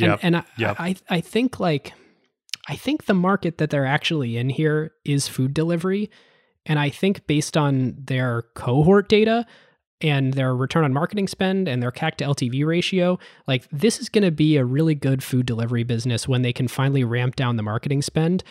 Yep. 0.00 0.20
And, 0.22 0.36
and 0.36 0.44
I, 0.44 0.44
yep. 0.58 0.76
I, 0.78 0.96
I 1.08 1.20
think 1.20 1.60
like, 1.60 1.92
I 2.68 2.76
think 2.76 3.06
the 3.06 3.14
market 3.14 3.58
that 3.58 3.70
they're 3.70 3.86
actually 3.86 4.36
in 4.36 4.48
here 4.48 4.92
is 5.04 5.28
food 5.28 5.54
delivery. 5.54 6.10
And 6.66 6.78
I 6.78 6.90
think 6.90 7.26
based 7.26 7.56
on 7.56 7.96
their 7.98 8.42
cohort 8.54 9.08
data 9.08 9.46
and 10.00 10.34
their 10.34 10.54
return 10.54 10.84
on 10.84 10.92
marketing 10.92 11.28
spend 11.28 11.68
and 11.68 11.82
their 11.82 11.90
CAC 11.90 12.16
to 12.16 12.24
LTV 12.24 12.64
ratio, 12.66 13.18
like 13.46 13.68
this 13.70 13.98
is 13.98 14.08
going 14.08 14.24
to 14.24 14.30
be 14.30 14.56
a 14.56 14.64
really 14.64 14.94
good 14.94 15.22
food 15.22 15.46
delivery 15.46 15.84
business 15.84 16.28
when 16.28 16.42
they 16.42 16.52
can 16.52 16.68
finally 16.68 17.04
ramp 17.04 17.36
down 17.36 17.56
the 17.56 17.62
marketing 17.62 18.02
spend. 18.02 18.44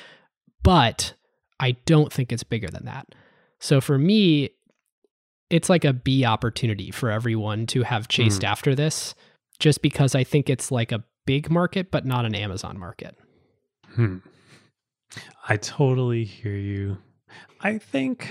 But 0.64 1.14
I 1.60 1.72
don't 1.86 2.11
think 2.11 2.32
it's 2.32 2.44
bigger 2.44 2.68
than 2.68 2.86
that. 2.86 3.14
So 3.60 3.82
for 3.82 3.98
me, 3.98 4.52
it's 5.50 5.69
like 5.69 5.86
a 5.86 5.94
B 5.94 6.26
opportunity 6.26 6.92
for 6.92 7.10
everyone 7.10 7.66
to 7.68 7.84
have 7.84 8.08
chased 8.08 8.42
mm. 8.42 8.48
after 8.48 8.76
this, 8.76 9.16
just 9.60 9.82
because 9.82 10.16
I 10.16 10.24
think 10.24 10.50
it's 10.50 10.72
like 10.72 10.92
a 10.92 11.03
big 11.30 11.51
market, 11.51 11.91
but 11.91 12.08
not 12.08 12.25
an 12.25 12.33
Amazon 12.33 12.80
market. 12.80 13.16
Hmm. 13.93 14.17
I 15.48 15.58
totally 15.58 16.24
hear 16.24 16.56
you. 16.56 16.98
I 17.61 17.77
think, 17.77 18.27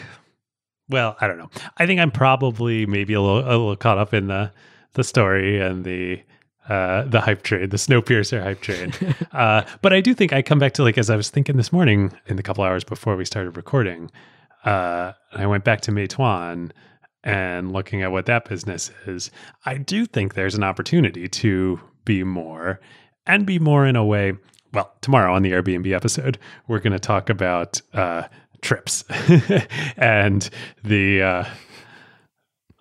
well, 0.89 1.17
I 1.21 1.29
don't 1.29 1.39
know. 1.39 1.49
I 1.77 1.87
think 1.87 2.01
I'm 2.01 2.11
probably 2.11 2.87
maybe 2.87 3.15
a 3.15 3.21
little, 3.21 3.39
a 3.39 3.55
little 3.55 3.77
caught 3.77 3.99
up 3.99 4.13
in 4.13 4.27
the 4.27 4.51
the 4.95 5.05
story 5.05 5.61
and 5.61 5.85
the 5.85 6.21
uh, 6.69 7.05
the 7.05 7.21
hype 7.21 7.43
train, 7.43 7.69
the 7.69 7.77
Snowpiercer 7.77 8.43
hype 8.43 8.63
train. 8.63 8.93
uh, 9.33 9.63
but 9.81 9.93
I 9.93 10.01
do 10.01 10.13
think 10.13 10.33
I 10.33 10.43
come 10.43 10.59
back 10.59 10.73
to 10.73 10.83
like 10.83 10.99
as 10.99 11.09
I 11.09 11.15
was 11.15 11.31
thinking 11.31 11.57
this 11.57 11.73
morning 11.73 12.13
in 12.27 12.35
the 12.35 12.43
couple 12.43 12.65
hours 12.65 12.83
before 12.83 13.15
we 13.15 13.25
started 13.25 13.57
recording. 13.57 14.11
Uh, 14.65 15.13
I 15.33 15.47
went 15.47 15.63
back 15.63 15.83
to 15.83 15.93
Meituan 15.93 16.73
and 17.23 17.71
looking 17.71 18.03
at 18.03 18.11
what 18.11 18.27
that 18.27 18.49
business 18.49 18.91
is. 19.07 19.31
I 19.65 19.77
do 19.77 20.05
think 20.05 20.35
there's 20.35 20.57
an 20.57 20.65
opportunity 20.65 21.29
to 21.29 21.79
be 22.09 22.25
more 22.25 22.81
and 23.27 23.47
be 23.47 23.59
more 23.59 23.87
in 23.87 23.95
a 23.95 24.05
way. 24.05 24.33
Well, 24.73 24.91
tomorrow 25.03 25.35
on 25.35 25.43
the 25.43 25.53
Airbnb 25.53 25.95
episode, 25.95 26.39
we're 26.67 26.81
going 26.81 26.95
to 26.95 26.99
talk 26.99 27.29
about 27.31 27.81
uh, 27.93 28.25
trips 28.63 29.05
and 29.97 30.49
the 30.83 31.23
uh, 31.23 31.45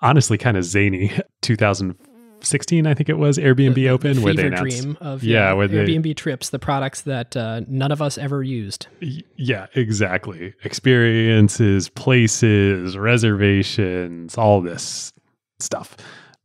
honestly 0.01 0.37
kind 0.37 0.55
of 0.55 0.63
zany 0.63 1.11
2016, 1.41 2.87
I 2.87 2.93
think 2.93 3.09
it 3.09 3.17
was 3.17 3.37
Airbnb 3.37 3.75
the, 3.75 3.89
Open, 3.89 4.15
the 4.15 4.21
where 4.21 4.33
they 4.33 4.47
announced, 4.47 4.81
dream 4.81 4.97
of 5.01 5.23
yeah, 5.23 5.49
yeah 5.49 5.53
where 5.53 5.67
Airbnb 5.67 6.03
they, 6.03 6.13
trips, 6.13 6.49
the 6.49 6.59
products 6.59 7.01
that 7.01 7.35
uh, 7.35 7.61
none 7.67 7.91
of 7.91 8.01
us 8.01 8.17
ever 8.17 8.41
used. 8.41 8.87
Yeah, 9.35 9.67
exactly. 9.75 10.53
Experiences, 10.63 11.89
places, 11.89 12.97
reservations, 12.97 14.37
all 14.37 14.61
this 14.61 15.11
stuff. 15.59 15.97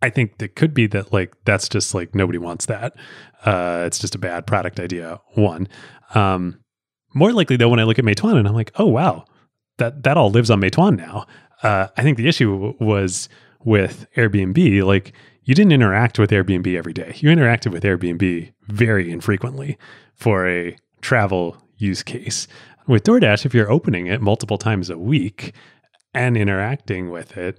I 0.02 0.10
think 0.10 0.42
it 0.42 0.56
could 0.56 0.74
be 0.74 0.86
that 0.88 1.12
like 1.12 1.32
that's 1.44 1.68
just 1.68 1.94
like 1.94 2.14
nobody 2.14 2.38
wants 2.38 2.66
that. 2.66 2.94
Uh, 3.44 3.84
it's 3.86 3.98
just 3.98 4.14
a 4.14 4.18
bad 4.18 4.46
product 4.46 4.80
idea. 4.80 5.20
One, 5.34 5.68
um, 6.14 6.58
more 7.14 7.32
likely 7.32 7.56
though, 7.56 7.68
when 7.68 7.80
I 7.80 7.84
look 7.84 7.98
at 7.98 8.04
Meituan 8.04 8.36
and 8.36 8.46
I'm 8.46 8.54
like, 8.54 8.72
oh 8.76 8.86
wow, 8.86 9.24
that 9.78 10.02
that 10.02 10.16
all 10.16 10.30
lives 10.30 10.50
on 10.50 10.60
Meituan 10.60 10.96
now. 10.96 11.26
Uh, 11.62 11.88
I 11.96 12.02
think 12.02 12.16
the 12.18 12.28
issue 12.28 12.52
w- 12.52 12.74
was 12.80 13.28
with 13.64 14.06
Airbnb. 14.16 14.82
Like 14.84 15.12
you 15.44 15.54
didn't 15.54 15.72
interact 15.72 16.18
with 16.18 16.30
Airbnb 16.30 16.76
every 16.76 16.92
day. 16.92 17.14
You 17.16 17.28
interacted 17.30 17.72
with 17.72 17.82
Airbnb 17.84 18.52
very 18.68 19.10
infrequently 19.10 19.78
for 20.14 20.48
a 20.48 20.76
travel 21.00 21.56
use 21.76 22.02
case. 22.02 22.46
With 22.86 23.04
DoorDash, 23.04 23.46
if 23.46 23.54
you're 23.54 23.70
opening 23.70 24.06
it 24.08 24.20
multiple 24.20 24.58
times 24.58 24.90
a 24.90 24.98
week 24.98 25.54
and 26.14 26.36
interacting 26.36 27.10
with 27.10 27.36
it, 27.36 27.58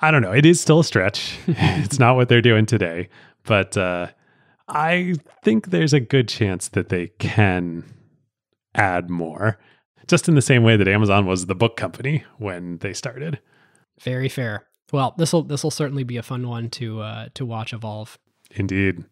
I 0.00 0.10
don't 0.10 0.22
know. 0.22 0.32
It 0.32 0.46
is 0.46 0.60
still 0.60 0.80
a 0.80 0.84
stretch. 0.84 1.38
it's 1.46 1.98
not 1.98 2.16
what 2.16 2.28
they're 2.28 2.42
doing 2.42 2.66
today, 2.66 3.08
but 3.44 3.76
uh, 3.76 4.08
I 4.68 5.14
think 5.42 5.70
there's 5.70 5.92
a 5.92 6.00
good 6.00 6.28
chance 6.28 6.68
that 6.68 6.88
they 6.88 7.08
can 7.18 7.84
add 8.74 9.08
more, 9.10 9.58
just 10.06 10.28
in 10.28 10.34
the 10.34 10.42
same 10.42 10.62
way 10.62 10.76
that 10.76 10.88
Amazon 10.88 11.26
was 11.26 11.46
the 11.46 11.54
book 11.54 11.76
company 11.76 12.24
when 12.38 12.78
they 12.78 12.92
started. 12.92 13.40
Very 14.00 14.28
fair. 14.28 14.66
Well, 14.92 15.14
this 15.16 15.32
will 15.32 15.42
this 15.42 15.64
will 15.64 15.70
certainly 15.70 16.04
be 16.04 16.16
a 16.16 16.22
fun 16.22 16.48
one 16.48 16.70
to 16.70 17.00
uh, 17.00 17.28
to 17.34 17.44
watch 17.44 17.72
evolve. 17.72 18.18
Indeed. 18.52 19.04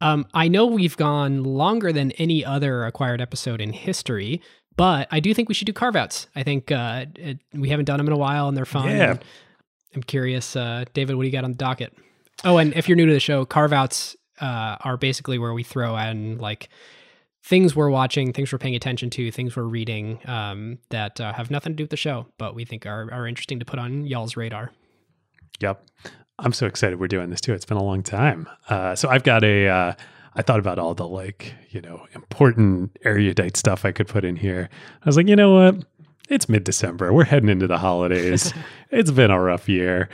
Um, 0.00 0.26
I 0.32 0.46
know 0.46 0.66
we've 0.66 0.96
gone 0.96 1.42
longer 1.42 1.92
than 1.92 2.12
any 2.12 2.44
other 2.44 2.84
acquired 2.84 3.20
episode 3.20 3.60
in 3.60 3.72
history, 3.72 4.40
but 4.78 5.08
I 5.10 5.18
do 5.18 5.34
think 5.34 5.48
we 5.48 5.54
should 5.54 5.66
do 5.66 5.72
carve 5.72 5.96
outs. 5.96 6.28
I 6.36 6.44
think 6.44 6.70
uh, 6.70 7.06
it, 7.16 7.40
we 7.52 7.68
haven't 7.68 7.86
done 7.86 7.98
them 7.98 8.06
in 8.06 8.12
a 8.12 8.16
while, 8.16 8.46
and 8.46 8.56
they're 8.56 8.64
fun. 8.64 8.88
Yeah. 8.88 9.10
and 9.10 9.24
I'm 9.94 10.04
curious, 10.04 10.54
uh, 10.54 10.84
David, 10.94 11.16
what 11.16 11.24
do 11.24 11.26
you 11.26 11.32
got 11.32 11.42
on 11.42 11.50
the 11.50 11.56
docket? 11.56 11.92
Oh, 12.44 12.58
and 12.58 12.72
if 12.74 12.88
you're 12.88 12.96
new 12.96 13.06
to 13.06 13.12
the 13.12 13.18
show, 13.18 13.44
carve 13.44 13.72
outs 13.72 14.16
uh, 14.40 14.76
are 14.80 14.96
basically 14.96 15.36
where 15.36 15.52
we 15.52 15.64
throw 15.64 15.96
in 15.96 16.38
like 16.38 16.68
things 17.42 17.74
we're 17.74 17.90
watching, 17.90 18.32
things 18.32 18.52
we're 18.52 18.58
paying 18.58 18.76
attention 18.76 19.10
to, 19.10 19.32
things 19.32 19.56
we're 19.56 19.64
reading 19.64 20.20
um, 20.26 20.78
that 20.90 21.20
uh, 21.20 21.32
have 21.32 21.50
nothing 21.50 21.72
to 21.72 21.76
do 21.76 21.82
with 21.82 21.90
the 21.90 21.96
show, 21.96 22.26
but 22.38 22.54
we 22.54 22.64
think 22.64 22.86
are, 22.86 23.12
are 23.12 23.26
interesting 23.26 23.58
to 23.58 23.64
put 23.64 23.80
on 23.80 24.06
y'all's 24.06 24.36
radar. 24.36 24.70
Yep. 25.58 25.84
I'm 26.38 26.52
so 26.52 26.66
excited 26.66 27.00
we're 27.00 27.08
doing 27.08 27.30
this 27.30 27.40
too. 27.40 27.52
It's 27.52 27.64
been 27.64 27.78
a 27.78 27.82
long 27.82 28.04
time. 28.04 28.48
Uh, 28.68 28.94
so 28.94 29.08
I've 29.08 29.24
got 29.24 29.42
a, 29.42 29.66
uh, 29.66 29.94
I 30.38 30.42
thought 30.42 30.60
about 30.60 30.78
all 30.78 30.94
the 30.94 31.06
like, 31.06 31.52
you 31.70 31.80
know, 31.80 32.06
important 32.14 32.96
erudite 33.04 33.56
stuff 33.56 33.84
I 33.84 33.90
could 33.90 34.06
put 34.06 34.24
in 34.24 34.36
here. 34.36 34.70
I 35.02 35.04
was 35.04 35.16
like, 35.16 35.26
you 35.26 35.34
know 35.34 35.52
what? 35.52 35.84
It's 36.28 36.48
mid 36.48 36.62
December. 36.62 37.12
We're 37.12 37.24
heading 37.24 37.48
into 37.48 37.66
the 37.66 37.76
holidays. 37.76 38.54
it's 38.90 39.10
been 39.10 39.32
a 39.32 39.40
rough 39.40 39.68
year. 39.68 40.08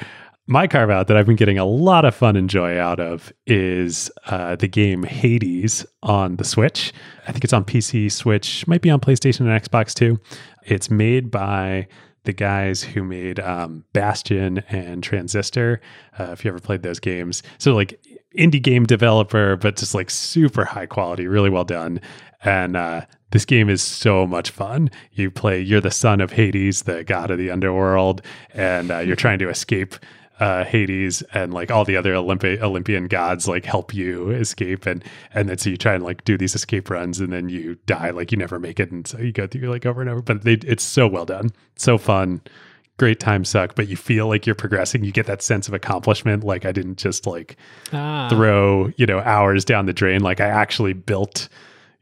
My 0.46 0.66
carve 0.66 0.88
out 0.88 1.08
that 1.08 1.18
I've 1.18 1.26
been 1.26 1.36
getting 1.36 1.58
a 1.58 1.66
lot 1.66 2.06
of 2.06 2.14
fun 2.14 2.36
and 2.36 2.48
joy 2.48 2.78
out 2.78 3.00
of 3.00 3.34
is 3.46 4.10
uh, 4.26 4.56
the 4.56 4.68
game 4.68 5.02
Hades 5.02 5.84
on 6.02 6.36
the 6.36 6.44
Switch. 6.44 6.94
I 7.28 7.32
think 7.32 7.44
it's 7.44 7.52
on 7.52 7.64
PC, 7.64 8.10
Switch, 8.10 8.66
might 8.66 8.80
be 8.80 8.90
on 8.90 9.00
PlayStation 9.00 9.40
and 9.40 9.62
Xbox 9.62 9.92
too. 9.92 10.18
It's 10.64 10.90
made 10.90 11.30
by 11.30 11.86
the 12.24 12.32
guys 12.32 12.82
who 12.82 13.04
made 13.04 13.40
um, 13.40 13.84
Bastion 13.92 14.58
and 14.70 15.02
Transistor. 15.02 15.82
Uh, 16.18 16.30
if 16.32 16.44
you 16.44 16.50
ever 16.50 16.60
played 16.60 16.82
those 16.82 17.00
games, 17.00 17.42
so 17.58 17.74
like 17.74 18.00
indie 18.36 18.62
game 18.62 18.84
developer, 18.84 19.56
but 19.56 19.76
just 19.76 19.94
like 19.94 20.10
super 20.10 20.64
high 20.64 20.86
quality, 20.86 21.26
really 21.26 21.50
well 21.50 21.64
done. 21.64 22.00
And 22.44 22.76
uh, 22.76 23.06
this 23.30 23.44
game 23.44 23.70
is 23.70 23.82
so 23.82 24.26
much 24.26 24.50
fun. 24.50 24.90
You 25.12 25.30
play, 25.30 25.60
you're 25.60 25.80
the 25.80 25.90
son 25.90 26.20
of 26.20 26.32
Hades, 26.32 26.82
the 26.82 27.04
god 27.04 27.30
of 27.30 27.38
the 27.38 27.50
underworld, 27.50 28.22
and 28.52 28.90
uh, 28.90 28.98
you're 28.98 29.16
trying 29.16 29.38
to 29.38 29.48
escape 29.48 29.94
uh, 30.40 30.64
Hades 30.64 31.22
and 31.32 31.54
like 31.54 31.70
all 31.70 31.84
the 31.84 31.96
other 31.96 32.12
Olympi- 32.12 32.60
Olympian 32.60 33.06
gods 33.06 33.46
like 33.46 33.64
help 33.64 33.94
you 33.94 34.30
escape. 34.30 34.84
And 34.84 35.04
and 35.32 35.48
then 35.48 35.58
so 35.58 35.70
you 35.70 35.76
try 35.76 35.94
and 35.94 36.04
like 36.04 36.24
do 36.24 36.36
these 36.36 36.54
escape 36.54 36.90
runs 36.90 37.20
and 37.20 37.32
then 37.32 37.48
you 37.48 37.76
die 37.86 38.10
like 38.10 38.32
you 38.32 38.38
never 38.38 38.58
make 38.58 38.80
it. 38.80 38.90
And 38.90 39.06
so 39.06 39.18
you 39.18 39.32
go 39.32 39.46
through 39.46 39.70
like 39.70 39.86
over 39.86 40.00
and 40.00 40.10
over. 40.10 40.22
But 40.22 40.42
they, 40.42 40.54
it's 40.54 40.84
so 40.84 41.06
well 41.06 41.24
done. 41.24 41.50
So 41.76 41.98
fun 41.98 42.40
great 42.96 43.18
time 43.18 43.44
suck 43.44 43.74
but 43.74 43.88
you 43.88 43.96
feel 43.96 44.28
like 44.28 44.46
you're 44.46 44.54
progressing 44.54 45.02
you 45.02 45.10
get 45.10 45.26
that 45.26 45.42
sense 45.42 45.66
of 45.66 45.74
accomplishment 45.74 46.44
like 46.44 46.64
I 46.64 46.72
didn't 46.72 46.96
just 46.96 47.26
like 47.26 47.56
Ah, 47.92 48.28
throw 48.30 48.92
you 48.96 49.06
know 49.06 49.18
hours 49.20 49.64
down 49.64 49.86
the 49.86 49.92
drain 49.92 50.22
like 50.22 50.40
I 50.40 50.46
actually 50.46 50.92
built 50.92 51.48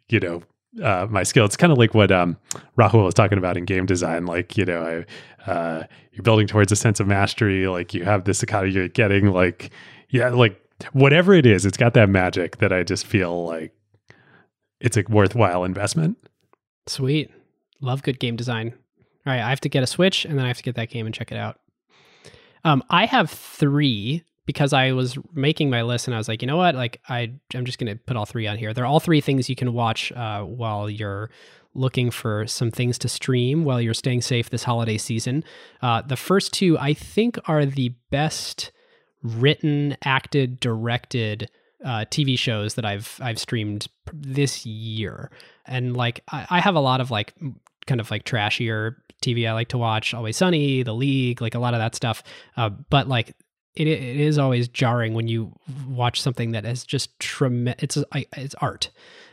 you 0.09 0.21
know 0.21 0.43
uh, 0.81 1.07
my 1.11 1.23
skill. 1.23 1.45
It's 1.45 1.57
kind 1.57 1.73
of 1.73 1.79
like 1.79 1.95
what 1.95 2.11
um, 2.11 2.37
Rahul 2.79 3.05
was 3.05 3.15
talking 3.15 3.39
about 3.39 3.57
in 3.57 3.65
game 3.65 3.87
design. 3.87 4.27
Like, 4.27 4.57
you 4.57 4.65
know, 4.65 5.05
I, 5.47 5.51
uh, 5.51 5.85
you're 6.13 6.23
building 6.23 6.47
towards 6.47 6.73
a 6.73 6.77
sense 6.77 7.01
of 7.01 7.07
mastery. 7.07 7.67
Like 7.67 7.93
you 7.93 8.05
have 8.05 8.25
this 8.25 8.43
economy, 8.43 8.73
you're 8.73 8.89
getting 8.89 9.33
like, 9.33 9.71
yeah, 10.09 10.29
like 10.31 10.59
whatever 10.93 11.35
it 11.35 11.47
is, 11.47 11.67
it's 11.67 11.77
got 11.77 11.95
that 11.95 12.09
magic 12.09 12.59
that 12.59 12.73
I 12.73 12.83
just 12.83 13.07
feel 13.07 13.45
like 13.45 13.75
it's 14.81 14.97
a 14.97 15.05
worthwhile 15.09 15.65
investment. 15.65 16.17
Sweet. 16.87 17.31
Love 17.81 18.03
good 18.03 18.19
game 18.19 18.37
design. 18.37 18.75
All 19.27 19.33
right, 19.33 19.41
I 19.41 19.51
have 19.51 19.61
to 19.61 19.69
get 19.69 19.83
a 19.83 19.87
Switch 19.87 20.25
and 20.25 20.39
then 20.39 20.45
I 20.45 20.49
have 20.49 20.57
to 20.59 20.63
get 20.63 20.75
that 20.77 20.91
game 20.91 21.07
and 21.07 21.15
check 21.15 21.31
it 21.31 21.37
out. 21.37 21.59
Um, 22.65 22.83
I 22.91 23.07
have 23.07 23.31
three 23.31 24.25
because 24.47 24.73
I 24.73 24.93
was 24.93 25.17
making 25.33 25.71
my 25.71 25.83
list 25.83 26.07
and 26.07 26.15
I 26.15 26.19
was 26.19 26.29
like, 26.29 26.43
you 26.43 26.47
know 26.47 26.57
what? 26.57 26.75
Like, 26.75 27.01
I 27.09 27.33
I'm 27.55 27.65
just 27.65 27.79
gonna 27.79 27.97
put 27.97 28.17
all 28.17 28.27
three 28.27 28.47
on 28.47 28.59
here. 28.59 28.75
They're 28.75 28.87
all 28.87 29.01
three 29.01 29.21
things 29.21 29.49
you 29.49 29.57
can 29.57 29.73
watch 29.73 30.13
uh, 30.13 30.43
while 30.43 30.91
you're 30.91 31.31
looking 31.75 32.11
for 32.11 32.47
some 32.47 32.71
things 32.71 32.99
to 32.99 33.09
stream 33.09 33.65
while 33.65 33.81
you're 33.81 33.95
staying 33.95 34.21
safe 34.21 34.51
this 34.51 34.65
holiday 34.65 34.99
season. 34.99 35.43
Uh, 35.81 36.03
the 36.03 36.17
first 36.17 36.53
two, 36.53 36.79
I 36.79 36.93
think, 36.93 37.39
are 37.47 37.65
the 37.65 37.95
best 38.11 38.73
written, 39.23 39.97
acted, 40.05 40.61
directed 40.61 41.49
uh, 41.85 42.05
TV 42.11 42.39
shows 42.39 42.75
that 42.75 42.85
I've 42.85 43.19
I've 43.21 43.39
streamed 43.39 43.89
this 44.13 44.67
year, 44.67 45.31
and 45.67 45.97
like 45.97 46.23
I, 46.31 46.47
I 46.51 46.61
have 46.61 46.75
a 46.75 46.81
lot 46.81 47.01
of 47.01 47.11
like 47.11 47.35
kind 47.87 48.01
of 48.01 48.11
like 48.11 48.25
trashier 48.25 48.97
TV 49.23 49.49
I 49.49 49.53
like 49.53 49.69
to 49.69 49.79
watch. 49.79 50.15
Always 50.15 50.37
Sunny, 50.37 50.83
The 50.83 50.95
League, 50.95 51.41
like 51.41 51.55
a 51.55 51.59
lot 51.59 51.75
of 51.75 51.81
that 51.81 51.95
stuff. 51.95 52.23
Uh, 52.57 52.69
but 52.69 53.09
like 53.09 53.35
it 53.75 53.87
it 53.87 54.21
is 54.21 54.39
always 54.39 54.69
jarring 54.69 55.15
when 55.15 55.29
you 55.29 55.53
watch 55.89 56.21
something 56.21 56.53
that 56.53 56.65
is 56.65 56.85
just 56.85 57.19
tremendous. 57.19 57.83
It's 57.83 58.05
it's 58.37 58.55
art, 58.57 58.91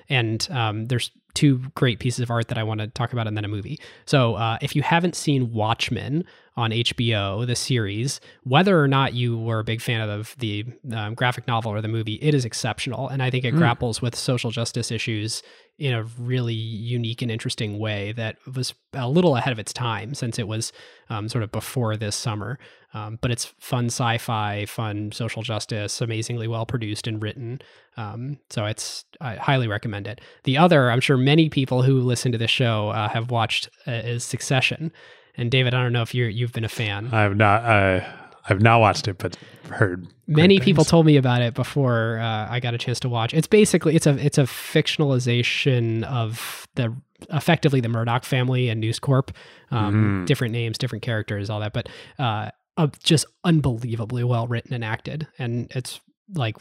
and 0.07 0.47
um, 0.51 0.87
there's 0.87 1.11
two 1.33 1.59
great 1.75 1.99
pieces 1.99 2.19
of 2.21 2.31
art 2.31 2.47
that 2.47 2.57
I 2.57 2.63
want 2.63 2.79
to 2.81 2.87
talk 2.87 3.13
about, 3.13 3.27
and 3.27 3.37
then 3.37 3.45
a 3.45 3.49
movie. 3.49 3.79
So 4.05 4.35
uh, 4.35 4.57
if 4.61 4.75
you 4.75 4.81
haven't 4.81 5.15
seen 5.15 5.53
Watchmen 5.53 6.25
on 6.57 6.71
HBO, 6.71 7.45
the 7.47 7.55
series, 7.55 8.19
whether 8.43 8.81
or 8.81 8.87
not 8.87 9.13
you 9.13 9.37
were 9.37 9.59
a 9.59 9.63
big 9.63 9.79
fan 9.81 10.09
of 10.09 10.35
the 10.39 10.65
um, 10.93 11.13
graphic 11.13 11.47
novel 11.47 11.71
or 11.71 11.81
the 11.81 11.87
movie, 11.87 12.15
it 12.21 12.33
is 12.33 12.43
exceptional, 12.45 13.07
and 13.07 13.23
I 13.23 13.29
think 13.29 13.45
it 13.45 13.53
Mm. 13.53 13.57
grapples 13.57 14.01
with 14.01 14.15
social 14.15 14.51
justice 14.51 14.91
issues 14.91 15.41
in 15.77 15.93
a 15.93 16.03
really 16.03 16.53
unique 16.53 17.21
and 17.21 17.31
interesting 17.31 17.79
way 17.79 18.11
that 18.11 18.35
was 18.53 18.73
a 18.93 19.07
little 19.07 19.37
ahead 19.37 19.53
of 19.53 19.59
its 19.59 19.71
time 19.71 20.13
since 20.13 20.37
it 20.37 20.45
was 20.47 20.73
um, 21.09 21.29
sort 21.29 21.41
of 21.43 21.51
before 21.53 21.95
this 21.95 22.15
summer. 22.17 22.59
Um, 22.93 23.19
but 23.21 23.29
it's 23.31 23.45
fun 23.59 23.85
sci-fi, 23.85 24.65
fun 24.65 25.11
social 25.11 25.43
justice, 25.43 26.01
amazingly 26.01 26.47
well 26.47 26.65
produced 26.65 27.05
and 27.07 27.21
written. 27.21 27.59
Um, 27.97 28.39
so 28.49 28.65
it's 28.65 29.05
I 29.21 29.35
highly 29.35 29.67
recommend 29.67 30.07
it. 30.07 30.21
The 30.43 30.57
other, 30.57 30.89
I'm 30.89 30.99
sure 31.01 31.17
many 31.17 31.49
people 31.49 31.83
who 31.83 31.99
listen 32.01 32.31
to 32.31 32.37
this 32.37 32.49
show 32.51 32.89
uh, 32.89 33.07
have 33.09 33.29
watched 33.31 33.69
uh, 33.87 33.91
is 33.91 34.23
Succession. 34.23 34.91
And 35.37 35.51
David, 35.51 35.73
I 35.73 35.83
don't 35.83 35.93
know 35.93 36.01
if 36.01 36.15
you 36.15 36.25
you've 36.25 36.51
been 36.53 36.63
a 36.65 36.69
fan. 36.69 37.13
I've 37.13 37.37
not, 37.37 37.63
uh, 37.63 38.01
I've 38.49 38.61
not 38.61 38.79
watched 38.79 39.07
it, 39.07 39.17
but 39.19 39.37
heard 39.69 40.07
Many 40.25 40.59
people 40.59 40.83
told 40.83 41.05
me 41.05 41.17
about 41.17 41.41
it 41.41 41.53
before 41.53 42.19
uh, 42.19 42.47
I 42.49 42.59
got 42.59 42.73
a 42.73 42.77
chance 42.77 42.99
to 43.01 43.09
watch. 43.09 43.33
It's 43.33 43.47
basically 43.47 43.95
it's 43.95 44.07
a 44.07 44.17
it's 44.25 44.37
a 44.37 44.43
fictionalization 44.43 46.03
of 46.03 46.67
the 46.75 46.95
effectively 47.31 47.81
the 47.81 47.89
Murdoch 47.89 48.23
family 48.23 48.69
and 48.69 48.79
News 48.79 48.99
Corp, 48.99 49.31
um, 49.71 50.23
Mhm. 50.23 50.25
different 50.27 50.51
names, 50.53 50.77
different 50.77 51.03
characters, 51.03 51.49
all 51.49 51.59
that, 51.59 51.73
but 51.73 51.89
uh, 52.17 52.49
uh, 52.79 52.87
just 53.03 53.25
unbelievably 53.43 54.23
well 54.23 54.47
written 54.47 54.73
and 54.73 54.83
acted, 54.83 55.27
and 55.37 55.71
it's 55.75 55.99
like 56.33 56.55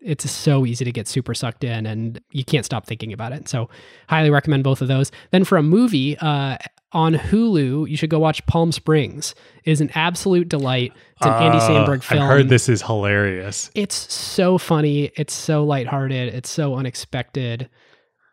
it's 0.00 0.30
so 0.30 0.64
easy 0.64 0.84
to 0.84 0.92
get 0.92 1.06
super 1.08 1.34
sucked 1.34 1.62
in, 1.64 1.84
and 1.86 2.20
you 2.32 2.44
can't 2.44 2.64
stop 2.64 2.86
thinking 2.86 3.12
about 3.12 3.32
it. 3.32 3.48
So, 3.48 3.68
highly 4.08 4.30
recommend 4.30 4.64
both 4.64 4.80
of 4.82 4.88
those. 4.88 5.12
Then 5.30 5.44
for 5.44 5.58
a 5.58 5.62
movie. 5.62 6.16
Uh, 6.18 6.56
on 6.92 7.12
Hulu, 7.12 7.86
you 7.86 7.98
should 7.98 8.08
go 8.08 8.18
watch 8.18 8.44
Palm 8.46 8.72
Springs. 8.72 9.34
It 9.64 9.72
is 9.72 9.82
an 9.82 9.90
absolute 9.94 10.48
delight. 10.48 10.94
It's 11.18 11.26
an 11.26 11.34
Andy 11.34 11.58
Uh, 11.58 11.68
Samberg 11.68 12.02
film. 12.02 12.22
I've 12.22 12.28
heard 12.30 12.48
this 12.48 12.66
is 12.66 12.80
hilarious. 12.80 13.70
It's 13.74 14.10
so 14.10 14.56
funny. 14.56 15.10
It's 15.14 15.34
so 15.34 15.64
lighthearted. 15.64 16.32
It's 16.32 16.48
so 16.48 16.76
unexpected. 16.76 17.68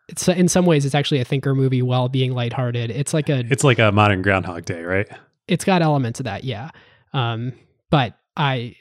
It's 0.08 0.30
in 0.30 0.48
some 0.48 0.66
ways 0.66 0.86
it's 0.86 0.96
actually 0.96 1.20
a 1.20 1.26
thinker 1.26 1.54
movie 1.54 1.82
while 1.82 2.08
being 2.08 2.32
lighthearted. 2.32 2.92
It's 2.92 3.14
like 3.14 3.28
a 3.28 3.40
It's 3.50 3.66
like 3.66 3.78
a 3.80 3.92
modern 3.92 4.22
Groundhog 4.22 4.64
Day, 4.64 4.84
right? 4.84 5.08
it's 5.50 5.66
got 5.66 5.82
elements 5.82 6.22
of 6.22 6.24
that, 6.24 6.46
yeah. 6.46 6.70
Um, 7.14 7.54
but 7.90 8.18
I 8.36 8.76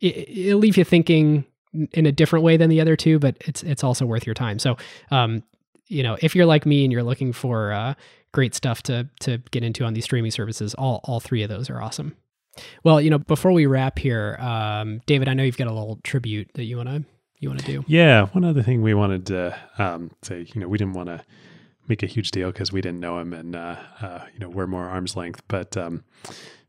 it, 0.00 0.28
it'll 0.28 0.60
leave 0.60 0.76
you 0.76 0.84
thinking 0.84 1.44
in 1.92 2.06
a 2.06 2.12
different 2.12 2.44
way 2.44 2.56
than 2.56 2.70
the 2.70 2.80
other 2.80 2.96
two, 2.96 3.18
but 3.18 3.36
it's 3.40 3.62
it's 3.62 3.84
also 3.84 4.06
worth 4.06 4.26
your 4.26 4.34
time. 4.34 4.58
So, 4.58 4.76
um, 5.10 5.42
you 5.88 6.02
know, 6.02 6.16
if 6.20 6.34
you're 6.34 6.46
like 6.46 6.66
me 6.66 6.84
and 6.84 6.92
you're 6.92 7.02
looking 7.02 7.32
for 7.32 7.72
uh, 7.72 7.94
great 8.32 8.54
stuff 8.54 8.82
to 8.84 9.08
to 9.20 9.38
get 9.50 9.62
into 9.62 9.84
on 9.84 9.94
these 9.94 10.04
streaming 10.04 10.30
services, 10.30 10.74
all 10.74 11.00
all 11.04 11.20
three 11.20 11.42
of 11.42 11.48
those 11.48 11.70
are 11.70 11.82
awesome. 11.82 12.16
Well, 12.84 13.00
you 13.00 13.10
know, 13.10 13.18
before 13.18 13.52
we 13.52 13.66
wrap 13.66 13.98
here, 13.98 14.36
um, 14.40 15.02
David, 15.06 15.28
I 15.28 15.34
know 15.34 15.42
you've 15.42 15.58
got 15.58 15.66
a 15.66 15.72
little 15.72 16.00
tribute 16.02 16.50
that 16.54 16.64
you 16.64 16.78
wanna 16.78 17.04
you 17.38 17.50
wanna 17.50 17.62
do. 17.62 17.84
Yeah. 17.86 18.26
One 18.26 18.44
other 18.44 18.62
thing 18.62 18.82
we 18.82 18.94
wanted 18.94 19.26
to 19.26 19.58
um, 19.78 20.10
say, 20.22 20.46
you 20.54 20.60
know, 20.60 20.68
we 20.68 20.78
didn't 20.78 20.94
want 20.94 21.08
to 21.08 21.22
make 21.88 22.02
a 22.02 22.06
huge 22.06 22.30
deal 22.30 22.50
because 22.50 22.72
we 22.72 22.80
didn't 22.80 23.00
know 23.00 23.18
him 23.18 23.32
and, 23.32 23.54
uh, 23.54 23.76
uh, 24.00 24.24
you 24.32 24.40
know, 24.40 24.48
we're 24.48 24.66
more 24.66 24.86
arm's 24.86 25.16
length. 25.16 25.42
But 25.46 25.76
um, 25.76 26.02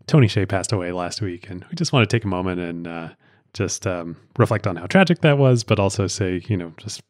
Tony 0.08 0.27
Hsieh 0.27 0.48
passed 0.48 0.72
away 0.72 0.92
last 0.92 1.22
week, 1.22 1.50
and 1.50 1.66
we 1.69 1.76
just 1.76 1.92
want 1.92 2.10
to 2.10 2.16
take 2.16 2.24
a 2.24 2.27
moment 2.27 2.60
and 2.60 2.88
uh, 2.88 3.10
just 3.53 3.86
um, 3.86 4.16
reflect 4.38 4.66
on 4.66 4.77
how 4.77 4.86
tragic 4.86 5.22
that 5.22 5.38
was, 5.38 5.64
but 5.64 5.80
also 5.80 6.08
say, 6.08 6.42
you 6.48 6.56
know, 6.56 6.74
just 6.77 7.02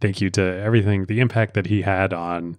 thank 0.00 0.20
you 0.20 0.30
to 0.30 0.42
everything, 0.42 1.06
the 1.06 1.20
impact 1.20 1.54
that 1.54 1.66
he 1.66 1.82
had 1.82 2.12
on 2.12 2.58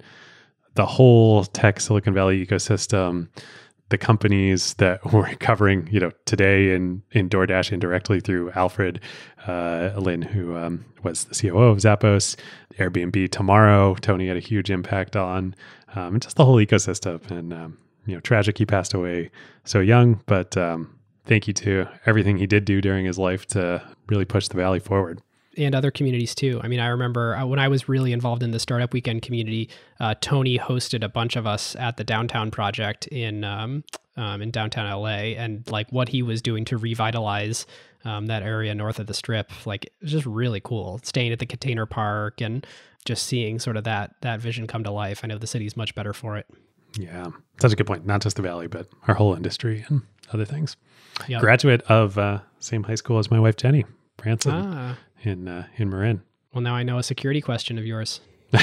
the 0.74 0.86
whole 0.86 1.44
tech 1.44 1.80
Silicon 1.80 2.14
Valley 2.14 2.46
ecosystem, 2.46 3.28
the 3.90 3.98
companies 3.98 4.74
that 4.76 5.00
we're 5.14 5.36
covering, 5.36 5.88
you 5.92 6.00
know, 6.00 6.12
today 6.26 6.74
in 6.74 7.04
in 7.12 7.30
DoorDash 7.30 7.72
indirectly 7.72 8.20
through 8.20 8.52
Alfred 8.52 9.00
uh, 9.46 9.92
Lin, 9.98 10.22
who 10.22 10.56
um, 10.56 10.86
was 11.04 11.26
the 11.26 11.36
COO 11.36 11.64
of 11.64 11.78
Zappos, 11.78 12.36
Airbnb 12.80 13.30
tomorrow. 13.32 13.96
Tony 13.96 14.28
had 14.28 14.38
a 14.38 14.42
huge 14.42 14.72
impact 14.72 15.16
on, 15.16 15.56
um, 15.96 16.20
just 16.20 16.36
the 16.36 16.46
whole 16.46 16.58
ecosystem. 16.58 17.30
And 17.32 17.54
um, 17.54 17.78
you 18.08 18.16
know, 18.16 18.20
tragic 18.22 18.58
he 18.58 18.66
passed 18.66 18.94
away 18.94 19.30
so 19.66 19.80
young, 19.80 20.22
but 20.26 20.58
um, 20.58 20.98
thank 21.26 21.48
you 21.48 21.54
to 21.54 21.88
everything 22.06 22.38
he 22.38 22.48
did 22.48 22.66
do 22.66 22.82
during 22.82 23.06
his 23.06 23.20
life 23.20 23.46
to 23.48 23.84
really 24.08 24.26
push 24.26 24.48
the 24.48 24.58
valley 24.58 24.80
forward 24.80 25.22
and 25.58 25.74
other 25.74 25.92
communities 25.92 26.36
too. 26.36 26.62
I 26.64 26.68
mean, 26.68 26.80
I 26.80 26.88
remember 26.88 27.36
uh, 27.36 27.46
when 27.46 27.60
I 27.60 27.68
was 27.68 27.90
really 27.90 28.14
involved 28.14 28.44
in 28.44 28.52
the 28.52 28.60
startup 28.60 28.94
weekend 28.94 29.24
community, 29.24 29.70
uh, 30.00 30.16
Tony 30.22 30.58
hosted 30.58 31.04
a 31.04 31.10
bunch 31.10 31.36
of 31.36 31.48
us 31.48 31.76
at 31.78 31.98
the 31.98 32.04
downtown 32.04 32.52
project 32.52 33.08
in 33.08 33.44
um, 33.44 33.84
um, 34.16 34.42
in 34.42 34.52
downtown 34.52 34.90
LA, 34.92 35.36
and 35.38 35.70
like 35.70 35.92
what 35.92 36.10
he 36.10 36.22
was 36.22 36.42
doing 36.42 36.66
to 36.66 36.78
revitalize 36.78 37.66
um, 38.06 38.28
that 38.28 38.42
area 38.44 38.74
north 38.74 39.00
of 39.00 39.08
the 39.08 39.14
Strip, 39.14 39.52
like 39.66 39.86
it 39.86 39.94
was 40.02 40.12
just 40.12 40.26
really 40.26 40.60
cool. 40.60 41.00
Staying 41.04 41.32
at 41.32 41.40
the 41.40 41.46
container 41.46 41.86
park 41.86 42.42
and 42.42 42.66
just 43.06 43.26
seeing 43.26 43.60
sort 43.60 43.78
of 43.78 43.84
that 43.84 44.16
that 44.22 44.40
vision 44.40 44.68
come 44.68 44.84
to 44.84 44.92
life. 44.92 45.22
I 45.24 45.28
know 45.28 45.38
the 45.38 45.48
city's 45.48 45.78
much 45.78 45.96
better 45.96 46.14
for 46.14 46.38
it. 46.38 46.48
Yeah, 46.94 47.28
such 47.60 47.74
a 47.74 47.76
good 47.76 47.88
point. 47.88 48.06
Not 48.06 48.22
just 48.22 48.36
the 48.36 48.42
valley, 48.42 48.68
but 48.68 48.88
our 49.08 49.14
whole 49.16 49.36
industry 49.36 49.86
and 49.88 50.02
other 50.34 50.46
things. 50.46 50.78
Yep. 51.28 51.42
Graduate 51.42 51.82
of 51.84 52.18
uh, 52.18 52.40
same 52.60 52.84
high 52.84 52.96
school 52.96 53.20
as 53.20 53.32
my 53.32 53.40
wife 53.40 53.56
Jenny 53.56 53.86
Branson. 54.18 54.54
Ah, 54.54 54.98
in 55.24 55.48
uh, 55.48 55.68
in 55.78 55.90
Marin. 55.90 56.22
Well, 56.54 56.62
now 56.62 56.76
I 56.76 56.84
know 56.84 56.98
a 56.98 57.04
security 57.04 57.42
question 57.42 57.78
of 57.78 57.86
yours. 57.86 58.22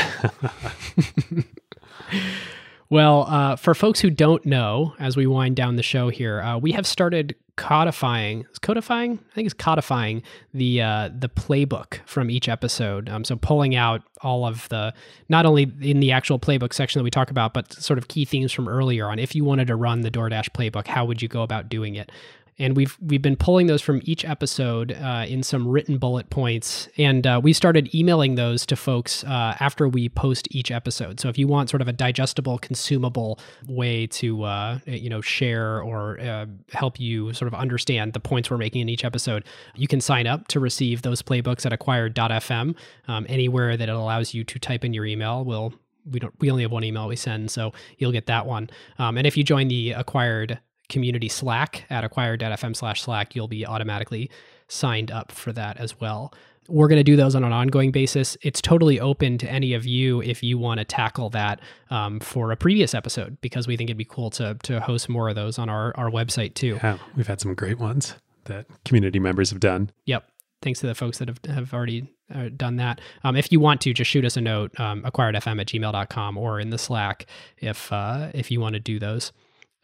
well, 2.95 3.27
uh, 3.29 3.57
for 3.57 3.75
folks 3.75 3.99
who 3.99 4.09
don't 4.09 4.47
know, 4.47 4.95
as 5.01 5.17
we 5.17 5.27
wind 5.27 5.57
down 5.57 5.75
the 5.75 5.83
show 5.83 6.11
here, 6.11 6.41
uh, 6.41 6.59
we 6.59 6.71
have 6.71 6.87
started 6.87 7.35
codifying. 7.57 8.47
Codifying? 8.63 9.19
I 9.33 9.35
think 9.35 9.47
it's 9.47 9.55
codifying 9.55 10.23
the 10.53 10.81
uh, 10.81 11.11
the 11.13 11.29
playbook 11.29 11.99
from 12.07 12.31
each 12.31 12.49
episode. 12.49 13.09
Um, 13.09 13.25
so 13.25 13.35
pulling 13.35 13.75
out 13.75 14.03
all 14.21 14.47
of 14.47 14.69
the 14.69 14.95
not 15.29 15.45
only 15.45 15.73
in 15.81 15.99
the 15.99 16.13
actual 16.13 16.39
playbook 16.39 16.73
section 16.73 17.01
that 17.01 17.03
we 17.03 17.11
talk 17.11 17.33
about, 17.33 17.53
but 17.53 17.73
sort 17.73 17.99
of 17.99 18.07
key 18.07 18.25
themes 18.25 18.53
from 18.53 18.69
earlier 18.69 19.09
on. 19.09 19.19
If 19.19 19.35
you 19.35 19.45
wanted 19.45 19.67
to 19.67 19.75
run 19.75 20.03
the 20.03 20.11
DoorDash 20.13 20.51
playbook, 20.51 20.87
how 20.87 21.05
would 21.05 21.21
you 21.21 21.27
go 21.27 21.43
about 21.43 21.69
doing 21.69 21.97
it? 21.97 22.13
And 22.59 22.77
we've 22.77 22.97
we've 23.01 23.23
been 23.23 23.37
pulling 23.37 23.67
those 23.67 23.83
from 23.83 24.01
each 24.05 24.25
episode 24.25 24.93
uh, 24.93 25.25
in 25.27 25.43
some 25.43 25.67
written 25.67 25.99
bullet 25.99 26.31
points, 26.31 26.89
and 26.97 27.27
uh, 27.27 27.41
we 27.43 27.53
started 27.53 27.95
emailing 27.95 28.37
those 28.37 28.65
to 28.67 28.77
folks 28.77 29.25
uh, 29.25 29.57
after 29.61 29.89
we 29.89 30.09
post 30.09 30.47
each 30.51 30.71
episode. 30.71 31.21
So 31.21 31.29
if 31.29 31.39
you 31.39 31.49
want 31.49 31.71
sort 31.71 31.83
of 31.83 31.89
a 31.89 31.93
digestible, 31.93 32.59
consumable 32.59 33.39
way 33.67 34.07
to 34.09 34.45
uh, 34.45 34.79
you 34.87 35.11
know 35.11 35.21
share 35.21 35.83
or 35.83 36.21
uh, 36.21 36.47
help 36.73 37.01
you 37.01 37.33
sort 37.33 37.53
of 37.53 37.55
understand 37.55 38.13
the 38.13 38.21
points 38.21 38.51
we're 38.51 38.59
making 38.59 38.83
in 38.83 38.89
each 38.89 39.05
episode, 39.05 39.45
you 39.75 39.89
can 39.89 40.01
sign 40.01 40.27
up 40.27 40.49
to 40.49 40.61
receive 40.61 41.03
those 41.03 41.23
playbooks 41.23 41.67
at 41.67 41.73
acquired.fm. 41.73 42.77
Um, 43.09 43.27
anywhere 43.29 43.77
that 43.77 43.89
it 43.89 43.95
allows 43.95 44.35
you 44.35 44.45
to 44.45 44.59
type 44.59 44.85
in 44.85 44.95
your 44.95 45.07
email 45.07 45.45
will 45.45 45.75
we 46.11 46.21
don't 46.21 46.35
we 46.41 46.51
only 46.51 46.63
have 46.63 46.73
one 46.73 46.85
email 46.85 47.09
we 47.09 47.17
send 47.17 47.51
so 47.51 47.73
you'll 47.99 48.13
get 48.13 48.27
that 48.27 48.47
one 48.47 48.69
um, 48.99 49.17
and 49.17 49.27
if 49.27 49.37
you 49.37 49.45
join 49.45 49.69
the 49.69 49.93
acquired 49.93 50.59
community 50.89 51.29
Slack 51.29 51.85
at 51.91 52.05
acquired.fm 52.05 52.77
slash 52.77 53.03
Slack, 53.03 53.35
you'll 53.35 53.49
be 53.49 53.67
automatically 53.67 54.31
signed 54.69 55.11
up 55.11 55.33
for 55.33 55.53
that 55.53 55.77
as 55.79 56.01
well. 56.01 56.33
We're 56.67 56.89
going 56.89 56.99
to 56.99 57.05
do 57.05 57.17
those 57.17 57.35
on 57.35 57.45
an 57.45 57.53
ongoing 57.53 57.91
basis. 57.91 58.39
It's 58.41 58.63
totally 58.63 58.99
open 58.99 59.37
to 59.39 59.51
any 59.51 59.75
of 59.75 59.85
you 59.85 60.23
if 60.23 60.43
you 60.43 60.57
want 60.57 60.79
to 60.79 60.85
tackle 60.85 61.29
that 61.31 61.61
um, 61.91 62.21
for 62.21 62.53
a 62.53 62.57
previous 62.57 62.95
episode 62.95 63.39
because 63.43 63.67
we 63.67 63.77
think 63.77 63.91
it'd 63.91 63.99
be 63.99 64.07
cool 64.07 64.31
to 64.31 64.57
to 64.63 64.81
host 64.81 65.11
more 65.11 65.29
of 65.29 65.35
those 65.35 65.59
on 65.59 65.69
our, 65.69 65.95
our 65.97 66.11
website 66.11 66.55
too. 66.55 66.79
Yeah, 66.83 66.97
we've 67.17 67.27
had 67.27 67.41
some 67.41 67.55
great 67.55 67.79
ones 67.79 68.15
that 68.45 68.67
community 68.85 69.19
members 69.19 69.51
have 69.51 69.61
done. 69.61 69.91
Yep. 70.07 70.27
Thanks 70.63 70.81
to 70.81 70.87
the 70.87 70.95
folks 70.95 71.19
that 71.19 71.29
have, 71.29 71.45
have 71.45 71.75
already 71.75 72.09
uh, 72.35 72.49
done 72.57 72.77
that. 72.77 73.01
Um, 73.23 73.37
if 73.37 73.53
you 73.53 73.61
want 73.61 73.83
to, 73.83 73.93
just 73.93 74.11
shoot 74.11 74.25
us 74.25 74.37
a 74.39 74.41
note, 74.41 74.79
um, 74.81 75.03
acquiredfm 75.03 75.61
at 75.61 75.67
gmail.com 75.67 76.39
or 76.39 76.59
in 76.59 76.71
the 76.71 76.79
Slack 76.79 77.27
if, 77.59 77.93
uh, 77.93 78.31
if 78.33 78.51
you 78.51 78.61
want 78.61 78.73
to 78.73 78.81
do 78.81 78.99
those. 78.99 79.33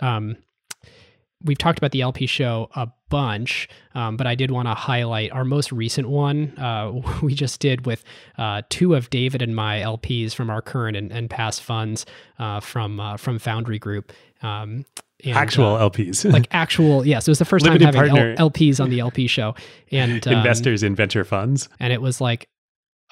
Um, 0.01 0.39
we've 1.43 1.59
talked 1.59 1.79
about 1.79 1.93
the 1.93 2.03
LP 2.03 2.27
show 2.27 2.69
a 2.75 2.89
bunch, 3.09 3.69
um, 3.95 4.17
but 4.17 4.27
I 4.27 4.35
did 4.35 4.51
want 4.51 4.69
to 4.69 4.75
highlight 4.75 5.33
our 5.33 5.45
most 5.45 5.73
recent 5.73 6.09
one. 6.09 6.57
Uh, 6.59 7.01
we 7.23 7.35
just 7.35 7.61
did 7.61 7.87
with 7.87 8.05
uh, 8.39 8.63
two 8.69 8.95
of 8.95 9.11
David 9.11 9.43
and 9.43 9.55
my 9.55 9.79
LPs 9.79 10.35
from 10.35 10.51
our 10.51 10.63
current 10.63 10.97
and, 10.97 11.11
and 11.13 11.31
past 11.31 11.63
funds 11.63 12.07
uh, 12.39 12.61
from 12.61 13.01
uh, 13.01 13.17
from 13.17 13.39
Foundry 13.39 13.79
Group. 13.79 14.13
Um, 14.43 14.85
and, 15.23 15.37
actual 15.37 15.77
uh, 15.77 15.91
LPs, 15.91 16.31
like 16.31 16.49
actual, 16.51 17.07
yes, 17.07 17.29
it 17.29 17.31
was 17.31 17.39
the 17.39 17.45
first 17.45 17.67
time 17.67 17.79
having 17.79 18.01
L- 18.01 18.51
LPs 18.51 18.81
on 18.81 18.89
the 18.89 19.01
LP 19.01 19.27
show, 19.27 19.55
and 19.91 20.27
um, 20.27 20.35
investors 20.35 20.83
in 20.83 20.95
venture 20.95 21.25
funds, 21.25 21.69
and 21.79 21.93
it 21.93 22.01
was 22.01 22.21
like 22.23 22.49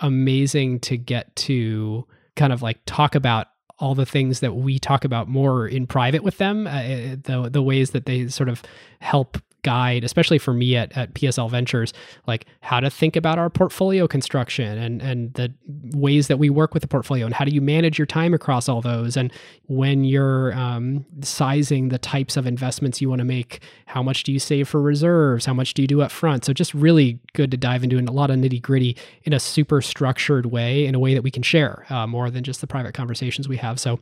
amazing 0.00 0.80
to 0.80 0.96
get 0.96 1.34
to 1.36 2.06
kind 2.34 2.52
of 2.52 2.62
like 2.62 2.78
talk 2.86 3.14
about 3.14 3.48
all 3.78 3.94
the 3.94 4.06
things 4.06 4.40
that 4.40 4.54
we 4.54 4.78
talk 4.78 5.04
about 5.04 5.28
more 5.28 5.66
in 5.66 5.86
private 5.86 6.22
with 6.22 6.38
them, 6.38 6.66
uh, 6.66 6.82
the 7.22 7.48
the 7.50 7.62
ways 7.62 7.90
that 7.90 8.06
they 8.06 8.28
sort 8.28 8.48
of 8.48 8.62
help 9.00 9.38
guide, 9.62 10.04
especially 10.04 10.38
for 10.38 10.52
me 10.52 10.76
at, 10.76 10.96
at 10.96 11.14
PSL 11.14 11.50
Ventures, 11.50 11.92
like 12.26 12.46
how 12.60 12.80
to 12.80 12.90
think 12.90 13.16
about 13.16 13.38
our 13.38 13.50
portfolio 13.50 14.06
construction 14.06 14.78
and 14.78 15.02
and 15.02 15.34
the 15.34 15.52
ways 15.94 16.28
that 16.28 16.38
we 16.38 16.50
work 16.50 16.74
with 16.74 16.82
the 16.82 16.88
portfolio 16.88 17.26
and 17.26 17.34
how 17.34 17.44
do 17.44 17.50
you 17.50 17.60
manage 17.60 17.98
your 17.98 18.06
time 18.06 18.34
across 18.34 18.68
all 18.68 18.80
those 18.80 19.16
and 19.16 19.32
when 19.66 20.04
you're 20.04 20.54
um, 20.54 21.04
sizing 21.22 21.90
the 21.90 21.98
types 21.98 22.36
of 22.36 22.46
investments 22.46 23.00
you 23.00 23.08
want 23.08 23.20
to 23.20 23.24
make, 23.24 23.60
how 23.86 24.02
much 24.02 24.22
do 24.22 24.32
you 24.32 24.38
save 24.38 24.68
for 24.68 24.80
reserves, 24.80 25.44
how 25.44 25.54
much 25.54 25.74
do 25.74 25.82
you 25.82 25.88
do 25.88 26.00
up 26.00 26.10
front? 26.10 26.44
So 26.44 26.52
just 26.52 26.72
really 26.72 27.18
good 27.34 27.50
to 27.50 27.56
dive 27.56 27.84
into 27.84 27.98
a 27.98 28.00
lot 28.00 28.30
of 28.30 28.38
nitty 28.38 28.62
gritty 28.62 28.96
in 29.24 29.32
a 29.32 29.40
super 29.40 29.82
structured 29.82 30.46
way, 30.46 30.86
in 30.86 30.94
a 30.94 30.98
way 30.98 31.14
that 31.14 31.22
we 31.22 31.30
can 31.30 31.42
share 31.42 31.84
uh, 31.90 32.06
more 32.06 32.30
than 32.30 32.44
just 32.44 32.60
the 32.60 32.66
private 32.66 32.94
conversations 32.94 33.48
we 33.48 33.58
have. 33.58 33.78
So 33.78 34.00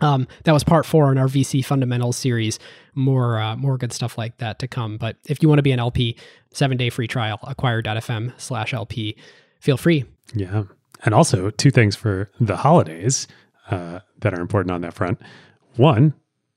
um, 0.00 0.26
that 0.44 0.52
was 0.52 0.64
part 0.64 0.86
four 0.86 1.10
in 1.12 1.18
our 1.18 1.26
VC 1.26 1.64
fundamentals 1.64 2.16
series. 2.16 2.58
More, 2.94 3.38
uh, 3.38 3.56
more 3.56 3.78
good 3.78 3.92
stuff 3.92 4.18
like 4.18 4.38
that 4.38 4.58
to 4.58 4.68
come. 4.68 4.96
But 4.96 5.16
if 5.26 5.42
you 5.42 5.48
want 5.48 5.58
to 5.58 5.62
be 5.62 5.72
an 5.72 5.78
LP, 5.78 6.16
seven 6.52 6.76
day 6.76 6.90
free 6.90 7.06
trial, 7.06 7.38
acquired.fm 7.42 8.32
slash 8.38 8.74
LP. 8.74 9.16
Feel 9.60 9.76
free. 9.76 10.04
Yeah. 10.34 10.64
And 11.04 11.14
also, 11.14 11.50
two 11.50 11.70
things 11.70 11.94
for 11.94 12.30
the 12.40 12.56
holidays 12.56 13.28
uh, 13.70 14.00
that 14.20 14.34
are 14.34 14.40
important 14.40 14.72
on 14.72 14.80
that 14.80 14.94
front. 14.94 15.20
One, 15.76 16.14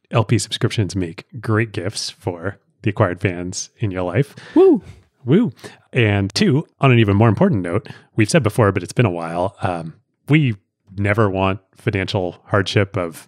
LP 0.10 0.40
subscriptions 0.40 0.96
make 0.96 1.26
great 1.40 1.72
gifts 1.72 2.10
for 2.10 2.58
the 2.82 2.90
acquired 2.90 3.22
fans 3.22 3.70
in 3.78 3.92
your 3.92 4.02
life. 4.02 4.36
Woo! 4.56 4.82
Woo. 5.26 5.52
And 5.94 6.34
two, 6.34 6.68
on 6.80 6.92
an 6.92 7.00
even 7.00 7.16
more 7.16 7.30
important 7.30 7.62
note, 7.62 7.90
we've 8.16 8.30
said 8.30 8.44
before, 8.44 8.72
but 8.72 8.82
it's 8.82 8.94
been 8.94 9.06
a 9.06 9.12
while. 9.12 9.56
Um, 9.62 9.94
we 10.28 10.56
never 10.98 11.30
want 11.30 11.60
financial 11.76 12.42
hardship 12.46 12.98
of 12.98 13.28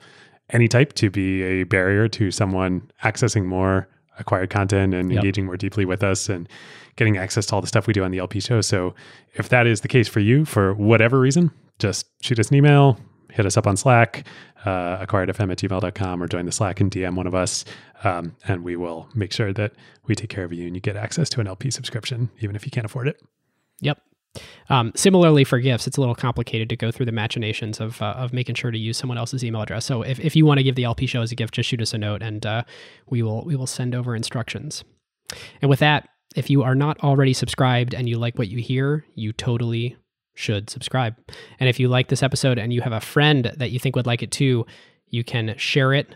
any 0.50 0.68
type 0.68 0.94
to 0.94 1.10
be 1.10 1.42
a 1.44 1.64
barrier 1.64 2.08
to 2.08 2.32
someone 2.32 2.92
accessing 3.04 3.46
more 3.46 3.88
acquired 4.20 4.50
content 4.50 4.94
and 4.94 5.12
yep. 5.12 5.18
engaging 5.18 5.46
more 5.46 5.58
deeply 5.58 5.86
with 5.86 6.04
us 6.04 6.30
and 6.30 6.48
getting 6.96 7.18
access 7.18 7.48
to 7.48 7.56
all 7.56 7.62
the 7.62 7.68
stuff 7.68 7.88
we 7.88 7.94
do 7.94 8.04
on 8.04 8.12
the 8.12 8.20
LP 8.20 8.40
show. 8.40 8.62
So 8.62 8.94
if 9.34 9.50
that 9.50 9.66
is 9.66 9.82
the 9.82 9.88
case 9.88 10.08
for 10.08 10.20
you 10.20 10.46
for 10.46 10.74
whatever 10.76 11.20
reason, 11.20 11.52
just 11.80 12.06
shoot 12.22 12.38
us 12.38 12.50
an 12.50 12.56
email, 12.56 13.00
hit 13.32 13.46
us 13.46 13.58
up 13.58 13.66
on 13.66 13.76
Slack, 13.76 14.28
uh, 14.66 15.04
acquiredfm 15.06 15.52
at 15.52 15.58
gmail.com, 15.58 16.24
or 16.24 16.28
join 16.28 16.46
the 16.46 16.52
Slack 16.52 16.80
and 16.80 16.92
DM 16.92 17.16
one 17.16 17.26
of 17.26 17.34
us. 17.34 17.66
Um, 18.04 18.36
and 18.48 18.64
we 18.64 18.76
will 18.76 19.10
make 19.16 19.34
sure 19.34 19.54
that 19.54 19.74
we 20.06 20.16
take 20.16 20.30
care 20.30 20.44
of 20.44 20.54
you 20.54 20.68
and 20.68 20.76
you 20.76 20.82
get 20.82 20.96
access 20.96 21.30
to 21.30 21.42
an 21.42 21.48
LP 21.48 21.72
subscription, 21.72 22.30
even 22.42 22.56
if 22.56 22.66
you 22.66 22.72
can't 22.72 22.86
afford 22.86 23.08
it. 23.08 23.20
Yep. 23.82 24.00
Um, 24.70 24.92
similarly, 24.96 25.44
for 25.44 25.60
gifts, 25.60 25.86
it's 25.88 25.98
a 25.98 26.00
little 26.00 26.16
complicated 26.16 26.70
to 26.70 26.76
go 26.76 26.92
through 26.92 27.06
the 27.06 27.12
machinations 27.12 27.80
of 27.80 28.02
uh, 28.02 28.16
of 28.18 28.34
making 28.34 28.56
sure 28.56 28.72
to 28.72 28.78
use 28.78 28.98
someone 28.98 29.18
else's 29.18 29.44
email 29.44 29.62
address. 29.62 29.86
So 29.86 30.02
if, 30.02 30.20
if 30.20 30.36
you 30.36 30.46
want 30.46 30.58
to 30.58 30.64
give 30.64 30.76
the 30.76 30.86
LP 30.86 31.06
show 31.06 31.22
as 31.22 31.32
a 31.32 31.36
gift, 31.36 31.54
just 31.54 31.70
shoot 31.70 31.82
us 31.82 31.94
a 31.94 31.98
note, 31.98 32.22
and 32.22 32.46
uh, 32.46 32.64
we 33.10 33.22
will 33.22 33.44
we 33.46 33.56
will 33.56 33.68
send 33.68 33.94
over 33.94 34.16
instructions. 34.16 34.84
And 35.62 35.70
with 35.70 35.80
that, 35.80 36.10
if 36.36 36.50
you 36.50 36.64
are 36.64 36.76
not 36.76 37.00
already 37.04 37.34
subscribed 37.34 37.94
and 37.94 38.10
you 38.10 38.18
like 38.18 38.38
what 38.38 38.50
you 38.50 38.60
hear, 38.60 39.06
you 39.16 39.34
totally 39.34 39.98
should 40.36 40.70
subscribe. 40.70 41.16
And 41.60 41.70
if 41.70 41.80
you 41.80 41.88
like 41.88 42.08
this 42.08 42.24
episode 42.24 42.58
and 42.58 42.74
you 42.74 42.82
have 42.82 42.94
a 42.94 43.00
friend 43.00 43.52
that 43.58 43.72
you 43.72 43.80
think 43.80 43.96
would 43.96 44.08
like 44.08 44.24
it 44.24 44.32
too, 44.32 44.66
you 45.10 45.24
can 45.24 45.56
share 45.58 45.94
it 45.94 46.16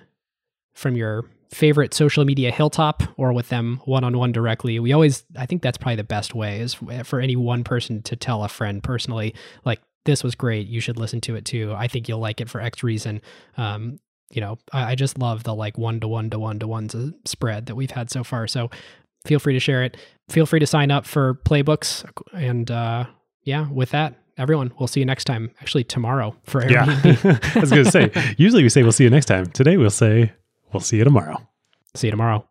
from 0.73 0.95
your 0.95 1.25
favorite 1.49 1.93
social 1.93 2.25
media 2.25 2.51
hilltop 2.51 3.03
or 3.17 3.33
with 3.33 3.49
them 3.49 3.81
one 3.85 4.03
on 4.03 4.17
one 4.17 4.31
directly. 4.31 4.79
We 4.79 4.93
always, 4.93 5.23
I 5.35 5.45
think 5.45 5.61
that's 5.61 5.77
probably 5.77 5.95
the 5.95 6.03
best 6.03 6.35
way 6.35 6.59
is 6.59 6.77
for 7.03 7.19
any 7.19 7.35
one 7.35 7.63
person 7.63 8.01
to 8.03 8.15
tell 8.15 8.43
a 8.43 8.49
friend 8.49 8.83
personally, 8.83 9.33
like, 9.65 9.81
this 10.05 10.23
was 10.23 10.35
great. 10.35 10.67
You 10.67 10.79
should 10.79 10.97
listen 10.97 11.19
to 11.21 11.35
it 11.35 11.43
too. 11.43 11.73
I 11.75 11.89
think 11.89 12.07
you'll 12.07 12.19
like 12.19 12.39
it 12.39 12.49
for 12.49 12.61
X 12.61 12.81
reason. 12.81 13.21
Um, 13.57 13.99
you 14.31 14.41
know, 14.41 14.57
I, 14.71 14.91
I 14.91 14.95
just 14.95 15.19
love 15.19 15.43
the 15.43 15.53
like 15.53 15.77
one 15.77 15.99
to 15.99 16.07
one 16.07 16.29
to 16.31 16.39
one 16.39 16.59
to 16.59 16.67
ones 16.67 16.95
spread 17.25 17.67
that 17.67 17.75
we've 17.75 17.91
had 17.91 18.09
so 18.09 18.23
far. 18.23 18.47
So 18.47 18.69
feel 19.25 19.39
free 19.39 19.53
to 19.53 19.59
share 19.59 19.83
it. 19.83 19.97
Feel 20.29 20.45
free 20.45 20.59
to 20.59 20.67
sign 20.67 20.91
up 20.91 21.05
for 21.05 21.35
playbooks. 21.45 22.09
And 22.33 22.71
uh, 22.71 23.05
yeah, 23.43 23.69
with 23.69 23.91
that, 23.91 24.15
everyone, 24.37 24.71
we'll 24.79 24.87
see 24.87 25.01
you 25.01 25.05
next 25.05 25.25
time. 25.25 25.51
Actually, 25.61 25.83
tomorrow 25.83 26.35
for 26.43 26.61
Airbnb. 26.61 27.23
Yeah. 27.23 27.39
I 27.55 27.59
was 27.59 27.69
going 27.69 27.85
to 27.85 27.91
say, 27.91 28.11
usually 28.37 28.63
we 28.63 28.69
say 28.69 28.83
we'll 28.83 28.91
see 28.91 29.03
you 29.03 29.09
next 29.09 29.25
time. 29.25 29.47
Today 29.47 29.77
we'll 29.77 29.89
say 29.89 30.31
we'll 30.71 30.81
see 30.81 30.97
you 30.97 31.03
tomorrow. 31.03 31.47
See 31.95 32.07
you 32.07 32.11
tomorrow. 32.11 32.47